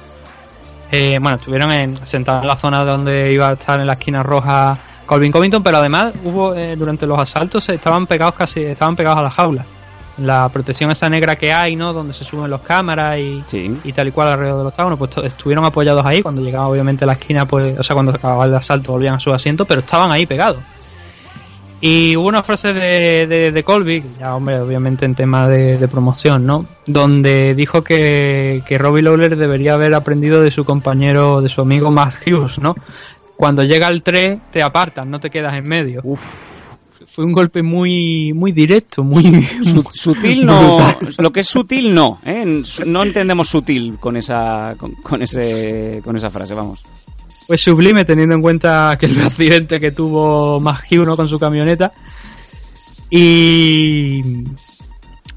eh, 0.90 1.18
bueno, 1.20 1.36
estuvieron 1.36 1.70
en, 1.70 2.06
sentados 2.06 2.42
en 2.42 2.48
la 2.48 2.56
zona 2.56 2.82
donde 2.84 3.32
iba 3.32 3.48
a 3.48 3.52
estar 3.52 3.78
en 3.78 3.86
la 3.86 3.92
esquina 3.94 4.22
roja 4.22 4.78
Colvin 5.04 5.32
Covington, 5.32 5.62
pero 5.62 5.78
además 5.78 6.12
hubo 6.24 6.54
eh, 6.54 6.76
durante 6.76 7.06
los 7.06 7.18
asaltos 7.18 7.68
estaban 7.68 8.06
pegados 8.06 8.34
casi, 8.34 8.62
estaban 8.62 8.96
pegados 8.96 9.18
a 9.18 9.22
la 9.22 9.30
jaula. 9.30 9.64
La 10.20 10.48
protección 10.48 10.90
esa 10.90 11.08
negra 11.08 11.36
que 11.36 11.52
hay, 11.52 11.76
¿no? 11.76 11.92
Donde 11.92 12.12
se 12.12 12.24
suben 12.24 12.50
los 12.50 12.60
cámaras 12.62 13.18
y, 13.18 13.42
Sí. 13.46 13.76
y 13.84 13.92
tal 13.92 14.08
y 14.08 14.10
cual 14.12 14.28
alrededor 14.28 14.58
del 14.58 14.66
octágono, 14.66 14.96
pues 14.96 15.16
estuvieron 15.18 15.64
apoyados 15.64 16.04
ahí. 16.04 16.22
Cuando 16.22 16.42
llegaba 16.42 16.68
obviamente 16.68 17.06
la 17.06 17.12
esquina, 17.14 17.46
pues, 17.46 17.78
o 17.78 17.82
sea, 17.82 17.94
cuando 17.94 18.12
acababa 18.12 18.44
el 18.46 18.54
asalto 18.54 18.92
volvían 18.92 19.14
a 19.14 19.20
su 19.20 19.32
asiento, 19.32 19.64
pero 19.64 19.80
estaban 19.80 20.10
ahí 20.12 20.26
pegados. 20.26 20.58
Y 21.80 22.16
hubo 22.16 22.26
una 22.26 22.42
frase 22.42 22.74
de, 22.74 23.28
de, 23.28 23.52
de 23.52 23.62
Colby, 23.62 24.02
ya 24.18 24.34
hombre, 24.34 24.58
obviamente 24.58 25.04
en 25.04 25.14
tema 25.14 25.46
de, 25.46 25.78
de 25.78 25.86
promoción, 25.86 26.44
¿no? 26.44 26.66
Donde 26.86 27.54
dijo 27.54 27.84
que, 27.84 28.64
que 28.66 28.78
Robbie 28.78 29.02
Lawler 29.02 29.36
debería 29.36 29.74
haber 29.74 29.94
aprendido 29.94 30.42
de 30.42 30.50
su 30.50 30.64
compañero, 30.64 31.40
de 31.40 31.48
su 31.48 31.60
amigo 31.60 31.92
Matt 31.92 32.14
Hughes, 32.26 32.58
¿no? 32.58 32.74
Cuando 33.36 33.62
llega 33.62 33.86
el 33.86 34.02
3 34.02 34.40
te 34.50 34.60
apartas, 34.60 35.06
no 35.06 35.20
te 35.20 35.30
quedas 35.30 35.54
en 35.54 35.68
medio. 35.68 36.02
Fue 37.10 37.24
un 37.24 37.32
golpe 37.32 37.62
muy 37.62 38.32
muy 38.32 38.52
directo, 38.52 39.02
muy... 39.02 39.24
Su- 39.64 39.84
sutil 39.92 40.46
no, 40.46 40.76
brutal. 40.76 41.14
lo 41.18 41.32
que 41.32 41.40
es 41.40 41.48
sutil 41.48 41.92
no, 41.92 42.20
¿eh? 42.24 42.62
No 42.86 43.02
entendemos 43.02 43.48
sutil 43.48 43.96
con 43.98 44.16
esa, 44.16 44.74
con, 44.78 44.92
con 44.96 45.22
ese, 45.22 46.00
con 46.04 46.16
esa 46.16 46.30
frase, 46.30 46.54
vamos. 46.54 46.78
Fue 47.46 47.56
sublime 47.58 48.04
teniendo 48.04 48.34
en 48.34 48.42
cuenta 48.42 48.96
que 49.00 49.06
el 49.06 49.20
accidente 49.22 49.80
que 49.80 49.90
tuvo 49.90 50.60
Matt 50.60 50.82
Hughes, 50.90 51.06
¿no? 51.06 51.16
con 51.16 51.28
su 51.28 51.38
camioneta. 51.38 51.92
Y, 53.10 54.20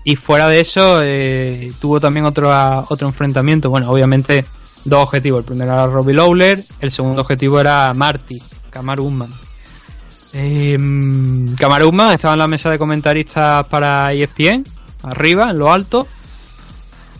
y 0.03 0.15
fuera 0.17 0.47
de 0.49 0.59
eso, 0.59 0.99
eh, 1.01 1.71
tuvo 1.79 1.99
también 1.99 2.25
otro, 2.25 2.51
otro 2.89 3.07
enfrentamiento. 3.07 3.69
Bueno, 3.69 3.89
obviamente 3.89 4.43
dos 4.85 5.03
objetivos. 5.03 5.39
El 5.39 5.45
primero 5.45 5.71
era 5.73 5.87
Robbie 5.87 6.13
Lawler, 6.15 6.63
el 6.81 6.91
segundo 6.91 7.21
objetivo 7.21 7.59
era 7.59 7.93
Marty, 7.93 8.37
Kamaru 8.69 9.05
Usman. 9.05 9.33
Eh, 10.33 10.77
Kamaru 11.57 11.89
Usman 11.89 12.11
estaba 12.11 12.33
en 12.33 12.39
la 12.39 12.47
mesa 12.47 12.69
de 12.69 12.77
comentaristas 12.79 13.65
para 13.67 14.13
ESPN, 14.13 14.63
arriba, 15.03 15.49
en 15.51 15.59
lo 15.59 15.71
alto. 15.71 16.07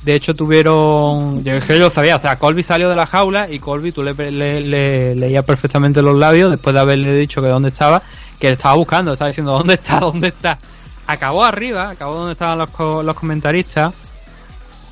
De 0.03 0.15
hecho, 0.15 0.33
tuvieron. 0.35 1.43
Yo 1.43 1.53
es 1.53 1.63
que 1.65 1.73
yo 1.73 1.79
lo 1.79 1.89
sabía, 1.91 2.15
o 2.15 2.19
sea, 2.19 2.37
Colby 2.39 2.63
salió 2.63 2.89
de 2.89 2.95
la 2.95 3.05
jaula 3.05 3.47
y 3.49 3.59
Colby 3.59 3.91
tú 3.91 4.01
le, 4.01 4.13
le- 4.31 4.61
le- 4.61 5.15
leías 5.15 5.45
perfectamente 5.45 6.01
los 6.01 6.17
labios 6.17 6.49
después 6.49 6.73
de 6.73 6.79
haberle 6.79 7.13
dicho 7.13 7.41
que 7.41 7.49
dónde 7.49 7.69
estaba, 7.69 8.01
que 8.39 8.47
le 8.47 8.53
estaba 8.53 8.75
buscando, 8.75 9.13
estaba 9.13 9.29
diciendo 9.29 9.51
dónde 9.51 9.75
está, 9.75 9.99
dónde 9.99 10.29
está. 10.29 10.57
Acabó 11.05 11.43
arriba, 11.43 11.89
acabó 11.89 12.15
donde 12.15 12.33
estaban 12.33 12.57
los, 12.57 12.69
los 13.05 13.15
comentaristas. 13.15 13.93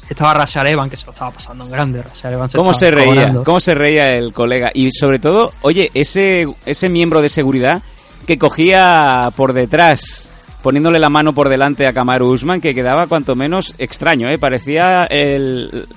Estaba 0.10 0.34
Rashad 0.34 0.68
Evans, 0.68 0.90
que 0.92 0.98
se 0.98 1.06
lo 1.06 1.12
estaba 1.14 1.32
pasando 1.32 1.66
en 1.66 1.72
grande. 1.72 2.02
Rashad 2.04 2.34
Evans 2.34 2.56
¿Cómo 2.56 2.74
se 2.74 2.90
reía? 2.92 3.32
¿Cómo 3.46 3.60
se 3.60 3.76
reía 3.76 4.12
el 4.16 4.34
colega? 4.34 4.72
Y 4.74 4.92
sobre 4.92 5.20
todo, 5.20 5.52
oye, 5.62 5.90
ese, 5.94 6.48
ese 6.66 6.90
miembro 6.90 7.22
de 7.22 7.30
seguridad 7.30 7.82
que 8.28 8.38
cogía 8.38 9.32
por 9.36 9.54
detrás, 9.54 10.30
poniéndole 10.62 11.00
la 11.00 11.10
mano 11.10 11.34
por 11.34 11.50
delante 11.50 11.88
a 11.88 11.94
Kamaru 11.94 12.28
Usman, 12.32 12.62
que 12.62 12.76
quedaba 12.76 13.08
cuanto 13.08 13.36
menos 13.36 13.74
extraño, 13.78 14.30
¿eh? 14.30 14.38
Parecía 14.38 15.06
el, 15.06 15.88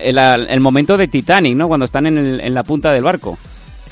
el, 0.00 0.18
el 0.18 0.60
momento 0.60 0.96
de 0.96 1.08
Titanic, 1.08 1.56
¿no? 1.56 1.68
Cuando 1.68 1.84
están 1.84 2.06
en, 2.06 2.18
el- 2.18 2.40
en 2.40 2.54
la 2.54 2.62
punta 2.62 2.92
del 2.92 3.02
barco. 3.02 3.38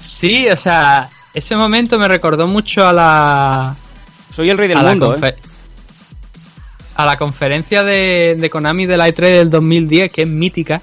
Sí, 0.00 0.48
o 0.48 0.56
sea, 0.56 1.08
ese 1.32 1.56
momento 1.56 1.98
me 1.98 2.08
recordó 2.08 2.46
mucho 2.46 2.86
a 2.86 2.92
la. 2.92 3.74
Soy 4.30 4.50
el 4.50 4.58
rey 4.58 4.68
del 4.68 4.78
a 4.78 4.82
mundo, 4.82 5.16
¿eh? 5.16 5.34
A 6.96 7.06
la 7.06 7.16
conferencia 7.16 7.82
de, 7.82 8.36
de 8.38 8.50
Konami 8.50 8.86
de 8.86 8.96
la 8.96 9.08
E3 9.08 9.20
del 9.38 9.50
2010, 9.50 10.12
que 10.12 10.22
es 10.22 10.28
mítica. 10.28 10.80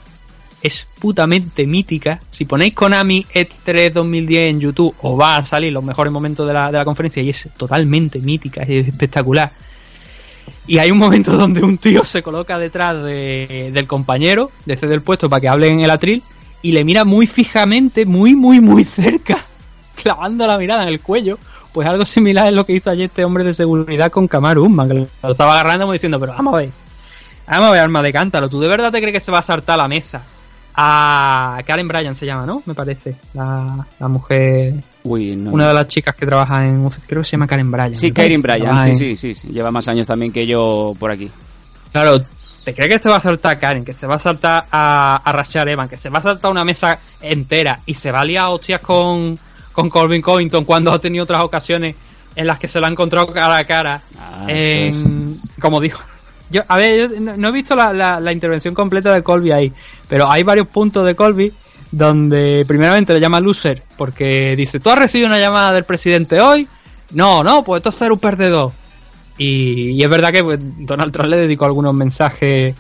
Es 0.62 0.86
putamente 1.00 1.66
mítica. 1.66 2.20
Si 2.30 2.46
ponéis 2.46 2.76
Konami 2.76 3.26
E3 3.34 3.92
2010 3.92 4.50
en 4.52 4.60
YouTube, 4.60 4.96
os 5.02 5.20
va 5.20 5.38
a 5.38 5.46
salir 5.46 5.74
los 5.74 5.84
mejores 5.84 6.14
momentos 6.14 6.48
de 6.48 6.54
la, 6.54 6.72
de 6.72 6.78
la 6.78 6.86
conferencia 6.86 7.24
y 7.24 7.30
es 7.30 7.50
totalmente 7.58 8.20
mítica, 8.20 8.62
es 8.64 8.88
espectacular. 8.88 9.52
Y 10.68 10.78
hay 10.78 10.92
un 10.92 11.00
momento 11.00 11.32
donde 11.38 11.62
un 11.64 11.78
tío 11.80 12.06
se 12.06 12.22
coloca 12.22 12.60
detrás 12.60 13.04
de- 13.04 13.72
del 13.74 13.88
compañero, 13.88 14.52
desde 14.66 14.88
del 14.88 15.02
puesto 15.02 15.30
para 15.30 15.42
que 15.42 15.48
hable 15.50 15.68
en 15.70 15.82
el 15.82 15.90
atril, 15.90 16.22
y 16.62 16.74
le 16.74 16.84
mira 16.84 17.06
muy 17.06 17.26
fijamente, 17.26 18.06
muy, 18.06 18.36
muy, 18.36 18.60
muy 18.62 18.84
cerca, 18.84 19.44
clavando 20.02 20.46
la 20.46 20.60
mirada 20.60 20.84
en 20.84 20.90
el 20.90 21.00
cuello. 21.00 21.40
Pues 21.74 21.88
algo 21.88 22.06
similar 22.06 22.46
es 22.48 22.54
lo 22.54 22.66
que 22.66 22.74
hizo 22.74 22.90
ayer 22.92 23.06
este 23.06 23.24
hombre 23.26 23.44
de 23.46 23.54
seguridad 23.54 24.12
con 24.12 24.28
Kamaru 24.28 24.66
que 24.88 25.08
lo 25.24 25.32
estaba 25.32 25.54
agarrando 25.54 25.86
como 25.86 25.94
diciendo, 25.94 26.20
pero 26.20 26.34
vamos 26.34 26.54
a 26.54 26.58
ver, 26.58 26.70
vamos 27.48 27.70
a 27.70 27.72
ver, 27.72 27.80
arma 27.80 28.02
de 28.04 28.12
cántaro, 28.14 28.50
¿tú 28.50 28.60
de 28.60 28.68
verdad 28.68 28.92
te 28.92 29.00
crees 29.00 29.14
que 29.14 29.20
se 29.22 29.32
va 29.32 29.40
a 29.40 29.42
saltar 29.44 29.78
la 29.78 29.88
mesa? 29.88 30.22
A 30.76 31.60
Karen 31.66 31.88
Bryan 31.88 32.16
se 32.16 32.26
llama, 32.26 32.46
¿no? 32.46 32.64
Me 32.66 32.74
parece, 32.74 33.16
la, 33.34 33.86
la 34.00 34.08
mujer, 34.08 34.76
Uy, 35.04 35.36
no. 35.36 35.52
una 35.52 35.68
de 35.68 35.74
las 35.74 35.88
chicas 35.88 36.16
que 36.16 36.26
trabaja 36.26 36.66
en, 36.66 36.88
creo 37.08 37.22
que 37.22 37.26
se 37.26 37.32
llama 37.32 37.48
Karen 37.48 37.70
Bryan. 37.70 37.96
Sí, 37.96 38.12
Karen 38.12 38.42
Bryan, 38.42 38.84
sí, 38.84 38.90
en- 38.90 38.96
sí, 38.96 39.16
sí, 39.16 39.34
sí. 39.34 39.48
Lleva 39.50 39.70
más 39.72 39.88
años 39.88 40.08
también 40.08 40.32
que 40.32 40.48
yo 40.48 40.94
por 41.00 41.12
aquí. 41.12 41.30
Claro, 41.92 42.22
¿te 42.64 42.74
crees 42.74 42.96
que 42.96 43.00
se 43.04 43.10
va 43.10 43.18
a 43.18 43.22
saltar 43.22 43.58
a 43.58 43.60
Karen? 43.60 43.84
Que 43.84 43.94
se 43.94 44.08
va 44.08 44.16
a 44.16 44.20
saltar 44.20 44.66
a, 44.72 45.22
a 45.24 45.32
Rashad 45.34 45.68
Evans, 45.68 45.90
que 45.90 45.98
se 45.98 46.10
va 46.10 46.20
a 46.20 46.22
saltar 46.24 46.50
una 46.52 46.64
mesa 46.64 47.00
entera 47.20 47.80
y 47.86 47.94
se 47.96 48.12
va 48.12 48.22
a 48.22 48.26
liar 48.26 48.46
hostias 48.48 48.80
con, 48.82 49.38
con 49.74 49.90
Colvin 49.90 50.22
Covington 50.22 50.64
cuando 50.64 50.92
ha 50.94 51.00
tenido 51.00 51.24
otras 51.26 51.42
ocasiones 51.42 51.96
en 52.34 52.48
las 52.48 52.60
que 52.60 52.70
se 52.70 52.80
lo 52.80 52.86
ha 52.86 52.90
encontrado 52.90 53.28
cara 53.28 53.58
a 53.58 53.66
cara. 53.66 54.02
Ah, 54.18 54.46
en- 54.48 55.38
como 55.60 55.82
dijo. 55.82 56.02
Yo, 56.52 56.62
a 56.68 56.78
ver, 56.78 57.10
yo 57.10 57.20
no, 57.38 57.48
he 57.48 57.52
visto 57.52 57.76
la, 57.76 57.94
la- 58.20 58.32
intervención 58.32 58.74
completa 58.74 59.14
de 59.14 59.24
Colby 59.24 59.52
ahí, 59.52 59.74
pero 60.08 60.30
hay 60.30 60.44
varios 60.44 60.68
puntos 60.68 61.06
de 61.06 61.16
Colby 61.16 61.54
donde 61.92 62.64
primeramente 62.68 63.14
le 63.14 63.20
llama 63.20 63.40
loser 63.40 63.84
porque 63.98 64.56
dice, 64.56 64.80
¿tú 64.80 64.90
has 64.90 65.00
recibido 65.00 65.28
una 65.28 65.40
llamada 65.40 65.74
del 65.74 65.84
presidente 65.84 66.40
hoy? 66.40 66.68
No, 67.12 67.44
no, 67.44 67.64
pues 67.64 67.80
esto 67.80 67.90
es 67.90 67.96
ser 67.96 68.12
un 68.12 68.20
perdedor. 68.20 68.72
Y, 69.38 70.02
es 70.04 70.10
verdad 70.10 70.32
que 70.32 70.44
pues, 70.44 70.60
Donald 70.62 71.12
Trump 71.12 71.30
le 71.30 71.38
dedicó 71.38 71.66
algunos 71.66 71.94
mensajes 71.94 72.76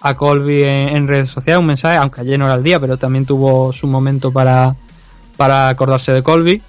a 0.00 0.14
Colby 0.14 0.62
en, 0.62 0.88
en 0.96 1.08
redes 1.08 1.28
sociales, 1.28 1.60
un 1.60 1.66
mensaje, 1.66 1.96
aunque 1.96 2.20
ayer 2.20 2.38
no 2.38 2.46
era 2.46 2.54
el 2.54 2.62
día, 2.62 2.80
pero 2.80 2.96
también 2.96 3.26
tuvo 3.26 3.72
su 3.72 3.86
momento 3.86 4.32
para, 4.32 4.74
para 5.36 5.68
acordarse 5.68 6.12
de 6.12 6.22
Colby. 6.22 6.62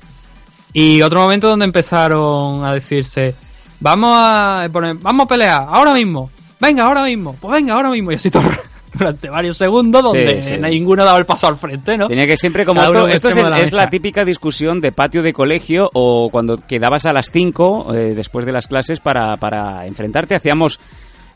Y 0.73 1.01
otro 1.01 1.21
momento 1.21 1.47
donde 1.47 1.65
empezaron 1.65 2.63
a 2.63 2.73
decirse, 2.73 3.35
vamos 3.79 4.11
a 4.13 4.67
vamos 5.01 5.25
a 5.25 5.27
pelear, 5.27 5.65
ahora 5.69 5.93
mismo, 5.93 6.29
venga, 6.59 6.85
ahora 6.85 7.03
mismo, 7.03 7.35
pues 7.39 7.53
venga, 7.53 7.73
ahora 7.73 7.89
mismo. 7.89 8.11
Y 8.11 8.15
así 8.15 8.29
todo 8.29 8.43
durante 8.93 9.29
varios 9.29 9.57
segundos 9.57 10.03
donde 10.03 10.41
Sí, 10.41 10.53
sí. 10.55 10.59
ninguno 10.61 11.05
daba 11.05 11.19
el 11.19 11.25
paso 11.25 11.47
al 11.47 11.57
frente, 11.57 11.97
¿no? 11.97 12.07
Tenía 12.07 12.25
que 12.25 12.37
siempre, 12.37 12.65
como 12.65 12.81
esto, 12.81 13.07
esto 13.07 13.29
es, 13.29 13.35
la 13.35 13.59
es 13.59 13.71
la 13.71 13.79
mesa. 13.81 13.89
típica 13.89 14.25
discusión 14.25 14.81
de 14.81 14.91
patio 14.91 15.21
de 15.21 15.33
colegio 15.33 15.89
o 15.93 16.29
cuando 16.31 16.57
quedabas 16.57 17.05
a 17.05 17.13
las 17.13 17.29
5 17.31 17.93
después 18.15 18.45
de 18.45 18.51
las 18.51 18.67
clases 18.67 18.99
para, 18.99 19.37
para 19.37 19.85
enfrentarte. 19.85 20.35
Hacíamos 20.35 20.79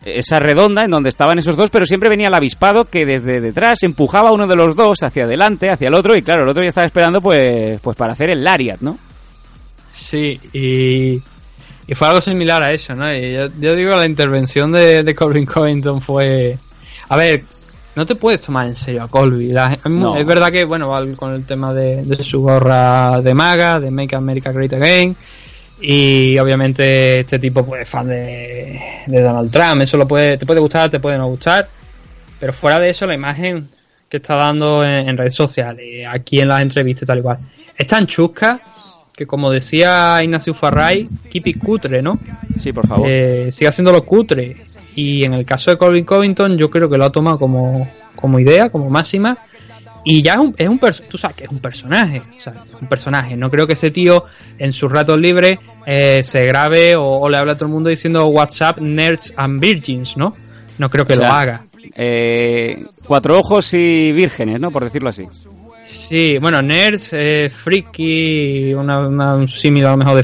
esa 0.06 0.38
redonda 0.40 0.84
en 0.84 0.92
donde 0.92 1.08
estaban 1.10 1.40
esos 1.40 1.56
dos, 1.56 1.70
pero 1.70 1.86
siempre 1.86 2.10
venía 2.10 2.28
el 2.28 2.34
avispado 2.34 2.84
que 2.86 3.06
desde 3.06 3.40
detrás 3.40 3.84
empujaba 3.84 4.30
a 4.30 4.34
uno 4.34 4.48
de 4.48 4.56
los 4.58 4.76
dos 4.76 5.02
hacia 5.02 5.24
adelante, 5.24 5.70
hacia 5.70 5.88
el 5.88 5.94
otro, 5.94 6.16
y 6.18 6.22
claro, 6.22 6.44
el 6.44 6.50
otro 6.50 6.62
ya 6.62 6.68
estaba 6.70 6.86
esperando 6.86 7.22
pues, 7.22 7.80
pues 7.80 7.96
para 7.96 8.12
hacer 8.12 8.30
el 8.30 8.44
lariat, 8.44 8.82
¿no? 8.82 8.98
Sí, 9.94 10.40
y, 10.52 11.22
y 11.88 11.96
fue 11.96 12.08
algo 12.08 12.22
similar 12.22 12.64
a 12.64 12.72
eso, 12.72 12.96
¿no? 12.96 13.14
Y 13.14 13.34
yo, 13.34 13.48
yo 13.60 13.76
digo, 13.76 13.96
la 13.96 14.06
intervención 14.06 14.72
de, 14.72 15.04
de 15.04 15.16
Colvin 15.16 15.46
Covington 15.46 16.02
fue... 16.02 16.58
A 17.10 17.18
ver, 17.18 17.44
no 17.96 18.06
te 18.06 18.16
puedes 18.16 18.42
tomar 18.42 18.66
en 18.68 18.76
serio 18.76 19.04
a 19.04 19.08
Colby. 19.08 19.50
La- 19.50 19.74
es 19.74 19.86
mu- 19.86 20.00
No. 20.14 20.18
Es 20.18 20.26
verdad 20.26 20.52
que, 20.52 20.64
bueno, 20.64 20.88
va 20.90 21.06
con 21.16 21.34
el 21.34 21.46
tema 21.46 21.74
de, 21.74 22.04
de 22.04 22.24
su 22.24 22.42
gorra 22.42 23.22
de 23.22 23.34
maga, 23.34 23.80
de 23.80 23.92
Make 23.92 24.16
America 24.16 24.52
Great 24.52 24.74
Again. 24.74 25.16
Y 25.82 26.38
obviamente 26.40 27.20
este 27.20 27.40
tipo 27.40 27.66
pues 27.66 27.82
es 27.82 27.90
fan 27.90 28.08
de, 28.08 28.80
de 29.06 29.22
Donald 29.22 29.52
Trump. 29.52 29.82
Eso 29.82 29.98
lo 29.98 30.08
puede, 30.08 30.38
te 30.38 30.46
puede 30.46 30.60
gustar, 30.62 30.90
te 30.90 31.00
puede 31.00 31.18
no 31.18 31.28
gustar. 31.28 31.68
Pero 32.40 32.54
fuera 32.54 32.80
de 32.80 32.90
eso, 32.90 33.06
la 33.06 33.14
imagen 33.16 33.68
que 34.10 34.18
está 34.18 34.36
dando 34.36 34.84
en, 34.84 35.10
en 35.10 35.18
redes 35.18 35.36
sociales, 35.36 36.06
aquí 36.10 36.40
en 36.40 36.48
las 36.48 36.62
entrevistas 36.62 37.06
tal 37.08 37.20
y 37.20 37.22
cual, 37.22 37.40
es 37.78 37.88
tan 37.88 38.06
chusca 38.08 38.62
que 39.16 39.28
como 39.28 39.52
decía 39.52 40.22
Ignacio 40.24 40.54
Farray, 40.54 41.08
keep 41.30 41.48
it 41.48 41.60
cutre, 41.60 42.02
¿no? 42.02 42.20
Sí, 42.58 42.74
por 42.74 42.88
favor. 42.88 43.08
Eh, 43.10 43.52
sigue 43.52 43.68
haciéndolo 43.68 44.04
cutre. 44.04 44.58
Y 44.96 45.26
en 45.26 45.34
el 45.34 45.46
caso 45.46 45.72
de 45.72 45.78
Colvin 45.78 46.06
Covington, 46.06 46.58
yo 46.58 46.70
creo 46.70 46.90
que 46.90 46.98
lo 46.98 47.06
ha 47.06 47.12
tomado 47.12 47.40
como, 47.40 47.90
como 48.16 48.40
idea, 48.40 48.70
como 48.70 48.90
máxima. 48.90 49.38
Y 50.06 50.22
ya 50.22 50.34
es 50.34 50.40
un, 50.40 50.56
es 50.58 50.68
un 50.68 50.80
tú 51.08 51.18
sabes 51.18 51.38
que 51.38 51.44
es 51.46 51.50
un 51.50 51.60
personaje, 51.60 52.22
o 52.38 52.40
sea, 52.40 52.54
un 52.82 52.88
personaje. 52.90 53.38
No 53.38 53.50
creo 53.50 53.66
que 53.66 53.74
ese 53.74 53.90
tío 53.90 54.26
en 54.58 54.74
sus 54.74 54.92
ratos 54.92 55.18
libres 55.18 55.60
eh, 55.86 56.22
se 56.24 56.46
grabe 56.46 56.96
o, 56.96 57.06
o 57.06 57.30
le 57.30 57.38
hable 57.38 57.54
a 57.54 57.56
todo 57.56 57.68
el 57.68 57.72
mundo 57.72 57.90
diciendo 57.90 58.26
WhatsApp 58.28 58.80
nerds 58.80 59.34
and 59.38 59.62
virgins, 59.62 60.18
¿no? 60.18 60.36
No 60.78 60.90
creo 60.90 61.06
que 61.06 61.14
O 61.14 61.18
sea, 61.18 61.28
lo 61.28 61.34
haga. 61.34 61.66
Eh, 61.96 62.86
cuatro 63.06 63.40
ojos 63.40 63.74
y 63.74 64.12
vírgenes, 64.12 64.60
¿no? 64.60 64.72
Por 64.72 64.84
decirlo 64.84 65.10
así. 65.10 65.26
Sí, 65.86 66.38
bueno, 66.40 66.62
nerds, 66.62 67.12
eh, 67.14 67.50
freaky, 67.54 68.74
una, 68.74 69.08
una- 69.08 69.36
un 69.36 69.48
símil 69.48 69.86
a 69.86 69.92
lo 69.92 69.98
mejor 69.98 70.16
de 70.16 70.24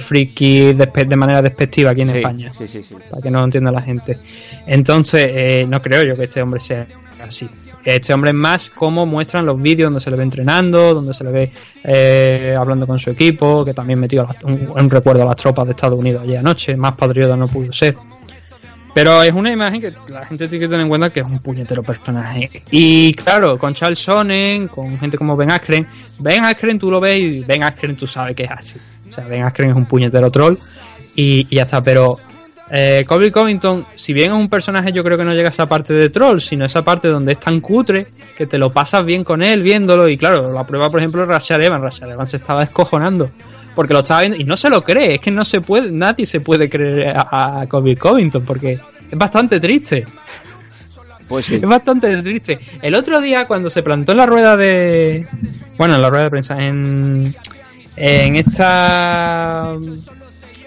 despe- 0.73 1.05
de 1.07 1.15
manera 1.15 1.41
despectiva 1.41 1.91
aquí 1.91 2.01
en 2.01 2.09
Sí, 2.11 2.17
España. 2.17 2.53
sí, 2.53 2.67
sí, 2.67 2.81
sí. 2.81 2.95
para 3.09 3.21
que 3.21 3.29
no 3.29 3.39
lo 3.39 3.45
entienda 3.45 3.71
la 3.71 3.81
gente. 3.81 4.19
Entonces, 4.65 5.23
eh, 5.33 5.65
no 5.69 5.81
creo 5.81 6.03
yo 6.03 6.15
que 6.15 6.23
este 6.25 6.41
hombre 6.41 6.59
sea 6.59 6.87
así. 7.21 7.47
Este 7.83 8.13
hombre 8.13 8.31
es 8.31 8.35
más 8.35 8.69
como 8.69 9.05
muestran 9.05 9.45
los 9.45 9.61
vídeos 9.61 9.87
donde 9.87 9.99
se 9.99 10.11
le 10.11 10.17
ve 10.17 10.23
entrenando, 10.23 10.93
donde 10.93 11.13
se 11.13 11.23
le 11.23 11.31
ve 11.31 11.51
eh, 11.83 12.55
hablando 12.57 12.85
con 12.87 12.99
su 12.99 13.09
equipo, 13.09 13.63
que 13.65 13.73
también 13.73 13.99
metió 13.99 14.21
a 14.21 14.27
las- 14.33 14.43
un, 14.43 14.71
un 14.75 14.89
recuerdo 14.89 15.23
a 15.23 15.25
las 15.25 15.35
tropas 15.37 15.65
de 15.65 15.71
Estados 15.71 15.99
Unidos 15.99 16.23
ayer 16.23 16.37
anoche, 16.39 16.75
más 16.75 16.93
patriota 16.93 17.35
no 17.35 17.47
pudo 17.47 17.71
ser. 17.73 17.95
Pero 18.99 19.23
es 19.23 19.31
una 19.31 19.49
imagen 19.49 19.79
que 19.79 19.93
la 20.11 20.25
gente 20.25 20.49
tiene 20.49 20.65
que 20.65 20.67
tener 20.67 20.81
en 20.81 20.89
cuenta 20.89 21.09
que 21.09 21.21
es 21.21 21.25
un 21.25 21.39
puñetero 21.39 21.81
personaje. 21.83 22.63
Y 22.69 23.13
claro, 23.13 23.57
con 23.57 23.73
Charles 23.73 23.97
Sonnen, 23.97 24.67
con 24.67 24.99
gente 24.99 25.17
como 25.17 25.37
Ben 25.37 25.51
Askren, 25.51 25.87
Ben 26.19 26.43
Askren 26.43 26.77
tú 26.77 26.91
lo 26.91 26.99
ves 26.99 27.17
y 27.17 27.39
Ben 27.39 27.63
Askren 27.63 27.95
tú 27.95 28.07
sabes 28.07 28.35
que 28.35 28.43
es 28.43 28.51
así. 28.51 28.77
O 29.09 29.13
sea, 29.13 29.23
Ben 29.23 29.43
Askren 29.43 29.69
es 29.69 29.77
un 29.77 29.85
puñetero 29.85 30.29
troll 30.29 30.57
y, 31.15 31.47
y 31.49 31.55
ya 31.55 31.63
está. 31.63 31.81
Pero 31.81 32.17
eh, 32.71 33.05
Covington, 33.07 33.85
si 33.95 34.11
bien 34.11 34.33
es 34.33 34.37
un 34.37 34.49
personaje, 34.49 34.91
yo 34.91 35.01
creo 35.01 35.17
que 35.17 35.23
no 35.23 35.33
llega 35.33 35.47
a 35.47 35.51
esa 35.51 35.65
parte 35.65 35.93
de 35.93 36.09
troll, 36.09 36.41
sino 36.41 36.65
esa 36.65 36.83
parte 36.83 37.07
donde 37.07 37.31
es 37.31 37.39
tan 37.39 37.61
cutre 37.61 38.07
que 38.37 38.47
te 38.47 38.57
lo 38.57 38.69
pasas 38.73 39.05
bien 39.05 39.23
con 39.23 39.41
él 39.41 39.63
viéndolo. 39.63 40.09
Y 40.09 40.17
claro, 40.17 40.51
la 40.51 40.67
prueba, 40.67 40.89
por 40.89 40.99
ejemplo, 40.99 41.25
Rashad 41.25 41.61
Evans. 41.61 41.83
Rashad 41.83 42.11
Evans 42.11 42.31
se 42.31 42.35
estaba 42.35 42.59
descojonando 42.65 43.31
porque 43.79 43.93
lo 43.93 44.01
estaba 44.01 44.19
viendo 44.19 44.35
y 44.37 44.43
no 44.43 44.57
se 44.57 44.69
lo 44.69 44.83
cree. 44.83 45.13
Es 45.13 45.19
que 45.21 45.31
no 45.31 45.45
se 45.45 45.61
puede, 45.61 45.89
nadie 45.89 46.25
se 46.25 46.41
puede 46.41 46.69
creer 46.69 47.15
a, 47.15 47.61
a 47.61 47.65
Covington 47.69 48.43
porque 48.43 48.73
es 48.73 49.17
bastante 49.17 49.57
triste. 49.57 50.03
Pues 51.29 51.45
sí. 51.45 51.55
Es 51.55 51.61
bastante 51.61 52.21
triste. 52.21 52.59
El 52.81 52.93
otro 52.93 53.21
día, 53.21 53.45
cuando 53.47 53.69
se 53.69 53.81
plantó 53.81 54.11
en 54.11 54.17
la 54.17 54.25
rueda 54.25 54.57
de. 54.57 55.25
Bueno, 55.77 55.95
en 55.95 56.01
la 56.01 56.09
rueda 56.09 56.25
de 56.25 56.29
prensa, 56.29 56.57
en. 56.61 57.33
En 57.95 58.35
esta. 58.35 59.77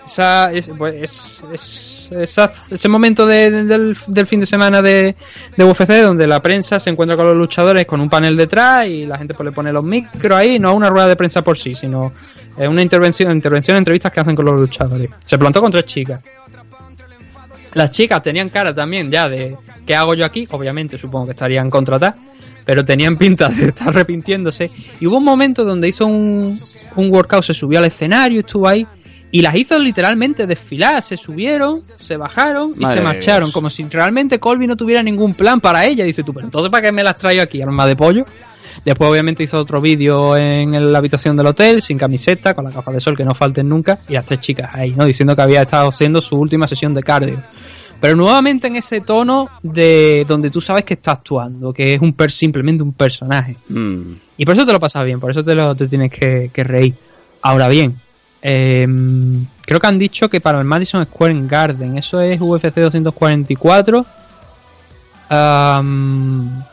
Esa, 0.06 0.50
es, 0.50 0.70
pues, 0.78 0.94
es- 1.02 1.42
es- 1.52 2.08
esa- 2.18 2.50
ese 2.70 2.88
momento 2.88 3.26
de- 3.26 3.50
de- 3.50 3.64
del, 3.64 3.96
del 4.06 4.26
fin 4.26 4.40
de 4.40 4.46
semana 4.46 4.80
de, 4.80 5.14
de 5.56 5.64
UFC 5.64 6.00
donde 6.02 6.26
la 6.26 6.40
prensa 6.40 6.80
se 6.80 6.88
encuentra 6.88 7.14
con 7.16 7.26
los 7.26 7.36
luchadores 7.36 7.84
con 7.84 8.00
un 8.00 8.08
panel 8.08 8.36
detrás 8.38 8.86
y 8.88 9.04
la 9.04 9.18
gente 9.18 9.34
pues 9.34 9.44
le 9.46 9.52
pone 9.52 9.70
los 9.72 9.84
micros 9.84 10.38
ahí, 10.38 10.58
no 10.58 10.74
una 10.74 10.88
rueda 10.90 11.08
de 11.08 11.16
prensa 11.16 11.42
por 11.42 11.56
sí, 11.58 11.74
sino 11.74 12.12
eh, 12.56 12.68
una 12.68 12.82
intervención, 12.82 13.32
intervención, 13.32 13.76
entrevistas 13.76 14.12
que 14.12 14.20
hacen 14.20 14.34
con 14.34 14.44
los 14.44 14.60
luchadores. 14.60 15.10
Se 15.24 15.38
plantó 15.38 15.60
con 15.60 15.70
tres 15.70 15.84
chicas. 15.84 16.20
Las 17.74 17.90
chicas 17.90 18.22
tenían 18.22 18.50
cara 18.50 18.74
también 18.74 19.10
ya 19.10 19.28
de 19.28 19.56
¿qué 19.86 19.94
hago 19.94 20.14
yo 20.14 20.24
aquí? 20.24 20.46
Obviamente 20.50 20.98
supongo 20.98 21.26
que 21.26 21.30
estarían 21.32 21.70
contratadas, 21.70 22.16
pero 22.64 22.84
tenían 22.84 23.16
pinta 23.16 23.48
de 23.48 23.66
estar 23.66 23.88
arrepintiéndose. 23.88 24.70
Y 25.00 25.06
hubo 25.06 25.18
un 25.18 25.24
momento 25.24 25.64
donde 25.64 25.88
hizo 25.88 26.06
un, 26.06 26.58
un 26.96 27.10
workout, 27.10 27.44
se 27.44 27.54
subió 27.54 27.78
al 27.78 27.86
escenario, 27.86 28.40
estuvo 28.40 28.68
ahí, 28.68 28.86
y 29.30 29.40
las 29.40 29.54
hizo 29.54 29.78
literalmente 29.78 30.46
desfilar, 30.46 31.02
se 31.02 31.16
subieron, 31.16 31.84
se 31.96 32.18
bajaron 32.18 32.70
y 32.76 32.80
Madre 32.80 32.98
se 32.98 33.02
marcharon, 33.02 33.44
Dios. 33.46 33.54
como 33.54 33.70
si 33.70 33.82
realmente 33.84 34.38
Colby 34.38 34.66
no 34.66 34.76
tuviera 34.76 35.02
ningún 35.02 35.32
plan 35.32 35.58
para 35.58 35.86
ella. 35.86 36.04
Dice 36.04 36.22
tú, 36.22 36.34
pero 36.34 36.46
entonces 36.46 36.70
¿para 36.70 36.82
qué 36.82 36.92
me 36.92 37.02
las 37.02 37.18
traigo 37.18 37.42
aquí? 37.42 37.62
Arma 37.62 37.86
de 37.86 37.96
pollo. 37.96 38.26
Después 38.84 39.10
obviamente 39.10 39.42
hizo 39.42 39.58
otro 39.58 39.80
vídeo 39.80 40.36
en 40.36 40.92
la 40.92 40.98
habitación 40.98 41.36
del 41.36 41.46
hotel, 41.46 41.82
sin 41.82 41.98
camiseta, 41.98 42.54
con 42.54 42.64
las 42.64 42.74
gafas 42.74 42.94
de 42.94 43.00
sol 43.00 43.16
que 43.16 43.24
no 43.24 43.34
falten 43.34 43.68
nunca, 43.68 43.98
y 44.08 44.14
las 44.14 44.26
tres 44.26 44.40
chicas 44.40 44.70
ahí, 44.74 44.90
¿no? 44.90 45.04
Diciendo 45.04 45.36
que 45.36 45.42
había 45.42 45.62
estado 45.62 45.88
haciendo 45.88 46.20
su 46.20 46.36
última 46.36 46.66
sesión 46.66 46.94
de 46.94 47.02
cardio. 47.02 47.42
Pero 48.00 48.16
nuevamente 48.16 48.66
en 48.66 48.74
ese 48.76 49.00
tono 49.00 49.48
de 49.62 50.24
donde 50.26 50.50
tú 50.50 50.60
sabes 50.60 50.84
que 50.84 50.94
está 50.94 51.12
actuando, 51.12 51.72
que 51.72 51.94
es 51.94 52.00
un 52.00 52.14
per 52.14 52.32
simplemente 52.32 52.82
un 52.82 52.92
personaje. 52.92 53.56
Mm. 53.68 54.14
Y 54.38 54.44
por 54.44 54.54
eso 54.54 54.66
te 54.66 54.72
lo 54.72 54.80
pasas 54.80 55.04
bien, 55.04 55.20
por 55.20 55.30
eso 55.30 55.44
te 55.44 55.54
lo 55.54 55.74
te 55.76 55.86
tienes 55.86 56.10
que, 56.10 56.50
que 56.52 56.64
reír. 56.64 56.94
Ahora 57.42 57.68
bien, 57.68 57.96
eh, 58.42 58.88
creo 59.64 59.78
que 59.78 59.86
han 59.86 59.98
dicho 59.98 60.28
que 60.28 60.40
para 60.40 60.58
el 60.58 60.64
Madison 60.64 61.04
Square 61.04 61.46
Garden, 61.46 61.96
eso 61.96 62.20
es 62.20 62.40
UFC 62.40 62.74
244. 62.74 64.04
Am, 65.28 66.64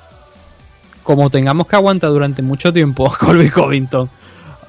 como 1.09 1.31
tengamos 1.31 1.65
que 1.65 1.75
aguantar 1.75 2.11
durante 2.11 2.43
mucho 2.43 2.71
tiempo 2.71 3.07
a 3.11 3.17
Colby 3.17 3.49
Covington 3.49 4.07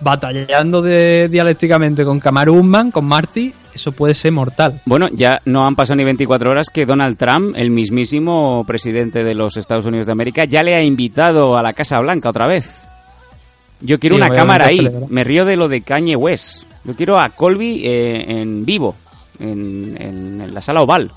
batallando 0.00 0.80
de, 0.80 1.28
dialécticamente 1.30 2.02
con 2.02 2.18
Kamaru 2.18 2.54
Usman, 2.60 2.90
con 2.90 3.04
Marty, 3.04 3.52
eso 3.74 3.92
puede 3.92 4.14
ser 4.14 4.32
mortal. 4.32 4.80
Bueno, 4.86 5.08
ya 5.12 5.42
no 5.44 5.66
han 5.66 5.76
pasado 5.76 5.96
ni 5.96 6.04
24 6.04 6.50
horas 6.50 6.68
que 6.70 6.86
Donald 6.86 7.18
Trump, 7.18 7.54
el 7.58 7.70
mismísimo 7.70 8.64
presidente 8.66 9.22
de 9.22 9.34
los 9.34 9.58
Estados 9.58 9.84
Unidos 9.84 10.06
de 10.06 10.12
América, 10.12 10.46
ya 10.46 10.62
le 10.62 10.74
ha 10.74 10.82
invitado 10.82 11.58
a 11.58 11.62
la 11.62 11.74
Casa 11.74 12.00
Blanca 12.00 12.30
otra 12.30 12.46
vez. 12.46 12.74
Yo 13.82 13.98
quiero 14.00 14.16
Sí, 14.16 14.22
una 14.22 14.34
cámara 14.34 14.66
ahí. 14.66 14.90
Me 15.08 15.22
río 15.24 15.44
de 15.44 15.56
lo 15.56 15.68
de 15.68 15.82
Kanye 15.82 16.16
West. 16.16 16.64
Yo 16.84 16.96
quiero 16.96 17.20
a 17.20 17.28
Colby 17.28 17.82
eh, 17.84 18.40
en 18.40 18.64
vivo, 18.64 18.96
en, 19.38 19.96
en- 20.00 20.40
en 20.40 20.54
la 20.54 20.62
sala 20.62 20.80
oval. 20.80 21.12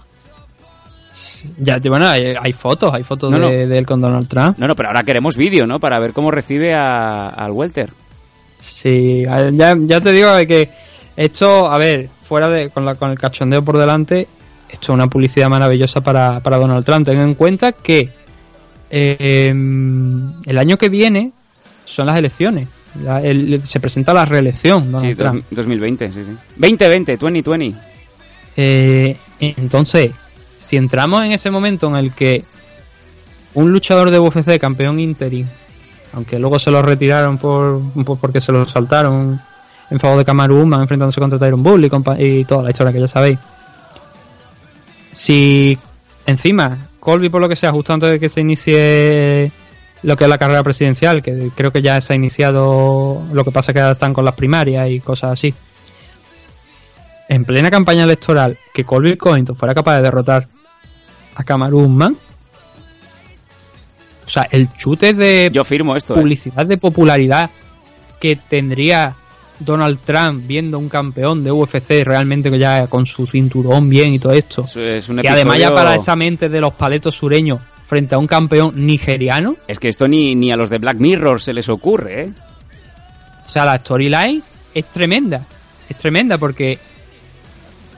Ya, 1.58 1.78
bueno, 1.90 2.08
hay, 2.08 2.34
hay 2.42 2.54
fotos, 2.54 2.94
hay 2.94 3.04
fotos 3.04 3.30
No, 3.32 3.38
no. 3.38 3.50
de, 3.50 3.78
él 3.78 3.86
con 3.86 4.00
Donald 4.02 4.28
Trump. 4.28 4.58
No, 4.58 4.68
no, 4.68 4.76
pero 4.76 4.90
ahora 4.90 5.04
queremos 5.04 5.36
vídeo, 5.38 5.66
¿no? 5.68 5.80
Para 5.80 6.00
ver 6.00 6.14
cómo 6.14 6.32
recibe 6.32 6.74
a- 6.74 7.28
al 7.30 7.52
Welter. 7.52 7.92
Sí, 8.60 9.24
ya, 9.24 9.76
ya 9.78 10.02
te 10.02 10.12
digo 10.12 10.30
que 10.48 10.70
esto, 11.18 11.70
a 11.72 11.78
ver, 11.78 12.10
fuera 12.24 12.48
de 12.50 12.70
con, 12.70 12.86
la, 12.86 12.96
con 12.96 13.12
el 13.12 13.20
cachondeo 13.20 13.64
por 13.64 13.78
delante, 13.78 14.28
esto 14.70 14.86
es 14.92 14.96
una 14.96 15.08
publicidad 15.08 15.50
maravillosa 15.50 16.02
para, 16.02 16.40
para 16.40 16.58
Donald 16.58 16.86
Trump. 16.86 17.06
Ten 17.06 17.20
en 17.20 17.36
cuenta 17.36 17.74
que 17.74 18.10
eh, 18.90 19.50
el 19.50 20.58
año 20.58 20.78
que 20.78 20.90
viene 20.90 21.32
son 21.86 22.06
las 22.08 22.18
elecciones. 22.18 22.68
La- 23.04 23.22
el- 23.22 23.62
se 23.66 23.80
presenta 23.80 24.14
la 24.14 24.24
reelección, 24.26 24.92
Donald 24.92 25.10
Sí, 25.12 25.16
Trump. 25.16 25.44
dos- 25.50 25.58
2020, 25.58 26.12
sí, 26.14 26.24
sí. 26.26 26.32
2020, 26.58 27.18
2020. 27.18 27.80
Eh, 28.56 29.18
entonces, 29.40 30.12
si 30.64 30.78
entramos 30.78 31.24
en 31.26 31.32
ese 31.34 31.52
momento 31.52 31.88
en 31.88 31.96
el 31.96 32.14
que 32.14 32.44
un 33.54 33.72
luchador 33.72 34.10
de 34.10 34.20
UFC, 34.20 34.58
campeón 34.60 35.00
interim, 35.00 35.48
aunque 36.14 36.40
luego 36.40 36.58
se 36.60 36.72
lo 36.72 36.82
retiraron 36.82 37.38
por, 37.38 37.82
por- 38.06 38.18
porque 38.18 38.42
se 38.42 38.52
lo 38.52 38.66
saltaron 38.66 39.40
en 39.90 40.00
favor 40.00 40.18
de 40.18 40.26
Kamaru 40.26 40.62
Usman 40.62 40.82
enfrentándose 40.82 41.20
contra 41.22 41.38
Tyron 41.38 41.62
Bull 41.62 41.86
y, 42.18 42.46
toda 42.46 42.64
la 42.64 42.72
historia 42.72 42.94
que 42.94 43.00
ya 43.02 43.08
sabéis. 43.08 43.38
Si 45.12 45.78
encima 46.26 46.88
Colby 47.00 47.30
por 47.30 47.42
lo 47.42 47.50
que 47.50 47.56
sea 47.56 47.72
justo 47.72 47.94
antes 47.94 48.10
de 48.10 48.20
que 48.20 48.30
se 48.30 48.42
inicie 48.42 49.52
lo 50.02 50.16
que 50.18 50.24
es 50.24 50.30
la 50.30 50.38
carrera 50.38 50.64
presidencial, 50.64 51.22
que 51.22 51.50
creo 51.56 51.72
que 51.72 51.82
ya 51.82 52.00
se 52.02 52.14
ha 52.14 52.16
iniciado, 52.16 53.22
lo 53.32 53.44
que 53.46 53.52
pasa 53.52 53.74
que 53.74 53.80
ahora 53.80 53.92
están 53.94 54.14
con 54.14 54.26
las 54.26 54.34
primarias 54.36 54.90
y 54.90 55.00
cosas 55.00 55.32
así 55.32 55.54
en 57.34 57.46
plena 57.46 57.72
campaña 57.72 58.04
electoral 58.04 58.58
que 58.74 58.84
Colby 58.84 59.18
Covington 59.18 59.56
fuera 59.56 59.74
capaz 59.74 59.98
de 59.98 60.04
derrotar 60.04 60.48
a 61.36 61.44
Kamaru 61.44 61.80
Usman, 61.80 62.16
o 64.26 64.30
sea, 64.30 64.48
el 64.52 64.72
chute 64.74 65.14
de 65.14 65.50
Yo 65.52 65.64
firmo 65.64 65.96
esto, 65.96 66.16
¿eh? 66.16 66.22
publicidad 66.22 66.66
de 66.66 66.78
popularidad 66.78 67.50
que 68.20 68.36
tendría 68.36 69.16
Donald 69.60 70.00
Trump 70.04 70.46
viendo 70.48 70.80
un 70.80 70.90
campeón 70.90 71.44
de 71.44 71.52
UFC 71.52 72.04
realmente 72.04 72.50
que 72.50 72.60
ya 72.60 72.88
con 72.88 73.06
su 73.06 73.28
cinturón 73.28 73.90
bien 73.90 74.14
y 74.14 74.20
todo 74.20 74.34
esto. 74.34 74.64
Eso 74.64 74.82
es 74.82 75.10
un 75.10 75.22
Y 75.24 75.28
además 75.28 75.60
ya 75.60 75.74
para 75.74 75.96
esa 75.96 76.16
mente 76.16 76.50
de 76.50 76.62
los 76.62 76.74
paletos 76.74 77.16
sureños 77.16 77.60
frente 77.86 78.16
a 78.16 78.18
un 78.18 78.28
campeón 78.28 78.86
nigeriano, 78.86 79.56
Es 79.68 79.78
que 79.78 79.90
esto 79.90 80.08
ni, 80.08 80.36
ni 80.36 80.52
a 80.52 80.56
los 80.56 80.70
de 80.70 80.78
Black 80.78 80.98
Mirror 80.98 81.42
se 81.42 81.54
les 81.54 81.68
ocurre, 81.70 82.22
¿eh? 82.22 82.32
o 83.46 83.50
sea, 83.50 83.66
la 83.66 83.78
storyline 83.78 84.42
es 84.74 84.86
tremenda. 84.86 85.44
Es 85.90 85.98
tremenda 85.98 86.38
porque 86.38 86.80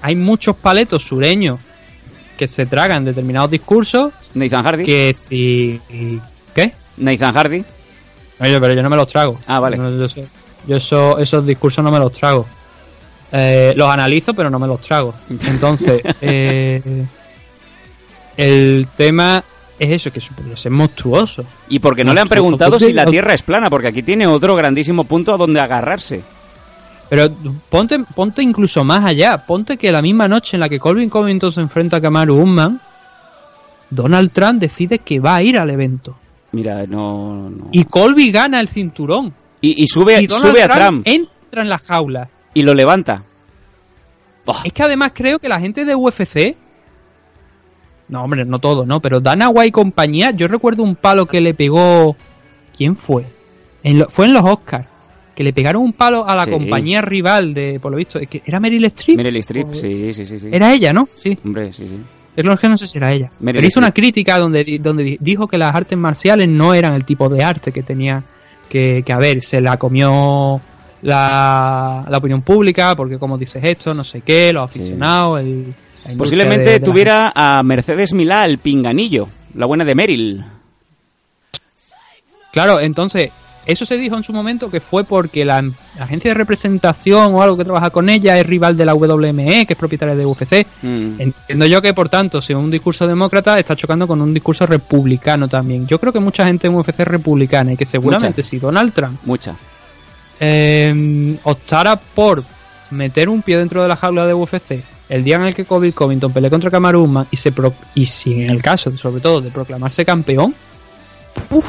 hay 0.05 0.15
muchos 0.15 0.55
paletos 0.55 1.01
sureños 1.03 1.59
que 2.37 2.47
se 2.47 2.67
tragan 2.67 3.03
determinados 3.05 3.49
discursos 3.49 4.13
Nathan 4.35 4.63
Hardy. 4.63 4.83
que 4.85 5.13
si... 5.15 5.81
¿Qué? 6.53 6.73
Nathan 6.97 7.33
Hardy. 7.33 7.63
Oye, 8.39 8.59
pero 8.61 8.73
yo 8.73 8.83
no 8.83 8.89
me 8.91 8.97
los 8.97 9.07
trago. 9.07 9.39
Ah, 9.47 9.59
vale. 9.59 9.77
No, 9.77 9.89
yo 9.97 10.07
sé- 10.07 10.27
yo 10.67 10.75
eso- 10.75 11.17
esos 11.17 11.43
discursos 11.47 11.83
no 11.83 11.91
me 11.91 11.97
los 11.97 12.11
trago. 12.11 12.45
Eh, 13.31 13.73
los 13.75 13.89
analizo, 13.89 14.33
pero 14.35 14.49
no 14.51 14.59
me 14.59 14.67
los 14.67 14.79
trago. 14.81 15.15
Entonces, 15.47 16.01
eh, 16.21 16.81
el 18.37 18.87
tema 18.95 19.43
es 19.79 19.89
eso, 19.89 20.11
que 20.11 20.21
podría 20.35 20.55
ser 20.57 20.71
monstruoso. 20.71 21.43
Y 21.69 21.79
porque 21.79 22.03
no 22.03 22.13
le 22.13 22.21
han 22.21 22.27
preguntado 22.29 22.77
si 22.79 22.93
la 22.93 23.05
Tierra 23.05 23.33
es 23.33 23.41
plana, 23.41 23.69
porque 23.69 23.87
aquí 23.87 24.03
tiene 24.03 24.27
otro 24.27 24.55
grandísimo 24.55 25.03
punto 25.05 25.33
a 25.33 25.37
donde 25.37 25.59
agarrarse. 25.59 26.21
Pero 27.09 27.29
ponte, 27.69 27.99
ponte 28.15 28.41
incluso 28.41 28.83
más 28.83 29.05
allá. 29.05 29.43
Ponte 29.45 29.77
que 29.77 29.91
la 29.91 30.01
misma 30.01 30.27
noche 30.27 30.55
en 30.57 30.61
la 30.61 30.69
que 30.69 30.79
Colvin 30.79 31.09
Covington 31.09 31.51
se 31.51 31.61
enfrenta 31.61 31.97
a 31.97 32.01
Kamaru 32.01 32.41
Usman, 32.41 32.81
Donald 33.89 34.31
Trump 34.31 34.59
decide 34.59 34.99
que 34.99 35.19
va 35.19 35.35
a 35.35 35.43
ir 35.43 35.57
al 35.57 35.69
evento. 35.69 36.17
Mira, 36.51 36.85
no... 36.87 37.49
no. 37.49 37.67
Y 37.71 37.83
Colby 37.85 38.31
gana 38.31 38.59
el 38.59 38.67
cinturón. 38.67 39.33
Y, 39.61 39.83
y 39.83 39.87
sube, 39.87 40.21
y 40.21 40.27
Donald 40.27 40.51
sube 40.55 40.63
a 40.63 40.67
Trump 40.69 41.03
entra 41.05 41.61
en 41.61 41.69
la 41.69 41.77
jaula. 41.79 42.29
y 42.53 42.63
lo 42.63 42.73
levanta. 42.73 43.23
Es 44.63 44.73
que 44.73 44.83
además 44.83 45.11
creo 45.13 45.39
que 45.39 45.49
la 45.49 45.59
gente 45.59 45.85
de 45.85 45.95
UFC. 45.95 46.55
No, 48.07 48.23
hombre, 48.23 48.45
no 48.45 48.59
todo, 48.59 48.85
¿no? 48.85 48.99
Pero 49.01 49.19
Dana 49.19 49.49
White 49.49 49.67
y 49.69 49.71
compañía, 49.71 50.31
yo 50.31 50.47
recuerdo 50.47 50.83
un 50.83 50.95
palo 50.95 51.25
que 51.25 51.41
le 51.41 51.53
pegó. 51.53 52.15
¿Quién 52.77 52.95
fue? 52.95 53.25
en 53.83 53.99
lo- 53.99 54.09
fue 54.09 54.25
en 54.25 54.33
los 54.33 54.43
Oscars, 54.43 54.87
que 55.35 55.43
le 55.43 55.51
pegaron 55.53 55.81
un 55.83 55.93
palo 55.93 56.27
a 56.27 56.33
la 56.35 56.45
Sí. 56.45 56.51
compañía 56.51 57.01
rival 57.01 57.53
de, 57.53 57.79
por 57.79 57.91
lo 57.91 57.97
visto, 57.97 58.19
¿era 58.45 58.59
Meryl 58.59 58.85
Streep? 58.85 59.17
Meryl 59.17 59.35
Streep, 59.37 59.67
O- 59.69 59.75
sí, 59.75 60.13
sí, 60.13 60.25
sí. 60.25 60.39
sí. 60.39 60.47
Era 60.51 60.71
ella, 60.73 60.93
¿no? 60.93 61.07
Sí. 61.21 61.37
Hombre, 61.43 61.73
sí, 61.73 61.87
sí. 61.87 61.99
Es 62.35 62.43
lo 62.45 62.57
que 62.57 62.67
no 62.67 62.77
sé 62.77 62.87
si 62.87 62.97
era 62.97 63.09
ella. 63.11 63.31
Meryl 63.39 63.59
Pero 63.59 63.67
hizo 63.67 63.79
una 63.79 63.91
crítica 63.91 64.37
donde, 64.39 64.79
donde 64.81 65.03
di- 65.03 65.17
dijo 65.19 65.47
que 65.47 65.57
las 65.57 65.73
artes 65.75 65.97
marciales 65.97 66.47
no 66.49 66.73
eran 66.73 66.93
el 66.93 67.05
tipo 67.05 67.27
de 67.29 67.43
arte 67.43 67.71
que 67.71 67.83
tenía 67.83 68.23
que, 68.69 69.03
que 69.05 69.13
haber. 69.13 69.41
Se 69.41 69.59
la 69.61 69.77
comió 69.77 70.59
la, 71.01 72.05
la 72.09 72.17
opinión 72.17 72.41
pública, 72.41 72.95
porque 72.95 73.17
como 73.17 73.37
dices 73.37 73.63
esto, 73.63 73.93
no 73.93 74.03
sé 74.03 74.21
qué, 74.21 74.51
los 74.53 74.63
aficionados, 74.69 75.41
el, 75.41 75.73
Posiblemente 76.17 76.65
de- 76.65 76.71
de 76.73 76.79
la 76.79 76.85
tuviera 76.85 77.31
a 77.35 77.63
Mercedes 77.63 78.13
Milá, 78.13 78.45
el 78.45 78.57
pinganillo, 78.59 79.27
la 79.55 79.65
buena 79.65 79.83
de 79.85 79.95
Meryl. 79.95 80.45
Claro, 82.51 82.79
entonces, 82.79 83.31
eso 83.65 83.85
se 83.85 83.97
dijo 83.97 84.15
en 84.15 84.23
su 84.23 84.31
momento 84.33 84.69
que 84.69 84.79
fue 84.79 85.03
porque 85.03 85.43
la, 85.45 85.63
agencia 85.99 86.29
de 86.31 86.35
representación 86.35 87.33
o 87.33 87.41
algo 87.41 87.57
que 87.57 87.63
trabaja 87.63 87.89
con 87.89 88.09
ella 88.09 88.37
es 88.39 88.45
rival 88.45 88.77
de 88.77 88.85
la 88.85 88.93
WME, 88.95 89.65
que 89.65 89.73
es 89.73 89.77
propietaria 89.79 90.15
de 90.15 90.25
UFC. 90.25 90.65
Mm. 90.81 91.19
Entiendo 91.19 91.65
yo 91.65 91.81
que, 91.81 91.93
por 91.93 92.09
tanto, 92.09 92.41
si 92.41 92.53
un 92.53 92.69
discurso 92.69 93.07
demócrata 93.07 93.59
está 93.59 93.75
chocando 93.75 94.07
con 94.07 94.21
un 94.21 94.33
discurso 94.33 94.65
republicano 94.65 95.47
también. 95.47 95.87
Yo 95.87 95.99
creo 95.99 96.13
que 96.13 96.19
mucha 96.19 96.45
gente 96.45 96.67
en 96.67 96.75
UFC 96.75 96.99
es 96.99 97.07
republicana 97.07 97.73
y 97.73 97.77
que 97.77 97.85
seguramente 97.85 98.41
Mucha. 98.41 98.49
si 98.49 98.59
Donald 98.59 98.93
Trump 98.93 99.19
Mucha. 99.23 99.55
eh, 100.39 101.37
optara 101.43 101.95
por 101.99 102.43
meter 102.91 103.29
un 103.29 103.41
pie 103.41 103.57
dentro 103.57 103.81
de 103.81 103.87
la 103.87 103.95
jaula 103.95 104.25
de 104.25 104.33
UFC 104.33 104.83
el 105.09 105.23
día 105.23 105.35
en 105.35 105.43
el 105.43 105.55
que 105.55 105.65
Kobe 105.65 105.91
Covington 105.91 106.31
pelee 106.31 106.49
contra 106.49 106.71
Kamaru 106.71 107.03
Usman 107.03 107.27
y 107.31 107.35
se 107.37 107.51
pro- 107.51 107.73
y 107.93 108.05
si 108.05 108.33
en 108.43 108.49
el 108.49 108.61
caso 108.61 108.95
sobre 108.97 109.21
todo 109.21 109.41
de 109.41 109.51
proclamarse 109.51 110.03
campeón 110.05 110.55
uf, 111.51 111.65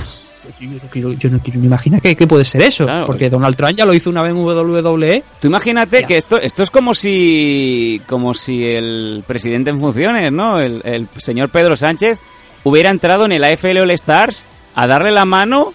yo 0.61 0.69
no 0.71 0.89
quiero, 0.91 1.13
yo 1.13 1.31
no 1.31 1.39
quiero 1.39 1.61
ni 1.61 1.67
imaginar 1.67 2.01
qué, 2.01 2.17
qué 2.17 2.27
puede 2.27 2.45
ser 2.45 2.63
eso 2.63 2.85
Claro. 2.85 3.07
porque 3.07 3.29
Donald 3.31 3.57
Trump 3.57 3.77
ya 3.77 3.85
lo 3.85 3.95
hizo 3.95 4.11
una 4.11 4.23
vez 4.23 4.33
en 4.33 4.39
WWE 4.39 5.23
Tú 5.41 5.49
imagínate 5.49 6.03
Ya. 6.03 6.07
que 6.07 6.17
esto, 6.17 6.39
esto 6.41 6.63
es 6.63 6.71
como 6.71 6.95
si, 6.95 8.01
como 8.07 8.35
si 8.35 8.65
el 8.65 9.25
presidente 9.27 9.71
en 9.71 9.81
funciones, 9.81 10.31
¿no? 10.33 10.61
El, 10.61 10.81
el 10.85 11.09
señor 11.19 11.49
Pedro 11.51 11.77
Sánchez 11.77 12.19
hubiera 12.65 12.91
entrado 12.91 13.25
en 13.27 13.33
el 13.33 13.45
AFL 13.45 13.79
All 13.79 13.91
Stars 13.93 14.45
a 14.75 14.87
darle 14.87 15.11
la 15.13 15.25
mano 15.25 15.73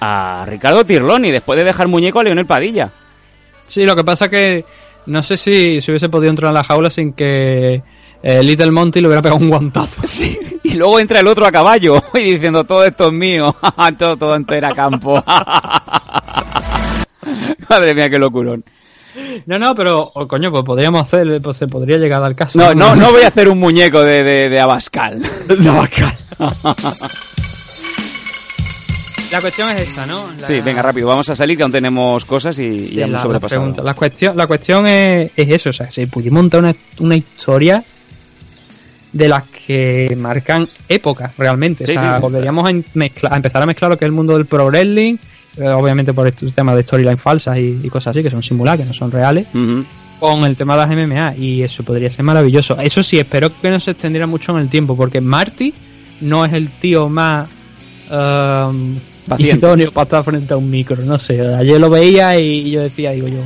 a 0.00 0.44
Ricardo 0.46 0.84
Tirloni 0.84 1.30
después 1.30 1.56
de 1.58 1.64
dejar 1.64 1.88
muñeco 1.88 2.20
a 2.20 2.24
Leonel 2.24 2.46
Padilla. 2.46 2.90
sí 3.66 3.84
lo 3.84 3.96
que 3.96 4.04
pasa 4.04 4.28
que 4.28 4.64
no 5.06 5.22
sé 5.22 5.36
si, 5.36 5.80
si 5.80 5.90
hubiese 5.90 6.08
podido 6.08 6.30
entrar 6.30 6.50
en 6.50 6.54
la 6.54 6.64
jaula 6.64 6.90
sin 6.90 7.12
que 7.12 7.82
eh, 8.22 8.42
Little 8.42 8.70
Monty 8.70 9.00
le 9.00 9.08
hubiera 9.08 9.22
pegado 9.22 9.40
un 9.40 9.48
guantazo 9.50 10.00
Sí. 10.06 10.38
Y 10.64 10.74
luego 10.74 10.98
entra 10.98 11.20
el 11.20 11.26
otro 11.28 11.46
a 11.46 11.52
caballo 11.52 12.02
y 12.14 12.32
diciendo 12.32 12.64
todo 12.64 12.84
esto 12.84 13.06
es 13.08 13.12
mío, 13.12 13.54
todo, 13.98 14.16
todo 14.16 14.34
entera 14.36 14.74
campo. 14.74 15.22
Madre 17.68 17.94
mía, 17.94 18.08
qué 18.10 18.18
locurón. 18.18 18.64
no 19.46 19.58
no 19.58 19.74
pero 19.74 20.10
oh, 20.14 20.26
coño 20.28 20.50
pues 20.50 20.62
podríamos 20.64 21.02
hacer 21.02 21.40
pues 21.42 21.56
se 21.56 21.66
podría 21.68 21.98
llegar 21.98 22.22
al 22.22 22.34
caso 22.36 22.58
No, 22.58 22.74
no, 22.74 22.94
no 22.96 23.10
voy 23.12 23.22
a 23.22 23.28
hacer 23.28 23.48
un 23.48 23.58
muñeco 23.58 24.02
de, 24.02 24.22
de, 24.24 24.48
de 24.48 24.60
Abascal. 24.60 25.22
De 25.46 25.68
Abascal. 25.68 26.14
La 29.32 29.40
cuestión 29.40 29.68
es 29.70 29.80
esa, 29.90 30.06
¿no? 30.06 30.24
La- 30.38 30.46
Sí, 30.46 30.60
venga, 30.60 30.82
rápido, 30.82 31.08
vamos 31.08 31.28
a 31.28 31.34
salir 31.34 31.56
que 31.56 31.64
aún 31.64 31.72
tenemos 31.72 32.24
cosas 32.24 32.58
y, 32.60 32.62
y 32.66 32.86
Sí, 32.86 32.94
ya 32.96 33.02
hemos 33.06 33.12
la, 33.12 33.18
la 33.18 33.22
sobrepasado. 33.22 33.60
pregunta. 33.62 33.82
La 33.82 33.94
cuestión, 33.94 34.36
la 34.36 34.46
cuestión 34.46 34.86
es, 34.86 35.30
es 35.36 35.48
eso, 35.48 35.70
o 35.70 35.72
sea, 35.72 35.90
si 35.90 36.06
pudimos 36.06 36.42
montar 36.42 36.60
una, 36.60 36.74
una 37.00 37.16
historia 37.16 37.82
de 39.16 39.28
las 39.28 39.44
que 39.66 40.14
marcan 40.18 40.68
épocas 40.88 41.32
realmente. 41.38 41.84
Sí, 41.86 41.92
o 41.92 41.94
sea, 41.94 42.02
sí, 42.02 42.06
a, 42.08 42.70
en- 42.70 42.84
mezcla- 42.94 43.30
a 43.32 43.36
empezar 43.36 43.62
a 43.62 43.66
mezclar 43.66 43.90
lo 43.90 43.98
que 43.98 44.04
es 44.04 44.08
el 44.08 44.12
mundo 44.12 44.34
del 44.34 44.46
pro 44.46 44.66
wrestling, 44.66 45.16
eh, 45.56 45.68
obviamente 45.68 46.12
por 46.12 46.28
estos 46.28 46.52
temas 46.52 46.76
de 46.76 46.82
storyline 46.82 47.16
falsas 47.18 47.56
y, 47.58 47.80
y 47.82 47.88
cosas 47.88 48.12
así, 48.16 48.22
que 48.22 48.30
son 48.30 48.42
simuladas, 48.42 48.80
que 48.80 48.86
no 48.86 48.92
son 48.94 49.10
reales, 49.10 49.46
con 50.20 50.44
el 50.44 50.56
tema 50.56 50.74
de 50.76 50.80
las 50.96 51.08
MMA, 51.08 51.36
y 51.36 51.62
eso 51.62 51.82
podría 51.82 52.10
ser 52.10 52.24
maravilloso. 52.24 52.78
Eso 52.80 53.02
sí, 53.02 53.18
espero 53.18 53.50
que 53.60 53.70
no 53.70 53.80
se 53.80 53.90
extendiera 53.92 54.26
mucho 54.26 54.52
en 54.52 54.58
el 54.62 54.68
tiempo, 54.68 54.96
porque 54.96 55.20
Marty 55.20 55.72
no 56.22 56.44
es 56.44 56.52
el 56.52 56.70
tío 56.70 57.08
más 57.08 57.48
um, 58.10 58.96
Paciente. 59.28 59.66
idóneo 59.66 59.90
para 59.92 60.04
estar 60.04 60.24
frente 60.24 60.54
a 60.54 60.56
un 60.56 60.70
micro, 60.70 60.96
no 61.04 61.18
sé. 61.18 61.40
Ayer 61.54 61.80
lo 61.80 61.90
veía 61.90 62.38
y 62.38 62.70
yo 62.70 62.82
decía, 62.82 63.10
digo 63.12 63.28
yo, 63.28 63.40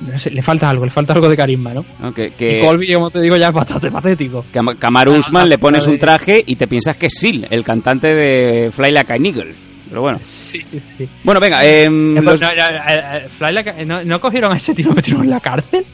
no 0.00 0.18
sé, 0.18 0.30
le 0.30 0.42
falta 0.42 0.68
algo, 0.70 0.84
le 0.84 0.90
falta 0.90 1.12
algo 1.12 1.28
de 1.28 1.36
carisma, 1.36 1.72
¿no? 1.74 1.84
¿no? 2.00 2.12
Que, 2.14 2.26
Y 2.26 2.30
que, 2.30 2.60
Colby, 2.60 2.92
como 2.94 3.10
te 3.10 3.20
digo, 3.20 3.36
ya 3.36 3.48
es 3.48 3.54
bastante 3.54 3.90
patético. 3.90 4.44
a 4.54 4.74
Kamaru 4.74 5.14
Ah, 5.14 5.18
Usman 5.18 5.48
le 5.48 5.58
pones 5.58 5.84
de- 5.84 5.90
un 5.92 5.98
traje 5.98 6.42
y 6.46 6.56
te 6.56 6.66
piensas 6.66 6.96
que 6.96 7.06
es 7.06 7.14
Sil, 7.18 7.46
el 7.50 7.64
cantante 7.64 8.14
de 8.14 8.70
Fly 8.72 8.90
Like 8.92 9.12
an 9.12 9.26
Eagle. 9.26 9.54
Pero 9.88 10.02
bueno. 10.02 10.18
Sí, 10.22 10.60
sí. 10.70 11.08
Bueno, 11.24 11.40
venga, 11.40 11.64
Eh, 11.64 11.84
los- 11.90 12.40
no, 12.40 12.46
no, 12.46 12.52
eh, 12.52 13.26
eh, 13.40 13.64
ca- 13.64 13.74
¿no, 13.84 14.04
¿no 14.04 14.20
cogieron 14.20 14.52
a 14.52 14.56
ese 14.56 14.72
tío 14.74 14.92
metieron 14.92 15.24
en 15.24 15.30
la 15.30 15.40
cárcel? 15.40 15.84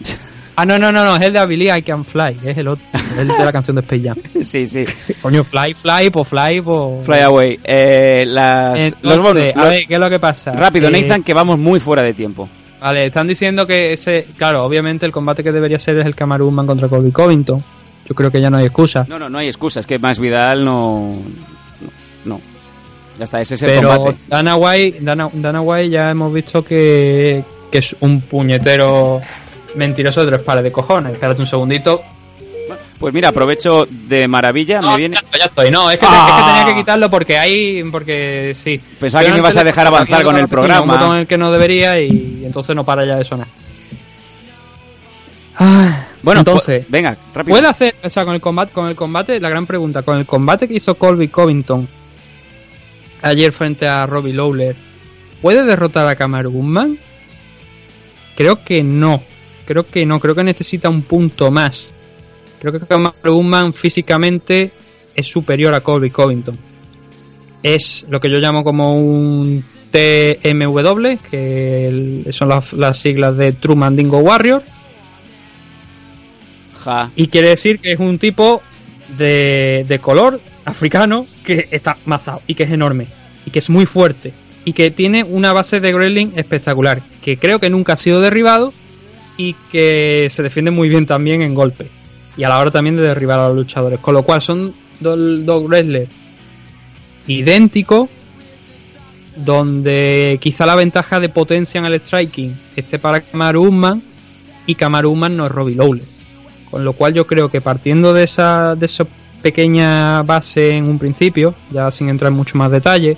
Ah, 0.56 0.66
no, 0.66 0.78
no, 0.78 0.92
no, 0.92 1.06
no, 1.06 1.16
es 1.16 1.22
el 1.22 1.32
de 1.32 1.46
Believe 1.46 1.78
I 1.78 1.82
Can 1.82 2.04
Fly, 2.04 2.36
es 2.44 2.58
el 2.58 2.68
otro, 2.68 2.84
es 2.92 3.16
el 3.16 3.28
de 3.28 3.38
la 3.44 3.50
canción 3.50 3.76
de 3.76 3.80
Space 3.80 4.02
Jam. 4.02 4.18
sí, 4.44 4.66
sí. 4.66 4.84
Coño, 5.22 5.42
Fly, 5.42 5.74
Fly, 5.80 6.10
pues 6.10 6.28
Fly, 6.28 6.60
pues... 6.60 7.06
Fly 7.06 7.18
Away. 7.20 7.60
Eh, 7.64 8.24
las, 8.28 8.78
Entonces, 8.78 8.98
los 9.00 9.20
bonus. 9.22 9.56
a 9.56 9.64
ver, 9.64 9.86
¿qué 9.86 9.94
es 9.94 10.00
lo 10.00 10.10
que 10.10 10.18
pasa? 10.18 10.50
rápido, 10.50 10.88
Eh, 10.88 11.00
Nathan, 11.00 11.22
que 11.22 11.32
vamos 11.32 11.58
muy 11.58 11.80
fuera 11.80 12.02
de 12.02 12.12
tiempo. 12.12 12.46
Vale, 12.80 13.06
están 13.06 13.26
diciendo 13.26 13.66
que 13.66 13.92
ese... 13.92 14.26
Claro, 14.36 14.64
obviamente 14.64 15.04
el 15.04 15.12
combate 15.12 15.44
que 15.44 15.52
debería 15.52 15.78
ser 15.78 15.98
es 15.98 16.06
el 16.06 16.14
Kamaru 16.14 16.54
contra 16.66 16.88
Colby 16.88 17.12
Covington. 17.12 17.62
Yo 18.06 18.14
creo 18.14 18.30
que 18.30 18.40
ya 18.40 18.50
no 18.50 18.56
hay 18.56 18.66
excusa. 18.66 19.04
No, 19.08 19.18
no, 19.18 19.28
no 19.28 19.38
hay 19.38 19.48
excusas, 19.48 19.86
que 19.86 19.98
más 19.98 20.18
Vidal 20.18 20.64
no. 20.64 21.14
No. 22.24 22.36
no. 22.36 22.40
Ya 23.18 23.24
está, 23.24 23.40
ese 23.40 23.54
es 23.54 23.62
el 23.62 23.70
Pero 23.70 23.90
combate. 23.90 24.18
Dana 24.28 24.56
White, 24.56 24.98
Dana, 25.02 25.30
Dana 25.32 25.60
White 25.60 25.90
ya 25.90 26.10
hemos 26.10 26.32
visto 26.32 26.64
que, 26.64 27.44
que 27.70 27.78
es 27.78 27.94
un 28.00 28.22
puñetero 28.22 29.20
mentiroso 29.76 30.24
de 30.24 30.32
tres 30.32 30.42
pares 30.42 30.64
de 30.64 30.72
cojones. 30.72 31.12
Espérate 31.12 31.42
un 31.42 31.46
segundito. 31.46 32.00
Pues 33.00 33.12
mira, 33.14 33.30
aprovecho 33.30 33.88
de 33.90 34.28
maravilla, 34.28 34.80
me 34.82 34.94
viene. 34.96 35.16
Ya 35.16 35.20
estoy, 35.22 35.40
ya 35.40 35.46
estoy. 35.46 35.70
No, 35.70 35.90
es 35.90 35.96
que, 35.98 36.06
Ah. 36.08 36.26
es 36.28 36.34
que 36.44 36.50
tenía 36.60 36.74
que 36.74 36.80
quitarlo 36.80 37.10
porque 37.10 37.38
hay. 37.38 37.82
Porque 37.90 38.54
sí. 38.62 38.78
Pensaba 39.00 39.24
que 39.24 39.32
me 39.32 39.38
ibas 39.38 39.56
a 39.56 39.64
dejar 39.64 39.86
avanzar 39.86 40.22
con 40.22 40.36
el 40.36 40.46
programa. 40.48 40.82
Un 40.82 40.88
botón 40.88 41.14
en 41.14 41.20
el 41.22 41.26
que 41.26 41.38
no 41.38 41.50
debería 41.50 41.98
y 41.98 42.42
entonces 42.44 42.76
no 42.76 42.84
para 42.84 43.04
ya 43.06 43.16
de 43.16 43.24
sonar. 43.24 43.46
Ah, 45.58 46.06
Bueno, 46.22 46.40
entonces. 46.40 46.82
pu- 46.84 46.86
venga, 46.90 47.16
rápido. 47.34 47.54
¿Puede 47.56 47.68
hacer, 47.68 47.94
o 48.02 48.08
sea, 48.10 48.24
con 48.24 48.34
el 48.34 48.40
combate, 48.40 48.72
con 48.72 48.88
el 48.88 48.94
combate, 48.96 49.40
la 49.40 49.48
gran 49.48 49.66
pregunta, 49.66 50.02
con 50.02 50.16
el 50.18 50.26
combate 50.26 50.68
que 50.68 50.74
hizo 50.74 50.94
Colby 50.94 51.28
Covington 51.28 51.86
ayer 53.22 53.52
frente 53.52 53.86
a 53.86 54.06
Robbie 54.06 54.32
Lawler, 54.32 54.76
¿puede 55.42 55.64
derrotar 55.64 56.06
a 56.08 56.16
Kamaru 56.16 56.50
Usman? 56.50 56.98
Creo 58.36 58.62
que 58.64 58.82
no. 58.82 59.22
Creo 59.66 59.86
que 59.86 60.06
no, 60.06 60.18
creo 60.18 60.34
que 60.34 60.44
necesita 60.44 60.88
un 60.88 61.02
punto 61.02 61.50
más. 61.50 61.92
Creo 62.60 62.72
que 62.72 62.86
Kamaru 62.86 63.38
Usman 63.38 63.72
físicamente 63.72 64.70
es 65.14 65.26
superior 65.26 65.72
a 65.74 65.80
Colby 65.80 66.10
Covington. 66.10 66.58
Es 67.62 68.04
lo 68.08 68.20
que 68.20 68.28
yo 68.28 68.38
llamo 68.38 68.62
como 68.62 68.96
un 68.96 69.64
TMW, 69.90 71.18
que 71.30 72.26
son 72.30 72.50
las, 72.50 72.72
las 72.74 72.98
siglas 72.98 73.36
de 73.38 73.52
True 73.52 73.76
Mandingo 73.76 74.18
Warrior. 74.18 74.62
Ja. 76.84 77.10
Y 77.16 77.28
quiere 77.28 77.48
decir 77.48 77.78
que 77.78 77.92
es 77.92 77.98
un 77.98 78.18
tipo 78.18 78.62
de, 79.16 79.86
de 79.88 79.98
color 79.98 80.40
africano 80.66 81.26
que 81.44 81.66
está 81.70 81.96
mazado 82.04 82.42
y 82.46 82.54
que 82.54 82.64
es 82.64 82.70
enorme 82.70 83.06
y 83.46 83.50
que 83.50 83.58
es 83.58 83.70
muy 83.70 83.86
fuerte 83.86 84.32
y 84.66 84.74
que 84.74 84.90
tiene 84.90 85.24
una 85.24 85.54
base 85.54 85.80
de 85.80 85.92
Gremlin 85.92 86.32
espectacular, 86.36 87.02
que 87.22 87.38
creo 87.38 87.58
que 87.58 87.70
nunca 87.70 87.94
ha 87.94 87.96
sido 87.96 88.20
derribado 88.20 88.72
y 89.38 89.54
que 89.72 90.28
se 90.30 90.42
defiende 90.42 90.70
muy 90.70 90.90
bien 90.90 91.06
también 91.06 91.40
en 91.40 91.54
golpe 91.54 91.88
y 92.36 92.44
a 92.44 92.48
la 92.48 92.58
hora 92.58 92.70
también 92.70 92.96
de 92.96 93.02
derribar 93.02 93.40
a 93.40 93.48
los 93.48 93.56
luchadores. 93.56 93.98
Con 94.00 94.14
lo 94.14 94.22
cual 94.22 94.42
son 94.42 94.74
dos, 95.00 95.18
dos 95.44 95.64
wrestlers 95.66 96.08
idénticos 97.26 98.08
donde 99.36 100.38
quizá 100.40 100.66
la 100.66 100.74
ventaja 100.74 101.20
de 101.20 101.28
potencia 101.28 101.78
en 101.78 101.86
el 101.86 102.00
striking 102.00 102.58
esté 102.76 102.98
para 102.98 103.20
Kamaru 103.20 103.68
Usman 103.68 104.02
y 104.66 104.74
Kamaru 104.74 105.12
Usman 105.12 105.36
no 105.36 105.46
es 105.46 105.52
Robbie 105.52 105.76
Lawler. 105.76 106.04
Con 106.70 106.84
lo 106.84 106.92
cual 106.92 107.14
yo 107.14 107.26
creo 107.26 107.48
que 107.48 107.60
partiendo 107.60 108.12
de 108.12 108.24
esa, 108.24 108.74
de 108.76 108.86
esa 108.86 109.06
pequeña 109.42 110.22
base 110.22 110.68
en 110.68 110.84
un 110.84 110.98
principio, 110.98 111.54
ya 111.70 111.90
sin 111.90 112.08
entrar 112.08 112.30
en 112.30 112.36
mucho 112.36 112.56
más 112.58 112.70
detalle, 112.70 113.16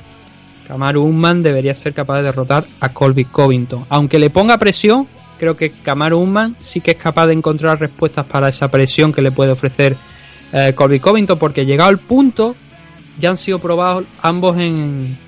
Kamaru 0.67 1.03
Usman 1.03 1.43
debería 1.43 1.75
ser 1.75 1.93
capaz 1.93 2.19
de 2.19 2.23
derrotar 2.23 2.65
a 2.81 2.91
Colby 2.91 3.25
Covington. 3.25 3.85
Aunque 3.89 4.19
le 4.19 4.31
ponga 4.31 4.57
presión, 4.59 5.07
creo 5.43 5.57
que 5.57 5.71
Kamaru 5.71 6.21
Usman 6.21 6.55
sí 6.61 6.81
que 6.81 6.93
es 6.93 6.97
capaz 6.97 7.27
de 7.27 7.33
encontrar 7.33 7.81
respuestas 7.81 8.25
para 8.25 8.49
esa 8.49 8.71
presión 8.71 9.13
que 9.13 9.21
le 9.21 9.33
puede 9.33 9.51
ofrecer 9.51 9.97
eh, 10.53 10.73
Colby 10.73 11.01
Covington, 11.01 11.37
porque 11.37 11.67
llegado 11.67 11.91
al 11.91 11.99
punto 11.99 12.55
ya 13.19 13.31
han 13.31 13.37
sido 13.37 13.59
probados 13.59 14.05
ambos 14.23 14.57
en, 14.59 15.19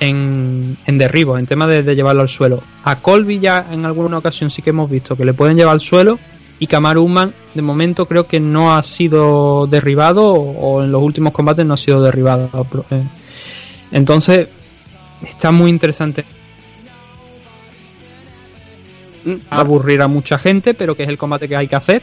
en, 0.00 0.76
en 0.84 1.00
en 1.00 1.46
tema 1.46 1.68
de, 1.68 1.94
llevarlo 1.94 2.22
al 2.22 2.28
suelo. 2.28 2.60
A 2.82 2.96
Colby 2.96 3.38
ya 3.38 3.68
en 3.70 3.86
alguna 3.86 4.18
ocasión 4.18 4.50
sí 4.50 4.62
que 4.62 4.70
hemos 4.70 4.90
visto 4.90 5.14
que 5.14 5.24
le 5.24 5.32
pueden 5.32 5.56
llevar 5.56 5.74
al 5.74 5.80
suelo 5.80 6.18
y 6.58 6.66
Kamaru 6.66 7.04
Usman 7.04 7.32
de 7.54 7.62
momento 7.62 8.06
creo 8.06 8.26
que 8.26 8.40
no 8.40 8.74
ha 8.74 8.82
sido 8.82 9.68
derribado 9.68 10.32
o, 10.32 10.82
en 10.82 10.90
los 10.90 11.00
últimos 11.00 11.32
combates 11.32 11.64
no 11.64 11.74
ha 11.74 11.76
sido 11.76 12.02
derribado. 12.02 12.50
Entonces 13.92 14.48
está 15.22 15.52
muy 15.52 15.70
interesante. 15.70 16.24
Mm, 19.24 19.34
Aburrir 19.50 20.00
a 20.02 20.08
mucha 20.08 20.38
gente, 20.38 20.74
pero 20.74 20.94
que 20.96 21.04
es 21.04 21.08
el 21.08 21.18
combate 21.18 21.48
que 21.48 21.56
hay 21.56 21.68
que 21.68 21.76
hacer 21.76 22.02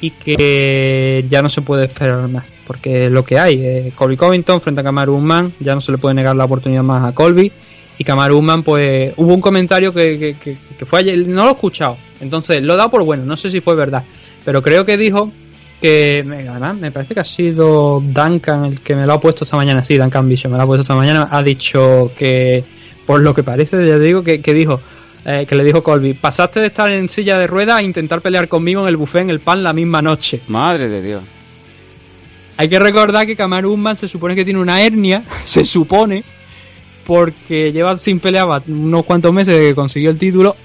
y 0.00 0.10
que 0.10 1.24
ya 1.28 1.42
no 1.42 1.48
se 1.48 1.62
puede 1.62 1.84
esperar 1.86 2.28
más. 2.28 2.44
Porque 2.66 3.06
es 3.06 3.10
lo 3.10 3.24
que 3.24 3.38
hay, 3.38 3.54
eh, 3.64 3.92
Colby 3.94 4.16
Covington 4.16 4.60
frente 4.60 4.80
a 4.80 4.84
Kamaru 4.84 5.16
Usman, 5.16 5.52
ya 5.60 5.74
no 5.74 5.80
se 5.80 5.92
le 5.92 5.98
puede 5.98 6.14
negar 6.14 6.36
la 6.36 6.44
oportunidad 6.44 6.82
más 6.82 7.08
a 7.08 7.14
Colby. 7.14 7.50
Y 7.96 8.04
Kamaru 8.04 8.38
Usman, 8.38 8.62
pues 8.62 9.12
hubo 9.16 9.34
un 9.34 9.40
comentario 9.40 9.92
que, 9.92 10.36
que- 10.40 10.56
fue 10.86 11.00
ayer, 11.00 11.26
no 11.26 11.42
lo 11.44 11.50
he 11.50 11.52
escuchado, 11.54 11.96
entonces 12.20 12.62
lo 12.62 12.74
he 12.74 12.76
dado 12.76 12.90
por 12.90 13.02
bueno, 13.02 13.24
no 13.24 13.36
sé 13.36 13.50
si 13.50 13.60
fue 13.60 13.74
verdad, 13.74 14.04
pero 14.44 14.62
creo 14.62 14.84
que 14.86 14.96
dijo 14.96 15.32
que, 15.80 16.22
me- 16.24 16.90
parece 16.92 17.14
que 17.14 17.20
ha 17.20 17.24
sido 17.24 18.00
Duncan 18.00 18.66
el 18.66 18.80
que 18.80 18.94
me 18.94 19.04
lo 19.04 19.14
ha 19.14 19.20
puesto 19.20 19.42
esta 19.42 19.56
mañana, 19.56 19.82
sí, 19.82 19.96
Duncan 19.96 20.28
Bishop 20.28 20.50
me 20.52 20.56
lo 20.56 20.62
ha 20.62 20.66
puesto 20.66 20.82
esta 20.82 20.94
mañana, 20.94 21.26
ha 21.30 21.42
dicho 21.42 22.12
que, 22.16 22.62
por 23.04 23.20
lo 23.20 23.34
que 23.34 23.42
parece, 23.42 23.84
ya 23.88 23.98
digo, 23.98 24.22
que 24.22 24.38
dijo, 24.54 24.80
eh, 25.30 25.44
que 25.46 25.54
le 25.54 25.62
dijo 25.62 25.82
Colby, 25.82 26.14
pasaste 26.14 26.58
de 26.58 26.68
estar 26.68 26.88
en 26.88 27.06
silla 27.10 27.38
de 27.38 27.46
ruedas 27.46 27.76
a 27.76 27.82
intentar 27.82 28.22
pelear 28.22 28.48
conmigo 28.48 28.80
en 28.80 28.88
el 28.88 28.96
buffet 28.96 29.20
en 29.20 29.28
el 29.28 29.40
pan 29.40 29.62
la 29.62 29.74
misma 29.74 30.00
noche. 30.00 30.40
Madre 30.48 30.88
de 30.88 31.02
Dios. 31.02 31.22
Hay 32.56 32.70
que 32.70 32.78
recordar 32.78 33.26
que 33.26 33.36
Kamaru 33.36 33.74
Usman 33.74 33.98
se 33.98 34.08
supone 34.08 34.34
que 34.34 34.46
tiene 34.46 34.58
una 34.58 34.80
hernia, 34.80 35.22
se 35.44 35.64
supone, 35.64 36.24
porque 37.06 37.72
lleva 37.72 37.98
sin 37.98 38.20
pelear 38.20 38.62
unos 38.68 39.04
cuantos 39.04 39.30
meses 39.34 39.52
desde 39.52 39.68
que 39.68 39.74
consiguió 39.74 40.08
el 40.08 40.16
título, 40.16 40.56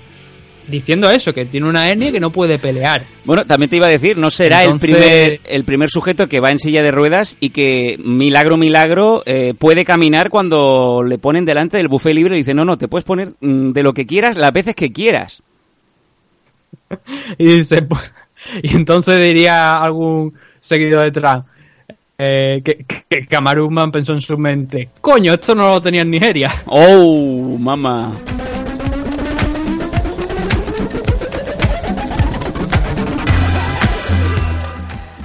diciendo 0.67 1.09
eso, 1.09 1.33
que 1.33 1.45
tiene 1.45 1.67
una 1.67 1.89
hernia 1.89 2.11
que 2.11 2.19
no 2.19 2.29
puede 2.29 2.59
pelear. 2.59 3.05
Bueno, 3.25 3.45
también 3.45 3.69
te 3.69 3.77
iba 3.77 3.87
a 3.87 3.89
decir, 3.89 4.17
no 4.17 4.29
será 4.29 4.63
Entonces- 4.63 4.89
el 4.89 4.95
primer 4.95 5.39
el 5.45 5.63
primer 5.63 5.89
sujeto 5.89 6.27
que 6.27 6.39
va 6.39 6.51
en 6.51 6.59
silla 6.59 6.83
de 6.83 6.91
ruedas 6.91 7.37
y 7.39 7.49
que 7.49 7.97
milagro 8.03 8.57
milagro 8.57 9.23
eh, 9.25 9.53
puede 9.57 9.85
caminar 9.85 10.29
cuando 10.29 11.03
le 11.03 11.17
ponen 11.17 11.45
delante 11.45 11.77
del 11.77 11.87
buffet 11.87 12.13
libre 12.13 12.35
y 12.35 12.39
dice 12.39 12.53
no 12.53 12.65
no 12.65 12.77
te 12.77 12.87
puedes 12.87 13.05
poner 13.05 13.33
mm, 13.39 13.71
de 13.71 13.83
lo 13.83 13.93
que 13.93 14.05
quieras 14.05 14.37
las 14.37 14.53
veces 14.53 14.75
que 14.75 14.91
quieras. 14.91 15.43
Y 18.61 18.75
entonces 18.75 19.21
diría 19.21 19.81
algún 19.81 20.33
seguidor 20.59 21.05
detrás 21.05 21.45
eh, 22.17 22.61
que, 22.63 22.85
que, 23.09 23.25
Kamaru 23.25 23.69
pensó 23.91 24.13
en 24.13 24.21
su 24.21 24.37
mente, 24.37 24.89
coño, 25.01 25.33
esto 25.33 25.55
no 25.55 25.69
lo 25.69 25.81
tenía 25.81 26.01
en 26.01 26.11
Nigeria. 26.11 26.51
Oh, 26.67 27.57
mamá. 27.59 28.15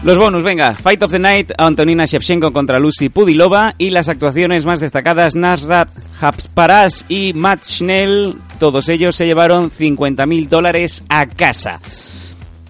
Los 0.05 0.17
bonus, 0.17 0.44
venga. 0.44 0.75
Fight 0.75 1.02
of 1.02 1.10
the 1.10 1.18
Night, 1.18 1.51
Antonina 1.59 2.07
Shevchenko 2.07 2.52
contra 2.52 2.78
Lucy 2.78 3.09
Pudilova 3.09 3.75
y 3.78 3.91
las 3.91 4.09
actuaciones 4.09 4.65
más 4.65 4.78
destacadas, 4.78 5.35
Nasrat 5.35 5.89
Hapsparas 6.20 7.05
y 7.09 7.33
Matt 7.35 7.65
Schnell, 7.65 8.36
todos 8.60 8.89
ellos 8.89 9.17
se 9.17 9.27
llevaron 9.27 9.70
50.000 9.70 10.49
dólares 10.49 11.05
a 11.09 11.27
casa. 11.27 11.81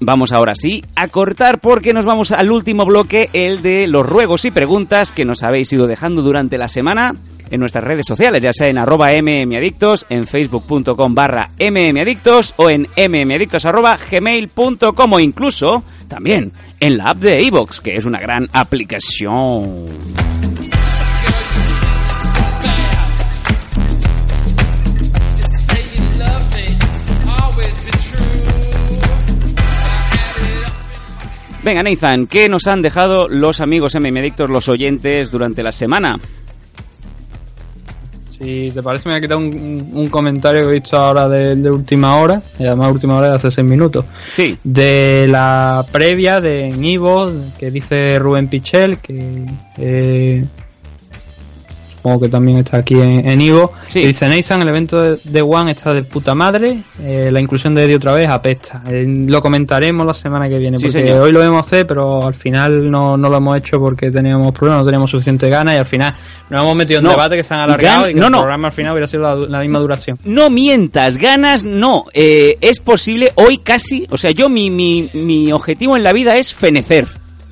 Vamos 0.01 0.33
ahora 0.33 0.55
sí 0.55 0.85
a 0.95 1.09
cortar 1.09 1.59
porque 1.61 1.93
nos 1.93 2.07
vamos 2.07 2.33
al 2.33 2.51
último 2.51 2.87
bloque, 2.87 3.29
el 3.35 3.61
de 3.61 3.89
los 3.89 4.07
ruegos 4.07 4.45
y 4.45 4.51
preguntas 4.51 5.13
que 5.13 5.25
nos 5.25 5.43
habéis 5.43 5.73
ido 5.73 5.87
dejando 5.87 6.23
durante 6.23 6.57
la 6.57 6.69
semana 6.69 7.15
en 7.51 7.61
nuestras 7.61 7.85
redes 7.85 8.07
sociales, 8.07 8.43
ya 8.43 8.53
sea 8.53 8.69
en 8.69 8.79
arroba 8.79 9.09
mmadictos, 9.21 10.07
en 10.09 10.27
facebook.com 10.27 11.15
barra 11.15 11.51
mmadictos 11.59 12.55
o 12.57 12.71
en 12.71 12.87
mmadictos 12.97 13.65
arroba 13.65 13.99
gmail.com 14.11 15.13
o 15.13 15.21
incluso 15.21 15.83
también 16.09 16.53
en 16.81 16.99
la 16.99 17.11
app 17.11 17.19
de 17.19 17.43
iVoox, 17.43 17.81
que 17.81 17.97
es 17.97 18.05
una 18.05 18.21
gran 18.21 18.49
aplicación. 18.53 19.87
Venga, 31.63 31.83
Nathan, 31.83 32.27
¿qué 32.27 32.49
nos 32.49 32.67
han 32.67 32.81
dejado 32.81 33.29
los 33.29 33.61
amigos 33.61 33.95
MMadictos, 33.95 34.49
los 34.49 34.71
oyentes, 34.71 35.31
durante 35.31 35.63
la 35.63 35.73
semana? 35.73 36.19
Si 38.41 38.71
te 38.73 38.83
parece, 38.83 39.09
me 39.09 39.15
voy 39.15 39.19
a 39.19 39.21
quitar 39.21 39.37
un, 39.37 40.09
comentario 40.11 40.63
que 40.63 40.69
he 40.69 40.73
visto 40.75 40.97
ahora 40.97 41.29
de, 41.29 41.57
de 41.57 41.71
última 41.71 42.17
hora, 42.19 42.41
y 42.59 42.65
además 42.65 42.93
última 42.93 43.17
hora 43.17 43.31
de 43.31 43.37
hace 43.37 43.51
seis 43.51 43.67
minutos. 43.67 44.05
Sí. 44.33 44.57
De 44.63 45.27
la 45.29 45.85
previa 45.91 46.41
de 46.41 46.71
Nivo, 46.71 47.33
que 47.59 47.71
dice 47.71 48.19
Rubén 48.19 48.49
Pichel, 48.49 48.99
que 48.99 49.45
eh, 49.77 50.45
que 52.21 52.29
también 52.29 52.59
está 52.59 52.79
aquí 52.79 52.95
en, 52.95 53.29
en 53.29 53.41
Ivo, 53.41 53.73
Sí. 53.89 54.03
que 54.03 54.09
dice 54.09 54.29
Nathan, 54.29 54.63
el 54.63 54.69
evento 54.69 55.01
de, 55.03 55.19
de 55.25 55.43
One 55.43 55.73
está 55.73 55.93
de 55.93 56.03
puta 56.05 56.35
madre, 56.35 56.79
eh, 57.03 57.31
la 57.33 57.41
inclusión 57.41 57.75
de 57.75 57.85
Eddie 57.85 57.97
otra 57.97 58.13
vez 58.13 58.29
apesta. 58.29 58.83
Eh, 58.89 59.05
lo 59.27 59.41
comentaremos 59.41 60.07
la 60.07 60.15
semana 60.15 60.49
que 60.49 60.59
viene, 60.59 60.77
Sí, 60.79 60.85
porque 60.87 61.01
señor. 61.01 61.21
hoy 61.23 61.33
lo 61.33 61.43
hemos 61.43 61.67
hacer, 61.67 61.87
pero 61.87 62.25
al 62.27 62.35
final 62.35 62.91
no, 62.91 63.17
no 63.17 63.29
lo 63.29 63.37
hemos 63.37 63.57
hecho 63.57 63.81
porque 63.81 64.11
teníamos 64.11 64.53
problemas, 64.53 64.81
no 64.83 64.85
teníamos 64.87 65.11
suficiente 65.11 65.49
ganas 65.49 65.75
y 65.75 65.79
al 65.79 65.87
final 65.87 66.15
nos 66.51 66.61
hemos 66.63 66.77
metido 66.77 67.01
en 67.01 67.05
No. 67.05 67.11
debate 67.11 67.37
que 67.37 67.43
se 67.45 67.55
han 67.55 67.61
alargado 67.61 68.05
Gan- 68.07 68.11
y 68.11 68.15
que 68.15 68.21
no, 68.21 68.27
el 68.27 68.33
no. 68.33 68.39
programa 68.41 68.69
al 68.69 68.73
final 68.75 68.93
hubiera 68.93 69.07
sido 69.09 69.23
la, 69.25 69.35
la 69.35 69.61
misma 69.61 69.79
duración. 69.81 70.19
No 70.25 70.51
mientas, 70.51 71.17
ganas 71.19 71.65
no. 71.65 72.05
Eh, 72.15 72.57
es 72.61 72.79
posible 72.81 73.33
hoy 73.35 73.59
casi, 73.59 74.07
o 74.11 74.17
sea, 74.17 74.31
yo 74.31 74.49
mi, 74.49 74.71
mi, 74.71 75.11
mi 75.15 75.51
objetivo 75.53 75.97
en 75.97 76.03
la 76.03 76.13
vida 76.13 76.37
es 76.37 76.55
fenecer, 76.55 77.09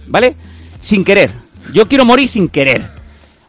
¿vale? 0.06 0.36
Sin 0.80 1.02
querer. 1.04 1.32
Yo 1.72 1.88
quiero 1.88 2.04
morir 2.04 2.28
sin 2.28 2.48
querer. 2.48 2.90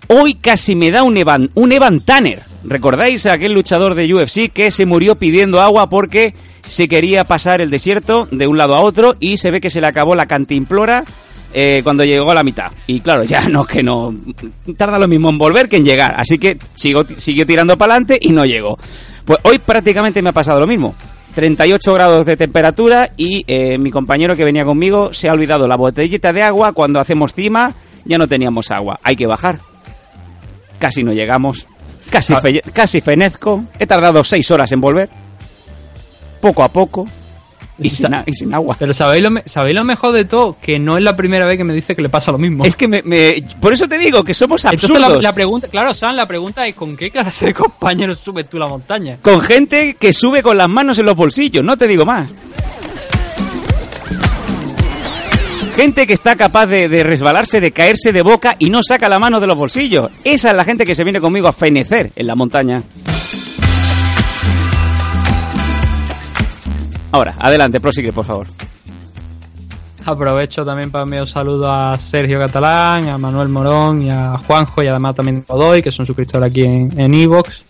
Hoy 0.10 0.36
casi 0.36 0.76
me 0.76 0.90
da 0.90 1.04
un 1.04 1.18
Evan, 1.18 1.52
un 1.54 1.72
Evan 1.72 2.00
Tanner. 2.00 2.44
¿Recordáis 2.64 3.26
a 3.26 3.34
aquel 3.34 3.54
luchador 3.54 3.94
de 3.94 4.14
UFC 4.14 4.50
que 4.52 4.72
se 4.72 4.86
murió 4.86 5.16
pidiendo 5.16 5.60
agua 5.60 5.90
porque 5.90 6.34
se 6.66 6.88
quería 6.88 7.26
pasar 7.26 7.60
el 7.60 7.70
desierto 7.70 8.28
de 8.32 8.48
un 8.48 8.58
lado 8.58 8.76
a 8.76 8.82
otro 8.82 9.16
y 9.20 9.38
se 9.38 9.52
ve 9.52 9.60
que 9.60 9.70
se 9.70 9.82
le 9.82 9.88
acabó 9.88 10.16
la 10.16 10.26
cantimplora 10.26 11.04
eh, 11.54 11.82
cuando 11.84 12.06
llegó 12.06 12.32
a 12.32 12.36
la 12.36 12.44
mitad? 12.44 12.72
Y 12.88 13.02
claro, 13.02 13.26
ya 13.26 13.50
no, 13.50 13.66
que 13.66 13.84
no. 13.84 14.16
Tarda 14.78 14.98
lo 14.98 15.10
mismo 15.10 15.30
en 15.30 15.38
volver 15.38 15.68
que 15.68 15.78
en 15.78 15.86
llegar. 15.86 16.16
Así 16.18 16.38
que 16.38 16.58
sigo, 16.74 17.04
siguió 17.16 17.46
tirando 17.46 17.78
para 17.78 17.94
adelante 17.94 18.18
y 18.22 18.32
no 18.32 18.46
llegó. 18.46 18.78
Pues 19.26 19.40
hoy 19.44 19.60
prácticamente 19.60 20.22
me 20.22 20.30
ha 20.30 20.34
pasado 20.34 20.62
lo 20.62 20.68
mismo. 20.68 20.96
38 21.36 21.94
grados 21.94 22.26
de 22.26 22.38
temperatura 22.38 23.12
y 23.18 23.44
eh, 23.46 23.78
mi 23.78 23.92
compañero 23.92 24.38
que 24.38 24.46
venía 24.46 24.64
conmigo 24.64 25.14
se 25.14 25.28
ha 25.28 25.34
olvidado 25.34 25.68
la 25.68 25.76
botellita 25.76 26.32
de 26.32 26.44
agua. 26.44 26.72
Cuando 26.72 27.02
hacemos 27.02 27.34
cima 27.34 27.76
ya 28.06 28.18
no 28.18 28.28
teníamos 28.28 28.72
agua. 28.72 29.00
Hay 29.04 29.18
que 29.18 29.28
bajar. 29.28 29.60
Casi 30.80 31.04
no 31.04 31.12
llegamos. 31.14 31.68
Casi, 32.10 32.34
Ah. 32.34 32.42
fe- 32.42 32.62
casi 32.74 33.02
fenezco. 33.02 33.66
He 33.80 33.86
tardado 33.86 34.24
6 34.24 34.50
horas 34.52 34.72
en 34.72 34.80
volver. 34.82 35.10
Poco 36.42 36.64
a 36.64 36.70
poco. 36.70 37.08
Y 37.80 37.92
sin, 37.92 38.12
a- 38.14 38.24
y 38.26 38.34
sin 38.34 38.52
agua. 38.56 38.76
Pero 38.80 38.92
¿sabéis 38.94 39.22
lo, 39.24 39.30
¿sabéis 39.46 39.76
lo 39.76 39.84
mejor 39.84 40.12
de 40.12 40.26
todo? 40.26 40.56
Que 40.60 40.80
no 40.80 40.98
es 40.98 41.04
la 41.04 41.16
primera 41.16 41.46
vez 41.46 41.58
que 41.58 41.64
me 41.64 41.76
dice 41.76 41.96
que 41.96 42.02
le 42.02 42.10
pasa 42.10 42.32
lo 42.32 42.40
mismo. 42.40 42.66
Es 42.66 42.76
que 42.76 42.88
me, 42.88 43.04
me- 43.04 43.44
Por 43.62 43.72
eso 43.72 43.88
te 43.88 44.00
digo 44.00 44.24
que 44.24 44.34
somos 44.34 44.66
absurdos. 44.66 44.96
Entonces 44.98 45.16
la, 45.18 45.22
la 45.22 45.34
pregunta, 45.34 45.68
claro, 45.68 45.94
Sam, 45.94 46.16
la 46.16 46.26
pregunta 46.26 46.66
es 46.66 46.74
¿con 46.74 46.98
qué 46.98 47.12
clase 47.12 47.46
de 47.48 47.54
compañeros 47.54 48.20
subes 48.24 48.50
tú 48.50 48.58
la 48.58 48.68
montaña? 48.68 49.18
Con 49.22 49.42
gente 49.42 49.96
que 50.00 50.12
sube 50.12 50.42
con 50.42 50.58
las 50.58 50.70
manos 50.70 50.98
en 50.98 51.06
los 51.06 51.16
bolsillos, 51.16 51.64
no 51.64 51.78
te 51.78 51.88
digo 51.88 52.04
más. 52.04 52.32
Gente 55.78 56.08
que 56.08 56.14
está 56.14 56.36
capaz 56.36 56.66
de, 56.66 57.04
resbalarse, 57.04 57.62
de 57.62 57.72
caerse 57.72 58.12
de 58.12 58.24
boca 58.24 58.56
y 58.58 58.72
no 58.72 58.82
saca 58.82 59.08
la 59.08 59.20
mano 59.20 59.40
de 59.40 59.46
los 59.46 59.56
bolsillos. 59.56 60.10
Esa 60.24 60.50
es 60.50 60.58
la 60.58 60.64
gente 60.64 60.88
que 60.88 60.96
se 60.96 61.04
viene 61.04 61.22
conmigo 61.22 61.48
a 61.48 61.54
fenecer 61.54 62.12
en 62.16 62.26
la 62.26 62.34
montaña. 62.34 62.82
Ahora, 67.12 67.36
adelante, 67.38 67.80
prosigue, 67.80 68.12
por 68.12 68.26
favor. 68.26 68.48
Aprovecho 70.04 70.66
también 70.66 70.90
para 70.90 71.04
enviar 71.04 71.22
un 71.22 71.28
saludo 71.28 71.72
a 71.72 71.96
Sergio 72.00 72.40
Catalán, 72.40 73.10
a 73.10 73.20
Manuel 73.20 73.50
Morón 73.50 74.02
y 74.02 74.10
a 74.10 74.36
Juanjo 74.36 74.82
y 74.82 74.88
además 74.88 75.16
también 75.16 75.46
a 75.48 75.54
Godoy, 75.54 75.84
que 75.84 75.92
son 75.92 76.08
suscriptores 76.08 76.50
aquí 76.50 76.64
en 76.64 77.00
en 77.00 77.14
Evox. 77.14 77.64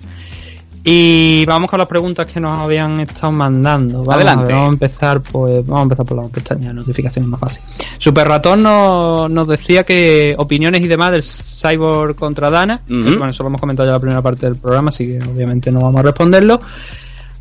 Y 0.90 1.46
vamos 1.46 1.70
con 1.70 1.80
las 1.80 1.88
preguntas 1.90 2.26
que 2.28 2.40
nos 2.40 2.56
habían 2.56 3.02
estado 3.02 3.34
mandando. 3.34 3.98
Vamos, 4.04 4.16
Adelante. 4.16 4.44
a 4.46 4.48
ver, 4.48 4.56
vamos 4.56 4.70
a 4.70 4.74
empezar, 4.74 5.22
pues, 5.22 5.56
vamos 5.66 5.80
a 5.80 5.84
empezar 5.84 6.06
por 6.06 6.24
la 6.24 6.30
pestaña 6.30 6.70
de 6.70 6.76
notificaciones 6.76 7.30
más 7.30 7.42
fácil. 7.42 7.62
Super 7.98 8.26
Ratón 8.26 8.64
nos, 8.64 9.30
nos 9.30 9.48
decía 9.50 9.84
que 9.84 10.34
opiniones 10.38 10.80
y 10.80 10.88
demás 10.88 11.12
del 11.12 11.24
Cyborg 11.24 12.16
contra 12.16 12.50
Dana. 12.50 12.80
que, 12.88 12.94
Ujú. 12.94 13.18
bueno, 13.18 13.30
eso 13.32 13.44
lo 13.44 13.50
hemos 13.50 13.60
comentado 13.60 13.86
ya 13.86 13.90
en 13.92 13.96
la 13.96 14.00
primera 14.00 14.22
parte 14.22 14.46
del 14.46 14.56
programa, 14.56 14.88
así 14.88 15.06
que 15.08 15.20
obviamente 15.26 15.74
no 15.74 15.82
vamos 15.82 16.00
a 16.00 16.04
responderlo. 16.04 16.62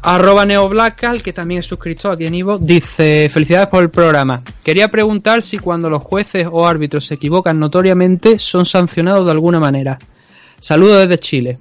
Arroba 0.02 0.44
NeoBlackal, 0.44 1.22
que 1.22 1.32
también 1.32 1.60
es 1.60 1.66
suscriptor 1.66 2.12
aquí 2.12 2.26
en 2.26 2.34
Ivo, 2.34 2.58
dice: 2.58 3.28
Felicidades 3.32 3.68
por 3.68 3.84
el 3.84 3.90
programa. 3.90 4.42
Quería 4.64 4.88
preguntar 4.88 5.42
si 5.42 5.58
cuando 5.58 5.88
los 5.88 6.02
jueces 6.02 6.48
o 6.50 6.66
árbitros 6.66 7.06
se 7.06 7.14
equivocan 7.14 7.60
notoriamente 7.60 8.40
son 8.40 8.66
sancionados 8.66 9.24
de 9.24 9.30
alguna 9.30 9.60
manera. 9.60 9.98
Saludos 10.58 11.00
desde 11.08 11.18
Chile. 11.18 11.58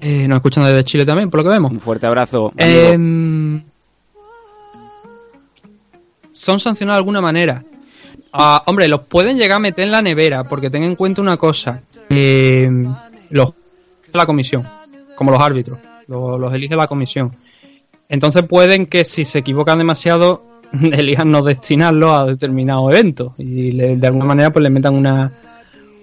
Eh, 0.00 0.26
nos 0.28 0.36
escuchan 0.36 0.64
desde 0.64 0.84
Chile 0.84 1.04
también, 1.04 1.30
por 1.30 1.40
lo 1.40 1.44
que 1.44 1.50
vemos. 1.50 1.70
Un 1.70 1.80
fuerte 1.80 2.06
abrazo. 2.06 2.52
Em, 2.56 3.62
son 6.32 6.58
sancionados 6.60 6.96
de 6.96 7.00
alguna 7.00 7.20
manera. 7.20 7.64
Ah, 8.32 8.62
hombre, 8.66 8.88
los 8.88 9.00
pueden 9.04 9.38
llegar 9.38 9.56
a 9.56 9.60
meter 9.60 9.84
en 9.84 9.92
la 9.92 10.02
nevera, 10.02 10.44
porque 10.44 10.68
ten 10.70 10.82
en 10.82 10.96
cuenta 10.96 11.22
una 11.22 11.36
cosa. 11.36 11.80
em, 12.10 12.92
los 13.30 13.54
la 14.12 14.26
comisión. 14.26 14.64
como 15.16 15.30
los 15.30 15.40
árbitros, 15.40 15.78
lo- 16.08 16.36
los, 16.38 16.52
elige 16.52 16.74
la 16.76 16.86
comisión. 16.88 17.36
Entonces 18.08 18.42
pueden 18.42 18.86
que 18.86 19.04
si 19.04 19.24
se 19.24 19.38
equivocan 19.38 19.78
demasiado 19.78 20.42
elijan 20.72 21.30
no 21.30 21.42
destinarlo 21.42 22.12
a 22.14 22.26
determinado 22.26 22.90
evento 22.90 23.34
y 23.38 23.70
le- 23.72 23.96
de 23.96 24.06
alguna 24.08 24.24
manera 24.24 24.50
pues 24.52 24.62
le 24.64 24.70
metan 24.70 24.94
una, 24.94 25.30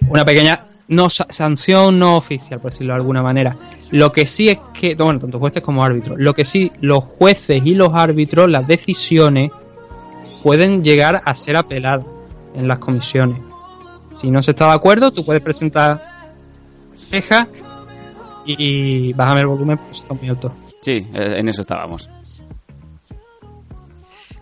una 0.08 0.24
pequeña 0.24 0.64
no 0.92 1.10
sa- 1.10 1.26
sanción 1.30 1.98
no 1.98 2.16
oficial, 2.16 2.60
por 2.60 2.70
decirlo 2.70 2.92
de 2.94 3.00
alguna 3.00 3.22
manera. 3.22 3.56
Lo 3.90 4.12
que 4.12 4.26
sí 4.26 4.48
es 4.48 4.58
que, 4.72 4.94
bueno, 4.94 5.18
tanto 5.18 5.38
jueces 5.38 5.62
como 5.62 5.84
árbitros, 5.84 6.18
lo 6.18 6.32
que 6.34 6.44
sí, 6.44 6.70
los 6.80 7.04
jueces 7.04 7.62
y 7.64 7.74
los 7.74 7.92
árbitros, 7.92 8.48
las 8.50 8.66
decisiones 8.66 9.50
pueden 10.42 10.82
llegar 10.82 11.20
a 11.24 11.34
ser 11.34 11.56
apeladas 11.56 12.04
en 12.54 12.68
las 12.68 12.78
comisiones. 12.78 13.38
Si 14.20 14.30
no 14.30 14.42
se 14.42 14.52
está 14.52 14.66
de 14.66 14.72
acuerdo, 14.74 15.10
tú 15.10 15.24
puedes 15.24 15.42
presentar 15.42 16.02
queja 17.10 17.48
y 18.46 19.12
bájame 19.12 19.40
el 19.40 19.46
volumen, 19.46 19.78
pues 19.78 20.00
está 20.00 20.14
muy 20.14 20.28
alto. 20.28 20.52
Sí, 20.80 21.06
eh, 21.14 21.34
en 21.38 21.48
eso 21.48 21.60
estábamos. 21.60 22.08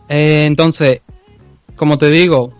Eh, 0.08 0.44
entonces, 0.46 1.00
como 1.76 1.98
te 1.98 2.08
digo, 2.10 2.52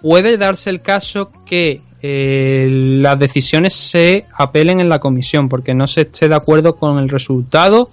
puede 0.00 0.36
darse 0.38 0.70
el 0.70 0.80
caso 0.80 1.30
que 1.44 1.82
eh, 2.06 2.66
las 2.68 3.18
decisiones 3.18 3.72
se 3.72 4.26
apelen 4.36 4.78
en 4.78 4.90
la 4.90 4.98
comisión 4.98 5.48
porque 5.48 5.72
no 5.72 5.86
se 5.86 6.02
esté 6.02 6.28
de 6.28 6.34
acuerdo 6.34 6.76
con 6.76 6.98
el 6.98 7.08
resultado 7.08 7.88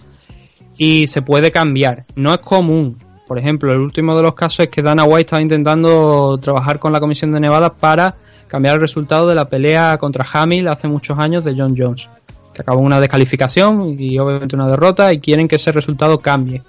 y 0.78 1.08
se 1.08 1.22
puede 1.22 1.50
cambiar. 1.50 2.04
No 2.16 2.34
es 2.34 2.42
común. 2.42 2.98
Por 3.26 3.40
ejemplo, 3.40 3.72
el 3.72 3.80
último 3.80 4.14
de 4.18 4.24
los 4.24 4.36
casos 4.36 4.66
es 4.66 4.68
que 4.70 4.82
Dana 4.82 5.06
White 5.06 5.22
estaba 5.22 5.42
intentando 5.42 6.38
trabajar 6.42 6.78
con 6.78 6.92
la 6.92 7.00
comisión 7.00 7.32
de 7.32 7.40
Nevada 7.40 7.72
para 7.72 8.16
cambiar 8.50 8.76
el 8.76 8.82
resultado 8.82 9.30
de 9.30 9.36
la 9.36 9.46
pelea 9.46 9.98
contra 9.98 10.28
Hamill 10.30 10.68
hace 10.68 10.90
muchos 10.90 11.18
años 11.18 11.46
de 11.46 11.56
John 11.56 11.74
Jones, 11.78 12.10
que 12.54 12.64
acabó 12.64 12.82
una 12.82 13.00
descalificación 13.00 13.96
y 13.98 14.20
obviamente 14.20 14.58
una 14.58 14.68
derrota 14.68 15.14
y 15.14 15.22
quieren 15.22 15.48
que 15.48 15.56
ese 15.56 15.72
resultado 15.72 16.20
cambie. 16.20 16.62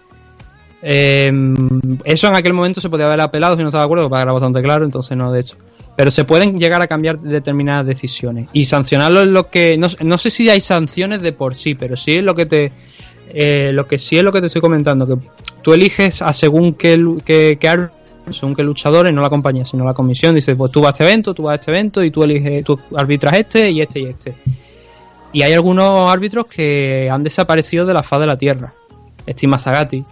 Eh, 0.81 1.29
eso 2.05 2.29
en 2.29 2.37
aquel 2.37 2.53
momento 2.53 2.81
se 2.81 2.89
podía 2.89 3.07
haber 3.07 3.21
apelado 3.21 3.57
si 3.57 3.63
no 3.63 3.71
estaba 3.71 3.83
de 3.83 3.87
acuerdo, 3.87 4.09
porque 4.09 4.23
era 4.23 4.33
bastante 4.33 4.63
claro, 4.63 4.85
entonces 4.85 5.17
no 5.17 5.33
de 5.33 5.41
hecho. 5.41 5.57
Pero 5.97 6.11
se 6.11 6.25
pueden 6.25 6.59
llegar 6.59 6.81
a 6.81 6.87
cambiar 6.87 7.21
determinadas 7.21 7.87
decisiones. 7.87 8.49
Y 8.53 8.65
sancionarlo 8.65 9.23
es 9.23 9.29
lo 9.29 9.51
que. 9.51 9.77
No, 9.77 9.89
no 10.01 10.19
sé 10.19 10.31
si 10.31 10.49
hay 10.49 10.61
sanciones 10.61 11.21
de 11.21 11.33
por 11.33 11.55
sí, 11.55 11.75
pero 11.75 11.97
sí 11.97 12.17
es 12.17 12.25
lo 12.25 12.35
que 12.35 12.47
te. 12.47 12.73
eh, 13.35 13.73
lo 13.73 13.87
que 13.87 13.99
sí 13.99 14.17
es 14.17 14.23
lo 14.23 14.33
que 14.33 14.41
te 14.41 14.47
estoy 14.47 14.61
comentando, 14.61 15.07
que 15.07 15.27
tú 15.63 15.73
eliges 15.73 16.23
a 16.23 16.33
según 16.33 16.75
qué, 16.75 16.99
qué, 17.25 17.59
según 18.31 18.55
qué 18.55 18.63
luchadores, 18.63 19.13
no 19.13 19.23
la 19.23 19.31
compañía, 19.31 19.65
sino 19.65 19.85
la 19.85 19.95
comisión, 19.95 20.35
dice, 20.35 20.55
pues 20.55 20.71
tú 20.71 20.81
vas 20.81 20.89
a 20.89 20.93
este 20.93 21.05
evento, 21.05 21.35
tú 21.35 21.45
vas 21.45 21.53
a 21.53 21.55
este 21.57 21.71
evento, 21.71 22.03
y 22.05 22.11
tú 22.11 22.23
eliges, 22.25 22.65
tú 22.65 22.79
arbitras 22.97 23.37
este 23.39 23.71
y 23.71 23.81
este 23.81 24.01
y 24.01 24.05
este. 24.07 24.35
Y 25.33 25.43
hay 25.43 25.55
algunos 25.55 26.11
árbitros 26.11 26.47
que 26.47 27.09
han 27.11 27.23
desaparecido 27.23 27.87
de 27.87 27.95
la 27.95 28.03
faz 28.03 28.21
de 28.21 28.27
la 28.27 28.37
tierra. 28.37 28.73
Steve 29.27 29.51
Masagati, 29.51 30.05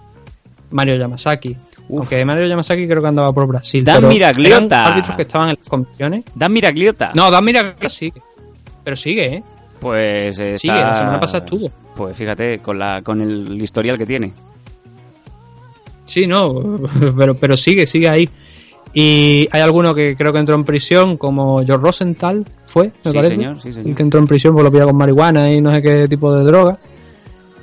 Mario 0.71 0.97
Yamasaki. 0.97 1.57
Aunque 1.99 2.25
Mario 2.25 2.47
Yamasaki 2.49 2.87
creo 2.87 3.03
que 3.03 3.09
andaba 3.09 3.33
por 3.33 3.47
Brasil. 3.47 3.85
Dan 3.85 4.07
Miragliota. 4.09 4.87
árbitros 4.87 5.17
que 5.17 5.23
estaban 5.23 5.51
en 5.51 5.57
las 5.59 5.69
comisiones. 5.69 6.25
Dan 6.35 6.53
Miragliota. 6.53 7.13
No, 7.15 7.31
Dan 7.31 7.45
Miragliota 7.45 7.89
sigue. 7.89 8.21
Pero 8.85 8.97
sigue, 8.97 9.27
¿eh? 9.37 9.43
Pues 9.81 10.39
eh, 10.39 10.57
Sigue, 10.59 10.75
está- 10.75 10.91
la 10.91 10.97
semana 10.97 11.21
pasada 11.21 11.45
estuvo. 11.45 11.71
Pues 11.97 12.17
fíjate, 12.17 12.59
con, 12.61 12.79
la, 12.79 13.03
con 13.03 13.21
el 13.21 13.61
historial 13.61 13.97
que 13.99 14.07
tiene. 14.07 14.33
Sí, 16.05 16.27
no, 16.27 16.55
pero, 17.17 17.35
pero 17.35 17.57
sigue, 17.57 17.87
sigue 17.87 18.09
ahí. 18.09 18.29
Y 18.93 19.49
hay 19.53 19.61
alguno 19.61 19.95
que 19.95 20.17
creo 20.17 20.33
que 20.33 20.41
entró 20.41 20.55
en 20.57 20.65
prisión, 20.65 21.17
como 21.17 21.65
George 21.65 21.83
Rosenthal, 21.85 22.45
¿fue? 22.67 22.87
Me 22.87 22.93
Sí, 23.11 23.17
parece. 23.17 23.29
señor, 23.37 23.61
sí, 23.61 23.73
señor. 23.73 23.95
Que 23.97 24.03
entró 24.03 24.19
en 24.19 24.27
prisión 24.27 24.53
por 24.55 24.65
lo 24.65 24.73
pilla 24.73 24.85
con 24.85 24.97
marihuana 24.97 25.49
y 25.51 25.61
no 25.61 25.73
sé 25.73 25.81
qué 25.81 26.09
tipo 26.09 26.35
de 26.35 26.45
droga. 26.45 26.79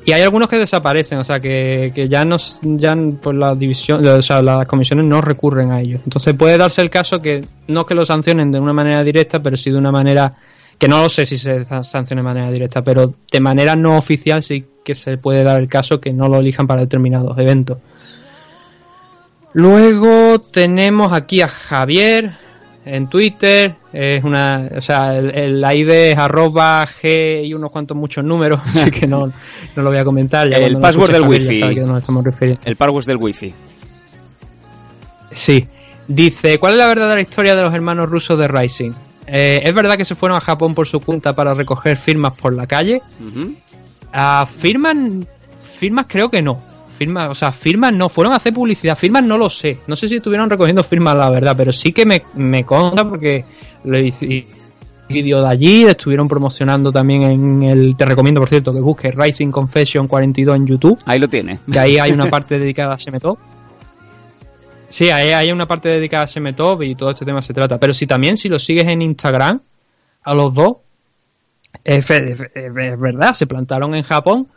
Y 0.07 0.13
hay 0.13 0.21
algunos 0.21 0.47
que 0.47 0.57
desaparecen, 0.57 1.19
o 1.19 1.25
sea, 1.25 1.41
que, 1.41 1.91
que 1.93 2.07
ya 2.07 2.23
no, 2.23 2.37
ya 2.61 2.95
por 3.21 3.35
la 3.35 3.53
división, 3.53 4.07
o 4.07 4.21
sea, 4.21 4.41
las 4.41 4.65
comisiones 4.65 5.05
no 5.05 5.19
recurren 5.19 5.73
a 5.73 5.81
ellos. 5.81 5.99
Entonces 6.05 6.33
puede 6.33 6.57
darse 6.57 6.81
el 6.81 6.89
caso 6.89 7.21
que 7.21 7.43
no 7.67 7.83
que 7.83 7.93
lo 7.93 8.05
sancionen 8.05 8.49
de 8.49 8.57
una 8.57 8.71
manera 8.71 9.03
directa, 9.03 9.43
pero 9.43 9.57
sí 9.57 9.69
de 9.69 9.77
una 9.77 9.91
manera 9.91 10.33
que 10.77 10.87
no 10.87 11.01
lo 11.01 11.09
sé 11.09 11.25
si 11.25 11.37
se 11.37 11.65
sanciona 11.65 12.21
de 12.21 12.25
manera 12.25 12.49
directa, 12.49 12.81
pero 12.81 13.15
de 13.29 13.39
manera 13.41 13.75
no 13.75 13.97
oficial 13.97 14.41
sí 14.43 14.63
que 14.81 14.95
se 14.95 15.17
puede 15.17 15.43
dar 15.43 15.59
el 15.59 15.67
caso 15.67 15.99
que 15.99 16.13
no 16.13 16.29
lo 16.29 16.37
elijan 16.37 16.67
para 16.67 16.79
determinados 16.79 17.37
eventos. 17.37 17.79
Luego 19.51 20.39
tenemos 20.39 21.11
aquí 21.11 21.41
a 21.41 21.49
Javier 21.49 22.31
en 22.87 23.07
Twitter. 23.07 23.75
Es 23.93 24.23
una, 24.23 24.69
o 24.77 24.81
sea, 24.81 25.17
el, 25.17 25.31
el 25.31 25.63
ID 25.63 25.89
es 25.89 26.17
arroba 26.17 26.85
G 26.87 27.45
y 27.45 27.53
unos 27.53 27.71
cuantos 27.71 27.95
muchos 27.97 28.23
números, 28.23 28.59
así 28.65 28.91
que 28.91 29.07
no, 29.07 29.27
no 29.75 29.81
lo 29.83 29.89
voy 29.89 29.97
a 29.99 30.03
comentar. 30.05 30.49
Ya 30.49 30.57
El 30.57 30.77
password 30.77 31.11
del 31.11 31.23
wifi. 31.23 31.59
sabe 31.59 31.75
que 31.75 31.81
nos 31.81 31.97
estamos 31.99 32.23
refiriendo. 32.23 32.61
El 32.65 32.75
password 32.75 33.05
del 33.05 33.17
wifi. 33.17 33.53
Sí. 35.31 35.67
Dice, 36.07 36.57
¿cuál 36.57 36.73
es 36.73 36.79
la 36.79 36.87
verdadera 36.87 37.19
historia 37.19 37.55
de 37.55 37.63
los 37.63 37.73
hermanos 37.73 38.09
rusos 38.09 38.39
de 38.39 38.47
Rising? 38.47 38.91
Eh, 39.27 39.61
¿Es 39.63 39.73
verdad 39.73 39.97
que 39.97 40.05
se 40.05 40.15
fueron 40.15 40.37
a 40.37 40.41
Japón 40.41 40.73
por 40.73 40.87
su 40.87 41.01
cuenta 41.01 41.33
para 41.35 41.53
recoger 41.53 41.97
firmas 41.97 42.33
por 42.39 42.53
la 42.53 42.65
calle? 42.65 43.01
Ujú. 43.19 43.53
Ah, 44.13 44.45
firmas, 44.47 44.95
firmas 45.61 46.05
creo 46.07 46.29
que 46.29 46.41
no. 46.41 46.61
Firmas, 46.97 47.29
o 47.29 47.35
sea, 47.35 47.51
firmas 47.51 47.93
no, 47.93 48.09
fueron 48.09 48.33
a 48.33 48.37
hacer 48.37 48.53
publicidad. 48.53 48.97
Firmas 48.97 49.23
no 49.23 49.37
lo 49.37 49.49
sé. 49.49 49.79
No 49.87 49.95
sé 49.95 50.07
si 50.07 50.15
estuvieron 50.15 50.49
recogiendo 50.49 50.83
firmas, 50.83 51.15
la 51.15 51.29
verdad, 51.29 51.53
pero 51.55 51.71
sí 51.71 51.91
que 51.93 52.05
me, 52.05 52.23
me 52.33 52.63
consta 52.63 53.07
porque 53.07 53.45
lo 53.83 53.99
hice 53.99 54.47
vídeo 55.07 55.41
de 55.41 55.47
allí, 55.47 55.83
estuvieron 55.83 56.27
promocionando 56.27 56.91
también 56.91 57.23
en 57.23 57.63
el, 57.63 57.95
te 57.95 58.05
recomiendo 58.05 58.41
por 58.41 58.49
cierto 58.49 58.73
que 58.73 58.81
busques 58.81 59.15
Rising 59.15 59.51
Confession 59.51 60.07
42 60.07 60.55
en 60.57 60.67
YouTube, 60.67 60.97
Ahí 61.05 61.17
lo 61.19 61.29
tiene. 61.29 61.59
que 61.71 61.79
ahí 61.79 61.97
hay 61.97 62.11
una 62.11 62.29
parte 62.29 62.59
dedicada 62.59 62.95
a 62.95 62.99
Semetop. 62.99 63.37
Sí, 64.89 65.09
ahí 65.09 65.29
hay 65.29 65.51
una 65.51 65.67
parte 65.67 65.89
dedicada 65.89 66.23
a 66.23 66.27
Semetop 66.27 66.81
y 66.83 66.95
todo 66.95 67.11
este 67.11 67.25
tema 67.25 67.41
se 67.41 67.53
trata. 67.53 67.77
Pero 67.77 67.93
si 67.93 68.07
también, 68.07 68.37
si 68.37 68.49
lo 68.49 68.57
sigues 68.57 68.85
en 68.87 69.01
Instagram, 69.01 69.59
a 70.23 70.33
los 70.33 70.53
dos, 70.53 70.77
es, 71.83 72.05
fe- 72.05 72.31
es- 72.31 72.41
es 72.55 72.73
verdad, 72.99 73.33
se 73.33 73.47
plantaron 73.47 73.93
en 73.95 74.03
Japón 74.03 74.47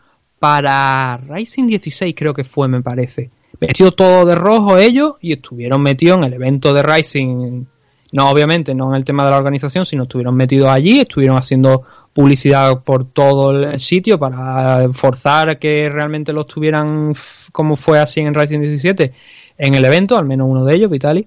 para 0.40 1.18
Rising 1.18 1.66
16 1.66 2.14
creo 2.16 2.34
que 2.34 2.44
fue, 2.44 2.66
me 2.66 2.80
parece. 2.80 3.30
Vestido 3.60 3.92
todo 3.92 4.24
de 4.24 4.34
rojo 4.34 4.78
ellos 4.78 5.16
y 5.20 5.34
estuvieron 5.34 5.82
metidos 5.82 6.16
en 6.16 6.24
el 6.24 6.32
evento 6.32 6.72
de 6.72 6.82
Rising. 6.82 7.64
No, 8.12 8.30
obviamente, 8.30 8.74
no 8.74 8.88
en 8.88 8.96
el 8.96 9.04
tema 9.04 9.24
de 9.24 9.30
la 9.30 9.36
organización, 9.36 9.84
sino 9.84 10.04
estuvieron 10.04 10.34
metidos 10.34 10.70
allí, 10.70 11.00
estuvieron 11.00 11.36
haciendo 11.36 11.82
publicidad 12.14 12.80
por 12.82 13.04
todo 13.04 13.50
el 13.50 13.78
sitio 13.78 14.18
para 14.18 14.88
forzar 14.92 15.58
que 15.58 15.88
realmente 15.90 16.32
los 16.32 16.46
tuvieran 16.46 17.14
como 17.52 17.76
fue 17.76 18.00
así 18.00 18.20
en 18.20 18.34
Rising 18.34 18.60
17 18.60 19.12
en 19.58 19.74
el 19.74 19.84
evento, 19.84 20.16
al 20.16 20.24
menos 20.24 20.48
uno 20.48 20.64
de 20.64 20.74
ellos, 20.74 20.90
Vitali. 20.90 21.26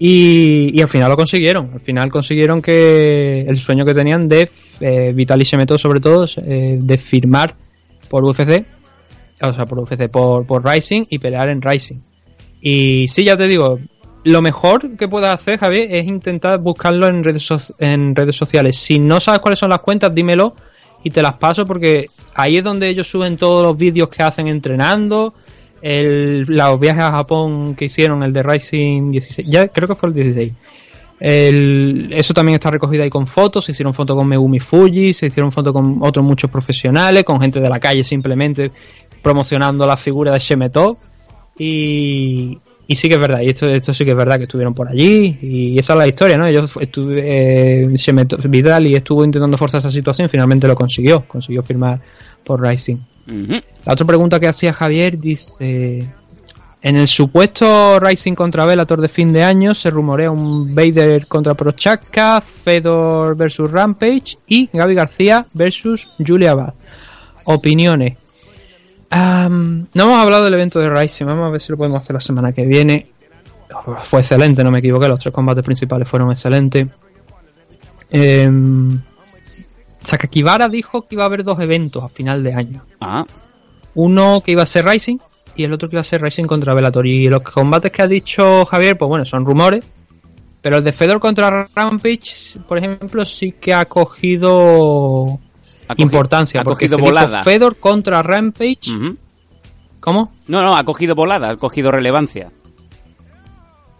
Y, 0.00 0.72
y 0.74 0.82
al 0.82 0.88
final 0.88 1.10
lo 1.10 1.16
consiguieron. 1.16 1.70
Al 1.74 1.80
final 1.80 2.10
consiguieron 2.10 2.60
que 2.60 3.42
el 3.42 3.56
sueño 3.56 3.84
que 3.84 3.94
tenían 3.94 4.26
de 4.26 4.50
eh, 4.80 5.12
Vitaly 5.14 5.44
Shemetov, 5.44 5.78
sobre 5.78 6.00
todo, 6.00 6.26
eh, 6.38 6.76
de 6.80 6.98
firmar 6.98 7.54
por 8.12 8.22
UFC, 8.24 8.66
o 9.40 9.52
sea, 9.54 9.64
por 9.64 9.78
UFC, 9.78 10.08
por, 10.10 10.46
por 10.46 10.62
Rising 10.64 11.04
y 11.08 11.18
pelear 11.18 11.48
en 11.48 11.62
Rising. 11.62 11.96
Y 12.60 13.08
sí, 13.08 13.24
ya 13.24 13.38
te 13.38 13.48
digo, 13.48 13.78
lo 14.24 14.42
mejor 14.42 14.96
que 14.98 15.08
puedas 15.08 15.34
hacer, 15.34 15.58
Javier, 15.58 15.88
es 15.94 16.06
intentar 16.06 16.58
buscarlo 16.60 17.08
en 17.08 17.24
redes, 17.24 17.42
so- 17.42 17.74
en 17.78 18.14
redes 18.14 18.36
sociales. 18.36 18.76
Si 18.76 18.98
no 18.98 19.18
sabes 19.18 19.40
cuáles 19.40 19.58
son 19.58 19.70
las 19.70 19.80
cuentas, 19.80 20.14
dímelo 20.14 20.54
y 21.02 21.08
te 21.10 21.22
las 21.22 21.32
paso 21.38 21.64
porque 21.66 22.06
ahí 22.34 22.58
es 22.58 22.64
donde 22.64 22.88
ellos 22.88 23.08
suben 23.08 23.36
todos 23.38 23.66
los 23.66 23.76
vídeos 23.76 24.10
que 24.10 24.22
hacen 24.22 24.46
entrenando, 24.46 25.32
el, 25.80 26.42
los 26.42 26.78
viajes 26.78 27.02
a 27.02 27.10
Japón 27.12 27.74
que 27.74 27.86
hicieron, 27.86 28.22
el 28.22 28.32
de 28.34 28.42
Rising 28.42 29.10
16, 29.10 29.48
ya 29.48 29.66
creo 29.68 29.88
que 29.88 29.94
fue 29.94 30.10
el 30.10 30.14
16. 30.14 30.52
El- 31.24 32.08
eso 32.12 32.34
también 32.34 32.54
está 32.54 32.68
recogido 32.68 33.04
ahí 33.04 33.10
con 33.10 33.28
fotos, 33.28 33.64
se 33.64 33.70
hicieron 33.70 33.94
fotos 33.94 34.16
con 34.16 34.26
Megumi 34.26 34.58
Fuji, 34.58 35.12
se 35.12 35.26
hicieron 35.26 35.52
fotos 35.52 35.72
con 35.72 35.98
otros 36.00 36.24
muchos 36.24 36.50
profesionales, 36.50 37.22
con 37.22 37.40
gente 37.40 37.60
de 37.60 37.68
la 37.68 37.78
calle 37.78 38.02
simplemente 38.02 38.72
promocionando 39.22 39.86
la 39.86 39.96
figura 39.96 40.32
de 40.32 40.40
Shemetov. 40.40 40.96
Y, 41.56 42.58
y 42.88 42.94
sí 42.96 43.06
que 43.08 43.14
es 43.14 43.20
verdad, 43.20 43.40
y 43.42 43.50
esto, 43.50 43.68
esto 43.68 43.94
sí 43.94 44.04
que 44.04 44.10
es 44.10 44.16
verdad 44.16 44.36
que 44.36 44.44
estuvieron 44.44 44.74
por 44.74 44.88
allí, 44.88 45.38
y 45.40 45.78
esa 45.78 45.92
es 45.92 45.98
la 46.00 46.08
historia, 46.08 46.36
¿no? 46.38 46.46
Ellos 46.46 46.72
estuve, 46.80 47.20
eh, 47.22 47.86
Shemetov- 47.90 48.48
Vidal 48.50 48.86
y 48.88 48.96
estuvo 48.96 49.24
intentando 49.24 49.56
forzar 49.56 49.78
esa 49.78 49.90
situación 49.92 50.28
finalmente 50.28 50.66
lo 50.66 50.74
consiguió, 50.74 51.24
consiguió 51.28 51.62
firmar 51.62 52.00
por 52.42 52.60
Rising. 52.60 52.96
La 53.84 53.92
otra 53.92 54.04
pregunta 54.06 54.40
que 54.40 54.48
hacía 54.48 54.72
Javier 54.72 55.16
dice: 55.20 56.04
En 56.82 56.96
el 56.96 57.06
supuesto 57.06 58.00
Rising 58.00 58.34
contra 58.34 58.66
Bellator 58.66 59.00
de 59.00 59.08
fin 59.08 59.32
de 59.32 59.44
año 59.44 59.72
se 59.72 59.88
rumorea 59.88 60.32
un 60.32 60.74
Vader 60.74 61.28
contra 61.28 61.54
Prochaka, 61.54 62.40
Fedor 62.40 63.36
versus 63.36 63.70
Rampage 63.70 64.36
y 64.48 64.68
Gaby 64.72 64.94
García 64.96 65.46
versus 65.52 66.08
Julia 66.18 66.54
Bad. 66.54 66.74
Opiniones. 67.44 68.18
No 69.12 69.86
hemos 69.94 70.16
hablado 70.16 70.44
del 70.44 70.54
evento 70.54 70.80
de 70.80 70.90
Rising, 70.90 71.26
vamos 71.26 71.46
a 71.46 71.50
ver 71.50 71.60
si 71.60 71.70
lo 71.70 71.78
podemos 71.78 72.00
hacer 72.00 72.14
la 72.14 72.20
semana 72.20 72.52
que 72.52 72.66
viene. 72.66 73.06
Fue 74.02 74.20
excelente, 74.20 74.64
no 74.64 74.72
me 74.72 74.80
equivoqué, 74.80 75.06
los 75.06 75.20
tres 75.20 75.32
combates 75.32 75.64
principales 75.64 76.08
fueron 76.08 76.32
excelentes. 76.32 76.88
Em, 78.10 79.00
Sakakibara 80.02 80.68
dijo 80.68 81.02
que 81.02 81.14
iba 81.14 81.22
a 81.22 81.26
haber 81.26 81.44
dos 81.44 81.60
eventos 81.60 82.02
a 82.02 82.08
final 82.08 82.42
de 82.42 82.54
año. 82.54 82.82
Ah, 83.00 83.24
Uno 83.94 84.42
que 84.44 84.52
iba 84.52 84.62
a 84.62 84.66
ser 84.66 84.86
Rising 84.86 85.18
y 85.56 85.64
el 85.64 85.72
otro 85.72 85.88
que 85.88 85.96
iba 85.96 86.00
a 86.00 86.04
ser 86.04 86.22
Rising 86.22 86.44
contra 86.44 86.74
Bellator. 86.74 87.06
Y 87.06 87.26
los 87.28 87.42
combates 87.42 87.92
que 87.92 88.02
ha 88.02 88.06
dicho 88.06 88.64
Javier, 88.66 88.96
pues 88.98 89.08
bueno, 89.08 89.24
son 89.24 89.44
rumores. 89.44 89.84
Pero 90.60 90.76
el 90.78 90.84
de 90.84 90.92
Fedor 90.92 91.18
contra 91.18 91.66
Rampage, 91.74 92.60
por 92.68 92.78
ejemplo, 92.78 93.24
sí 93.24 93.52
que 93.60 93.74
ha 93.74 93.84
cogido 93.86 95.24
Ha 95.88 95.94
cogido- 95.94 95.96
importancia. 95.96 96.60
ha 96.60 96.64
porque 96.64 96.86
cogido 96.86 96.96
se 96.98 97.02
dijo 97.02 97.10
volada. 97.10 97.42
Fedor 97.42 97.76
contra 97.76 98.22
Rampage. 98.22 98.90
¿Cómo? 100.00 100.32
No, 100.48 100.62
no, 100.62 100.76
ha 100.76 100.84
cogido 100.84 101.14
volada, 101.16 101.50
ha 101.50 101.56
cogido 101.56 101.90
relevancia. 101.90 102.50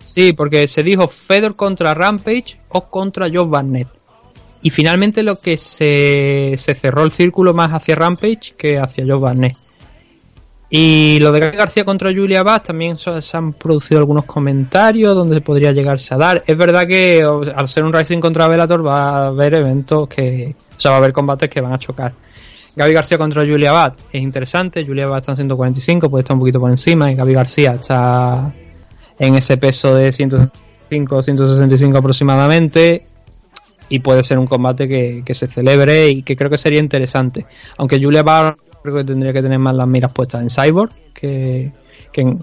Sí, 0.04 0.32
porque 0.32 0.68
se 0.68 0.82
dijo 0.82 1.08
Fedor 1.08 1.56
contra 1.56 1.94
Rampage 1.94 2.58
o 2.68 2.82
contra 2.88 3.26
Josh 3.28 3.48
Barnett. 3.48 3.88
Y 4.62 4.70
finalmente 4.70 5.22
lo 5.22 5.40
que 5.40 5.56
se, 5.56 6.54
se 6.58 6.74
cerró 6.74 7.02
el 7.02 7.10
círculo 7.10 7.54
más 7.54 7.70
hacia 7.72 7.96
Rampage 7.96 8.54
que 8.56 8.78
hacia 8.78 9.04
Josh 9.06 9.20
Barnett. 9.20 9.56
Y 10.74 11.18
lo 11.18 11.32
de 11.32 11.40
Gaby 11.40 11.54
García 11.58 11.84
contra 11.84 12.14
Julia 12.14 12.42
Bass 12.42 12.62
también 12.62 12.96
se 12.96 13.36
han 13.36 13.52
producido 13.52 14.00
algunos 14.00 14.24
comentarios 14.24 15.14
donde 15.14 15.42
podría 15.42 15.70
llegarse 15.70 16.14
a 16.14 16.16
dar. 16.16 16.42
Es 16.46 16.56
verdad 16.56 16.86
que 16.86 17.22
al 17.22 17.68
ser 17.68 17.84
un 17.84 17.92
Rising 17.92 18.20
contra 18.20 18.48
Bellator 18.48 18.86
va 18.86 19.10
a 19.10 19.26
haber 19.26 19.52
eventos 19.52 20.08
que... 20.08 20.56
O 20.74 20.80
sea, 20.80 20.92
va 20.92 20.96
a 20.96 21.00
haber 21.00 21.12
combates 21.12 21.50
que 21.50 21.60
van 21.60 21.74
a 21.74 21.78
chocar. 21.78 22.14
Gaby 22.74 22.94
García 22.94 23.18
contra 23.18 23.44
Julia 23.44 23.70
Bat 23.70 23.98
es 24.12 24.22
interesante. 24.22 24.82
Julia 24.82 25.06
Bat 25.06 25.18
está 25.18 25.32
en 25.32 25.36
145, 25.36 26.08
puede 26.08 26.22
estar 26.22 26.36
un 26.36 26.40
poquito 26.40 26.58
por 26.58 26.70
encima. 26.70 27.12
Y 27.12 27.16
Gaby 27.16 27.34
García 27.34 27.72
está 27.72 28.50
en 29.18 29.34
ese 29.34 29.58
peso 29.58 29.94
de 29.94 30.10
105 30.10 31.22
165 31.22 31.98
aproximadamente. 31.98 33.04
Y 33.90 33.98
puede 33.98 34.22
ser 34.22 34.38
un 34.38 34.46
combate 34.46 34.88
que, 34.88 35.22
que 35.22 35.34
se 35.34 35.48
celebre 35.48 36.08
y 36.08 36.22
que 36.22 36.34
creo 36.34 36.48
que 36.48 36.56
sería 36.56 36.80
interesante. 36.80 37.44
Aunque 37.76 38.02
Julia 38.02 38.22
Bat 38.22 38.56
creo 38.82 38.96
que 38.96 39.04
tendría 39.04 39.32
que 39.32 39.42
tener 39.42 39.58
más 39.58 39.74
las 39.74 39.86
miras 39.86 40.12
puestas 40.12 40.42
en 40.42 40.50
Cyborg 40.50 40.92
que, 41.14 41.72
que 42.12 42.20
en, 42.20 42.36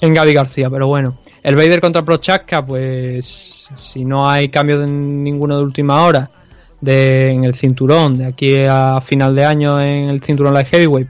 en 0.00 0.14
Gaby 0.14 0.32
García. 0.32 0.68
Pero 0.70 0.86
bueno, 0.86 1.18
el 1.42 1.56
Vader 1.56 1.80
contra 1.80 2.02
Prochaska, 2.02 2.64
pues 2.64 3.68
si 3.76 4.04
no 4.04 4.28
hay 4.28 4.48
cambio 4.48 4.78
de 4.80 4.86
ninguno 4.86 5.56
de 5.56 5.62
última 5.62 6.04
hora 6.04 6.30
de, 6.80 7.32
en 7.32 7.44
el 7.44 7.54
cinturón 7.54 8.16
de 8.16 8.26
aquí 8.26 8.64
a 8.66 9.00
final 9.00 9.34
de 9.34 9.44
año 9.44 9.80
en 9.80 10.08
el 10.08 10.22
cinturón 10.22 10.54
light 10.54 10.68
heavyweight 10.68 11.08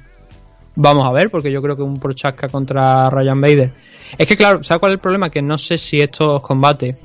vamos 0.75 1.07
a 1.07 1.13
ver 1.13 1.31
porque 1.31 1.53
yo 1.53 1.63
creo 1.63 1.77
que 1.77 1.83
un 1.83 2.01
Prochaska 2.01 2.49
contra 2.49 3.09
Ryan 3.09 3.41
Bader 3.41 3.73
es 4.19 4.27
que 4.27 4.37
claro 4.37 4.65
¿sabes 4.65 4.81
cuál 4.81 4.93
es 4.93 4.97
el 4.97 5.01
problema? 5.01 5.31
que 5.31 5.43
no 5.43 5.59
sé 5.59 5.79
si 5.79 5.99
estos 5.99 6.43
combates 6.43 6.97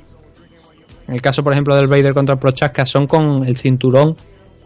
en 1.06 1.14
el 1.14 1.22
caso 1.22 1.44
por 1.44 1.52
ejemplo 1.52 1.76
del 1.76 1.86
Vader 1.86 2.12
contra 2.12 2.36
Prochaska 2.36 2.86
son 2.86 3.06
con 3.06 3.46
el 3.46 3.56
cinturón 3.56 4.16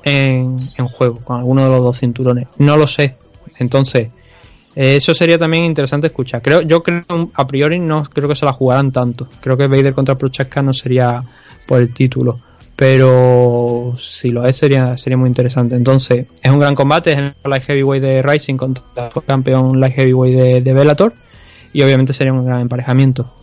en, 0.04 0.56
en 0.76 0.88
juego 0.88 1.20
con 1.24 1.38
alguno 1.38 1.64
de 1.64 1.70
los 1.70 1.82
dos 1.82 1.98
cinturones. 1.98 2.48
No 2.58 2.76
lo 2.76 2.86
sé. 2.86 3.16
Entonces 3.58 4.08
eh, 4.74 4.96
eso 4.96 5.14
sería 5.14 5.38
también 5.38 5.64
interesante 5.64 6.06
escuchar. 6.06 6.42
Creo 6.42 6.62
yo 6.62 6.82
creo 6.82 7.02
a 7.34 7.46
priori 7.46 7.78
no 7.78 8.04
creo 8.04 8.28
que 8.28 8.34
se 8.34 8.44
la 8.44 8.52
jugaran 8.52 8.92
tanto. 8.92 9.28
Creo 9.40 9.56
que 9.56 9.66
Vader 9.66 9.94
contra 9.94 10.16
Prochaska 10.16 10.62
no 10.62 10.72
sería 10.72 11.22
por 11.66 11.80
el 11.80 11.92
título. 11.92 12.40
Pero 12.76 13.94
si 13.98 14.30
lo 14.30 14.46
es 14.46 14.56
sería 14.56 14.96
sería 14.96 15.18
muy 15.18 15.28
interesante. 15.28 15.74
Entonces 15.74 16.26
es 16.40 16.50
un 16.50 16.60
gran 16.60 16.74
combate 16.74 17.12
es 17.12 17.18
el 17.18 17.34
light 17.44 17.64
heavyweight 17.64 18.02
de 18.02 18.22
Rising 18.22 18.56
contra 18.56 19.10
el 19.14 19.22
campeón 19.24 19.78
light 19.80 19.94
heavyweight 19.94 20.36
de, 20.36 20.60
de 20.60 20.72
Bellator. 20.72 21.12
Y 21.72 21.82
obviamente 21.82 22.12
sería 22.12 22.32
un 22.32 22.44
gran 22.44 22.60
emparejamiento. 22.60 23.34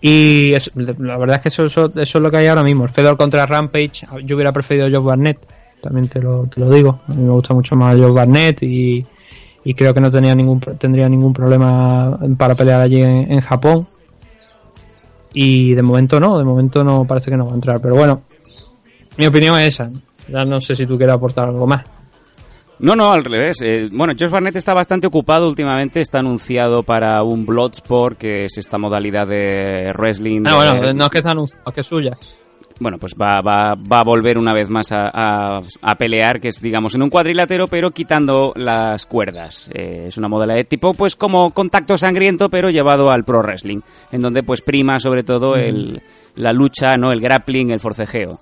Y 0.00 0.52
la 0.76 1.18
verdad 1.18 1.36
es 1.36 1.42
que 1.42 1.48
eso, 1.48 1.64
eso, 1.64 1.86
eso 1.86 2.18
es 2.18 2.22
lo 2.22 2.30
que 2.30 2.36
hay 2.36 2.46
ahora 2.46 2.62
mismo. 2.62 2.84
El 2.84 2.90
Fedor 2.90 3.16
contra 3.16 3.46
Rampage 3.46 4.06
yo 4.24 4.36
hubiera 4.36 4.52
preferido 4.52 4.88
Josh 4.88 5.04
Barnett 5.04 5.38
también 5.80 6.08
te 6.08 6.20
lo, 6.20 6.46
te 6.46 6.60
lo 6.60 6.70
digo 6.70 7.00
a 7.08 7.12
mí 7.14 7.22
me 7.22 7.30
gusta 7.32 7.54
mucho 7.54 7.76
más 7.76 7.96
Josh 7.98 8.12
Barnett 8.12 8.62
y, 8.62 9.04
y 9.64 9.74
creo 9.74 9.92
que 9.94 10.00
no 10.00 10.10
tenía 10.10 10.34
ningún 10.34 10.60
tendría 10.60 11.08
ningún 11.08 11.32
problema 11.32 12.18
para 12.36 12.54
pelear 12.54 12.80
allí 12.80 13.02
en, 13.02 13.32
en 13.32 13.40
Japón 13.40 13.86
y 15.32 15.74
de 15.74 15.82
momento 15.82 16.18
no 16.20 16.38
de 16.38 16.44
momento 16.44 16.82
no 16.82 17.04
parece 17.04 17.30
que 17.30 17.36
no 17.36 17.46
va 17.46 17.52
a 17.52 17.54
entrar 17.56 17.80
pero 17.80 17.94
bueno 17.94 18.22
mi 19.16 19.26
opinión 19.26 19.58
es 19.58 19.68
esa. 19.70 19.90
Ya 20.28 20.44
no 20.44 20.60
sé 20.60 20.76
si 20.76 20.86
tú 20.86 20.96
quieres 20.96 21.16
aportar 21.16 21.48
algo 21.48 21.66
más. 21.66 21.84
No, 22.78 22.94
no, 22.94 23.10
al 23.10 23.24
revés. 23.24 23.60
Eh, 23.62 23.88
bueno, 23.92 24.12
Josh 24.16 24.30
Barnett 24.30 24.54
está 24.54 24.74
bastante 24.74 25.08
ocupado 25.08 25.48
últimamente. 25.48 26.00
Está 26.00 26.20
anunciado 26.20 26.84
para 26.84 27.20
un 27.24 27.44
Bloodsport, 27.44 28.16
que 28.16 28.44
es 28.44 28.58
esta 28.58 28.78
modalidad 28.78 29.26
de 29.26 29.92
wrestling. 29.98 30.42
Ah, 30.46 30.50
de- 30.50 30.56
bueno, 30.56 30.92
no 30.94 31.04
es 31.06 31.10
que 31.10 31.18
está 31.18 31.32
anunciado, 31.32 31.64
es 31.66 31.74
que 31.74 31.80
es 31.80 31.86
suya. 31.88 32.12
Bueno, 32.80 32.98
pues 32.98 33.14
va, 33.20 33.40
va, 33.40 33.74
va 33.74 34.00
a 34.00 34.04
volver 34.04 34.38
una 34.38 34.52
vez 34.52 34.68
más 34.68 34.92
a, 34.92 35.08
a- 35.12 35.62
a 35.82 35.94
pelear, 35.96 36.40
que 36.40 36.48
es, 36.48 36.60
digamos, 36.60 36.94
en 36.94 37.02
un 37.02 37.10
cuadrilátero, 37.10 37.66
pero 37.66 37.90
quitando 37.90 38.52
las 38.56 39.04
cuerdas. 39.06 39.68
Eh, 39.74 40.04
es 40.08 40.16
una 40.16 40.28
modalidad 40.28 40.64
tipo, 40.66 40.94
pues, 40.94 41.16
como 41.16 41.50
contacto 41.52 41.98
sangriento, 41.98 42.48
pero 42.48 42.70
llevado 42.70 43.10
al 43.10 43.24
pro 43.24 43.40
wrestling, 43.42 43.80
en 44.12 44.22
donde, 44.22 44.42
pues, 44.42 44.60
prima 44.62 45.00
sobre 45.00 45.24
todo 45.24 45.56
el, 45.56 46.02
la 46.36 46.52
lucha, 46.52 46.96
¿no? 46.96 47.10
El 47.12 47.20
grappling, 47.20 47.70
el 47.70 47.80
forcejeo. 47.80 48.40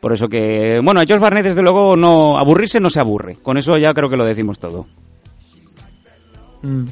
Por 0.00 0.12
eso 0.12 0.28
que, 0.28 0.78
bueno, 0.84 1.00
a 1.00 1.04
Josh 1.08 1.18
Barnett, 1.18 1.44
desde 1.46 1.62
luego, 1.62 1.96
no 1.96 2.38
aburrirse 2.38 2.78
no 2.80 2.90
se 2.90 3.00
aburre. 3.00 3.36
Con 3.42 3.56
eso 3.56 3.76
ya 3.78 3.94
creo 3.94 4.10
que 4.10 4.16
lo 4.16 4.24
decimos 4.24 4.58
todo. 4.58 4.86
Mm. 6.62 6.84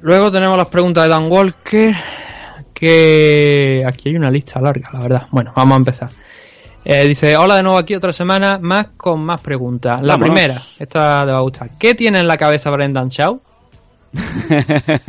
Luego 0.00 0.30
tenemos 0.30 0.56
las 0.58 0.68
preguntas 0.68 1.04
de 1.04 1.08
Dan 1.10 1.30
Walker. 1.30 1.94
Que 2.84 3.82
aquí 3.86 4.10
hay 4.10 4.16
una 4.16 4.30
lista 4.30 4.60
larga, 4.60 4.90
la 4.92 5.00
verdad. 5.00 5.22
Bueno, 5.30 5.54
vamos 5.56 5.72
a 5.72 5.76
empezar. 5.78 6.10
Eh, 6.84 7.06
dice, 7.08 7.34
hola 7.34 7.56
de 7.56 7.62
nuevo 7.62 7.78
aquí 7.78 7.94
otra 7.94 8.12
semana, 8.12 8.58
más 8.60 8.88
con 8.98 9.24
más 9.24 9.40
preguntas. 9.40 10.02
La 10.02 10.16
Vámonos. 10.18 10.34
primera, 10.34 10.52
esta 10.54 11.24
te 11.24 11.32
va 11.32 11.38
a 11.38 11.40
gustar. 11.40 11.70
¿Qué 11.78 11.94
tiene 11.94 12.18
en 12.18 12.26
la 12.26 12.36
cabeza 12.36 12.68
Brendan 12.70 13.08
Shaw? 13.08 13.40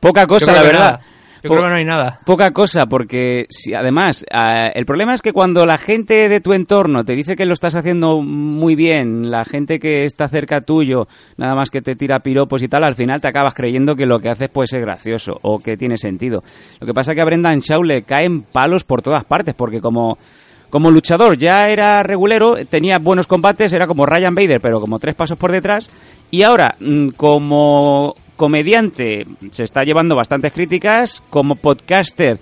Poca 0.00 0.26
cosa, 0.26 0.52
la 0.52 0.62
verdad. 0.62 0.80
nada. 0.80 1.00
Yo 1.42 1.48
Po- 1.48 1.54
creo 1.54 1.62
que 1.64 1.68
no 1.70 1.76
hay 1.76 1.84
nada. 1.84 2.20
Poca 2.26 2.50
cosa, 2.52 2.86
porque 2.86 3.46
si, 3.50 3.72
además, 3.74 4.24
ah, 4.30 4.68
el 4.74 4.84
problema 4.86 5.14
es 5.14 5.22
que 5.22 5.32
cuando 5.32 5.64
la 5.66 5.78
gente 5.78 6.28
de 6.28 6.40
tu 6.40 6.52
entorno 6.52 7.04
te 7.04 7.14
dice 7.16 7.36
que 7.36 7.46
lo 7.46 7.54
estás 7.54 7.74
haciendo 7.74 8.20
muy 8.20 8.74
bien, 8.74 9.30
la 9.30 9.44
gente 9.44 9.78
que 9.78 10.04
está 10.04 10.28
cerca 10.28 10.60
tuyo, 10.60 11.08
nada 11.36 11.54
más 11.54 11.70
que 11.70 11.80
te 11.82 11.96
tira 11.96 12.20
piropos 12.20 12.62
y 12.62 12.68
tal, 12.68 12.84
al 12.84 12.94
final 12.94 13.20
te 13.20 13.28
acabas 13.28 13.54
creyendo 13.54 13.96
que 13.96 14.06
lo 14.06 14.18
que 14.20 14.28
haces 14.28 14.48
puede 14.48 14.68
ser 14.68 14.82
gracioso 14.82 15.38
o 15.42 15.58
que 15.58 15.76
tiene 15.76 15.96
sentido. 15.96 16.42
Lo 16.80 16.86
que 16.86 16.94
pasa 16.94 17.12
es 17.12 17.14
que 17.16 17.22
a 17.22 17.24
Brendan 17.26 17.60
Shaw 17.60 17.82
le 17.82 18.02
caen 18.02 18.42
palos 18.42 18.84
por 18.84 19.00
todas 19.02 19.24
partes, 19.24 19.54
porque 19.54 19.80
como, 19.80 20.18
como 20.68 20.90
luchador 20.90 21.36
ya 21.38 21.70
era 21.70 22.02
regulero, 22.02 22.56
tenía 22.68 22.98
buenos 22.98 23.26
combates, 23.26 23.72
era 23.72 23.86
como 23.86 24.04
Ryan 24.06 24.34
Bader, 24.34 24.60
pero 24.60 24.80
como 24.80 24.98
tres 24.98 25.14
pasos 25.14 25.38
por 25.38 25.52
detrás, 25.52 25.90
y 26.30 26.42
ahora, 26.42 26.76
mm, 26.80 27.08
como 27.10 28.14
comediante, 28.40 29.26
se 29.50 29.64
está 29.64 29.84
llevando 29.84 30.16
bastantes 30.16 30.50
críticas, 30.50 31.22
como 31.28 31.56
podcaster, 31.56 32.38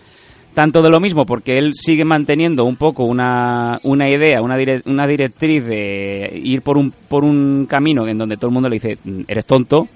tanto 0.54 0.80
de 0.80 0.90
lo 0.90 1.00
mismo, 1.00 1.26
porque 1.26 1.58
él 1.58 1.72
sigue 1.74 2.04
manteniendo 2.04 2.64
un 2.64 2.76
poco 2.76 3.02
una, 3.02 3.80
una 3.82 4.08
idea, 4.08 4.40
una, 4.40 4.56
dire- 4.56 4.82
una 4.86 5.08
directriz 5.08 5.64
de 5.66 6.40
ir 6.44 6.62
por 6.62 6.78
un, 6.78 6.92
por 6.92 7.24
un 7.24 7.66
camino 7.68 8.06
en 8.06 8.16
donde 8.16 8.36
todo 8.36 8.46
el 8.46 8.52
mundo 8.54 8.68
le 8.68 8.76
dice, 8.76 8.96
"Mm, 9.02 9.22
eres 9.26 9.44
tonto, 9.44 9.88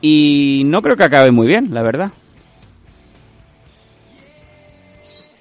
y 0.00 0.62
no 0.66 0.82
creo 0.82 0.96
que 0.96 1.04
acabe 1.04 1.30
muy 1.30 1.46
bien, 1.46 1.68
la 1.72 1.82
verdad. 1.82 2.10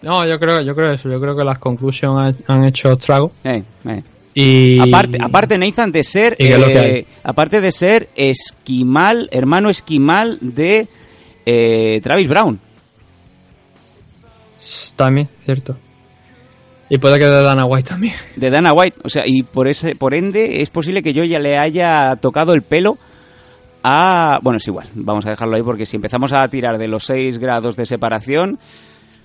No, 0.03 0.24
yo 0.27 0.40
creo, 0.40 0.61
yo 0.61 0.76
creo 0.76 0.92
eso. 0.93 1.09
Yo 1.09 1.19
creo 1.19 1.35
que 1.35 1.43
las 1.43 1.58
conclusiones 1.58 2.35
han, 2.48 2.58
han 2.59 2.64
hecho 2.66 2.92
estrago. 2.93 3.32
Eh, 3.43 3.64
eh. 3.85 4.03
Y 4.33 4.80
Aparte, 4.80 5.17
aparte 5.22 5.58
Nathan 5.58 5.91
de 5.91 6.03
ser, 6.03 6.35
¿Y 6.38 6.45
qué 6.45 6.53
es 6.53 6.59
lo 6.59 6.66
que 6.67 6.99
eh, 6.99 7.06
aparte 7.24 7.61
de 7.61 7.72
ser 7.72 8.09
esquimal, 8.16 9.27
hermano 9.32 9.69
esquimal 9.69 10.38
de 10.41 10.88
eh, 11.45 11.99
Travis 12.03 12.27
Brown. 12.27 12.59
También, 14.95 15.30
cierto. 15.45 15.77
Y 16.90 16.98
puede 16.98 17.19
que 17.19 17.25
de 17.25 17.41
Dana 17.41 17.66
White 17.66 17.90
también. 17.90 18.14
de 18.35 18.49
Dana 18.49 18.74
White. 18.74 18.99
O 19.03 19.09
sea, 19.09 19.24
y 19.25 19.43
por 19.43 19.67
ese, 19.67 19.95
por 19.95 20.14
ende, 20.14 20.61
es 20.61 20.69
posible 20.69 21.03
que 21.03 21.14
yo 21.14 21.24
ya 21.24 21.40
le 21.40 21.58
haya 21.58 22.16
tocado 22.17 22.53
el 22.53 22.61
pelo 22.61 22.98
a. 23.83 24.40
Bueno, 24.41 24.58
es 24.58 24.67
igual, 24.67 24.88
vamos 24.93 25.25
a 25.25 25.32
dejarlo 25.32 25.56
ahí 25.56 25.64
porque 25.64 25.85
si 25.85 25.95
empezamos 25.95 26.33
a 26.33 26.48
tirar 26.48 26.77
de 26.77 26.88
los 26.88 27.06
6 27.06 27.38
grados 27.40 27.75
de 27.75 27.85
separación. 27.85 28.59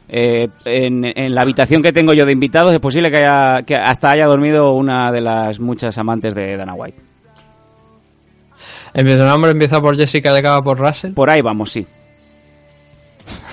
Eh, 0.08 0.48
en, 0.64 1.04
en 1.04 1.34
la 1.34 1.42
habitación 1.42 1.82
que 1.82 1.92
tengo 1.92 2.12
yo 2.12 2.26
de 2.26 2.32
invitados 2.32 2.72
es 2.72 2.80
posible 2.80 3.10
que, 3.10 3.18
haya, 3.18 3.62
que 3.62 3.76
hasta 3.76 4.10
haya 4.10 4.26
dormido 4.26 4.72
una 4.72 5.10
de 5.10 5.20
las 5.20 5.60
muchas 5.60 5.96
amantes 5.98 6.34
de 6.34 6.56
Dana 6.56 6.74
White. 6.74 6.98
El 8.94 9.18
nombre 9.18 9.50
empieza 9.50 9.80
por 9.80 9.96
Jessica 9.96 10.32
y 10.32 10.38
acaba 10.38 10.62
por 10.62 10.78
Russell. 10.78 11.14
Por 11.14 11.28
ahí 11.28 11.42
vamos, 11.42 11.72
sí. 11.72 11.84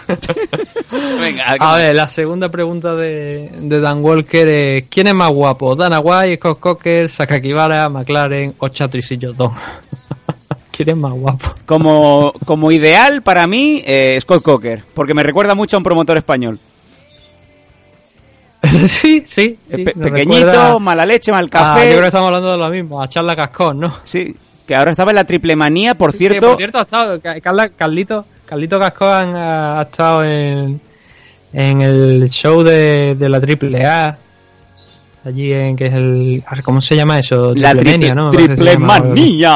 Venga, 1.20 1.56
A 1.60 1.78
ver, 1.78 1.96
la 1.96 2.08
segunda 2.08 2.50
pregunta 2.50 2.96
de, 2.96 3.50
de 3.54 3.80
Dan 3.80 4.04
Walker 4.04 4.48
es 4.48 4.84
¿Quién 4.90 5.08
es 5.08 5.14
más 5.14 5.32
guapo? 5.32 5.76
¿Dana 5.76 6.00
White, 6.00 6.36
Scott 6.36 6.60
Cocker, 6.60 7.10
Sakakibara, 7.10 7.88
McLaren 7.90 8.54
o 8.58 8.68
Chatrisillo 8.68 9.34
Don? 9.34 9.52
¿Quién 9.52 10.21
es 10.90 10.98
más 10.98 11.14
guapo? 11.14 11.54
Como, 11.66 12.34
como 12.46 12.72
ideal 12.72 13.22
para 13.22 13.46
mí, 13.48 13.82
eh, 13.86 14.18
Scott 14.22 14.42
Cocker, 14.44 14.84
porque 14.94 15.14
me 15.14 15.24
recuerda 15.24 15.54
mucho 15.56 15.76
a 15.76 15.80
un 15.80 15.84
promotor 15.84 16.18
español. 16.18 16.60
sí, 18.88 19.24
sí. 19.26 19.58
Sí, 19.70 19.78
pe- 19.84 19.94
pequeñito, 19.94 20.46
recuerda 20.46 20.80
mala 20.80 21.06
leche, 21.06 21.32
mal 21.32 21.46
a- 21.46 21.48
yo 21.48 21.50
café. 21.50 21.82
creo 21.82 22.00
que 22.02 22.06
estamos 22.08 22.28
hablando 22.28 22.52
de 22.52 22.58
lo 22.58 22.70
mismo, 22.70 23.02
a 23.02 23.10
Charla 23.10 23.36
Cascón, 23.36 23.80
¿no? 23.80 23.94
Sí, 24.04 24.36
que 24.68 24.76
ahora 24.76 24.92
estaba 24.92 25.12
en 25.12 25.16
la 25.16 25.24
triple 25.24 25.56
manía, 25.56 25.96
por 25.96 26.14
cierto. 26.14 26.50
por 26.50 26.58
cierto, 26.58 26.78
ha 26.80 26.82
estado, 26.84 27.20
Carla- 27.42 27.70
Carlito, 27.70 28.26
Carlito 28.46 28.80
Cascón 28.80 29.36
ha, 29.36 29.80
ha 29.80 29.84
estado 29.84 30.24
en, 30.24 30.80
en 31.54 31.82
el 31.82 32.30
show 32.30 32.62
de, 32.64 33.16
de 33.16 33.30
la 33.30 33.40
triple 33.42 33.86
A. 33.86 34.18
Allí 35.24 35.54
en 35.54 35.76
que 35.76 35.86
es 35.86 35.94
el. 35.94 36.44
¿Cómo 36.64 36.82
se 36.82 36.96
llama 36.96 37.20
eso? 37.20 37.54
la 37.56 37.76
triple, 37.76 38.16
¿no? 38.16 38.32
Triple 38.32 38.76
manía. 38.80 39.52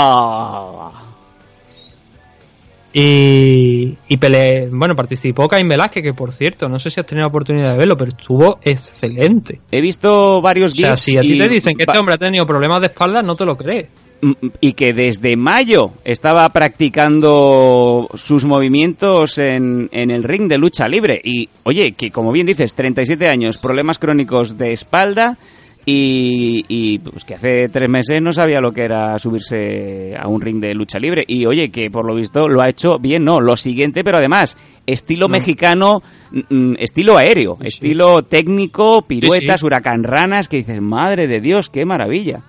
Y, 2.98 3.98
y 4.08 4.16
pele, 4.16 4.70
bueno, 4.72 4.96
participó 4.96 5.50
Caín 5.50 5.68
Velázquez, 5.68 6.02
que 6.02 6.14
por 6.14 6.32
cierto, 6.32 6.70
no 6.70 6.80
sé 6.80 6.90
si 6.90 7.02
has 7.02 7.06
tenido 7.06 7.26
la 7.26 7.28
oportunidad 7.28 7.74
de 7.74 7.78
verlo, 7.78 7.98
pero 7.98 8.12
estuvo 8.12 8.58
excelente. 8.64 9.60
He 9.70 9.82
visto 9.82 10.42
varios 10.42 10.72
O 10.72 10.76
sea, 10.78 10.92
GIFs 10.92 11.02
si 11.02 11.18
a 11.18 11.22
ti 11.22 11.34
y 11.34 11.38
te 11.38 11.50
dicen 11.50 11.76
que 11.76 11.84
este 11.84 11.98
hombre 11.98 12.16
ha 12.16 12.18
tenido 12.18 12.46
problemas 12.46 12.80
de 12.80 12.88
espalda, 12.88 13.22
no 13.22 13.36
te 13.36 13.44
lo 13.44 13.58
crees. 13.58 13.88
Mm, 14.22 14.32
y 14.62 14.72
que 14.74 14.94
desde 14.94 15.36
mayo 15.36 15.92
estaba 16.06 16.48
practicando 16.54 18.08
sus 18.14 18.46
movimientos 18.46 19.40
en, 19.40 19.90
en 19.92 20.10
el 20.10 20.24
ring 20.24 20.48
de 20.48 20.58
lucha 20.58 20.88
libre. 20.88 21.20
Y 21.22 21.50
oye, 21.64 21.92
que 21.92 22.12
como 22.12 22.32
bien 22.32 22.48
dices, 22.48 22.76
37 22.76 23.28
años, 23.28 23.58
problemas 23.58 24.00
crónicos 24.00 24.58
de 24.58 24.72
espalda 24.72 25.38
y, 25.86 26.66
y, 26.68 27.00
pues 27.00 27.24
que 27.26 27.36
hace 27.36 27.70
tres 27.70 27.88
meses 27.88 28.20
no 28.22 28.34
sabía 28.34 28.60
lo 28.60 28.72
que 28.72 28.82
era 28.82 29.20
subirse 29.20 30.16
a 30.18 30.28
un 30.28 30.42
ring 30.42 30.60
de 30.60 30.74
lucha 30.74 30.98
libre. 30.98 31.24
Y 31.28 31.46
oye, 31.46 31.70
que 31.70 31.92
por 31.92 32.06
lo 32.06 32.16
visto 32.16 32.48
lo 32.48 32.62
ha 32.62 32.70
hecho 32.70 32.98
bien, 32.98 33.24
no, 33.24 33.40
lo 33.40 33.56
siguiente, 33.56 34.04
pero 34.04 34.18
además, 34.18 34.58
estilo 34.88 35.30
mexicano, 35.30 36.02
mm, 36.32 36.40
mm, 36.50 36.76
estilo 36.80 37.18
aéreo, 37.18 37.58
estilo 37.62 38.24
técnico, 38.24 39.04
piruetas, 39.04 39.62
huracán 39.62 40.04
ranas, 40.04 40.50
que 40.50 40.58
dices, 40.58 40.82
madre 40.82 41.28
de 41.28 41.40
Dios, 41.40 41.70
qué 41.70 41.86
maravilla. 41.86 42.42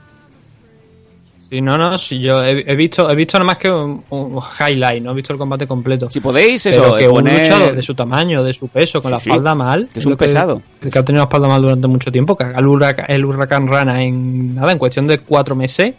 Sí, 1.49 1.61
no, 1.61 1.79
no, 1.79 1.97
sí, 1.97 2.19
yo 2.21 2.43
he, 2.43 2.65
he 2.67 2.75
visto 2.75 3.09
he 3.09 3.15
visto 3.15 3.39
nada 3.39 3.47
más 3.47 3.59
que 3.59 3.71
un, 3.71 4.03
un 4.11 4.41
highlight, 4.59 5.01
no 5.03 5.13
he 5.13 5.15
visto 5.15 5.33
el 5.33 5.39
combate 5.39 5.65
completo. 5.67 6.11
Si 6.11 6.19
podéis, 6.19 6.65
Pero 6.65 6.87
eso, 6.87 6.97
que 6.97 7.07
un 7.09 7.15
poner- 7.23 7.43
luchador 7.43 7.75
de 7.77 7.83
su 7.83 7.95
tamaño, 7.95 8.43
de 8.43 8.53
su 8.53 8.67
peso, 8.67 9.01
con 9.01 9.11
Sí, 9.11 9.15
la 9.15 9.21
sí, 9.21 9.31
espalda 9.31 9.55
mal. 9.55 9.89
que 9.93 10.01
es 10.01 10.07
un 10.07 10.17
pesado. 10.17 10.61
Que 10.81 10.99
ha 10.99 11.05
tenido 11.05 11.23
la 11.23 11.27
espalda 11.29 11.47
mal 11.49 11.63
durante 11.63 11.87
mucho 11.87 12.11
tiempo, 12.11 12.37
que 12.37 12.45
haga 12.45 12.59
el 12.59 12.67
huracán, 12.67 13.07
el 13.09 13.25
huracán 13.25 13.69
rana 13.69 14.03
en 14.03 14.57
nada, 14.57 14.73
en 14.73 14.79
cuestión 14.79 15.07
de 15.07 15.19
cuatro 15.21 15.55
meses 15.55 15.95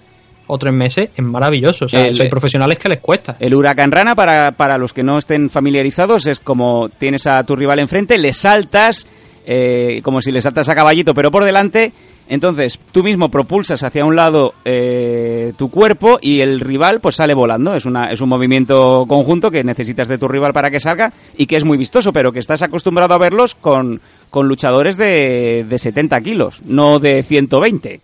o 0.48 0.58
tres 0.58 0.74
meses, 0.74 1.09
es 1.16 1.24
maravilloso. 1.24 1.85
O 1.85 1.88
sea, 1.90 2.06
El- 2.08 2.14
eso 2.16 2.24
hay 2.24 2.30
profesionales 2.30 2.77
que 2.77 2.90
les 2.90 3.00
cuesta. 3.00 3.38
El 3.40 3.53
huracán 3.56 3.90
rana, 3.92 4.16
para, 4.16 4.51
para 4.51 4.77
los 4.77 4.92
que 4.92 5.03
no 5.03 5.17
estén 5.17 5.50
familiarizados, 5.50 6.26
es 6.26 6.42
como 6.42 6.90
tienes 6.90 7.26
a 7.26 7.42
tu 7.45 7.56
rival 7.56 7.80
enfrente, 7.80 8.17
le 8.17 8.34
saltas, 8.34 9.08
eh, 9.45 10.01
como 10.03 10.22
si 10.22 10.32
le 10.34 10.42
saltas 10.42 10.67
a 10.67 10.76
caballito, 10.76 11.14
pero 11.14 11.32
por 11.32 11.45
delante. 11.45 11.93
Entonces, 12.30 12.77
tú 12.91 13.03
mismo 13.03 13.30
propulsas 13.30 13.83
hacia 13.83 14.03
un 14.03 14.15
lado 14.15 14.53
eh, 14.65 15.53
tu 15.57 15.69
cuerpo 15.69 16.19
y 16.22 16.41
el 16.41 16.59
rival 16.59 16.99
pues 16.99 17.15
sale 17.15 17.33
volando. 17.33 17.75
Es, 17.75 17.85
una, 17.85 18.11
es 18.11 18.19
un 18.19 18.30
movimiento 18.30 19.06
conjunto 19.07 19.49
que 19.49 19.64
necesitas 19.64 20.07
de 20.07 20.17
tu 20.17 20.27
rival 20.27 20.53
para 20.53 20.69
que 20.69 20.80
salga 20.80 21.14
y 21.38 21.45
que 21.45 21.56
es 21.56 21.64
muy 21.64 21.77
vistoso, 21.77 22.11
pero 22.11 22.31
que 22.31 22.39
estás 22.39 22.61
acostumbrado 22.61 23.14
a 23.14 23.17
verlos 23.17 23.56
con, 23.56 24.01
con 24.30 24.47
luchadores 24.47 24.97
de, 24.97 25.65
de 25.67 25.80
70 25.80 26.19
kilos, 26.22 26.61
no 26.65 26.99
de 26.99 27.23
120. 27.23 28.01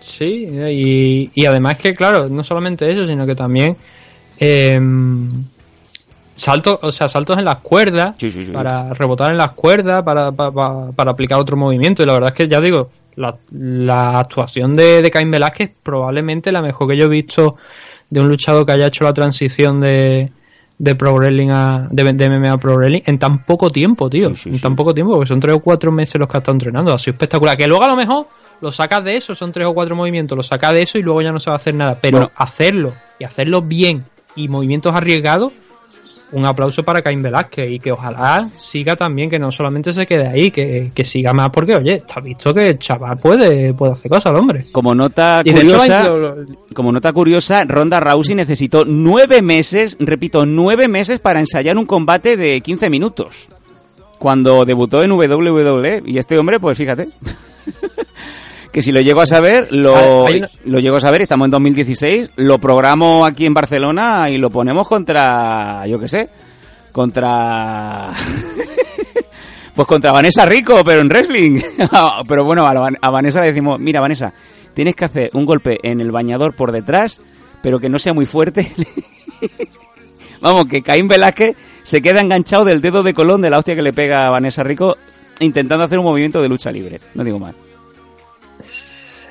Sí, 0.00 0.24
y, 0.24 1.30
y 1.34 1.46
además 1.46 1.78
que, 1.78 1.94
claro, 1.94 2.28
no 2.28 2.42
solamente 2.42 2.90
eso, 2.90 3.06
sino 3.06 3.26
que 3.26 3.34
también 3.34 3.76
eh, 4.40 4.78
saltos, 6.38 6.78
o 6.82 6.92
sea, 6.92 7.08
saltos 7.08 7.36
en 7.38 7.44
las 7.44 7.56
cuerdas 7.56 8.16
Sí, 8.18 8.30
sí, 8.30 8.44
sí. 8.44 8.52
para 8.52 8.92
rebotar 8.94 9.30
en 9.32 9.36
las 9.38 9.52
cuerdas, 9.52 10.02
para, 10.02 10.32
para, 10.32 10.52
para- 10.92 11.10
aplicar 11.10 11.38
otro 11.40 11.56
movimiento. 11.56 12.02
Y 12.02 12.06
la 12.06 12.12
verdad 12.14 12.30
es 12.30 12.34
que 12.34 12.48
ya 12.48 12.60
digo, 12.60 12.90
la, 13.16 13.36
la 13.50 14.18
actuación 14.20 14.76
de, 14.76 15.02
de 15.02 15.10
Caín 15.10 15.30
Velázquez 15.30 15.70
es 15.70 15.74
probablemente 15.82 16.52
la 16.52 16.62
mejor 16.62 16.88
que 16.88 16.96
yo 16.96 17.04
he 17.04 17.08
visto 17.08 17.56
de 18.10 18.20
un 18.20 18.28
luchador 18.28 18.64
que 18.64 18.72
haya 18.72 18.86
hecho 18.86 19.04
la 19.04 19.12
transición 19.12 19.80
de, 19.80 20.30
de 20.78 20.94
Pro 20.94 21.14
Wrestling 21.14 21.50
a, 21.50 21.88
de, 21.90 22.12
de 22.12 22.30
MMA 22.30 22.52
a 22.52 22.58
Pro 22.58 22.76
Wrestling 22.76 23.02
en 23.06 23.18
tan 23.18 23.44
poco 23.44 23.70
tiempo, 23.70 24.08
tío. 24.08 24.28
En 24.46 24.60
tan 24.60 24.76
poco 24.76 24.94
tiempo, 24.94 25.14
porque 25.14 25.28
son 25.28 25.40
tres 25.40 25.54
o 25.56 25.60
cuatro 25.60 25.90
meses 25.92 26.18
los 26.20 26.28
que 26.28 26.36
ha 26.36 26.40
estado 26.40 26.54
entrenando. 26.54 26.92
Ha 26.94 26.98
sido 26.98 27.12
espectacular. 27.14 27.56
Que 27.56 27.66
luego 27.66 27.82
a 27.84 27.88
lo 27.88 27.96
mejor 27.96 28.28
lo 28.60 28.70
sacas 28.72 29.02
de 29.04 29.16
eso, 29.16 29.34
son 29.34 29.50
tres 29.52 29.66
o 29.66 29.74
cuatro 29.74 29.94
movimientos, 29.96 30.36
lo 30.36 30.42
sacas 30.42 30.72
de 30.72 30.82
eso 30.82 30.98
y 30.98 31.02
luego 31.02 31.20
ya 31.22 31.32
no 31.32 31.38
se 31.40 31.50
va 31.50 31.54
a 31.54 31.58
hacer 31.58 31.74
nada. 31.74 31.98
Pero 32.00 32.18
Bueno. 32.18 32.32
hacerlo 32.36 32.94
y 33.18 33.24
hacerlo 33.24 33.60
bien 33.62 34.04
y 34.36 34.48
movimientos 34.48 34.94
arriesgados, 34.94 35.52
un 36.32 36.46
aplauso 36.46 36.82
para 36.82 37.02
Caín 37.02 37.22
Velázquez 37.22 37.70
y 37.70 37.78
que 37.78 37.92
ojalá 37.92 38.50
siga 38.52 38.96
también, 38.96 39.30
que 39.30 39.38
no 39.38 39.50
solamente 39.50 39.92
se 39.92 40.06
quede 40.06 40.26
ahí, 40.26 40.50
que, 40.50 40.90
que 40.94 41.04
siga 41.04 41.32
más, 41.32 41.50
porque 41.50 41.74
oye, 41.74 41.94
está 41.94 42.20
visto 42.20 42.52
que 42.52 42.70
el 42.70 42.78
chaval 42.78 43.18
puede, 43.18 43.72
puede 43.74 43.92
hacer 43.92 44.10
cosas, 44.10 44.34
hombre. 44.34 44.64
Como 44.72 44.94
nota 44.94 45.40
hecho, 45.44 45.54
curiosa, 45.54 46.14
como 46.74 46.92
nota 46.92 47.12
curiosa, 47.12 47.64
Ronda 47.64 48.00
Rousey 48.00 48.34
necesitó 48.34 48.84
nueve 48.84 49.42
meses, 49.42 49.96
repito, 50.00 50.44
nueve 50.44 50.88
meses 50.88 51.20
para 51.20 51.40
ensayar 51.40 51.76
un 51.78 51.86
combate 51.86 52.36
de 52.36 52.60
15 52.60 52.90
minutos. 52.90 53.48
Cuando 54.18 54.64
debutó 54.64 55.02
en 55.02 55.12
WWE. 55.12 56.02
Y 56.04 56.18
este 56.18 56.36
hombre, 56.38 56.58
pues 56.58 56.76
fíjate. 56.76 57.08
Que 58.78 58.82
si 58.82 58.92
lo 58.92 59.00
llego 59.00 59.20
a 59.20 59.26
saber, 59.26 59.66
lo, 59.72 60.24
una- 60.26 60.48
lo 60.66 60.78
llego 60.78 60.98
a 60.98 61.00
saber, 61.00 61.20
estamos 61.20 61.46
en 61.46 61.50
2016, 61.50 62.30
lo 62.36 62.58
programo 62.58 63.26
aquí 63.26 63.44
en 63.44 63.52
Barcelona 63.52 64.30
y 64.30 64.38
lo 64.38 64.50
ponemos 64.50 64.86
contra, 64.86 65.84
yo 65.88 65.98
qué 65.98 66.06
sé, 66.08 66.28
contra... 66.92 68.12
Pues 69.74 69.86
contra 69.86 70.10
Vanessa 70.10 70.44
Rico, 70.44 70.82
pero 70.84 71.00
en 71.00 71.08
wrestling. 71.08 71.60
pero 72.28 72.44
bueno, 72.44 72.66
a, 72.66 72.88
a 73.00 73.10
Vanessa 73.10 73.40
le 73.40 73.46
decimos, 73.48 73.78
mira 73.80 74.00
Vanessa, 74.00 74.32
tienes 74.74 74.96
que 74.96 75.04
hacer 75.04 75.30
un 75.34 75.44
golpe 75.46 75.78
en 75.84 76.00
el 76.00 76.10
bañador 76.10 76.54
por 76.56 76.70
detrás, 76.72 77.20
pero 77.62 77.78
que 77.78 77.88
no 77.88 77.98
sea 78.00 78.12
muy 78.12 78.26
fuerte. 78.26 78.72
Vamos, 80.40 80.66
que 80.66 80.82
Caín 80.82 81.06
Velázquez 81.06 81.56
se 81.84 82.02
queda 82.02 82.20
enganchado 82.20 82.64
del 82.64 82.80
dedo 82.80 83.02
de 83.04 83.14
Colón 83.14 83.40
de 83.40 83.50
la 83.50 83.58
hostia 83.58 83.76
que 83.76 83.82
le 83.82 83.92
pega 83.92 84.26
a 84.26 84.30
Vanessa 84.30 84.62
Rico 84.64 84.96
intentando 85.38 85.84
hacer 85.84 85.98
un 86.00 86.04
movimiento 86.06 86.42
de 86.42 86.48
lucha 86.48 86.72
libre. 86.72 86.98
No 87.14 87.22
digo 87.22 87.38
más. 87.38 87.54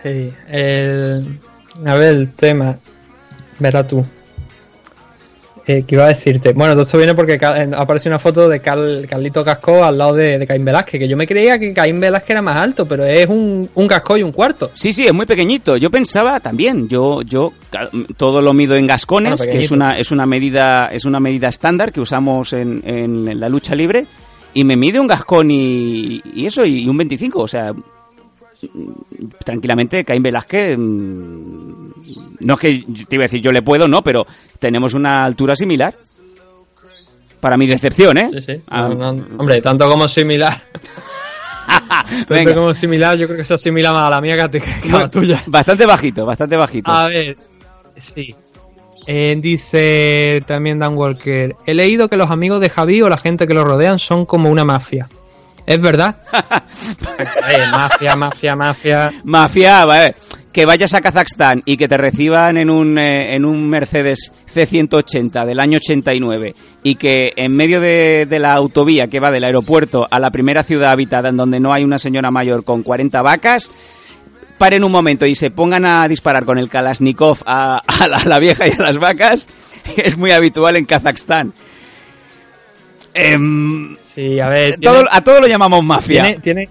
Sí, 0.04 0.34
el- 0.50 1.40
a 1.86 1.96
ver, 1.96 2.08
el 2.10 2.32
tema. 2.34 2.78
Verá 3.60 3.88
tú. 3.88 4.06
Eh, 5.70 5.84
¿Qué 5.86 5.96
iba 5.96 6.06
a 6.06 6.10
decirte? 6.10 6.54
Bueno, 6.54 6.74
todo 6.76 6.84
esto 6.84 6.98
viene 6.98 7.14
porque 7.14 7.34
eh, 7.34 7.70
apareció 7.76 8.10
una 8.10 8.20
foto 8.20 8.48
de 8.48 8.62
Carl- 8.62 9.06
Carlito 9.06 9.44
Casco 9.44 9.84
al 9.84 9.98
lado 9.98 10.14
de, 10.14 10.38
de 10.38 10.48
Caín 10.48 10.64
Velázquez, 10.64 10.98
que 10.98 11.10
yo 11.10 11.18
me 11.18 11.28
creía 11.28 11.60
que 11.60 11.74
Caín 11.74 12.00
Velázquez 12.00 12.30
era 12.30 12.42
más 12.42 12.62
alto, 12.62 12.86
pero 12.88 13.04
es 13.04 13.28
un, 13.28 13.70
un 13.76 13.88
casco 13.88 14.16
y 14.16 14.24
un 14.24 14.32
cuarto. 14.32 14.72
Sí, 14.76 14.94
sí, 14.94 15.06
es 15.06 15.14
muy 15.14 15.26
pequeñito. 15.26 15.76
Yo 15.76 15.92
pensaba 15.92 16.40
también, 16.40 16.88
yo, 16.88 17.22
yo 17.22 17.52
todo 18.16 18.42
lo 18.42 18.54
mido 18.54 18.78
en 18.78 18.88
gascones, 18.88 19.36
Bueno, 19.36 19.52
que 19.52 19.60
es 19.60 19.72
una, 19.72 19.98
es 20.00 20.10
una 20.12 20.26
medida, 20.26 20.86
es 20.86 21.04
una 21.04 21.20
medida 21.20 21.50
estándar 21.50 21.92
que 21.92 22.00
usamos 22.00 22.54
en, 22.54 22.82
en 22.86 23.38
la 23.38 23.50
lucha 23.50 23.76
libre, 23.76 24.06
y 24.54 24.64
me 24.64 24.78
mide 24.78 25.02
un 25.02 25.08
gascón 25.08 25.52
y, 25.52 26.22
y 26.34 26.46
eso, 26.46 26.64
y 26.66 26.88
un 26.88 26.96
25, 26.96 27.42
o 27.42 27.48
sea, 27.48 27.74
tranquilamente 29.44 30.04
Caín 30.04 30.24
Velázquez, 30.24 30.78
mm, 30.78 31.92
no 32.42 32.54
es 32.56 32.60
que 32.60 32.84
te 33.08 33.16
iba 33.16 33.24
a 33.24 33.28
decir 33.28 33.42
yo 33.42 33.52
le 33.52 33.62
puedo, 33.62 33.88
no, 33.88 34.02
pero 34.04 34.26
tenemos 34.60 34.94
una 34.94 35.24
altura 35.26 35.56
similar. 35.56 35.94
Para 37.40 37.56
mi 37.56 37.68
decepción, 37.68 38.18
¿eh? 38.18 38.30
Sí, 38.34 38.42
sí. 38.42 38.54
Ah, 38.70 38.90
No, 38.90 39.14
no, 39.14 39.26
hombre, 39.38 39.62
tanto 39.62 39.88
como 39.88 40.08
similar. 40.10 40.60
tanto 41.68 42.34
venga. 42.34 42.56
como 42.56 42.74
similar, 42.74 43.16
yo 43.18 43.28
creo 43.28 43.38
que 43.38 43.46
se 43.46 43.54
asimila 43.54 43.94
más 43.94 44.08
a 44.08 44.10
la 44.10 44.22
mía 44.22 44.36
que 44.36 44.42
a, 44.42 44.50
ti- 44.50 44.60
que 44.60 44.90
a 44.92 45.00
la 45.02 45.10
tuya. 45.10 45.44
Bastante 45.46 45.86
bajito, 45.86 46.26
bastante 46.26 46.56
bajito. 46.56 46.90
A 46.92 47.08
ver, 47.08 47.38
sí. 47.96 48.36
Eh, 49.06 49.38
dice 49.40 50.42
también 50.48 50.80
Dan 50.80 50.96
Walker, 50.96 51.56
he 51.66 51.74
leído 51.76 52.10
que 52.10 52.18
los 52.18 52.30
amigos 52.32 52.60
de 52.60 52.70
Javi 52.70 53.02
o 53.04 53.08
la 53.10 53.18
gente 53.18 53.48
que 53.48 53.54
lo 53.54 53.64
rodean 53.64 54.00
son 54.00 54.26
como 54.26 54.50
una 54.50 54.66
mafia. 54.66 55.08
¿Es 55.68 55.80
verdad? 55.80 56.16
Eh, 57.50 57.66
mafia, 57.72 58.16
mafia, 58.16 58.56
mafia. 58.56 59.14
Mafia, 59.24 59.86
vale. 59.86 60.16
Que 60.52 60.66
vayas 60.66 60.94
a 60.94 61.02
Kazajstán 61.02 61.64
y 61.66 61.76
que 61.76 61.88
te 61.88 61.98
reciban 61.98 62.58
en 62.58 62.70
un, 62.70 62.98
eh, 62.98 63.36
en 63.36 63.44
un 63.46 63.68
Mercedes 63.68 64.32
C180 64.54 65.46
del 65.46 65.60
año 65.60 65.78
89 65.78 66.56
y 66.84 66.96
que 66.96 67.34
en 67.36 67.56
medio 67.56 67.82
de, 67.82 68.28
de 68.30 68.40
la 68.40 68.54
autovía 68.54 69.08
que 69.08 69.20
va 69.20 69.32
del 69.32 69.44
aeropuerto 69.44 70.08
a 70.10 70.20
la 70.20 70.32
primera 70.32 70.64
ciudad 70.64 70.92
habitada 70.92 71.30
en 71.30 71.38
donde 71.38 71.60
no 71.60 71.74
hay 71.74 71.84
una 71.84 72.00
señora 72.00 72.32
mayor 72.32 72.64
con 72.64 72.84
40 72.84 73.22
vacas, 73.22 73.72
paren 74.58 74.84
un 74.84 74.92
momento 74.92 75.26
y 75.26 75.36
se 75.36 75.52
pongan 75.52 75.86
a 75.86 76.08
disparar 76.08 76.46
con 76.46 76.60
el 76.60 76.70
Kalashnikov 76.70 77.40
a, 77.46 77.80
a 77.80 78.08
la, 78.08 78.18
a 78.18 78.26
la 78.26 78.40
vieja 78.40 78.68
y 78.68 78.72
a 78.72 78.84
las 78.84 78.98
vacas, 79.00 79.48
es 79.98 80.18
muy 80.18 80.32
habitual 80.32 80.76
en 80.76 80.86
Kazajstán. 80.86 81.54
Em, 83.14 83.98
Sí, 84.18 84.40
a 84.40 84.50
ver. 84.50 84.78
todo- 84.80 85.06
a 85.12 85.22
todo 85.22 85.42
lo 85.42 85.48
llamamos 85.48 85.84
mafia. 85.84 86.24
Tiene, 86.24 86.40
tiene- 86.42 86.70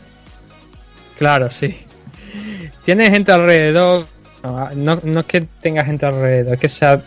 Claro, 1.17 1.49
sí. 1.49 1.77
Tiene 2.85 3.09
gente 3.09 3.31
alrededor. 3.31 4.07
No, 4.43 4.69
no, 4.75 5.01
no 5.05 5.21
es 5.21 5.27
que 5.27 5.43
tenga 5.61 5.85
gente 5.85 6.07
alrededor, 6.07 6.55
es 6.55 6.61
que 6.61 6.69
sea. 6.69 7.01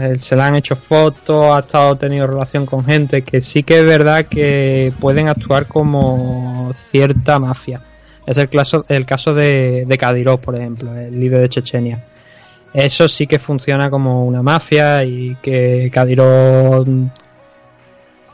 Eh, 0.00 0.16
se 0.18 0.36
le 0.36 0.42
han 0.42 0.56
hecho 0.56 0.74
fotos, 0.74 1.50
ha 1.54 1.60
estado 1.60 1.96
tenido 1.96 2.26
relación 2.26 2.64
con 2.66 2.82
gente 2.84 3.22
que 3.22 3.40
sí 3.42 3.62
que 3.62 3.80
es 3.80 3.84
verdad 3.84 4.24
que 4.26 4.90
pueden 5.00 5.28
actuar 5.28 5.66
como 5.66 6.72
cierta 6.90 7.38
mafia. 7.38 7.80
Es 8.26 8.38
el 8.38 8.48
caso, 8.48 8.84
el 8.88 9.04
caso 9.04 9.34
de, 9.34 9.84
de 9.86 9.98
Kadyrov, 9.98 10.40
por 10.40 10.56
ejemplo, 10.56 10.94
el 10.96 11.18
líder 11.18 11.40
de 11.42 11.48
Chechenia. 11.50 12.04
Eso 12.72 13.06
sí 13.08 13.26
que 13.26 13.38
funciona 13.38 13.90
como 13.90 14.24
una 14.26 14.42
mafia 14.42 15.02
y 15.04 15.36
que 15.42 15.90
Kadyrov 15.92 16.86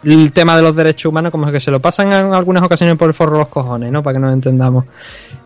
el 0.05 0.33
tema 0.33 0.57
de 0.57 0.63
los 0.63 0.77
derechos 0.77 1.07
humanos 1.07 1.31
como 1.31 1.47
es 1.47 1.53
que 1.53 1.61
se 1.61 1.71
lo 1.71 1.81
pasan 1.81 2.13
en 2.13 2.35
algunas 2.35 2.63
ocasiones 2.63 2.97
por 2.97 3.09
el 3.09 3.15
forro 3.15 3.39
los 3.39 3.49
cojones, 3.49 3.91
¿no? 3.91 4.03
Para 4.03 4.15
que 4.15 4.21
nos 4.21 4.33
entendamos. 4.33 4.85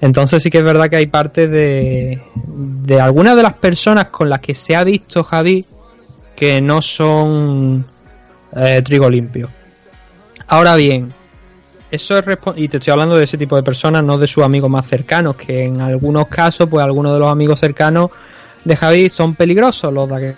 Entonces 0.01 0.43
sí 0.43 0.51
que 0.51 0.59
es 0.59 0.65
verdad 0.65 0.89
que 0.89 0.97
hay 0.97 1.07
parte 1.07 1.49
de, 1.49 2.23
de 2.35 3.01
algunas 3.01 3.37
de 3.37 3.43
las 3.43 3.55
personas 3.55 4.07
con 4.07 4.29
las 4.29 4.41
que 4.41 4.55
se 4.55 4.77
ha 4.77 4.85
visto 4.85 5.25
Javi 5.25 5.65
que 6.37 6.61
no 6.61 6.81
son 6.81 7.85
eh, 8.55 8.81
trigo 8.83 9.11
limpio. 9.11 9.51
Ahora 10.47 10.77
bien, 10.77 11.13
eso 11.91 12.19
es 12.19 12.25
y 12.57 12.69
te 12.69 12.77
estoy 12.77 12.93
hablando 12.93 13.17
de 13.17 13.25
ese 13.25 13.37
tipo 13.37 13.57
de 13.57 13.63
personas, 13.63 14.05
no 14.05 14.19
de 14.19 14.29
sus 14.29 14.45
amigos 14.45 14.71
más 14.71 14.87
cercanos, 14.87 15.37
que 15.37 15.65
en 15.65 15.81
algunos 15.81 16.29
casos, 16.29 16.69
pues 16.69 16.85
algunos 16.85 17.15
de 17.15 17.19
los 17.19 17.33
amigos 17.33 17.59
cercanos 17.59 18.11
de 18.65 18.77
Javi 18.77 19.09
son 19.09 19.35
peligrosos, 19.35 19.93
los 19.93 20.09
de 20.09 20.37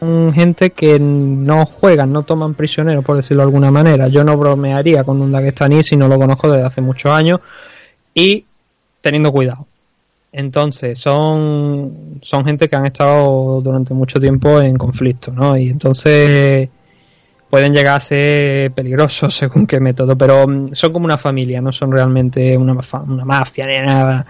son 0.00 0.32
gente 0.32 0.70
que 0.70 0.98
no 0.98 1.66
juegan, 1.66 2.12
no 2.12 2.22
toman 2.22 2.54
prisioneros, 2.54 3.04
por 3.04 3.16
decirlo 3.16 3.42
de 3.42 3.48
alguna 3.48 3.70
manera. 3.70 4.08
Yo 4.08 4.24
no 4.24 4.36
bromearía 4.36 5.04
con 5.04 5.20
un 5.20 5.30
Dagestaní 5.30 5.82
si 5.82 5.96
no 5.96 6.08
lo 6.08 6.18
conozco 6.18 6.50
desde 6.50 6.66
hace 6.66 6.80
muchos 6.80 7.12
años 7.12 7.40
y 8.14 8.44
teniendo 9.02 9.30
cuidado. 9.30 9.66
Entonces, 10.32 10.98
son, 10.98 12.18
son 12.22 12.44
gente 12.44 12.68
que 12.68 12.76
han 12.76 12.86
estado 12.86 13.60
durante 13.60 13.92
mucho 13.92 14.18
tiempo 14.18 14.60
en 14.60 14.76
conflicto, 14.76 15.32
¿no? 15.32 15.56
Y 15.56 15.68
entonces 15.68 16.68
pueden 17.50 17.74
llegar 17.74 17.96
a 17.96 18.00
ser 18.00 18.70
peligrosos 18.72 19.34
según 19.36 19.66
qué 19.66 19.80
método, 19.80 20.16
pero 20.16 20.46
son 20.72 20.92
como 20.92 21.04
una 21.04 21.18
familia, 21.18 21.60
no 21.60 21.72
son 21.72 21.92
realmente 21.92 22.56
una, 22.56 22.78
una 23.06 23.24
mafia 23.24 23.66
ni 23.66 23.76
nada. 23.78 24.24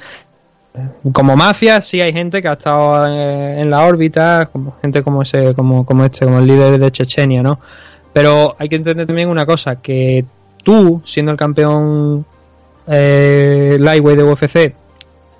Como 1.13 1.37
mafia 1.37 1.81
sí 1.81 2.01
hay 2.01 2.13
gente 2.13 2.41
que 2.41 2.49
ha 2.49 2.53
estado 2.53 3.07
eh, 3.09 3.61
en 3.61 3.71
la 3.71 3.85
órbita, 3.85 4.47
como 4.47 4.77
gente 4.81 5.03
como 5.03 5.23
ese, 5.23 5.55
como, 5.55 5.85
este, 6.05 6.25
como 6.25 6.39
el 6.39 6.47
líder 6.47 6.79
de 6.79 6.93
Chechenia, 6.93 7.43
¿no? 7.43 7.59
Pero 8.13 8.55
hay 8.59 8.69
que 8.69 8.77
entender 8.77 9.07
también 9.07 9.29
una 9.29 9.47
cosa, 9.47 9.77
que 9.77 10.25
tú, 10.63 11.03
siendo 11.05 11.33
el 11.33 11.39
campeón 11.39 12.25
eh, 12.87 13.77
lightweight 13.81 14.19
de 14.19 14.25
UFC, 14.25 14.75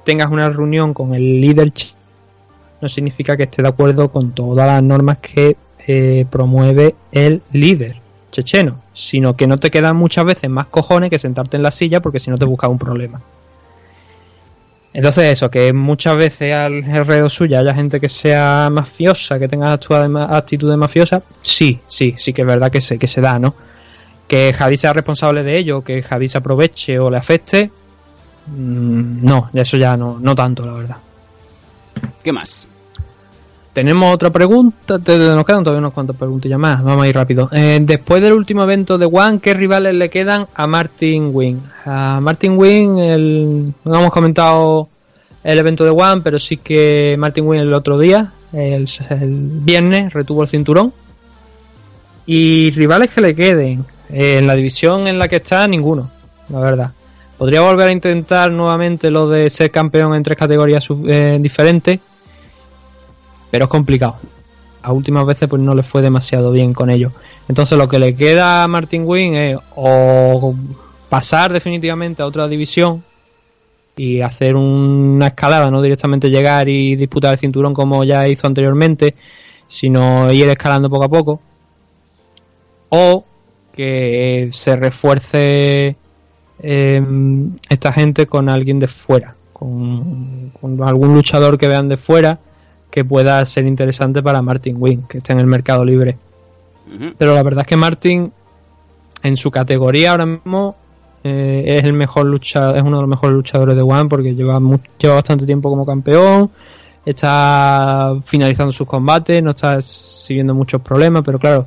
tengas 0.05 0.31
una 0.31 0.49
reunión 0.49 0.95
con 0.95 1.15
el 1.15 1.41
líder 1.41 1.73
no 2.81 2.89
significa 2.89 3.37
que 3.37 3.45
esté 3.45 3.63
de 3.63 3.69
acuerdo 3.69 4.11
con 4.11 4.33
todas 4.33 4.67
las 4.67 4.83
normas 4.83 5.19
que 5.19 5.57
eh, 5.87 6.27
promueve 6.31 6.95
el 7.13 7.43
líder 7.53 7.97
checheno, 8.31 8.81
sino 8.95 9.37
que 9.37 9.47
no 9.47 9.59
te 9.59 9.71
quedan 9.71 9.97
muchas 9.97 10.25
veces 10.25 10.49
más 10.49 10.67
cojones 10.67 11.11
que 11.11 11.19
sentarte 11.19 11.57
en 11.57 11.63
la 11.63 11.71
silla 11.71 12.01
porque 12.01 12.21
si 12.21 12.31
no 12.31 12.39
te 12.39 12.47
buscas 12.47 12.71
un 12.71 12.79
problema. 12.79 13.21
Entonces 14.93 15.25
eso, 15.27 15.51
que 15.51 15.73
muchas 15.73 16.17
veces 16.17 16.55
alrededor 16.55 17.31
suya 17.31 17.61
haya 17.61 17.75
gente 17.75 18.01
que 18.01 18.09
sea 18.09 18.69
mafiosa, 18.71 19.39
que 19.39 19.47
tenga 19.47 19.73
actitudes 19.73 20.77
mafiosas, 20.77 21.23
sí, 21.43 21.79
sí, 21.87 22.15
sí 22.17 22.33
que 22.33 22.43
es 22.43 22.47
verdad 22.47 22.71
que 22.73 22.81
se, 22.81 22.99
que 22.99 23.07
se 23.07 23.21
da, 23.21 23.39
¿no? 23.39 23.55
Que 24.27 24.53
Javi 24.53 24.77
sea 24.77 24.93
responsable 24.93 25.43
de 25.45 25.59
ello, 25.59 25.83
que 25.83 26.03
Javi 26.03 26.29
se 26.29 26.39
aproveche 26.39 26.99
o 26.99 27.09
le 27.09 27.19
afecte, 27.19 27.71
mm, 28.47 29.25
no, 29.25 29.51
eso 29.55 29.77
ya 29.77 29.97
no, 29.97 30.19
no 30.21 30.35
tanto, 30.35 30.67
la 30.67 30.73
verdad. 30.73 30.97
¿Qué 32.23 32.33
más? 32.33 32.67
Tenemos 33.73 34.13
otra 34.13 34.31
pregunta, 34.31 34.99
nos 34.99 35.45
quedan 35.47 35.63
todavía 35.63 35.79
unas 35.79 35.93
cuantas 35.93 36.17
preguntillas 36.17 36.59
más, 36.59 36.83
vamos 36.83 37.05
a 37.05 37.09
ir 37.09 37.15
rápido. 37.15 37.49
Eh, 37.53 37.79
después 37.81 38.21
del 38.21 38.33
último 38.33 38.65
evento 38.65 38.99
de 38.99 39.07
One, 39.07 39.39
¿qué 39.39 39.55
rivales 39.55 39.95
le 39.95 40.09
quedan 40.09 40.49
a 40.55 40.67
Martin 40.67 41.31
Wing? 41.33 41.59
A 41.85 42.21
Martin 42.21 42.59
Wing, 42.59 42.99
el, 42.99 43.73
no 43.85 43.95
hemos 43.95 44.13
comentado 44.13 44.89
el 45.45 45.59
evento 45.59 45.85
de 45.85 45.91
One, 45.91 46.21
pero 46.23 46.41
sí 46.41 46.57
que 46.57 47.15
Martin 47.17 47.47
Wing 47.47 47.61
el 47.61 47.73
otro 47.73 47.97
día, 47.97 48.33
el, 48.53 48.87
el 49.11 49.49
viernes, 49.63 50.13
retuvo 50.13 50.43
el 50.43 50.49
cinturón. 50.49 50.93
Y 52.27 52.73
rivales 52.73 53.11
que 53.11 53.21
le 53.21 53.37
queden, 53.37 53.85
eh, 54.09 54.39
en 54.39 54.47
la 54.49 54.57
división 54.57 55.07
en 55.07 55.19
la 55.19 55.29
que 55.29 55.37
está, 55.37 55.67
ninguno, 55.69 56.11
la 56.49 56.61
verdad. 56.61 56.91
Podría 57.39 57.61
volver 57.61 57.89
a 57.89 57.93
intentar 57.93 58.51
nuevamente 58.51 59.11
lo 59.11 59.29
de 59.29 59.49
ser 59.49 59.71
campeón 59.71 60.15
en 60.15 60.23
tres 60.23 60.37
categorías 60.37 60.87
eh, 61.07 61.39
diferentes, 61.41 62.01
pero 63.51 63.65
es 63.65 63.71
complicado. 63.71 64.17
A 64.83 64.93
últimas 64.93 65.27
veces 65.27 65.49
pues 65.49 65.61
no 65.61 65.75
le 65.75 65.83
fue 65.83 66.03
demasiado 66.03 66.53
bien 66.53 66.73
con 66.73 66.91
ello. 66.91 67.13
Entonces 67.49 67.77
lo 67.77 67.89
que 67.89 67.99
le 67.99 68.15
queda 68.15 68.63
a 68.63 68.69
Martin 68.69 69.05
Wing 69.05 69.35
es 69.35 69.59
o 69.75 70.55
pasar 71.09 71.53
definitivamente 71.53 72.23
a 72.23 72.27
otra 72.27 72.49
división 72.49 73.03
y 73.97 74.21
hacer 74.21 74.57
una 74.57 75.29
escalada, 75.29 75.71
no 75.71 75.83
directamente 75.83 76.31
llegar 76.31 76.69
y 76.69 76.97
disputar 76.97 77.35
el 77.35 77.39
cinturón 77.39 77.75
como 77.75 78.05
ya 78.05 78.27
hizo 78.29 78.47
anteriormente, 78.47 79.15
sino 79.67 80.33
ir 80.33 80.49
escalando 80.49 80.89
poco 80.89 81.05
a 81.05 81.09
poco. 81.09 81.41
O 82.89 83.25
que 83.75 84.49
se 84.53 84.77
refuerce 84.77 85.97
eh, 86.63 87.03
esta 87.69 87.93
gente 87.93 88.27
con 88.27 88.49
alguien 88.49 88.79
de 88.79 88.89
fuera, 88.89 89.35
con 89.53 90.53
algún 90.83 91.15
luchador 91.15 91.59
que 91.59 91.69
vean 91.69 91.89
de 91.89 91.97
fuera 91.97 92.39
que 92.91 93.05
pueda 93.05 93.45
ser 93.45 93.67
interesante 93.67 94.23
para 94.23 94.43
Martin 94.43 94.77
Wing, 94.79 95.03
que 95.09 95.19
esté 95.19 95.33
en 95.33 95.41
el 95.41 95.47
mercado 95.47 95.85
libre. 95.85 96.19
Pero 97.19 97.35
la 97.35 97.43
verdad 97.43 97.63
es 97.63 97.69
que 97.69 97.77
Martin, 97.77 98.33
en 99.23 99.37
su 99.37 99.51
categoría 99.51 100.11
ahora 100.11 100.27
mismo, 100.27 100.75
eh, 101.23 101.77
es 101.77 101.85
el 101.85 101.93
mejor 101.93 102.27
luchador, 102.27 102.77
es 102.77 102.83
uno 102.83 102.97
de 102.97 103.03
los 103.03 103.11
mejores 103.11 103.37
luchadores 103.37 103.77
de 103.77 103.83
One 103.83 104.09
porque 104.09 104.35
lleva, 104.35 104.59
lleva 104.99 105.15
bastante 105.15 105.47
tiempo 105.47 105.71
como 105.71 105.87
campeón, 105.87 106.51
está 107.05 108.15
finalizando 108.25 108.73
sus 108.73 108.89
combates, 108.89 109.43
no 109.43 109.53
está 109.53 109.81
siguiendo 109.81 110.55
muchos 110.55 110.81
problemas, 110.81 111.23
pero 111.25 111.39
claro, 111.39 111.67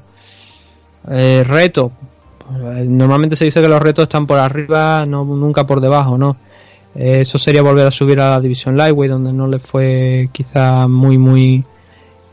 eh, 1.09 1.43
reto. 1.45 1.91
Pues, 2.45 2.87
Normalmente 2.87 3.35
se 3.35 3.45
dice 3.45 3.61
que 3.61 3.67
los 3.67 3.81
retos 3.81 4.03
están 4.03 4.27
por 4.27 4.39
arriba, 4.39 5.05
no 5.05 5.23
nunca 5.23 5.65
por 5.65 5.79
debajo, 5.79 6.17
¿no? 6.17 6.35
Eh, 6.95 7.21
eso 7.21 7.39
sería 7.39 7.61
volver 7.61 7.87
a 7.87 7.91
subir 7.91 8.19
a 8.19 8.29
la 8.29 8.39
división 8.39 8.77
lightweight 8.77 9.11
donde 9.11 9.33
no 9.33 9.47
le 9.47 9.59
fue 9.59 10.29
quizá 10.31 10.87
muy 10.87 11.17
muy 11.17 11.63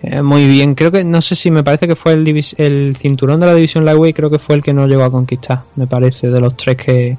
eh, 0.02 0.22
muy 0.22 0.46
bien. 0.46 0.74
Creo 0.74 0.90
que 0.90 1.04
no 1.04 1.20
sé 1.22 1.34
si 1.34 1.50
me 1.50 1.62
parece 1.62 1.86
que 1.86 1.96
fue 1.96 2.12
el, 2.12 2.96
cinturón 2.96 3.40
de 3.40 3.46
la 3.46 3.54
división 3.54 3.84
lightweight 3.84 4.16
creo 4.16 4.30
que 4.30 4.38
fue 4.38 4.56
el 4.56 4.62
que 4.62 4.72
no 4.72 4.86
llegó 4.86 5.04
a 5.04 5.10
conquistar 5.10 5.62
me 5.76 5.86
parece 5.86 6.30
de 6.30 6.40
los 6.40 6.56
tres 6.56 6.76
que, 6.76 7.16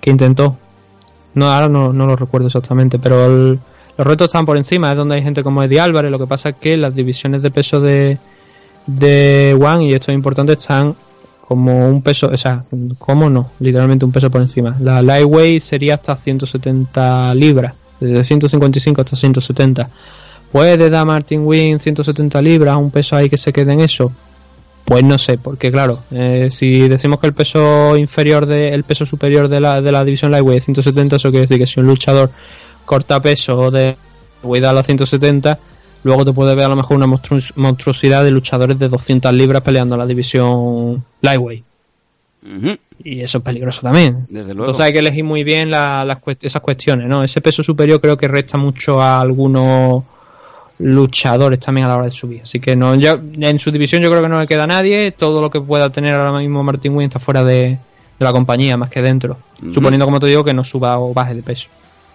que 0.00 0.10
intentó. 0.10 0.56
No 1.34 1.52
ahora 1.52 1.68
no, 1.68 1.92
no 1.92 2.06
lo 2.06 2.16
recuerdo 2.16 2.48
exactamente 2.48 2.98
pero 2.98 3.28
los 3.28 4.06
retos 4.06 4.28
están 4.28 4.46
por 4.46 4.56
encima 4.56 4.90
es 4.90 4.96
donde 4.96 5.16
hay 5.16 5.22
gente 5.22 5.42
como 5.42 5.62
Eddie 5.62 5.80
Álvarez 5.80 6.10
lo 6.10 6.18
que 6.18 6.26
pasa 6.26 6.50
es 6.50 6.56
que 6.56 6.76
las 6.76 6.94
divisiones 6.94 7.42
de 7.42 7.50
peso 7.50 7.80
de 7.80 8.18
de 8.86 9.56
One 9.60 9.84
y 9.84 9.92
esto 9.92 10.10
es 10.10 10.16
importante 10.16 10.52
están 10.54 10.96
como 11.50 11.88
un 11.88 12.00
peso, 12.00 12.30
o 12.32 12.36
sea, 12.36 12.62
¿cómo 13.00 13.28
no? 13.28 13.50
Literalmente 13.58 14.04
un 14.04 14.12
peso 14.12 14.30
por 14.30 14.40
encima. 14.40 14.76
La 14.78 15.02
lightweight 15.02 15.60
sería 15.60 15.94
hasta 15.94 16.14
170 16.14 17.34
libras, 17.34 17.74
desde 17.98 18.22
155 18.22 19.00
hasta 19.00 19.16
170. 19.16 19.90
¿Puede 20.52 20.88
dar 20.88 21.04
Martin 21.04 21.44
Wing 21.44 21.80
170 21.80 22.40
libras, 22.40 22.76
un 22.76 22.92
peso 22.92 23.16
ahí 23.16 23.28
que 23.28 23.36
se 23.36 23.52
quede 23.52 23.72
en 23.72 23.80
eso? 23.80 24.12
Pues 24.84 25.02
no 25.02 25.18
sé, 25.18 25.38
porque 25.38 25.72
claro, 25.72 26.04
eh, 26.12 26.50
si 26.52 26.86
decimos 26.86 27.18
que 27.18 27.26
el 27.26 27.34
peso 27.34 27.96
inferior 27.96 28.46
de, 28.46 28.72
el 28.72 28.84
peso 28.84 29.04
superior 29.04 29.48
de 29.48 29.58
la, 29.58 29.82
de 29.82 29.90
la 29.90 30.04
división 30.04 30.30
lightweight 30.30 30.58
es 30.58 30.64
170, 30.66 31.16
eso 31.16 31.30
quiere 31.30 31.48
decir 31.48 31.58
que 31.58 31.66
si 31.66 31.80
un 31.80 31.86
luchador 31.88 32.30
corta 32.84 33.20
peso 33.20 33.72
de 33.72 33.96
lightweight 34.44 34.66
a 34.66 34.72
los 34.72 34.86
170, 34.86 35.58
luego 36.04 36.24
te 36.24 36.32
puede 36.32 36.54
ver 36.54 36.64
a 36.66 36.68
lo 36.68 36.76
mejor 36.76 36.96
una 36.96 37.06
monstru- 37.06 37.52
monstruosidad 37.56 38.22
de 38.24 38.30
luchadores 38.30 38.78
de 38.78 38.88
200 38.88 39.32
libras 39.32 39.62
peleando 39.62 39.94
en 39.94 39.98
la 40.00 40.06
división 40.06 41.04
lightweight. 41.20 41.64
Y 43.04 43.20
eso 43.20 43.38
es 43.38 43.44
peligroso 43.44 43.80
también. 43.82 44.26
Desde 44.28 44.52
luego. 44.54 44.64
Entonces 44.70 44.84
hay 44.86 44.92
que 44.92 44.98
elegir 45.00 45.24
muy 45.24 45.44
bien 45.44 45.70
la- 45.70 46.04
las 46.04 46.18
esas 46.42 46.62
cuestiones, 46.62 47.06
¿no? 47.08 47.22
Ese 47.22 47.40
peso 47.40 47.62
superior 47.62 48.00
creo 48.00 48.16
que 48.16 48.28
resta 48.28 48.56
mucho 48.58 49.00
a 49.00 49.20
algunos 49.20 50.04
luchadores 50.78 51.60
también 51.60 51.84
a 51.86 51.88
la 51.90 51.96
hora 51.96 52.04
de 52.06 52.10
subir. 52.12 52.40
Así 52.42 52.58
que 52.60 52.74
no, 52.74 52.94
ya, 52.94 53.20
en 53.40 53.58
su 53.58 53.70
división 53.70 54.02
yo 54.02 54.08
creo 54.10 54.22
que 54.22 54.28
no 54.28 54.40
le 54.40 54.46
queda 54.46 54.64
a 54.64 54.66
nadie. 54.66 55.12
Todo 55.12 55.40
lo 55.42 55.50
que 55.50 55.60
pueda 55.60 55.90
tener 55.90 56.14
ahora 56.14 56.38
mismo 56.38 56.62
Martin 56.62 56.94
Wing 56.96 57.06
está 57.08 57.18
fuera 57.18 57.44
de, 57.44 57.62
de 57.64 57.78
la 58.18 58.32
compañía, 58.32 58.76
más 58.78 58.88
que 58.88 59.02
dentro. 59.02 59.36
Suponiendo, 59.74 60.06
como 60.06 60.18
te 60.20 60.26
digo, 60.26 60.42
que 60.42 60.54
no 60.54 60.64
suba 60.64 60.98
o 60.98 61.12
baje 61.12 61.34
de 61.34 61.42
peso. 61.42 61.68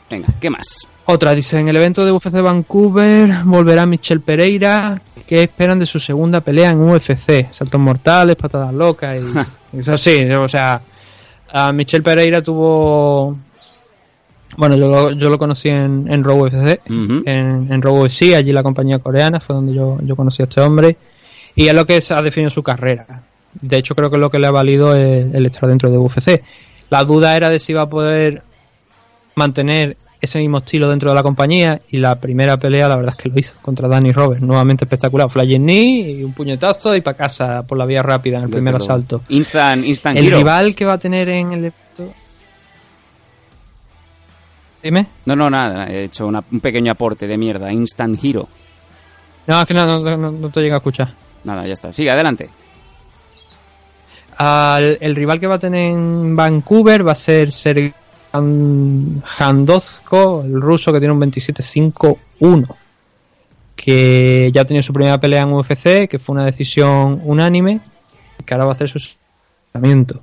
Venga, 0.10 0.28
¿qué 0.42 0.50
más? 0.50 0.88
Otra 1.08 1.36
dice, 1.36 1.60
en 1.60 1.68
el 1.68 1.76
evento 1.76 2.04
de 2.04 2.12
UFC 2.12 2.42
Vancouver 2.42 3.44
volverá 3.44 3.86
Michel 3.86 4.22
Pereira. 4.22 5.00
¿Qué 5.28 5.44
esperan 5.44 5.80
de 5.80 5.86
su 5.86 6.00
segunda 6.00 6.42
pelea 6.42 6.70
en 6.70 6.82
UFC? 6.82 7.52
Saltos 7.52 7.80
mortales, 7.80 8.36
patadas 8.36 8.74
locas 8.74 9.18
y... 9.18 9.78
eso 9.78 9.98
sí, 9.98 10.24
o 10.32 10.50
sea... 10.50 10.82
a 11.52 11.72
Michel 11.72 12.02
Pereira 12.02 12.42
tuvo... 12.42 13.38
Bueno, 14.58 14.78
yo 14.78 14.88
lo, 14.88 15.12
yo 15.12 15.30
lo 15.30 15.38
conocí 15.38 15.70
en, 15.70 16.12
en 16.12 16.24
Raw 16.24 16.46
UFC, 16.46 16.80
en, 16.88 17.68
en 17.70 17.82
Raw 17.82 18.04
UFC, 18.04 18.34
allí 18.36 18.52
la 18.54 18.64
compañía 18.64 19.00
coreana, 19.00 19.40
fue 19.40 19.56
donde 19.56 19.74
yo, 19.74 19.98
yo 20.02 20.16
conocí 20.16 20.42
a 20.42 20.46
este 20.46 20.62
hombre. 20.62 20.96
Y 21.56 21.68
es 21.68 21.74
lo 21.74 21.86
que 21.86 22.02
ha 22.10 22.22
definido 22.22 22.50
su 22.50 22.64
carrera. 22.64 23.24
De 23.54 23.78
hecho, 23.78 23.96
creo 23.96 24.10
que 24.10 24.18
lo 24.18 24.30
que 24.30 24.40
le 24.40 24.48
ha 24.48 24.52
valido 24.52 24.96
es 24.96 25.34
el 25.34 25.46
estar 25.46 25.68
dentro 25.68 25.90
de 25.92 25.98
UFC. 25.98 26.42
La 26.90 27.04
duda 27.04 27.36
era 27.36 27.50
de 27.50 27.60
si 27.60 27.74
iba 27.74 27.82
a 27.82 27.90
poder 27.90 28.44
mantener 29.36 29.98
ese 30.26 30.40
mismo 30.40 30.58
estilo 30.60 30.90
dentro 30.90 31.10
de 31.10 31.16
la 31.16 31.24
compañía 31.24 31.82
y 31.90 31.98
la 31.98 32.20
primera 32.20 32.58
pelea 32.58 32.88
la 32.90 32.98
verdad 32.98 33.16
es 33.18 33.24
que 33.24 33.30
lo 33.30 33.40
hizo 33.40 33.54
contra 33.62 33.88
Danny 33.88 34.12
Roberts, 34.12 34.42
nuevamente 34.44 34.84
espectacular, 34.86 35.30
flying 35.30 35.62
knee 35.64 36.12
y 36.20 36.24
un 36.24 36.34
puñetazo 36.34 36.96
y 36.96 37.02
para 37.02 37.18
casa 37.18 37.64
por 37.64 37.78
la 37.78 37.86
vía 37.86 38.04
rápida 38.04 38.38
en 38.38 38.44
el 38.44 38.50
Desde 38.50 38.58
primer 38.58 38.74
luego. 38.74 38.84
asalto. 38.86 39.22
Instant, 39.30 39.86
instant 39.86 40.20
El 40.20 40.28
hero. 40.28 40.38
rival 40.38 40.76
que 40.76 40.86
va 40.86 40.94
a 40.94 40.98
tener 41.00 41.30
en 41.30 41.52
el 41.54 41.60
evento... 41.66 42.14
Dime. 44.84 45.08
No, 45.26 45.36
no, 45.36 45.50
nada. 45.50 45.88
He 45.90 46.04
hecho 46.04 46.28
una- 46.28 46.44
un 46.52 46.60
pequeño 46.60 46.92
aporte 46.92 47.26
de 47.28 47.38
mierda. 47.38 47.72
Instant 47.74 48.24
hero. 48.24 48.48
No, 49.48 49.60
es 49.62 49.66
que 49.66 49.74
no, 49.74 49.86
no, 49.86 50.18
no- 50.18 50.32
no 50.32 50.50
te 50.50 50.62
llega 50.62 50.76
a 50.76 50.78
escuchar. 50.78 51.12
Nada, 51.44 51.66
ya 51.66 51.74
está. 51.74 51.92
Sigue, 51.92 52.12
adelante. 52.12 52.50
Al- 54.38 54.98
el 55.02 55.16
rival 55.16 55.40
que 55.40 55.48
va 55.48 55.56
a 55.56 55.60
tener 55.60 55.92
en 55.92 56.36
Vancouver 56.36 57.08
va 57.08 57.14
a 57.14 57.16
ser 57.16 57.52
Sergei 57.52 57.94
Jandozko, 59.24 60.44
el 60.46 60.62
ruso 60.62 60.92
que 60.92 61.00
tiene 61.00 61.14
un 61.14 61.22
27-5-1. 61.22 62.76
Que 63.76 64.50
ya 64.54 64.62
ha 64.62 64.66
tenido 64.66 64.84
su 64.84 64.94
primera 64.94 65.20
pelea 65.20 65.42
en 65.42 65.54
UFC, 65.54 66.08
que 66.10 66.20
fue 66.20 66.34
una 66.34 66.46
decisión 66.46 67.22
unánime, 67.24 67.82
que 68.46 68.54
ahora 68.54 68.66
va 68.66 68.72
a 68.72 68.74
hacer 68.74 68.90
su 68.90 69.00
lanzamiento. 69.74 70.22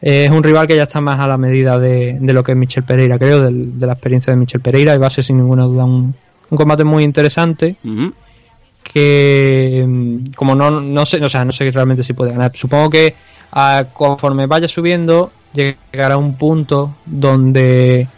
Es 0.00 0.30
un 0.30 0.42
rival 0.42 0.66
que 0.66 0.76
ya 0.76 0.84
está 0.84 1.00
más 1.00 1.18
a 1.18 1.26
la 1.26 1.36
medida 1.36 1.78
de, 1.78 2.18
de 2.20 2.32
lo 2.32 2.42
que 2.44 2.52
es 2.52 2.58
Michel 2.58 2.84
Pereira, 2.84 3.18
creo, 3.18 3.42
de, 3.42 3.86
la 3.86 3.92
experiencia 3.92 4.32
de 4.32 4.38
Michel 4.38 4.60
Pereira, 4.60 4.94
y 4.94 4.98
va 4.98 5.08
a 5.08 5.10
ser 5.10 5.24
sin 5.24 5.36
ninguna 5.38 5.64
duda 5.64 5.84
un, 5.84 6.14
un 6.50 6.56
combate 6.56 6.84
muy 6.84 7.04
interesante 7.04 7.76
que 8.82 9.84
mm, 9.86 10.32
como 10.34 10.54
no, 10.54 10.70
no 10.80 11.06
sé, 11.06 11.22
o 11.22 11.28
sea, 11.28 11.44
no 11.44 11.52
sé 11.52 11.70
realmente 11.70 12.02
si 12.02 12.12
puede 12.12 12.32
ganar. 12.32 12.52
Supongo 12.54 12.90
que 12.90 13.14
ah, 13.52 13.86
conforme 13.92 14.46
vaya 14.46 14.68
subiendo 14.68 15.30
llegará 15.52 16.16
un 16.16 16.34
punto 16.34 16.94
donde 17.06 18.08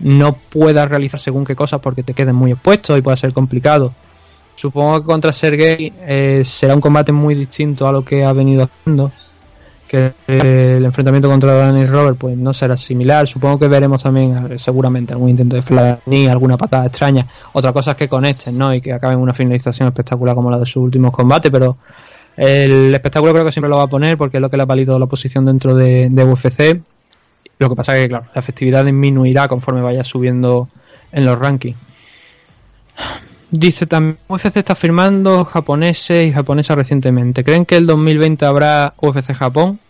no 0.00 0.32
puedas 0.32 0.88
realizar 0.88 1.20
según 1.20 1.44
qué 1.44 1.56
cosas 1.56 1.80
porque 1.80 2.02
te 2.02 2.14
queden 2.14 2.34
muy 2.34 2.52
expuestos 2.52 2.98
y 2.98 3.02
pueda 3.02 3.16
ser 3.16 3.32
complicado. 3.32 3.92
Supongo 4.54 5.00
que 5.00 5.06
contra 5.06 5.32
Sergey 5.32 5.92
eh, 6.00 6.42
será 6.44 6.74
un 6.74 6.80
combate 6.80 7.12
muy 7.12 7.34
distinto 7.34 7.86
a 7.86 7.92
lo 7.92 8.04
que 8.04 8.24
ha 8.24 8.32
venido 8.32 8.64
haciendo. 8.64 9.12
Que 9.86 10.12
el 10.26 10.84
enfrentamiento 10.84 11.28
contra 11.28 11.54
Danny 11.54 11.86
Robert 11.86 12.18
pues 12.18 12.36
no 12.36 12.52
será 12.52 12.76
similar. 12.76 13.26
Supongo 13.26 13.60
que 13.60 13.68
veremos 13.68 14.02
también 14.02 14.52
eh, 14.52 14.58
seguramente 14.58 15.14
algún 15.14 15.30
intento 15.30 15.56
de 15.56 15.62
flying, 15.62 16.28
alguna 16.28 16.56
patada 16.56 16.86
extraña. 16.86 17.26
Otra 17.52 17.72
cosa 17.72 17.92
es 17.92 17.96
que 17.96 18.08
conecten, 18.08 18.58
¿no? 18.58 18.74
Y 18.74 18.80
que 18.80 18.92
acaben 18.92 19.18
una 19.18 19.32
finalización 19.32 19.88
espectacular 19.88 20.34
como 20.34 20.50
la 20.50 20.58
de 20.58 20.66
sus 20.66 20.82
últimos 20.82 21.10
combates, 21.12 21.50
pero 21.50 21.78
el 22.38 22.94
espectáculo 22.94 23.32
creo 23.32 23.44
que 23.44 23.52
siempre 23.52 23.68
lo 23.68 23.78
va 23.78 23.84
a 23.84 23.88
poner 23.88 24.16
porque 24.16 24.36
es 24.36 24.40
lo 24.40 24.48
que 24.48 24.56
le 24.56 24.62
ha 24.62 24.66
valido 24.66 24.96
la 24.98 25.06
posición 25.06 25.44
dentro 25.44 25.74
de, 25.74 26.08
UFC. 26.08 26.80
Lo 27.58 27.68
que 27.68 27.74
pasa 27.74 27.94
que, 27.94 28.08
claro, 28.08 28.26
la 28.32 28.40
efectividad 28.40 28.84
disminuirá 28.84 29.48
conforme 29.48 29.82
vaya 29.82 30.04
subiendo 30.04 30.68
en 31.10 31.24
los 31.24 31.36
rankings. 31.36 31.76
Dice 33.50 33.86
también, 33.86 34.18
UFC 34.28 34.58
está 34.58 34.76
firmando 34.76 35.44
japoneses 35.44 36.28
y 36.28 36.32
japonesas 36.32 36.76
recientemente. 36.76 37.42
¿Creen 37.42 37.66
que 37.66 37.76
el 37.76 37.86
2020 37.86 38.44
habrá 38.44 38.94
UFC 39.00 39.32
Japón? 39.34 39.80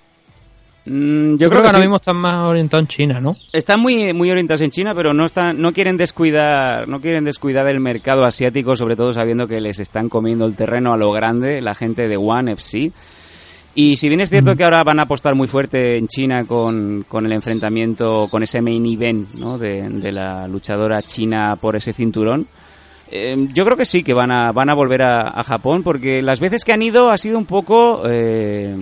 Mm, 0.89 1.33
Yo, 1.33 1.37
yo, 1.37 1.51
creo, 1.51 1.63
que, 1.63 1.67
ahora 1.69 1.79
sí. 1.79 1.81
mismo 1.81 1.97
están 1.97 2.17
más 2.17 2.49
orientados 2.49 2.83
en 2.85 2.89
China, 2.89 3.21
¿no? 3.21 3.33
Están 3.53 3.81
muy, 3.81 4.13
muy 4.13 4.31
orientados 4.31 4.63
en 4.63 4.71
China, 4.71 4.95
pero 4.95 5.13
no 5.13 5.27
están, 5.27 5.61
no 5.61 5.73
quieren 5.73 5.97
descuidar, 5.97 6.89
no 6.89 7.01
quieren 7.01 7.25
descuidar 7.25 7.67
el 7.69 7.81
mercado 7.81 8.25
asiático, 8.25 8.75
sobre 8.75 8.97
todo 8.97 9.13
sabiendo 9.13 9.47
que 9.47 9.61
les 9.61 9.79
están 9.81 10.09
comiendo 10.09 10.47
el 10.47 10.57
terreno 10.57 10.93
a 10.93 10.97
lo 10.97 11.13
grande 11.13 11.61
la 11.61 11.75
gente 11.75 12.09
de 12.09 12.17
One 12.17 12.53
FC. 12.53 12.93
Y 13.75 13.97
si 13.97 14.09
bien 14.09 14.21
es 14.21 14.31
cierto 14.31 14.57
que 14.57 14.65
ahora 14.65 14.83
van 14.83 14.99
a 14.99 15.03
apostar 15.03 15.35
muy 15.37 15.47
fuerte 15.47 15.99
en 15.99 16.09
China 16.09 16.47
con, 16.47 17.05
con 17.07 17.27
el 17.27 17.33
enfrentamiento, 17.33 18.27
con 18.29 18.43
ese 18.43 18.61
main 18.61 18.85
event 18.87 19.35
¿no? 19.35 19.57
de, 19.57 19.89
de 19.89 20.11
la 20.11 20.49
luchadora 20.49 21.03
china 21.03 21.55
por 21.61 21.77
ese 21.77 21.93
cinturón, 21.93 22.49
eh, 23.11 23.37
yo 23.53 23.65
creo 23.65 23.77
que 23.77 23.85
sí 23.85 24.03
que 24.03 24.15
van 24.15 24.31
a, 24.33 24.51
van 24.53 24.69
a 24.69 24.75
volver 24.75 25.03
a, 25.03 25.21
a 25.29 25.45
Japón, 25.45 25.83
porque 25.83 26.23
las 26.23 26.41
veces 26.41 26.65
que 26.65 26.73
han 26.73 26.83
ido 26.83 27.11
ha 27.11 27.19
sido 27.19 27.39
un 27.39 27.47
poco 27.47 28.03
eh, 28.09 28.75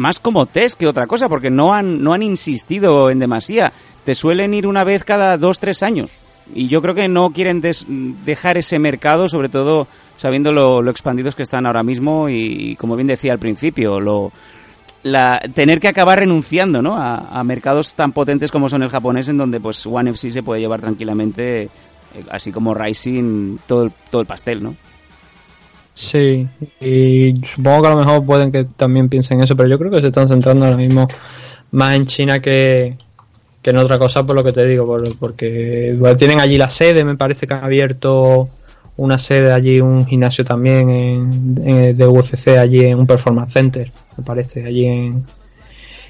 más 0.00 0.18
como 0.18 0.46
test 0.46 0.78
que 0.78 0.86
otra 0.88 1.06
cosa, 1.06 1.28
porque 1.28 1.50
no 1.50 1.72
han, 1.72 2.02
no 2.02 2.12
han 2.12 2.22
insistido 2.22 3.10
en 3.10 3.18
demasía. 3.18 3.72
Te 4.04 4.14
suelen 4.14 4.54
ir 4.54 4.66
una 4.66 4.82
vez 4.82 5.04
cada 5.04 5.36
dos, 5.38 5.58
tres 5.58 5.82
años. 5.82 6.10
Y 6.54 6.66
yo 6.66 6.82
creo 6.82 6.94
que 6.94 7.06
no 7.08 7.30
quieren 7.30 7.60
des- 7.60 7.86
dejar 7.88 8.56
ese 8.58 8.78
mercado, 8.78 9.28
sobre 9.28 9.48
todo 9.48 9.86
sabiendo 10.16 10.52
lo, 10.52 10.88
expandidos 10.90 11.36
que 11.36 11.42
están 11.44 11.66
ahora 11.66 11.82
mismo 11.82 12.28
y, 12.28 12.76
como 12.76 12.96
bien 12.96 13.06
decía 13.06 13.32
al 13.32 13.38
principio, 13.38 14.00
lo, 14.00 14.32
la, 15.02 15.40
tener 15.54 15.80
que 15.80 15.88
acabar 15.88 16.18
renunciando 16.18 16.82
¿no? 16.82 16.96
a, 16.96 17.42
mercados 17.44 17.94
tan 17.94 18.12
potentes 18.12 18.50
como 18.50 18.68
son 18.68 18.82
el 18.82 18.90
japonés, 18.90 19.28
en 19.28 19.36
donde 19.38 19.60
pues 19.60 19.86
One 19.86 20.10
FC 20.10 20.30
se 20.30 20.42
puede 20.42 20.60
llevar 20.60 20.80
tranquilamente, 20.80 21.62
eh, 21.62 21.70
así 22.30 22.50
como 22.52 22.74
Rising, 22.74 23.58
todo 23.66 23.90
todo 24.10 24.20
el 24.22 24.26
pastel, 24.26 24.62
¿no? 24.62 24.74
Sí, 26.02 26.46
y 26.80 27.34
supongo 27.46 27.82
que 27.82 27.88
a 27.88 27.90
lo 27.90 27.96
mejor 27.98 28.24
pueden 28.24 28.52
que 28.52 28.64
también 28.64 29.08
piensen 29.08 29.42
eso, 29.42 29.54
pero 29.56 29.68
yo 29.68 29.78
creo 29.78 29.90
que 29.90 30.00
se 30.00 30.06
están 30.06 30.28
centrando 30.28 30.64
ahora 30.64 30.76
mismo 30.76 31.06
más 31.72 31.96
en 31.96 32.06
China 32.06 32.38
que, 32.40 32.96
que 33.62 33.70
en 33.70 33.76
otra 33.78 33.98
cosa, 33.98 34.24
por 34.24 34.36
lo 34.36 34.44
que 34.44 34.52
te 34.52 34.66
digo, 34.66 34.86
por- 34.86 35.16
porque 35.18 35.96
tienen 36.18 36.40
allí 36.40 36.58
la 36.58 36.68
sede, 36.68 37.04
me 37.04 37.16
parece 37.16 37.46
que 37.46 37.54
han 37.54 37.64
abierto 37.64 38.48
una 38.96 39.18
sede 39.18 39.52
allí, 39.52 39.80
un 39.80 40.06
gimnasio 40.06 40.44
también 40.44 40.90
en- 40.90 41.96
de 41.96 42.06
UFC 42.06 42.58
allí 42.58 42.80
en 42.80 42.98
un 42.98 43.06
Performance 43.06 43.52
Center, 43.52 43.90
me 44.16 44.24
parece, 44.24 44.64
allí 44.64 44.86
en, 44.86 45.24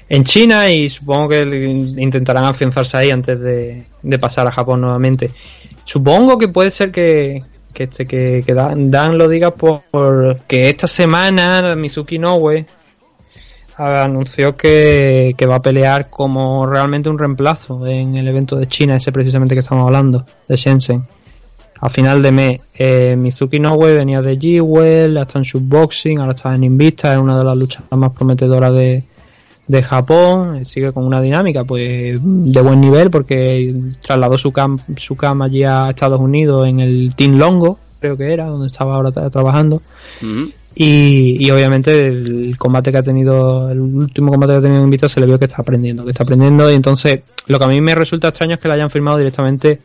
en 0.09 0.23
China 0.25 0.69
y 0.71 0.89
supongo 0.89 1.29
que 1.29 1.43
intentarán 1.43 2.45
afianzarse 2.45 2.97
ahí 2.97 3.09
antes 3.11 3.39
de, 3.39 3.85
de 4.01 4.19
pasar 4.19 4.47
a 4.47 4.51
Japón 4.51 4.81
nuevamente. 4.81 5.31
Supongo 5.85 6.37
que 6.37 6.47
puede 6.49 6.71
ser 6.71 6.91
que, 6.91 7.41
que, 7.73 7.83
este, 7.83 8.05
que, 8.05 8.43
que 8.45 8.53
Dan, 8.53 9.17
lo 9.17 9.27
diga 9.27 9.51
por, 9.51 9.81
que 10.47 10.69
esta 10.69 10.87
semana 10.87 11.75
Mizuki 11.75 12.17
Nowe 12.19 12.65
anunció 13.77 14.55
que, 14.55 15.33
que 15.37 15.45
va 15.45 15.55
a 15.55 15.61
pelear 15.61 16.09
como 16.09 16.65
realmente 16.65 17.09
un 17.09 17.17
reemplazo 17.17 17.85
en 17.87 18.15
el 18.15 18.27
evento 18.27 18.55
de 18.57 18.67
China, 18.67 18.97
ese 18.97 19.11
precisamente 19.11 19.55
que 19.55 19.61
estamos 19.61 19.85
hablando, 19.85 20.25
de 20.47 20.55
Shenzhen. 20.55 21.03
A 21.79 21.89
final 21.89 22.21
de 22.21 22.31
mes, 22.31 22.61
eh, 22.75 23.15
Mizuki 23.17 23.59
Nowe 23.59 23.95
venía 23.95 24.21
de 24.21 24.37
G-Well, 24.37 25.17
está 25.17 25.39
en 25.39 25.43
Shootboxing, 25.43 26.19
ahora 26.19 26.33
está 26.33 26.53
en 26.53 26.63
Invista, 26.63 27.11
es 27.11 27.19
una 27.19 27.35
de 27.37 27.43
las 27.43 27.57
luchas 27.57 27.83
más 27.89 28.11
prometedoras 28.11 28.71
de, 28.73 29.03
de 29.71 29.83
Japón, 29.83 30.65
sigue 30.65 30.91
con 30.91 31.05
una 31.05 31.21
dinámica 31.21 31.63
pues 31.63 32.19
de 32.21 32.61
buen 32.61 32.81
nivel 32.81 33.09
porque 33.09 33.73
trasladó 34.01 34.37
su 34.37 34.51
cam, 34.51 34.77
su 34.97 35.15
cam 35.15 35.41
allí 35.41 35.63
a 35.63 35.89
Estados 35.89 36.19
Unidos 36.19 36.67
en 36.67 36.79
el 36.81 37.13
Team 37.15 37.37
Longo, 37.37 37.79
creo 37.99 38.17
que 38.17 38.33
era, 38.33 38.45
donde 38.45 38.67
estaba 38.67 38.95
ahora 38.95 39.11
tra- 39.11 39.31
trabajando. 39.31 39.81
Ujú. 40.21 40.51
Y, 40.75 41.37
y 41.45 41.51
obviamente 41.51 42.07
el 42.07 42.55
combate 42.57 42.91
que 42.91 42.97
ha 42.97 43.03
tenido, 43.03 43.69
el 43.69 43.79
último 43.79 44.31
combate 44.31 44.53
que 44.53 44.57
ha 44.57 44.61
tenido 44.61 44.79
en 44.79 44.85
Invicta 44.85 45.09
se 45.09 45.19
le 45.19 45.25
vio 45.25 45.37
que 45.39 45.45
está 45.45 45.61
aprendiendo, 45.61 46.03
que 46.03 46.11
está 46.11 46.23
aprendiendo 46.23 46.71
y 46.71 46.75
entonces 46.75 47.21
lo 47.47 47.59
que 47.59 47.65
a 47.65 47.67
mí 47.67 47.81
me 47.81 47.93
resulta 47.95 48.29
extraño 48.29 48.55
es 48.55 48.59
que 48.59 48.67
le 48.67 48.75
hayan 48.75 48.89
firmado 48.89 49.17
directamente 49.17 49.79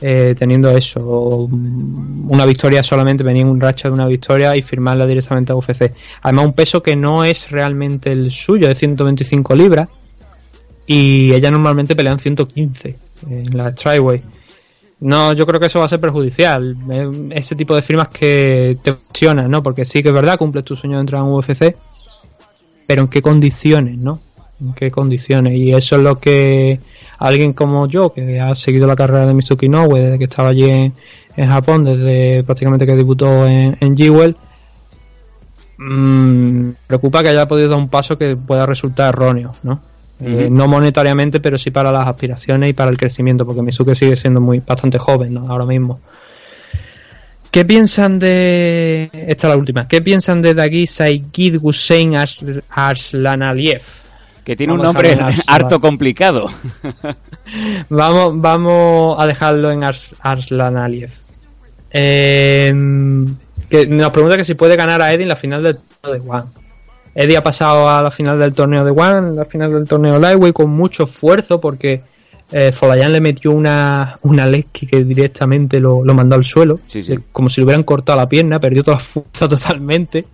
eh, 0.00 0.34
teniendo 0.38 0.70
eso, 0.70 1.48
una 1.50 2.46
victoria 2.46 2.82
solamente, 2.82 3.22
en 3.28 3.48
un 3.48 3.60
racha 3.60 3.88
de 3.88 3.94
una 3.94 4.06
victoria 4.06 4.56
y 4.56 4.62
firmarla 4.62 5.06
directamente 5.06 5.52
a 5.52 5.56
UFC. 5.56 5.92
Además 6.22 6.46
un 6.46 6.52
peso 6.54 6.82
que 6.82 6.96
no 6.96 7.24
es 7.24 7.50
realmente 7.50 8.10
el 8.12 8.30
suyo, 8.30 8.68
de 8.68 8.74
125 8.74 9.54
libras 9.54 9.88
y 10.86 11.32
ella 11.32 11.50
normalmente 11.50 11.94
pelean 11.94 12.18
115 12.18 12.96
en 13.28 13.56
la 13.56 13.72
Strikeway. 13.72 14.22
No, 15.00 15.32
yo 15.32 15.46
creo 15.46 15.60
que 15.60 15.66
eso 15.66 15.78
va 15.78 15.86
a 15.86 15.88
ser 15.88 16.00
perjudicial. 16.00 16.76
Eh, 16.90 17.10
Ese 17.30 17.54
tipo 17.54 17.74
de 17.74 17.82
firmas 17.82 18.08
que 18.08 18.76
te 18.82 18.94
cuestionan, 18.94 19.50
¿no? 19.50 19.62
Porque 19.62 19.84
sí 19.84 20.02
que 20.02 20.08
es 20.08 20.14
verdad, 20.14 20.38
cumples 20.38 20.64
tu 20.64 20.76
sueño 20.76 20.96
de 20.96 21.02
entrar 21.02 21.22
en 21.22 21.28
UFC, 21.28 21.76
pero 22.86 23.02
¿en 23.02 23.08
qué 23.08 23.22
condiciones, 23.22 23.98
no? 23.98 24.20
¿En 24.60 24.72
qué 24.74 24.90
condiciones? 24.90 25.54
Y 25.54 25.72
eso 25.72 25.96
es 25.96 26.02
lo 26.02 26.18
que 26.18 26.80
alguien 27.20 27.52
como 27.52 27.86
yo, 27.86 28.12
que 28.12 28.40
ha 28.40 28.54
seguido 28.54 28.86
la 28.86 28.96
carrera 28.96 29.26
de 29.26 29.34
Mizuki 29.34 29.68
Nowe 29.68 30.00
desde 30.00 30.18
que 30.18 30.24
estaba 30.24 30.48
allí 30.48 30.64
en, 30.68 30.92
en 31.36 31.48
Japón, 31.48 31.84
desde 31.84 32.42
prácticamente 32.42 32.84
que 32.86 32.96
debutó 32.96 33.46
en, 33.46 33.76
en 33.80 33.94
G-Well, 33.96 34.36
mm, 35.78 36.70
preocupa 36.86 37.22
que 37.22 37.28
haya 37.28 37.46
podido 37.46 37.68
dar 37.70 37.78
un 37.78 37.88
paso 37.88 38.16
que 38.18 38.36
pueda 38.36 38.66
resultar 38.66 39.10
erróneo, 39.10 39.54
¿no? 39.62 39.80
Eh, 40.22 40.48
no 40.50 40.68
monetariamente, 40.68 41.40
pero 41.40 41.56
sí 41.56 41.70
para 41.70 41.90
las 41.90 42.06
aspiraciones 42.06 42.68
y 42.68 42.72
para 42.74 42.90
el 42.90 42.98
crescimiento, 42.98 43.46
porque 43.46 43.62
Mizuki 43.62 43.94
sigue 43.94 44.16
siendo 44.16 44.38
muy 44.38 44.60
bastante 44.60 44.98
joven 44.98 45.32
¿no? 45.32 45.48
ahora 45.50 45.64
mismo. 45.64 45.98
¿Qué 47.50 47.64
piensan 47.64 48.18
de. 48.18 49.08
Esta 49.12 49.48
es 49.48 49.54
la 49.54 49.56
última. 49.56 49.88
¿Qué 49.88 50.02
piensan 50.02 50.42
de 50.42 50.52
Dagui 50.54 50.86
Saigid 50.86 51.56
Hussein 51.62 52.16
Ars- 52.16 52.44
Arslanaliev? 52.68 53.82
Que 54.44 54.56
tiene 54.56 54.72
un 54.72 54.78
Vamos 54.80 54.94
nombre 54.94 55.18
harto 55.46 55.80
complicado. 55.80 56.48
Vamos, 57.88 58.40
vamos 58.40 59.16
a 59.18 59.26
dejarlo 59.26 59.72
en 59.72 59.82
Ars- 59.82 60.14
Arslanaliev. 60.20 61.10
Eh, 61.90 62.70
que 63.68 63.86
nos 63.86 64.10
pregunta 64.10 64.36
que 64.36 64.44
si 64.44 64.54
puede 64.54 64.76
ganar 64.76 65.02
a 65.02 65.12
Eddie 65.12 65.24
en 65.24 65.28
la 65.28 65.36
final 65.36 65.62
del 65.62 65.78
torneo 66.00 66.22
de 66.22 66.30
One. 66.30 66.44
Eddie 67.14 67.36
ha 67.36 67.42
pasado 67.42 67.88
a 67.88 68.02
la 68.02 68.10
final 68.10 68.38
del 68.38 68.52
torneo 68.52 68.84
de 68.84 68.90
One, 68.92 69.34
la 69.34 69.44
final 69.44 69.72
del 69.72 69.88
torneo 69.88 70.18
Lightweight 70.20 70.54
con 70.54 70.70
mucho 70.70 71.04
esfuerzo 71.04 71.60
porque 71.60 72.02
eh, 72.52 72.70
Folayan 72.72 73.12
le 73.12 73.20
metió 73.20 73.50
una, 73.50 74.16
una 74.22 74.46
Lesky 74.46 74.86
que 74.86 75.02
directamente 75.04 75.80
lo, 75.80 76.04
lo 76.04 76.14
mandó 76.14 76.36
al 76.36 76.44
suelo, 76.44 76.78
Sí, 76.86 77.02
sí. 77.02 77.14
eh, 77.14 77.18
como 77.32 77.48
si 77.50 77.60
le 77.60 77.64
hubieran 77.64 77.82
cortado 77.82 78.18
la 78.18 78.28
pierna, 78.28 78.60
perdió 78.60 78.84
toda 78.84 78.98
la 78.98 79.02
fuerza 79.02 79.48
totalmente. 79.48 80.24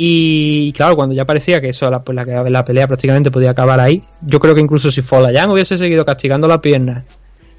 Y 0.00 0.72
claro, 0.74 0.94
cuando 0.94 1.12
ya 1.12 1.24
parecía 1.24 1.60
que 1.60 1.70
eso 1.70 1.90
la, 1.90 1.98
pues, 1.98 2.14
la, 2.14 2.24
la 2.24 2.64
pelea 2.64 2.86
prácticamente 2.86 3.32
podía 3.32 3.50
acabar 3.50 3.80
ahí, 3.80 4.04
yo 4.22 4.38
creo 4.38 4.54
que 4.54 4.60
incluso 4.60 4.92
si 4.92 5.02
Folayan 5.02 5.50
hubiese 5.50 5.76
seguido 5.76 6.04
castigando 6.04 6.46
la 6.46 6.62
pierna 6.62 7.04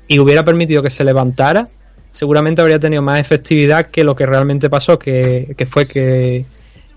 y 0.08 0.20
hubiera 0.20 0.46
permitido 0.46 0.82
que 0.82 0.90
se 0.90 1.04
levantara, 1.04 1.68
seguramente 2.14 2.62
habría 2.62 2.80
tenido 2.80 3.02
más 3.02 3.20
efectividad 3.20 3.88
que 3.88 4.06
lo 4.06 4.16
que 4.16 4.26
realmente 4.26 4.70
pasó, 4.70 4.98
que, 4.98 5.54
que 5.58 5.66
fue 5.66 5.86
que, 5.86 6.46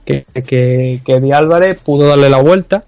que, 0.05 0.25
que, 0.33 1.01
que 1.05 1.13
Eddie 1.13 1.35
Álvarez 1.35 1.81
pudo 1.81 2.07
darle 2.07 2.31
la 2.31 2.41
vuelta. 2.41 2.85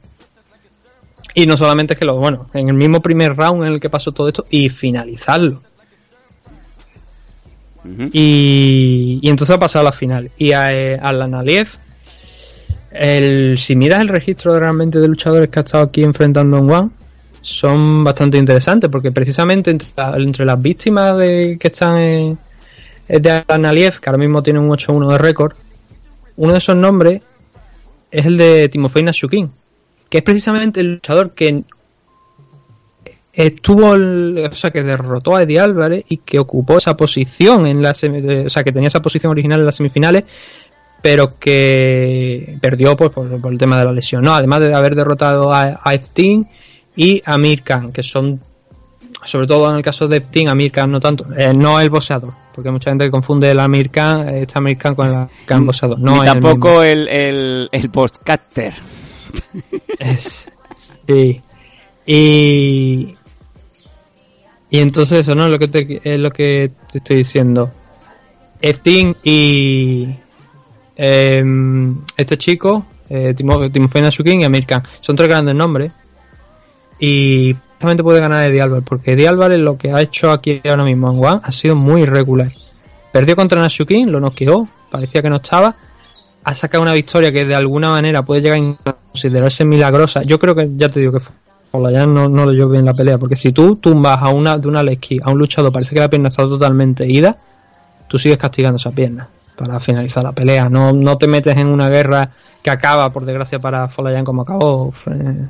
Y 1.34 1.46
no 1.46 1.56
solamente 1.56 1.94
es 1.94 1.98
que 1.98 2.04
lo, 2.04 2.16
bueno, 2.16 2.48
en 2.54 2.68
el 2.68 2.74
mismo 2.74 3.02
primer 3.02 3.36
round 3.36 3.64
en 3.64 3.72
el 3.72 3.80
que 3.80 3.90
pasó 3.90 4.12
todo 4.12 4.28
esto 4.28 4.46
y 4.48 4.68
finalizarlo. 4.68 5.60
Y, 8.12 9.18
y 9.20 9.28
entonces 9.28 9.56
ha 9.56 9.58
pasado 9.58 9.80
a 9.82 9.90
la 9.90 9.92
final. 9.92 10.30
Y 10.38 10.52
a, 10.52 10.70
eh, 10.70 10.96
Alan 11.02 11.34
Aliev, 11.34 11.68
el, 12.94 13.58
si 13.58 13.76
miras 13.76 14.00
el 14.00 14.08
registro 14.08 14.58
realmente 14.58 14.98
de 14.98 15.08
luchadores 15.08 15.48
que 15.50 15.58
ha 15.58 15.62
estado 15.62 15.84
aquí 15.84 16.02
enfrentando 16.02 16.58
en 16.58 16.70
One, 16.70 16.90
son 17.42 18.02
bastante 18.04 18.38
interesantes, 18.38 18.88
porque 18.90 19.12
precisamente 19.12 19.70
entre, 19.70 19.88
la- 19.96 20.14
entre 20.16 20.44
las 20.46 20.60
víctimas 20.62 21.18
de, 21.18 21.56
que 21.60 21.68
están 21.68 21.98
en- 21.98 22.38
de 23.08 23.30
Alan 23.48 23.74
que 23.74 23.90
ahora 24.10 24.18
mismo 24.18 24.42
tiene 24.42 24.58
un 24.60 24.70
8-1 24.70 25.10
de 25.12 25.18
récord, 25.18 25.52
uno 26.36 26.52
de 26.52 26.58
esos 26.58 26.74
nombres 26.76 27.20
es 28.10 28.24
el 28.26 28.38
de 28.38 28.68
Timofey 28.68 29.02
Nashukin, 29.02 29.50
que 30.08 30.18
es 30.18 30.24
precisamente 30.24 30.80
el 30.80 30.94
luchador 30.94 31.32
que 31.34 31.64
estuvo, 33.32 33.88
o 33.90 34.52
sea, 34.54 34.70
que 34.70 34.82
derrotó 34.82 35.34
a 35.36 35.42
Eddie 35.42 35.58
Álvarez 35.58 36.04
y 36.08 36.18
que 36.18 36.38
ocupó 36.38 36.76
esa 36.78 36.96
posición 36.96 37.66
en 37.66 37.82
la 37.82 37.90
o 37.90 37.94
sea, 38.50 38.62
que 38.62 38.72
tenía 38.72 38.86
esa 38.88 39.02
posición 39.02 39.32
original 39.32 39.60
en 39.60 39.66
las 39.66 39.76
semifinales, 39.76 40.24
pero 41.04 41.38
que 41.38 42.56
perdió 42.62 42.96
pues, 42.96 43.10
por, 43.10 43.38
por 43.38 43.52
el 43.52 43.58
tema 43.58 43.78
de 43.78 43.84
la 43.84 43.92
lesión, 43.92 44.24
¿no? 44.24 44.32
Además 44.34 44.60
de 44.60 44.74
haber 44.74 44.94
derrotado 44.94 45.52
a, 45.52 45.78
a 45.84 45.92
Eftin 45.92 46.46
y 46.96 47.22
a 47.26 47.34
Amir 47.34 47.62
Khan, 47.62 47.92
que 47.92 48.02
son, 48.02 48.40
sobre 49.22 49.46
todo 49.46 49.68
en 49.70 49.76
el 49.76 49.82
caso 49.82 50.08
de 50.08 50.16
Eftin, 50.16 50.48
Amir 50.48 50.72
Khan 50.72 50.90
no 50.90 51.00
tanto, 51.00 51.26
eh, 51.36 51.52
no 51.52 51.78
el 51.78 51.90
boxeador, 51.90 52.32
porque 52.54 52.70
mucha 52.70 52.90
gente 52.90 53.10
confunde 53.10 53.54
Khan, 53.92 54.30
este 54.30 54.56
Amir 54.56 54.78
Khan 54.78 54.94
con 54.94 55.06
el 55.08 55.26
Khan 55.44 55.66
boxeador. 55.66 55.98
No 55.98 56.14
Ni 56.14 56.20
el 56.20 56.24
tampoco 56.24 56.82
el, 56.82 57.06
el, 57.06 57.68
el 57.70 57.90
postcaster. 57.90 58.72
Es- 59.98 60.50
sí. 61.06 61.42
Y. 62.06 63.14
Y 64.70 64.78
entonces 64.78 65.20
eso, 65.20 65.34
¿no? 65.34 65.50
Lo 65.50 65.58
que 65.58 65.68
te, 65.68 66.00
es 66.02 66.18
lo 66.18 66.30
que 66.30 66.70
te 66.90 66.96
estoy 66.96 67.16
diciendo. 67.16 67.70
Eftin 68.62 69.14
y. 69.22 70.23
em, 70.96 71.96
este 72.16 72.38
chico, 72.38 72.86
eh, 73.08 73.34
Timo- 73.36 73.70
Timofey 73.70 74.02
Nashukin 74.02 74.40
y 74.40 74.44
Amir 74.44 74.66
Khan. 74.66 74.82
Son 75.00 75.16
tres 75.16 75.28
grandes 75.28 75.54
nombres. 75.54 75.92
Y 76.98 77.54
justamente 77.72 78.02
puede 78.02 78.20
ganar 78.20 78.44
Eddie 78.44 78.62
Álvarez. 78.62 78.84
Porque 78.88 79.12
Eddie 79.12 79.28
Álvarez 79.28 79.60
lo 79.60 79.76
que 79.76 79.92
ha 79.92 80.00
hecho 80.00 80.30
aquí 80.30 80.60
ahora 80.68 80.84
mismo 80.84 81.10
en 81.10 81.18
One 81.24 81.40
ha 81.42 81.52
sido 81.52 81.76
muy 81.76 82.02
irregular. 82.02 82.48
Perdió 83.12 83.36
contra 83.36 83.60
Nashukin, 83.60 84.10
lo 84.10 84.20
noqueó, 84.20 84.68
parecía 84.90 85.22
que 85.22 85.30
no 85.30 85.36
estaba. 85.36 85.76
Ha 86.44 86.54
sacado 86.54 86.82
una 86.82 86.92
victoria 86.92 87.32
que 87.32 87.44
de 87.44 87.54
alguna 87.54 87.90
manera 87.90 88.22
puede 88.22 88.42
llegar 88.42 88.58
a 88.84 88.92
considerarse 89.12 89.64
milagrosa. 89.64 90.22
Yo 90.22 90.38
creo 90.38 90.54
que, 90.54 90.68
ya 90.76 90.88
te 90.88 91.00
digo 91.00 91.12
que 91.12 91.20
ya 91.92 92.06
no, 92.06 92.28
no 92.28 92.44
lo 92.44 92.52
llevo 92.52 92.70
bien 92.70 92.84
la 92.84 92.92
pelea. 92.92 93.18
Porque 93.18 93.36
si 93.36 93.52
tú 93.52 93.76
tumbas 93.76 94.20
a 94.22 94.28
una, 94.28 94.58
de 94.58 94.68
una 94.68 94.82
lesqui 94.82 95.18
a 95.22 95.30
un 95.30 95.38
luchador, 95.38 95.72
parece 95.72 95.94
que 95.94 96.00
la 96.00 96.08
pierna 96.10 96.28
está 96.28 96.42
totalmente 96.42 97.06
ida, 97.06 97.36
tú 98.08 98.18
sigues 98.18 98.38
castigando 98.38 98.76
esa 98.76 98.90
pierna 98.90 99.28
para 99.56 99.80
finalizar 99.80 100.22
la 100.22 100.32
pelea. 100.32 100.68
No, 100.68 100.92
no 100.92 101.16
te 101.16 101.26
metes 101.26 101.56
en 101.56 101.68
una 101.68 101.88
guerra 101.88 102.30
que 102.62 102.70
acaba, 102.70 103.10
por 103.10 103.24
desgracia, 103.24 103.58
para 103.58 103.88
Folayan 103.88 104.24
como 104.24 104.42
acabó, 104.42 104.92
eh, 105.06 105.46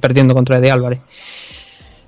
perdiendo 0.00 0.34
contra 0.34 0.56
Eddie 0.56 0.70
Álvarez. 0.70 1.00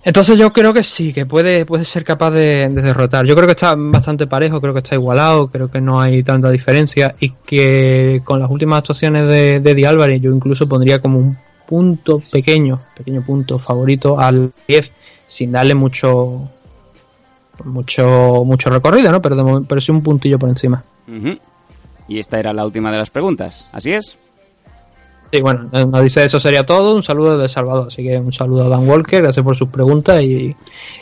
Entonces 0.02 0.39
yo 0.39 0.52
creo 0.52 0.73
que 0.73 0.84
sí, 0.84 1.12
que 1.12 1.26
puede, 1.26 1.66
puede 1.66 1.84
ser 1.84 2.05
capaz 2.05 2.31
de, 2.31 2.68
de 2.68 2.81
derrotar. 2.81 3.26
Yo 3.26 3.34
creo 3.34 3.47
que 3.47 3.52
está 3.52 3.75
bastante 3.76 4.28
parejo, 4.28 4.60
creo 4.60 4.73
que 4.73 4.78
está 4.78 4.94
igualado, 4.94 5.49
creo 5.49 5.68
que 5.68 5.81
no 5.81 6.00
hay 6.00 6.23
tanta 6.23 6.49
diferencia 6.49 7.16
y 7.18 7.31
que 7.44 8.23
con 8.25 8.39
las 8.39 8.49
últimas 8.49 8.78
actuaciones 8.78 9.26
de, 9.26 9.58
de 9.58 9.70
Eddie 9.73 9.86
Álvarez 9.86 10.23
yo 10.23 10.31
incluso 10.31 10.68
pondría 10.68 11.00
como 11.00 11.18
un 11.18 11.36
punto 11.66 12.23
pequeño, 12.31 12.81
pequeño 12.97 13.23
punto 13.23 13.58
favorito 13.58 14.18
al 14.18 14.52
10 14.68 14.92
sin 15.26 15.50
darle 15.50 15.75
mucho 15.75 16.49
mucho 17.65 18.44
mucho 18.44 18.70
recorrido, 18.70 19.10
¿no? 19.10 19.20
Pero, 19.20 19.36
de 19.36 19.65
pero 19.66 19.81
sí 19.81 19.91
un 19.91 20.02
puntillo 20.02 20.39
por 20.39 20.49
encima. 20.49 20.84
Y 22.09 22.18
esta 22.18 22.39
era 22.39 22.52
la 22.52 22.65
última 22.65 22.91
de 22.93 22.99
las 22.99 23.10
preguntas. 23.10 23.68
¿Así 23.73 23.93
es? 23.93 24.18
Sí, 25.33 25.41
bueno, 25.41 25.68
nos 25.73 26.02
dice 26.02 26.25
eso 26.25 26.39
sería 26.39 26.65
todo. 26.65 26.94
Un 26.94 27.02
saludo 27.02 27.36
de 27.36 27.49
Salvador. 27.49 27.89
Así 27.89 28.02
que 28.05 28.17
un 28.17 28.33
saludo 28.33 28.65
a 28.65 28.68
Dan 28.68 28.89
Walker. 28.89 29.23
Gracias 29.23 29.44
por 29.44 29.57
sus 29.57 29.68
preguntas. 29.68 30.20
Y, 30.23 30.55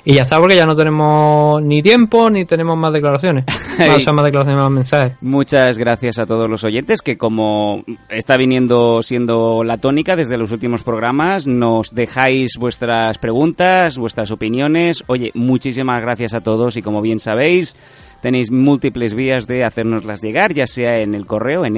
y 0.05 0.15
ya 0.15 0.23
está, 0.23 0.39
porque 0.39 0.57
ya 0.57 0.65
no 0.65 0.75
tenemos 0.75 1.63
ni 1.63 1.83
tiempo 1.83 2.31
ni 2.31 2.47
tenemos 2.47 2.77
más 2.79 2.93
declaraciones. 2.93 3.45
Más, 3.79 3.97
o 3.97 4.01
sea, 4.01 4.13
más 4.13 4.25
declaraciones, 4.25 4.63
más 4.63 4.71
mensajes. 4.71 5.13
Muchas 5.21 5.79
gracias 5.79 6.19
a 6.19 6.27
todos 6.27 6.49
los 6.49 6.65
oyentes 6.65 7.03
que 7.03 7.19
como 7.19 7.85
está 8.09 8.37
viniendo 8.37 9.03
siendo 9.03 9.63
la 9.63 9.79
tónica 9.79 10.17
desde 10.17 10.39
los 10.39 10.53
últimos 10.53 10.83
programas, 10.83 11.47
nos 11.47 11.91
dejáis 11.91 12.57
vuestras 12.59 13.19
preguntas, 13.19 13.99
vuestras 13.99 14.31
opiniones. 14.31 15.05
Oye, 15.07 15.33
muchísimas 15.35 16.01
gracias 16.01 16.35
a 16.35 16.43
todos 16.43 16.77
y 16.77 16.83
como 16.83 17.03
bien 17.03 17.19
sabéis, 17.19 17.77
tenéis 18.25 18.51
múltiples 18.51 19.13
vías 19.13 19.47
de 19.47 19.65
hacernoslas 19.65 20.23
llegar, 20.23 20.55
ya 20.55 20.67
sea 20.67 21.01
en 21.01 21.15
el 21.15 21.27
correo 21.27 21.67
en 21.67 21.75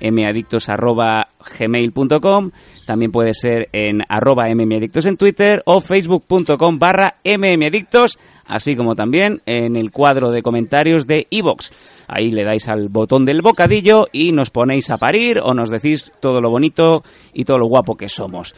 mmadictos@gmail.com, 0.00 2.50
también 2.86 3.12
puede 3.12 3.34
ser 3.34 3.68
en 3.74 4.00
arroba 4.08 4.48
mmadictos 4.48 5.04
en 5.04 5.18
Twitter 5.18 5.62
o 5.66 5.82
facebook.com 5.82 6.78
barra 6.78 7.16
mmadictos, 7.22 8.18
así 8.46 8.76
como 8.76 8.96
también 8.96 9.42
en 9.44 9.76
el 9.76 9.90
cuadro 9.90 10.30
de 10.30 10.42
comentarios 10.42 11.06
de 11.06 11.26
iVoox. 11.28 11.70
Ahí 12.08 12.30
le 12.30 12.44
dais 12.44 12.66
al 12.68 12.88
botón 12.88 13.26
del 13.26 13.42
bocadillo 13.42 14.08
y 14.10 14.32
nos 14.32 14.48
ponéis 14.48 14.88
a 14.88 14.96
parir 14.96 15.38
o 15.38 15.52
nos 15.52 15.68
decís 15.68 16.12
todo 16.18 16.40
lo 16.40 16.48
bonito 16.48 17.04
y 17.34 17.44
todo 17.44 17.58
lo 17.58 17.66
guapo 17.66 17.98
que 17.98 18.08
somos. 18.08 18.54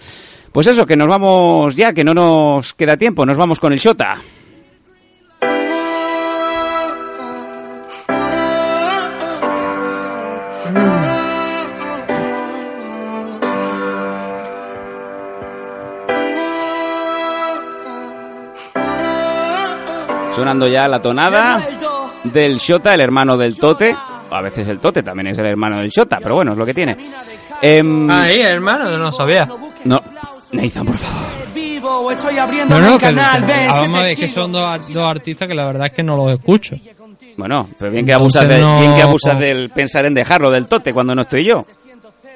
Pues 0.52 0.68
eso, 0.68 0.86
que 0.86 0.96
nos 0.96 1.08
vamos 1.08 1.74
ya, 1.74 1.92
que 1.92 2.04
no 2.04 2.14
nos 2.14 2.72
queda 2.72 2.96
tiempo, 2.96 3.26
nos 3.26 3.36
vamos 3.36 3.58
con 3.58 3.72
el 3.72 3.80
Shota. 3.80 4.22
Sonando 20.42 20.66
ya 20.66 20.88
la 20.88 21.00
tonada 21.00 21.60
del 22.24 22.56
Shota, 22.56 22.92
el 22.94 23.00
hermano 23.00 23.36
del 23.36 23.56
Tote. 23.56 23.94
A 24.28 24.40
veces 24.40 24.66
el 24.66 24.80
Tote 24.80 25.00
también 25.04 25.28
es 25.28 25.38
el 25.38 25.46
hermano 25.46 25.78
del 25.78 25.88
Shota, 25.88 26.18
pero 26.20 26.34
bueno, 26.34 26.50
es 26.50 26.58
lo 26.58 26.66
que 26.66 26.74
tiene. 26.74 26.96
Em, 27.60 28.10
Ahí, 28.10 28.40
hermano, 28.40 28.90
no 28.90 28.98
lo 28.98 29.12
sabía. 29.12 29.48
no, 29.84 30.00
Nathan, 30.50 30.84
por 30.86 30.96
favor. 30.96 31.22
No, 32.68 32.80
no, 32.80 32.98
que, 32.98 33.06
que- 33.06 33.12
vamos 33.12 33.98
a 33.98 34.02
ver, 34.02 34.16
que 34.16 34.26
son 34.26 34.50
dos, 34.50 34.88
dos 34.92 35.08
artistas 35.08 35.46
que 35.46 35.54
la 35.54 35.66
verdad 35.66 35.86
es 35.86 35.92
que 35.92 36.02
no 36.02 36.16
los 36.16 36.32
escucho. 36.32 36.74
Bueno, 37.36 37.68
pero 37.78 37.92
bien 37.92 38.04
que 38.04 38.12
abusas, 38.14 38.48
de- 38.48 38.58
no- 38.58 38.80
bien 38.80 38.96
que 38.96 39.02
abusas 39.02 39.38
del 39.38 39.70
pensar 39.70 40.04
en 40.06 40.14
dejarlo 40.14 40.50
del 40.50 40.66
Tote 40.66 40.92
cuando 40.92 41.14
no 41.14 41.22
estoy 41.22 41.44
yo. 41.44 41.64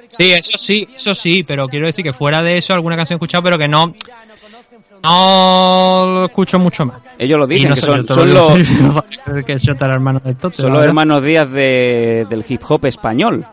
Sí, 0.06 0.30
eso 0.30 0.56
sí, 0.56 0.88
eso 0.94 1.12
sí, 1.12 1.42
pero 1.42 1.66
quiero 1.66 1.86
decir 1.86 2.04
que 2.04 2.12
fuera 2.12 2.40
de 2.40 2.58
eso, 2.58 2.72
alguna 2.72 2.94
canción 2.94 3.16
he 3.16 3.18
escuchado, 3.18 3.42
pero 3.42 3.58
que 3.58 3.66
no. 3.66 3.92
No 5.02 6.02
lo 6.06 6.24
escucho 6.26 6.58
mucho 6.58 6.84
más. 6.86 7.00
Ellos 7.18 7.38
lo 7.38 7.46
dicen, 7.46 7.70
no 7.70 7.74
que 7.74 7.80
son, 7.80 8.06
son 8.06 8.32
los, 8.34 8.52
que 9.46 9.52
el 9.52 9.58
Shota 9.58 9.86
era 9.86 9.94
hermano 9.94 10.20
de 10.24 10.34
Tote. 10.34 10.56
son 10.62 10.72
los 10.72 10.84
hermanos 10.84 11.22
Díaz 11.22 11.50
de, 11.50 12.26
del 12.28 12.44
hip 12.48 12.62
hop 12.68 12.84
español. 12.86 13.44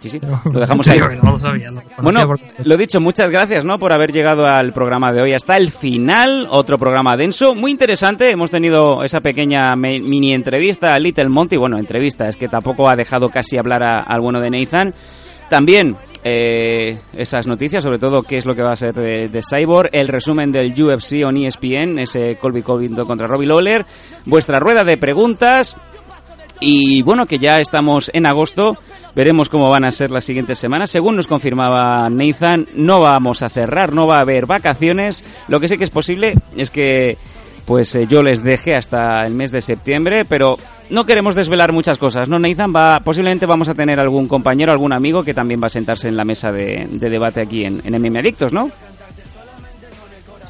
Sí, 0.00 0.10
sí, 0.10 0.20
lo 0.52 0.58
dejamos 0.58 0.88
ahí. 0.88 0.94
Digo 0.98 1.08
que 1.10 1.16
no 1.16 1.30
lo 1.32 1.38
sabía, 1.38 1.66
lo 1.70 1.74
conocía 1.82 1.96
Bueno, 2.02 2.34
lo 2.64 2.76
dicho, 2.76 3.00
muchas 3.00 3.30
gracias, 3.30 3.64
¿no? 3.64 3.78
Por 3.78 3.92
haber 3.92 4.12
llegado 4.12 4.48
al 4.48 4.72
programa 4.72 5.12
de 5.12 5.22
hoy 5.22 5.32
hasta 5.32 5.56
el 5.56 5.70
final, 5.70 6.48
otro 6.50 6.76
programa 6.76 7.16
denso, 7.16 7.54
muy 7.54 7.70
interesante. 7.70 8.30
Hemos 8.32 8.50
tenido 8.50 9.04
esa 9.04 9.20
pequeña 9.20 9.76
mini 9.76 10.34
entrevista 10.34 10.92
a 10.94 10.98
Little 10.98 11.28
Monty, 11.28 11.56
bueno, 11.56 11.78
entrevista, 11.78 12.28
es 12.28 12.36
que 12.36 12.48
tampoco 12.48 12.88
ha 12.88 12.96
dejado 12.96 13.28
casi 13.28 13.58
hablar 13.58 13.84
a- 13.84 14.00
al 14.00 14.20
bueno 14.20 14.40
de 14.40 14.50
Nathan. 14.50 14.92
También 15.48 15.94
eh, 16.24 16.98
esas 17.16 17.46
noticias, 17.46 17.82
sobre 17.82 17.98
todo 17.98 18.22
qué 18.22 18.38
es 18.38 18.46
lo 18.46 18.54
que 18.54 18.62
va 18.62 18.72
a 18.72 18.76
ser 18.76 18.94
de, 18.94 19.42
Cyborg, 19.42 19.90
el 19.92 20.08
resumen 20.08 20.52
del 20.52 20.72
UFC 20.80 21.24
on 21.24 21.36
ESPN, 21.36 21.98
ese 21.98 22.36
Colby 22.36 22.62
Covington 22.62 23.06
contra 23.06 23.26
Robbie 23.26 23.46
Lawler, 23.46 23.84
vuestra 24.24 24.60
rueda 24.60 24.84
de 24.84 24.96
preguntas 24.96 25.76
Y 26.60 27.02
bueno, 27.02 27.26
que 27.26 27.40
ya 27.40 27.58
estamos 27.58 28.08
en 28.14 28.24
agosto, 28.24 28.76
veremos 29.16 29.48
cómo 29.48 29.68
van 29.68 29.84
a 29.84 29.90
ser 29.90 30.12
las 30.12 30.24
siguientes 30.24 30.60
semanas. 30.60 30.90
Según 30.90 31.16
nos 31.16 31.26
confirmaba 31.26 32.08
Nathan, 32.08 32.68
no 32.76 33.00
vamos 33.00 33.42
a 33.42 33.48
cerrar, 33.48 33.92
no 33.92 34.06
va 34.06 34.18
a 34.18 34.20
haber 34.20 34.46
vacaciones. 34.46 35.24
Lo 35.48 35.58
que 35.58 35.66
sí 35.66 35.76
que 35.76 35.82
es 35.82 35.90
posible 35.90 36.36
es 36.56 36.70
que 36.70 37.18
pues 37.66 37.94
eh, 37.94 38.06
yo 38.08 38.22
les 38.22 38.42
deje 38.42 38.76
hasta 38.76 39.26
el 39.26 39.34
mes 39.34 39.50
de 39.50 39.60
septiembre, 39.60 40.24
pero 40.24 40.56
no 40.90 41.04
queremos 41.06 41.34
desvelar 41.34 41.72
muchas 41.72 41.98
cosas, 41.98 42.28
¿no, 42.28 42.38
Nathan? 42.38 42.72
Va, 42.74 43.00
posiblemente 43.00 43.46
vamos 43.46 43.68
a 43.68 43.74
tener 43.74 43.98
algún 43.98 44.28
compañero, 44.28 44.72
algún 44.72 44.92
amigo 44.92 45.22
que 45.22 45.34
también 45.34 45.62
va 45.62 45.66
a 45.66 45.70
sentarse 45.70 46.08
en 46.08 46.16
la 46.16 46.24
mesa 46.24 46.52
de, 46.52 46.86
de 46.90 47.10
debate 47.10 47.40
aquí 47.40 47.64
en, 47.64 47.80
en 47.84 48.00
MM 48.00 48.18
Adictos, 48.18 48.52
¿no? 48.52 48.70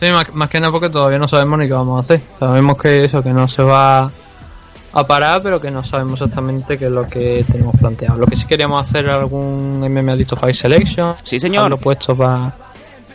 Sí, 0.01 0.11
más, 0.11 0.35
más 0.35 0.51
que 0.51 0.59
nada 0.59 0.73
porque 0.73 0.91
todavía 0.91 1.19
no 1.19 1.29
sabemos 1.29 1.61
ni 1.61 1.69
qué 1.69 1.75
vamos 1.75 1.97
a 1.97 2.01
hacer. 2.01 2.21
Sabemos 2.41 2.77
que 2.77 3.05
eso, 3.05 3.23
que 3.23 3.31
no 3.31 3.47
se 3.47 3.63
va 3.63 4.11
a 4.95 5.07
parar, 5.07 5.41
pero 5.45 5.61
que 5.61 5.71
no 5.71 5.85
sabemos 5.85 6.21
exactamente 6.21 6.77
qué 6.77 6.87
es 6.87 6.91
lo 6.91 7.09
que 7.09 7.45
tenemos 7.51 7.77
planteado. 7.79 8.19
Lo 8.19 8.27
que 8.27 8.37
sí 8.37 8.45
queríamos 8.47 8.81
hacer 8.87 9.09
algún 9.09 9.81
MM 9.81 10.11
Adicto 10.11 10.37
File 10.37 10.55
Selection. 10.55 11.15
Sí, 11.23 11.39
señor. 11.39 11.71
Lo 11.71 11.77
puesto 11.77 12.17
para 12.17 12.53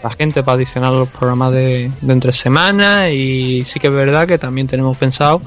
la 0.02 0.10
gente, 0.12 0.44
para 0.44 0.56
adicionar 0.56 0.94
los 0.94 1.10
programas 1.10 1.52
de, 1.52 1.92
de 2.00 2.14
entre 2.14 2.32
semanas. 2.32 3.10
Y 3.12 3.64
sí 3.64 3.82
que 3.82 3.88
es 3.88 3.94
verdad 3.94 4.26
que 4.26 4.38
también 4.38 4.68
tenemos 4.68 4.96
pensado 4.96 5.42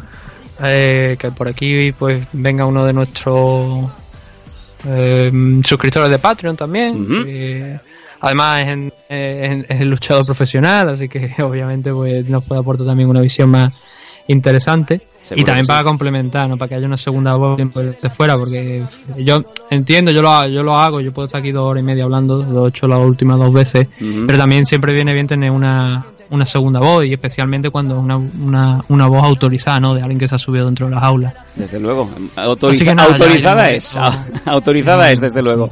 eh, 0.65 1.17
que 1.19 1.31
por 1.33 1.49
aquí 1.49 1.93
pues 1.93 2.27
venga 2.33 2.67
uno 2.67 2.85
de 2.85 2.93
nuestros 2.93 3.91
eh, 4.87 5.31
suscriptores 5.65 6.11
de 6.11 6.19
Patreon 6.19 6.57
también. 6.57 7.03
Ujú. 7.03 7.25
que 7.25 7.81
además 8.21 8.63
es, 8.63 8.69
en- 8.69 8.93
es- 9.09 9.65
es 9.71 9.81
el 9.81 9.89
luchador 9.91 10.25
profesional, 10.27 10.89
así 10.91 11.09
que 11.09 11.35
obviamente 11.43 11.93
pues 11.93 12.29
nos 12.29 12.45
puede 12.45 12.61
aportar 12.61 12.87
también 12.87 13.09
una 13.09 13.21
visión 13.21 13.51
más 13.51 13.73
interesante 14.29 15.01
Seguro 15.21 15.43
y 15.43 15.45
también 15.45 15.67
para 15.67 15.81
sí. 15.81 15.85
complementar, 15.87 16.49
¿no? 16.49 16.57
para 16.57 16.69
que 16.69 16.75
haya 16.77 16.87
una 16.87 16.97
segunda 16.97 17.35
voz 17.35 17.59
de 17.59 18.11
fuera, 18.11 18.37
porque 18.39 18.85
yo 19.19 19.43
entiendo, 19.71 20.13
yo 20.13 20.23
lo, 20.23 20.31
hago- 20.31 20.49
yo 20.49 20.63
lo 20.63 20.79
hago, 20.79 21.01
yo 21.01 21.13
puedo 21.13 21.27
estar 21.27 21.41
aquí 21.41 21.51
dos 21.51 21.69
horas 21.69 21.83
y 21.83 21.87
media 21.87 22.05
hablando, 22.05 22.45
lo 22.45 22.67
he 22.67 22.69
hecho 22.69 22.87
las 22.87 23.05
últimas 23.05 23.39
dos 23.39 23.53
veces, 23.53 23.89
pero 23.99 24.39
también 24.39 24.65
siempre 24.67 24.93
viene 24.93 25.13
bien 25.15 25.27
tener 25.27 25.51
una, 25.51 26.05
una 26.31 26.47
segunda 26.47 26.81
voz 26.81 27.05
y 27.05 27.13
especialmente 27.13 27.71
cuando 27.71 27.95
es 27.97 28.01
una, 28.03 28.17
una, 28.17 28.85
una 28.89 29.07
voz 29.09 29.23
autorizada, 29.25 29.81
¿no? 29.81 29.95
De 29.95 30.01
alguien 30.03 30.19
que 30.19 30.29
se 30.29 30.35
ha 30.35 30.39
subido 30.39 30.67
dentro 30.67 30.87
de 30.89 30.95
las 30.95 31.03
aulas. 31.05 31.35
Desde 31.57 31.79
luego. 31.81 32.09
Autoriza- 32.37 32.95
nada, 32.95 33.13
autorizada 33.13 33.65
ya, 33.69 33.71
es. 33.73 33.93
autorizada 34.47 35.11
es, 35.13 35.21
desde 35.21 35.43
luego. 35.43 35.71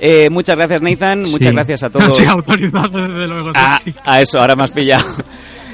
Eh, 0.00 0.28
muchas 0.30 0.56
gracias, 0.56 0.82
Nathan. 0.82 1.22
Muchas 1.22 1.48
Sí. 1.48 1.54
gracias 1.54 1.82
a 1.82 1.90
todos. 1.90 2.16
Sí, 2.16 2.24
autorizado 2.26 2.88
desde 3.08 3.26
luego. 3.26 3.50
sí, 3.50 3.58
Ah, 3.58 3.78
sí. 3.82 3.94
a 4.04 4.20
eso, 4.20 4.38
ahora 4.38 4.54
me 4.56 4.64
has 4.64 4.70
pillado. 4.72 5.04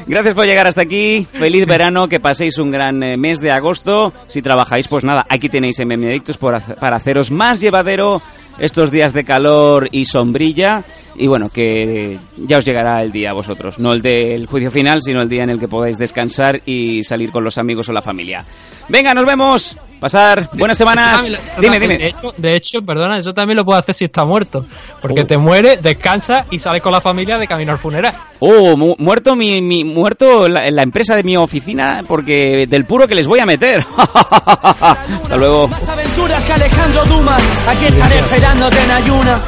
Gracias 0.06 0.34
por 0.34 0.46
llegar 0.46 0.66
hasta 0.66 0.82
aquí. 0.82 1.26
Feliz 1.30 1.64
verano, 1.66 2.08
que 2.08 2.18
paséis 2.18 2.58
un 2.58 2.72
gran 2.72 3.02
eh, 3.04 3.16
mes 3.16 3.38
de 3.40 3.52
agosto. 3.52 4.12
Si 4.26 4.42
trabajáis, 4.42 4.88
pues 4.88 5.04
nada, 5.04 5.24
aquí 5.28 5.48
tenéis 5.48 5.78
MM 5.78 6.06
Adictos 6.08 6.38
para 6.38 6.58
haceros 6.96 7.30
más 7.30 7.60
llevadero 7.60 8.20
estos 8.58 8.90
días 8.90 9.12
de 9.12 9.24
calor 9.24 9.88
y 9.92 10.04
sombrilla. 10.04 10.84
Y 11.14 11.26
bueno, 11.26 11.50
que 11.50 12.18
ya 12.38 12.58
os 12.58 12.64
llegará 12.64 13.02
el 13.02 13.12
día 13.12 13.30
a 13.30 13.34
vosotros. 13.34 13.78
No 13.78 13.92
el 13.92 14.00
del 14.00 14.46
juicio 14.46 14.70
final, 14.70 15.02
sino 15.02 15.20
el 15.20 15.28
día 15.28 15.44
en 15.44 15.50
el 15.50 15.60
que 15.60 15.68
podáis 15.68 15.98
descansar 15.98 16.62
y 16.64 17.04
salir 17.04 17.30
con 17.30 17.44
los 17.44 17.58
amigos 17.58 17.88
o 17.88 17.92
la 17.92 18.02
familia. 18.02 18.44
Venga, 18.88 19.12
nos 19.12 19.26
vemos. 19.26 19.76
Pasar 20.02 20.50
buenas 20.54 20.76
semanas. 20.76 21.22
También- 21.22 21.38
Dime, 21.60 21.78
De 21.78 21.86
dime. 21.88 22.06
hecho, 22.08 22.34
de 22.36 22.56
hecho, 22.56 22.82
perdona, 22.82 23.18
eso 23.18 23.32
también 23.32 23.56
lo 23.56 23.64
puedo 23.64 23.78
hacer 23.78 23.94
si 23.94 24.06
está 24.06 24.24
muerto. 24.24 24.66
Porque 25.00 25.20
Oh. 25.20 25.26
te 25.26 25.38
muere, 25.38 25.76
descansa 25.76 26.44
y 26.50 26.58
sales 26.58 26.82
con 26.82 26.90
la 26.90 27.00
familia 27.00 27.38
de 27.38 27.46
camino 27.46 27.70
al 27.70 27.78
funeral. 27.78 28.12
Oh, 28.40 28.76
mu- 28.76 28.96
muerto 28.98 29.36
mi, 29.36 29.62
mi- 29.62 29.84
muerto 29.84 30.48
la, 30.48 30.68
la 30.72 30.82
empresa 30.82 31.14
de 31.14 31.22
mi 31.22 31.36
oficina 31.36 32.02
porque 32.08 32.66
del 32.68 32.84
puro 32.84 33.06
que 33.06 33.14
les 33.14 33.28
voy 33.28 33.38
a 33.38 33.46
meter. 33.46 33.86
Hasta 33.96 35.36
luego. 35.36 35.68
Más 35.68 35.88
aventuras 35.88 36.42
que 36.42 36.52
Alejandro 36.52 37.04
Dumas. 37.04 37.42
Aquí 37.68 37.86
estaré 37.86 38.18
esperándote 38.18 38.82
en 38.82 38.90
ayuna. 38.90 39.40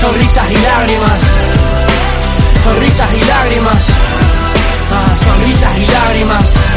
Sonrisas 0.00 0.50
y 0.50 0.54
lágrimas 3.24 3.86
sonrisas 5.22 5.78
y 5.78 5.86
lágrimas. 5.86 6.71